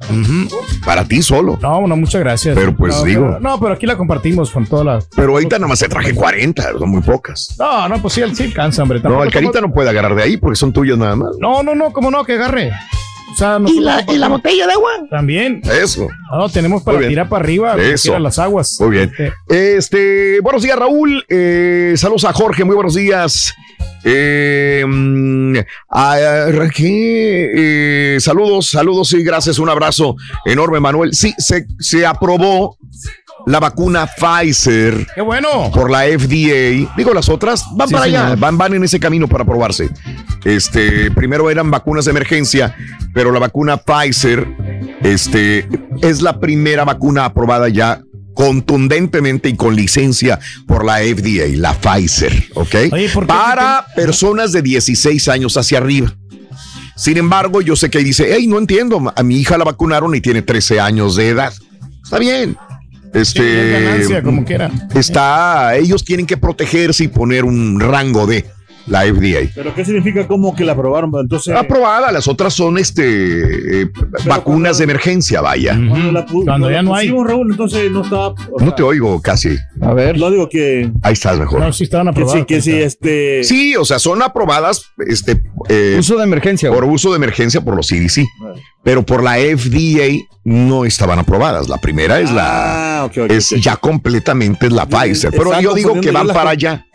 Para 0.85 1.05
ti 1.09 1.23
solo. 1.23 1.59
No, 1.63 1.87
no, 1.87 1.97
muchas 1.97 2.21
gracias. 2.21 2.55
Pero, 2.55 2.77
pues, 2.77 2.95
No, 2.95 3.05
digo. 3.05 3.27
pero- 3.27 3.41
no, 3.41 3.59
pero 3.59 3.73
aquí 3.73 3.87
la 3.87 3.97
compartimos 3.97 4.51
con 4.51 4.67
todas 4.67 4.85
las. 4.85 5.09
Pero 5.17 5.33
ahorita 5.33 5.57
nada 5.59 5.69
más 5.69 5.79
te 5.79 5.89
traje 5.89 6.15
40, 6.15 6.73
son 6.79 6.91
muy 6.91 7.01
pocas. 7.01 7.55
No, 7.59 7.89
no, 7.89 8.03
pues 8.03 8.13
sí, 8.13 8.23
sí 8.35 8.43
alcanza, 8.43 8.83
hombre. 8.83 9.01
No, 9.03 9.23
el 9.25 9.31
carita 9.33 9.63
no 9.63 9.73
puede 9.73 9.89
agarrar 9.89 10.15
de 10.15 10.23
ahí 10.23 10.37
porque 10.37 10.57
son 10.57 10.75
tuyas 10.75 10.99
nada 10.99 11.17
más. 11.17 11.31
No, 11.41 11.63
no, 11.63 11.75
no, 11.75 11.91
¿cómo 11.93 12.11
no? 12.11 12.23
Que 12.25 12.35
agarre. 12.35 12.71
O 13.33 13.37
sea, 13.37 13.59
¿Y 13.67 13.81
la- 13.81 14.05
y 14.09 14.17
la 14.19 14.29
botella 14.29 14.67
de 14.67 14.73
agua? 14.73 14.91
También. 15.11 15.61
Eso. 15.65 16.09
No, 16.31 16.49
tenemos 16.49 16.83
para 16.83 17.07
tirar 17.07 17.29
para 17.29 17.45
arriba, 17.45 17.77
Eso. 17.77 18.05
tirar 18.05 18.21
las 18.21 18.39
aguas. 18.39 18.77
Muy 18.81 18.91
bien. 18.91 19.13
Este, 19.19 19.77
Este, 19.77 20.41
buenos 20.41 20.63
días, 20.63 20.79
Raúl. 20.79 21.25
Eh, 21.29 21.95
saludos 21.97 22.25
a 22.25 22.33
Jorge, 22.33 22.65
muy 22.65 22.75
buenos 22.75 22.95
días. 22.95 23.53
Eh, 24.05 24.85
mm, 24.87 25.57
a- 25.91 26.17
¿qué? 26.75 28.15
Eh, 28.15 28.21
saludos, 28.21 28.71
saludos 28.71 29.13
y 29.13 29.23
gracias. 29.23 29.59
Un 29.59 29.69
abrazo 29.69 30.17
enorme, 30.45 30.79
Manuel. 30.81 31.13
Sí, 31.13 31.35
se, 31.39 31.67
se 31.81 32.07
aprobó 32.07 32.79
la 33.45 33.61
vacuna 33.61 34.07
Pfizer. 34.07 35.07
¡Qué 35.15 35.21
bueno! 35.21 35.71
Por 35.73 35.91
la 35.91 36.05
FDA. 36.05 36.93
Digo, 36.97 37.13
las 37.15 37.29
otras 37.29 37.65
van 37.75 37.89
Sí, 37.89 37.95
para 37.95 38.07
allá, 38.07 38.35
van, 38.37 38.57
van 38.57 38.75
en 38.75 38.85
ese 38.85 38.99
camino 38.99 39.29
para 39.29 39.43
aprobarse. 39.45 39.91
Este, 40.45 41.11
primero 41.11 41.51
eran 41.51 41.71
vacunas 41.71 42.05
de 42.07 42.13
emergencia, 42.13 42.75
pero 43.13 43.31
la 43.33 43.39
vacuna 43.39 43.77
Pfizer, 43.77 44.47
este, 45.03 45.69
es 46.03 46.23
la 46.23 46.41
primera 46.41 46.85
vacuna 46.85 47.25
aprobada 47.27 47.69
ya 47.69 48.01
contundentemente 48.35 49.49
y 49.49 49.57
con 49.57 49.75
licencia 49.75 50.39
por 50.67 50.85
la 50.85 50.99
FDA, 50.99 51.47
la 51.57 51.73
Pfizer, 51.75 52.33
¿ok? 52.55 52.75
Oye, 52.93 53.09
¿por 53.11 53.25
qué- 53.25 53.29
Para 53.29 53.87
personas 53.95 54.53
de 54.53 54.63
16 54.63 55.29
años 55.29 55.57
hacia 55.57 55.79
arriba. 55.79 56.13
Sin 56.97 57.17
embargo, 57.17 57.61
yo 57.61 57.77
sé 57.77 57.91
que 57.91 57.99
ahí 57.99 58.05
dice, 58.05 58.29
hey, 58.35 58.47
no 58.47 58.59
entiendo, 58.59 59.13
a 59.15 59.23
mi 59.23 59.37
hija 59.37 59.59
la 59.59 59.65
vacunaron 59.65 60.15
y 60.15 60.21
tiene 60.21 60.43
13 60.43 60.81
años 60.81 61.17
de 61.17 61.29
edad. 61.29 61.53
Está 62.03 62.19
bien. 62.19 62.57
Este, 63.17 63.77
es 63.77 63.85
ganancia, 63.85 64.23
como 64.23 64.45
quiera. 64.45 64.71
está, 64.95 65.77
ellos 65.77 66.05
tienen 66.05 66.27
que 66.27 66.37
protegerse 66.37 67.05
y 67.05 67.09
poner 67.09 67.45
un 67.45 67.81
rango 67.81 68.27
de 68.27 68.45
la 68.87 69.03
FDA. 69.03 69.51
¿Pero 69.55 69.75
qué 69.75 69.85
significa 69.85 70.27
como 70.27 70.55
que 70.55 70.65
la 70.65 70.73
aprobaron? 70.73 71.11
Entonces, 71.21 71.55
Aprobada, 71.55 72.13
las 72.13 72.29
otras 72.29 72.55
son 72.55 72.79
este 72.79 73.83
eh, 73.83 73.91
vacunas 74.27 74.79
de 74.79 74.85
emergencia, 74.85 75.41
vaya. 75.41 75.75
cuando, 75.75 76.13
la 76.13 76.71
ya 76.71 76.83
no 76.83 76.95
hay. 76.95 77.11
Raúl, 77.11 77.51
entonces 77.51 77.91
no 77.91 78.01
o 78.03 78.35
No 78.61 78.67
sea, 78.67 78.75
te 78.75 78.83
oigo 78.83 79.21
casi. 79.21 79.57
A 79.81 79.93
ver. 79.95 80.19
Lo 80.19 80.31
digo 80.31 80.49
que, 80.49 80.91
Ahí 81.03 81.13
estás 81.15 81.39
mejor. 81.39 81.61
No, 81.61 81.73
sí 81.73 81.85
estaban 81.85 82.07
que 82.07 82.11
aprobados. 82.11 82.41
sí, 82.41 82.45
que 82.47 82.61
sí, 82.61 82.73
este. 82.73 83.45
Sí, 83.45 83.75
o 83.77 83.85
sea, 83.85 83.99
son 83.99 84.23
aprobadas 84.23 84.87
este, 85.07 85.43
eh, 85.69 85.97
Uso 85.99 86.17
de 86.17 86.25
emergencia. 86.25 86.71
por 86.71 86.85
uso 86.85 87.11
de 87.11 87.17
emergencia 87.17 87.61
por 87.61 87.75
los 87.75 87.89
CDC, 87.89 88.25
pero 88.83 89.05
por 89.05 89.23
la 89.23 89.35
FDA 89.37 90.25
no 90.45 90.85
estaban 90.85 91.19
aprobadas. 91.19 91.69
La 91.69 91.79
primera 91.79 92.21
es 92.21 92.31
la 92.31 93.01
Ah, 93.01 93.05
ok, 93.07 93.19
ok, 93.25 93.31
es 93.31 93.51
ya 93.51 93.77
completamente 93.77 94.67
es 94.67 94.73
la 94.73 94.87
Pfizer, 94.87 95.31
pero 95.31 95.61
yo 95.61 95.75
digo 95.75 96.01
que 96.01 96.11
van 96.11 96.29
para 96.29 96.51
allá. 96.51 96.87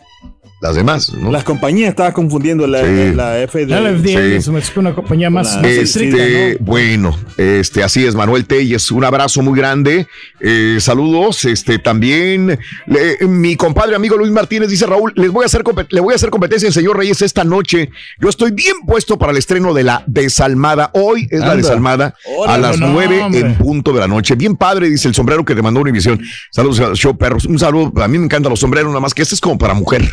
Las 0.62 0.76
demás, 0.76 1.12
¿no? 1.12 1.32
Las 1.32 1.42
compañías 1.42 1.90
estaban 1.90 2.12
confundiendo 2.12 2.68
la, 2.68 2.82
Sí. 2.86 3.12
la 3.16 3.34
FDA. 3.48 3.80
La 3.80 3.90
FDA 3.90 4.40
Sí. 4.40 4.50
es 4.54 4.76
una 4.76 4.94
compañía 4.94 5.28
más, 5.28 5.56
Este, 5.56 5.80
estricta, 5.80 6.18
¿no? 6.18 6.56
bueno, 6.64 7.18
este, 7.36 7.82
así 7.82 8.06
es, 8.06 8.14
Manuel 8.14 8.44
Telles, 8.46 8.92
un 8.92 9.04
abrazo 9.04 9.42
muy 9.42 9.58
grande, 9.58 10.06
eh, 10.38 10.76
saludos, 10.78 11.44
este, 11.46 11.80
también, 11.80 12.60
le- 12.86 13.26
mi 13.26 13.56
compadre 13.56 13.96
amigo 13.96 14.16
Luis 14.16 14.30
Martínez 14.30 14.68
dice, 14.70 14.86
Raúl, 14.86 15.12
les 15.16 15.32
voy 15.32 15.42
a 15.42 15.46
hacer, 15.46 15.64
le 15.90 16.00
voy 16.00 16.12
a 16.12 16.14
hacer 16.14 16.30
competencia 16.30 16.68
al 16.68 16.72
señor 16.74 16.96
Reyes 16.96 17.22
esta 17.22 17.42
noche, 17.42 17.90
yo 18.20 18.28
estoy 18.28 18.52
bien 18.52 18.76
puesto 18.86 19.18
para 19.18 19.32
el 19.32 19.38
estreno 19.38 19.74
de 19.74 19.82
la 19.82 20.04
Desalmada, 20.06 20.90
hoy 20.94 21.26
es 21.28 21.40
la. 21.40 21.56
Desalmada, 21.56 22.14
a 22.46 22.56
las 22.56 22.78
nueve 22.78 23.20
en 23.32 23.56
punto 23.56 23.92
de 23.92 23.98
la 23.98 24.06
noche, 24.06 24.36
bien 24.36 24.54
padre, 24.56 24.88
dice 24.88 25.08
el 25.08 25.14
sombrero 25.14 25.44
que 25.44 25.56
te 25.56 25.62
mandó 25.62 25.80
Univisión, 25.80 26.20
saludos 26.52 26.78
al 26.78 26.94
show 26.94 27.16
perros, 27.18 27.46
un 27.46 27.58
saludo, 27.58 27.92
a 28.00 28.06
mí 28.06 28.16
me 28.16 28.26
encantan 28.26 28.50
los 28.50 28.60
sombreros, 28.60 28.90
nada 28.90 29.00
más 29.00 29.12
que 29.12 29.22
este 29.22 29.34
es 29.34 29.40
como 29.40 29.58
para 29.58 29.74
mujer, 29.74 30.04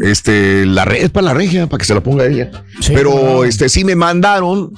este, 0.00 0.66
la 0.66 0.84
re- 0.84 1.02
es 1.04 1.10
para 1.10 1.26
la 1.26 1.34
regia, 1.34 1.66
para 1.66 1.78
que 1.78 1.84
se 1.84 1.94
la 1.94 2.02
ponga 2.02 2.26
ella. 2.26 2.50
Sí, 2.80 2.92
Pero 2.94 3.44
este 3.44 3.68
sí 3.68 3.84
me 3.84 3.94
mandaron 3.96 4.72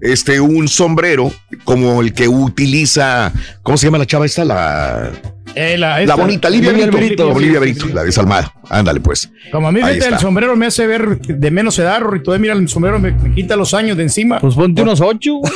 este 0.00 0.40
un 0.40 0.68
sombrero 0.68 1.32
como 1.64 2.00
el 2.00 2.12
que 2.12 2.28
utiliza, 2.28 3.32
¿cómo 3.62 3.76
se 3.76 3.86
llama 3.86 3.98
la 3.98 4.06
chava 4.06 4.26
esta? 4.26 4.44
La, 4.44 5.10
Eh, 5.54 5.76
la, 5.78 6.14
bonita 6.14 6.48
Livia 6.50 6.72
Brito. 6.72 7.30
Olivia 7.30 7.58
Brito, 7.58 7.86
la 7.88 8.04
desalmada. 8.04 8.52
Ándale 8.68 9.00
pues. 9.00 9.30
Como 9.50 9.68
a 9.68 9.72
mí, 9.72 9.80
fíjate, 9.80 10.14
el 10.14 10.18
sombrero 10.18 10.54
me 10.56 10.66
hace 10.66 10.86
ver 10.86 11.18
de 11.18 11.50
menos 11.50 11.78
edad, 11.78 12.00
Rito. 12.02 12.34
Eh, 12.34 12.38
Mira, 12.38 12.52
el 12.54 12.68
sombrero 12.68 12.98
me, 12.98 13.12
me 13.12 13.34
quita 13.34 13.56
los 13.56 13.72
años 13.74 13.96
de 13.96 14.04
encima. 14.04 14.38
Pues 14.40 14.54
ponte 14.54 14.82
unos 14.82 15.00
ocho. 15.00 15.40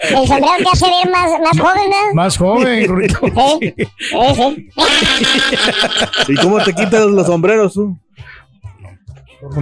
El 0.00 0.26
sombrero 0.26 0.56
te 0.58 0.64
hace 0.72 0.86
ver 0.86 1.10
más, 1.12 1.30
más 1.40 1.58
joven, 1.60 1.90
¿no? 1.90 2.14
Más 2.14 2.36
joven. 2.36 2.86
¿Y 6.28 6.34
cómo 6.36 6.62
te 6.64 6.72
quitas 6.72 7.04
los 7.06 7.26
sombreros 7.26 7.74
tú? 7.74 7.96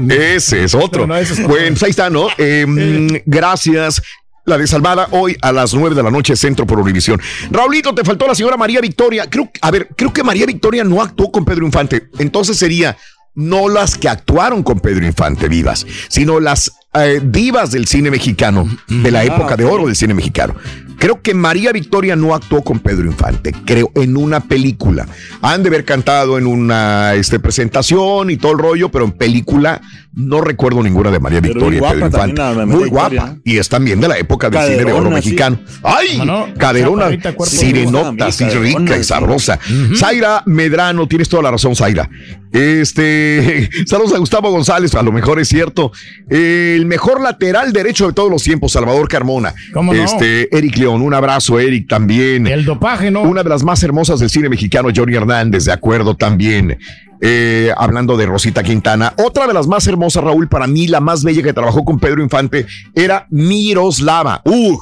Ese 0.09 0.65
es 0.65 0.75
otro. 0.75 1.07
No, 1.07 1.17
es. 1.17 1.31
Bueno, 1.47 1.69
pues 1.69 1.83
ahí 1.83 1.91
está, 1.91 2.11
¿no? 2.11 2.29
Eh, 2.39 2.65
mm, 2.67 3.23
gracias. 3.27 4.03
La 4.47 4.59
desalmada 4.59 5.09
hoy 5.13 5.37
a 5.41 5.53
las 5.53 5.73
9 5.73 5.95
de 5.95 6.03
la 6.03 6.11
noche, 6.11 6.37
Centro 6.37 6.67
por 6.67 6.79
Univisión. 6.79 7.19
Raulito, 7.51 7.95
te 7.95 8.05
faltó 8.05 8.27
la 8.27 8.35
señora 8.35 8.59
María 8.59 8.81
Victoria. 8.83 9.25
Creo, 9.29 9.51
a 9.63 9.71
ver, 9.71 9.89
creo 9.97 10.13
que 10.13 10.23
María 10.23 10.45
Victoria 10.45 10.85
no 10.85 11.01
actuó 11.01 11.33
con 11.33 11.47
Pedro 11.47 11.65
Infante. 11.65 12.09
Entonces 12.19 12.59
sería 12.59 12.95
no 13.35 13.69
las 13.69 13.97
que 13.97 14.09
actuaron 14.09 14.63
con 14.63 14.81
Pedro 14.81 15.05
Infante 15.05 15.49
vivas, 15.49 15.87
sino 16.09 16.41
las 16.41 16.73
eh, 16.95 17.21
divas 17.25 17.73
del 17.73 17.87
cine 17.87 18.11
mexicano, 18.11 18.69
de 18.87 19.11
la 19.11 19.25
época 19.25 19.57
de 19.57 19.65
oro 19.65 19.87
del 19.87 19.97
cine 19.97 20.15
mexicano. 20.15 20.55
Creo 20.99 21.21
que 21.21 21.35
María 21.35 21.73
Victoria 21.73 22.17
no 22.17 22.35
actuó 22.35 22.63
con 22.63 22.79
Pedro 22.79 23.07
Infante, 23.07 23.53
creo, 23.65 23.91
en 23.95 24.17
una 24.17 24.41
película. 24.41 25.07
Han 25.43 25.63
de 25.63 25.69
haber 25.69 25.85
cantado 25.85 26.39
en 26.39 26.47
una 26.47 27.15
este, 27.15 27.39
presentación 27.39 28.31
y 28.31 28.37
todo 28.37 28.53
el 28.53 28.59
rollo, 28.59 28.91
pero 28.91 29.05
en 29.05 29.13
película 29.13 29.81
no 30.17 30.41
recuerdo 30.41 30.83
ninguna 30.83 31.11
de 31.11 31.19
María 31.19 31.41
Pero 31.41 31.55
Victoria 31.55 31.79
y 31.79 31.81
muy 31.81 31.91
Pedro 31.91 32.11
guapa 32.11 32.27
Infante. 32.27 32.43
María 32.43 32.67
Muy 32.67 32.85
Victoria, 32.85 33.21
guapa. 33.21 33.37
Y 33.45 33.59
es 33.59 33.69
también 33.69 34.01
de 34.01 34.09
la 34.09 34.19
época 34.19 34.51
del 34.51 34.63
cine 34.63 34.85
de 34.85 34.93
oro 34.93 35.09
sí. 35.09 35.15
mexicano. 35.15 35.59
¡Ay! 35.83 36.19
¿Cómo 36.19 36.25
no? 36.25 36.55
Caderona, 36.57 37.11
sirenota, 37.45 38.27
así 38.27 38.45
caderona, 38.45 38.79
rica 38.79 38.99
y 38.99 39.05
sabrosa. 39.05 39.59
Zaira 39.97 40.43
Medrano, 40.47 41.09
tienes 41.09 41.29
toda 41.29 41.43
la 41.43 41.51
razón, 41.51 41.75
Zaira. 41.75 42.09
Este, 42.53 43.69
saludos 43.87 44.15
a 44.15 44.19
Gustavo 44.19 44.51
González, 44.51 44.95
a 44.95 45.03
lo 45.03 45.11
mejor 45.11 45.41
es 45.41 45.49
cierto. 45.49 45.91
El 46.29 46.87
mejor 46.87 47.21
lateral 47.21 47.73
derecho 47.73 48.07
de 48.07 48.13
todos 48.13 48.31
los 48.31 48.45
tiempos, 48.45 48.73
Salvador 48.73 49.09
Carmona. 49.09 49.53
¿Cómo 49.73 49.93
no? 49.93 50.03
Este, 50.03 50.57
Eric 50.57 50.77
León, 50.77 51.03
un 51.03 51.15
abrazo, 51.15 51.59
Eric, 51.59 51.89
también. 51.89 52.47
El 52.47 52.65
dopaje, 52.65 53.11
¿no? 53.11 53.23
Una 53.23 53.43
de 53.43 53.49
las 53.49 53.65
más 53.65 53.83
hermosas 53.83 54.21
del 54.21 54.31
cine 54.31 54.49
mexicano, 54.49 54.91
Johnny 54.95 55.17
Hernández, 55.17 55.65
de 55.65 55.73
acuerdo 55.73 56.15
también. 56.15 56.79
Eh, 57.21 57.73
hablando 57.77 58.17
de 58.17 58.27
Rosita 58.27 58.63
Quintana. 58.63 59.15
Otra 59.25 59.47
de 59.47 59.55
las 59.55 59.67
más 59.67 59.87
hermosas, 59.87 60.23
Raúl, 60.25 60.49
para 60.49 60.67
mí, 60.67 60.87
la 60.89 61.01
más 61.01 61.23
bella 61.25 61.43
que 61.43 61.53
trabajó 61.53 61.85
con 61.85 61.99
Pedro 61.99 62.23
Infante, 62.23 62.67
era 62.95 63.27
Miroslava. 63.31 64.43
Uh, 64.45 64.77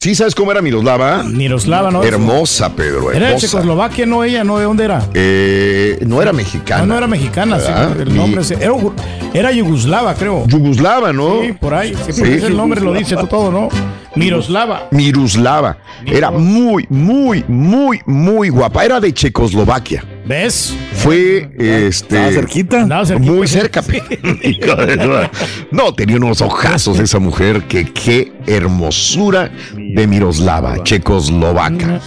¿sí 0.00 0.14
sabes 0.14 0.34
cómo 0.34 0.50
era 0.52 0.62
Miroslava? 0.62 1.22
Miroslava, 1.24 1.90
¿no? 1.90 2.02
Hermosa, 2.02 2.70
Pedro, 2.74 3.12
Era 3.12 3.30
de. 3.30 3.36
Checoslovaquia, 3.36 4.06
no 4.06 4.24
ella, 4.24 4.44
no 4.44 4.58
de 4.58 4.64
dónde 4.64 4.84
era. 4.84 5.02
Eh, 5.14 5.98
no 6.06 6.22
era 6.22 6.32
mexicana. 6.32 6.82
No, 6.82 6.86
no 6.86 6.98
era 6.98 7.06
mexicana, 7.06 7.58
sí, 7.58 7.66
¿verdad? 7.66 8.00
el 8.00 8.16
nombre 8.16 8.40
Mi- 8.40 8.44
se- 8.44 8.54
era, 8.54 8.72
era 9.34 9.52
yugoslava, 9.52 10.14
creo. 10.14 10.46
Yugoslava, 10.46 11.12
¿no? 11.12 11.42
Sí, 11.42 11.52
por 11.52 11.74
ahí. 11.74 11.92
Sí, 12.06 12.12
Sí. 12.12 12.20
porque 12.20 12.46
el 12.46 12.56
nombre 12.56 12.80
lo 12.80 12.92
dice 12.94 13.16
todo, 13.28 13.50
¿no? 13.50 13.68
Miroslava. 14.14 14.88
Miroslava. 14.90 15.76
Era 16.06 16.30
muy, 16.30 16.86
muy, 16.88 17.44
muy, 17.46 18.00
muy 18.06 18.48
guapa. 18.48 18.84
Era 18.84 19.00
de 19.00 19.12
Checoslovaquia. 19.12 20.04
¿Ves? 20.28 20.74
Fue 20.92 21.50
este. 21.58 22.32
cerquita? 22.34 22.82
Andaba 22.82 23.06
cerquita. 23.06 23.32
Muy 23.32 23.48
cerca. 23.48 23.82
No, 25.70 25.94
tenía 25.94 26.16
unos 26.16 26.42
ojazos 26.42 26.98
esa 26.98 27.18
mujer. 27.18 27.62
Que 27.62 27.86
qué 27.92 28.32
hermosura 28.46 29.50
de 29.74 30.06
Miroslava, 30.06 30.82
checoslovaca. 30.84 32.00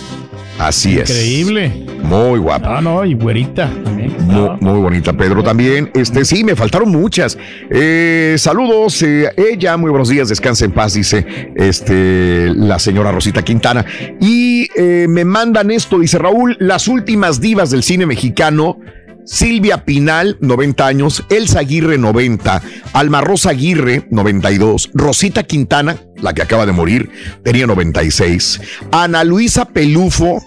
Así 0.61 0.99
es. 0.99 1.09
Increíble. 1.09 1.85
Muy 2.03 2.38
guapa. 2.38 2.77
Ah, 2.77 2.81
no, 2.81 3.03
y 3.03 3.15
güerita 3.15 3.67
también. 3.83 4.15
Muy, 4.27 4.49
muy 4.59 4.80
bonita, 4.80 5.11
Pedro. 5.11 5.43
También, 5.43 5.90
este, 5.95 6.23
sí, 6.23 6.43
me 6.43 6.56
faltaron 6.56 6.90
muchas. 6.90 7.35
Eh, 7.72 8.35
saludos, 8.38 9.01
eh, 9.01 9.31
ella, 9.38 9.75
muy 9.77 9.90
buenos 9.90 10.09
días, 10.09 10.30
descansa 10.30 10.65
en 10.65 10.72
paz, 10.72 10.93
dice 10.93 11.51
este, 11.56 12.53
la 12.53 12.77
señora 12.77 13.11
Rosita 13.11 13.41
Quintana. 13.41 13.85
Y 14.19 14.67
eh, 14.75 15.07
me 15.09 15.25
mandan 15.25 15.72
esto, 15.72 15.98
dice 15.98 16.19
Raúl, 16.19 16.56
las 16.59 16.88
últimas 16.88 17.41
divas 17.41 17.72
del 17.72 17.81
cine 17.81 18.06
mexicano. 18.06 18.77
Silvia 19.25 19.85
Pinal, 19.85 20.38
90 20.41 20.88
años, 20.88 21.23
Elsa 21.30 21.59
Aguirre, 21.59 21.98
90, 21.98 22.61
Alma 22.93 23.22
Rosa 23.22 23.51
Aguirre, 23.51 24.07
92, 24.09 24.90
Rosita 24.93 25.43
Quintana, 25.43 25.98
la 26.17 26.33
que 26.33 26.41
acaba 26.41 26.65
de 26.65 26.72
morir, 26.72 27.09
tenía 27.43 27.67
96, 27.67 28.61
Ana 28.91 29.23
Luisa 29.23 29.65
Pelufo, 29.65 30.43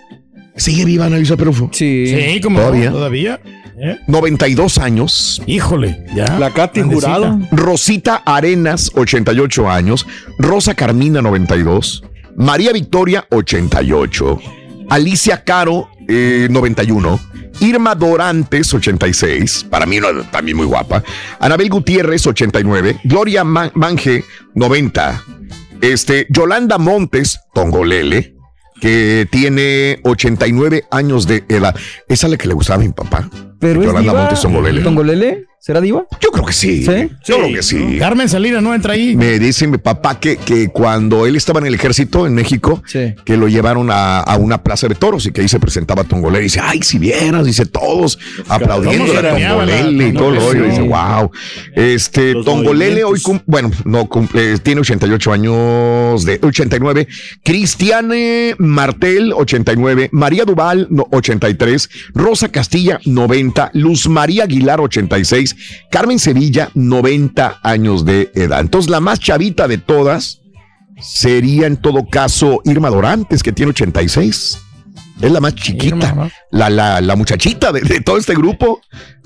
¿sigue 0.56 0.84
viva 0.84 1.06
Ana 1.06 1.16
Luisa 1.16 1.36
Pelufo? 1.36 1.68
Sí. 1.72 2.06
Sí, 2.06 2.40
como 2.40 2.58
¿Todavía? 2.60 2.90
todavía. 2.90 3.40
¿Eh? 3.76 3.98
92 4.06 4.78
años. 4.78 5.42
Híjole, 5.46 6.04
ya. 6.14 6.38
La 6.38 6.50
Katy. 6.52 6.82
Jurado. 6.82 7.40
Rosita 7.50 8.22
Arenas, 8.24 8.92
88 8.94 9.68
años. 9.68 10.06
Rosa 10.38 10.74
Carmina, 10.74 11.20
92. 11.22 12.04
María 12.36 12.72
Victoria, 12.72 13.26
88. 13.30 14.38
Alicia 14.90 15.42
Caro, 15.44 15.88
eh, 16.08 16.46
91. 16.50 17.18
Irma 17.60 17.94
Dorantes, 17.94 18.72
86. 18.74 19.66
Para 19.70 19.86
mí, 19.86 19.98
no, 19.98 20.08
también 20.30 20.56
muy 20.56 20.66
guapa. 20.66 21.02
Anabel 21.40 21.68
Gutiérrez, 21.68 22.26
89. 22.26 22.98
Gloria 23.04 23.42
Ma- 23.44 23.70
Manje, 23.74 24.24
90. 24.54 25.22
Este, 25.80 26.26
Yolanda 26.30 26.78
Montes, 26.78 27.40
Tongolele, 27.52 28.33
que 28.80 29.26
tiene 29.30 30.00
89 30.04 30.84
años 30.90 31.26
de 31.26 31.44
edad. 31.48 31.74
Esa 32.08 32.26
es 32.26 32.30
la 32.30 32.36
que 32.36 32.48
le 32.48 32.54
gustaba 32.54 32.82
a 32.82 32.86
mi 32.86 32.92
papá. 32.92 33.28
Pero 33.58 33.80
es 33.80 33.86
Yolanda 33.86 34.12
diva. 34.12 34.20
Montes 34.22 34.40
Tongolele. 34.42 34.82
¿Tongolele? 34.82 35.46
¿Será 35.66 35.80
diva? 35.80 36.04
Yo 36.20 36.28
creo 36.30 36.44
que 36.44 36.52
sí. 36.52 36.84
¿Sí? 36.84 37.08
Yo 37.24 37.38
creo 37.38 37.48
que 37.54 37.62
sí. 37.62 37.96
Carmen 37.98 38.28
Salinas 38.28 38.62
no 38.62 38.74
entra 38.74 38.92
ahí. 38.92 39.16
Me 39.16 39.38
dice 39.38 39.66
mi 39.66 39.78
papá 39.78 40.20
que, 40.20 40.36
que 40.36 40.68
cuando 40.68 41.24
él 41.24 41.36
estaba 41.36 41.58
en 41.60 41.64
el 41.64 41.74
ejército 41.74 42.26
en 42.26 42.34
México, 42.34 42.82
Sí. 42.86 43.14
que 43.24 43.38
lo 43.38 43.48
llevaron 43.48 43.90
a, 43.90 44.20
a 44.20 44.36
una 44.36 44.62
plaza 44.62 44.88
de 44.88 44.94
toros 44.94 45.24
y 45.24 45.32
que 45.32 45.40
ahí 45.40 45.48
se 45.48 45.58
presentaba 45.58 46.04
Tongolele. 46.04 46.40
Y 46.40 46.44
dice, 46.44 46.60
ay, 46.62 46.82
si 46.82 46.98
vieras, 46.98 47.46
dice 47.46 47.64
todos 47.64 48.18
aplaudiendo 48.46 49.06
¿Cómo 49.06 49.18
a 49.18 49.22
Tongolele 49.22 50.08
y 50.08 50.12
todo 50.12 50.34
Tongolele? 50.34 50.52
rollo. 50.60 50.64
Dice, 50.68 50.82
wow. 50.82 51.30
Este, 51.74 52.32
Los 52.34 52.44
Tongolele 52.44 53.02
hoy, 53.04 53.12
movimientos. 53.12 53.22
cum- 53.22 53.40
bueno, 53.46 53.70
no 53.86 54.06
cumple, 54.06 54.58
tiene 54.58 54.82
88 54.82 55.32
años 55.32 56.24
de 56.26 56.40
89. 56.42 57.08
Cristiane 57.42 58.54
Martel, 58.58 59.32
89. 59.32 60.10
María 60.12 60.44
Duval, 60.44 60.88
no, 60.90 61.06
83. 61.10 61.88
Rosa 62.12 62.50
Castilla, 62.50 63.00
90. 63.06 63.70
Luz 63.72 64.06
María 64.10 64.44
Aguilar, 64.44 64.82
86. 64.82 65.53
Carmen 65.90 66.18
Sevilla, 66.18 66.70
90 66.74 67.60
años 67.62 68.04
de 68.04 68.30
edad. 68.34 68.60
Entonces, 68.60 68.90
la 68.90 69.00
más 69.00 69.20
chavita 69.20 69.68
de 69.68 69.78
todas 69.78 70.40
sería 71.00 71.66
en 71.66 71.76
todo 71.76 72.06
caso 72.06 72.60
Irma 72.64 72.90
Dorantes, 72.90 73.42
que 73.42 73.52
tiene 73.52 73.70
86. 73.70 74.58
Es 75.20 75.30
la 75.30 75.40
más 75.40 75.54
chiquita, 75.54 75.86
Irma, 75.86 76.12
¿no? 76.12 76.30
la, 76.50 76.70
la, 76.70 77.00
la 77.00 77.16
muchachita 77.16 77.72
de, 77.72 77.82
de 77.82 78.00
todo 78.00 78.18
este 78.18 78.34
grupo, 78.34 78.80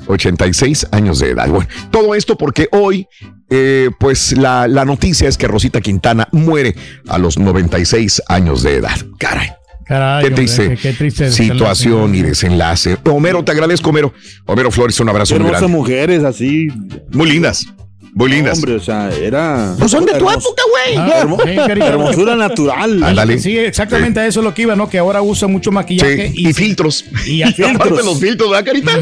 86 0.06 0.88
años 0.92 1.18
de 1.18 1.30
edad. 1.30 1.48
Bueno, 1.48 1.68
todo 1.90 2.14
esto 2.14 2.36
porque 2.36 2.68
hoy, 2.72 3.06
eh, 3.50 3.90
pues 3.98 4.36
la, 4.36 4.68
la 4.68 4.84
noticia 4.84 5.28
es 5.28 5.38
que 5.38 5.48
Rosita 5.48 5.80
Quintana 5.80 6.28
muere 6.32 6.74
a 7.08 7.18
los 7.18 7.38
96 7.38 8.22
años 8.28 8.62
de 8.62 8.76
edad. 8.76 8.98
Caray. 9.18 9.57
Caray, 9.88 10.20
Qué 10.22 10.28
hombre, 10.28 10.44
triste, 10.44 10.68
qué- 10.68 10.76
qué 10.76 10.92
triste 10.92 11.32
situación 11.32 12.14
y 12.14 12.22
desenlace. 12.22 12.98
Homero, 13.10 13.42
te 13.42 13.52
agradezco, 13.52 13.88
Homero. 13.90 14.12
Homero 14.44 14.70
Flores, 14.70 15.00
un 15.00 15.08
abrazo 15.08 15.34
muy 15.34 15.40
Hermosas 15.46 15.60
grande. 15.62 15.76
mujeres 15.78 16.24
así. 16.24 16.68
Muy 17.10 17.30
lindas, 17.30 17.66
muy 18.12 18.30
lindas. 18.30 18.58
Hombre, 18.58 18.74
o 18.74 18.80
sea, 18.80 19.10
era. 19.10 19.74
Pues 19.78 19.90
son 19.90 20.04
de 20.04 20.12
tu 20.12 20.18
hermos- 20.28 20.44
época, 20.44 20.62
güey. 20.70 20.96
Ah, 20.98 21.26
sí, 21.46 21.56
carita. 21.66 21.86
hermosura 21.88 22.36
natural. 22.36 23.02
Ándale. 23.02 23.38
Sí, 23.38 23.56
exactamente 23.56 24.20
a 24.20 24.26
eso 24.26 24.40
es 24.40 24.44
lo 24.44 24.52
que 24.52 24.62
iba, 24.62 24.76
¿no? 24.76 24.90
Que 24.90 24.98
ahora 24.98 25.22
usa 25.22 25.48
mucho 25.48 25.70
maquillaje 25.72 26.32
Sí, 26.34 26.48
y, 26.48 26.52
filtros. 26.52 27.04
y 27.26 27.30
Y 27.38 27.42
aparte 27.42 27.64
aparte 27.64 28.04
los 28.04 28.20
filtros, 28.20 28.50
¿verdad, 28.50 28.66
Carita? 28.66 28.92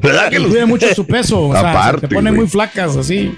¿Verdad 0.00 0.30
que 0.30 0.38
los- 0.38 0.50
cuida 0.50 0.66
mucho 0.66 0.86
su 0.94 1.06
peso. 1.06 1.48
O 1.48 1.52
sea, 1.52 1.70
Aparte, 1.72 2.06
se 2.08 2.14
pone 2.14 2.30
güey. 2.30 2.42
muy 2.42 2.48
flacas 2.48 2.96
así. 2.96 3.34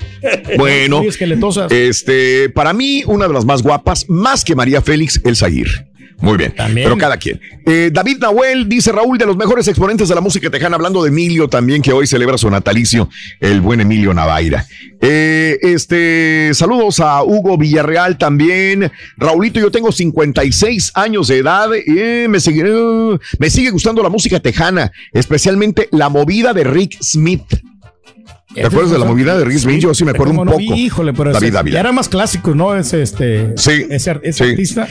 Bueno, 0.59 0.99
Muy 0.99 1.09
esqueletosas. 1.09 1.73
este, 1.73 2.51
para 2.51 2.73
mí, 2.75 3.03
una 3.07 3.27
de 3.29 3.33
las 3.33 3.47
más 3.47 3.63
guapas, 3.63 4.05
más 4.11 4.45
que 4.45 4.55
María 4.55 4.83
Félix, 4.83 5.21
El 5.25 5.37
Aguirre. 5.43 5.87
Muy 6.21 6.37
bien, 6.37 6.53
También. 6.55 6.85
pero 6.87 6.99
cada 6.99 7.17
quien. 7.17 7.41
Eh, 7.65 7.91
David 7.93 8.19
Nahuel 8.19 8.69
dice 8.69 8.91
Raúl, 8.91 9.19
de 9.19 9.27
los 9.27 9.37
mejores 9.37 9.69
exponentes 9.69 10.09
de 10.09 10.15
la 10.17 10.21
música 10.21 10.51
tejana, 10.51 10.75
hablando 10.75 11.03
de 11.05 11.11
Emilio 11.11 11.47
también, 11.49 11.81
que 11.81 11.93
hoy 11.93 12.09
celebra 12.09 12.37
su 12.37 12.51
natalicio, 12.51 13.09
el 13.41 13.61
buen 13.61 13.81
Emilio 13.81 14.13
Navaira. 14.13 14.67
Eh, 15.01 15.59
este, 15.63 16.51
saludos 16.55 16.99
a 16.99 17.23
Hugo 17.23 17.57
Villarreal 17.57 18.19
también. 18.19 18.91
Raulito, 19.17 19.61
yo 19.61 19.71
tengo 19.71 19.93
56 19.93 20.91
años 20.95 21.29
de 21.29 21.39
edad. 21.39 21.69
eh, 21.75 22.27
me, 22.29 22.41
sigue, 22.41 22.65
me 23.39 23.49
sigue 23.51 23.71
gustando 23.71 24.03
la 24.03 24.09
música 24.09 24.41
tejana, 24.41 24.91
especialmente 25.13 25.89
la 25.93 26.09
movida 26.09 26.53
de 26.53 26.65
Rick 26.65 26.97
Smith. 27.01 27.45
¿Te 28.55 28.65
acuerdas 28.67 28.91
de 28.91 28.99
la 28.99 29.05
movida 29.05 29.39
de 29.39 29.45
Rick 29.45 29.59
Smith? 29.59 29.79
Yo 29.81 29.95
sí 29.95 30.05
me 30.05 30.11
acuerdo 30.11 30.33
un 30.33 30.47
no, 30.47 30.53
poco. 30.53 30.63
Híjole, 30.75 31.13
pero 31.13 31.33
David 31.33 31.49
ese- 31.49 31.59
Ávila. 31.59 31.75
ya 31.75 31.81
era 31.81 31.93
más 31.93 32.09
clásico, 32.09 32.57
¿no? 32.57 32.75
Ese, 32.75 33.03
este, 33.03 33.53
Sí, 33.57 33.87
ese, 33.89 34.11
ar- 34.11 34.21
ese 34.25 34.45
sí. 34.45 34.51
artista. 34.51 34.89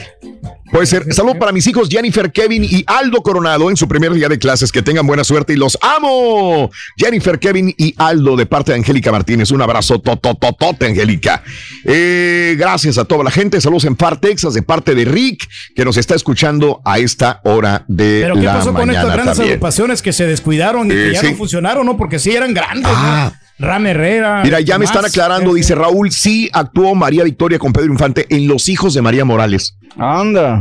Puede 0.70 0.86
ser. 0.86 1.12
Salud 1.14 1.36
para 1.38 1.50
mis 1.52 1.66
hijos 1.66 1.88
Jennifer, 1.88 2.30
Kevin 2.30 2.62
y 2.64 2.84
Aldo 2.86 3.22
Coronado 3.22 3.70
en 3.70 3.76
su 3.76 3.88
primer 3.88 4.12
día 4.12 4.28
de 4.28 4.38
clases. 4.38 4.70
Que 4.70 4.82
tengan 4.82 5.06
buena 5.06 5.24
suerte 5.24 5.52
y 5.54 5.56
los 5.56 5.78
amo. 5.80 6.70
Jennifer, 6.96 7.38
Kevin 7.38 7.74
y 7.76 7.94
Aldo 7.96 8.36
de 8.36 8.46
parte 8.46 8.72
de 8.72 8.78
Angélica 8.78 9.10
Martínez. 9.10 9.50
Un 9.50 9.62
abrazo 9.62 9.98
totototote, 9.98 10.86
Angélica. 10.86 11.42
Eh, 11.84 12.54
gracias 12.58 12.98
a 12.98 13.04
toda 13.04 13.24
la 13.24 13.30
gente. 13.30 13.60
Saludos 13.60 13.84
en 13.84 13.96
Far, 13.96 14.20
Texas, 14.20 14.54
de 14.54 14.62
parte 14.62 14.94
de 14.94 15.04
Rick, 15.04 15.48
que 15.74 15.84
nos 15.84 15.96
está 15.96 16.14
escuchando 16.14 16.80
a 16.84 16.98
esta 16.98 17.40
hora 17.44 17.84
de 17.88 18.20
Pero 18.22 18.34
¿qué 18.34 18.42
la 18.42 18.52
pasó 18.54 18.66
con 18.72 18.86
mañana 18.86 18.98
estas 19.00 19.12
grandes 19.14 19.36
también. 19.36 19.52
agrupaciones 19.54 20.02
que 20.02 20.12
se 20.12 20.26
descuidaron 20.26 20.86
y 20.88 20.90
que 20.90 21.08
Eh, 21.08 21.12
ya 21.14 21.20
sí. 21.22 21.30
no 21.30 21.36
funcionaron, 21.36 21.86
¿no? 21.86 21.96
Porque 21.96 22.18
sí 22.18 22.30
eran 22.32 22.52
grandes, 22.54 22.92
Ah. 22.94 23.32
¿no? 23.32 23.48
Ram 23.66 23.86
Herrera. 23.86 24.42
Mira, 24.44 24.60
ya 24.60 24.78
me 24.78 24.84
están 24.84 25.04
aclarando, 25.04 25.52
dice 25.54 25.74
Raúl, 25.74 26.12
sí 26.12 26.48
actuó 26.52 26.94
María 26.94 27.24
Victoria 27.24 27.58
con 27.58 27.72
Pedro 27.72 27.90
Infante 27.92 28.24
en 28.28 28.46
Los 28.46 28.68
Hijos 28.68 28.94
de 28.94 29.02
María 29.02 29.24
Morales. 29.24 29.74
Anda. 29.98 30.57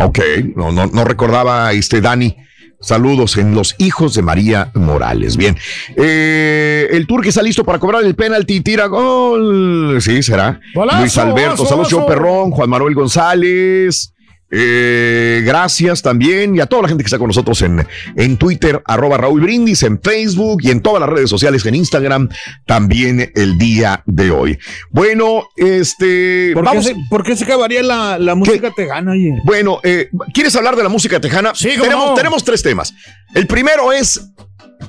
Ok, 0.00 0.18
no, 0.56 0.72
no, 0.72 0.86
no 0.86 1.04
recordaba 1.04 1.72
este 1.72 2.00
Dani. 2.00 2.36
Saludos 2.80 3.36
en 3.36 3.54
Los 3.54 3.74
Hijos 3.78 4.14
de 4.14 4.22
María 4.22 4.70
Morales. 4.74 5.36
Bien. 5.36 5.56
Eh, 5.96 6.86
el 6.92 7.08
Turque 7.08 7.30
está 7.30 7.42
listo 7.42 7.64
para 7.64 7.80
cobrar 7.80 8.04
el 8.04 8.14
penalti. 8.14 8.60
Tira 8.60 8.86
gol. 8.86 9.98
Sí, 10.00 10.22
será. 10.22 10.60
Luis 10.74 11.18
Alberto. 11.18 11.56
golazo, 11.56 11.66
Saludos, 11.66 11.92
golazo. 11.92 12.06
Perrón. 12.06 12.50
Juan 12.52 12.70
Manuel 12.70 12.94
González. 12.94 14.14
Eh, 14.50 15.42
gracias 15.44 16.00
también 16.00 16.56
y 16.56 16.60
a 16.60 16.66
toda 16.66 16.82
la 16.82 16.88
gente 16.88 17.04
que 17.04 17.08
está 17.08 17.18
con 17.18 17.26
nosotros 17.26 17.60
en, 17.62 17.86
en 18.16 18.36
Twitter, 18.38 18.82
arroba 18.86 19.18
Raúl 19.18 19.42
Brindis, 19.42 19.82
en 19.82 20.00
Facebook 20.00 20.60
y 20.62 20.70
en 20.70 20.80
todas 20.80 21.00
las 21.00 21.10
redes 21.10 21.28
sociales, 21.28 21.66
en 21.66 21.74
Instagram, 21.74 22.28
también 22.64 23.30
el 23.34 23.58
día 23.58 24.02
de 24.06 24.30
hoy. 24.30 24.58
Bueno, 24.90 25.48
este. 25.56 26.52
¿Por, 26.54 26.70
qué 26.70 26.82
se, 26.82 26.96
por 27.10 27.22
qué 27.24 27.36
se 27.36 27.44
acabaría 27.44 27.82
la, 27.82 28.18
la 28.18 28.34
música 28.34 28.70
tejana, 28.74 29.12
oye? 29.12 29.34
Bueno, 29.44 29.80
eh, 29.82 30.08
¿quieres 30.32 30.56
hablar 30.56 30.76
de 30.76 30.82
la 30.82 30.88
música 30.88 31.20
tejana? 31.20 31.52
Sí, 31.54 31.70
tenemos, 31.80 32.06
no. 32.06 32.14
tenemos 32.14 32.42
tres 32.42 32.62
temas. 32.62 32.94
El 33.34 33.46
primero 33.46 33.92
es 33.92 34.32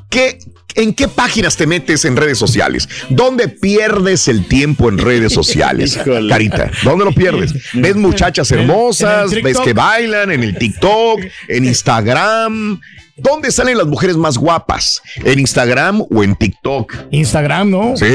¿qué, 0.09 0.39
¿en 0.75 0.93
qué 0.93 1.07
páginas 1.07 1.57
te 1.57 1.67
metes 1.67 2.05
en 2.05 2.15
redes 2.15 2.37
sociales? 2.37 2.87
¿Dónde 3.09 3.47
pierdes 3.47 4.27
el 4.27 4.45
tiempo 4.47 4.89
en 4.89 4.97
redes 4.97 5.33
sociales? 5.33 5.99
Carita, 6.29 6.71
¿dónde 6.83 7.05
lo 7.05 7.11
pierdes? 7.11 7.53
¿Ves 7.73 7.95
muchachas 7.95 8.51
hermosas? 8.51 9.31
¿Ves 9.31 9.59
que 9.59 9.73
bailan 9.73 10.31
en 10.31 10.43
el 10.43 10.57
TikTok, 10.57 11.21
en 11.47 11.65
Instagram? 11.65 12.81
¿Dónde 13.21 13.51
salen 13.51 13.77
las 13.77 13.87
mujeres 13.87 14.17
más 14.17 14.37
guapas? 14.37 15.01
¿En 15.23 15.39
Instagram 15.39 16.01
o 16.09 16.23
en 16.23 16.35
TikTok? 16.35 16.93
Instagram, 17.11 17.69
¿no? 17.69 17.97
Sí. 17.97 18.05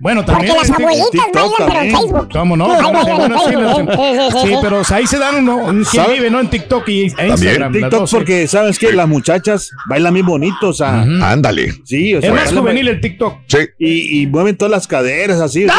Bueno, 0.00 0.24
Porque 0.24 0.32
también. 0.46 0.54
las 0.56 0.70
este- 0.70 0.82
abuelitas 0.82 1.10
TikTok 1.10 1.32
bailan, 1.34 1.52
pero 1.56 1.68
en 1.68 1.74
también. 1.74 1.96
Facebook. 1.96 2.28
¿Cómo 2.32 2.56
no? 2.56 2.78
En 2.78 2.82
sí, 4.42 4.54
pero 4.62 4.82
ahí 4.90 5.06
se 5.06 5.18
dan 5.18 5.36
uno, 5.36 5.56
un 5.56 5.84
vive, 6.14 6.30
¿no? 6.30 6.40
En 6.40 6.48
TikTok 6.50 6.88
y 6.88 7.00
e 7.00 7.04
Instagram. 7.28 7.60
las 7.60 7.72
TikTok 7.72 7.90
dos, 8.00 8.10
sí. 8.10 8.16
porque 8.16 8.48
sabes 8.48 8.78
que 8.78 8.92
las 8.92 9.08
muchachas 9.08 9.70
bailan 9.88 10.14
bien 10.14 10.26
bonito, 10.26 10.68
o 10.68 10.72
sea, 10.72 11.02
Ándale. 11.02 11.72
sí, 11.84 12.14
o 12.14 12.20
sea, 12.20 12.30
Es 12.30 12.34
más 12.36 12.52
juvenil 12.52 12.88
el 12.88 13.00
TikTok. 13.00 13.38
Sí. 13.48 13.58
y, 13.78 14.22
y 14.22 14.26
mueven 14.26 14.56
todas 14.56 14.70
las 14.70 14.86
caderas 14.86 15.40
así. 15.40 15.64
o 15.64 15.68
sea, 15.68 15.76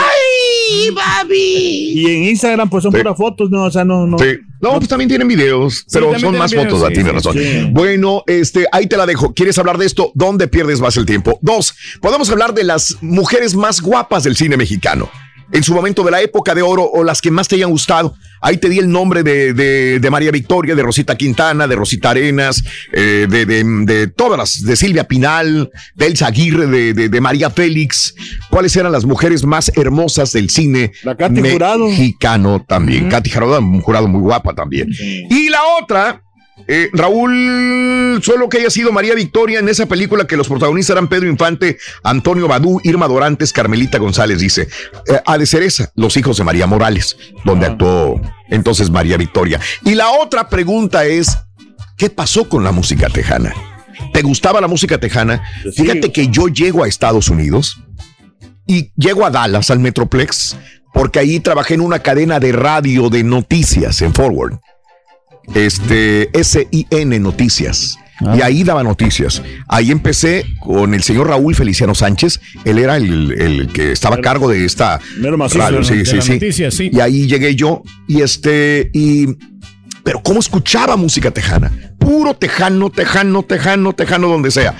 Sí, 0.69 0.91
papi. 0.93 1.91
Y 1.95 2.05
en 2.05 2.23
Instagram, 2.25 2.69
pues 2.69 2.83
son 2.83 2.91
puras 2.91 3.15
fotos, 3.15 3.49
¿no? 3.49 3.63
O 3.63 3.71
sea, 3.71 3.85
no, 3.85 4.05
no. 4.05 4.17
Sí. 4.19 4.37
No, 4.59 4.73
pues 4.77 4.87
también 4.87 5.07
tienen 5.07 5.27
videos, 5.27 5.85
pero 5.91 6.17
son 6.19 6.37
más 6.37 6.51
videos, 6.51 6.71
fotos, 6.71 6.87
sí, 6.87 6.93
tienes 6.93 7.13
razón. 7.13 7.33
sí. 7.33 7.69
Bueno, 7.71 8.23
este, 8.27 8.65
ahí 8.71 8.87
te 8.87 8.97
la 8.97 9.05
dejo. 9.05 9.33
¿Quieres 9.33 9.57
hablar 9.57 9.77
de 9.77 9.85
esto? 9.85 10.11
¿Dónde 10.15 10.47
pierdes 10.47 10.79
más 10.79 10.97
el 10.97 11.05
tiempo? 11.05 11.37
Dos, 11.41 11.75
podemos 12.01 12.29
hablar 12.29 12.53
de 12.53 12.63
las 12.63 12.97
mujeres 13.01 13.55
más 13.55 13.81
guapas 13.81 14.23
del 14.23 14.35
cine 14.35 14.57
mexicano. 14.57 15.09
En 15.51 15.63
su 15.63 15.73
momento 15.73 16.03
de 16.03 16.11
la 16.11 16.21
época 16.21 16.53
de 16.53 16.61
oro 16.61 16.83
o 16.83 17.03
las 17.03 17.21
que 17.21 17.31
más 17.31 17.47
te 17.47 17.55
hayan 17.55 17.69
gustado. 17.71 18.15
Ahí 18.41 18.57
te 18.57 18.69
di 18.69 18.77
el 18.79 18.89
nombre 18.91 19.23
de, 19.23 19.53
de- 19.53 19.99
de 19.99 20.09
María 20.11 20.29
Victoria, 20.29 20.75
de 20.75 20.83
Rosita 20.83 21.15
Quintana, 21.17 21.67
de 21.67 21.75
Rosita 21.75 22.11
Arenas, 22.11 22.63
eh, 22.93 23.25
de, 23.29 23.45
de- 23.45 23.63
de 23.63 24.07
todas 24.07 24.37
las, 24.37 24.61
de 24.63 24.75
Silvia 24.75 25.05
Pinal, 25.05 25.71
de 25.95 26.05
Elsa 26.05 26.27
Aguirre, 26.27 26.67
de, 26.67 27.21
María 27.21 27.49
Félix. 27.49 28.13
¿Cuáles 28.49 28.75
eran 28.75 28.91
las 28.91 29.05
mujeres 29.05 29.43
más 29.45 29.71
hermosas 29.75 30.33
del 30.33 30.49
cine 30.49 30.91
Katy 31.17 31.41
Jurado. 31.53 31.87
mexicano 31.87 32.63
también? 32.67 33.09
Katy 33.09 33.29
Jurado, 33.31 33.59
un 33.59 33.81
jurado 33.81 34.07
muy 34.07 34.21
guapa 34.21 34.53
también. 34.53 34.89
Y 35.29 35.49
la 35.49 35.59
otra, 35.81 36.21
eh, 36.67 36.89
Raúl, 36.91 38.19
solo 38.23 38.49
que 38.49 38.57
haya 38.57 38.69
sido 38.69 38.91
María 38.91 39.13
Victoria 39.13 39.59
en 39.59 39.69
esa 39.69 39.85
película 39.85 40.25
que 40.25 40.35
los 40.35 40.47
protagonistas 40.47 40.95
eran 40.95 41.07
Pedro 41.07 41.29
Infante, 41.29 41.77
Antonio 42.03 42.47
Badú, 42.47 42.81
Irma 42.83 43.07
Dorantes, 43.07 43.53
Carmelita 43.53 43.99
González, 43.99 44.39
dice. 44.39 44.67
Eh, 45.07 45.21
ha 45.25 45.37
de 45.37 45.45
ser 45.45 45.63
esa, 45.63 45.91
Los 45.95 46.17
hijos 46.17 46.37
de 46.37 46.43
María 46.43 46.67
Morales, 46.67 47.17
donde 47.45 47.67
actuó 47.67 48.19
entonces 48.49 48.89
María 48.89 49.17
Victoria. 49.17 49.59
Y 49.83 49.95
la 49.95 50.09
otra 50.11 50.49
pregunta 50.49 51.05
es, 51.05 51.37
¿qué 51.95 52.09
pasó 52.09 52.49
con 52.49 52.63
la 52.63 52.71
música 52.71 53.07
tejana? 53.09 53.53
¿Te 54.13 54.21
gustaba 54.21 54.61
la 54.61 54.67
música 54.67 54.99
tejana? 54.99 55.43
Fíjate 55.75 56.11
que 56.11 56.27
yo 56.27 56.47
llego 56.47 56.83
a 56.83 56.87
Estados 56.87 57.29
Unidos 57.29 57.77
y 58.65 58.91
llego 58.95 59.25
a 59.25 59.31
Dallas, 59.31 59.71
al 59.71 59.79
Metroplex, 59.79 60.57
porque 60.93 61.19
ahí 61.19 61.39
trabajé 61.39 61.75
en 61.75 61.81
una 61.81 61.99
cadena 61.99 62.39
de 62.39 62.51
radio 62.51 63.09
de 63.09 63.23
noticias 63.23 64.01
en 64.01 64.13
Forward. 64.13 64.59
Este, 65.53 66.29
SIN 66.43 67.21
Noticias. 67.21 67.97
Y 68.35 68.41
ahí 68.41 68.63
daba 68.63 68.83
noticias. 68.83 69.43
Ahí 69.67 69.91
empecé 69.91 70.45
con 70.59 70.93
el 70.93 71.03
señor 71.03 71.27
Raúl 71.27 71.53
Feliciano 71.53 71.93
Sánchez. 71.93 72.39
Él 72.65 72.79
era 72.79 72.97
el, 72.97 73.31
el 73.39 73.67
que 73.67 73.91
estaba 73.91 74.15
a 74.15 74.21
cargo 74.21 74.49
de 74.49 74.65
esta 74.65 74.99
Mero 75.19 75.37
macizo, 75.37 75.59
radio. 75.59 75.83
Sí, 75.83 76.03
sí, 76.03 76.15
noticia, 76.15 76.71
sí. 76.71 76.89
Y 76.91 76.99
ahí 76.99 77.27
llegué 77.27 77.55
yo. 77.55 77.83
Y 78.07 78.21
este, 78.21 78.89
y. 78.93 79.27
Pero 80.03 80.23
cómo 80.23 80.39
escuchaba 80.39 80.95
música 80.95 81.31
tejana. 81.31 81.71
Puro 81.99 82.33
tejano, 82.33 82.89
tejano, 82.89 83.43
tejano, 83.43 83.93
tejano, 83.93 84.27
donde 84.29 84.51
sea. 84.51 84.73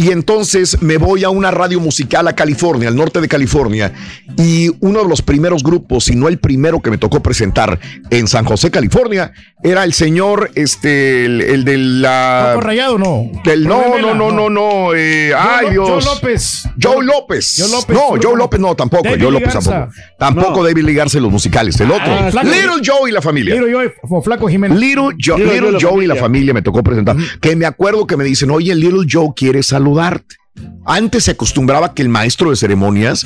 Y 0.00 0.12
entonces 0.12 0.80
me 0.80 0.96
voy 0.96 1.24
a 1.24 1.28
una 1.28 1.50
radio 1.50 1.78
musical 1.78 2.26
a 2.26 2.32
California, 2.34 2.88
al 2.88 2.96
norte 2.96 3.20
de 3.20 3.28
California, 3.28 3.92
y 4.38 4.70
uno 4.80 5.02
de 5.02 5.08
los 5.08 5.20
primeros 5.20 5.62
grupos, 5.62 6.04
si 6.04 6.16
no 6.16 6.26
el 6.28 6.38
primero 6.38 6.80
que 6.80 6.90
me 6.90 6.96
tocó 6.96 7.20
presentar 7.22 7.78
en 8.08 8.26
San 8.26 8.46
José, 8.46 8.70
California, 8.70 9.32
era 9.62 9.84
el 9.84 9.92
señor, 9.92 10.50
este, 10.54 11.26
el, 11.26 11.42
el 11.42 11.64
de 11.66 11.76
la... 11.76 12.52
Coco 12.54 12.66
Rayado, 12.66 12.96
no. 12.98 13.30
Del, 13.44 13.68
no, 13.68 13.82
no, 13.88 13.94
Vela, 13.94 14.14
no, 14.14 14.32
no, 14.32 14.48
no, 14.48 14.94
eh, 14.94 15.34
ay 15.36 15.72
Dios. 15.72 15.86
Joe 16.02 16.14
López. 16.14 16.62
Joe 16.82 17.04
López. 17.04 17.56
Joe 17.58 17.70
López, 17.70 17.94
No, 17.96 18.08
Joe 18.22 18.38
López 18.38 18.58
no, 18.58 18.74
tampoco. 18.74 19.04
David 19.04 19.22
Joe 19.22 19.32
López 19.32 19.52
Garza. 19.52 19.70
tampoco. 19.70 19.94
Tampoco 20.18 20.56
No. 20.62 20.64
David 20.64 20.82
Ligarza 20.84 21.18
en 21.18 21.24
los 21.24 21.32
musicales. 21.32 21.78
El 21.78 21.90
otro. 21.90 22.06
Ah, 22.10 22.30
Flaco- 22.30 22.48
Little 22.48 22.80
Joe 22.82 23.10
y 23.10 23.12
la 23.12 23.20
familia. 23.20 23.54
Little 23.56 23.72
Joe 23.74 23.94
o 24.08 24.22
Flaco 24.22 24.48
Jiménez. 24.48 24.78
Little 24.78 25.14
Joe, 25.22 25.38
Little 25.38 25.60
Little 25.60 25.78
Joe 25.78 25.78
y 25.78 25.82
la 25.82 25.90
Joe 25.90 26.04
y 26.04 26.06
la 26.06 26.16
familia. 26.16 26.54
me 26.54 26.62
tocó 26.62 26.82
presentar. 26.82 27.16
Que 27.42 27.54
me 27.54 27.66
acuerdo 27.66 28.06
que 28.06 28.16
me 28.16 28.24
dicen, 28.24 28.50
oye, 28.50 28.74
Little 28.74 29.06
Joe 29.10 29.28
quiere 29.36 29.62
saludarte. 29.94 30.36
Antes 30.84 31.24
se 31.24 31.30
acostumbraba 31.30 31.94
que 31.94 32.02
el 32.02 32.08
maestro 32.08 32.50
de 32.50 32.56
ceremonias 32.56 33.24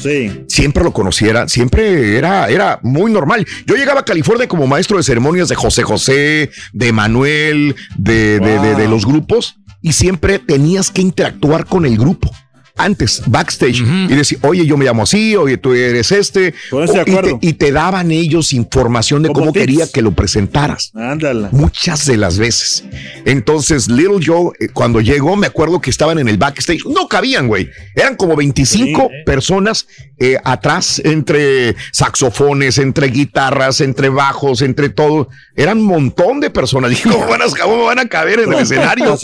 siempre 0.49 0.85
lo 0.85 0.93
conociera, 0.93 1.49
siempre 1.49 2.17
era, 2.17 2.49
era 2.49 2.79
muy 2.83 3.11
normal. 3.11 3.47
Yo 3.67 3.75
llegaba 3.77 4.01
a 4.01 4.05
California 4.05 4.47
como 4.47 4.67
maestro 4.67 4.99
de 4.99 5.03
ceremonias 5.03 5.49
de 5.49 5.55
José 5.57 5.83
José, 5.83 6.51
de 6.73 6.93
Manuel, 6.93 7.75
de, 7.97 8.39
de- 8.41 8.59
de- 8.61 8.75
de 8.77 8.89
los 8.89 9.05
grupos, 9.07 9.57
y 9.81 9.93
siempre 9.93 10.39
tenías 10.39 10.91
que 10.91 11.01
interactuar 11.03 11.65
con 11.67 11.87
el 11.87 11.97
grupo. 11.99 12.31
Antes, 12.77 13.23
backstage, 13.27 13.83
y 13.83 14.15
decir, 14.15 14.39
oye, 14.43 14.67
yo 14.67 14.77
me 14.77 14.85
llamo 14.85 15.05
así, 15.05 15.37
oye, 15.37 15.59
tú 15.59 15.73
eres 15.75 16.11
este. 16.11 16.41
De 16.73 17.05
y, 17.07 17.15
te, 17.15 17.39
y 17.41 17.53
te 17.53 17.71
daban 17.71 18.11
ellos 18.11 18.53
información 18.53 19.23
de 19.23 19.29
cómo 19.29 19.53
tips. 19.53 19.61
quería 19.65 19.87
que 19.87 20.03
lo 20.03 20.11
presentaras. 20.11 20.91
Ándala. 20.93 21.51
Muchas 21.53 22.05
de 22.07 22.17
las 22.17 22.37
veces. 22.37 22.83
Entonces, 23.27 23.89
Little 23.89 24.19
Joe, 24.25 24.51
eh, 24.59 24.69
cuando 24.73 25.01
llegó, 25.01 25.37
me 25.37 25.47
acuerdo 25.47 25.81
que 25.81 25.91
estaban 25.91 26.19
en 26.19 26.29
el 26.29 26.37
backstage. 26.37 26.85
No 26.87 27.07
cabían, 27.07 27.47
güey. 27.47 27.71
Eran 27.95 28.17
como 28.17 28.35
25 28.35 29.09
personas 29.25 29.87
eh, 30.19 30.37
atrás, 30.45 31.01
entre 31.05 31.75
saxofones, 31.93 32.79
entre 32.79 33.09
guitarras, 33.09 33.81
entre 33.81 34.09
bajos, 34.09 34.63
entre 34.63 34.89
todo. 34.89 35.29
Eran 35.57 35.79
un 35.79 35.87
montón 35.87 36.41
de 36.41 36.51
personas. 36.51 36.91
Dije, 36.91 37.09
¿cómo 37.11 37.27
van 37.27 37.43
a, 37.43 37.47
cómo 37.63 37.85
van 37.85 37.99
a 37.99 38.09
caber 38.09 38.41
en 38.41 38.53
el 38.53 38.61
escenario? 38.61 39.17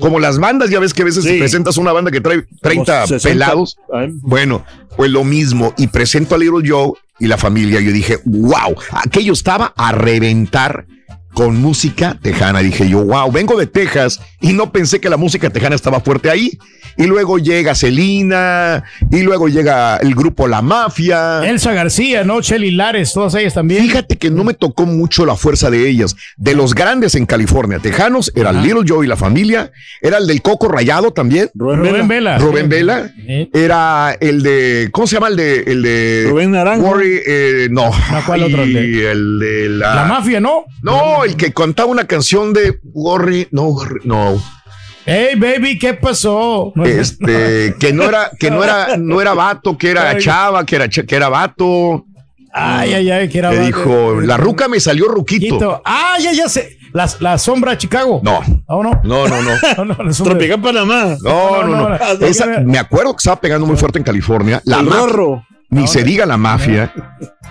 Como 0.00 0.20
las 0.20 0.38
bandas, 0.38 0.70
ya 0.70 0.80
ves 0.80 0.94
que 0.94 1.02
a 1.02 1.04
veces 1.06 1.24
Sí. 1.24 1.38
presentas 1.38 1.76
una 1.76 1.92
banda 1.92 2.10
que 2.10 2.20
trae 2.20 2.44
30 2.62 3.06
60. 3.06 3.28
pelados. 3.28 3.76
Bueno, 4.22 4.64
pues 4.96 5.10
lo 5.10 5.24
mismo. 5.24 5.74
Y 5.76 5.88
presento 5.88 6.34
a 6.34 6.38
Little 6.38 6.66
Joe 6.66 6.92
y 7.18 7.26
la 7.26 7.36
familia. 7.36 7.80
Yo 7.80 7.92
dije, 7.92 8.18
wow, 8.24 8.74
aquello 8.92 9.32
estaba 9.32 9.72
a 9.76 9.92
reventar 9.92 10.86
con 11.34 11.60
música 11.60 12.18
tejana. 12.20 12.60
Dije 12.60 12.88
yo, 12.88 13.04
wow, 13.04 13.30
vengo 13.30 13.56
de 13.56 13.66
Texas 13.66 14.20
y 14.40 14.52
no 14.52 14.72
pensé 14.72 15.00
que 15.00 15.08
la 15.08 15.16
música 15.16 15.50
tejana 15.50 15.76
estaba 15.76 16.00
fuerte 16.00 16.30
ahí. 16.30 16.58
Y 16.96 17.06
luego 17.06 17.38
llega 17.38 17.76
Celina, 17.76 18.82
y 19.12 19.22
luego 19.22 19.46
llega 19.48 19.98
el 19.98 20.16
grupo 20.16 20.48
La 20.48 20.62
Mafia. 20.62 21.48
Elsa 21.48 21.72
García, 21.72 22.24
¿no? 22.24 22.40
Chelly 22.40 22.72
Lares, 22.72 23.12
todas 23.12 23.36
ellas 23.36 23.54
también. 23.54 23.84
Fíjate 23.84 24.16
que 24.16 24.30
no 24.30 24.42
me 24.42 24.52
tocó 24.52 24.84
mucho 24.84 25.24
la 25.24 25.36
fuerza 25.36 25.70
de 25.70 25.88
ellas. 25.88 26.16
De 26.36 26.54
los 26.54 26.74
grandes 26.74 27.14
en 27.14 27.24
California, 27.24 27.78
tejanos, 27.78 28.32
era 28.34 28.52
Little 28.52 28.82
Joe 28.84 29.06
y 29.06 29.08
la 29.08 29.16
familia, 29.16 29.70
era 30.02 30.18
el 30.18 30.26
del 30.26 30.42
Coco 30.42 30.66
Rayado 30.66 31.12
también. 31.12 31.48
Rubén 31.54 32.08
Vela. 32.08 32.36
Rubén 32.38 32.68
Vela. 32.68 33.12
Era 33.54 34.16
el 34.18 34.42
de, 34.42 34.88
¿cómo 34.90 35.06
se 35.06 35.14
llama 35.14 35.28
el 35.28 35.36
de? 35.36 35.60
El 35.68 35.82
de 35.82 36.26
Rubén 36.28 36.50
Naranjo. 36.50 36.84
Worry, 36.84 37.20
eh, 37.24 37.68
no. 37.70 37.92
¿cuál 38.26 38.42
otro? 38.42 38.64
El 38.64 38.76
Ay, 38.76 39.00
El 39.04 39.38
de 39.38 39.68
la... 39.68 39.94
La 39.94 40.04
mafia, 40.04 40.40
¿no? 40.40 40.64
No, 40.82 41.17
el 41.24 41.36
que 41.36 41.52
cantaba 41.52 41.90
una 41.90 42.06
canción 42.06 42.52
de 42.52 42.78
Worry, 42.82 43.48
no, 43.50 43.64
Worry, 43.68 44.00
no. 44.04 44.40
Hey, 45.06 45.36
baby, 45.36 45.78
¿qué 45.78 45.94
pasó? 45.94 46.72
Este, 46.84 47.74
que 47.78 47.92
no 47.92 48.04
era, 48.04 48.30
que 48.38 48.50
no 48.50 48.62
era, 48.62 48.96
no 48.98 49.20
era 49.20 49.32
vato, 49.34 49.78
que 49.78 49.90
era 49.90 50.18
chava, 50.18 50.64
que 50.66 50.76
era, 50.76 50.88
que 50.88 51.04
era 51.16 51.28
vato. 51.28 52.04
Ay, 52.52 52.94
ay, 52.94 53.10
ay, 53.10 53.28
que 53.28 53.38
era. 53.38 53.50
Que 53.50 53.60
dijo, 53.60 54.20
la 54.20 54.36
ruca 54.36 54.68
me 54.68 54.80
salió 54.80 55.06
ruquito. 55.08 55.80
Ah, 55.84 56.16
ya, 56.20 56.32
ya 56.32 56.48
sé. 56.48 56.76
La, 56.92 57.08
la 57.20 57.36
sombra 57.38 57.72
de 57.72 57.78
Chicago. 57.78 58.20
No. 58.24 58.40
¿O 58.66 58.82
no? 58.82 59.00
No, 59.04 59.28
no, 59.28 59.42
no. 59.42 59.50
No, 59.76 59.84
no, 59.84 60.02
la 60.02 60.12
Tropical 60.12 60.60
Panamá. 60.60 61.16
No, 61.22 61.62
no, 61.62 61.68
no. 61.68 61.88
no, 61.90 61.98
no. 61.98 62.26
Esa- 62.26 62.60
me 62.60 62.78
acuerdo 62.78 63.12
que 63.12 63.18
estaba 63.18 63.40
pegando 63.40 63.66
muy 63.66 63.76
fuerte 63.76 63.98
en 63.98 64.04
California. 64.04 64.60
La 64.64 64.80
El 64.80 64.90
Rorro. 64.90 65.44
Ni 65.70 65.86
se 65.86 66.02
diga 66.02 66.24
la 66.24 66.38
mafia. 66.38 66.92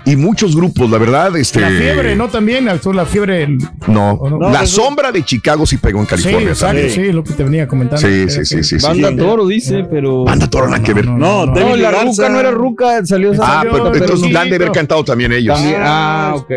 Y 0.03 0.15
muchos 0.15 0.55
grupos, 0.55 0.89
la 0.89 0.97
verdad, 0.97 1.35
este. 1.37 1.59
La 1.59 1.69
fiebre, 1.69 2.15
¿no? 2.15 2.29
También 2.29 2.67
actuó 2.67 2.91
la 2.91 3.05
fiebre. 3.05 3.47
No, 3.87 4.13
¿O 4.13 4.29
no? 4.29 4.39
la 4.51 4.61
No, 4.61 4.65
sombra 4.65 5.11
de 5.11 5.23
Chicago 5.23 5.65
sí 5.67 5.77
pegó 5.77 5.99
en 5.99 6.05
Sí, 6.05 6.09
California. 6.09 6.49
exacto, 6.49 6.77
también. 6.77 6.89
sí, 6.89 7.11
lo 7.11 7.23
que 7.23 7.33
te 7.33 7.43
venía 7.43 7.67
comentando. 7.67 8.01
Sí, 8.07 8.27
sí, 8.29 8.43
sí, 8.45 8.63
sí, 8.63 8.79
sí. 8.79 8.85
Banda 8.87 9.15
Toro 9.15 9.45
dice, 9.45 9.83
pero. 9.89 10.23
Banda 10.23 10.49
Toro, 10.49 10.67
nada 10.67 10.81
que 10.81 10.93
ver. 10.95 11.05
No, 11.07 11.45
No, 11.45 11.75
la 11.75 11.91
Garza. 11.91 12.05
ruca 12.05 12.29
no 12.29 12.39
era 12.39 12.51
ruca, 12.51 13.05
salió. 13.05 13.33
Ah, 13.33 13.35
salió, 13.59 13.71
pero 13.73 13.91
pero 13.91 14.05
entonces 14.05 14.31
no. 14.31 14.39
han 14.39 14.49
de 14.49 14.55
haber 14.55 14.71
cantado 14.71 15.03
también 15.03 15.31
ellos. 15.33 15.55
También, 15.55 15.81
ah, 15.83 16.33
ok. 16.37 16.51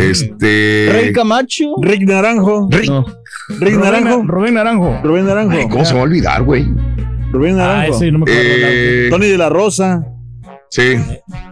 Este. 0.00 0.88
Rey 0.90 1.12
Camacho. 1.12 1.74
Rick 1.82 2.02
Naranjo. 2.08 2.68
Rick- 2.70 2.88
No. 2.88 3.04
Rick 3.60 3.74
Rubén, 3.74 3.80
Naranjo. 3.80 4.22
Rubén 4.26 4.54
Naranjo. 4.54 5.00
Rubén 5.02 5.26
Naranjo. 5.26 5.52
Ay, 5.52 5.68
¿Cómo 5.68 5.84
se 5.84 5.92
va 5.92 6.00
a 6.00 6.04
olvidar, 6.04 6.42
güey? 6.44 6.66
Rubén 7.30 7.60
Ah, 7.60 7.66
Naranjo. 7.66 7.96
ese 7.96 8.10
no 8.10 8.18
me 8.20 8.22
acuerdo. 8.22 8.42
Eh, 8.42 9.08
Tony 9.10 9.26
de 9.26 9.36
la 9.38 9.48
Rosa. 9.50 10.06
Sí. 10.74 10.96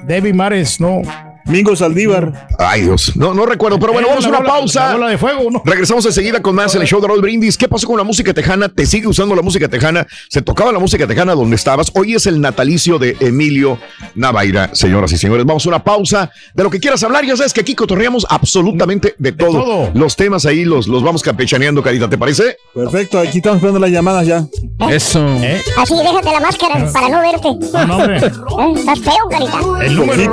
David 0.04 0.34
Mares, 0.34 0.80
no. 0.80 1.02
Mingo 1.46 1.74
Saldívar. 1.76 2.48
Ay, 2.58 2.82
Dios. 2.82 3.12
No, 3.16 3.34
no 3.34 3.44
recuerdo, 3.46 3.78
pero 3.78 3.92
bueno, 3.92 4.06
Eh, 4.08 4.10
vamos 4.10 4.24
a 4.24 4.28
una 4.28 4.38
bola- 4.38 4.48
pausa. 4.50 4.86
La 4.88 4.92
bola 4.94 5.08
de 5.08 5.18
fuego, 5.18 5.50
¿no? 5.50 5.62
Regresamos 5.64 6.04
enseguida 6.06 6.40
con 6.40 6.54
más 6.54 6.74
en 6.74 6.82
el 6.82 6.86
show 6.88 7.00
de 7.00 7.08
Raúl 7.08 7.20
Brindis. 7.20 7.56
¿Qué 7.56 7.68
pasó 7.68 7.86
con 7.86 7.96
la 7.96 8.04
música 8.04 8.32
tejana? 8.32 8.68
¿Te 8.68 8.86
sigue 8.86 9.06
usando 9.08 9.34
la 9.34 9.42
música 9.42 9.68
tejana? 9.68 10.06
¿Se 10.28 10.42
tocaba 10.42 10.72
la 10.72 10.78
música 10.78 11.06
tejana 11.06 11.34
donde 11.34 11.56
estabas? 11.56 11.90
Hoy 11.94 12.14
es 12.14 12.26
el 12.26 12.40
natalicio 12.40 12.98
de 12.98 13.16
Emilio 13.20 13.78
Navaira, 14.14 14.70
señoras 14.74 15.12
y 15.12 15.18
señores. 15.18 15.44
Vamos 15.44 15.64
a 15.66 15.68
una 15.68 15.82
pausa 15.84 16.30
de 16.54 16.62
lo 16.62 16.70
que 16.70 16.78
quieras 16.80 17.02
hablar. 17.02 17.24
Ya 17.24 17.36
sabes 17.36 17.52
que 17.52 17.60
aquí 17.60 17.74
cotorreamos 17.74 18.26
absolutamente 18.28 19.14
de 19.18 19.32
todo. 19.32 19.64
todo. 19.64 19.90
Los 19.94 20.16
temas 20.16 20.46
ahí 20.46 20.64
los, 20.64 20.86
los 20.88 21.02
vamos 21.02 21.22
campechaneando, 21.22 21.82
Carita, 21.82 22.08
¿te 22.08 22.18
parece? 22.18 22.56
Perfecto, 22.74 23.18
aquí 23.18 23.38
estamos 23.38 23.56
esperando 23.56 23.80
las 23.80 23.90
llamadas 23.90 24.26
ya. 24.26 24.44
Eso. 24.90 25.26
¿Eh? 25.42 25.60
Así, 25.76 25.94
déjate 25.94 26.30
la 26.32 26.40
máscara 26.40 26.92
para 26.92 27.08
no 27.08 27.20
verte. 27.20 27.48
No, 27.86 27.96
hombre. 27.96 28.16
Eh, 28.18 28.80
Estás 28.80 29.00
feo, 29.00 29.28
carita. 29.30 29.58
El 29.84 29.94
número. 29.96 30.32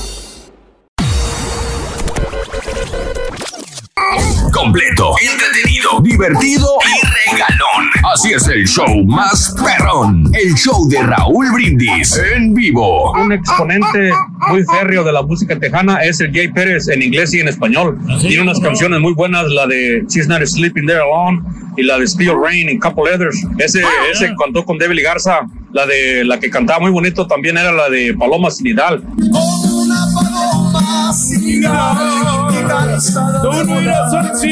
Completo, 4.61 5.15
entretenido, 5.19 5.99
divertido 6.01 6.67
y 6.85 7.31
regalón. 7.31 7.89
Así 8.13 8.31
es 8.31 8.47
el 8.47 8.67
show 8.67 9.03
más 9.05 9.55
perrón. 9.63 10.31
El 10.33 10.53
show 10.53 10.87
de 10.87 11.01
Raúl 11.01 11.51
Brindis 11.51 12.19
en 12.35 12.53
vivo. 12.53 13.11
Un 13.13 13.31
exponente 13.31 14.11
muy 14.49 14.63
férreo 14.65 15.03
de 15.03 15.13
la 15.13 15.23
música 15.23 15.57
tejana 15.57 16.03
es 16.03 16.21
el 16.21 16.31
Jay 16.31 16.49
Pérez 16.49 16.87
en 16.89 17.01
inglés 17.01 17.33
y 17.33 17.39
en 17.39 17.47
español. 17.47 17.97
Tiene 18.21 18.43
unas 18.43 18.59
canciones 18.59 18.99
muy 18.99 19.13
buenas, 19.13 19.47
la 19.49 19.65
de 19.65 20.05
She's 20.07 20.27
Not 20.27 20.45
Sleeping 20.45 20.85
There 20.85 21.01
Alone 21.01 21.41
y 21.77 21.83
la 21.83 21.97
de 21.97 22.07
Steel 22.07 22.35
Rain 22.39 22.69
y 22.69 22.77
Couple 22.77 23.05
Leathers. 23.05 23.43
Ese, 23.57 23.81
ese 24.11 24.31
cantó 24.37 24.63
con 24.63 24.77
Debbie 24.77 25.01
Garza. 25.01 25.39
La 25.73 25.85
de 25.85 26.25
la 26.25 26.37
que 26.39 26.49
cantaba 26.49 26.79
muy 26.79 26.91
bonito 26.91 27.25
también 27.27 27.57
era 27.57 27.71
la 27.71 27.89
de 27.89 28.13
Paloma 28.13 28.51
Sinidal. 28.51 29.01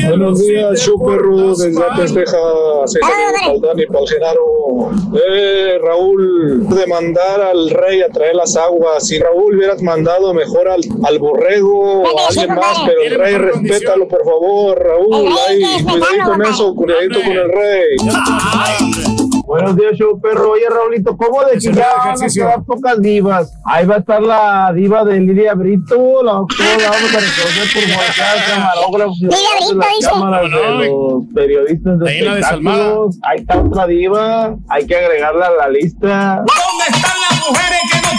Buenos 0.08 0.40
días, 0.40 0.80
Super 0.82 1.18
Rudo, 1.18 1.56
desde 1.56 1.84
Ates, 1.84 2.14
Texas. 2.14 2.42
César 2.86 3.12
Paldán 3.46 3.80
y 3.80 3.86
Palgenaro. 3.86 4.92
Eh, 5.14 5.78
Raúl, 5.82 6.68
demandar 6.70 7.42
al 7.42 7.70
rey 7.70 8.02
a 8.02 8.10
traer 8.10 8.36
las 8.36 8.56
aguas. 8.58 9.08
Si 9.08 9.20
Raúl 9.20 9.56
hubieras 9.58 9.82
mandado 9.82 10.34
mejor 10.34 10.68
al, 10.68 10.82
al 11.04 11.20
borrego 11.20 12.02
o 12.02 12.20
a 12.20 12.28
alguien 12.28 12.56
más, 12.56 12.78
pero 12.86 13.02
el 13.04 13.16
rey, 13.16 13.36
respétalo, 13.38 14.08
por 14.08 14.24
favor, 14.26 14.78
Raúl. 14.80 15.30
Ahí, 15.48 15.84
cuidadito 15.84 16.24
con 16.26 16.42
eso, 16.46 16.76
cuidadito 16.76 17.20
con 17.22 17.32
el 17.32 17.52
rey. 17.52 19.29
Buenos 19.50 19.76
días, 19.76 19.94
show 19.98 20.22
perro. 20.22 20.52
Oye, 20.52 20.70
Raulito, 20.70 21.18
¿cómo 21.18 21.44
de 21.44 21.54
que 21.54 21.74
ya 21.74 21.88
van 21.98 22.24
a 22.24 22.28
quedar 22.28 22.64
pocas 22.66 23.02
divas? 23.02 23.52
Ahí 23.66 23.84
va 23.84 23.96
a 23.96 23.98
estar 23.98 24.22
la 24.22 24.72
diva 24.76 25.04
de 25.04 25.20
Lidia 25.20 25.56
Brito, 25.56 26.22
la, 26.22 26.34
¿cómo 26.34 26.48
la 26.80 26.92
vamos 26.92 27.16
a 27.16 27.20
reconocer 27.20 27.74
por 27.74 27.98
marcar 27.98 28.38
camarógrafos, 28.48 29.18
las 29.24 30.08
cámaras 30.08 30.52
de 30.52 30.88
los 30.88 31.24
periodistas 31.34 31.98
de 31.98 32.10
Ahí 32.12 32.22
la 32.22 32.36
de 32.36 32.42
espectáculos. 32.42 33.18
Ahí 33.24 33.40
está 33.40 33.60
otra 33.60 33.88
diva, 33.88 34.56
hay 34.70 34.86
que 34.86 34.96
agregarla 34.96 35.48
a 35.48 35.52
la 35.52 35.70
lista. 35.70 36.36
¿Dónde 36.36 36.86
están 36.96 37.18
las 37.28 37.50
mujeres 37.50 37.82
que 37.92 38.02
no 38.02 38.10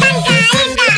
Buenos 0.00 0.31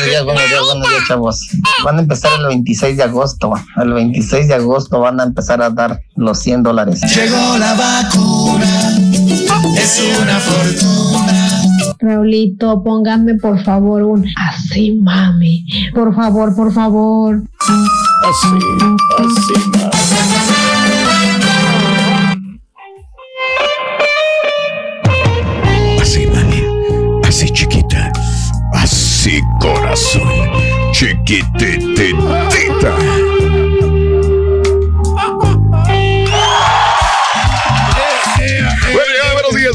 días, 0.05 0.23
buenos 0.23 0.43
días, 0.47 0.61
buenos 0.65 0.89
días, 0.89 1.03
chavos. 1.07 1.39
Van 1.83 1.97
a 1.97 2.01
empezar 2.01 2.31
el 2.39 2.47
26 2.47 2.97
de 2.97 3.03
agosto. 3.03 3.53
El 3.81 3.93
26 3.93 4.47
de 4.47 4.53
agosto 4.53 4.99
van 4.99 5.19
a 5.19 5.23
empezar 5.23 5.61
a 5.61 5.69
dar 5.69 6.01
los 6.15 6.39
100 6.39 6.63
dólares. 6.63 7.01
Llegó 7.15 7.57
la 7.57 7.73
vacuna, 7.73 8.97
es 9.77 10.03
una 10.21 10.39
fortuna. 10.39 11.51
Raulito, 11.99 12.83
póngame 12.83 13.35
por 13.35 13.63
favor 13.63 14.03
un 14.03 14.25
así, 14.37 14.91
mami. 15.01 15.65
Por 15.93 16.13
favor, 16.15 16.55
por 16.55 16.71
favor. 16.73 17.41
Así, 17.59 18.57
así, 19.19 19.53
Así, 19.97 20.15
Así, 29.25 29.41
corazón. 29.59 30.21
Chiquititita. 30.91 32.45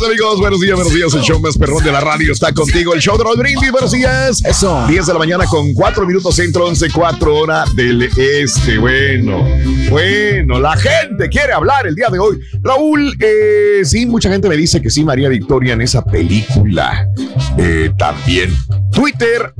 Días, 0.01 0.11
amigos. 0.11 0.41
Buenos 0.41 0.61
días, 0.61 0.75
buenos 0.77 0.95
días. 0.95 1.15
El 1.15 1.21
show 1.23 1.41
más 1.41 1.59
perrón 1.59 1.83
de 1.85 1.93
la 1.93 2.01
radio 2.01 2.33
está 2.33 2.53
contigo. 2.53 2.95
El 2.95 3.01
show 3.01 3.19
de 3.19 3.25
Raúl 3.25 3.39
Brindis. 3.39 3.71
Buenos 3.71 3.93
días. 3.93 4.43
Eso. 4.45 4.87
10 4.89 5.07
de 5.07 5.13
la 5.13 5.19
mañana 5.19 5.47
con 5.47 5.73
4 5.75 6.07
minutos 6.07 6.35
centro, 6.37 6.67
11, 6.67 6.89
4 6.91 7.37
hora 7.37 7.65
del 7.75 8.03
este. 8.17 8.79
Bueno, 8.79 9.47
bueno, 9.91 10.59
la 10.59 10.77
gente 10.77 11.29
quiere 11.29 11.53
hablar 11.53 11.87
el 11.87 11.95
día 11.95 12.09
de 12.11 12.19
hoy. 12.19 12.41
Raúl, 12.63 13.15
eh, 13.21 13.83
sí, 13.85 14.07
mucha 14.07 14.31
gente 14.31 14.49
me 14.49 14.57
dice 14.57 14.81
que 14.81 14.91
sí, 14.91 15.05
María 15.05 15.29
Victoria 15.29 15.75
en 15.75 15.83
esa 15.83 16.05
película. 16.05 17.07
Eh, 17.59 17.91
también. 17.99 18.55
Twitter, 18.93 19.53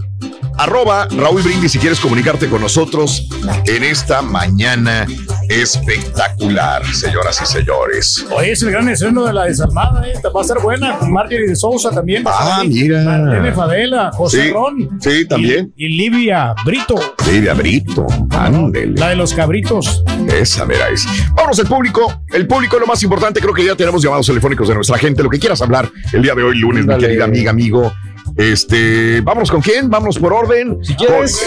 arroba 0.57 1.07
Raúl 1.11 1.43
Brindis 1.43 1.73
si 1.73 1.79
quieres 1.79 2.01
comunicarte 2.01 2.49
con 2.49 2.61
nosotros 2.61 3.29
en 3.67 3.83
esta 3.83 4.23
mañana 4.23 5.07
espectacular, 5.49 6.85
señoras 6.95 7.41
y 7.43 7.47
señores. 7.47 8.25
Oye, 8.31 8.53
es 8.53 8.63
el 8.63 8.71
gran 8.71 8.89
estreno 8.89 9.25
de 9.25 9.33
la 9.33 9.45
desalmada, 9.45 10.07
¿eh? 10.09 10.13
Va 10.35 10.41
a 10.41 10.45
ser 10.45 10.59
buena. 10.63 10.99
Marjorie 11.09 11.49
de 11.49 11.57
Sousa 11.57 11.91
también. 11.91 12.25
va 12.25 12.31
a 12.31 12.43
estar 12.43 12.61
Ah, 12.61 12.65
mira. 12.65 13.03
Marlene 13.05 13.53
Favela, 13.53 14.11
José 14.13 14.45
Sí, 14.45 14.51
Ron. 14.53 14.89
sí, 15.01 15.27
también. 15.27 15.73
Y, 15.77 15.87
y 15.87 15.89
Livia 15.97 16.55
Brito. 16.65 16.95
Livia 17.31 17.55
Brito, 17.55 18.07
ándele. 18.31 18.95
La 18.99 19.09
de 19.11 19.17
los 19.17 19.35
cabritos. 19.35 20.05
Esa 20.33 20.65
mera 20.65 20.89
es. 20.89 21.07
Vamos, 21.35 21.59
el 21.59 21.67
público. 21.67 22.23
El 22.33 22.47
público 22.47 22.77
es 22.77 22.81
lo 22.81 22.87
más 22.87 23.03
importante. 23.03 23.41
Creo 23.41 23.55
que 23.55 23.65
ya 23.65 23.75
tenemos 23.75 24.03
llamados 24.03 24.27
telefónicos 24.27 24.69
de 24.69 24.75
nuestra 24.75 24.99
gente. 24.99 25.23
Lo 25.23 25.31
que 25.31 25.39
quieras 25.39 25.61
hablar 25.63 25.89
el 26.13 26.23
día 26.23 26.35
de 26.35 26.43
hoy, 26.43 26.59
lunes, 26.59 26.87
mi 26.87 26.97
querida 26.99 27.25
amiga, 27.25 27.51
amigo. 27.51 27.93
Este, 28.37 29.21
vámonos 29.23 29.51
con 29.51 29.61
quién? 29.61 29.91
Vámonos 29.91 30.19
por 30.19 30.33
orden. 30.33 30.79
Si 30.83 30.95
quieres. 30.95 31.41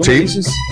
Sí. 0.00 0.26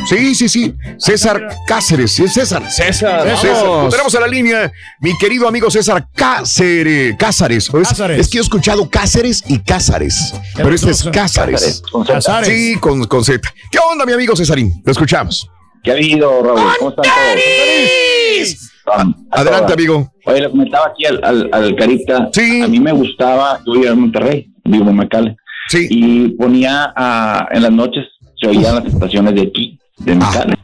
sí, 0.08 0.34
sí, 0.34 0.48
sí. 0.48 0.74
César 0.98 1.46
Cáceres. 1.66 2.12
Sí, 2.12 2.28
César. 2.28 2.70
César, 2.70 3.28
César. 3.36 3.64
vamos. 3.64 3.84
Lo 3.84 3.90
tenemos 3.90 4.14
a 4.14 4.20
la 4.20 4.26
línea. 4.26 4.72
Mi 5.00 5.16
querido 5.18 5.48
amigo 5.48 5.70
César 5.70 6.06
Cáceres. 6.14 7.16
Cázares. 7.18 7.72
¿o 7.72 7.80
Es, 7.80 7.88
que 8.28 8.36
yo 8.36 8.40
he 8.40 8.42
escuchado 8.42 8.88
Cáceres 8.88 9.42
y 9.48 9.58
Cázares. 9.58 10.34
Pero 10.56 10.74
este 10.74 10.90
es 10.90 11.02
Cázares. 11.04 11.82
Cázares. 12.06 12.48
Sí, 12.48 12.76
con, 12.80 13.04
con 13.04 13.24
Z. 13.24 13.40
¿Qué 13.70 13.78
onda, 13.90 14.06
mi 14.06 14.12
amigo 14.12 14.36
Cesarín? 14.36 14.72
Lo 14.84 14.92
escuchamos. 14.92 15.48
¿Qué 15.82 15.90
ha 15.90 15.94
habido, 15.94 16.42
Raúl? 16.42 16.60
¿Cómo 16.78 16.90
están 16.90 17.04
todos? 17.04 19.14
Adelante, 19.30 19.72
amigo. 19.72 20.12
Oye, 20.26 20.40
le 20.40 20.50
comentaba 20.50 20.86
aquí 20.88 21.04
al, 21.06 21.20
al, 21.22 21.48
al 21.52 21.76
Carita. 21.76 22.30
A 22.64 22.68
mí 22.68 22.80
me 22.80 22.92
gustaba, 22.92 23.60
yo 23.66 23.72
vivía 23.72 23.90
en 23.90 24.00
Monterrey, 24.00 24.50
vivo 24.64 24.90
en 24.90 24.96
McAllen. 24.96 25.36
Sí. 25.68 25.86
Y 25.90 26.28
ponía 26.36 26.92
ah, 26.96 27.46
en 27.50 27.62
las 27.62 27.72
noches, 27.72 28.04
se 28.44 28.58
oían 28.58 28.74
las 28.76 28.84
estaciones 28.86 29.34
de 29.34 29.42
aquí, 29.42 29.78
de 29.98 30.14
McAllen. 30.14 30.56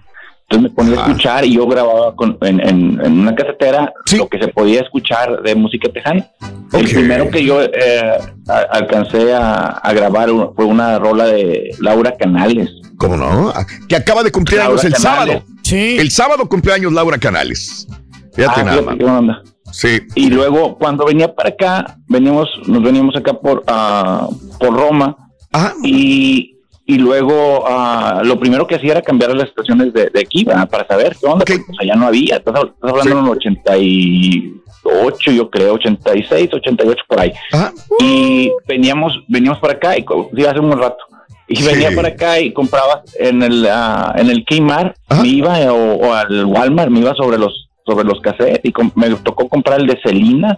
Entonces 0.48 0.62
me 0.62 0.70
ponía 0.70 0.98
a 0.98 1.06
escuchar 1.06 1.44
y 1.44 1.54
yo 1.54 1.66
grababa 1.68 2.16
con, 2.16 2.36
en, 2.40 2.58
en, 2.60 3.00
en 3.04 3.20
una 3.20 3.34
casetera 3.36 3.92
lo 4.18 4.28
que 4.28 4.38
se 4.40 4.48
podía 4.48 4.80
escuchar 4.80 5.42
de 5.42 5.54
música 5.54 5.88
tejana. 5.92 6.26
El 6.72 6.88
primero 6.90 7.30
que 7.30 7.44
yo 7.44 7.62
eh, 7.62 7.70
a- 8.48 8.58
alcancé 8.72 9.32
a, 9.32 9.66
a 9.68 9.92
grabar 9.92 10.28
fue 10.56 10.64
una 10.64 10.98
rola 10.98 11.26
de 11.26 11.70
Laura 11.78 12.16
Canales. 12.18 12.68
¿Cómo 12.96 13.16
no? 13.16 13.52
Que 13.88 13.94
acaba 13.94 14.24
de 14.24 14.32
cumplir 14.32 14.60
años 14.60 14.84
el 14.84 14.92
Canales. 14.92 15.34
sábado. 15.34 15.44
El 15.72 16.10
sábado 16.10 16.48
cumpleaños 16.48 16.92
Laura 16.92 17.16
Canales. 17.18 17.86
Fíjate 18.34 18.60
Ah, 18.60 18.64
nada 18.64 18.78
fíjate 18.78 18.86
más. 18.86 18.96
qué 18.98 19.04
onda. 19.04 19.42
Sí. 19.72 20.00
Y 20.16 20.30
luego 20.30 20.76
cuando 20.78 21.04
venía 21.06 21.32
para 21.32 21.50
acá, 21.50 21.96
veníamos, 22.08 22.48
nos 22.66 22.82
veníamos 22.82 23.14
acá 23.14 23.34
por, 23.34 23.62
ah, 23.68 24.28
por 24.58 24.74
Roma. 24.74 25.16
Y, 25.84 26.56
y 26.94 26.98
luego 26.98 27.64
ah, 27.68 28.22
lo 28.24 28.38
primero 28.38 28.66
que 28.66 28.74
hacía 28.74 28.92
era 28.92 29.02
cambiar 29.02 29.34
las 29.34 29.48
estaciones 29.48 29.92
de, 29.92 30.10
de 30.10 30.20
aquí 30.20 30.44
¿verdad? 30.44 30.68
para 30.68 30.86
saber 30.86 31.16
qué 31.20 31.26
onda. 31.26 31.44
porque, 31.44 31.58
pues, 31.64 31.78
allá 31.80 31.94
no 31.94 32.06
había. 32.06 32.36
Estás, 32.36 32.54
estás 32.64 32.90
hablando 32.90 33.14
de 33.14 33.20
un 33.22 33.28
88, 33.28 35.30
yo 35.32 35.50
creo, 35.50 35.74
86, 35.74 36.50
88 36.52 37.02
por 37.06 37.20
ahí. 37.20 37.32
Y 38.00 38.50
veníamos, 38.66 39.12
veníamos 39.28 39.58
para 39.60 39.74
acá 39.74 39.96
y 39.96 40.04
sí, 40.34 40.44
hace 40.44 40.58
un 40.60 40.72
rato. 40.72 40.96
Y 41.48 41.56
Sí. 41.56 41.64
venía 41.64 41.90
para 41.94 42.08
acá 42.08 42.40
y 42.40 42.52
compraba 42.52 43.02
en 43.18 43.42
el 43.42 43.66
ah, 43.68 44.14
en 44.16 44.30
el 44.30 44.44
Kmart, 44.44 44.96
me 45.20 45.28
iba 45.28 45.58
o, 45.72 45.94
o 45.94 46.14
al 46.14 46.44
Walmart, 46.44 46.90
me 46.90 47.00
iba 47.00 47.14
sobre 47.14 47.38
los 47.38 47.68
sobre 47.84 48.04
los 48.04 48.20
cassettes 48.20 48.60
y 48.64 48.72
me 48.94 49.10
tocó 49.16 49.48
comprar 49.48 49.80
el 49.80 49.86
de 49.88 49.98
Celina, 50.02 50.56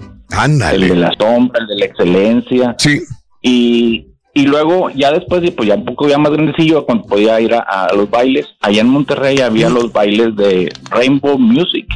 el 0.70 0.88
de 0.88 0.96
la 0.96 1.12
sombra, 1.18 1.60
el 1.62 1.66
de 1.66 1.76
la 1.76 1.84
excelencia. 1.86 2.74
Sí. 2.78 3.00
Y, 3.40 4.06
y 4.34 4.42
luego 4.46 4.90
ya 4.90 5.12
después, 5.12 5.42
de, 5.42 5.52
pues 5.52 5.68
ya 5.68 5.74
un 5.74 5.84
poco 5.84 6.08
ya 6.08 6.18
más 6.18 6.32
grandecillo, 6.32 6.84
cuando 6.86 7.04
podía 7.04 7.40
ir 7.40 7.54
a, 7.54 7.60
a 7.60 7.92
los 7.94 8.08
bailes, 8.10 8.46
allá 8.60 8.80
en 8.80 8.88
Monterrey 8.88 9.40
había 9.40 9.68
los 9.68 9.92
bailes 9.92 10.34
de 10.36 10.72
Rainbow 10.90 11.38
Music 11.38 11.86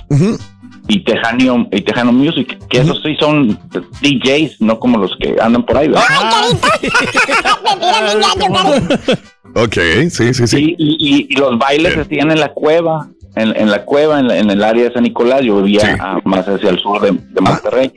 y 0.88 1.02
Tejano, 1.02 1.66
y 1.72 1.80
Tejano 1.80 2.12
Music, 2.12 2.58
que 2.68 2.78
esos 2.78 3.00
sí 3.02 3.16
son 3.18 3.58
DJs, 4.02 4.60
no 4.60 4.78
como 4.78 4.98
los 4.98 5.16
que 5.20 5.34
andan 5.40 5.64
por 5.64 5.78
ahí. 5.78 5.88
¿verdad? 5.88 6.04
Ok, 9.54 9.74
sí, 10.10 10.34
sí, 10.34 10.46
sí. 10.46 10.74
Y, 10.78 10.96
y- 10.98 11.26
y 11.30 11.36
los 11.36 11.58
bailes 11.58 11.94
se 11.94 12.00
hacían 12.02 12.30
en 12.30 12.40
la 12.40 12.52
cueva, 12.52 13.08
en, 13.36 13.54
en 13.56 13.70
la 13.70 13.84
cueva, 13.84 14.18
en, 14.18 14.28
la- 14.28 14.38
en 14.38 14.50
el 14.50 14.62
área 14.64 14.84
de 14.84 14.92
San 14.92 15.04
Nicolás. 15.04 15.42
Yo 15.42 15.62
vivía 15.62 15.96
ah, 16.00 16.18
más 16.24 16.46
hacia 16.48 16.70
el 16.70 16.78
sur 16.78 17.00
de, 17.00 17.12
de 17.12 17.40
Monterrey. 17.40 17.92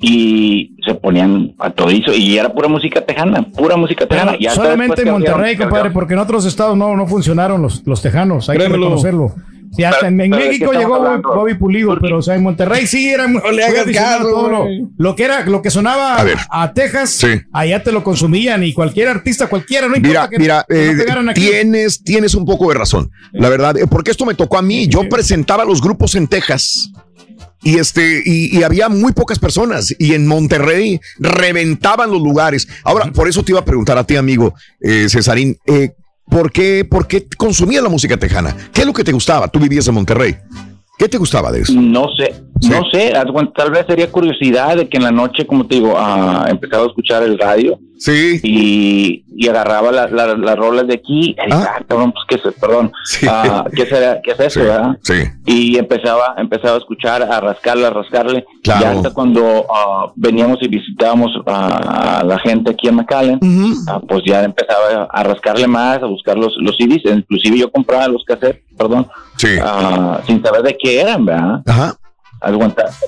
Y 0.00 0.76
se 0.86 0.94
ponían 0.94 1.54
a 1.58 1.70
todizo. 1.70 2.12
Y 2.12 2.38
era 2.38 2.52
pura 2.52 2.68
música 2.68 3.00
tejana, 3.04 3.42
pura 3.56 3.76
música 3.76 4.06
tejana. 4.06 4.36
Y 4.38 4.46
hasta 4.46 4.62
Solamente 4.62 5.02
después 5.02 5.06
en 5.06 5.12
Monterrey, 5.12 5.56
compadre, 5.56 5.90
porque 5.90 6.14
en 6.14 6.20
otros 6.20 6.44
estados 6.46 6.76
no, 6.76 6.96
no 6.96 7.06
funcionaron 7.06 7.60
los, 7.62 7.86
los 7.86 8.00
tejanos. 8.02 8.48
Hay 8.48 8.56
Créemelo. 8.58 8.82
que 8.82 8.84
reconocerlo. 8.88 9.34
Sí, 9.76 9.84
hasta 9.84 10.08
en, 10.08 10.20
en 10.20 10.30
pero 10.30 10.42
¿de 10.42 10.48
México 10.48 10.72
llegó 10.72 10.88
Bobby, 10.96 11.06
hablando? 11.06 11.34
Bobby 11.34 11.54
Pulido, 11.54 11.98
pero 12.00 12.18
o 12.18 12.22
sea, 12.22 12.34
en 12.34 12.42
Monterrey 12.42 12.86
sí 12.86 13.08
era 13.08 13.28
muy, 13.28 13.40
le 13.54 13.64
hagas 13.64 13.86
caso, 13.92 14.22
todo 14.28 14.48
lo, 14.50 14.66
lo 14.96 15.14
que 15.16 15.24
era, 15.24 15.44
lo 15.46 15.60
que 15.62 15.70
sonaba 15.70 16.16
A 16.16 16.24
ver. 16.24 16.38
a, 16.50 16.72
Texas, 16.72 17.10
Sí. 17.10 17.28
allá 17.52 17.82
te 17.82 17.92
lo 17.92 18.02
consumían 18.02 18.64
y 18.64 18.72
cualquier 18.72 19.08
artista, 19.08 19.48
cualquiera, 19.48 19.86
no 19.88 19.94
Mira, 19.94 20.08
importa 20.08 20.28
que, 20.30 20.38
mira, 20.38 20.64
que 20.68 20.74
no 20.74 20.80
eh, 20.92 20.96
pegaran 20.96 21.28
aquí. 21.28 21.40
tienes, 21.42 22.02
tienes 22.02 22.34
un 22.34 22.44
poco 22.46 22.68
de 22.70 22.74
razón, 22.78 23.10
la 23.32 23.48
verdad, 23.48 23.76
eh, 23.76 23.86
porque 23.86 24.10
esto 24.10 24.24
me 24.24 24.34
tocó 24.34 24.58
a 24.58 24.62
mí. 24.62 24.86
Yo 24.88 25.08
presentaba 25.08 25.64
los 25.64 25.80
grupos 25.82 26.14
en 26.14 26.26
Texas 26.26 26.90
y 27.62 27.78
este 27.78 28.22
y, 28.24 28.56
y 28.56 28.62
había 28.62 28.88
muy 28.88 29.12
pocas 29.12 29.38
personas 29.38 29.94
y 29.98 30.14
en 30.14 30.26
Monterrey 30.26 31.00
reventaban 31.18 32.10
los 32.10 32.20
lugares. 32.22 32.66
Ahora, 32.84 33.10
por 33.12 33.28
eso 33.28 33.42
te 33.42 33.52
iba 33.52 33.60
a 33.60 33.64
preguntar 33.64 33.98
a 33.98 34.04
ti, 34.04 34.16
amigo 34.16 34.54
eh, 34.80 35.06
Cesarín, 35.08 35.56
eh, 35.66 35.90
¿por 36.28 36.50
qué, 36.52 36.84
por 36.84 37.06
qué 37.06 37.26
consumías 37.36 37.82
la 37.82 37.88
música 37.88 38.16
tejana? 38.16 38.56
¿Qué 38.72 38.82
es 38.82 38.86
lo 38.86 38.92
que 38.92 39.04
te 39.04 39.12
gustaba? 39.12 39.48
Tú 39.48 39.58
vivías 39.58 39.86
en 39.88 39.94
Monterrey. 39.94 40.36
¿Qué 40.98 41.08
te 41.08 41.18
gustaba 41.18 41.52
de 41.52 41.60
eso? 41.60 41.74
No 41.74 42.08
sé, 42.16 42.34
no 42.70 42.82
sé, 42.90 43.12
tal 43.54 43.70
vez 43.70 43.84
sería 43.86 44.10
curiosidad 44.10 44.78
de 44.78 44.88
que 44.88 44.96
en 44.96 45.02
la 45.02 45.10
noche, 45.10 45.46
como 45.46 45.66
te 45.66 45.74
digo, 45.74 45.94
ah, 45.94 46.46
empezaba 46.48 46.84
a 46.84 46.86
escuchar 46.86 47.22
el 47.22 47.38
radio. 47.38 47.78
Sí. 47.98 48.40
Y, 48.42 49.24
y 49.36 49.48
agarraba 49.48 49.90
la- 49.90 50.06
la- 50.08 50.34
las 50.36 50.56
rolas 50.56 50.86
de 50.86 50.94
aquí. 50.94 51.30
y, 51.30 51.36
ah, 51.52 51.80
cabrón, 51.88 52.12
pues, 52.12 52.24
¿qué 52.28 52.48
es, 52.48 52.54
perdón, 52.54 52.92
ah, 53.28 53.64
¿qué, 53.74 53.86
será, 53.86 54.20
¿qué 54.22 54.32
es 54.32 54.40
eso, 54.40 54.60
verdad? 54.60 54.96
Sí. 55.02 55.14
Y 55.46 55.78
empezaba, 55.78 56.34
empezaba 56.36 56.74
a 56.74 56.78
escuchar, 56.78 57.22
a 57.22 57.40
rascarle, 57.40 57.86
a 57.86 57.90
rascarle. 57.90 58.44
Claro. 58.62 58.80
Y 58.82 58.96
hasta 58.96 59.10
cuando 59.14 59.66
ah, 59.72 60.12
veníamos 60.16 60.58
y 60.62 60.68
visitábamos 60.68 61.30
a 61.46 62.22
la 62.26 62.38
gente 62.40 62.70
aquí 62.72 62.88
en 62.88 62.96
McAllen, 62.96 63.40
ah, 63.88 64.00
pues 64.06 64.22
ya 64.26 64.42
empezaba 64.44 65.04
a 65.10 65.22
rascarle 65.22 65.66
más, 65.66 66.02
a 66.02 66.06
buscar 66.06 66.36
los, 66.36 66.54
los 66.58 66.76
CDs. 66.76 67.02
Inclusive 67.04 67.58
yo 67.58 67.70
compraba 67.70 68.08
los 68.08 68.24
cassettes, 68.24 68.62
perdón, 68.76 69.06
ah, 69.62 70.20
sin 70.26 70.42
saber 70.42 70.62
de 70.62 70.76
qué 70.78 71.00
eran, 71.00 71.24
¿verdad? 71.24 71.62
Ajá. 71.66 71.94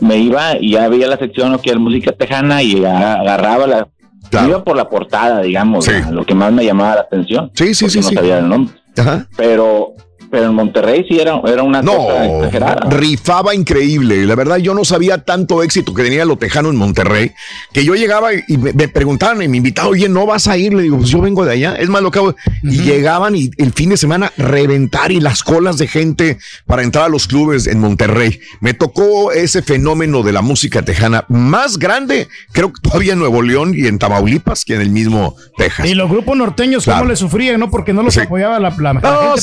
Me 0.01 0.17
iba 0.17 0.57
y 0.59 0.73
ya 0.73 0.89
veía 0.89 1.07
la 1.07 1.19
sección 1.19 1.57
que 1.59 1.71
era 1.71 1.79
música 1.79 2.13
tejana 2.13 2.63
y 2.63 2.85
agarraba 2.85 3.67
la... 3.67 3.89
me 4.33 4.49
Iba 4.49 4.65
por 4.65 4.77
la 4.77 4.89
portada, 4.89 5.41
digamos, 5.43 5.87
¿verdad? 5.87 6.11
lo 6.11 6.25
que 6.27 6.35
más 6.35 6.53
me 6.53 6.65
llamaba 6.65 6.97
la 6.97 7.01
atención. 7.03 7.51
Sí, 7.55 7.75
sí, 7.75 7.89
sí, 7.89 8.01
No 8.01 8.09
sí. 8.09 8.15
sabía 8.15 8.39
el 8.39 8.49
nombre. 8.49 8.75
Ajá. 8.97 9.27
Pero, 9.37 9.95
pero 10.31 10.47
en 10.47 10.55
Monterrey 10.55 11.05
sí 11.09 11.19
era, 11.19 11.41
era 11.47 11.63
una 11.63 11.83
cosa 11.83 11.97
No, 11.99 12.35
exagerada. 12.37 12.91
rifaba 12.91 13.55
increíble. 13.55 14.25
La 14.27 14.35
verdad, 14.35 14.57
yo 14.59 14.75
no 14.75 14.85
sabía 14.85 15.25
tanto 15.25 15.63
éxito 15.63 15.95
que 15.95 16.03
tenía 16.03 16.25
lo 16.25 16.37
tejano 16.37 16.69
en 16.71 16.77
Monterrey, 16.77 17.33
que 17.73 17.85
yo 17.85 17.95
llegaba 17.95 18.31
y 18.35 18.57
me, 18.59 18.73
me 18.73 18.89
preguntaban 18.89 19.43
y 19.43 19.49
me 19.49 19.57
invitaban, 19.59 19.93
oye, 19.93 20.09
¿no 20.09 20.27
vas 20.27 20.49
a 20.49 20.57
ir? 20.57 20.75
Le 20.75 20.83
digo, 20.83 20.99
pues 20.99 21.09
yo 21.11 21.21
vengo 21.21 21.45
de 21.45 21.53
allá. 21.53 21.75
Es 21.77 21.89
más, 21.89 22.03
lo 22.03 22.11
que 22.11 22.19
hago. 22.19 22.35
Y 22.63 22.83
llegaban 22.83 23.35
y 23.37 23.51
el 23.59 23.73
fin 23.73 23.91
de 23.91 23.97
semana 23.97 24.33
reventar 24.37 25.13
y 25.13 25.21
las 25.21 25.43
colas 25.43 25.79
de 25.79 25.87
gente 25.87 26.39
para 26.67 26.83
entrar 26.83 27.05
a 27.07 27.09
los 27.09 27.27
clubes 27.27 27.67
en 27.67 27.81
Monterrey. 27.81 28.41
Me 28.61 28.75
tocó 28.75 29.33
ese 29.33 29.63
fenómeno 29.63 30.23
de 30.23 30.33
la 30.33 30.43
música 30.43 30.83
tejana 30.83 31.25
más 31.29 31.79
grande, 31.79 32.29
creo 32.53 32.73
que 32.73 32.81
todavía 32.83 33.15
en 33.15 33.19
Nuevo 33.19 33.43
León 33.43 33.73
y 33.75 33.87
en 33.87 33.99
Tamaulipas 33.99 34.65
que 34.65 34.75
en 34.75 34.81
el 34.83 34.91
mismo 34.91 35.35
Texas. 35.57 35.87
Y 35.87 35.95
los 35.95 36.11
grupos 36.11 36.37
norteños, 36.37 36.85
Claro. 36.85 37.01
¿cómo 37.01 37.11
le 37.11 37.17
sufrían, 37.17 37.59
no? 37.61 37.71
Porque 37.71 37.93
no 37.93 38.03
los 38.03 38.17
apoyaba 38.19 38.59
la, 38.59 38.71
la, 38.79 38.93
la 38.95 39.01
No, 39.01 39.37
gente, 39.37 39.41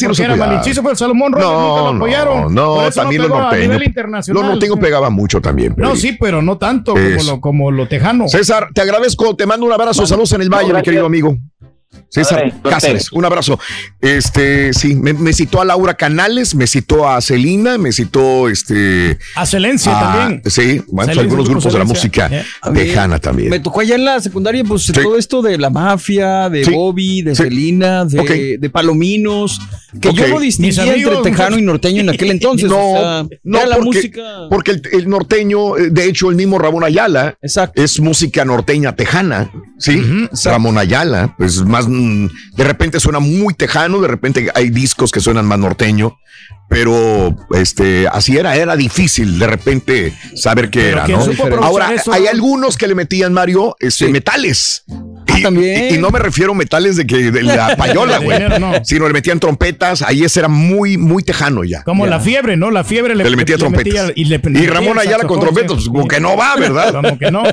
sí 0.63 0.74
el 0.91 0.97
Salomón 0.97 1.31
Robles, 1.33 1.47
nunca 1.49 1.81
lo 1.81 1.91
No, 1.93 1.97
apoyaron. 1.97 2.53
no, 2.55 2.81
no, 2.83 2.91
también 2.91 3.21
no 3.21 3.27
los 3.27 3.37
pegó 3.37 3.37
a 3.37 3.43
norteños. 3.51 3.69
nivel 3.69 3.87
internacional. 3.87 4.41
Los 4.43 4.51
norteños 4.51 4.79
pegaban 4.79 5.13
mucho 5.13 5.41
también. 5.41 5.73
No, 5.77 5.95
sí, 5.95 6.17
pero 6.19 6.41
no 6.41 6.57
tanto 6.57 6.93
como 6.93 7.23
lo, 7.23 7.41
como 7.41 7.71
lo 7.71 7.87
tejano. 7.87 8.27
César, 8.27 8.69
te 8.73 8.81
agradezco, 8.81 9.35
te 9.35 9.45
mando 9.45 9.65
un 9.65 9.71
abrazo, 9.73 10.05
saludos 10.05 10.33
en 10.33 10.41
el 10.41 10.49
Valle, 10.49 10.73
mi 10.73 10.81
querido 10.81 11.05
amigo. 11.05 11.37
César. 12.09 12.53
Cáceres, 12.63 13.11
un 13.11 13.25
abrazo. 13.25 13.59
Este, 14.01 14.73
sí, 14.73 14.95
me, 14.95 15.13
me 15.13 15.33
citó 15.33 15.61
a 15.61 15.65
Laura 15.65 15.93
Canales, 15.95 16.55
me 16.55 16.67
citó 16.67 17.07
a 17.09 17.19
Celina, 17.21 17.77
me 17.77 17.91
citó 17.91 18.47
este. 18.49 19.17
A 19.35 19.45
Celencia 19.45 19.97
a- 19.97 20.01
también. 20.17 20.41
Sí, 20.45 20.81
bueno, 20.87 21.11
Celencia, 21.11 21.21
algunos 21.21 21.45
grupo 21.45 21.59
grupos 21.59 21.73
de 21.73 21.79
la 21.79 21.85
música 21.85 22.29
mí 22.71 22.79
tejana 22.79 23.19
también. 23.19 23.49
Me 23.49 23.59
tocó 23.59 23.81
allá 23.81 23.95
en 23.95 24.05
la 24.05 24.19
secundaria, 24.19 24.63
pues 24.63 24.85
todo 24.93 25.17
esto 25.17 25.41
de 25.41 25.57
la 25.57 25.69
mafia, 25.69 26.49
de 26.49 26.63
Sí. 26.65 26.71
Bobby, 26.71 27.21
de 27.21 27.35
Sí. 27.35 27.43
Celina, 27.43 28.05
de, 28.05 28.57
de 28.59 28.69
Palominos, 28.69 29.59
que 30.01 30.13
yo 30.13 30.27
no 30.27 30.39
distinguía 30.39 30.83
amigos, 30.83 31.15
entre 31.17 31.31
tejano 31.31 31.57
y 31.57 31.61
norteño 31.61 32.01
en 32.01 32.09
aquel 32.09 32.31
entonces. 32.31 32.69
No, 32.69 32.91
o 32.93 32.97
sea, 32.97 33.25
no, 33.43 33.57
era 33.57 33.67
la 33.67 33.75
porque, 33.77 33.85
música. 33.97 34.21
porque 34.49 34.71
el, 34.71 34.81
el 34.93 35.09
norteño, 35.09 35.77
eh, 35.77 35.89
de 35.91 36.05
hecho, 36.05 36.29
el 36.29 36.35
mismo 36.35 36.57
Ramón 36.59 36.83
Ayala 36.83 37.37
es 37.75 37.99
música 37.99 38.45
norteña 38.45 38.95
tejana, 38.95 39.51
¿sí? 39.79 40.01
Ramón 40.45 40.77
Ayala, 40.77 41.33
pues 41.37 41.61
más, 41.63 41.84
mm, 41.87 42.29
de 42.55 42.63
repente 42.63 42.99
suena 42.99 43.19
muy 43.19 43.53
tejano, 43.53 44.01
de 44.01 44.07
repente 44.07 44.51
hay 44.53 44.69
discos 44.69 45.11
que 45.11 45.19
suenan 45.19 45.45
más 45.45 45.59
norteño, 45.59 46.17
pero 46.67 47.35
este, 47.51 48.07
así 48.07 48.37
era, 48.37 48.55
era 48.55 48.75
difícil 48.75 49.37
de 49.37 49.47
repente 49.47 50.13
saber 50.35 50.69
qué 50.69 50.79
Pero 50.79 50.97
era, 50.97 51.05
¿quién 51.05 51.19
¿no? 51.19 51.63
Ahora, 51.63 51.93
eso? 51.93 52.11
hay 52.11 52.27
algunos 52.27 52.77
que 52.77 52.87
le 52.87 52.95
metían, 52.95 53.33
Mario, 53.33 53.75
este, 53.79 54.07
metales. 54.09 54.83
Y, 55.37 55.41
también. 55.41 55.91
y- 55.91 55.95
y 55.95 55.97
no 55.97 56.09
me 56.11 56.19
refiero 56.19 56.51
a 56.51 56.55
metales 56.55 56.95
de 56.97 57.05
que 57.07 57.31
de 57.31 57.43
la 57.43 57.75
payola, 57.77 58.19
güey, 58.19 58.39
no. 58.59 58.73
sino 58.83 59.07
le 59.07 59.13
metían 59.13 59.39
trompetas, 59.39 60.01
ahí 60.01 60.23
ese 60.23 60.39
era 60.39 60.47
muy, 60.47 60.97
muy 60.97 61.23
tejano 61.23 61.63
ya. 61.63 61.83
Como 61.83 62.05
Ya. 62.05 62.11
la 62.11 62.19
fiebre, 62.19 62.57
¿no? 62.57 62.71
La 62.71 62.83
fiebre 62.83 63.15
le, 63.15 63.23
Que 63.23 63.29
le 63.29 63.37
metía 63.37 63.57
trompetas. 63.57 64.11
y, 64.15 64.25
le, 64.25 64.41
Y 64.43 64.67
Ramón 64.67 64.99
Ayala 64.99 65.25
con 65.25 65.39
trompetas, 65.39 65.73
pues, 65.73 65.87
como 65.87 66.07
que 66.07 66.19
no 66.19 66.35
va, 66.37 66.55
¿verdad? 66.57 66.93
Como 66.93 67.17
que 67.17 67.31
no. 67.31 67.43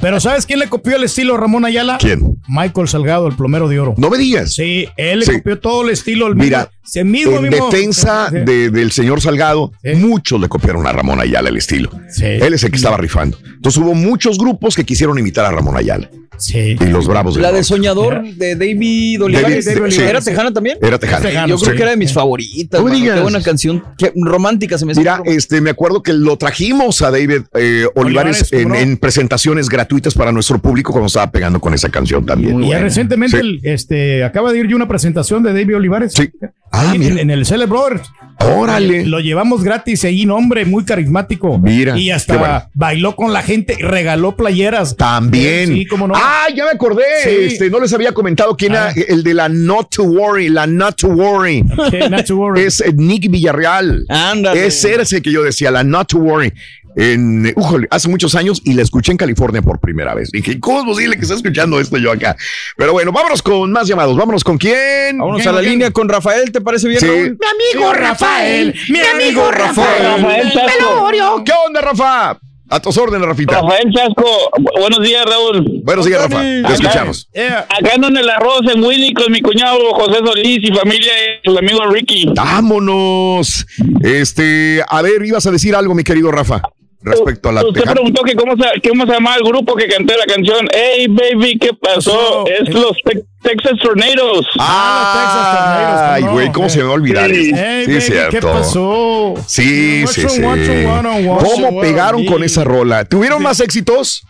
Pero 0.00 0.20
¿sabes 0.20 0.46
quién 0.46 0.58
le 0.58 0.68
copió 0.68 0.96
el 0.96 1.04
estilo 1.04 1.34
a 1.34 1.38
Ramón 1.38 1.64
Ayala? 1.64 1.98
¿Quién? 2.00 2.38
Michael 2.48 2.88
Salgado, 2.88 3.26
el 3.26 3.34
plomero 3.36 3.68
de 3.68 3.80
oro. 3.80 3.94
No 3.96 4.10
me 4.10 4.18
digas. 4.18 4.54
Sí, 4.54 4.86
él 4.96 5.20
le 5.20 5.26
Sí. 5.26 5.32
copió 5.32 5.58
todo 5.58 5.84
el 5.84 5.90
estilo. 5.90 6.26
El 6.26 6.36
Mira, 6.36 6.70
mismo, 7.04 7.36
en 7.38 7.48
mismo- 7.50 7.70
defensa 7.70 8.28
Sí. 8.30 8.36
de- 8.44 8.70
del 8.70 8.92
señor 8.92 9.20
Salgado, 9.20 9.72
muchos 9.96 10.40
le 10.40 10.48
copiaron 10.48 10.86
a 10.86 10.92
Ramón 10.92 11.20
Ayala 11.20 11.48
el 11.48 11.56
estilo. 11.56 11.90
Él 12.20 12.54
es 12.54 12.62
el 12.64 12.70
que 12.70 12.76
estaba 12.76 12.96
rifando. 12.96 13.38
Entonces 13.44 13.80
hubo 13.82 13.94
muchos 13.94 14.38
grupos 14.38 14.74
que 14.74 14.84
quisieron 14.84 15.18
imitar 15.18 15.44
a 15.44 15.50
Ramón 15.50 15.76
Ayala. 15.76 16.10
Sí. 16.38 16.76
Y 16.80 16.84
los 16.86 17.06
bravos 17.06 17.34
del 17.34 17.42
La 17.42 17.48
de 17.48 17.54
norte. 17.54 17.64
Soñador 17.64 18.22
de 18.34 18.56
David 18.56 19.22
Olivares. 19.22 19.64
David- 19.66 19.90
sí. 19.90 20.00
¿Era 20.00 20.20
tejana 20.20 20.52
también? 20.52 20.78
Era 20.80 20.98
tejana. 20.98 21.46
Yo 21.46 21.58
creo 21.58 21.76
que 21.76 21.82
era 21.82 21.90
de 21.90 21.96
mis 21.96 22.12
favoritas. 22.12 22.80
Qué 22.82 23.20
buena 23.20 23.42
canción. 23.42 23.84
Qué 23.98 24.12
romántica 24.16 24.78
se 24.78 24.86
me. 24.86 24.94
Mira, 24.94 25.20
este, 25.24 25.60
me 25.60 25.70
acuerdo 25.70 26.02
que 26.02 26.12
lo 26.12 26.36
trajimos 26.38 27.02
a 27.02 27.10
David 27.10 27.42
eh, 27.54 27.86
Olivares, 27.94 28.50
Olivares, 28.52 28.82
en, 28.82 28.96
presentaciones 28.96 29.68
gratuitas 29.68 30.14
para 30.14 30.32
nuestro 30.32 30.58
público 30.58 30.92
cuando 30.92 31.06
estaba 31.08 31.30
pegando 31.30 31.60
con 31.60 31.74
esa 31.74 31.88
canción 31.88 32.24
también. 32.24 32.62
Y 32.64 32.72
recientemente 32.74 33.38
Sí. 33.40 33.46
el- 33.46 33.60
este, 33.62 34.24
acaba 34.24 34.52
de 34.52 34.60
ir 34.60 34.66
yo 34.68 34.76
una 34.76 34.88
presentación 34.88 35.42
de 35.42 35.52
David 35.52 35.76
Olivares. 35.76 36.12
Sí. 36.14 36.30
Ah, 36.72 36.92
en, 36.94 37.18
en 37.18 37.30
el 37.30 37.44
Cele 37.46 37.66
Brothers. 37.66 38.08
Órale. 38.42 39.04
Lo 39.04 39.20
llevamos 39.20 39.62
gratis 39.62 40.02
ahí, 40.04 40.26
hombre 40.28 40.64
muy 40.64 40.84
carismático. 40.84 41.58
Mira, 41.58 41.98
Y 41.98 42.10
hasta 42.10 42.36
bueno. 42.38 42.62
bailó 42.72 43.14
con 43.14 43.32
la 43.34 43.42
gente, 43.42 43.76
regaló 43.80 44.34
playeras. 44.34 44.96
También. 44.96 45.68
Sí, 45.68 45.84
cómo 45.86 46.08
no. 46.08 46.14
Ah, 46.16 46.46
ya 46.54 46.64
me 46.64 46.70
acordé. 46.70 47.02
Sí. 47.22 47.30
Este, 47.52 47.68
no 47.68 47.80
les 47.80 47.92
había 47.92 48.12
comentado 48.12 48.56
quién 48.56 48.74
Ah. 48.74 48.92
era 48.96 49.06
el 49.08 49.22
de 49.22 49.34
la 49.34 49.48
Not 49.50 49.90
to 49.94 50.04
Worry, 50.04 50.48
la 50.48 50.66
Not 50.66 50.96
to 50.96 51.08
Worry. 51.08 51.60
Ok, 51.76 52.08
not 52.10 52.24
to 52.26 52.36
worry. 52.36 52.62
Es 52.64 52.82
Nick 52.96 53.30
Villarreal. 53.30 54.06
Ándale. 54.08 54.66
Ese 54.66 54.94
era 54.94 55.02
ese 55.02 55.20
que 55.20 55.30
yo 55.32 55.42
decía, 55.42 55.70
la 55.70 55.84
Not 55.84 56.08
to 56.08 56.18
Worry. 56.18 56.52
En, 56.96 57.46
eh, 57.46 57.52
újole, 57.56 57.86
hace 57.90 58.08
muchos 58.08 58.34
años 58.34 58.60
y 58.64 58.74
la 58.74 58.82
escuché 58.82 59.12
en 59.12 59.18
California 59.18 59.62
por 59.62 59.78
primera 59.80 60.14
vez. 60.14 60.30
Dije, 60.32 60.58
¿cómo 60.58 60.80
es 60.80 60.84
posible 60.86 61.16
que 61.16 61.22
esté 61.22 61.34
escuchando 61.34 61.78
esto 61.80 61.96
yo 61.98 62.10
acá? 62.12 62.36
Pero 62.76 62.92
bueno, 62.92 63.12
vámonos 63.12 63.42
con 63.42 63.70
más 63.70 63.86
llamados. 63.86 64.16
Vámonos 64.16 64.42
con 64.44 64.58
quién. 64.58 65.18
Vámonos 65.18 65.46
a 65.46 65.52
la 65.52 65.62
línea 65.62 65.90
con 65.90 66.08
Rafael, 66.08 66.50
¿te 66.50 66.60
parece 66.60 66.88
bien? 66.88 67.00
Sí. 67.00 67.06
Raúl? 67.06 67.38
Mi 67.38 67.78
amigo 67.80 67.92
Rafael, 67.92 68.74
mi 68.88 69.00
amigo 69.00 69.50
Rafael. 69.50 70.02
Rafael 70.22 70.52
Chasco. 70.52 71.44
¿Qué 71.44 71.52
onda, 71.66 71.80
Rafa? 71.80 72.38
A 72.72 72.78
tus 72.80 72.96
órdenes, 72.98 73.26
Rafita. 73.26 73.60
Rafael 73.60 73.90
Chasco, 73.92 74.24
Bu- 74.58 74.80
buenos 74.80 75.00
días, 75.04 75.24
Raúl. 75.26 75.80
Buenos 75.82 76.06
días, 76.06 76.22
Rafa. 76.22 76.40
Te 76.40 76.60
Acá- 76.60 76.74
escuchamos. 76.74 77.28
Acá 77.68 77.94
ando 77.96 78.08
en 78.08 78.16
el 78.16 78.30
arroz 78.30 78.60
en 78.72 78.82
Willy 78.84 79.12
con 79.12 79.32
mi 79.32 79.40
cuñado 79.40 79.78
José 79.94 80.18
Solís 80.24 80.58
y 80.62 80.72
familia 80.72 81.12
y 81.42 81.50
el 81.50 81.58
amigo 81.58 81.84
Ricky. 81.86 82.26
Vámonos. 82.34 83.66
Este, 84.02 84.82
a 84.88 85.02
ver, 85.02 85.24
ibas 85.24 85.46
a 85.46 85.50
decir 85.50 85.74
algo, 85.74 85.94
mi 85.94 86.04
querido 86.04 86.30
Rafa, 86.30 86.62
respecto 87.02 87.48
a 87.48 87.52
la 87.52 87.64
Usted 87.64 87.82
preguntó 87.84 88.22
que 88.22 88.34
cómo 88.34 88.54
se, 88.56 88.88
cómo 88.88 89.06
se 89.06 89.12
llamaba 89.12 89.36
el 89.36 89.42
grupo 89.44 89.74
que 89.74 89.86
canté 89.88 90.14
la 90.16 90.26
canción 90.26 90.66
Hey 90.72 91.06
Baby, 91.08 91.58
¿qué 91.58 91.70
pasó? 91.74 92.44
Es 92.46 92.68
los 92.74 92.96
Te- 93.04 93.24
Texas 93.42 93.72
Tornadoes. 93.82 94.46
Ah, 94.58 96.12
Ay, 96.14 96.24
güey, 96.24 96.52
¿cómo 96.52 96.68
se 96.68 96.78
me 96.78 96.84
va 96.84 96.90
a 96.90 96.94
olvidar 96.94 97.30
Sí. 97.30 97.50
eso? 97.50 97.56
Hey, 97.58 97.82
Sí, 97.86 97.90
baby, 97.92 98.00
cierto. 98.02 98.30
¿Qué 98.30 98.40
pasó? 98.42 99.34
Sí, 99.46 100.06
sí, 100.08 100.28
sí. 100.28 100.42
¿Cómo 100.42 101.80
pegaron 101.80 102.24
con 102.26 102.44
esa 102.44 102.64
rola? 102.64 103.04
¿Tuvieron 103.06 103.42
más 103.42 103.60
éxitos? 103.60 104.22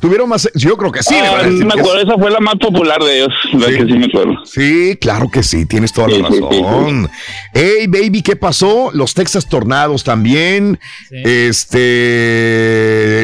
¿Tuvieron 0.00 0.28
más? 0.28 0.48
Yo 0.54 0.76
creo 0.76 0.92
que 0.92 1.02
sí. 1.02 1.14
me 1.14 1.26
Ah, 1.26 1.42
me 1.48 1.74
que 1.74 1.80
acuerdo, 1.80 2.00
esa 2.02 2.16
fue 2.18 2.30
la 2.30 2.38
más 2.38 2.54
popular 2.54 3.02
de 3.02 3.18
ellos, 3.18 3.34
la 3.54 3.66
Sí. 3.66 3.74
que 3.78 3.84
sí 3.84 3.92
me 3.98 4.04
acuerdo. 4.06 4.34
Sí, 4.44 4.96
claro 5.00 5.28
que 5.28 5.42
sí, 5.42 5.66
tienes 5.66 5.92
toda 5.92 6.06
la 6.08 6.16
Sí, 6.16 6.22
sí, 6.28 6.34
sí, 6.50 6.62
razón. 6.62 7.10
Hey, 7.52 7.86
baby, 7.88 8.22
¿qué 8.22 8.36
pasó? 8.36 8.90
Los 8.92 9.14
Texas 9.14 9.48
Tornados 9.48 10.04
también. 10.04 10.78
Este, 11.10 11.78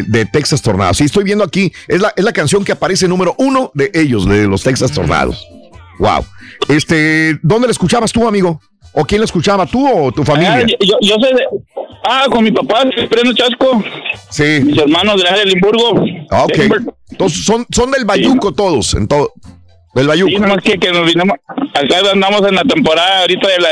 de 0.06 0.26
Texas 0.32 0.62
Tornados. 0.62 0.96
Sí, 0.96 1.04
estoy 1.04 1.24
viendo 1.24 1.44
aquí, 1.44 1.72
es 1.88 2.00
la, 2.00 2.12
es 2.16 2.24
la 2.24 2.32
canción 2.32 2.64
que 2.64 2.72
aparece 2.72 3.08
número 3.08 3.34
uno 3.38 3.70
de 3.74 3.90
ellos, 3.94 4.28
de 4.28 4.46
los 4.46 4.62
Texas 4.62 4.92
Tornados. 4.92 5.46
Wow. 5.98 6.24
Este, 6.68 7.38
¿dónde 7.42 7.68
la 7.68 7.72
escuchabas 7.72 8.12
tú, 8.12 8.26
amigo? 8.26 8.60
¿O 8.94 9.04
quién 9.04 9.20
lo 9.20 9.24
escuchaba, 9.24 9.66
tú 9.66 9.86
o 9.88 10.12
tu 10.12 10.22
Ah, 10.22 10.26
familia? 10.26 10.66
yo, 10.80 10.96
yo 11.00 11.16
soy 11.20 11.34
de. 11.34 11.44
Ah, 12.06 12.26
con 12.30 12.44
mi 12.44 12.52
papá, 12.52 12.84
Preno 13.10 13.32
Chasco. 13.32 13.82
Sí. 14.30 14.60
Mis 14.62 14.78
hermanos 14.78 15.22
de 15.22 15.38
de 15.38 15.44
Limburgo. 15.46 16.04
Ah, 16.30 16.44
ok. 16.44 16.58
Entonces 17.10 17.44
son, 17.44 17.66
son 17.74 17.90
del 17.90 18.04
Bayuco 18.04 18.52
todos, 18.52 18.94
en 18.94 19.08
todo. 19.08 19.32
Del 19.94 20.06
Bayuco. 20.08 20.30
Sí, 20.30 20.36
nomás 20.38 20.58
que, 20.62 20.78
que 20.78 20.90
nos 20.92 21.06
vinimos. 21.06 21.36
Acá 21.74 22.10
andamos 22.12 22.42
en 22.46 22.54
la 22.56 22.62
temporada 22.64 23.20
ahorita 23.22 23.48
de 23.48 23.58
la, 23.58 23.68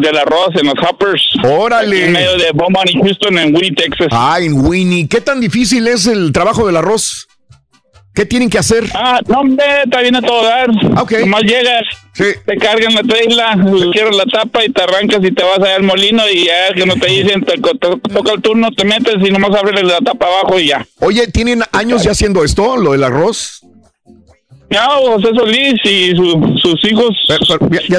del 0.00 0.16
arroz 0.18 0.48
en 0.54 0.66
los 0.66 0.74
hoppers. 0.88 1.22
Órale. 1.42 2.06
En 2.06 2.12
medio 2.12 2.36
de 2.38 2.52
Beaumont 2.54 2.88
y 2.90 2.98
Houston, 3.00 3.38
en 3.38 3.54
Winnie, 3.54 3.72
Texas. 3.74 4.08
Ah, 4.12 4.38
en 4.40 4.64
Winnie. 4.66 5.08
¿Qué 5.08 5.20
tan 5.20 5.40
difícil 5.40 5.86
es 5.88 6.06
el 6.06 6.32
trabajo 6.32 6.66
del 6.66 6.76
arroz? 6.76 7.26
¿Qué 8.14 8.24
tienen 8.24 8.48
que 8.48 8.58
hacer? 8.58 8.84
Ah, 8.94 9.18
no, 9.26 9.40
hombre, 9.40 9.64
está 9.84 10.00
bien 10.00 10.14
a 10.14 10.22
todo 10.22 10.44
dar. 10.44 10.70
Ok. 11.00 11.12
Nomás 11.20 11.42
llegas, 11.42 11.82
te 12.14 12.56
cargan 12.58 12.94
la 12.94 13.02
trailer, 13.02 13.74
le 13.74 13.92
cierras 13.92 14.16
la 14.16 14.24
tapa 14.26 14.64
y 14.64 14.68
te 14.70 14.82
arrancas 14.82 15.18
y 15.24 15.32
te 15.32 15.42
vas 15.42 15.58
allá 15.58 15.74
al 15.74 15.82
molino 15.82 16.22
y 16.30 16.44
ya 16.44 16.72
que 16.74 16.86
no 16.86 16.94
te 16.94 17.08
dicen, 17.08 17.42
te, 17.42 17.54
te 17.54 18.12
toca 18.14 18.32
el 18.32 18.40
turno, 18.40 18.70
te 18.70 18.84
metes 18.84 19.16
y 19.20 19.30
nomás 19.32 19.50
abres 19.58 19.82
la 19.82 19.98
tapa 19.98 20.26
abajo 20.26 20.60
y 20.60 20.68
ya. 20.68 20.86
Oye, 21.00 21.26
¿tienen 21.26 21.64
años 21.72 22.04
ya 22.04 22.12
haciendo 22.12 22.44
esto, 22.44 22.76
lo 22.76 22.92
del 22.92 23.02
arroz? 23.02 23.62
Ya, 24.74 24.86
José 24.88 25.28
Solís 25.36 25.74
y 25.84 26.10
su- 26.16 26.54
sus 26.60 26.84
hijos 26.90 27.10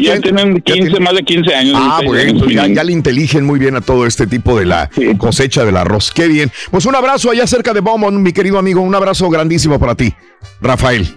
ya, 0.01 0.19
tienen 0.21 0.61
15, 0.61 0.99
más 0.99 1.13
de 1.15 1.23
15 1.23 1.55
años. 1.55 1.73
Ah, 1.77 1.99
16 2.01 2.05
bueno, 2.07 2.29
años. 2.29 2.43
pues 2.43 2.55
ya, 2.55 2.67
ya 2.67 2.83
le 2.83 2.91
inteligen 2.91 3.45
muy 3.45 3.59
bien 3.59 3.75
a 3.75 3.81
todo 3.81 4.05
este 4.05 4.27
tipo 4.27 4.57
de 4.59 4.65
la 4.65 4.89
cosecha 5.17 5.63
del 5.65 5.77
arroz. 5.77 6.11
Qué 6.11 6.27
bien. 6.27 6.51
Pues 6.71 6.85
un 6.85 6.95
abrazo 6.95 7.31
allá 7.31 7.47
cerca 7.47 7.73
de 7.73 7.81
Beaumont, 7.81 8.17
mi 8.17 8.33
querido 8.33 8.57
amigo. 8.59 8.81
Un 8.81 8.93
abrazo 8.93 9.29
grandísimo 9.29 9.79
para 9.79 9.95
ti, 9.95 10.13
Rafael. 10.61 11.07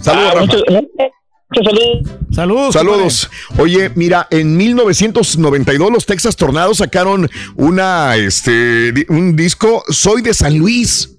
Saludos, 0.00 0.28
Ah, 0.30 0.34
Rafa. 0.34 0.40
muchos- 0.46 0.64
muchos 0.68 1.64
saludos. 1.64 2.08
Saludos. 2.32 2.74
Saludos. 2.74 3.30
Oye, 3.58 3.90
mira, 3.94 4.26
en 4.30 4.56
1992 4.56 5.90
los 5.92 6.04
Texas 6.06 6.36
Tornados 6.36 6.78
sacaron 6.78 7.28
una, 7.56 8.16
este, 8.16 8.92
un 9.08 9.34
disco, 9.36 9.82
Soy 9.88 10.22
de 10.22 10.34
San 10.34 10.58
Luis. 10.58 11.13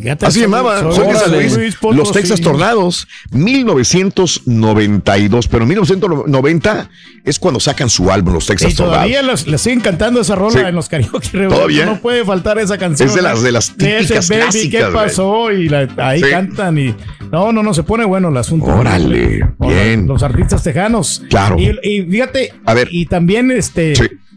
Fíjate, 0.00 0.26
Así 0.26 0.40
llamaba, 0.40 0.80
soy 0.80 0.94
Soy 0.94 1.06
de 1.06 1.12
de 1.12 1.18
San 1.18 1.30
San 1.30 1.38
Luis. 1.40 1.56
Luis 1.56 1.74
Potosí. 1.76 1.98
Los 1.98 2.12
Texas 2.12 2.40
Tornados, 2.40 3.08
1992. 3.32 5.48
Pero 5.48 5.62
en 5.64 5.68
1990 5.68 6.90
es 7.24 7.38
cuando 7.38 7.60
sacan 7.60 7.88
su 7.90 8.10
álbum, 8.10 8.34
Los 8.34 8.46
Texas 8.46 8.72
Y 8.72 8.76
Tornados. 8.76 8.96
todavía 8.98 9.22
los- 9.22 9.46
le 9.46 9.58
siguen 9.58 9.80
cantando 9.80 10.20
esa 10.20 10.34
rola 10.34 10.60
Sí. 10.60 10.66
en 10.66 10.74
los 10.74 10.88
karaoke. 10.88 11.28
¿Todavía? 11.48 11.86
No 11.86 12.00
puede 12.00 12.24
faltar 12.24 12.58
esa 12.58 12.78
canción. 12.78 13.08
Es 13.08 13.14
de 13.14 13.22
las- 13.22 13.42
de 13.42 13.52
las 13.52 13.76
De 13.76 13.98
ese 13.98 14.02
típicas 14.14 14.28
baby, 14.28 14.40
clásicas, 14.42 14.84
¿Qué 14.86 14.92
pasó? 14.92 15.52
Y 15.52 15.68
la- 15.68 15.88
ahí 15.98 16.20
Sí. 16.22 16.30
cantan 16.30 16.78
y... 16.78 16.94
No, 17.32 17.52
no, 17.52 17.62
no, 17.62 17.74
se 17.74 17.82
pone 17.82 18.04
bueno 18.04 18.28
el 18.28 18.36
asunto. 18.36 18.66
Órale, 18.66 19.44
bien. 19.58 20.06
Los 20.06 20.22
artistas 20.22 20.62
tejanos. 20.62 21.22
Claro. 21.28 21.56
Y, 21.58 21.72
y 21.82 22.02
fíjate, 22.02 22.52
A 22.64 22.74
ver. 22.74 22.88
y 22.92 23.06
también 23.06 23.50
este... 23.50 23.94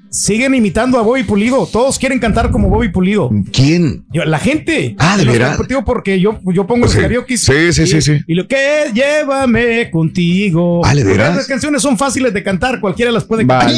Siguen 0.10 0.56
imitando 0.56 0.98
a 0.98 1.02
Bobby 1.02 1.24
Pulido. 1.24 1.66
Todos 1.72 2.00
quieren 2.00 2.20
cantar 2.20 2.50
como 2.52 2.70
Bobby 2.70 2.90
Pulido. 2.90 3.30
¿Quién? 3.52 4.06
Yo- 4.12 4.26
La 4.26 4.40
gente. 4.40 4.96
Ah, 5.00 5.18
¿de 5.18 5.26
deportivos 5.26 5.84
porque 5.86 6.20
yo, 6.20 6.40
yo 6.54 6.66
pongo 6.66 6.86
los 6.86 6.94
Sí. 6.94 7.00
karaoke. 7.02 7.38
Sí, 7.38 7.74
sí, 7.74 7.84
y- 7.84 7.88
sí, 7.88 8.02
sí. 8.02 8.20
Y 8.28 8.34
lo 8.36 8.48
que 8.48 8.84
es, 8.86 8.94
llévame 8.94 9.90
contigo. 9.92 10.82
Ah, 10.86 10.96
¿de 10.96 11.04
veras? 11.04 11.36
Las 11.36 11.48
canciones 11.48 11.82
son 11.82 11.98
fáciles 11.98 12.34
de 12.34 12.44
cantar. 12.44 12.80
Cualquiera 12.80 13.12
las 13.12 13.26
puede 13.26 13.46
cantar. 13.46 13.70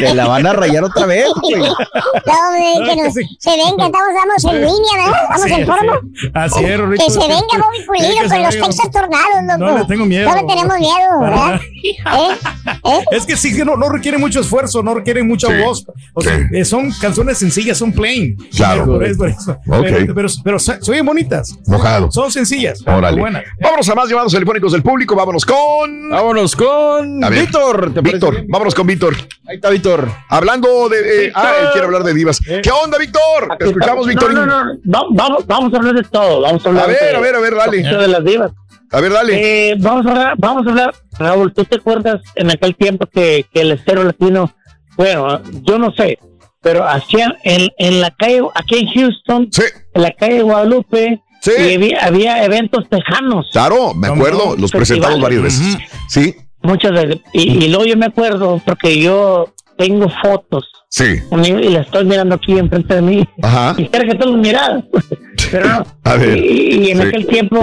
Te 0.00 0.14
la 0.14 0.26
van 0.28 0.46
a 0.46 0.52
rayar 0.52 0.84
otra 0.84 1.06
vez, 1.06 1.26
güey. 1.42 1.60
No, 1.60 1.66
hombre, 1.66 2.94
que 2.94 3.02
nos- 3.02 3.14
se 3.14 3.50
venga, 3.50 3.86
estamos, 3.86 4.08
estamos 4.14 4.44
en 4.44 4.60
línea, 4.60 4.92
¿verdad? 4.96 5.22
Estamos 5.22 5.48
Sí, 5.48 5.52
en 5.54 5.66
forma. 5.66 6.00
sí. 6.14 6.30
Así 6.34 6.64
es. 6.64 6.80
Que 7.04 7.10
se 7.10 7.18
venga 7.20 7.38
Bobby 7.52 7.84
Pulido 7.86 8.08
que 8.22 8.28
con 8.28 8.42
los. 8.42 8.58
Texas 8.58 8.90
Tornados, 8.90 9.58
loco. 9.58 9.58
No 9.72 9.78
le 9.78 9.84
tengo 9.86 10.06
miedo. 10.06 10.28
No 10.28 10.34
le 10.36 10.42
tenemos 10.44 10.78
miedo, 10.78 11.20
¿verdad? 11.20 11.60
¿Eh? 11.84 13.04
Es 13.12 13.26
que 13.26 13.36
sí, 13.36 13.54
que 13.56 13.64
no, 13.64 13.76
no 13.76 13.88
requiere 13.88 14.18
mucho 14.18 14.40
esfuerzo, 14.40 14.82
no 14.82 14.94
requiere 14.94 15.22
mucha 15.22 15.48
voz. 15.64 15.86
O 16.14 16.20
sea, 16.20 16.38
eh, 16.52 16.64
son 16.64 16.90
canciones 17.00 17.38
sencillas, 17.38 17.78
son 17.78 17.92
plain. 17.92 18.36
Claro. 18.54 18.86
Por 18.86 19.04
eso, 19.04 19.18
por 19.18 19.28
eso. 19.28 19.52
Ok. 19.52 19.82
Pero, 19.82 20.14
pero, 20.14 20.28
pero 20.44 20.56
oyen 20.88 21.06
bonitas. 21.06 21.54
Mojado. 21.66 22.10
Son 22.10 22.30
sencillas. 22.30 22.80
Órale. 22.86 23.20
Buenas. 23.20 23.44
Vámonos 23.60 23.88
a 23.88 23.94
más 23.94 24.08
llamados 24.08 24.32
telefónicos 24.32 24.72
del 24.72 24.82
público. 24.82 25.14
Vámonos 25.28 25.44
con. 25.44 26.08
Vámonos 26.08 26.56
con 26.56 27.20
ver. 27.20 27.32
Víctor. 27.40 27.92
¿te 27.92 28.00
parece 28.02 28.12
Víctor, 28.16 28.44
vámonos 28.48 28.74
con 28.74 28.86
Víctor. 28.86 29.14
Ahí 29.46 29.56
está 29.56 29.68
Víctor. 29.68 30.08
Hablando 30.30 30.88
de. 30.88 31.26
eh, 31.26 31.32
ah, 31.34 31.52
él 31.60 31.66
quiere 31.72 31.84
hablar 31.86 32.02
de 32.02 32.14
divas. 32.14 32.40
¿Qué 32.40 32.70
onda, 32.70 32.96
Víctor? 32.96 33.58
Te 33.58 33.66
escuchamos, 33.66 34.06
Víctor. 34.06 34.32
No, 34.32 34.46
no, 34.46 34.64
no. 34.64 34.72
Va- 34.90 35.06
Vamos, 35.10 35.46
vamos 35.46 35.74
a 35.74 35.76
hablar 35.76 35.94
de 35.96 36.02
todo. 36.04 36.40
Vamos 36.40 36.64
a 36.64 36.68
hablar 36.70 36.84
A 36.84 36.86
ver, 36.86 36.98
de, 37.10 37.16
a 37.16 37.20
ver, 37.20 37.34
a 37.34 37.40
ver, 37.40 37.54
dale. 37.56 37.82
de 37.82 38.08
las 38.08 38.24
divas. 38.24 38.52
A 38.90 39.00
ver, 39.02 39.12
dale. 39.12 39.70
Eh, 39.70 39.76
vamos 39.78 40.06
a 40.06 40.10
hablar, 40.12 40.34
vamos 40.38 40.66
a 40.66 40.70
hablar, 40.70 40.94
Raúl, 41.18 41.52
¿tú 41.52 41.62
te 41.66 41.76
acuerdas 41.76 42.22
en 42.34 42.50
aquel 42.50 42.74
tiempo 42.74 43.04
que, 43.04 43.44
que 43.52 43.60
el 43.60 43.72
estero 43.72 44.04
latino, 44.04 44.50
bueno, 44.96 45.42
yo 45.64 45.78
no 45.78 45.92
sé, 45.92 46.18
pero 46.62 46.88
hacían 46.88 47.34
en, 47.44 47.68
en 47.76 48.00
la 48.00 48.10
calle, 48.12 48.40
aquí 48.54 48.78
en 48.78 48.86
Houston, 48.94 49.50
en 49.92 50.02
la 50.02 50.10
calle 50.12 50.40
Guadalupe, 50.40 51.20
y 51.46 51.74
había, 51.74 52.04
había 52.04 52.44
eventos 52.44 52.88
tejanos. 52.88 53.46
Claro, 53.52 53.94
me 53.94 54.08
acuerdo. 54.08 54.56
Los 54.56 54.70
presentamos 54.70 55.20
varias 55.20 55.42
veces. 55.42 55.76
Sí, 56.08 56.34
Muchas 56.62 56.90
veces. 56.92 57.18
Y, 57.32 57.64
y 57.64 57.68
luego 57.68 57.84
yo 57.84 57.96
me 57.96 58.06
acuerdo, 58.06 58.60
porque 58.66 59.00
yo 59.00 59.54
tengo 59.76 60.08
fotos. 60.22 60.68
sí. 60.88 61.20
conmigo 61.30 61.60
Y 61.60 61.68
la 61.68 61.80
estoy 61.82 62.04
mirando 62.04 62.34
aquí 62.34 62.58
enfrente 62.58 62.96
de 62.96 63.02
mí. 63.02 63.28
Ajá. 63.42 63.74
Y 63.78 63.84
espero 63.84 64.08
que 64.10 64.18
todos 64.18 64.36
miras. 64.36 64.82
Pero 65.52 65.68
no. 65.68 65.86
A 66.04 66.16
ver. 66.16 66.36
Y, 66.36 66.86
y 66.86 66.90
en 66.90 67.00
Sí. 67.00 67.06
aquel 67.06 67.26
tiempo, 67.28 67.60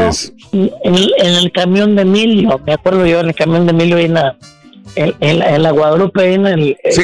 en, 0.54 0.72
el- 0.96 1.14
en 1.18 1.34
el 1.36 1.52
camión 1.52 1.96
de 1.98 2.04
Emilio, 2.04 2.60
me 2.66 2.74
acuerdo 2.74 3.06
yo 3.06 3.20
en 3.20 3.28
el 3.28 3.36
camión 3.36 3.66
de 3.66 3.72
Emilio 3.74 3.98
en 3.98 4.14
la, 4.14 4.38
en, 4.96 5.14
en 5.20 5.40
la, 5.40 5.56
en 5.56 5.64
la 5.64 5.72
Guadalupe, 5.72 6.34
en 6.34 6.48
el. 6.48 6.78
Sí. 6.90 7.04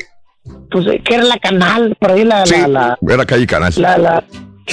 Pues, 0.71 0.85
que 1.03 1.13
era 1.15 1.23
la 1.25 1.37
canal, 1.39 1.95
por 1.99 2.11
ahí 2.11 2.23
la. 2.23 2.45
Sí, 2.45 2.55
la, 2.61 2.67
la, 3.01 3.13
era 3.13 3.25
calle 3.25 3.45
Canal. 3.45 3.73
la, 3.77 3.97
la- 3.97 4.23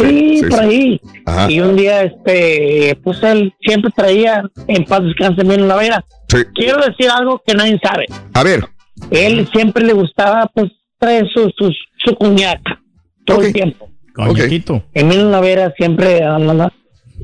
sí, 0.05 0.41
por 0.49 0.59
sí. 0.59 0.65
ahí. 0.65 1.01
Ajá. 1.27 1.51
Y 1.51 1.60
un 1.60 1.77
día, 1.77 2.02
este, 2.02 2.99
pues 3.02 3.23
él 3.23 3.52
siempre 3.60 3.91
traía 3.97 4.43
en 4.67 4.85
paz 4.85 5.02
descanse 5.05 5.43
Emilio 5.43 5.67
Lavera. 5.67 6.05
Sí. 6.28 6.39
Quiero 6.55 6.78
decir 6.85 7.09
algo 7.10 7.43
que 7.47 7.55
nadie 7.55 7.78
sabe. 7.83 8.07
A 8.35 8.43
ver. 8.43 8.65
Él 9.10 9.49
siempre 9.52 9.85
le 9.85 9.93
gustaba, 9.93 10.51
pues, 10.55 10.70
traer 10.99 11.27
su, 11.33 11.51
su, 11.57 11.73
su 12.05 12.15
cuñaca 12.17 12.81
todo 13.25 13.43
el 13.43 13.52
tiempo. 13.52 13.89
Coñaquito. 14.15 14.83
Emilio 14.94 15.31
Lavera 15.31 15.73
siempre 15.77 16.25
ah, 16.25 16.39
la, 16.41 16.52
la, 16.55 16.73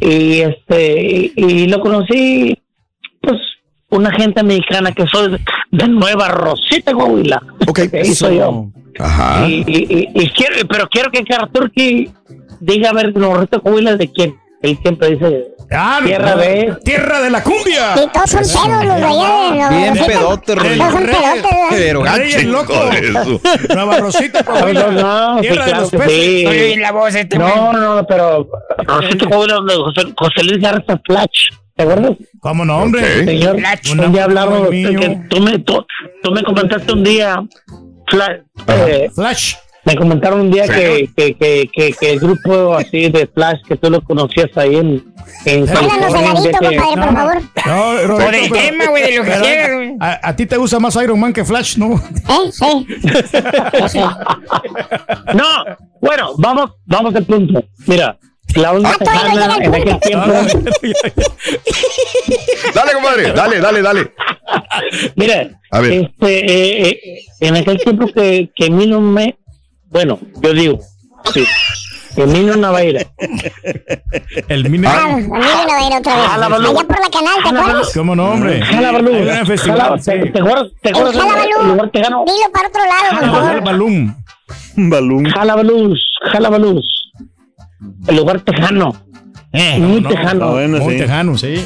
y 0.00 0.40
este 0.40 1.02
y, 1.02 1.32
y 1.36 1.66
lo 1.66 1.80
conocí 1.80 2.56
pues 3.20 3.36
una 3.90 4.12
gente 4.12 4.42
mexicana 4.44 4.92
que 4.92 5.04
soy 5.06 5.36
de- 5.72 5.88
Nueva 5.88 6.28
Rosita 6.28 6.92
Coahuila 6.92 7.42
que 7.74 8.00
hizo 8.04 8.30
yo 8.32 8.68
Ajá. 9.00 9.48
y, 9.48 9.64
y- 9.66 9.86
y- 9.88 10.08
y 10.22 10.28
quiero 10.30 10.54
pero 10.68 10.88
quiero 10.88 11.10
que 11.10 11.24
Turkey 11.52 12.10
diga 12.60 12.90
a 12.90 12.92
ver 12.92 13.12
Rosita 13.14 13.58
Coahuila 13.60 13.96
de 13.96 14.10
quién 14.10 14.36
él 14.62 14.78
siempre 14.82 15.10
dice 15.10 15.48
Ah, 15.70 16.00
tierra 16.04 16.36
de 16.36 16.76
Tierra 16.84 17.20
de 17.22 17.30
la 17.30 17.42
cumbia. 17.42 17.96
Sí, 17.96 18.02
todos 18.12 18.30
son 18.30 18.42
pedos 18.42 18.84
los 18.84 18.96
de 18.96 19.04
allá 19.04 19.68
Bien 19.70 19.94
pedote, 20.06 20.54
Todos 20.54 20.62
Rey. 20.68 20.78
son 20.78 21.04
pedotes, 21.04 22.44
loco. 22.44 22.74
eso. 22.92 23.40
Nueva 23.74 23.98
Rosita. 23.98 24.42
No, 24.42 24.72
no, 24.72 24.92
no, 24.92 25.36
sí, 25.36 25.48
Tierra 25.48 25.64
de 25.64 25.70
claro 25.70 25.80
los 25.82 25.90
que 25.90 25.98
peces. 25.98 26.12
sí. 26.12 26.46
Oye, 26.46 26.64
oye, 26.64 26.76
la 26.76 26.92
voz 26.92 27.14
este 27.14 27.38
no 27.38 27.72
no 27.72 28.06
pero 28.06 28.46
Rosita 28.86 29.26
Coahuila 29.26 29.54
donde 29.54 29.74
José, 29.74 30.00
José 30.16 30.44
Luis 30.44 30.62
Garza 30.62 31.00
Flash 31.04 31.48
¿te 31.76 31.82
acuerdas? 31.82 32.12
¿Cómo 32.40 32.64
no, 32.64 32.78
hombre? 32.78 33.24
Señor, 33.24 33.56
un 33.90 34.12
día 34.12 34.24
hablamos 34.24 34.68
tú 35.30 35.40
me, 35.40 35.58
tú, 35.60 35.84
tú 36.22 36.30
me 36.30 36.42
comentaste 36.44 36.92
un 36.92 37.02
día, 37.02 37.42
Flash, 38.06 38.36
eh, 38.68 39.10
Flash. 39.14 39.54
Me 39.84 39.96
comentaron 39.96 40.40
un 40.40 40.50
día 40.50 40.66
que, 40.66 41.10
que, 41.16 41.34
que, 41.36 41.68
que, 41.72 41.92
que 41.92 42.12
el 42.12 42.20
grupo 42.20 42.74
así 42.74 43.10
de 43.10 43.26
Flash 43.26 43.60
que 43.68 43.76
tú 43.76 43.90
lo 43.90 44.00
conocías 44.02 44.48
ahí 44.56 44.76
en, 44.76 45.04
en 45.44 45.68
Háblanos 45.68 46.42
día 46.42 46.52
que- 46.52 46.76
compadre, 46.76 47.02
por 47.02 47.14
favor. 47.14 47.42
No, 47.66 48.06
Roberto, 48.06 48.24
Por 48.24 48.34
el 48.34 48.50
pero- 48.50 48.60
tema, 48.66 48.86
güey, 48.86 49.02
de 49.02 49.16
lo 49.18 49.24
que 49.24 49.30
quieras, 49.30 49.74
güey. 49.74 49.96
A, 50.00 50.28
a 50.28 50.36
ti 50.36 50.46
te 50.46 50.56
gusta 50.56 50.78
más 50.80 50.96
Iron 50.96 51.20
Man 51.20 51.32
que 51.32 51.44
Flash, 51.44 51.76
¿no? 51.76 51.94
¿Eh? 51.94 52.50
Sí. 52.52 52.86
Sí. 53.88 54.00
No, 55.34 55.44
bueno, 56.00 56.32
vamos, 56.38 56.70
vamos 56.86 57.14
al 57.14 57.24
punto. 57.24 57.62
Mira, 57.86 58.18
la 58.56 58.72
onda 58.72 58.90
Ah, 59.06 59.28
no 59.28 59.34
llega 59.34 59.56
en 59.56 59.74
el 59.74 59.74
aquel 59.74 60.00
tiempo, 60.00 60.32
Dale, 62.74 62.92
compadre. 62.92 63.32
Dale, 63.32 63.60
dale, 63.60 63.82
dale. 63.82 64.12
mira, 65.16 65.50
A 65.70 65.80
ver. 65.80 65.92
este, 65.92 66.38
eh, 66.46 66.88
eh, 66.90 67.20
en 67.40 67.56
aquel 67.56 67.78
tiempo 67.78 68.06
que, 68.06 68.50
que 68.54 68.66
Emilio 68.66 69.00
me, 69.00 69.36
bueno, 69.94 70.18
yo 70.42 70.52
digo, 70.52 70.78
sí, 71.32 71.44
Emilio 72.16 72.56
Navaira, 72.56 73.06
El 74.48 74.68
mini. 74.70 74.86
Ah, 74.86 75.14
a 75.14 75.16
mí 75.16 75.22
no 75.26 75.30
va 75.32 75.78
a 75.78 75.86
ir 75.88 75.92
otra 75.98 76.14
vez. 76.16 76.28
Allá 76.30 76.48
por 76.86 77.00
la 77.00 77.10
canal, 77.10 77.34
¿te 77.42 77.48
acuerdas? 77.48 77.90
¿Cómo 77.94 78.14
no, 78.14 78.30
hombre? 78.32 78.60
Jala 78.62 78.92
Balú, 78.92 79.08
Hay 79.14 79.20
un 79.20 79.24
gran 79.26 79.46
festival, 79.46 79.78
Jala- 79.80 79.98
sí. 79.98 80.10
¿te, 80.10 80.30
te 80.30 80.38
acuerdas, 80.40 80.66
te 80.82 80.88
El 80.90 80.94
acuerdas 80.96 81.16
Jala 81.16 81.34
del- 81.40 81.42
el 81.44 81.50
lugar 81.62 81.76
Balú. 81.78 81.90
tejano? 81.90 82.24
Dilo 82.26 82.52
para 82.52 82.68
otro 82.68 82.82
lado, 82.84 83.10
por 83.10 83.18
Jala, 83.20 83.32
favor. 83.48 83.64
Balum. 83.64 84.14
Balún. 84.76 85.24
Jalabaluz, 85.30 86.00
Jalabaluz. 86.32 86.86
El 88.08 88.16
lugar 88.16 88.40
tejano. 88.42 88.92
Eh, 89.52 89.78
Muy 89.78 90.00
no, 90.00 90.08
tejano. 90.08 90.44
Ah, 90.46 90.50
bueno, 90.52 90.78
Muy 90.78 90.94
sí. 90.94 91.00
tejano, 91.00 91.38
sí. 91.38 91.64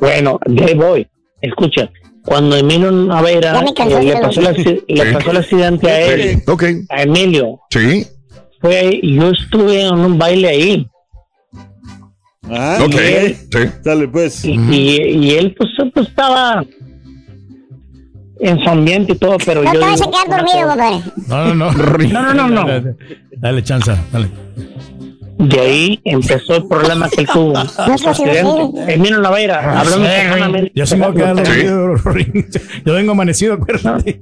Bueno, 0.00 0.38
de 0.46 0.64
ahí 0.64 0.74
voy. 0.74 1.06
Escucha, 1.40 1.88
cuando 2.24 2.56
Emilio 2.56 2.90
Navera 2.90 3.60
eh, 3.60 3.64
le, 4.04 4.16
pasó 4.20 4.40
acci- 4.40 4.82
le 4.88 5.12
pasó 5.12 5.30
el 5.30 5.36
accidente 5.36 5.90
a 5.90 6.00
él, 6.00 6.42
a 6.88 7.02
Emilio, 7.02 7.60
Sí. 7.70 8.06
fue, 8.60 9.00
yo 9.02 9.30
estuve 9.30 9.82
en 9.82 9.94
un 9.98 10.18
baile 10.18 10.48
ahí. 10.48 10.86
Ah, 12.50 12.78
Ok. 12.82 12.94
él- 12.94 13.36
Sí. 13.52 13.58
Dale, 13.84 14.08
pues. 14.08 14.44
Y, 14.44 14.52
y, 14.52 15.00
y 15.26 15.30
él 15.32 15.54
pues, 15.56 15.70
pues, 15.92 16.08
estaba 16.08 16.64
en 18.40 18.58
su 18.60 18.68
ambiente 18.68 19.12
y 19.12 19.16
todo, 19.16 19.36
pero 19.44 19.62
No 19.62 19.72
yo 19.72 19.80
te 19.80 19.86
vas 19.86 20.00
a 20.02 20.04
digo, 20.04 20.10
quedar 20.10 20.38
dormido, 20.38 20.76
no, 21.28 21.54
no. 21.54 21.72
No, 21.72 22.34
no, 22.34 22.34
no, 22.34 22.48
no. 22.48 22.66
Dale, 22.68 22.96
dale 23.36 23.62
chanza, 23.62 23.98
dale. 24.12 24.28
De 25.38 25.60
ahí 25.60 26.00
empezó 26.04 26.56
el 26.56 26.66
problema 26.66 27.08
que 27.08 27.22
él 27.22 27.28
tuvo. 27.32 27.52
No. 27.54 28.72
Emilio 28.88 29.20
Navera, 29.20 29.80
hablando 29.80 30.06
tejanamente. 30.06 30.72
Yo 30.74 30.86
sí 30.86 30.96
me 30.96 31.08
voy 31.08 31.22
a 31.22 31.34
quedar 31.34 31.46
Sí. 31.46 31.62
dormido. 31.64 32.42
Yo 32.84 32.92
vengo 32.94 33.12
amanecido, 33.12 33.54
acuérdate. 33.54 34.20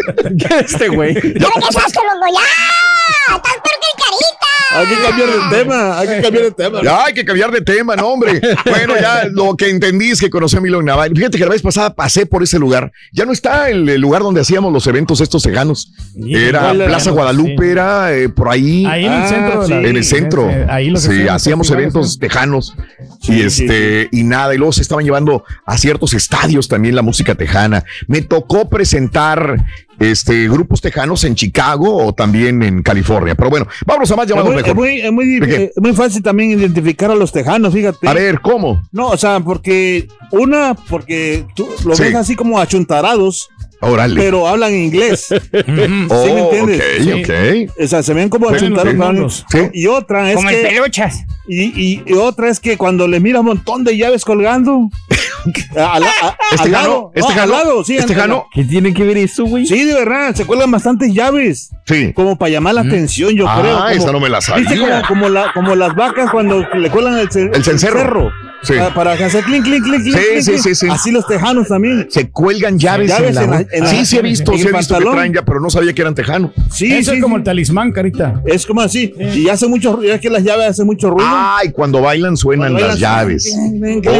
este 0.64 0.88
güey. 0.88 1.14
¿Ya 1.14 1.22
te 1.22 1.60
casaste, 1.60 2.00
loco? 2.00 2.26
¡Ya! 2.32 3.36
¡Estás 3.36 3.52
peor 3.52 3.76
que 3.80 3.88
el 3.90 3.96
carita! 4.04 4.33
Hay 4.72 4.86
que 4.86 4.94
cambiar 5.02 5.28
de 5.28 5.56
tema, 5.56 5.98
hay 5.98 6.08
que 6.08 6.20
cambiar 6.22 6.44
de 6.44 6.50
tema. 6.50 6.80
Ya 6.82 7.04
hay 7.04 7.14
que 7.14 7.24
cambiar 7.24 7.50
de 7.52 7.60
tema, 7.60 7.96
no, 7.96 8.08
hombre. 8.08 8.40
Bueno, 8.64 8.94
ya 9.00 9.24
lo 9.30 9.56
que 9.56 9.68
entendí 9.70 10.10
es 10.10 10.20
que 10.20 10.30
conocí 10.30 10.56
a 10.56 10.58
Emilio 10.58 10.82
Navarro. 10.82 11.14
Fíjate 11.14 11.38
que 11.38 11.44
la 11.44 11.50
vez 11.50 11.62
pasada 11.62 11.94
pasé 11.94 12.26
por 12.26 12.42
ese 12.42 12.58
lugar. 12.58 12.90
Ya 13.12 13.24
no 13.24 13.32
está 13.32 13.68
el, 13.70 13.88
el 13.88 14.00
lugar 14.00 14.22
donde 14.22 14.40
hacíamos 14.40 14.72
los 14.72 14.86
eventos 14.86 15.20
estos 15.20 15.42
ceganos. 15.42 15.92
Era. 16.28 16.72
Plaza 16.72 17.10
Guadalupe, 17.10 17.70
era 17.70 18.12
eh, 18.14 18.28
por 18.28 18.48
ahí. 18.48 18.84
Ahí 18.86 19.04
en 19.04 19.12
el 19.12 19.22
Ah, 19.22 19.28
centro. 19.28 19.64
en 19.78 19.96
el 19.96 20.04
centro. 20.04 20.50
eh, 20.50 20.66
Ahí 20.68 20.90
los 20.90 21.02
sí, 21.02 21.28
hacíamos 21.28 21.70
eventos 21.70 22.18
tejanos. 22.18 22.74
Sí, 23.22 23.32
y 23.32 23.50
sí, 23.50 23.64
este, 23.64 24.08
y 24.12 24.22
nada, 24.24 24.54
y 24.54 24.58
luego 24.58 24.72
se 24.72 24.82
estaban 24.82 25.04
llevando 25.04 25.44
a 25.64 25.78
ciertos 25.78 26.14
estadios 26.14 26.68
también 26.68 26.94
la 26.96 27.02
música 27.02 27.34
tejana. 27.34 27.84
Me 28.08 28.22
tocó 28.22 28.68
presentar 28.68 29.64
este 30.10 30.48
grupos 30.48 30.80
tejanos 30.80 31.24
en 31.24 31.34
Chicago 31.34 32.04
o 32.06 32.12
también 32.12 32.62
en 32.62 32.82
California. 32.82 33.34
Pero 33.34 33.50
bueno, 33.50 33.66
vamos 33.86 34.10
a 34.10 34.16
más 34.16 34.24
Es 34.24 34.30
llamados 34.30 34.48
muy, 34.52 34.56
mejor. 34.56 34.70
es 34.70 34.74
muy- 34.76 35.00
es 35.00 35.12
muy- 35.12 35.40
¿De 35.40 35.46
qué? 35.46 35.64
es 35.76 35.82
muy 35.82 35.92
fácil 35.92 36.22
también 36.22 36.50
identificar 36.58 37.10
a 37.10 37.14
los 37.14 37.32
tejanos, 37.32 37.72
fíjate. 37.72 38.08
A 38.08 38.14
ver, 38.14 38.40
¿cómo? 38.40 38.82
No, 38.92 39.08
o 39.08 39.16
sea, 39.16 39.40
porque 39.40 40.08
una, 40.30 40.74
porque 40.74 41.46
tú 41.54 41.68
lo 41.84 41.94
Sí. 41.94 42.02
ves 42.04 42.14
así 42.14 42.34
como 42.36 42.58
achuntarados, 42.60 43.48
Órale. 43.80 44.20
pero 44.20 44.46
hablan 44.48 44.74
inglés. 44.74 45.26
¿Sí 45.28 45.36
me 45.66 46.06
Oh, 46.10 46.50
entiendes? 46.52 46.82
ok, 47.06 47.70
ok. 47.70 47.84
O 47.84 47.86
sea, 47.88 48.02
se 48.02 48.14
ven 48.14 48.28
como 48.28 48.48
Sí, 48.50 48.56
achuntados. 48.56 49.44
sí. 49.50 49.58
Sí. 49.58 49.68
Y 49.74 49.86
otra 49.86 50.30
es 50.30 50.36
Como 50.36 50.48
el 50.50 50.56
que 50.56 50.62
peluchas. 50.68 51.24
y, 51.48 51.62
y- 51.64 52.02
y 52.06 52.12
otra 52.14 52.48
es 52.48 52.60
que 52.60 52.76
cuando 52.76 53.06
le 53.08 53.20
mira 53.20 53.40
un 53.40 53.46
montón 53.46 53.84
de 53.84 53.96
llaves 53.96 54.24
colgando 54.24 54.88
a- 55.76 56.00
la- 56.00 56.06
a- 56.22 56.36
¿Es 56.52 56.60
al 56.60 56.66
tejano? 56.66 56.88
lado, 56.88 57.12
¿Es 57.14 57.22
no, 57.22 57.28
tejano? 57.28 57.42
al 57.42 57.50
lado, 57.64 57.84
sí, 57.84 57.96
¿Es 57.96 58.02
al- 58.02 58.08
tejano? 58.08 58.46
¿Qué 58.54 58.64
tiene 58.64 58.94
que 58.94 59.04
ver 59.04 59.18
eso, 59.18 59.44
güey? 59.44 59.66
Sí, 59.66 59.84
de 59.84 59.94
verdad, 59.94 60.34
se 60.34 60.44
cuelgan 60.46 60.70
bastantes 60.70 61.12
llaves. 61.12 61.70
Sí. 61.86 62.12
Como 62.14 62.36
para 62.36 62.50
llamar 62.50 62.74
la 62.74 62.80
atención, 62.82 63.32
yo 63.34 63.46
Ah, 63.48 63.58
creo. 63.60 63.76
como- 63.76 63.88
esa 63.88 64.12
no 64.12 64.20
me 64.20 64.28
la 64.30 64.40
sabía. 64.40 64.68
¿Viste 64.70 64.78
como, 64.86 65.02
como, 65.06 65.28
la- 65.28 65.52
como 65.52 65.74
las 65.74 65.94
vacas 65.94 66.30
cuando 66.30 66.60
le 66.74 66.90
cuelgan 66.90 67.18
el, 67.18 67.30
ce- 67.30 67.50
El 67.52 67.62
cencerro. 67.64 68.30
Sí. 68.64 68.74
Para, 68.74 68.94
para 68.94 69.12
hacer 69.12 69.44
clink, 69.44 69.64
clink, 69.64 69.84
clink, 69.84 70.02
clink. 70.02 70.16
Sí, 70.16 70.24
clink, 70.30 70.42
sí, 70.42 70.50
clink. 70.50 70.62
sí, 70.64 70.74
sí. 70.74 70.86
Así 70.90 71.10
los 71.12 71.26
tejanos 71.26 71.68
también. 71.68 72.06
Se 72.10 72.28
cuelgan 72.30 72.78
llaves, 72.78 73.08
Llaves 73.10 73.28
en 73.30 73.34
la, 73.36 73.42
en 73.42 73.50
la- 73.50 73.66
en 73.72 73.84
la- 73.84 73.90
Sí, 73.90 74.06
sí 74.06 74.16
he 74.18 74.22
visto, 74.22 74.52
sí 74.56 74.66
he 74.66 74.72
visto 74.76 74.98
que 74.98 75.04
traen 75.04 75.32
ya, 75.34 75.42
pero 75.44 75.60
no 75.60 75.70
sabía 75.70 75.92
que 75.92 76.02
eran 76.02 76.14
tejanos. 76.14 76.50
Sí, 76.72 76.92
Eso 76.92 77.10
sí, 77.12 77.16
es 77.18 77.22
como 77.22 77.36
sí. 77.36 77.38
el 77.40 77.44
talismán, 77.44 77.92
carita. 77.92 78.42
Es 78.46 78.66
como 78.66 78.80
así. 78.80 79.14
Y 79.34 79.48
hace 79.48 79.66
mucho 79.68 79.96
ruido. 79.96 80.14
Es 80.14 80.20
que 80.20 80.30
las 80.30 80.42
llaves 80.42 80.66
hacen 80.68 80.86
mucho 80.86 81.10
ruido. 81.10 81.28
Ay, 81.30 81.70
cuando 81.72 82.00
bailan 82.00 82.36
suenan 82.36 82.72
Cuando 82.72 82.88
las 82.88 83.00
bailan, 83.00 83.28
llaves. 83.28 83.56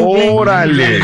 Órale, 0.03 0.99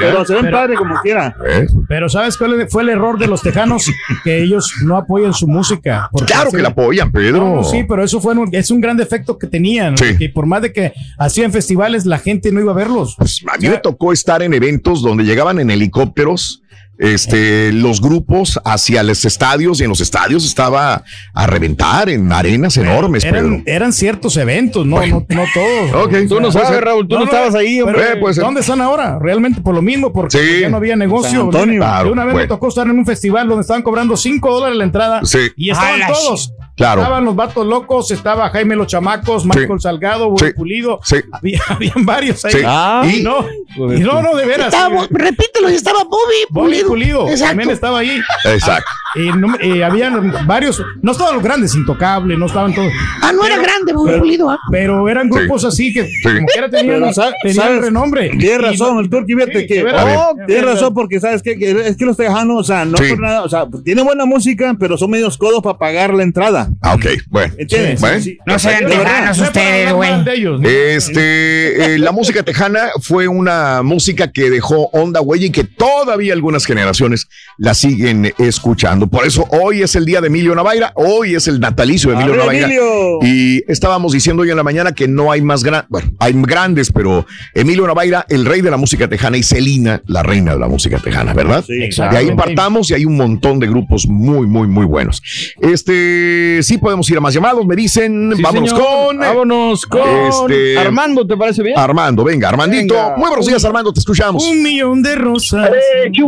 Pero 0.00 0.24
se 0.24 0.34
ven 0.34 0.44
Pero- 0.44 0.56
padre 0.56 0.74
como 0.76 0.94
quiera. 1.02 1.36
¿Eh? 1.48 1.66
Pero 1.88 2.08
¿sabes 2.08 2.36
cuál 2.36 2.66
fue 2.68 2.82
el 2.82 2.88
error 2.90 3.18
de 3.18 3.26
los 3.26 3.42
tejanos? 3.42 3.90
Que 4.24 4.42
ellos 4.42 4.72
no 4.82 4.96
apoyan 4.96 5.32
su 5.34 5.46
música. 5.46 6.08
Claro 6.26 6.50
que 6.50 6.62
la 6.62 6.68
apoyan, 6.68 7.12
Pedro. 7.12 7.56
No, 7.56 7.64
sí, 7.64 7.84
pero 7.88 8.02
eso 8.02 8.20
fue 8.20 8.34
un, 8.34 8.48
es 8.52 8.70
un 8.70 8.80
gran 8.80 8.96
defecto 8.96 9.38
que 9.38 9.46
tenían. 9.46 9.96
Sí. 9.96 10.16
Que 10.18 10.28
por 10.28 10.46
más 10.46 10.62
de 10.62 10.72
que 10.72 10.92
hacían 11.18 11.52
festivales, 11.52 12.06
la 12.06 12.18
gente 12.18 12.50
no 12.50 12.60
iba 12.60 12.72
a 12.72 12.74
verlos. 12.86 13.14
Pues, 13.16 13.42
a 13.52 13.58
mí 13.58 13.68
me 13.68 13.78
tocó 13.78 14.12
estar 14.12 14.42
en 14.42 14.54
eventos 14.54 15.02
donde 15.02 15.24
llegaban 15.24 15.58
en 15.60 15.70
helicópteros 15.70 16.62
este, 16.98 17.72
los 17.72 18.00
grupos 18.00 18.58
hacia 18.64 19.02
los 19.02 19.22
estadios 19.26 19.80
y 19.80 19.84
en 19.84 19.90
los 19.90 20.00
estadios 20.00 20.46
estaba 20.46 21.04
a 21.34 21.46
reventar 21.46 22.08
en 22.08 22.32
arenas 22.32 22.76
enormes, 22.78 23.22
Eran, 23.66 23.92
ciertos 23.92 24.36
eventos, 24.38 24.86
no, 24.86 25.04
no, 25.06 25.26
no 25.28 25.44
todos. 25.52 26.08
Tú 26.26 26.40
no 26.40 26.50
sabes, 26.50 26.80
Raúl, 26.80 27.06
tú 27.06 27.18
no, 27.18 27.24
estabas 27.24 27.54
ahí, 27.54 27.82
hombre. 27.82 27.98
pero, 28.00 28.14
Eh, 28.14 28.20
pues, 28.20 28.36
¿Dónde 28.36 28.60
están 28.60 28.80
ahora? 28.80 29.18
Realmente 29.20 29.60
por 29.60 29.74
lo 29.74 29.82
mismo, 29.82 30.10
porque 30.10 30.38
Sí. 30.38 30.60
ya 30.62 30.70
no 30.70 30.78
había 30.78 30.96
negocio. 30.96 31.50
Claro, 31.50 32.12
una 32.12 32.24
vez 32.24 32.34
me 32.34 32.46
tocó 32.46 32.68
estar 32.68 32.86
en 32.86 32.98
un 32.98 33.04
festival 33.04 33.46
donde 33.46 33.60
estaban 33.60 33.82
cobrando 33.82 34.16
5 34.16 34.50
dólares 34.50 34.78
la 34.78 34.84
entrada 34.84 35.20
Sí. 35.24 35.50
y 35.56 35.70
estaban 35.70 36.00
¡Hala, 36.00 36.14
todos. 36.14 36.52
Claro. 36.76 37.00
Estaban 37.00 37.24
los 37.24 37.34
vatos 37.34 37.66
locos, 37.66 38.10
estaba 38.10 38.50
Jaime 38.50 38.76
Los 38.76 38.88
Chamacos, 38.88 39.46
Michael 39.46 39.80
Salgado, 39.80 40.28
Bobby 40.30 40.48
Sí. 40.48 40.52
Pulido. 40.54 41.00
Sí. 41.02 41.16
Había, 41.32 41.60
habían 41.68 42.04
varios 42.04 42.44
ahí. 42.44 42.52
Sí. 42.52 42.58
Ah, 42.66 43.02
Y- 43.10 43.22
no, 43.22 43.46
y 43.94 44.00
no, 44.00 44.20
no, 44.22 44.36
de 44.36 44.44
veras. 44.44 44.74
Estaba- 44.74 45.02
sí. 45.02 45.08
repítelo, 45.10 45.70
y 45.70 45.74
estaba 45.74 46.04
Bobby 46.04 46.34
Bobby 46.50 46.66
Pulido. 46.82 46.88
Pulido 46.88 47.28
Exacto. 47.28 47.46
también 47.48 47.70
estaba 47.70 47.98
ahí. 48.00 48.20
Exacto. 48.44 48.90
Y 49.14 49.28
no- 49.32 49.56
y 49.62 49.80
habían 49.80 50.30
varios, 50.46 50.82
no 51.00 51.12
estaban 51.12 51.34
los 51.34 51.42
grandes, 51.42 51.74
intocables, 51.74 52.38
no 52.38 52.44
estaban 52.44 52.74
todos. 52.74 52.92
Ah, 53.22 53.32
no 53.32 53.46
era 53.46 53.56
grande, 53.56 53.94
Bobby 53.94 54.10
pero- 54.10 54.18
Pulido. 54.20 54.50
¿ah? 54.50 54.58
Pero 54.70 55.08
eran 55.08 55.30
grupos 55.30 55.64
así 55.64 55.94
que 55.94 56.06
como 56.22 56.46
quiera 56.46 56.68
tenían, 56.68 57.00
Pero, 57.00 57.32
tenían 57.42 57.80
renombre. 57.82 58.30
Tienes 58.38 58.60
razón, 58.60 58.98
el 58.98 59.08
Turqui, 59.08 59.32
fíjate 59.34 59.60
Sí, 59.60 59.66
que. 59.66 59.82
Oh, 59.84 60.34
tienes 60.46 60.64
razón, 60.66 60.92
porque 60.92 61.20
sabes 61.20 61.42
qué? 61.42 61.58
que 61.58 61.70
es 61.70 61.96
que 61.96 62.04
los 62.04 62.16
tejanos, 62.18 62.60
o 62.60 62.64
sea, 62.64 62.84
no 62.84 62.98
Sí. 62.98 63.08
por 63.08 63.20
nada, 63.20 63.42
o 63.44 63.48
sea, 63.48 63.66
tienen 63.82 64.04
buena 64.04 64.26
música, 64.26 64.76
pero 64.78 64.98
son 64.98 65.10
medios 65.10 65.38
codos 65.38 65.62
para 65.62 65.78
pagar 65.78 66.12
la 66.12 66.22
entrada. 66.22 66.65
Ah, 66.82 66.94
ok, 66.94 67.06
bueno. 67.28 67.54
¿Entiendes? 67.58 68.00
Bueno. 68.00 68.20
Sí. 68.22 68.38
No 68.46 68.58
sean 68.58 68.84
De 68.84 68.90
tejanos 68.96 69.38
ustedes, 69.38 69.92
güey. 69.92 70.24
de. 70.24 70.96
Este, 70.96 71.94
eh, 71.94 71.98
la 71.98 72.12
música 72.12 72.42
tejana 72.42 72.88
fue 73.00 73.28
una 73.28 73.82
música 73.82 74.30
que 74.30 74.50
dejó 74.50 74.88
onda 74.92 75.20
huella 75.20 75.46
y 75.46 75.50
que 75.50 75.64
todavía 75.64 76.32
algunas 76.32 76.64
generaciones 76.66 77.28
la 77.58 77.74
siguen 77.74 78.32
escuchando. 78.38 79.06
Por 79.06 79.26
eso 79.26 79.46
hoy 79.50 79.82
es 79.82 79.94
el 79.94 80.04
día 80.04 80.20
de 80.20 80.28
Emilio 80.28 80.54
Navaira, 80.54 80.92
hoy 80.94 81.34
es 81.34 81.48
el 81.48 81.60
natalicio 81.60 82.10
de 82.10 82.16
Emilio 82.16 82.32
¡Arriba, 82.34 82.44
Navaira. 82.46 82.66
Emilio! 82.66 83.18
Y 83.22 83.62
estábamos 83.68 84.12
diciendo 84.12 84.42
hoy 84.42 84.50
en 84.50 84.56
la 84.56 84.62
mañana 84.62 84.92
que 84.92 85.08
no 85.08 85.30
hay 85.32 85.42
más 85.42 85.62
grandes, 85.64 85.88
bueno, 85.90 86.12
hay 86.18 86.32
grandes, 86.34 86.92
pero 86.92 87.26
Emilio 87.54 87.86
Navaira, 87.86 88.24
el 88.28 88.44
rey 88.44 88.60
de 88.60 88.70
la 88.70 88.76
música 88.76 89.08
tejana, 89.08 89.36
y 89.36 89.42
Celina, 89.42 90.02
la 90.06 90.22
reina 90.22 90.54
de 90.54 90.60
la 90.60 90.68
música 90.68 90.98
tejana, 90.98 91.34
¿verdad? 91.34 91.64
Sí, 91.66 91.74
De 91.78 91.86
exacto. 91.86 92.16
ahí 92.16 92.30
partamos 92.36 92.90
y 92.90 92.94
hay 92.94 93.04
un 93.04 93.16
montón 93.16 93.58
de 93.58 93.66
grupos 93.66 94.06
muy, 94.06 94.46
muy, 94.46 94.68
muy 94.68 94.86
buenos. 94.86 95.22
Este, 95.60 96.55
sí 96.62 96.78
podemos 96.78 97.08
ir 97.10 97.16
a 97.18 97.20
más 97.20 97.34
llamados, 97.34 97.64
me 97.66 97.74
dicen, 97.76 98.32
Sí, 98.36 98.42
vámonos 98.42 98.70
señor. 98.70 98.84
con 98.86 99.18
Vámonos 99.18 99.86
con 99.86 100.00
Este- 100.28 100.78
Armando, 100.78 101.26
¿te 101.26 101.36
parece 101.36 101.62
bien? 101.62 101.78
Armando, 101.78 102.24
venga, 102.24 102.48
Armandito. 102.48 102.94
Venga. 102.94 103.16
Muy 103.16 103.28
buenos 103.28 103.46
días, 103.46 103.64
Armando, 103.64 103.92
te 103.92 104.00
escuchamos. 104.00 104.44
Un 104.44 104.62
millón 104.62 105.02
de 105.02 105.14
rosas. 105.14 105.70
Eh, 105.70 106.10
¿Qué 106.12 106.22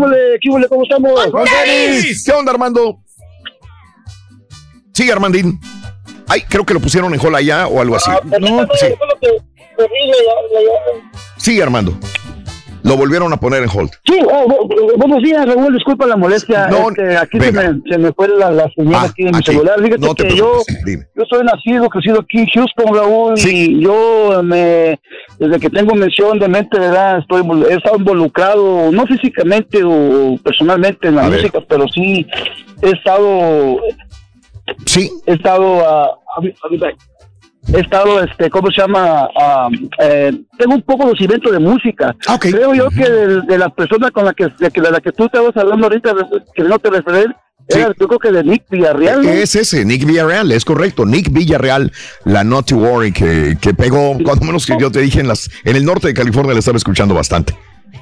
cómo 0.68 0.82
estamos? 0.84 1.12
¿Qué 2.24 2.32
onda, 2.32 2.52
Armando? 2.52 2.98
Sí, 4.94 5.10
Armandín. 5.10 5.60
Ay, 6.26 6.42
creo 6.48 6.64
que 6.66 6.74
lo 6.74 6.80
pusieron 6.80 7.12
en 7.14 7.20
hall 7.20 7.34
allá 7.34 7.66
o 7.68 7.80
algo 7.80 7.96
así. 7.96 8.10
No, 8.40 8.66
sí. 8.74 8.86
Sí, 11.36 11.60
Armando. 11.60 11.96
Lo 12.84 12.96
volvieron 12.96 13.32
a 13.32 13.36
poner 13.36 13.62
en 13.62 13.68
hold. 13.68 13.90
Sí, 14.06 14.18
oh, 14.24 14.46
bu- 14.46 14.68
bu- 14.68 14.96
buenos 14.96 15.22
días, 15.22 15.44
Raúl, 15.46 15.74
disculpa 15.74 16.06
la 16.06 16.16
molestia. 16.16 16.68
No, 16.68 16.88
Este, 16.90 17.16
aquí 17.16 17.40
se 17.40 17.52
me, 17.52 17.80
se 17.90 17.98
me 17.98 18.12
fue 18.12 18.28
la, 18.28 18.50
la 18.50 18.70
señal 18.74 18.94
Ah, 18.94 19.06
aquí 19.10 19.22
en 19.22 19.30
mi 19.32 19.36
aquí. 19.38 19.52
celular. 19.52 19.76
Fíjate 19.82 19.98
No 20.06 20.14
que 20.14 20.30
yo, 20.36 20.50
preocupes, 20.52 20.84
dime. 20.84 21.04
yo 21.16 21.24
soy 21.28 21.44
nacido, 21.44 21.88
crecido 21.88 22.20
aquí 22.20 22.38
en 22.38 22.46
Houston, 22.46 22.94
Raúl, 22.94 23.34
y 23.38 23.80
yo 23.82 24.40
me, 24.44 24.98
desde 25.38 25.60
que 25.60 25.70
tengo 25.70 25.94
mención 25.96 26.38
de 26.38 26.48
mente, 26.48 26.78
¿verdad? 26.78 27.18
Estoy, 27.18 27.42
he 27.68 27.74
estado 27.74 27.96
involucrado, 27.98 28.90
no 28.92 29.06
físicamente 29.06 29.82
o 29.84 30.36
personalmente 30.42 31.08
en 31.08 31.16
la 31.16 31.24
A 31.24 31.28
ver. 31.28 31.40
música, 31.40 31.60
pero 31.68 31.86
sí 31.88 32.26
he 32.82 32.90
estado, 32.90 33.78
Sí, 34.86 35.10
he 35.26 35.32
estado, 35.32 35.80
ah, 35.84 36.10
he 37.74 37.80
estado, 37.80 38.22
este, 38.22 38.50
¿cómo 38.50 38.70
se 38.70 38.80
llama? 38.80 39.28
Ah, 39.38 39.68
eh, 40.00 40.32
tengo 40.58 40.74
un 40.74 40.82
poco 40.82 41.04
conocimiento 41.04 41.50
de 41.50 41.58
música. 41.58 42.14
Ah. 42.26 42.38
Creo 42.40 42.74
yo 42.74 42.88
que 42.90 43.08
de, 43.08 43.40
de 43.42 43.58
la 43.58 43.68
persona 43.68 44.10
con 44.10 44.24
la 44.24 44.32
que, 44.32 44.44
de, 44.58 44.70
de 44.70 44.90
la 44.90 45.00
que 45.00 45.12
tú 45.12 45.24
estabas 45.26 45.56
hablando 45.56 45.86
ahorita, 45.86 46.12
que 46.54 46.62
no 46.64 46.78
te 46.78 46.90
referé, 46.90 47.26
Sí. 47.70 47.78
era, 47.80 47.92
yo 48.00 48.08
creo 48.08 48.18
que 48.18 48.32
de 48.32 48.42
Nick 48.44 48.64
Villarreal. 48.70 49.22
¿no? 49.22 49.28
es 49.28 49.54
ese, 49.54 49.84
Nick 49.84 50.06
Villarreal, 50.06 50.50
es 50.52 50.64
correcto. 50.64 51.04
Nick 51.04 51.30
Villarreal, 51.30 51.92
la 52.24 52.42
Naughty 52.42 52.72
Worry 52.74 53.12
que, 53.12 53.58
que 53.60 53.74
pegó, 53.74 54.16
cuando 54.24 54.46
menos 54.46 54.64
que 54.64 54.74
yo 54.80 54.90
te 54.90 55.00
dije, 55.00 55.20
en, 55.20 55.28
las, 55.28 55.50
en 55.64 55.76
el 55.76 55.84
norte 55.84 56.06
de 56.08 56.14
California 56.14 56.54
la 56.54 56.60
estaba 56.60 56.78
escuchando 56.78 57.12
bastante. 57.14 57.54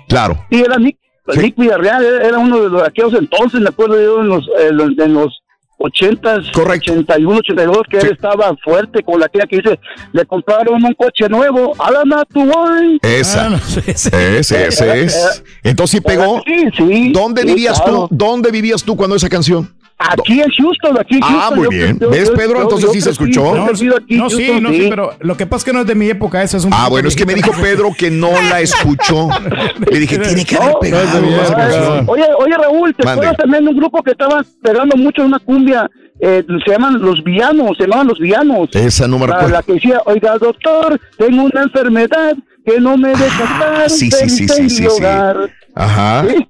Claro. 0.08 0.38
Sí, 0.52 0.60
era 0.64 0.76
Nick, 0.76 0.98
Sí. 1.32 1.40
Nick 1.40 1.56
Villarreal, 1.56 2.04
era, 2.04 2.28
era 2.28 2.38
uno 2.38 2.60
de 2.62 2.68
los 2.68 2.82
aquellos 2.84 3.12
entonces, 3.14 3.60
me 3.60 3.70
acuerdo 3.70 4.00
yo, 4.00 4.20
en 4.20 4.28
los, 4.28 4.46
eh, 4.60 4.70
los- 4.70 4.96
en 4.96 5.14
los 5.14 5.42
80, 5.78 6.36
81, 6.54 7.38
82, 7.38 7.82
que 7.90 7.98
él 7.98 8.08
estaba 8.12 8.56
fuerte 8.62 9.02
con 9.02 9.20
la 9.20 9.28
tía 9.28 9.44
que 9.48 9.56
dice, 9.56 9.78
le 10.12 10.24
compraron 10.24 10.82
un 10.82 10.94
coche 10.94 11.28
nuevo, 11.28 11.74
a 11.78 11.90
la 11.90 12.04
Natural. 12.04 12.98
Esa. 13.02 13.48
Ah, 13.48 13.60
ese, 13.86 14.66
ese 14.68 15.02
es. 15.02 15.44
Entonces 15.62 15.98
sí 15.98 16.00
pegó. 16.00 16.42
Sí, 16.46 16.64
sí. 16.76 17.12
¿Dónde 17.12 17.42
Sí, 17.42 17.48
vivías 17.48 17.80
claro. 17.80 18.08
tú? 18.08 18.16
¿Dónde 18.16 18.50
vivías 18.50 18.82
tú 18.82 18.96
cuando 18.96 19.16
esa 19.16 19.28
canción? 19.28 19.70
Aquí 19.98 20.40
en 20.42 20.50
Houston, 20.50 20.98
aquí 21.00 21.14
en 21.16 21.24
Ah, 21.24 21.26
Houston. 21.28 21.56
muy 21.56 21.64
yo- 21.64 21.70
bien. 21.70 21.98
yo- 21.98 22.10
¿Ves, 22.10 22.30
Pedro? 22.30 22.56
yo- 22.56 22.62
Entonces 22.64 22.86
yo 22.88 22.92
sí 22.92 23.00
se 23.00 23.10
escuchó. 23.10 23.64
crecí 23.66 23.88
aquí 23.88 24.14
en 24.14 24.18
No, 24.18 24.28
sí, 24.30 24.44
Houston, 24.44 24.62
no, 24.62 24.70
sí, 24.70 24.86
pero 24.90 25.12
lo 25.20 25.36
que 25.38 25.46
pasa 25.46 25.56
es 25.58 25.64
que 25.64 25.72
no 25.72 25.80
es 25.80 25.86
de 25.86 25.94
mi 25.94 26.10
época, 26.10 26.42
esa 26.42 26.58
es 26.58 26.64
un 26.66 26.72
Ah, 26.74 26.88
bueno, 26.90 27.08
es 27.08 27.16
que 27.16 27.24
me 27.24 27.34
dijo. 27.34 27.50
Pedro 27.62 27.90
que 27.96 28.10
no 28.10 28.28
la 28.50 28.60
escuchó. 28.60 29.28
Le 29.90 29.98
dije, 29.98 30.18
tiene 30.18 30.44
que 30.44 30.56
haber 30.56 30.72
No, 30.72 30.78
pegado 30.80 31.20
no, 31.22 32.02
no. 32.02 32.12
Oye, 32.12 32.24
oye, 32.38 32.54
Raúl, 32.58 32.94
¿te 32.94 33.04
Mande. 33.04 33.12
acuerdas 33.20 33.36
también 33.38 33.64
de 33.64 33.70
un 33.70 33.76
grupo 33.78 34.02
que 34.02 34.10
estaba 34.10 34.44
pegando 34.62 34.96
mucho 34.96 35.22
en 35.22 35.28
una 35.28 35.38
cumbia? 35.38 35.90
Eh, 36.20 36.42
se 36.64 36.70
llaman 36.72 37.00
Los 37.00 37.22
Villanos, 37.24 37.76
se 37.76 37.84
llamaban 37.84 38.06
Los 38.08 38.18
Villanos. 38.18 38.68
Esa 38.74 39.06
no 39.08 39.18
me 39.18 39.26
la, 39.26 39.48
la 39.48 39.62
que 39.62 39.74
decía, 39.74 40.00
oiga, 40.06 40.36
doctor, 40.38 40.98
tengo 41.18 41.44
una 41.44 41.62
enfermedad 41.62 42.34
que 42.66 42.80
no 42.80 42.96
me 42.96 43.10
deja 43.10 43.84
Ah, 43.84 43.88
sí, 43.88 44.10
sí, 44.10 44.28
sí, 44.28 44.48
sí, 44.48 44.68
sí, 44.68 44.70
sí. 44.70 44.86
hogar. 44.86 45.50
Ajá. 45.78 46.24
Sí. 46.26 46.46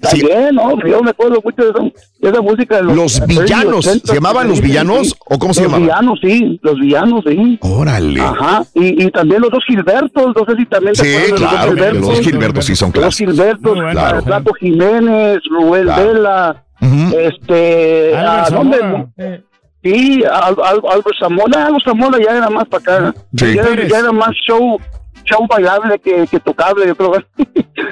También, 0.00 0.54
¿no? 0.54 0.78
Yo 0.86 1.02
me 1.02 1.10
acuerdo 1.10 1.40
mucho 1.42 1.62
de 1.64 1.70
esa, 1.70 1.82
de 2.20 2.28
esa 2.30 2.40
música. 2.42 2.76
de 2.76 2.82
Los 2.94 3.26
villanos, 3.26 3.86
80s, 3.86 4.02
¿se 4.04 4.14
llamaban 4.14 4.48
los 4.48 4.60
villanos 4.60 5.08
sí. 5.08 5.14
o 5.24 5.38
cómo 5.38 5.54
se 5.54 5.62
Los 5.62 5.72
llamaban? 5.72 5.86
villanos, 5.86 6.18
sí, 6.22 6.60
los 6.62 6.74
villanos, 6.78 7.24
sí. 7.26 7.58
Órale. 7.62 8.20
Ajá, 8.20 8.62
y, 8.74 9.02
y 9.04 9.10
también 9.10 9.40
los 9.40 9.50
dos 9.50 9.64
Gilbertos, 9.66 10.34
no 10.36 10.44
sé 10.46 10.56
si 10.56 10.66
también 10.66 10.94
Sí, 10.94 11.08
acuerdas 11.08 11.26
de 11.26 11.30
los 11.30 11.40
dos 11.40 11.50
claro, 11.50 11.70
Gilbertos. 11.72 12.00
los 12.00 12.08
dos 12.16 12.20
Gilbertos 12.20 12.64
sí 12.66 12.76
son 12.76 12.88
Los 12.88 13.02
clásicos. 13.02 13.34
Gilbertos, 13.34 13.78
Claro. 13.92 14.22
Flaco 14.22 14.54
Jiménez, 14.60 15.38
Rubén 15.50 15.84
Claro. 15.84 16.06
Vela, 16.12 16.64
este, 17.18 18.16
¿a 18.16 18.48
dónde? 18.50 19.42
Sí, 19.82 20.22
Álvaro 20.30 20.82
Zamora, 21.18 21.66
Álvaro 21.66 21.78
Zamora 21.84 22.18
ya 22.22 22.36
era 22.36 22.50
más 22.50 22.66
para 22.68 22.82
acá, 22.82 23.14
Sí. 23.36 23.54
ya 23.54 23.98
era 24.00 24.12
más 24.12 24.30
show, 24.46 24.78
show 25.26 25.46
bailable 25.46 25.98
que, 25.98 26.26
que 26.26 26.40
tocable, 26.40 26.86
yo 26.86 26.96
creo. 26.96 27.12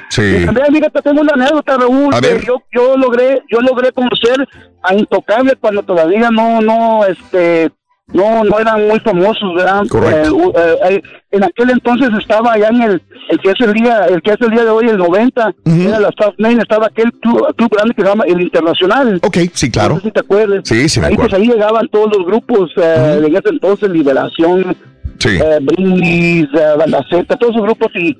Sí. 0.09 0.37
Y 0.41 0.45
también, 0.45 0.67
fíjate, 0.73 1.01
tengo 1.01 1.21
una 1.21 1.33
anécdota, 1.33 1.77
Raúl, 1.77 2.13
A 2.13 2.19
ver. 2.19 2.43
yo, 2.43 2.61
yo 2.71 2.97
logré, 2.97 3.43
yo 3.51 3.59
logré 3.59 3.91
conocer 3.91 4.47
a 4.81 4.93
Intocable 4.95 5.55
cuando 5.55 5.83
todavía 5.83 6.31
no, 6.31 6.61
no, 6.61 7.05
este, 7.05 7.71
no, 8.13 8.43
no 8.43 8.59
eran 8.59 8.87
muy 8.87 8.99
famosos, 8.99 9.53
¿verdad? 9.55 9.83
Correcto. 9.89 10.37
Eh, 10.37 10.51
eh, 10.55 10.77
eh, 10.89 11.01
en 11.31 11.43
aquel 11.43 11.71
entonces 11.71 12.09
estaba 12.19 12.53
allá 12.53 12.67
en 12.69 12.81
el, 12.83 13.01
el 13.29 13.39
que 13.39 13.49
es 13.49 13.59
el 13.61 13.73
día, 13.73 14.05
el 14.05 14.21
que 14.21 14.31
es 14.31 14.41
el 14.41 14.51
día 14.51 14.63
de 14.63 14.69
hoy, 14.69 14.87
el 14.87 14.97
90, 14.97 15.53
era 15.65 15.99
la 15.99 16.09
South 16.17 16.35
Main, 16.37 16.59
estaba 16.59 16.85
aquel 16.87 17.11
club, 17.13 17.43
club 17.55 17.69
grande 17.71 17.93
que 17.95 18.03
se 18.03 18.07
llama 18.07 18.23
el 18.27 18.39
Internacional. 18.41 19.19
Ok, 19.23 19.37
sí, 19.53 19.71
claro. 19.71 19.95
No 19.95 19.99
sé 20.01 20.07
si 20.07 20.11
te 20.11 20.19
acuerdas. 20.19 20.61
Sí, 20.63 20.87
sí 20.87 20.99
me 20.99 21.07
ahí, 21.07 21.13
acuerdo. 21.13 21.29
Pues 21.31 21.41
ahí 21.41 21.47
llegaban 21.47 21.87
todos 21.89 22.15
los 22.15 22.25
grupos, 22.25 22.71
eh, 22.77 23.21
en 23.25 23.35
ese 23.35 23.49
entonces, 23.49 23.89
Liberación, 23.89 24.75
Sí. 25.17 25.29
eh, 25.41 25.59
Brindis, 25.61 26.47
Banda 26.77 27.03
Z, 27.09 27.35
todos 27.37 27.53
esos 27.55 27.63
grupos 27.65 27.87
y, 27.95 28.15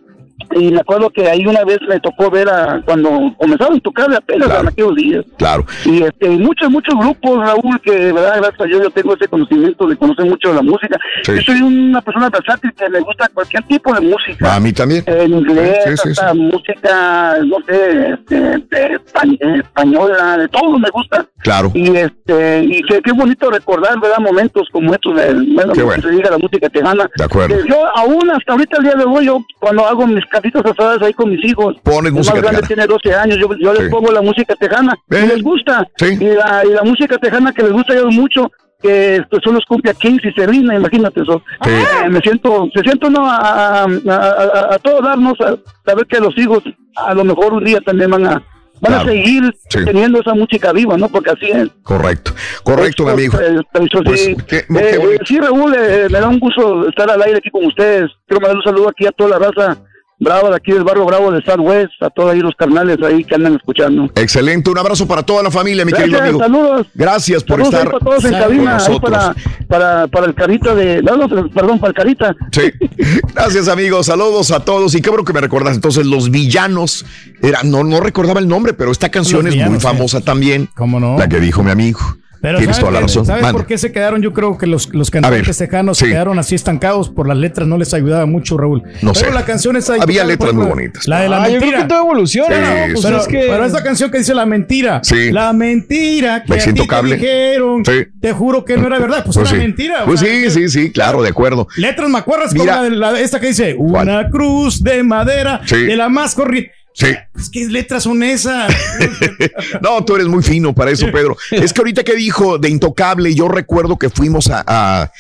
y 0.56 0.72
me 0.72 0.80
acuerdo 0.80 1.10
que 1.10 1.28
ahí 1.30 1.46
una 1.46 1.64
vez 1.64 1.78
me 1.88 2.00
tocó 2.00 2.30
ver 2.32 2.50
a 2.50 2.82
cuando 2.86 3.10
comenzaron 3.38 3.78
a 3.78 3.80
tocar 3.82 4.14
apenas 4.14 4.50
en 4.60 4.68
aquellos 4.68 4.96
días. 4.96 5.26
Claro. 5.38 5.66
Y 5.86 6.02
este, 6.04 6.30
muchos, 6.30 6.70
muchos 6.72 6.96
grupos, 6.98 7.38
Raúl, 7.40 7.80
que 7.82 7.92
de 7.92 8.14
verdad, 8.14 8.38
gracias 8.38 8.62
a 8.62 8.66
Dios, 8.66 8.82
yo 8.84 8.90
tengo 8.90 9.14
ese 9.16 9.28
conocimiento 9.28 9.86
de 9.88 9.96
conocer 9.98 10.26
mucho 10.26 10.50
de 10.50 10.56
la 10.56 10.62
música. 10.62 10.98
Sí. 11.24 11.34
Yo 11.36 11.42
soy 11.42 11.62
una 11.62 12.02
persona 12.02 12.30
versátil 12.30 12.72
que 12.74 12.90
me 12.90 13.00
gusta 13.02 13.30
cualquier 13.34 13.64
tipo 13.64 13.94
de 13.94 14.02
música. 14.02 14.56
A 14.56 14.60
mí 14.60 14.72
también. 14.74 15.04
En 15.06 15.34
inglés, 15.34 15.78
Sí, 15.86 15.98
sí, 15.98 16.10
hasta 16.10 16.34
música, 16.34 17.38
no 17.46 17.58
sé, 17.68 18.14
este, 18.14 18.36
de 18.40 18.98
espa- 18.98 19.60
española, 19.60 20.38
de 20.38 20.48
todo 20.48 20.80
me 20.80 20.90
gusta. 20.90 21.26
Claro. 21.44 21.72
Y 21.74 21.96
este, 21.96 22.64
y 22.64 22.82
qué, 22.84 23.02
qué 23.02 23.12
bonito 23.12 23.50
recordar, 23.52 24.00
¿verdad? 24.00 24.18
Momentos 24.20 24.68
como 24.72 24.94
estos 24.94 25.16
de, 25.16 25.34
bueno, 25.54 25.74
que 25.74 25.84
bueno. 25.84 26.02
se 26.02 26.10
diga 26.10 26.32
la 26.32 26.38
música 26.38 26.70
tejana. 26.70 27.10
De 27.18 27.24
acuerdo. 27.24 27.56
Eh, 27.56 27.64
Yo 27.70 27.76
aún 27.98 28.30
hasta 28.32 28.54
ahorita 28.54 28.78
el 28.78 28.84
día 28.84 28.96
de 28.96 29.04
hoy, 29.06 29.26
yo 29.26 29.44
cuando 29.60 29.86
hago 29.86 30.08
mis 30.08 30.26
casitas 30.52 30.72
asadas 30.72 31.02
ahí 31.02 31.14
con 31.14 31.30
mis 31.30 31.44
hijos, 31.46 31.76
Pones 31.84 32.08
el 32.12 32.14
música 32.14 32.36
más 32.36 32.42
grande 32.44 32.62
tejana. 32.62 32.68
tiene 32.88 32.88
12 32.88 33.14
años, 33.16 33.38
yo, 33.40 33.50
yo 33.60 33.76
Sí. 33.76 33.82
les 33.82 33.92
pongo 33.92 34.12
la 34.12 34.22
música 34.22 34.56
tejana 34.56 34.96
y 35.10 35.28
les 35.28 35.42
gusta. 35.42 35.88
Sí. 35.98 36.18
Y, 36.20 36.26
la, 36.26 36.64
y 36.66 36.70
la 36.74 36.84
música 36.84 37.18
tejana 37.18 37.52
que 37.54 37.64
les 37.64 37.72
gusta 37.72 37.94
a 37.94 37.98
ellos 37.98 38.14
mucho, 38.14 38.52
que 38.82 39.24
pues, 39.30 39.42
son 39.44 39.56
los 39.56 39.66
cumplia 39.66 39.94
Kings 39.94 40.24
y 40.26 40.32
Serena, 40.34 40.76
imagínate 40.76 41.22
eso. 41.22 41.42
Eh, 41.66 42.10
me 42.10 42.20
siento, 42.20 42.68
se 42.74 42.82
siento 42.82 43.10
no 43.10 43.26
a, 43.26 43.38
a, 43.38 43.84
a, 43.84 43.88
a- 44.16 44.76
a 44.76 44.80
todo 44.80 45.02
darnos 45.02 45.40
a 45.42 45.56
saber 45.86 46.06
que 46.08 46.20
los 46.20 46.38
hijos 46.38 46.62
a 46.96 47.14
lo 47.14 47.24
mejor 47.24 47.54
un 47.54 47.64
día 47.64 47.80
también 47.82 48.12
van 48.12 48.26
a 48.28 48.44
van 48.82 48.92
Claro. 48.92 49.10
a 49.10 49.14
seguir 49.14 49.44
Sí. 49.70 49.86
teniendo 49.86 50.20
esa 50.20 50.34
música 50.34 50.74
viva, 50.74 50.98
¿no? 50.98 51.08
Porque 51.08 51.32
así 51.32 51.50
es. 51.50 51.70
Correcto. 51.82 52.34
Correcto, 52.62 53.06
mi 53.06 53.12
amigo. 53.12 53.40
Eh, 53.40 53.62
eso 53.74 54.04
Pues, 54.04 54.22
sí. 54.22 54.36
qué- 54.48 54.58
Eh, 54.58 54.66
qué 54.70 54.90
eh, 54.90 54.98
bonito. 54.98 55.26
sí, 55.26 55.40
Raúl, 55.40 55.74
eh, 55.74 56.08
me 56.12 56.20
da 56.20 56.28
un 56.28 56.40
gusto 56.40 56.88
estar 56.90 57.10
al 57.10 57.22
aire 57.22 57.38
aquí 57.38 57.50
con 57.50 57.66
ustedes. 57.66 58.12
Quiero 58.28 58.42
mandar 58.42 58.58
un 58.58 58.64
saludo 58.64 58.90
aquí 58.90 59.08
a 59.08 59.12
toda 59.12 59.40
la 59.40 59.48
raza 59.48 59.78
brava 60.26 60.50
de 60.50 60.56
aquí 60.58 60.74
del 60.74 60.84
barrio 60.84 61.06
bravo 61.06 61.32
de 61.32 61.42
Southwest, 61.44 61.94
a 62.02 62.10
todos 62.10 62.34
ahí 62.34 62.40
los 62.42 62.54
carnales 62.56 62.98
ahí 63.02 63.24
que 63.24 63.36
andan 63.36 63.56
escuchando. 63.56 64.10
Excelente. 64.16 64.70
Un 64.70 64.78
abrazo 64.78 65.08
para 65.08 65.24
toda 65.24 65.44
la 65.44 65.52
familia, 65.52 65.86
mi 65.86 65.92
Gracias, 65.92 66.10
querido 66.10 66.24
amigo. 66.24 66.40
saludos. 66.40 66.88
Gracias 66.94 67.44
por 67.44 67.58
Saludos 67.64 67.74
ahí 67.74 67.80
estar 67.80 67.92
para 67.94 68.06
todos 68.06 68.26
en 68.26 68.32
cabina, 68.34 68.78
ahí 68.78 69.00
para, 69.00 69.36
para, 69.68 70.08
para 70.08 70.26
el 70.26 70.34
carita 70.36 70.76
de... 70.76 71.02
No, 71.02 71.16
no, 71.16 71.50
perdón, 71.50 71.80
para 71.80 71.90
el 71.92 71.96
carita. 71.96 72.36
Sí. 72.52 72.72
Gracias, 73.34 73.68
amigos. 73.68 74.08
Saludos 74.08 74.52
a 74.52 74.60
todos. 74.60 74.96
Y 74.96 75.02
qué 75.02 75.10
bueno 75.10 75.24
que 75.24 75.34
me 75.34 75.42
recordas. 75.42 75.76
Entonces, 75.76 76.06
los 76.06 76.32
villanos. 76.32 77.06
Era, 77.42 77.60
no, 77.64 77.84
no 77.84 78.00
recordaba 78.00 78.40
el 78.40 78.48
nombre, 78.48 78.74
pero 78.74 78.92
esta 78.92 79.10
canción 79.10 79.46
Los 79.46 79.54
es 79.54 79.56
muy 79.56 79.64
Villanos, 79.66 79.84
famosa 79.84 80.22
también. 80.22 80.68
¿Cómo 80.76 81.00
no? 81.00 81.18
La 81.18 81.30
que 81.30 81.40
dijo 81.40 81.64
mi 81.64 81.72
amigo. 81.72 82.00
Pero 82.46 82.58
Tienes 82.60 82.76
¿sabes 82.76 82.90
toda 82.90 82.92
la 82.92 83.00
qué- 83.00 83.08
razón. 83.08 83.26
¿Sabes 83.26 83.42
Mande. 83.42 83.58
por 83.58 83.66
qué 83.68 83.78
se 83.80 83.92
quedaron? 83.92 84.22
Yo 84.22 84.32
creo 84.34 84.56
que 84.58 84.68
los, 84.68 84.94
los 84.94 85.10
cantantes 85.10 85.58
tejanos 85.58 85.98
sí. 85.98 86.06
se 86.06 86.12
quedaron 86.12 86.38
así 86.38 86.54
estancados 86.54 87.10
por 87.10 87.28
las 87.28 87.38
letras, 87.38 87.68
no 87.68 87.78
les 87.78 87.92
ayudaba 87.94 88.26
mucho, 88.28 88.56
Raúl. 88.58 88.84
No 89.02 89.14
pero 89.14 89.30
sé. 89.30 89.34
la 89.34 89.46
canción 89.46 89.76
esa. 89.78 89.96
Había 90.00 90.24
letras 90.24 90.54
muy 90.54 90.66
bonitas. 90.68 91.08
La 91.08 91.22
de 91.22 91.30
la 91.30 91.38
Ah, 91.44 91.48
yo 91.48 91.54
mentira. 91.54 91.72
creo 91.78 91.82
que 91.82 91.88
todo 91.90 92.00
evoluciona, 92.04 92.56
Sí, 92.56 92.62
¿no? 92.62 92.94
Pues 92.94 93.06
pero, 93.06 93.18
es 93.18 93.28
que... 93.28 93.38
pero 93.50 93.66
esa 93.66 93.84
canción 93.84 94.12
que 94.12 94.18
dice 94.20 94.36
la 94.36 94.46
mentira. 94.46 95.00
Sí. 95.04 95.32
La 95.32 95.54
mentira 95.54 96.44
que 96.44 96.50
Me 96.50 96.56
a 96.56 96.58
ti 96.60 96.64
siento 96.64 96.84
te 96.84 96.88
cable. 96.88 97.16
dijeron. 97.16 97.84
Sí. 97.84 98.06
Te 98.22 98.32
juro 98.32 98.64
que 98.64 98.78
no 98.78 98.88
era 98.88 99.00
verdad. 99.00 99.24
Pues, 99.26 99.38
Pues 99.38 99.50
era 99.52 99.60
sí. 99.60 99.66
mentira. 99.68 100.04
o 100.04 100.06
Pues 100.06 100.20
sea, 100.20 100.30
sí, 100.30 100.50
sí, 100.52 100.70
sí, 100.70 100.92
claro, 100.92 101.24
de 101.24 101.30
acuerdo. 101.30 101.68
Letras, 101.78 102.10
¿me 102.10 102.18
acuerdas? 102.20 102.54
Mira. 102.54 102.76
Como 102.78 102.84
la, 102.84 102.90
de- 102.90 102.96
la 103.16 103.20
esta 103.20 103.40
que 103.40 103.48
dice, 103.48 103.76
una 103.78 104.30
cruz 104.30 104.84
de 104.84 105.02
madera 105.04 105.62
Sí. 105.66 105.78
de 105.78 105.96
la 105.96 106.10
más 106.10 106.36
corriente. 106.36 106.72
Sí. 106.96 107.08
Pues, 107.34 107.50
¿Qué 107.50 107.68
letras 107.68 108.04
son 108.04 108.24
esas? 108.24 108.74
No, 109.82 110.04
tú 110.06 110.16
eres 110.16 110.28
muy 110.28 110.42
fino 110.42 110.74
para 110.74 110.92
eso, 110.92 111.12
Pedro. 111.12 111.36
Es 111.52 111.74
que 111.74 111.82
ahorita 111.82 112.04
que 112.04 112.16
dijo 112.16 112.58
de 112.58 112.70
Intocable, 112.70 113.36
yo 113.36 113.50
recuerdo 113.50 113.98
que 113.98 114.10
fuimos 114.10 114.50
a, 114.50 114.64
a 114.66 115.12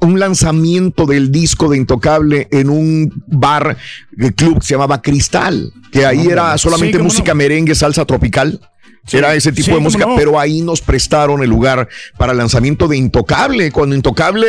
un 0.00 0.18
lanzamiento 0.18 1.04
del 1.04 1.30
disco 1.30 1.68
de 1.68 1.76
Intocable 1.76 2.48
en 2.50 2.70
un 2.70 3.24
bar, 3.26 3.76
el 4.16 4.34
club 4.34 4.60
que 4.60 4.66
se 4.66 4.74
llamaba 4.74 5.02
Cristal, 5.02 5.70
que 5.92 6.06
ahí 6.06 6.26
era 6.28 6.56
solamente 6.56 6.96
Sí, 6.96 7.02
música 7.02 7.34
merengue, 7.34 7.74
salsa 7.74 8.04
tropical. 8.06 8.60
Era 9.12 9.34
ese 9.34 9.52
tipo 9.52 9.66
sí, 9.66 9.72
de 9.72 9.80
música, 9.80 10.06
no. 10.06 10.16
pero 10.16 10.38
ahí 10.38 10.60
nos 10.62 10.80
prestaron 10.80 11.42
el 11.42 11.50
lugar 11.50 11.88
para 12.16 12.32
el 12.32 12.38
lanzamiento 12.38 12.88
de 12.88 12.96
Intocable, 12.96 13.70
cuando 13.72 13.94
Intocable 13.96 14.46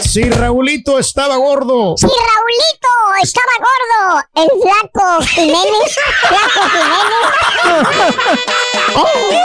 Si 0.00 0.28
Raulito 0.28 0.98
estaba 0.98 1.36
gordo. 1.36 1.94
Si 1.96 2.06
Raulito 2.06 2.88
estaba 3.22 3.52
gordo, 3.58 4.20
el 4.34 4.48
flaco 4.60 5.22
Jiménez. 5.24 5.96
Flaco 6.28 6.60
Jiménez. 6.72 7.86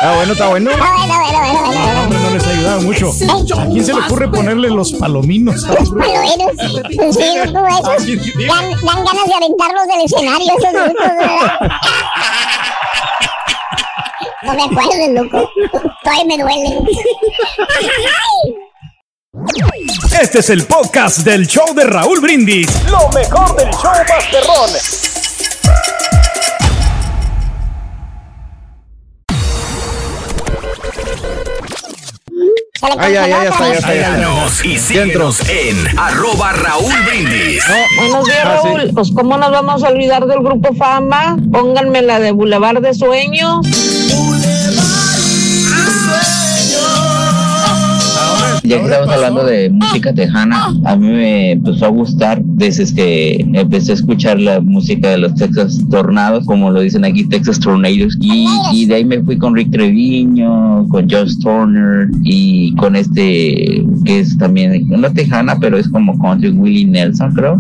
Ah, 0.04 0.14
bueno, 0.16 0.34
está 0.34 0.48
bueno. 0.50 0.72
Está 0.72 0.92
bueno, 0.92 1.14
bueno, 1.20 1.40
bueno, 1.40 1.62
bueno, 1.62 2.08
bueno. 2.08 2.20
No 2.22 2.30
les 2.32 2.48
ha 2.48 2.50
ayudado 2.50 2.82
mucho. 2.82 3.12
¿A 3.60 3.66
quién 3.68 3.86
se 3.86 3.94
le 3.94 4.00
ocurre 4.00 4.31
ponerle 4.32 4.70
los 4.70 4.94
palominos? 4.94 5.62
Los 5.64 5.90
palomeros. 5.90 6.52
Sí, 7.16 7.36
no, 7.52 7.68
esos. 7.68 8.06
Dan, 8.48 8.72
dan 8.86 9.06
ganas 9.06 9.28
de 9.28 9.34
aventarlos 9.34 9.88
del 9.88 10.02
escenario, 10.06 10.54
esos. 10.58 10.74
No 14.44 14.54
me 14.56 14.64
acuerdo, 14.64 15.08
loco. 15.14 15.50
Todavía 16.04 16.26
me 16.26 16.38
duele. 16.44 16.80
Este 20.20 20.40
es 20.40 20.50
el 20.50 20.66
podcast 20.66 21.20
del 21.20 21.48
show 21.48 21.74
de 21.76 21.84
Raúl 21.86 22.20
Brindis. 22.20 22.68
Lo 22.90 23.08
mejor 23.10 23.56
del 23.56 23.70
show 23.72 23.92
Masterrón. 24.10 25.21
Ay, 32.84 33.16
ay, 33.16 33.16
ay, 33.16 33.30
ya 33.30 33.44
está, 33.50 33.68
ya 33.68 33.74
está, 33.74 33.94
ya 33.94 34.02
está. 34.02 34.16
Síguenos 34.16 34.66
y 34.66 34.78
síguenos 34.78 35.50
en 35.50 36.00
arroba 36.00 36.52
Raúl 36.54 36.94
Brindis. 37.08 37.64
Buenos 37.98 38.26
días, 38.26 38.40
Ah, 38.44 38.60
sí. 38.64 38.68
Raúl. 38.70 38.92
Pues, 38.94 39.12
¿cómo 39.12 39.38
nos 39.38 39.52
vamos 39.52 39.84
a 39.84 39.90
olvidar 39.90 40.26
del 40.26 40.40
grupo 40.40 40.74
Fama? 40.74 41.38
Pónganme 41.52 42.02
la 42.02 42.20
de 42.20 42.32
Boulevard 42.32 42.82
de 42.82 42.94
Sueños. 42.94 43.66
Ya 48.72 48.78
que 48.80 48.86
estamos 48.86 49.14
hablando 49.14 49.44
de 49.44 49.70
música 49.70 50.14
tejana, 50.14 50.74
a 50.86 50.96
mí 50.96 51.08
me 51.08 51.52
empezó 51.52 51.88
a 51.88 51.90
gustar 51.90 52.42
desde 52.42 52.96
que 52.96 53.46
empecé 53.54 53.92
a 53.92 53.96
escuchar 53.96 54.40
la 54.40 54.62
música 54.62 55.10
de 55.10 55.18
los 55.18 55.36
Texas 55.36 55.78
Tornados, 55.90 56.46
como 56.46 56.72
lo 56.72 56.80
dicen 56.80 57.04
aquí, 57.04 57.26
Texas 57.26 57.60
Tornadoes, 57.60 58.18
y, 58.22 58.48
y 58.72 58.86
de 58.86 58.96
ahí 58.96 59.04
me 59.04 59.22
fui 59.22 59.38
con 59.38 59.56
Rick 59.56 59.72
Treviño, 59.72 60.88
con 60.88 61.10
Josh 61.10 61.38
Turner 61.40 62.08
y 62.24 62.74
con 62.76 62.96
este 62.96 63.84
que 64.06 64.20
es 64.20 64.38
también, 64.38 64.88
no 64.88 65.12
tejana, 65.12 65.60
pero 65.60 65.78
es 65.78 65.90
como 65.90 66.18
country 66.20 66.52
Willie 66.52 66.86
Nelson, 66.86 67.34
creo. 67.34 67.60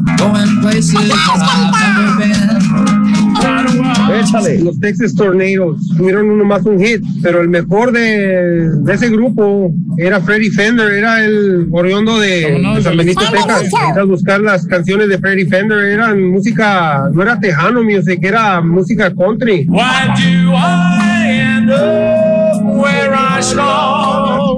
Échale. 4.19 4.59
Los 4.63 4.79
Texas 4.79 5.15
Tornadoes 5.15 5.81
tuvieron 5.97 6.29
uno 6.29 6.45
más 6.45 6.65
un 6.65 6.79
hit, 6.79 7.03
pero 7.21 7.41
el 7.41 7.49
mejor 7.49 7.91
de, 7.91 8.69
de 8.69 8.93
ese 8.93 9.09
grupo 9.09 9.73
era 9.97 10.21
Freddie 10.21 10.51
Fender, 10.51 10.91
era 11.01 11.25
el 11.25 11.67
oriundo 11.71 12.19
de, 12.19 12.61
de 12.75 12.81
San 12.81 12.95
Benito, 12.95 13.21
Texas. 13.31 13.63
Necesitas 13.63 14.07
buscar 14.07 14.39
las 14.39 14.65
canciones 14.67 15.09
de 15.09 15.17
Freddie 15.17 15.47
Fender, 15.47 15.79
eran 15.79 16.31
música, 16.31 17.09
no 17.11 17.23
era 17.23 17.39
tejano 17.39 17.83
music, 17.83 18.19
era 18.23 18.61
música 18.61 19.13
country. 19.13 19.65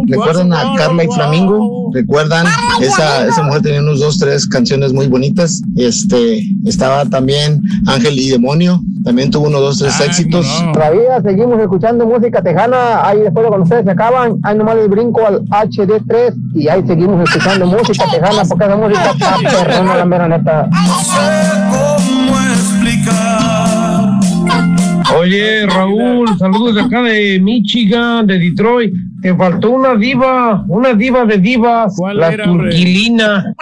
¿Recuerdan 0.07 0.53
a 0.53 0.75
Carla 0.75 1.03
y 1.03 1.07
Flamingo? 1.07 1.91
¿Recuerdan? 1.93 2.45
Esa, 2.81 3.27
esa 3.27 3.43
mujer 3.43 3.61
tenía 3.61 3.81
unos 3.81 3.99
dos, 3.99 4.17
tres 4.17 4.47
canciones 4.47 4.93
muy 4.93 5.07
bonitas. 5.07 5.61
Este, 5.75 6.43
estaba 6.65 7.05
también 7.05 7.61
Ángel 7.87 8.17
y 8.19 8.29
Demonio. 8.29 8.81
También 9.03 9.31
tuvo 9.31 9.47
unos 9.47 9.61
dos, 9.61 9.79
tres 9.79 9.99
éxitos. 9.99 10.45
Todavía 10.73 11.21
seguimos 11.21 11.59
escuchando 11.59 12.05
música 12.05 12.41
tejana. 12.41 13.05
Ahí 13.05 13.19
después 13.19 13.43
de 13.43 13.49
cuando 13.49 13.63
ustedes 13.63 13.85
se 13.85 13.91
acaban, 13.91 14.39
ahí 14.43 14.57
nomás 14.57 14.75
les 14.77 14.89
brinco 14.89 15.25
al 15.25 15.43
HD3 15.45 16.33
y 16.55 16.67
ahí 16.67 16.83
seguimos 16.87 17.21
escuchando 17.29 17.65
música 17.65 18.05
tejana 18.11 18.43
porque 18.47 18.65
esa 18.65 18.75
música 18.75 19.11
está 19.11 19.37
perrona, 19.37 19.95
la 19.97 20.05
mera 20.05 20.27
neta. 20.27 20.69
Oye, 25.15 25.65
Raúl, 25.67 26.27
saludos 26.39 26.75
de 26.75 26.81
acá 26.81 27.01
de 27.03 27.39
Michigan, 27.39 28.25
de 28.25 28.39
Detroit. 28.39 28.93
Te 29.21 29.35
faltó 29.35 29.71
una 29.71 29.95
diva, 29.95 30.63
una 30.67 30.93
diva 30.93 31.25
de 31.25 31.37
divas, 31.37 31.93
la 32.13 32.33
era, 32.33 32.45
turquilina. 32.45 33.53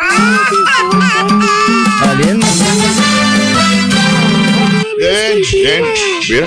Bien, 4.98 5.84
bien. 6.30 6.46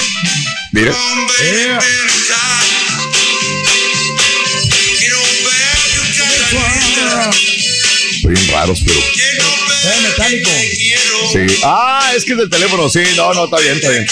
Mira, 0.72 0.92
mira. 1.42 1.78
Bien 8.24 8.48
raros, 8.52 8.82
pero. 8.84 9.00
metálico. 10.02 10.50
Sí. 11.32 11.60
Ah, 11.62 12.12
es 12.16 12.24
que 12.24 12.32
es 12.32 12.38
del 12.38 12.50
teléfono. 12.50 12.88
Sí, 12.88 13.02
no, 13.16 13.34
no, 13.34 13.44
está 13.44 13.58
bien, 13.60 13.76
está 13.76 13.90
bien. 13.90 14.06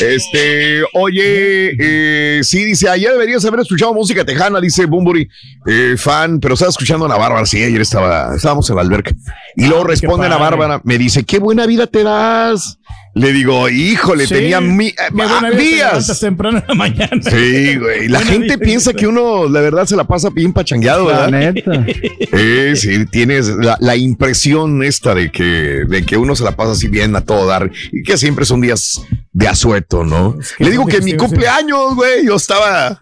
Este, 0.00 0.82
oye, 0.94 1.72
eh, 1.78 2.40
sí, 2.42 2.64
dice, 2.64 2.88
ayer 2.88 3.12
deberías 3.12 3.44
haber 3.44 3.60
escuchado 3.60 3.94
música 3.94 4.24
tejana, 4.24 4.60
dice 4.60 4.86
Bumburi, 4.86 5.28
eh, 5.66 5.94
fan, 5.96 6.38
pero 6.40 6.54
estaba 6.54 6.70
escuchando 6.70 7.04
a 7.06 7.08
Ana 7.08 7.16
Bárbara, 7.18 7.46
sí, 7.46 7.62
ayer 7.62 7.80
estaba, 7.80 8.34
estábamos 8.34 8.68
en 8.70 8.76
la 8.76 8.82
alberca. 8.82 9.12
Y 9.56 9.66
luego 9.66 9.84
responde 9.84 10.26
Ana 10.26 10.38
padre. 10.38 10.56
Bárbara, 10.58 10.80
me 10.84 10.98
dice, 10.98 11.24
qué 11.24 11.38
buena 11.38 11.66
vida 11.66 11.86
te 11.86 12.02
das. 12.02 12.78
Le 13.14 13.32
digo, 13.32 13.66
híjole, 13.70 14.26
Sí, 14.26 14.34
tenía 14.34 14.60
mi- 14.60 14.92
te 14.92 15.56
días. 15.56 15.86
levantas 15.92 16.20
temprano 16.20 16.58
en 16.58 16.64
la 16.68 16.74
mañana. 16.74 17.22
Sí, 17.22 17.76
güey. 17.78 18.08
La 18.08 18.18
Buena 18.18 18.30
gente 18.30 18.58
piensa 18.58 18.92
que 18.92 19.06
uno, 19.06 19.48
la 19.48 19.62
verdad, 19.62 19.86
se 19.86 19.96
la 19.96 20.04
pasa 20.04 20.28
bien 20.28 20.52
pachangueado, 20.52 21.10
La 21.10 21.26
¿verdad? 21.30 21.54
neta. 21.54 21.86
Sí, 22.30 22.76
sí, 22.76 23.06
tienes 23.06 23.48
la, 23.48 23.78
la 23.80 23.96
impresión 23.96 24.84
esta 24.84 25.14
de 25.14 25.30
que, 25.32 25.42
de 25.88 26.04
que 26.04 26.18
uno 26.18 26.36
se 26.36 26.44
la 26.44 26.56
pasa 26.56 26.72
así 26.72 26.88
bien 26.88 27.16
a 27.16 27.22
todo 27.22 27.46
dar 27.46 27.70
y 27.90 28.02
que 28.02 28.18
siempre 28.18 28.44
son 28.44 28.60
días 28.60 29.00
de 29.32 29.48
asueto, 29.48 29.85
¿no? 29.90 30.36
Le 30.58 30.70
digo 30.70 30.86
que 30.86 30.96
en 30.96 31.04
mi 31.04 31.16
cumpleaños, 31.16 31.94
güey, 31.94 32.26
yo 32.26 32.36
estaba, 32.36 32.98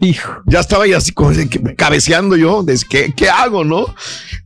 ya 0.46 0.60
estaba 0.60 0.84
ahí 0.84 0.92
así 0.92 1.12
cabeceando 1.76 2.36
yo, 2.36 2.62
de 2.62 2.78
¿qué, 2.88 3.12
¿qué 3.16 3.28
hago, 3.28 3.64
no? 3.64 3.94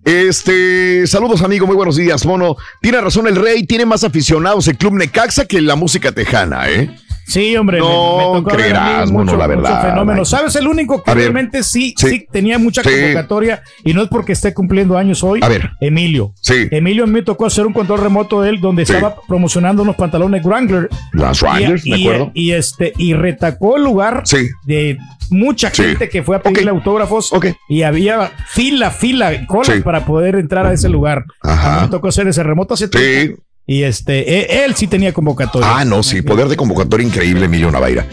Este, 0.04 1.06
saludos 1.06 1.42
amigo, 1.42 1.66
muy 1.66 1.76
buenos 1.76 1.96
días, 1.96 2.24
mono. 2.24 2.56
Tiene 2.80 3.00
razón 3.00 3.26
el 3.26 3.36
rey, 3.36 3.66
tiene 3.66 3.84
más 3.84 4.04
aficionados 4.04 4.68
el 4.68 4.76
Club 4.76 4.94
Necaxa 4.94 5.46
que 5.46 5.60
la 5.60 5.74
música 5.74 6.12
tejana, 6.12 6.68
¿eh? 6.70 6.96
Sí, 7.28 7.54
hombre. 7.56 7.78
No 7.78 8.36
a 8.36 8.40
mí 8.40 8.44
creerás, 8.46 9.12
mono, 9.12 9.36
la 9.36 9.46
verdad, 9.46 9.90
fenómeno. 9.90 10.24
¿Sabes? 10.24 10.56
El 10.56 10.66
único 10.66 11.02
que 11.02 11.10
ver. 11.10 11.18
realmente 11.18 11.62
sí, 11.62 11.94
Sí. 11.96 12.08
sí, 12.08 12.26
tenía 12.32 12.58
mucha 12.58 12.82
Sí. 12.82 12.88
convocatoria 12.90 13.62
y 13.84 13.92
no 13.92 14.02
es 14.02 14.08
porque 14.08 14.32
esté 14.32 14.54
cumpliendo 14.54 14.96
años 14.96 15.22
hoy. 15.22 15.40
A 15.42 15.48
ver. 15.48 15.70
Emilio. 15.80 16.32
Sí. 16.40 16.66
Emilio 16.70 17.04
a 17.04 17.06
mí 17.06 17.12
me 17.12 17.22
tocó 17.22 17.44
hacer 17.46 17.66
un 17.66 17.72
control 17.74 18.00
remoto 18.00 18.40
de 18.40 18.48
él 18.50 18.60
donde 18.60 18.82
estaba 18.84 19.14
promocionando 19.28 19.82
unos 19.82 19.96
pantalones 19.96 20.42
Wrangler. 20.44 20.88
Las 21.12 21.42
Wranglers, 21.42 21.84
y, 21.86 21.90
me 21.90 21.98
y- 21.98 22.06
acuerdo. 22.08 22.30
Y, 22.34 22.50
este, 22.52 22.92
y 22.96 23.12
retacó 23.12 23.76
el 23.76 23.84
lugar 23.84 24.22
Sí. 24.24 24.48
de 24.64 24.96
mucha 25.30 25.70
gente 25.70 26.08
que 26.08 26.22
fue 26.22 26.36
a 26.36 26.40
pedirle 26.42 26.70
autógrafos. 26.70 27.30
Y 27.68 27.82
había 27.82 28.32
fila, 28.46 28.90
fila, 28.90 29.46
colas 29.46 29.66
Sí. 29.76 29.80
para 29.82 30.06
poder 30.06 30.36
entrar 30.36 30.64
a 30.66 30.72
ese 30.72 30.88
lugar. 30.88 31.24
Ajá. 31.42 31.82
Me 31.82 31.88
tocó 31.88 32.08
hacer 32.08 32.26
ese 32.28 32.42
remoto 32.42 32.72
hace 32.72 32.88
tiempo. 32.88 33.42
Y 33.70 33.82
este, 33.82 34.20
e- 34.20 34.64
él, 34.64 34.74
sí 34.74 34.86
tenía 34.86 35.12
convocatoria. 35.12 35.68
Ah, 35.70 35.84
no, 35.84 36.02
sí, 36.02 36.22
poder 36.22 36.48
de 36.48 36.56
convocatoria 36.56 37.06
increíble, 37.06 37.44
Emilio 37.44 37.70
Navaira. 37.70 38.06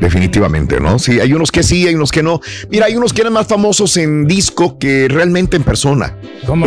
Definitivamente, 0.00 0.80
¿no? 0.80 0.98
Sí, 0.98 1.20
hay 1.20 1.34
unos 1.34 1.52
que 1.52 1.62
sí, 1.62 1.86
hay 1.86 1.94
unos 1.94 2.10
que 2.10 2.22
no. 2.22 2.40
Mira, 2.70 2.86
hay 2.86 2.96
unos 2.96 3.12
que 3.12 3.20
eran 3.20 3.34
más 3.34 3.46
famosos 3.46 3.98
en 3.98 4.26
disco 4.26 4.78
que 4.78 5.08
realmente 5.10 5.54
en 5.58 5.64
persona. 5.64 6.16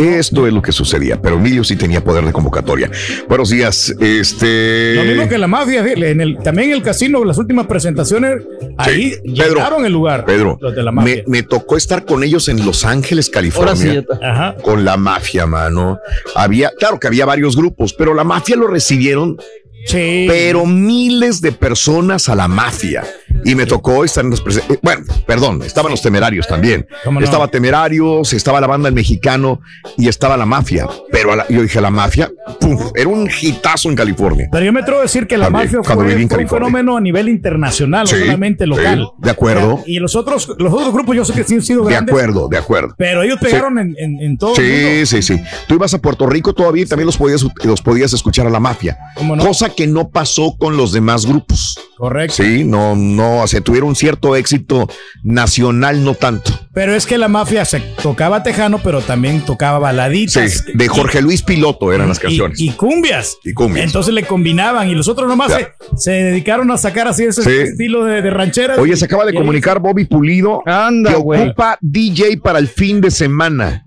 Esto 0.00 0.46
es 0.46 0.52
lo 0.52 0.62
que 0.62 0.70
sucedía, 0.70 1.20
pero 1.20 1.34
Emilio 1.34 1.64
sí 1.64 1.74
tenía 1.74 2.04
poder 2.04 2.24
de 2.24 2.32
convocatoria. 2.32 2.88
Buenos 3.28 3.50
días, 3.50 3.92
este. 3.98 4.94
Lo 4.94 5.02
mismo 5.02 5.28
que 5.28 5.38
la 5.38 5.48
mafia, 5.48 5.84
en 5.84 6.20
el, 6.20 6.38
también 6.38 6.68
en 6.68 6.76
el 6.76 6.82
casino, 6.84 7.24
las 7.24 7.38
últimas 7.38 7.66
presentaciones, 7.66 8.44
ahí 8.78 9.16
Pedro, 9.24 9.54
llenaron 9.56 9.84
el 9.84 9.92
lugar. 9.92 10.24
Pedro, 10.24 10.56
los 10.60 10.72
de 10.72 10.84
la 10.84 10.92
me, 10.92 11.00
mafia. 11.00 11.24
me 11.26 11.42
tocó 11.42 11.76
estar 11.76 12.04
con 12.04 12.22
ellos 12.22 12.48
en 12.48 12.64
Los 12.64 12.84
Ángeles, 12.84 13.28
California. 13.28 13.72
Ahora 13.72 14.20
sí. 14.20 14.24
Ajá. 14.24 14.54
Con 14.62 14.84
la 14.84 14.96
mafia, 14.96 15.46
mano. 15.46 15.98
Había, 16.36 16.70
claro 16.78 17.00
que 17.00 17.08
había 17.08 17.26
varios 17.26 17.56
grupos, 17.56 17.92
pero 17.92 18.14
la 18.14 18.22
mafia 18.22 18.35
lo 18.56 18.66
recibieron. 18.66 19.36
Pero 19.90 20.66
miles 20.66 21.40
de 21.40 21.52
personas 21.52 22.28
a 22.28 22.34
la 22.34 22.48
mafia. 22.48 23.04
Y 23.44 23.54
me 23.54 23.66
tocó 23.66 24.04
estar 24.04 24.24
en 24.24 24.30
los 24.30 24.44
presen- 24.44 24.62
eh, 24.70 24.78
Bueno, 24.82 25.04
perdón, 25.26 25.62
estaban 25.62 25.90
los 25.90 26.02
temerarios 26.02 26.46
también. 26.46 26.86
¿Cómo 27.04 27.20
no? 27.20 27.24
Estaba 27.24 27.48
temerarios, 27.48 28.32
estaba 28.32 28.60
la 28.60 28.66
banda 28.66 28.88
El 28.88 28.94
Mexicano 28.94 29.60
y 29.96 30.08
estaba 30.08 30.36
la 30.36 30.46
mafia. 30.46 30.88
Pero 31.12 31.32
a 31.32 31.36
la- 31.36 31.46
yo 31.48 31.62
dije, 31.62 31.80
la 31.80 31.90
mafia, 31.90 32.30
¡pum! 32.60 32.78
era 32.94 33.08
un 33.08 33.28
hitazo 33.40 33.88
en 33.88 33.94
California. 33.96 34.48
Pero 34.50 34.64
yo 34.64 34.72
me 34.72 34.80
atrevo 34.80 35.00
a 35.00 35.02
decir 35.02 35.26
que 35.26 35.36
la 35.36 35.46
También, 35.46 35.66
mafia 35.66 35.78
cuando 35.84 36.04
fue, 36.04 36.14
viví 36.14 36.22
en 36.22 36.28
fue 36.28 36.38
un 36.42 36.48
fenómeno 36.48 36.96
a 36.96 37.00
nivel 37.00 37.28
internacional, 37.28 38.06
Sí, 38.08 38.14
no 38.16 38.20
solamente 38.24 38.64
sí, 38.64 38.70
local. 38.70 39.08
de 39.18 39.30
acuerdo. 39.30 39.74
O 39.74 39.76
sea, 39.78 39.84
y 39.86 39.98
los 39.98 40.16
otros, 40.16 40.48
los 40.58 40.72
otros 40.72 40.92
grupos 40.92 41.16
yo 41.16 41.24
sé 41.24 41.32
que 41.32 41.44
sí 41.44 41.54
han 41.54 41.62
sido 41.62 41.84
De 41.84 41.90
grandes. 41.92 42.12
acuerdo, 42.12 42.48
de 42.48 42.58
acuerdo. 42.58 42.94
Pero 42.98 43.22
ellos 43.22 43.38
Sí. 43.40 43.46
pegaron 43.46 43.78
en, 43.78 43.94
en, 43.98 44.20
en 44.20 44.38
todo 44.38 44.54
el 44.56 44.62
mundo. 44.62 44.76
Sí, 45.04 45.06
sí, 45.06 45.22
sí. 45.22 45.40
Tú 45.68 45.74
ibas 45.74 45.92
a 45.94 45.98
Puerto 45.98 46.26
Rico 46.26 46.52
todavía 46.54 46.82
y 46.82 46.86
también 46.86 47.06
los 47.06 47.16
podías, 47.16 47.44
los 47.64 47.82
podías 47.82 48.12
escuchar 48.12 48.46
a 48.46 48.50
la 48.50 48.60
mafia. 48.60 48.96
Cosa 49.40 49.70
que 49.70 49.86
no 49.86 50.08
pasó 50.08 50.56
con 50.58 50.76
los 50.76 50.92
demás 50.92 51.26
grupos. 51.26 51.78
Correcto. 51.96 52.34
Sí, 52.42 52.62
no, 52.64 52.94
no, 52.94 53.25
o 53.42 53.46
sea, 53.46 53.60
tuvieron 53.60 53.94
cierto 53.94 54.36
éxito 54.36 54.88
nacional, 55.22 56.04
no 56.04 56.14
tanto. 56.14 56.52
Pero 56.72 56.94
es 56.94 57.06
que 57.06 57.18
la 57.18 57.28
mafia 57.28 57.64
se 57.64 57.80
tocaba 57.80 58.42
tejano, 58.42 58.80
pero 58.82 59.00
también 59.00 59.40
tocaba 59.40 59.78
baladitas. 59.78 60.64
Sí, 60.66 60.72
de 60.74 60.88
Jorge 60.88 61.22
Luis 61.22 61.42
Piloto 61.42 61.92
eran 61.92 62.08
las 62.08 62.18
canciones. 62.18 62.60
Y, 62.60 62.70
cumbias. 62.72 63.36
Y 63.44 63.52
cumbias. 63.52 63.86
Entonces 63.86 64.12
le 64.14 64.24
combinaban 64.24 64.88
y 64.88 64.94
los 64.94 65.08
otros 65.08 65.28
nomás 65.28 65.52
se, 65.52 65.68
se 65.96 66.10
dedicaron 66.10 66.70
a 66.70 66.76
sacar 66.76 67.08
así 67.08 67.24
ese 67.24 67.42
Sí. 67.42 67.50
estilo 67.50 68.04
de, 68.04 68.22
de 68.22 68.30
ranchera. 68.30 68.76
Oye, 68.78 68.96
se 68.96 69.04
acaba 69.04 69.24
de 69.24 69.34
comunicar 69.34 69.80
Bobby 69.80 70.04
Pulido 70.04 70.62
que 70.64 71.14
ocupa 71.14 71.78
DJ 71.80 72.38
para 72.38 72.58
el 72.58 72.68
fin 72.68 73.00
de 73.00 73.10
semana. 73.10 73.82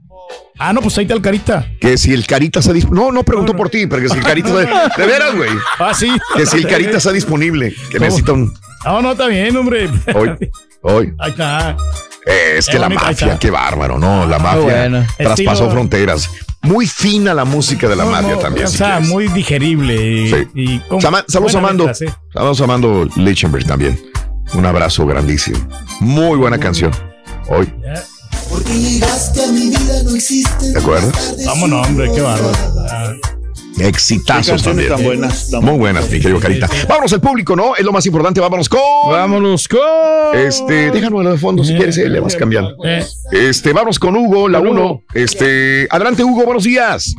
Ah, 0.62 0.74
no, 0.74 0.82
pues 0.82 0.98
ahí 0.98 1.06
está 1.06 1.14
el 1.16 1.22
carita. 1.22 1.66
Que 1.80 1.98
si 1.98 2.14
el 2.14 2.28
Carita 2.28 2.60
está 2.60 2.74
disponible. 2.74 3.06
No, 3.06 3.12
no 3.14 3.24
preguntó 3.24 3.56
por 3.56 3.70
ti, 3.70 3.88
pero 3.88 4.02
que 4.02 4.10
si 4.10 4.18
el 4.18 4.24
Carita 4.24 4.62
está... 4.62 4.90
De 4.98 5.06
veras, 5.06 5.34
güey. 5.34 5.50
Ah, 5.80 5.94
sí. 5.94 6.10
Que 6.36 6.46
si 6.46 6.58
el 6.58 6.68
Carita 6.68 6.98
está 6.98 7.14
disponible. 7.14 7.74
Que 7.90 7.98
¿Cómo? 7.98 8.06
necesita 8.06 8.34
un... 8.34 8.54
No, 8.86 9.02
no, 9.02 9.12
está 9.12 9.28
bien, 9.28 9.56
hombre. 9.58 9.90
Hoy, 10.16 10.32
hoy. 10.82 11.14
Ahí 11.20 11.32
está. 11.32 11.76
Eh, 12.26 12.56
es 12.58 12.68
que 12.68 12.78
la 12.80 12.90
mafia, 12.90 13.38
qué 13.40 13.50
bárbaro, 13.50 13.98
¿no? 13.98 14.26
La 14.26 14.40
mafia 14.40 14.62
bueno. 14.62 15.06
traspasó 15.18 15.64
Estilo- 15.66 15.72
fronteras. 15.72 16.30
Muy 16.62 16.88
fina 16.88 17.34
la 17.34 17.46
música 17.46 17.88
de 17.88 17.96
la 17.96 18.04
No, 18.04 18.12
mafia 18.12 18.34
no, 18.34 18.40
también. 18.40 18.66
O 18.68 18.70
sea, 18.70 19.00
muy 19.00 19.28
digerible. 19.30 19.96
Y, 19.96 20.30
Sí. 20.30 20.48
y 20.54 20.80
con 20.82 21.02
Sama- 21.02 21.24
Saludos 21.28 21.56
a 21.56 21.60
buena 21.60 21.68
Mando. 21.70 21.88
letra, 21.88 22.08
sí. 22.08 22.14
Saludos 22.34 22.62
a 22.62 22.68
Mando 22.68 23.08
Lichtenberg 23.16 23.66
también. 23.66 24.00
Un 24.54 24.66
abrazo 24.66 25.06
grandísimo. 25.06 25.58
Muy 26.02 26.38
buena 26.38 26.58
canción. 26.60 26.92
Hoy, 27.48 27.72
Porque 28.50 28.74
llegaste 28.78 29.44
a 29.44 29.48
mi 29.48 29.70
vida, 29.70 30.04
no 30.04 30.16
existe. 30.16 30.72
¿de 30.72 30.80
acuerdo? 30.80 31.12
Vámonos, 31.46 31.88
hombre, 31.88 32.12
qué 32.14 32.22
bárbaro. 32.22 33.20
Exitazos 33.80 34.64
también. 34.64 34.90
tan 34.90 35.04
buenas, 35.04 35.50
tan 35.50 35.64
Muy 35.64 35.78
buenas, 35.78 36.10
mi 36.10 36.20
querido 36.20 36.40
Carita. 36.40 36.70
Vámonos 36.88 37.14
al 37.14 37.22
público, 37.22 37.56
¿no? 37.56 37.76
Es 37.76 37.84
lo 37.84 37.92
más 37.92 38.06
importante. 38.06 38.40
Vámonos 38.40 38.70
con. 38.70 38.82
Vámonos 39.10 39.68
con. 39.68 39.80
Este, 40.34 40.92
déjanos 40.92 41.26
de 41.26 41.38
fondo 41.38 41.64
si 41.64 41.76
quieres, 41.76 41.98
eh, 41.98 42.10
le 42.10 42.20
vas 42.20 42.36
cambiando. 42.36 42.76
Este, 43.32 43.74
vamos 43.74 44.00
con 44.00 44.16
Hugo, 44.16 44.48
la 44.48 44.60
1. 44.60 45.04
Este, 45.14 45.88
adelante, 45.90 46.24
Hugo, 46.24 46.46
buenos 46.46 46.64
días. 46.64 47.16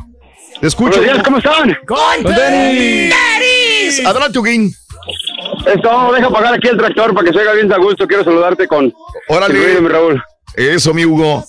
Te 0.59 0.67
escucho. 0.67 0.97
Buenos 0.97 1.13
días, 1.13 1.23
¿cómo 1.25 1.37
están? 1.37 1.77
¡Con 1.87 2.33
tenis! 2.35 4.05
Adelante, 4.05 4.39
Huguín. 4.39 4.71
Esto, 5.65 6.11
deja 6.13 6.29
pagar 6.29 6.53
aquí 6.53 6.67
el 6.67 6.77
tractor 6.77 7.13
para 7.13 7.27
que 7.27 7.33
se 7.33 7.39
oiga 7.39 7.53
bien 7.53 7.71
a 7.71 7.77
gusto. 7.77 8.07
Quiero 8.07 8.23
saludarte 8.23 8.67
con. 8.67 8.93
Órale. 9.27 9.81
mi 9.81 9.87
Raúl. 9.87 10.21
Eso, 10.55 10.93
mi 10.93 11.05
Hugo. 11.05 11.45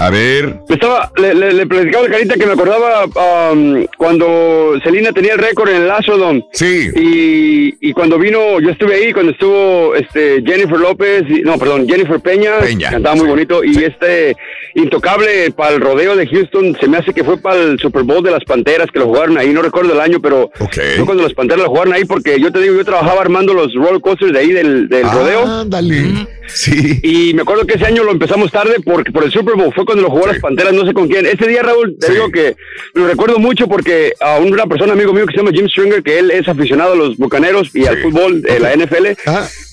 A 0.00 0.10
ver. 0.10 0.60
Me 0.68 0.74
Estaba, 0.76 1.10
le, 1.16 1.34
le, 1.34 1.52
le 1.52 1.66
platicaba 1.66 2.06
a 2.06 2.10
Carita 2.10 2.34
que 2.36 2.46
me 2.46 2.52
acordaba 2.52 3.06
um, 3.52 3.84
cuando 3.96 4.74
Celina 4.84 5.12
tenía 5.12 5.32
el 5.32 5.38
récord 5.40 5.68
en 5.70 5.82
el 5.82 5.90
Astrodome. 5.90 6.46
Sí. 6.52 6.88
Y, 6.94 7.88
y 7.88 7.92
cuando 7.92 8.16
vino, 8.16 8.60
yo 8.60 8.70
estuve 8.70 8.94
ahí 8.94 9.12
cuando 9.12 9.32
estuvo 9.32 9.96
este 9.96 10.40
Jennifer 10.46 10.78
López, 10.78 11.24
no, 11.42 11.58
perdón, 11.58 11.88
Jennifer 11.88 12.20
Peña, 12.20 12.58
Peña, 12.60 12.90
cantaba 12.90 13.16
muy 13.16 13.26
bonito, 13.26 13.64
y 13.64 13.82
este 13.82 14.36
intocable 14.76 15.50
para 15.50 15.74
el 15.74 15.80
rodeo 15.80 16.14
de 16.14 16.28
Houston, 16.28 16.76
se 16.78 16.86
me 16.86 16.98
hace 16.98 17.12
que 17.12 17.24
fue 17.24 17.36
para 17.38 17.60
el 17.60 17.80
Super 17.80 18.04
Bowl 18.04 18.22
de 18.22 18.30
las 18.30 18.44
Panteras 18.44 18.88
que 18.92 19.00
lo 19.00 19.06
jugaron 19.06 19.36
ahí, 19.36 19.52
no 19.52 19.62
recuerdo 19.62 19.94
el 19.94 20.00
año, 20.00 20.20
pero 20.20 20.50
fue 20.54 21.04
cuando 21.04 21.24
las 21.24 21.34
Panteras 21.34 21.64
lo 21.64 21.70
jugaron 21.70 21.94
ahí, 21.94 22.04
porque 22.04 22.38
yo 22.40 22.52
te 22.52 22.60
digo, 22.60 22.76
yo 22.76 22.84
trabajaba 22.84 23.20
armando 23.20 23.52
los 23.52 23.74
roller 23.74 24.00
coasters 24.00 24.32
de 24.32 24.38
ahí 24.38 24.52
del, 24.52 24.88
del 24.88 25.10
rodeo. 25.10 25.44
Ándale. 25.44 26.28
Sí. 26.46 27.00
Y 27.02 27.34
me 27.34 27.42
acuerdo 27.42 27.66
que 27.66 27.74
ese 27.74 27.84
año 27.84 28.04
lo 28.04 28.12
empezamos 28.18 28.50
tarde 28.50 28.76
porque 28.84 29.12
por 29.12 29.22
el 29.22 29.30
Super 29.30 29.54
Bowl 29.54 29.72
fue 29.72 29.84
cuando 29.84 30.02
lo 30.02 30.10
jugó 30.10 30.26
las 30.26 30.40
Panteras, 30.40 30.72
no 30.72 30.84
sé 30.84 30.92
con 30.92 31.08
quién. 31.08 31.24
Ese 31.24 31.46
día, 31.46 31.62
Raúl, 31.62 31.96
te 31.98 32.12
digo 32.12 32.30
que 32.30 32.56
lo 32.94 33.06
recuerdo 33.06 33.38
mucho 33.38 33.68
porque 33.68 34.12
a 34.20 34.38
una 34.38 34.66
persona, 34.66 34.92
amigo 34.92 35.12
mío 35.12 35.24
que 35.26 35.32
se 35.32 35.38
llama 35.38 35.52
Jim 35.52 35.68
Stringer, 35.68 36.02
que 36.02 36.18
él 36.18 36.32
es 36.32 36.48
aficionado 36.48 36.94
a 36.94 36.96
los 36.96 37.16
bucaneros 37.16 37.70
y 37.74 37.86
al 37.86 38.02
fútbol 38.02 38.42
de 38.42 38.58
la 38.58 38.74
NFL, 38.74 39.06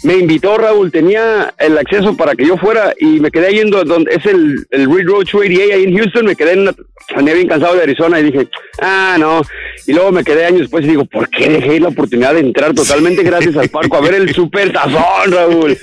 me 0.03 0.17
invitó, 0.17 0.57
Raúl, 0.57 0.91
tenía 0.91 1.53
el 1.57 1.77
acceso 1.77 2.15
para 2.15 2.35
que 2.35 2.45
yo 2.45 2.57
fuera 2.57 2.93
y 2.99 3.19
me 3.19 3.32
quedé 3.32 3.51
yendo 3.51 3.83
donde 3.83 4.14
es 4.14 4.25
el, 4.27 4.67
el 4.69 4.85
Reed 4.85 5.07
Road 5.07 5.25
288 5.25 5.74
ahí 5.74 5.83
en 5.83 5.98
Houston, 5.98 6.25
me 6.25 6.35
quedé 6.35 6.53
en 6.53 6.59
una, 6.59 7.33
bien 7.33 7.48
cansado 7.48 7.75
de 7.75 7.83
Arizona 7.83 8.19
y 8.19 8.24
dije, 8.24 8.48
ah, 8.82 9.17
no. 9.19 9.41
Y 9.88 9.93
luego 9.93 10.11
me 10.11 10.24
quedé 10.24 10.45
años 10.45 10.61
después 10.61 10.85
y 10.85 10.90
digo, 10.90 11.06
¿por 11.06 11.30
qué 11.30 11.49
dejé 11.49 11.80
la 11.80 11.90
oportunidad 11.90 12.33
de 12.33 12.41
entrar 12.41 12.74
totalmente 12.74 13.24
gracias 13.24 13.56
al 13.57 13.69
parco 13.69 13.98
a 13.98 14.01
ver 14.01 14.15
el 14.15 14.32
super 14.35 14.72
tazón, 14.72 15.32
Raúl? 15.32 15.77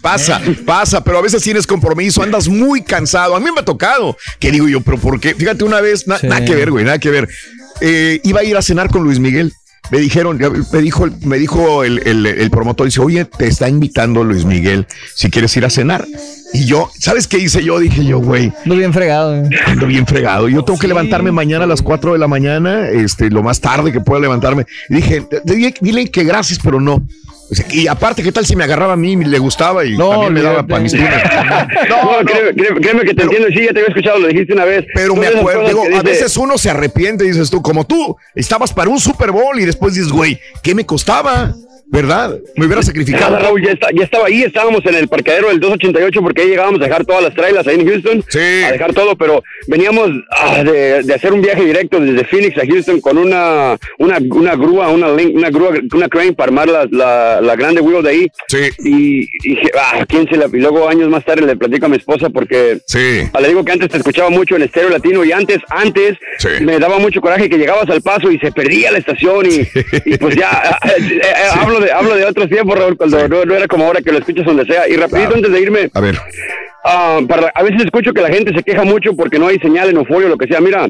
Pasa, 0.00 0.40
pasa, 0.64 1.02
pero 1.04 1.18
a 1.18 1.22
veces 1.22 1.42
tienes 1.42 1.66
compromiso, 1.66 1.99
andas 2.22 2.48
muy 2.48 2.82
cansado. 2.82 3.36
A 3.36 3.40
mí 3.40 3.46
me 3.54 3.60
ha 3.60 3.64
tocado. 3.64 4.16
Que 4.38 4.50
digo 4.50 4.68
yo, 4.68 4.80
pero 4.80 4.98
¿por 4.98 5.20
qué? 5.20 5.34
Fíjate, 5.34 5.64
una 5.64 5.80
vez, 5.80 6.06
na- 6.06 6.18
Sí. 6.18 6.26
nada 6.26 6.44
que 6.44 6.54
ver, 6.54 6.70
güey, 6.70 6.84
nada 6.84 6.98
que 6.98 7.10
ver. 7.10 7.28
Eh, 7.80 8.20
iba 8.24 8.40
a 8.40 8.44
ir 8.44 8.56
a 8.56 8.62
cenar 8.62 8.90
con 8.90 9.02
Luis 9.04 9.18
Miguel. 9.18 9.52
Me 9.90 9.98
dijeron, 9.98 10.38
me 10.72 10.80
dijo, 10.82 11.08
me 11.22 11.36
dijo 11.38 11.82
el, 11.82 12.06
el- 12.06 12.24
el 12.26 12.50
promotor, 12.50 12.86
dice, 12.86 13.00
oye, 13.00 13.24
te 13.24 13.48
está 13.48 13.68
invitando 13.68 14.22
Luis 14.22 14.44
Miguel 14.44 14.86
si 15.16 15.30
quieres 15.30 15.56
ir 15.56 15.64
a 15.64 15.70
cenar. 15.70 16.06
Y 16.52 16.64
yo, 16.64 16.90
¿sabes 16.98 17.26
qué 17.26 17.38
hice 17.38 17.64
yo? 17.64 17.78
Dije 17.80 18.04
yo, 18.04 18.18
güey. 18.20 18.52
Ando 18.64 18.76
bien 18.76 18.92
fregado. 18.92 19.34
eh. 19.34 19.48
Ando 19.66 19.86
bien 19.86 20.06
fregado. 20.06 20.48
Yo 20.48 20.62
tengo 20.64 20.78
que 20.78 20.86
levantarme 20.86 21.32
mañana 21.32 21.64
a 21.64 21.66
las 21.66 21.82
4 21.82 22.12
de 22.12 22.18
la 22.20 22.28
mañana, 22.28 22.88
este, 22.88 23.30
lo 23.30 23.42
más 23.42 23.60
tarde 23.60 23.90
que 23.90 24.00
pueda 24.00 24.20
levantarme. 24.20 24.64
Y 24.90 24.94
dije, 24.96 25.26
dile, 25.44 25.74
dile 25.80 26.08
que 26.10 26.22
gracias, 26.22 26.60
pero 26.62 26.80
no. 26.80 27.02
Y 27.70 27.86
aparte, 27.88 28.22
¿qué 28.22 28.30
tal 28.32 28.46
si 28.46 28.54
me 28.54 28.64
agarraba 28.64 28.92
a 28.92 28.96
mí 28.96 29.12
y 29.12 29.16
le 29.24 29.38
gustaba 29.38 29.84
y 29.84 29.96
también 30.12 30.32
me 30.34 30.42
daba 30.42 30.62
para 30.66 30.80
mis 30.82 30.92
tunas? 30.92 31.22
No, 31.88 32.24
créeme, 32.24 32.50
créeme- 32.54 32.80
créeme 32.80 33.02
que 33.04 33.14
te 33.14 33.22
entiendo, 33.24 33.48
sí, 33.48 33.64
ya 33.64 33.72
te 33.72 33.78
había 33.80 33.88
escuchado, 33.88 34.18
lo 34.18 34.28
dijiste 34.28 34.52
una 34.52 34.64
vez. 34.64 34.84
Pero 34.94 35.14
me 35.16 35.26
acuerdo, 35.26 35.66
digo, 35.66 35.82
a 35.98 36.02
veces 36.02 36.36
uno 36.36 36.56
se 36.58 36.70
arrepiente, 36.70 37.24
dices 37.24 37.50
tú, 37.50 37.60
como 37.62 37.84
tú, 37.84 38.16
estabas 38.34 38.72
para 38.72 38.88
un 38.90 39.00
Super 39.00 39.32
Bowl 39.32 39.58
y 39.58 39.64
después 39.64 39.94
dices, 39.94 40.10
güey, 40.12 40.38
¿qué 40.62 40.74
me 40.74 40.86
costaba? 40.86 41.54
¿Verdad? 41.92 42.38
Me 42.56 42.66
hubiera 42.66 42.82
sacrificado. 42.82 43.32
Nada, 43.32 43.42
Raúl, 43.46 43.62
ya, 43.64 43.72
está- 43.72 43.88
ya 43.92 44.04
estaba 44.04 44.26
ahí, 44.28 44.42
estábamos 44.42 44.80
en 44.86 44.94
el 44.94 45.08
parqueadero 45.08 45.48
del 45.48 45.58
288 45.58 46.22
porque 46.22 46.42
ahí 46.42 46.48
llegábamos 46.48 46.80
a 46.80 46.84
dejar 46.84 47.04
todas 47.04 47.22
las 47.22 47.34
trailers 47.34 47.66
ahí 47.66 47.80
en 47.80 47.88
Houston, 47.88 48.24
a 48.64 48.72
dejar 48.72 48.94
todo, 48.94 49.16
pero 49.16 49.42
veníamos 49.66 50.08
ah, 50.30 50.62
de, 50.62 51.02
de 51.02 51.14
hacer 51.14 51.32
un 51.32 51.42
viaje 51.42 51.64
directo 51.64 51.98
desde 51.98 52.24
Phoenix 52.26 52.56
a 52.58 52.66
Houston 52.66 53.00
con 53.00 53.18
una 53.18 53.76
una, 53.98 54.18
una 54.30 54.54
grúa, 54.54 54.88
una 54.88 55.08
una 55.08 55.50
grúa, 55.50 55.70
una 55.92 56.08
crane 56.08 56.32
para 56.32 56.48
armar 56.48 56.68
la, 56.68 56.86
la, 56.90 57.40
la 57.40 57.56
grande 57.56 57.80
wheel 57.80 58.02
de 58.04 58.10
ahí. 58.10 58.26
Y, 58.84 59.22
y 59.22 59.28
dije, 59.56 59.70
ah, 59.76 60.04
¿quién 60.08 60.28
se 60.28 60.36
la? 60.36 60.46
Y 60.46 60.58
luego 60.58 60.88
años 60.88 61.08
más 61.08 61.24
tarde 61.24 61.44
le 61.44 61.56
platico 61.56 61.86
a 61.86 61.88
mi 61.88 61.96
esposa 61.96 62.30
porque 62.30 62.78
ah, 63.34 63.40
le 63.40 63.48
digo 63.48 63.64
que 63.64 63.72
antes 63.72 63.88
te 63.88 63.96
escuchaba 63.96 64.30
mucho 64.30 64.54
en 64.54 64.62
estéreo 64.62 64.90
latino 64.90 65.24
y 65.24 65.32
antes, 65.32 65.58
antes 65.70 66.16
me 66.60 66.78
daba 66.78 66.98
mucho 67.00 67.20
coraje 67.20 67.50
que 67.50 67.58
llegabas 67.58 67.88
al 67.90 68.00
paso 68.00 68.30
y 68.30 68.38
se 68.38 68.52
perdía 68.52 68.92
la 68.92 68.98
estación 68.98 69.46
y, 69.46 69.66
y 70.04 70.16
pues 70.18 70.36
ya 70.36 70.50
ah, 70.52 70.78
eh, 70.96 71.20
eh, 71.20 71.32
hablo 71.58 71.79
de 71.80 71.92
hablo 71.92 72.14
de 72.14 72.24
otros 72.24 72.48
tiempos, 72.48 72.78
Raúl, 72.78 72.96
cuando 72.96 73.28
no, 73.28 73.44
no 73.44 73.54
era 73.54 73.66
como 73.66 73.84
ahora 73.84 74.00
que 74.00 74.12
lo 74.12 74.18
escuchas 74.18 74.46
donde 74.46 74.64
sea. 74.64 74.88
Y 74.88 74.96
rapidito 74.96 75.34
antes 75.34 75.52
de 75.52 75.60
irme, 75.60 75.90
A 75.94 76.00
ver. 76.00 76.16
Ah, 76.82 77.20
para, 77.28 77.48
a 77.54 77.62
veces 77.62 77.84
escucho 77.84 78.12
que 78.12 78.22
la 78.22 78.30
gente 78.30 78.54
se 78.54 78.62
queja 78.62 78.84
mucho 78.84 79.14
porque 79.14 79.38
no 79.38 79.48
hay 79.48 79.58
señal 79.58 79.90
en 79.90 79.96
Euforia 79.96 80.26
o 80.26 80.30
lo 80.30 80.38
que 80.38 80.46
sea. 80.46 80.60
Mira, 80.60 80.88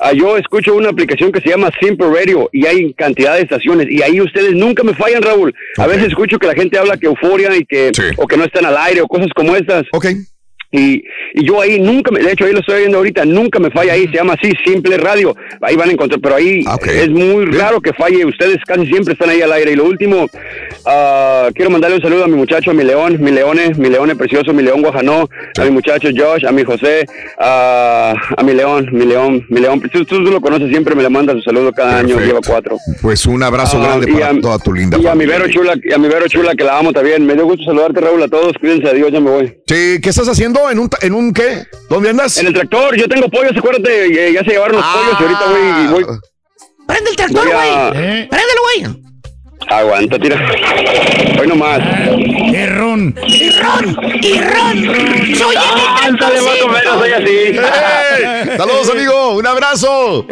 ah, 0.00 0.12
yo 0.12 0.36
escucho 0.36 0.74
una 0.74 0.90
aplicación 0.90 1.32
que 1.32 1.40
se 1.40 1.48
llama 1.48 1.70
Simple 1.80 2.08
Radio 2.10 2.50
y 2.52 2.66
hay 2.66 2.92
cantidad 2.92 3.34
de 3.34 3.42
estaciones 3.42 3.86
y 3.90 4.02
ahí 4.02 4.20
ustedes 4.20 4.52
nunca 4.52 4.82
me 4.82 4.94
fallan, 4.94 5.22
Raúl. 5.22 5.54
A 5.78 5.86
veces 5.86 6.08
escucho 6.08 6.38
que 6.38 6.46
la 6.46 6.54
gente 6.54 6.78
habla 6.78 6.98
que 6.98 7.06
Euforia 7.06 7.56
y 7.56 7.64
que 7.64 7.90
o 8.16 8.26
que 8.26 8.36
no 8.36 8.44
están 8.44 8.66
al 8.66 8.76
aire 8.76 9.00
o 9.00 9.08
cosas 9.08 9.28
como 9.34 9.56
estas. 9.56 9.84
Y, 10.72 11.02
y 11.34 11.44
yo 11.44 11.60
ahí 11.60 11.80
nunca, 11.80 12.12
me, 12.12 12.20
de 12.20 12.30
hecho 12.32 12.44
ahí 12.44 12.52
lo 12.52 12.60
estoy 12.60 12.78
viendo 12.80 12.98
ahorita, 12.98 13.24
nunca 13.24 13.58
me 13.58 13.70
falla 13.70 13.92
ahí, 13.94 14.06
se 14.06 14.14
llama 14.18 14.34
así, 14.34 14.52
Simple 14.64 14.98
Radio, 14.98 15.34
ahí 15.62 15.74
van 15.74 15.88
a 15.88 15.92
encontrar, 15.92 16.20
pero 16.20 16.36
ahí 16.36 16.62
es 16.94 17.08
muy 17.10 17.44
raro 17.46 17.80
que 17.80 17.92
falle, 17.92 18.24
ustedes 18.24 18.58
casi 18.66 18.86
siempre 18.86 19.14
están 19.14 19.30
ahí 19.30 19.42
al 19.42 19.52
aire. 19.52 19.72
Y 19.72 19.76
lo 19.76 19.84
último, 19.84 20.28
ah, 20.86 21.48
quiero 21.54 21.70
mandarle 21.70 21.96
un 21.96 22.02
saludo 22.02 22.24
a 22.24 22.28
mi 22.28 22.36
muchacho, 22.36 22.70
a 22.70 22.74
mi 22.74 22.84
león, 22.84 23.16
mi 23.20 23.30
leone, 23.32 23.72
mi 23.76 23.88
leone 23.88 24.14
precioso, 24.16 24.52
mi 24.52 24.62
león 24.62 24.82
guajanó, 24.82 25.28
a 25.58 25.64
mi 25.64 25.70
muchacho 25.70 26.08
Josh, 26.16 26.46
a 26.46 26.52
mi 26.52 26.62
José, 26.62 27.04
a, 27.38 28.14
a 28.36 28.42
mi 28.42 28.52
león, 28.54 28.88
mi 28.92 29.06
león, 29.06 29.44
mi 29.48 29.60
león, 29.60 29.80
tú, 29.92 30.04
tú 30.04 30.20
lo 30.20 30.40
conoces 30.40 30.68
siempre, 30.70 30.94
me 30.94 31.02
le 31.02 31.10
manda 31.10 31.32
su 31.32 31.42
saludo 31.42 31.72
cada 31.72 31.98
año, 31.98 32.18
lleva 32.20 32.40
cuatro. 32.46 32.76
Pues 33.02 33.26
un 33.26 33.42
abrazo 33.42 33.78
Ah, 33.80 33.86
grande 33.86 34.06
para 34.12 34.28
a- 34.30 34.40
toda 34.40 34.58
tu 34.58 34.72
linda 34.72 34.98
Y 34.98 35.00
a 35.06 35.14
mi 35.14 35.24
familia. 35.24 35.38
Vero 35.38 35.50
Chula, 35.50 35.74
y 35.82 35.92
a 35.92 35.98
mi 35.98 36.08
Vero 36.08 36.28
Chula 36.28 36.54
que 36.54 36.64
la 36.64 36.78
amo 36.78 36.92
también. 36.92 37.24
Me 37.26 37.34
dio 37.34 37.44
gusto 37.44 37.64
saludarte, 37.64 38.00
Raúl, 38.00 38.22
a 38.22 38.28
todos. 38.28 38.52
Cuídense, 38.60 38.88
adiós, 38.88 39.10
ya 39.12 39.20
me 39.20 39.30
voy. 39.30 39.46
Sí, 39.66 39.98
¿qué 40.02 40.08
estás 40.10 40.28
haciendo? 40.28 40.59
¿En 40.68 40.78
un, 40.78 40.90
en 41.00 41.14
un 41.14 41.32
qué? 41.32 41.64
¿Dónde 41.88 42.10
andas? 42.10 42.36
En 42.38 42.48
el 42.48 42.52
tractor, 42.54 42.96
yo 42.96 43.08
tengo 43.08 43.28
pollos, 43.28 43.52
acuérdate, 43.56 44.06
eh, 44.28 44.32
ya 44.32 44.42
se 44.44 44.50
llevaron 44.50 44.76
los 44.76 44.84
pollos 44.84 45.16
y 45.18 45.22
ahorita 45.22 45.46
voy, 45.46 46.02
voy 46.04 46.18
Prende 46.86 47.10
el 47.10 47.16
tractor, 47.16 47.44
Voy 47.46 47.52
a- 47.56 47.88
güey. 47.90 48.28
Préndelo, 48.28 48.60
güey. 48.82 49.00
Aguanta, 49.68 50.18
tira. 50.18 50.36
Hoy 51.40 51.46
nomás. 51.46 51.78
¡Qué 52.50 52.66
ron! 52.66 53.14
¡Y 53.26 53.50
ron! 53.50 53.96
¡Y 54.20 54.40
ron! 54.40 55.36
¡Soy 55.36 55.54
Ándale, 56.02 56.40
más 56.40 56.62
o 56.62 56.68
menos, 56.68 56.98
soy 56.98 57.12
así. 57.12 58.56
Saludos, 58.56 58.90
amigo. 58.90 59.36
Un 59.36 59.46
abrazo. 59.46 60.26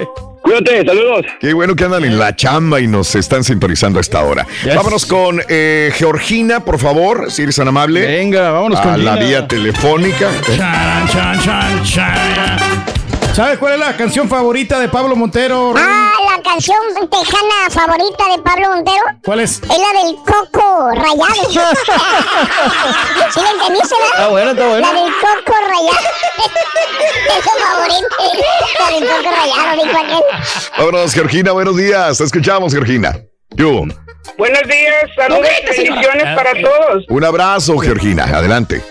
Cuídate, 0.49 0.83
saludos. 0.86 1.27
Qué 1.41 1.52
bueno 1.52 1.77
que 1.77 1.85
andan 1.85 2.07
en 2.07 2.18
la 2.18 2.35
chamba 2.35 2.81
y 2.81 2.86
nos 2.86 3.15
están 3.15 3.44
sintonizando 3.44 3.99
a 3.99 4.01
esta 4.01 4.25
hora. 4.25 4.47
Vámonos 4.75 5.05
con 5.05 5.43
eh, 5.47 5.93
Georgina, 5.94 6.60
por 6.60 6.78
favor, 6.78 7.31
si 7.31 7.43
eres 7.43 7.57
tan 7.57 7.68
amable. 7.68 8.01
Venga, 8.01 8.51
vámonos 8.52 8.78
a 8.78 8.83
con 8.83 9.05
la 9.05 9.12
Gina. 9.17 9.27
vía 9.27 9.47
telefónica. 9.47 10.31
Charan, 10.57 11.07
chan, 11.09 11.41
chan, 11.43 11.85
chan. 11.85 12.59
¿Sabes 13.39 13.57
cuál 13.60 13.75
es 13.75 13.78
la 13.78 13.97
canción 13.97 14.28
favorita 14.28 14.81
de 14.81 14.89
Pablo 14.89 15.15
Montero? 15.15 15.73
Ah, 15.76 16.10
la 16.36 16.42
canción 16.42 16.76
tejana 17.08 17.70
favorita 17.70 18.25
de 18.36 18.42
Pablo 18.42 18.70
Montero 18.70 19.05
¿Cuál 19.25 19.39
es? 19.39 19.62
es 19.62 19.68
la 19.68 20.02
del 20.02 20.17
coco 20.17 20.91
rayado. 20.91 21.34
¿Sí 23.33 23.41
la 23.41 23.50
entendiste, 23.50 23.94
verdad? 23.94 24.10
Está 24.10 24.28
buena, 24.28 24.50
está 24.50 24.67
buena. 24.67 24.92
La 24.92 25.00
del 25.00 25.12
coco 25.20 25.55
rayado. 25.68 26.08
Es 27.28 27.44
su 27.44 27.50
favorita. 27.62 28.08
La 28.81 28.91
del 28.91 29.07
coco 29.08 29.31
rayado, 29.31 29.84
dijo 29.84 29.99
aquel. 29.99 30.25
Vámonos, 30.76 31.15
Georgina, 31.15 31.52
buenos 31.52 31.76
días. 31.76 32.18
Te 32.18 32.25
escuchamos, 32.25 32.73
Georgina. 32.73 33.20
Yo. 33.50 33.83
Buenos 34.36 34.62
días, 34.65 35.10
saludos 35.15 35.49
y 35.62 35.84
bendiciones 35.84 36.25
para 36.34 36.60
todos. 36.60 37.05
Un 37.08 37.23
abrazo, 37.23 37.78
Georgina. 37.78 38.25
Adelante. 38.25 38.83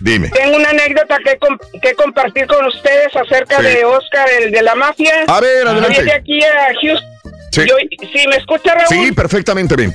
Dime. 0.00 0.28
Tengo 0.30 0.56
una 0.56 0.70
anécdota 0.70 1.18
que, 1.24 1.36
com- 1.38 1.58
que 1.80 1.94
compartir 1.94 2.46
con 2.46 2.64
ustedes 2.66 3.14
acerca 3.14 3.58
Sí. 3.58 3.62
de 3.64 3.84
Oscar, 3.84 4.28
el 4.40 4.50
de 4.50 4.62
la 4.62 4.74
mafia. 4.74 5.12
A 5.26 5.40
ver, 5.40 5.66
adelante. 5.68 6.10
Aquí 6.12 6.42
a 6.42 6.72
Houston. 6.80 7.10
Sí. 7.52 7.62
Yo, 7.68 7.74
¿Sí 8.12 8.26
me 8.28 8.36
escucha, 8.36 8.74
Raúl? 8.74 8.86
Sí, 8.88 9.12
perfectamente 9.12 9.74
bien. 9.76 9.92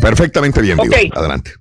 Perfectamente 0.00 0.60
bien, 0.62 0.78
digo. 0.78 0.94
Ok. 0.94 1.16
Adelante. 1.16 1.52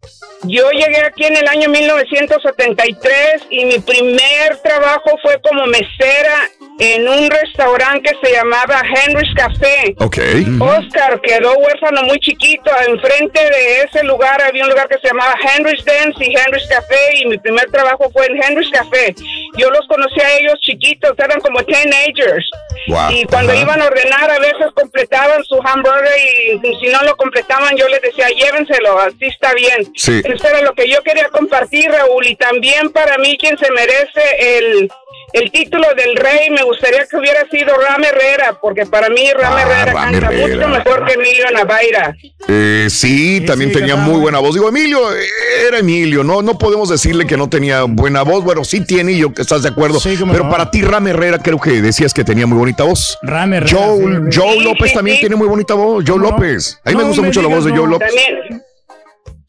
Yo 0.43 0.69
llegué 0.72 1.05
aquí 1.05 1.25
en 1.25 1.38
el 1.38 1.47
año 1.47 1.69
1973 1.69 3.43
y 3.49 3.65
mi 3.65 3.80
primer 3.80 4.57
trabajo 4.63 5.11
fue 5.22 5.39
como 5.41 5.65
mesera 5.67 6.49
en 6.80 7.08
un 7.08 7.30
restaurante 7.30 8.11
que 8.11 8.27
se 8.27 8.34
llamaba 8.34 8.82
Henry's 8.82 9.34
Café. 9.35 9.95
Ok. 10.00 10.18
Oscar 10.60 11.22
quedó 11.22 11.53
huérfano 11.58 12.03
muy 12.03 12.19
chiquito. 12.19 12.72
Enfrente 12.88 13.40
de 13.40 13.82
ese 13.82 14.03
lugar 14.03 14.42
había 14.42 14.64
un 14.64 14.69
lugar 14.69 14.88
que 14.88 14.98
se 15.00 15.08
llamaba 15.08 15.35
Henry's 15.42 15.84
Dance 15.85 16.24
y 16.24 16.35
Henry's 16.35 16.68
Café 16.68 17.18
y 17.18 17.27
mi 17.27 17.38
primer 17.38 17.69
trabajo 17.72 18.10
fue 18.11 18.26
en 18.27 18.42
Henry's 18.42 18.69
Café. 18.72 19.16
Yo 19.58 19.69
los 19.69 19.88
conocí 19.88 20.19
a 20.22 20.38
ellos 20.38 20.56
chiquitos, 20.60 21.14
eran 21.18 21.40
como 21.42 21.64
teenagers. 21.64 22.50
Wow. 22.88 23.11
Y 23.11 23.26
cuando 23.26 23.53
Ajá. 23.53 23.61
iban 23.61 23.82
a 23.82 23.85
ordenar 23.85 24.32
a 24.32 24.40
veces 24.40 24.68
completaban 24.74 25.43
su 25.45 25.56
hamburger 25.64 26.11
y 26.18 26.76
si 26.82 26.92
no 26.92 27.02
lo 27.03 27.16
completaban 27.16 27.76
yo 27.77 27.88
les 27.88 28.02
decía 28.02 28.27
llévenselo, 28.30 29.00
así 29.00 29.26
está 29.26 29.53
bien. 29.53 29.92
Sí. 29.95 30.22
Eso 30.24 30.48
era 30.48 30.61
lo 30.61 30.74
que 30.74 30.90
yo 30.90 31.02
quería 31.03 31.30
compartir, 31.30 31.90
Raúl. 31.92 32.26
Y 32.27 32.35
también 32.35 32.90
para 32.90 33.18
mí 33.18 33.38
quien 33.38 33.58
se 33.58 33.72
merece 33.72 34.58
el, 34.58 34.92
el 35.34 35.52
título 35.52 35.88
del 35.98 36.16
rey, 36.16 36.50
me 36.52 36.64
gustaría 36.64 37.06
que 37.06 37.18
hubiera 37.18 37.48
sido 37.50 37.76
Ram 37.76 38.03
Herrera, 38.03 38.58
porque 38.62 38.86
para 38.86 39.10
mí 39.10 39.28
Ram 39.38 39.53
Ah, 39.56 39.62
Herrera 39.62 39.86
Ram 39.86 40.12
canta 40.12 40.28
Herrera. 40.28 40.48
mucho 40.48 40.68
mejor 40.70 41.06
que 41.06 41.14
Emilio 41.14 41.45
Navaira. 41.52 42.16
Eh, 42.48 42.88
sí, 42.90 43.42
también 43.42 43.72
sí, 43.72 43.80
tenía 43.80 43.95
muy 43.95 44.20
buena 44.20 44.40
voz. 44.40 44.53
Digo, 44.53 44.70
Emilio, 44.70 45.14
eh, 45.14 45.26
era 45.68 45.80
Emilio, 45.80 46.24
no, 46.24 46.42
no 46.42 46.58
podemos 46.58 46.90
decirle 46.90 47.26
que 47.26 47.36
no 47.36 47.50
tenía 47.50 47.84
buena 47.84 48.22
voz. 48.22 48.44
Bueno, 48.44 48.64
sí 48.64 48.82
tiene 48.86 49.14
y 49.14 49.18
yo 49.20 49.34
que 49.34 49.42
estás 49.42 49.64
de 49.64 49.70
acuerdo. 49.70 50.00
Pero 50.03 50.44
no. 50.44 50.50
para 50.50 50.70
ti, 50.70 50.82
Ram 50.82 51.08
Herrera, 51.08 51.40
creo 51.40 51.60
que 51.60 51.82
decías 51.82 52.14
que 52.14 52.24
tenía 52.24 52.45
muy 52.45 52.58
bonita 52.58 52.84
voz. 52.84 53.18
Ram 53.24 53.53
Herrera, 53.53 53.76
Joe, 53.78 53.98
sí, 54.32 54.40
Joe 54.40 54.53
sí, 54.53 54.64
López 54.64 54.90
sí, 54.90 54.95
también 54.95 55.16
sí. 55.18 55.22
tiene 55.22 55.36
muy 55.36 55.48
bonita 55.48 55.74
voz. 55.74 56.03
Joe 56.08 56.20
López. 56.20 56.80
A 56.86 56.90
mí 56.92 56.95
me 56.95 57.03
gusta 57.03 57.22
me 57.22 57.28
mucho 57.28 57.42
la 57.42 57.48
voz 57.48 57.66
de 57.66 57.72
Joe. 57.72 57.88
López. 57.88 58.08
También, 58.14 58.64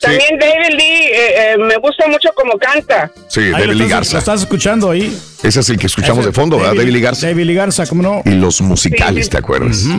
también 0.01 0.39
David 0.39 0.77
Lee, 0.77 1.03
eh, 1.13 1.53
eh, 1.53 1.57
me 1.59 1.77
gusta 1.79 2.07
mucho 2.09 2.31
como 2.35 2.59
canta. 2.59 3.11
Sí, 3.29 3.41
Ahí 3.41 3.53
David 3.53 3.73
Lee 3.75 3.89
Garza. 3.89 4.13
Lo 4.15 4.19
estás 4.19 4.41
escuchando 4.43 4.91
ahí. 4.91 5.17
Ese 5.43 5.61
es 5.61 5.69
el 5.69 5.79
que 5.79 5.87
escuchamos 5.87 6.25
de 6.25 6.33
fondo, 6.33 6.57
¿verdad? 6.59 6.75
David 6.75 6.93
Lee 6.93 7.01
Garza. 7.01 7.27
David 7.27 7.45
Lee 7.45 7.55
Garza, 7.55 7.87
¿cómo 7.87 8.03
no? 8.03 8.23
Y 8.25 8.31
los 8.35 8.61
musicales, 8.61 9.29
¿te 9.31 9.39
acuerdas? 9.39 9.85
Wow. 9.87 9.95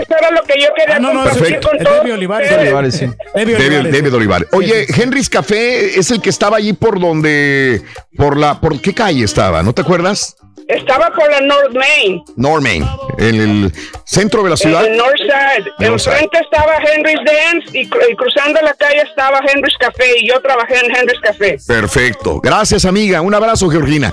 Eso 0.00 0.16
era 0.18 0.30
lo 0.30 0.42
que 0.42 0.60
yo 0.60 0.68
quería 0.76 0.96
Ah, 0.96 0.98
no, 1.00 1.12
no, 1.12 1.20
compartir 1.24 1.42
perfecto. 1.60 1.68
con 1.68 1.78
David 1.84 2.14
Olivares. 2.14 2.48
ustedes. 2.50 2.62
Olivares, 2.66 2.94
sí. 2.94 3.06
David 3.34 3.52
David, 3.54 3.66
Olivares. 3.66 3.92
David 3.92 4.14
Olivares. 4.14 4.48
Oye, 4.52 4.86
Henry's 4.88 5.28
Café 5.28 5.98
es 5.98 6.10
el 6.10 6.20
que 6.20 6.30
estaba 6.30 6.56
allí 6.56 6.72
por 6.72 6.98
donde, 7.00 7.82
por 8.16 8.36
la, 8.36 8.60
por 8.60 8.80
qué 8.80 8.94
calle 8.94 9.24
estaba, 9.24 9.62
¿no 9.62 9.72
te 9.72 9.82
acuerdas? 9.82 10.36
Estaba 10.68 11.10
por 11.10 11.30
la 11.30 11.40
North 11.42 11.72
Main. 11.74 12.22
Normain, 12.36 12.84
en 13.18 13.34
el 13.40 13.72
centro 14.04 14.42
de 14.42 14.48
la 14.50 14.54
En 14.54 14.58
ciudad. 14.58 14.84
el 14.84 14.96
North 14.96 15.16
Side. 15.18 15.70
North 15.88 16.06
Enfrente 16.06 16.38
estaba 16.40 16.74
Henry's 16.78 17.20
Dance 17.24 17.78
y 17.78 17.88
cruzando 18.16 18.60
la 18.62 18.74
calle 18.74 19.02
estaba 19.02 19.38
Henry's 19.46 19.76
Café 19.78 20.18
y 20.20 20.28
yo 20.28 20.40
trabajé 20.40 20.74
en 20.84 20.96
Henry's 20.96 21.20
Café. 21.20 21.56
Perfecto. 21.66 22.40
Gracias, 22.40 22.84
amiga. 22.84 23.20
Un 23.20 23.34
abrazo, 23.34 23.68
Georgina. 23.70 24.12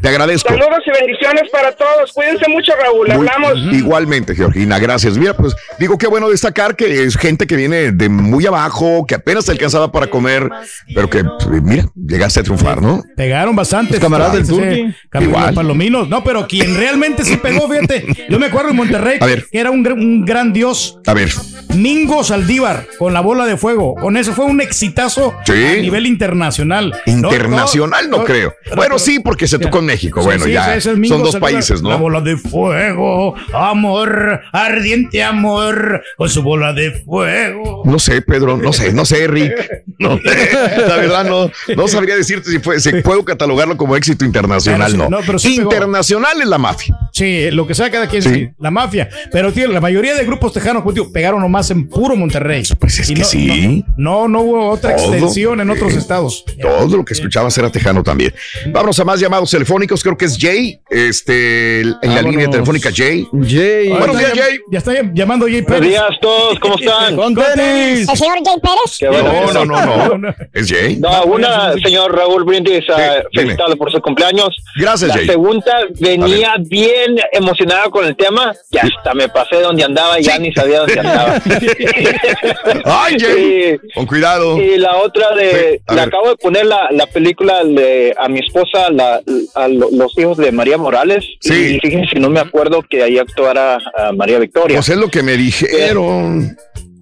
Te 0.00 0.08
agradezco. 0.08 0.48
Saludos 0.48 0.80
y 0.86 0.90
bendiciones 0.90 1.44
para 1.50 1.72
todos. 1.72 2.12
Cuídense 2.12 2.48
mucho, 2.48 2.72
Raúl. 2.80 3.06
Muy- 3.08 3.16
Hablamos. 3.28 3.52
Igualmente, 3.74 4.34
Georgina, 4.34 4.78
gracias. 4.78 5.16
Mira, 5.16 5.34
pues 5.34 5.54
digo 5.78 5.96
qué 5.98 6.06
bueno 6.06 6.28
destacar 6.28 6.76
que 6.76 7.04
es 7.04 7.16
gente 7.16 7.46
que 7.46 7.56
viene 7.56 7.92
de 7.92 8.08
muy 8.08 8.44
abajo, 8.46 9.04
que 9.06 9.14
apenas 9.14 9.48
alcanzaba 9.48 9.90
para 9.92 10.08
comer, 10.08 10.48
pero 10.94 11.08
que, 11.08 11.24
pues, 11.24 11.62
mira, 11.62 11.86
llegaste 11.94 12.40
a 12.40 12.42
triunfar, 12.42 12.82
¿no? 12.82 13.02
Pegaron 13.16 13.56
bastante. 13.56 13.98
Camaradas 13.98 14.34
del 14.34 14.46
Turqui. 14.46 14.94
Igual. 15.24 15.54
Palominos. 15.54 16.08
No, 16.08 16.22
pero 16.24 16.46
quien 16.46 16.76
realmente 16.76 17.24
sí 17.24 17.36
pegó, 17.36 17.68
fíjate. 17.68 18.04
Yo 18.28 18.38
me 18.38 18.46
acuerdo 18.46 18.70
en 18.70 18.76
Monterrey 18.76 19.18
A 19.20 19.26
ver. 19.26 19.46
que 19.50 19.58
era 19.58 19.70
un, 19.70 19.84
gr- 19.84 19.92
un 19.94 20.24
gran 20.24 20.52
dios. 20.52 20.98
A 21.06 21.14
ver, 21.14 21.30
Mingo 21.74 22.22
Saldívar 22.24 22.86
con 22.98 23.12
la 23.12 23.20
bola 23.20 23.46
de 23.46 23.56
fuego. 23.56 23.94
Con 23.94 24.16
eso 24.16 24.32
fue 24.32 24.44
un 24.44 24.60
exitazo 24.60 25.34
Sí. 25.44 25.52
a 25.52 25.80
nivel 25.80 26.06
internacional. 26.06 26.90
No, 27.06 27.12
internacional 27.14 28.10
no, 28.10 28.24
creo. 28.24 28.54
Bueno, 28.76 28.98
sí, 28.98 29.18
porque 29.20 29.46
se 29.46 29.58
tocó 29.64 29.78
en 29.78 29.86
México. 29.86 30.20
Sí, 30.20 30.26
Bueno, 30.26 30.44
sí, 30.44 30.52
ya 30.52 30.76
es 30.76 30.84
son 30.84 31.22
dos 31.22 31.36
países, 31.36 31.82
La 31.82 31.90
¿no? 31.90 31.98
bola 31.98 32.20
de 32.20 32.36
fuego, 32.36 33.34
amor, 33.52 34.40
ardiente 34.52 35.22
amor, 35.22 36.02
con 36.16 36.28
su 36.28 36.42
bola 36.42 36.72
de 36.72 36.92
fuego. 36.92 37.82
No 37.84 37.98
sé, 37.98 38.22
Pedro, 38.22 38.56
no 38.56 38.72
sé, 38.72 38.92
no 38.92 39.04
sé, 39.04 39.26
Rick. 39.26 39.84
No 39.98 40.18
sé. 40.18 40.22
La 40.88 40.96
verdad, 40.96 41.24
no, 41.24 41.50
no 41.76 41.88
sabría 41.88 42.16
decirte 42.16 42.50
si, 42.50 42.58
fue, 42.58 42.80
si 42.80 42.92
puedo 43.02 43.24
catalogarlo 43.24 43.76
como 43.76 43.96
éxito 43.96 44.24
internacional, 44.24 44.90
sí, 44.90 44.96
no. 44.96 45.08
no, 45.08 45.20
pero 45.26 45.38
internacional 45.42 46.40
es 46.40 46.48
la 46.48 46.58
mafia. 46.58 46.96
Sí, 47.14 47.48
lo 47.52 47.64
que 47.64 47.74
sea 47.74 47.90
cada 47.92 48.08
quien, 48.08 48.22
Sí. 48.22 48.28
sí, 48.34 48.48
la 48.58 48.72
mafia. 48.72 49.08
Pero, 49.30 49.52
tío, 49.52 49.68
la 49.68 49.80
mayoría 49.80 50.14
de 50.14 50.24
grupos 50.24 50.52
tejanos, 50.52 50.82
pues, 50.82 50.94
tío, 50.94 51.12
pegaron 51.12 51.40
nomás 51.40 51.70
en 51.70 51.88
puro 51.88 52.16
Monterrey. 52.16 52.64
Pues 52.80 52.98
es 52.98 53.08
Y 53.10 53.14
que 53.14 53.20
no, 53.20 53.26
sí. 53.26 53.84
No, 53.96 54.26
no 54.26 54.40
hubo 54.40 54.70
otra 54.70 54.96
Todo. 54.96 55.12
extensión 55.14 55.60
en 55.60 55.70
otros 55.70 55.94
Eh, 55.94 55.98
estados. 55.98 56.44
Todo 56.60 56.96
lo 56.96 57.04
que 57.04 57.12
escuchabas 57.14 57.56
era 57.56 57.70
tejano 57.70 58.02
también. 58.02 58.34
Vámonos 58.66 58.98
a 58.98 59.04
más 59.04 59.20
llamados 59.20 59.48
telefónicos. 59.50 60.02
Creo 60.02 60.16
que 60.16 60.24
es 60.24 60.36
Jay. 60.38 60.80
Este, 60.90 61.82
en 61.82 62.14
la 62.14 62.22
línea 62.22 62.50
telefónica, 62.50 62.90
Jay. 62.92 63.26
Jay. 63.46 63.88
Buenos 63.90 64.18
días, 64.18 64.32
Jay. 64.34 64.58
ya 64.72 64.78
está 64.78 64.92
llamando 65.14 65.46
Jay 65.46 65.62
Pérez. 65.62 65.80
Buenos 65.82 65.88
días 65.90 66.04
a 66.04 66.20
todos, 66.20 66.58
¿cómo 66.58 66.74
están? 66.76 67.14
Con 67.14 67.34
tenis. 67.36 68.08
¿El 68.08 68.16
señor 68.16 68.38
Jay 68.44 68.56
Pérez? 68.60 68.96
Qué 68.98 69.08
bueno. 69.08 69.52
No, 69.52 69.64
no, 69.64 70.08
no, 70.08 70.18
no. 70.18 70.34
Es 70.52 70.68
Jay. 70.68 70.96
No, 70.96 71.24
una, 71.26 71.74
señor 71.74 72.12
Raúl 72.16 72.42
Brindis, 72.44 72.84
dime. 72.88 73.22
felicitarlo 73.32 73.76
por 73.76 73.92
su 73.92 74.00
cumpleaños. 74.00 74.48
Gracias, 74.76 75.08
La 75.10 75.14
Jay. 75.14 75.26
segunda 75.26 75.72
venía 76.00 76.54
bien 76.58 77.03
emocionada 77.32 77.84
con 77.90 78.04
el 78.06 78.16
tema, 78.16 78.52
ya 78.70 78.82
hasta 78.82 79.14
me 79.14 79.28
pasé 79.28 79.56
donde 79.56 79.84
andaba, 79.84 80.18
ya 80.20 80.38
ni 80.38 80.52
sabía 80.52 80.80
dónde 80.80 81.00
andaba. 81.00 81.40
Ay, 82.84 83.16
Jay. 83.18 83.78
Con 83.94 84.06
cuidado. 84.06 84.60
Y 84.60 84.78
la 84.78 84.96
otra 84.98 85.34
de, 85.34 85.50
Sí, 85.86 85.94
le 85.94 85.94
ver. 85.96 86.08
acabo 86.08 86.28
de 86.30 86.36
poner 86.36 86.66
la, 86.66 86.88
la 86.90 87.06
película 87.06 87.62
de, 87.64 88.14
a 88.18 88.28
mi 88.28 88.40
esposa, 88.40 88.90
la, 88.90 89.20
a 89.54 89.68
lo- 89.68 89.90
los 89.90 90.16
hijos 90.18 90.36
de 90.38 90.52
María 90.52 90.78
Morales. 90.78 91.24
Sí. 91.40 91.76
Y 91.76 91.80
fíjense, 91.80 92.18
no 92.18 92.30
me 92.30 92.40
acuerdo 92.40 92.82
que 92.82 93.02
ahí 93.02 93.18
actuara 93.18 93.78
María 94.16 94.38
Victoria. 94.38 94.76
Pues 94.78 94.88
es 94.88 94.96
lo 94.96 95.08
que 95.08 95.22
me 95.22 95.36
dijeron. 95.36 96.56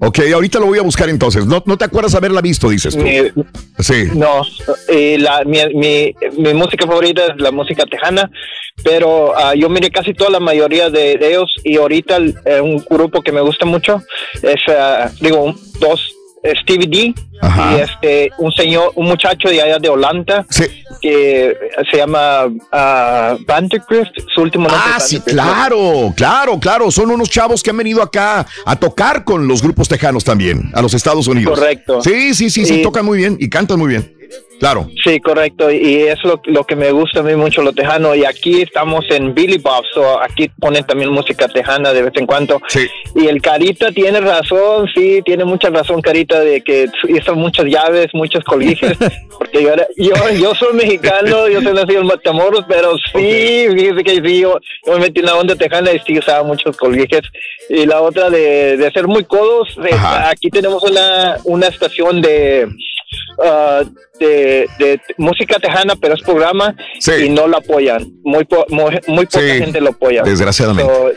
Ok, 0.04 0.18
ahorita 0.34 0.58
lo 0.58 0.66
voy 0.66 0.78
a 0.78 0.82
buscar 0.82 1.08
entonces. 1.08 1.46
No, 1.46 1.62
no 1.64 1.78
te 1.78 1.84
acuerdas 1.84 2.14
haberla 2.16 2.40
visto, 2.40 2.68
dices 2.68 2.96
tú. 2.96 3.02
Mi- 3.04 3.30
Sí. 3.78 4.08
No, 4.14 4.42
eh, 4.88 5.16
la, 5.18 5.44
mi, 5.44 5.58
mi, 5.74 6.14
mi 6.38 6.54
música 6.54 6.86
favorita 6.86 7.26
es 7.26 7.32
la 7.40 7.50
música 7.52 7.84
tejana, 7.84 8.30
pero 8.84 9.36
ah, 9.36 9.54
yo 9.54 9.68
miré 9.68 9.90
casi 9.90 10.12
toda 10.12 10.30
la 10.30 10.40
mayoría 10.40 10.90
de, 10.90 11.16
de 11.18 11.28
ellos 11.30 11.52
y 11.64 11.76
ahorita 11.76 12.18
eh, 12.44 12.60
un 12.60 12.84
grupo 12.88 13.22
que 13.22 13.32
me 13.32 13.40
gusta 13.40 13.64
mucho 13.64 14.02
es, 14.42 14.60
ah, 14.68 15.10
digo, 15.20 15.54
dos, 15.80 16.14
Stevie 16.62 16.86
D 16.86 17.14
y 17.42 17.80
este 17.80 18.30
un 18.38 18.52
señor, 18.52 18.92
un 18.96 19.06
muchacho 19.06 19.48
de 19.48 19.62
allá 19.62 19.78
de 19.78 19.88
Holanda 19.88 20.44
que 21.00 21.56
se 21.90 21.96
llama 21.96 22.46
uh, 22.46 23.44
Vandergrift, 23.44 24.12
su 24.32 24.42
último 24.42 24.68
nombre. 24.68 24.90
Ah, 24.94 25.00
sí, 25.00 25.20
claro, 25.20 26.12
claro, 26.16 26.58
claro. 26.58 26.90
Son 26.90 27.10
unos 27.10 27.28
chavos 27.28 27.62
que 27.62 27.70
han 27.70 27.76
venido 27.76 28.02
acá 28.02 28.46
a 28.64 28.76
tocar 28.76 29.24
con 29.24 29.48
los 29.48 29.62
grupos 29.62 29.88
tejanos 29.88 30.24
también, 30.24 30.70
a 30.74 30.82
los 30.82 30.94
Estados 30.94 31.26
Unidos. 31.26 31.58
Correcto. 31.58 32.00
Sí, 32.02 32.34
sí, 32.34 32.50
sí, 32.50 32.64
sí, 32.64 32.82
tocan 32.82 33.04
muy 33.04 33.18
bien 33.18 33.36
y 33.40 33.48
cantan 33.48 33.78
muy 33.78 33.88
bien. 33.88 34.12
Claro. 34.58 34.88
Sí, 35.04 35.18
correcto. 35.20 35.70
Y 35.72 36.02
es 36.02 36.22
lo, 36.22 36.40
lo 36.44 36.64
que 36.64 36.76
me 36.76 36.92
gusta 36.92 37.18
a 37.20 37.22
mí 37.24 37.34
mucho 37.34 37.62
lo 37.62 37.72
tejano. 37.72 38.14
Y 38.14 38.24
aquí 38.24 38.62
estamos 38.62 39.04
en 39.10 39.34
Billy 39.34 39.58
Bob, 39.58 39.82
so 39.92 40.20
aquí 40.22 40.48
ponen 40.60 40.84
también 40.84 41.10
música 41.10 41.48
tejana 41.48 41.92
de 41.92 42.02
vez 42.02 42.12
en 42.14 42.26
cuando. 42.26 42.60
Sí. 42.68 42.86
Y 43.16 43.26
el 43.26 43.42
Carita 43.42 43.90
tiene 43.90 44.20
razón, 44.20 44.86
sí, 44.94 45.20
tiene 45.24 45.44
mucha 45.44 45.68
razón 45.70 46.00
Carita 46.00 46.38
de 46.40 46.60
que 46.60 46.86
hizo 47.08 47.34
muchas 47.34 47.66
llaves, 47.66 48.06
muchos 48.12 48.44
colguijes. 48.44 48.96
porque 49.38 49.62
yo, 49.64 49.72
era- 49.72 49.88
yo, 49.96 50.12
yo 50.40 50.54
soy 50.54 50.74
mexicano, 50.74 51.48
yo 51.48 51.60
soy 51.60 51.72
nacido 51.72 52.02
en 52.02 52.06
Matamoros, 52.06 52.64
pero 52.68 52.92
sí, 53.12 53.66
fíjese 53.74 54.04
que 54.04 54.22
sí, 54.24 54.40
yo, 54.42 54.60
yo 54.86 54.92
me 54.92 55.00
metí 55.00 55.20
en 55.20 55.26
la 55.26 55.36
onda 55.36 55.56
tejana 55.56 55.90
y 55.92 55.98
sí 56.06 56.18
usaba 56.18 56.44
muchos 56.44 56.76
colguijes. 56.76 57.22
Y 57.68 57.84
la 57.86 58.00
otra 58.00 58.30
de, 58.30 58.76
de 58.76 58.90
ser 58.92 59.08
muy 59.08 59.24
codos, 59.24 59.76
eh, 59.84 59.90
aquí 60.26 60.50
tenemos 60.50 60.84
una, 60.84 61.36
una 61.44 61.66
estación 61.66 62.22
de... 62.22 62.68
ah, 63.44 63.82
de, 64.20 64.68
de 64.78 65.00
música 65.16 65.58
tejana, 65.58 65.94
pero 65.96 66.14
es 66.14 66.22
programa 66.22 66.74
y 67.24 67.28
no 67.28 67.46
lo 67.48 67.56
apoyan. 67.58 68.12
Muy, 68.24 68.44
po- 68.44 68.66
muy, 68.68 68.98
muy 69.08 69.26
poca 69.26 69.40
Sí, 69.40 69.58
gente 69.58 69.80
lo 69.80 69.90
apoya. 69.90 70.22
desgraciadamente. 70.22 70.92
So, 70.92 71.10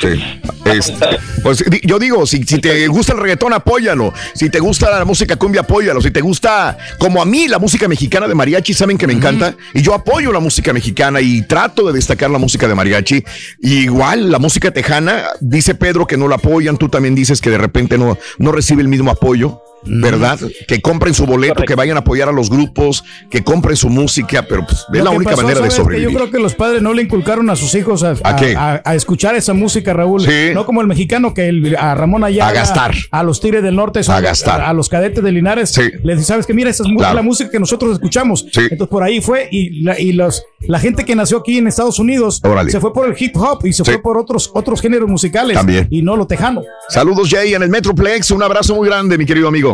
Sí. 0.00 0.22
Este, 0.64 1.06
pues 1.42 1.64
yo 1.82 1.98
digo, 1.98 2.24
si, 2.26 2.42
si 2.44 2.60
te 2.60 2.86
gusta 2.88 3.14
el 3.14 3.18
reggaetón, 3.20 3.52
apóyalo. 3.52 4.12
Si 4.34 4.48
te 4.50 4.60
gusta 4.60 4.90
la 4.96 5.04
música 5.04 5.36
cumbia, 5.36 5.62
apóyalo. 5.62 6.00
Si 6.00 6.10
te 6.10 6.20
gusta, 6.20 6.76
como 6.98 7.20
a 7.20 7.24
mí, 7.24 7.48
la 7.48 7.58
música 7.58 7.88
mexicana 7.88 8.28
de 8.28 8.34
mariachi, 8.34 8.72
saben 8.74 8.96
que 8.98 9.06
me 9.06 9.12
encanta. 9.12 9.54
Y 9.74 9.82
yo 9.82 9.94
apoyo 9.94 10.30
la 10.32 10.40
música 10.40 10.72
mexicana 10.72 11.20
y 11.20 11.42
trato 11.42 11.86
de 11.86 11.92
destacar 11.94 12.30
la 12.30 12.38
música 12.38 12.68
de 12.68 12.74
mariachi. 12.74 13.24
Y 13.60 13.78
igual, 13.84 14.30
la 14.30 14.38
música 14.38 14.70
tejana, 14.70 15.24
dice 15.40 15.74
Pedro 15.74 16.06
que 16.06 16.16
no 16.16 16.28
la 16.28 16.36
apoyan. 16.36 16.76
Tú 16.76 16.88
también 16.88 17.14
dices 17.14 17.40
que 17.40 17.50
de 17.50 17.58
repente 17.58 17.98
no, 17.98 18.16
no 18.38 18.52
recibe 18.52 18.82
el 18.82 18.88
mismo 18.88 19.10
apoyo. 19.10 19.62
¿Verdad? 19.84 20.38
Que 20.68 20.80
compren 20.80 21.12
su 21.14 21.26
boleto, 21.26 21.62
que 21.64 21.74
vayan 21.74 21.96
a 21.96 22.00
apoyar 22.00 22.28
a 22.28 22.32
los 22.32 22.50
grupos, 22.50 23.04
que 23.30 23.42
compren 23.42 23.76
su 23.76 23.88
música, 23.88 24.44
pero 24.48 24.64
pues, 24.66 24.80
es 24.92 24.98
Lo 24.98 25.04
la 25.04 25.10
que 25.10 25.16
única 25.16 25.30
pasó, 25.32 25.42
manera 25.42 25.60
de. 25.60 25.68
Que 25.68 25.74
sobrevivir. 25.74 26.10
Yo 26.10 26.16
creo 26.18 26.30
que 26.30 26.38
los 26.38 26.54
padres 26.54 26.82
no 26.82 26.92
le 26.94 27.02
inculcaron 27.02 27.50
a 27.50 27.56
sus 27.56 27.74
hijos 27.74 28.02
a, 28.04 28.14
¿A 28.24 28.36
a- 28.56 28.82
a 28.84 28.94
escuchar 28.94 29.34
esa 29.34 29.52
música, 29.54 29.92
Raúl. 29.92 30.22
No 30.54 30.66
como 30.66 30.80
el 30.80 30.86
mexicano 30.86 31.34
que 31.34 31.48
el- 31.48 31.76
a 31.76 31.94
Ramón 31.94 32.24
Ayala. 32.24 32.50
A 32.50 32.54
gastar. 32.54 32.94
A 33.10 33.22
los 33.22 33.40
Tigres 33.40 33.62
del 33.62 33.74
Norte. 33.76 34.00
A 34.06 34.20
gastar. 34.20 34.60
A, 34.60 34.68
a 34.70 34.72
los 34.72 34.88
cadetes 34.88 35.22
de 35.22 35.32
Linares. 35.32 35.76
Les 36.02 36.16
dice, 36.18 36.28
¿sabes 36.28 36.46
qué? 36.46 36.54
Mira, 36.54 36.70
esa 36.70 36.84
es 36.84 36.88
Claro. 36.96 37.14
la 37.16 37.22
música 37.22 37.50
que 37.50 37.58
nosotros 37.58 37.92
escuchamos. 37.92 38.46
Entonces 38.56 38.88
por 38.88 39.02
ahí 39.02 39.20
fue 39.20 39.48
y, 39.50 39.82
la, 39.82 39.98
y 39.98 40.12
los, 40.12 40.44
la 40.60 40.78
gente 40.78 41.04
que 41.04 41.14
nació 41.16 41.38
aquí 41.38 41.58
en 41.58 41.66
Estados 41.66 41.98
Unidos 41.98 42.40
se 42.68 42.80
fue 42.80 42.92
por 42.92 43.08
el 43.08 43.14
hip 43.18 43.36
hop 43.36 43.66
y 43.66 43.72
se 43.72 43.84
fue 43.84 43.98
por 44.00 44.16
otros, 44.18 44.50
otros 44.54 44.80
géneros 44.80 45.08
musicales. 45.08 45.56
También. 45.56 45.88
Y 45.90 46.02
no 46.02 46.16
lo 46.16 46.26
tejano. 46.26 46.62
Saludos, 46.88 47.28
Jay, 47.30 47.54
en 47.54 47.62
el 47.62 47.68
Metroplex. 47.70 48.30
Un 48.30 48.42
abrazo 48.42 48.74
muy 48.74 48.86
grande, 48.88 49.18
mi 49.18 49.26
querido 49.26 49.48
amigo. 49.48 49.71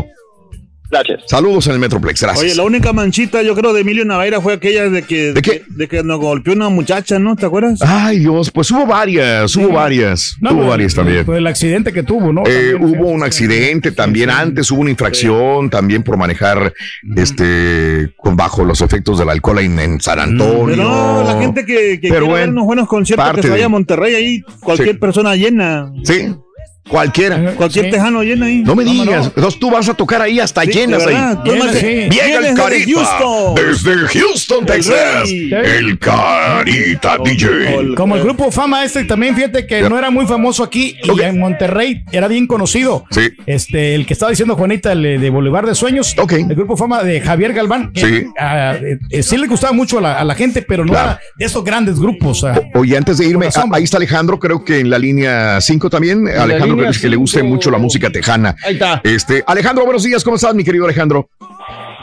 Gracias. 0.90 1.20
Saludos 1.26 1.66
en 1.66 1.74
el 1.74 1.78
Metroplex, 1.80 2.22
gracias. 2.22 2.44
Oye, 2.44 2.54
la 2.54 2.62
única 2.62 2.92
manchita, 2.94 3.42
yo 3.42 3.54
creo, 3.54 3.72
de 3.74 3.82
Emilio 3.82 4.04
Navaira 4.06 4.40
fue 4.40 4.54
aquella 4.54 4.88
de 4.88 5.02
que, 5.02 5.32
¿De, 5.34 5.42
que, 5.42 5.62
de 5.68 5.86
que 5.86 6.02
nos 6.02 6.18
golpeó 6.18 6.54
una 6.54 6.70
muchacha, 6.70 7.18
¿no? 7.18 7.36
¿Te 7.36 7.44
acuerdas? 7.44 7.80
Ay, 7.82 8.20
Dios, 8.20 8.50
pues 8.50 8.70
hubo 8.70 8.86
varias, 8.86 9.54
hubo 9.56 9.68
varias, 9.68 10.36
No, 10.40 10.50
hubo 10.52 10.58
pues, 10.60 10.68
varias 10.70 10.94
también. 10.94 11.24
pues, 11.26 11.36
el 11.38 11.46
accidente 11.46 11.92
que 11.92 12.02
tuvo, 12.02 12.32
¿no? 12.32 12.42
Eh, 12.46 12.74
hubo 12.74 13.08
un 13.08 13.22
accidente 13.22 13.92
también 13.92 14.30
antes, 14.30 14.70
hubo 14.70 14.80
una 14.80 14.90
infracción 14.90 15.68
también 15.68 16.02
por 16.02 16.16
manejar 16.16 16.72
este 17.16 18.12
con 18.16 18.36
bajo 18.36 18.64
los 18.64 18.80
efectos 18.80 19.18
del 19.18 19.28
alcohol 19.28 19.58
en, 19.58 19.78
en 19.78 20.00
San 20.00 20.18
Antonio. 20.20 20.66
Pero 20.76 20.82
no, 20.88 21.22
la 21.24 21.38
gente 21.40 21.64
que, 21.66 21.74
que 22.00 22.08
quiere 22.08 22.20
ver 22.20 22.24
bueno, 22.24 22.52
unos 22.52 22.64
buenos 22.64 22.88
conciertos 22.88 23.34
que 23.34 23.42
se 23.42 23.48
vaya 23.48 23.60
de- 23.62 23.64
a 23.66 23.68
Monterrey 23.68 24.14
ahí, 24.14 24.40
cualquier 24.60 24.92
Sí. 24.92 24.98
persona 24.98 25.36
llena. 25.36 25.92
Sí, 26.04 26.34
cualquiera. 26.88 27.52
Cualquier 27.54 27.90
tejano 27.90 28.22
llena 28.22 28.46
ahí. 28.46 28.62
No 28.62 28.74
me 28.74 28.84
digas, 28.84 29.26
entonces 29.36 29.60
tú 29.60 29.70
vas 29.70 29.88
a 29.88 29.94
tocar 29.94 30.22
ahí 30.22 30.40
hasta 30.40 30.62
Sí, 30.62 30.70
llenas 30.72 31.06
ahí. 31.06 31.16
sí. 31.80 31.86
Llega 32.10 32.36
el 32.38 32.42
desde 32.42 32.54
Carita. 32.54 32.92
Houston. 33.00 33.54
Desde 33.54 34.20
Houston, 34.20 34.66
Texas. 34.66 35.28
El 35.30 35.98
Carita 35.98 37.18
DJ. 37.24 37.94
Como 37.96 38.16
el 38.16 38.22
grupo 38.22 38.50
Fama 38.50 38.84
este 38.84 39.04
también, 39.04 39.34
fíjate 39.34 39.66
que 39.66 39.82
Ya. 39.82 39.88
no 39.88 39.98
era 39.98 40.10
muy 40.10 40.26
famoso 40.26 40.62
aquí 40.64 40.96
y 41.02 41.20
en 41.20 41.38
Monterrey 41.38 42.02
era 42.12 42.28
bien 42.28 42.46
conocido. 42.46 43.04
Sí. 43.10 43.28
Este, 43.46 43.94
el 43.94 44.06
que 44.06 44.12
estaba 44.14 44.30
diciendo 44.30 44.56
Juanita, 44.56 44.92
el 44.92 45.20
de 45.20 45.30
Boulevard 45.30 45.66
de 45.66 45.74
Sueños. 45.74 46.14
El 46.28 46.54
grupo 46.54 46.76
Fama 46.76 47.02
de 47.02 47.20
Javier 47.20 47.52
Galván. 47.52 47.92
que, 47.92 48.00
Sí. 48.00 48.24
ah, 48.38 48.74
eh, 48.80 48.98
eh, 49.10 49.22
sí 49.22 49.36
le 49.36 49.46
gustaba 49.46 49.72
mucho 49.72 49.98
a 49.98 50.00
la, 50.00 50.18
a 50.18 50.24
la 50.24 50.34
gente, 50.34 50.62
pero 50.62 50.84
no 50.84 50.92
Claro. 50.92 51.10
era 51.10 51.20
de 51.36 51.44
esos 51.44 51.64
grandes 51.64 51.98
grupos. 51.98 52.44
ah. 52.44 52.60
Oye, 52.74 52.96
antes 52.96 53.18
de 53.18 53.26
irme, 53.26 53.46
a- 53.46 53.64
ahí 53.72 53.84
está 53.84 53.96
Alejandro, 53.98 54.38
creo 54.38 54.64
que 54.64 54.80
en 54.80 54.90
la 54.90 54.98
línea 54.98 55.60
5 55.60 55.90
también. 55.90 56.26
Alejandro, 56.28 56.76
línea 56.86 57.00
que 57.00 57.08
le 57.08 57.16
guste 57.16 57.42
mucho 57.42 57.70
la 57.70 57.78
música 57.78 58.10
tejana. 58.10 58.54
Ahí 58.64 58.74
está. 58.74 59.00
Este, 59.04 59.42
Alejandro, 59.46 59.84
buenos 59.84 60.02
días, 60.04 60.22
¿cómo 60.24 60.36
estás, 60.36 60.54
mi 60.54 60.64
querido 60.64 60.84
Alejandro? 60.84 61.28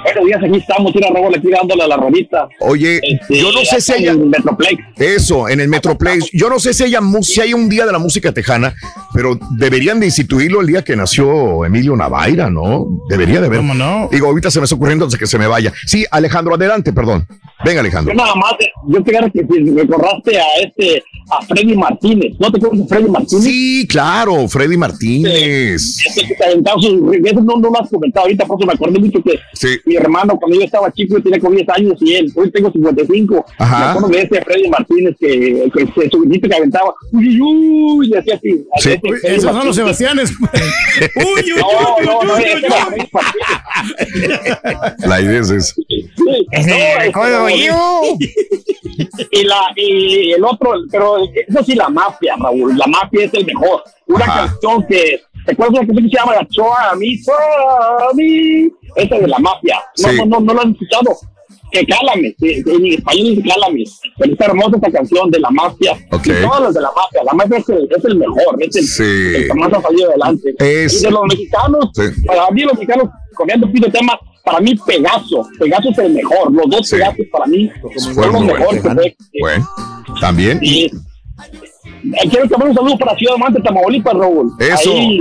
Buenos 0.04 0.26
días, 0.28 0.40
aquí 0.44 0.58
estamos, 0.60 0.94
tira 0.94 1.10
Raúl, 1.12 1.34
aquí 1.36 1.50
dándole 1.50 1.84
a 1.84 1.88
la 1.88 1.98
rodita. 1.98 2.48
Oye, 2.60 3.00
Este, 3.02 3.40
yo 3.42 3.52
no 3.52 3.66
sé 3.66 3.82
si 3.82 3.92
acá 3.92 4.02
haya. 4.02 4.12
en 4.12 4.20
el 4.22 4.26
Metroplex. 4.28 4.84
Eso, 4.98 5.50
en 5.50 5.60
el 5.62 5.68
Metroplex. 5.68 6.30
Yo 6.32 6.48
no 6.48 6.60
sé 6.60 6.76
si 6.76 6.84
haya, 6.84 7.02
mu- 7.02 7.24
si 7.24 7.42
hay 7.42 7.56
un 7.56 7.68
día 7.70 7.88
de 7.88 7.92
la 7.92 7.98
música 7.98 8.32
tejana, 8.32 8.76
pero 9.16 9.40
deberían 9.58 10.00
de 10.00 10.06
instituirlo 10.06 10.62
el 10.62 10.68
día 10.68 10.84
que 10.84 10.96
nació 10.96 11.66
Emilio 11.66 11.96
Navaira, 11.96 12.52
¿no? 12.52 12.86
Debería 13.10 13.42
de 13.42 13.48
haber. 13.48 13.60
¿Cómo 13.60 13.74
no? 13.74 14.08
Digo, 14.12 14.28
ahorita 14.28 14.52
se 14.52 14.60
me 14.60 14.66
está 14.66 14.76
ocurriendo 14.76 15.06
antes 15.06 15.18
de 15.18 15.24
que 15.24 15.28
se 15.28 15.40
me 15.40 15.48
vaya. 15.48 15.74
Sí, 15.88 16.06
Alejandro, 16.12 16.54
adelante, 16.54 16.94
perdón. 16.94 17.26
Venga, 17.64 17.80
Alejandro. 17.80 18.14
Yo 18.14 18.18
nada 18.18 18.36
más, 18.36 18.54
yo 18.88 19.04
quería 19.04 19.22
que 19.34 19.40
si 19.40 19.72
recordaste 19.76 20.40
a 20.40 20.46
este, 20.64 21.04
a 21.30 21.42
Freddy 21.46 21.76
Martínez. 21.76 22.34
¿No 22.40 22.52
te 22.52 22.58
acuerdas 22.58 22.80
de 22.82 22.88
Freddy 22.88 23.10
Martínez? 23.10 23.44
Sí, 23.44 23.88
claro, 23.88 24.48
Freddy 24.48 24.78
Martínez. 24.78 25.98
Este 26.06 26.28
que 26.28 26.36
sus 26.82 27.16
eso 27.26 27.42
no, 27.42 27.58
no 27.58 27.70
lo 27.70 27.82
has 27.82 27.90
comentado 27.90 28.26
ahorita, 28.26 28.46
por 28.46 28.60
eso 28.60 28.68
me 28.68 28.74
acordé 28.74 29.00
mucho 29.00 29.22
que 29.24 29.40
mi 29.86 29.96
hermano, 29.96 30.38
cuando 30.38 30.58
yo 30.58 30.66
estaba 30.66 30.92
chico, 30.92 31.18
yo 31.18 31.24
tenía 31.24 31.40
como 31.40 31.56
10 31.56 31.70
años 31.70 31.94
y 32.02 32.14
él, 32.14 32.32
hoy 32.36 32.52
tengo 32.52 32.72
55. 32.72 33.46
Ajá. 33.58 33.80
Me 33.80 33.86
acuerdo 33.86 34.08
de 34.10 34.22
ese 34.22 34.42
Freddy 34.44 34.70
Martínez 34.70 35.16
que, 35.20 35.72
que 35.74 35.88
se 35.96 36.10
subidito 36.10 36.48
que 36.48 36.56
aventaba, 36.56 36.94
uy, 37.12 37.42
uy, 37.42 37.42
uy, 37.42 38.08
y 38.08 38.12
decía 38.12 38.36
así. 38.36 38.66
Sí. 38.80 38.90
Uy, 39.04 39.20
Esos 39.24 39.52
son 39.52 39.66
los 39.66 39.76
Sebastianes. 39.76 40.32
uy, 41.16 41.54
uy, 41.54 41.60
No, 41.60 41.68
uy, 41.98 42.06
no, 42.06 42.20
uy, 42.20 42.26
no. 42.28 42.36
La 45.08 45.22
idea 45.22 45.40
es 45.42 45.50
esa. 45.50 45.74
Es 46.52 46.68
Y, 49.32 49.44
la, 49.44 49.60
y 49.76 50.32
el 50.32 50.44
otro, 50.44 50.74
pero 50.92 51.15
eso 51.48 51.64
sí, 51.64 51.76
la 51.76 51.90
mafia, 51.90 52.36
Raúl. 52.40 52.78
La 52.78 52.88
mafia 52.88 53.26
es 53.26 53.34
el 53.34 53.46
mejor. 53.46 53.84
Una 54.08 54.26
Ajá. 54.26 54.48
canción 54.48 54.86
que. 54.88 55.22
¿Te 55.46 55.52
acuerdas 55.52 55.74
de 55.74 55.80
una 55.80 55.88
canción 55.88 56.04
que 56.10 56.10
se 56.10 56.18
llama 56.18 56.36
La 56.36 56.48
Choa 56.48 56.90
a 56.92 56.96
mí? 56.96 57.22
Choa 57.22 58.10
a 58.10 58.14
mí? 58.16 58.70
Esa 58.96 59.16
de 59.20 59.28
la 59.28 59.40
mafia. 59.40 59.78
No, 60.02 60.10
Sí. 60.10 60.18
no, 60.18 60.26
no, 60.26 60.40
no 60.40 60.54
lo 60.54 60.62
han 60.62 60.72
escuchado. 60.72 61.16
Que 61.72 61.86
cálame. 61.86 62.34
En 62.42 62.86
español 62.94 63.28
dice 63.36 63.44
cálame. 63.50 63.84
Pero 64.18 64.32
está 64.32 64.46
hermosa 64.46 64.76
esta 64.78 64.92
canción 64.92 65.30
de 65.32 65.40
la 65.40 65.50
mafia. 65.52 65.94
Ok. 66.12 66.28
Y 66.28 66.42
todas 66.42 66.62
las 66.62 66.74
de 66.74 66.82
la 66.82 66.90
mafia. 66.96 67.24
La 67.24 67.34
mafia 67.34 67.58
es 67.58 67.70
el, 67.70 67.88
es 67.96 68.06
el 68.06 68.16
mejor. 68.18 68.56
Es 68.60 68.76
el, 68.76 68.84
Sí. 68.86 69.04
el 69.36 69.48
que 69.48 69.54
más 69.54 69.74
ha 69.74 69.82
salido 69.82 70.10
adelante. 70.10 70.56
Es- 70.60 71.02
Y 71.02 71.06
de 71.06 71.12
los 71.12 71.24
mexicanos, 71.28 71.90
Sí. 71.94 72.04
para 72.26 72.50
mí 72.52 72.62
los 72.62 72.74
mexicanos, 72.74 73.10
comiendo 73.36 73.72
pide 73.72 73.90
tema, 73.92 74.18
para 74.44 74.60
mí 74.62 74.76
Pegaso. 74.86 75.48
Pegaso 75.60 75.90
es 75.90 75.98
el 75.98 76.14
mejor. 76.14 76.52
Los 76.54 76.70
dos 76.70 76.90
Pegasos 76.90 77.26
para 77.32 77.46
mí 77.48 77.70
son 77.98 78.32
los 78.34 78.42
mejores. 78.46 78.84
bueno. 79.42 79.68
también. 80.22 80.60
eh, 80.64 80.90
quiero 82.30 82.48
que 82.48 82.58
mande 82.58 82.70
un 82.72 82.76
saludo 82.76 82.98
para 82.98 83.16
Ciudad 83.18 83.38
Mante, 83.38 83.62
Tamaulipas, 83.62 84.14
Raúl. 84.14 84.52
Eso. 84.60 84.92
Ahí, 84.92 85.20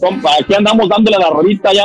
compa, 0.00 0.30
aquí 0.40 0.54
andamos 0.54 0.88
dándole 0.88 1.18
la 1.18 1.30
rodita 1.30 1.72
ya. 1.72 1.84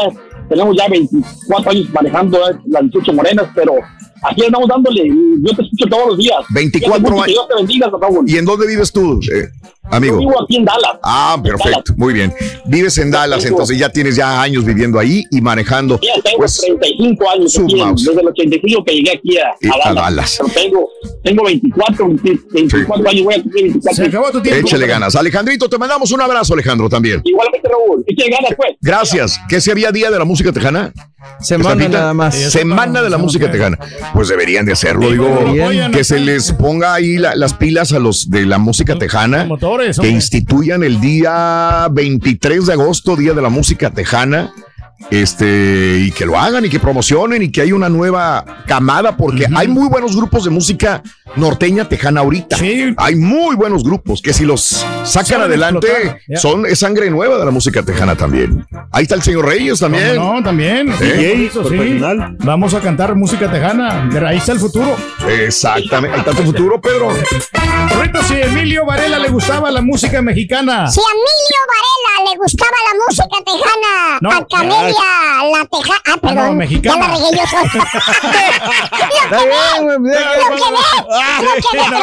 Tenemos 0.50 0.76
ya 0.78 0.88
24 0.90 1.72
años 1.72 1.90
manejando 1.92 2.38
eh, 2.50 2.56
las 2.68 2.82
18 2.84 3.14
morenas, 3.14 3.46
pero 3.56 3.76
aquí 4.24 4.44
andamos 4.46 4.68
dándole. 4.68 5.08
y 5.08 5.48
Yo 5.48 5.56
te 5.56 5.62
escucho 5.64 5.86
todos 5.90 6.08
los 6.10 6.18
días. 6.18 6.38
24 6.54 7.00
Fíjate 7.00 7.02
mucho, 7.02 7.16
que 7.16 7.22
años. 7.22 7.28
Dios 7.34 7.48
te 7.48 7.56
bendiga, 7.56 7.92
Raúl. 8.00 8.30
¿Y 8.30 8.38
en 8.38 8.46
dónde 8.46 8.68
vives 8.68 8.92
tú, 8.92 9.20
eh, 9.34 9.48
amigo? 9.86 10.16
Yo 10.16 10.20
vivo 10.20 10.44
aquí 10.44 10.58
en 10.58 10.66
Dallas. 10.66 10.98
Ah, 11.02 11.38
perfecto, 11.42 11.94
muy 11.96 12.14
bien. 12.14 12.34
Vives 12.66 12.98
en 12.98 13.12
Dallas, 13.12 13.40
tengo- 13.44 13.56
entonces 13.56 13.78
ya 13.78 13.90
tienes 13.90 14.16
ya 14.16 14.42
años 14.42 14.64
viviendo 14.66 14.98
ahí 15.00 15.24
y 15.32 15.42
manejando. 15.42 16.00
Ya 16.02 16.22
tengo 16.22 16.38
Pues, 16.38 16.58
35 16.58 17.30
años 17.30 17.58
aquí, 17.60 17.70
Submouse. 17.72 18.06
desde 18.06 18.22
el 18.22 18.28
85 18.28 18.84
que 18.86 18.94
llegué 18.94 19.12
aquí 19.12 19.38
a, 19.38 19.42
Y 19.62 19.68
a 19.68 19.72
a 19.74 19.94
Dallas. 19.94 19.96
Dallas. 19.96 20.38
Pero 20.38 20.50
tengo, 20.54 20.90
tengo 21.24 21.44
24, 21.46 22.08
24 22.52 23.10
años, 23.10 23.24
voy 23.24 23.34
a 23.36 23.42
cumplir 23.42 23.64
24. 23.64 23.96
Se 24.04 24.10
acabó 24.10 24.32
tu 24.32 24.42
tiempo. 24.42 24.68
échale 24.68 24.88
ganas. 24.88 25.16
Alejandrito, 25.16 25.68
te 25.70 25.78
mandamos 25.78 26.12
un 26.12 26.22
abrazo, 26.22 26.54
Alejandro, 26.54 26.90
también. 26.90 27.22
Igualmente, 27.24 27.68
Raúl. 27.70 28.04
Échale 28.08 28.30
ganas, 28.32 28.52
pues. 28.56 28.72
Gracias. 28.82 29.40
¿Qué 29.50 29.60
si 29.62 29.72
había 29.72 29.92
día 29.92 30.10
de 30.10 30.18
la 30.20 30.26
música 30.26 30.52
tejana? 30.52 30.94
Semana 31.40 31.88
nada 31.88 32.14
más. 32.14 32.36
Semana 32.36 33.02
de 33.02 33.10
la 33.10 33.18
música 33.18 33.50
tejana. 33.50 33.78
Pues 34.14 34.28
deberían 34.28 34.66
de 34.66 34.74
hacerlo, 34.74 35.10
digo. 35.10 35.26
Deberían. 35.54 35.92
Que 35.92 36.04
se 36.04 36.20
les 36.20 36.52
ponga 36.52 36.94
ahí 36.94 37.18
la- 37.18 37.36
las 37.36 37.54
pilas 37.54 37.94
a 37.94 38.00
los 38.00 38.30
de 38.30 38.46
la 38.46 38.58
música 38.58 38.98
tejana. 38.98 39.46
Motores, 39.46 40.00
Que 40.00 40.10
instituyan 40.10 40.84
el 40.84 41.00
día 41.00 41.88
23 41.92 42.53
de 42.62 42.74
agosto, 42.74 43.16
Día 43.16 43.34
de 43.34 43.42
la 43.42 43.50
Música 43.50 43.90
Tejana. 43.90 44.54
Este, 45.10 45.98
y 46.00 46.12
que 46.12 46.26
lo 46.26 46.38
hagan 46.40 46.66
y 46.66 46.70
que 46.70 46.80
promocionen 46.80 47.42
y 47.44 47.52
que 47.52 47.62
hay 47.62 47.72
una 47.72 47.90
nueva 47.90 48.44
camada, 48.68 49.16
porque 49.18 49.46
hay 49.56 49.68
muy 49.68 49.88
buenos 49.88 50.16
grupos 50.16 50.44
de 50.44 50.50
música 50.50 51.02
norteña 51.36 51.88
tejana 51.88 52.22
ahorita. 52.22 52.58
Hay 52.98 53.16
muy 53.16 53.56
buenos 53.56 53.84
grupos 53.84 54.22
que 54.22 54.34
si 54.34 54.46
los 54.46 54.86
sacan 55.04 55.42
adelante 55.42 56.22
son 56.36 56.66
es 56.66 56.80
sangre 56.80 57.10
nueva 57.10 57.38
de 57.38 57.46
la 57.46 57.52
música 57.52 57.84
tejana 57.84 58.16
también. 58.16 58.66
Ahí 58.92 59.04
está 59.04 59.16
el 59.16 59.24
señor 59.24 59.46
Reyes 59.46 59.80
también. 59.80 60.18
¿Cómo 60.18 60.36
No, 60.36 60.44
también. 60.44 60.94
¿Eh? 61.02 61.48
Eso 61.50 61.68
sí. 61.68 62.00
Vamos 62.40 62.74
a 62.74 62.80
cantar 62.80 63.16
música 63.16 63.52
tejana. 63.52 64.10
Ahí 64.28 64.38
está 64.38 64.52
el 64.54 64.60
futuro. 64.60 64.96
Exactamente. 65.28 66.16
Ahí 66.16 66.20
está 66.20 66.32
tu 66.32 66.44
futuro, 66.44 66.80
Pedro. 66.80 67.10
Correcto, 67.90 68.22
si 68.24 68.36
a 68.36 68.46
Emilio 68.46 68.86
Varela 68.86 69.20
le 69.20 69.30
gustaba 69.30 69.72
la 69.72 69.82
música 69.82 70.22
mexicana. 70.22 70.90
Si 70.90 71.00
a 71.00 71.04
Emilio 71.12 71.62
Varela 71.68 72.32
le 72.32 72.38
gustaba 72.38 72.72
la 72.92 73.06
música 73.06 73.38
tejana, 73.46 74.18
No. 74.22 74.32
a 74.32 74.46
Camelia 74.92 75.44
la 75.52 75.66
tejana. 75.66 76.02
Ah, 76.06 76.18
perdón. 76.22 76.46
no, 76.46 76.54
mexicana. 76.54 76.96
Ya 76.96 77.08
la 77.08 77.16
regué 77.16 77.30
yo 77.38 77.48
sola. 77.48 77.72
Lo 79.32 79.38
que 79.38 79.46
ve, 79.46 79.56
lo 79.82 79.88
que 79.90 79.98
ve. 80.00 80.16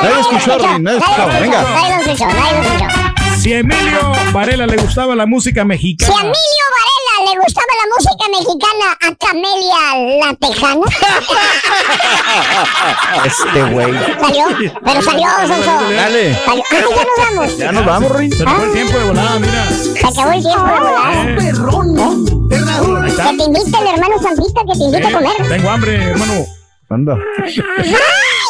Nadie 0.03 0.21
escuchó, 0.21 0.59
Rin, 0.59 0.79
nadie 0.79 0.99
escuchó. 0.99 1.27
Venga. 1.41 1.63
Nadie 1.63 1.91
lo 1.91 2.01
escuchó, 2.01 2.27
nadie 2.27 2.53
lo 2.53 2.63
escuchó. 2.63 3.11
Si 3.41 3.55
a 3.55 3.59
Emilio 3.61 4.13
Varela 4.33 4.67
le 4.67 4.77
gustaba 4.77 5.17
la 5.17 5.25
música 5.25 5.61
Si 5.61 5.63
a 5.63 5.65
mexicana. 5.65 6.13
Emilio 6.13 6.35
Varela 6.77 7.33
le 7.33 7.39
gustaba 7.41 7.73
la 7.81 7.87
música 7.97 8.25
mexicana, 8.29 8.87
a 9.01 9.15
Camelia 9.17 9.83
la 10.21 10.35
tejana. 10.35 10.87
Este 13.25 13.63
güey. 13.73 13.95
Salió, 14.21 14.45
pero 14.85 15.03
salió, 15.03 15.29
Sonso. 15.47 15.91
Dale. 15.95 16.35
Salió. 16.45 16.63
Ah, 16.71 16.77
ya 16.81 17.05
nos 17.05 17.17
vamos. 17.17 17.59
Ya 17.59 17.73
nos 17.73 17.87
vamos, 17.87 18.13
Rin. 18.13 18.33
Se 18.33 18.45
fue 18.45 18.65
el 18.65 18.73
tiempo 18.73 18.99
de 18.99 19.05
volada, 19.05 19.39
mira. 19.39 19.67
Se 19.69 20.07
acabó 20.07 20.33
el 20.33 20.43
tiempo 20.43 20.67
de 20.67 20.81
volar. 20.81 21.37
Perrón. 21.37 22.40
Ahí 22.51 23.11
está. 23.11 23.31
Que 23.31 23.37
te 23.37 23.45
invite 23.45 23.79
el 23.79 23.87
hermano 23.95 24.19
Santista, 24.21 24.61
que 24.67 24.79
te 24.79 24.85
invite 24.85 25.07
a 25.07 25.13
comer. 25.13 25.49
Tengo 25.49 25.71
hambre, 25.71 25.95
hermano. 26.11 26.47
Anda. 26.89 27.17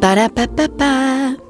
Para 0.00 0.32
pa 0.32 0.48
pa 0.48 0.64
pa. 0.64 1.49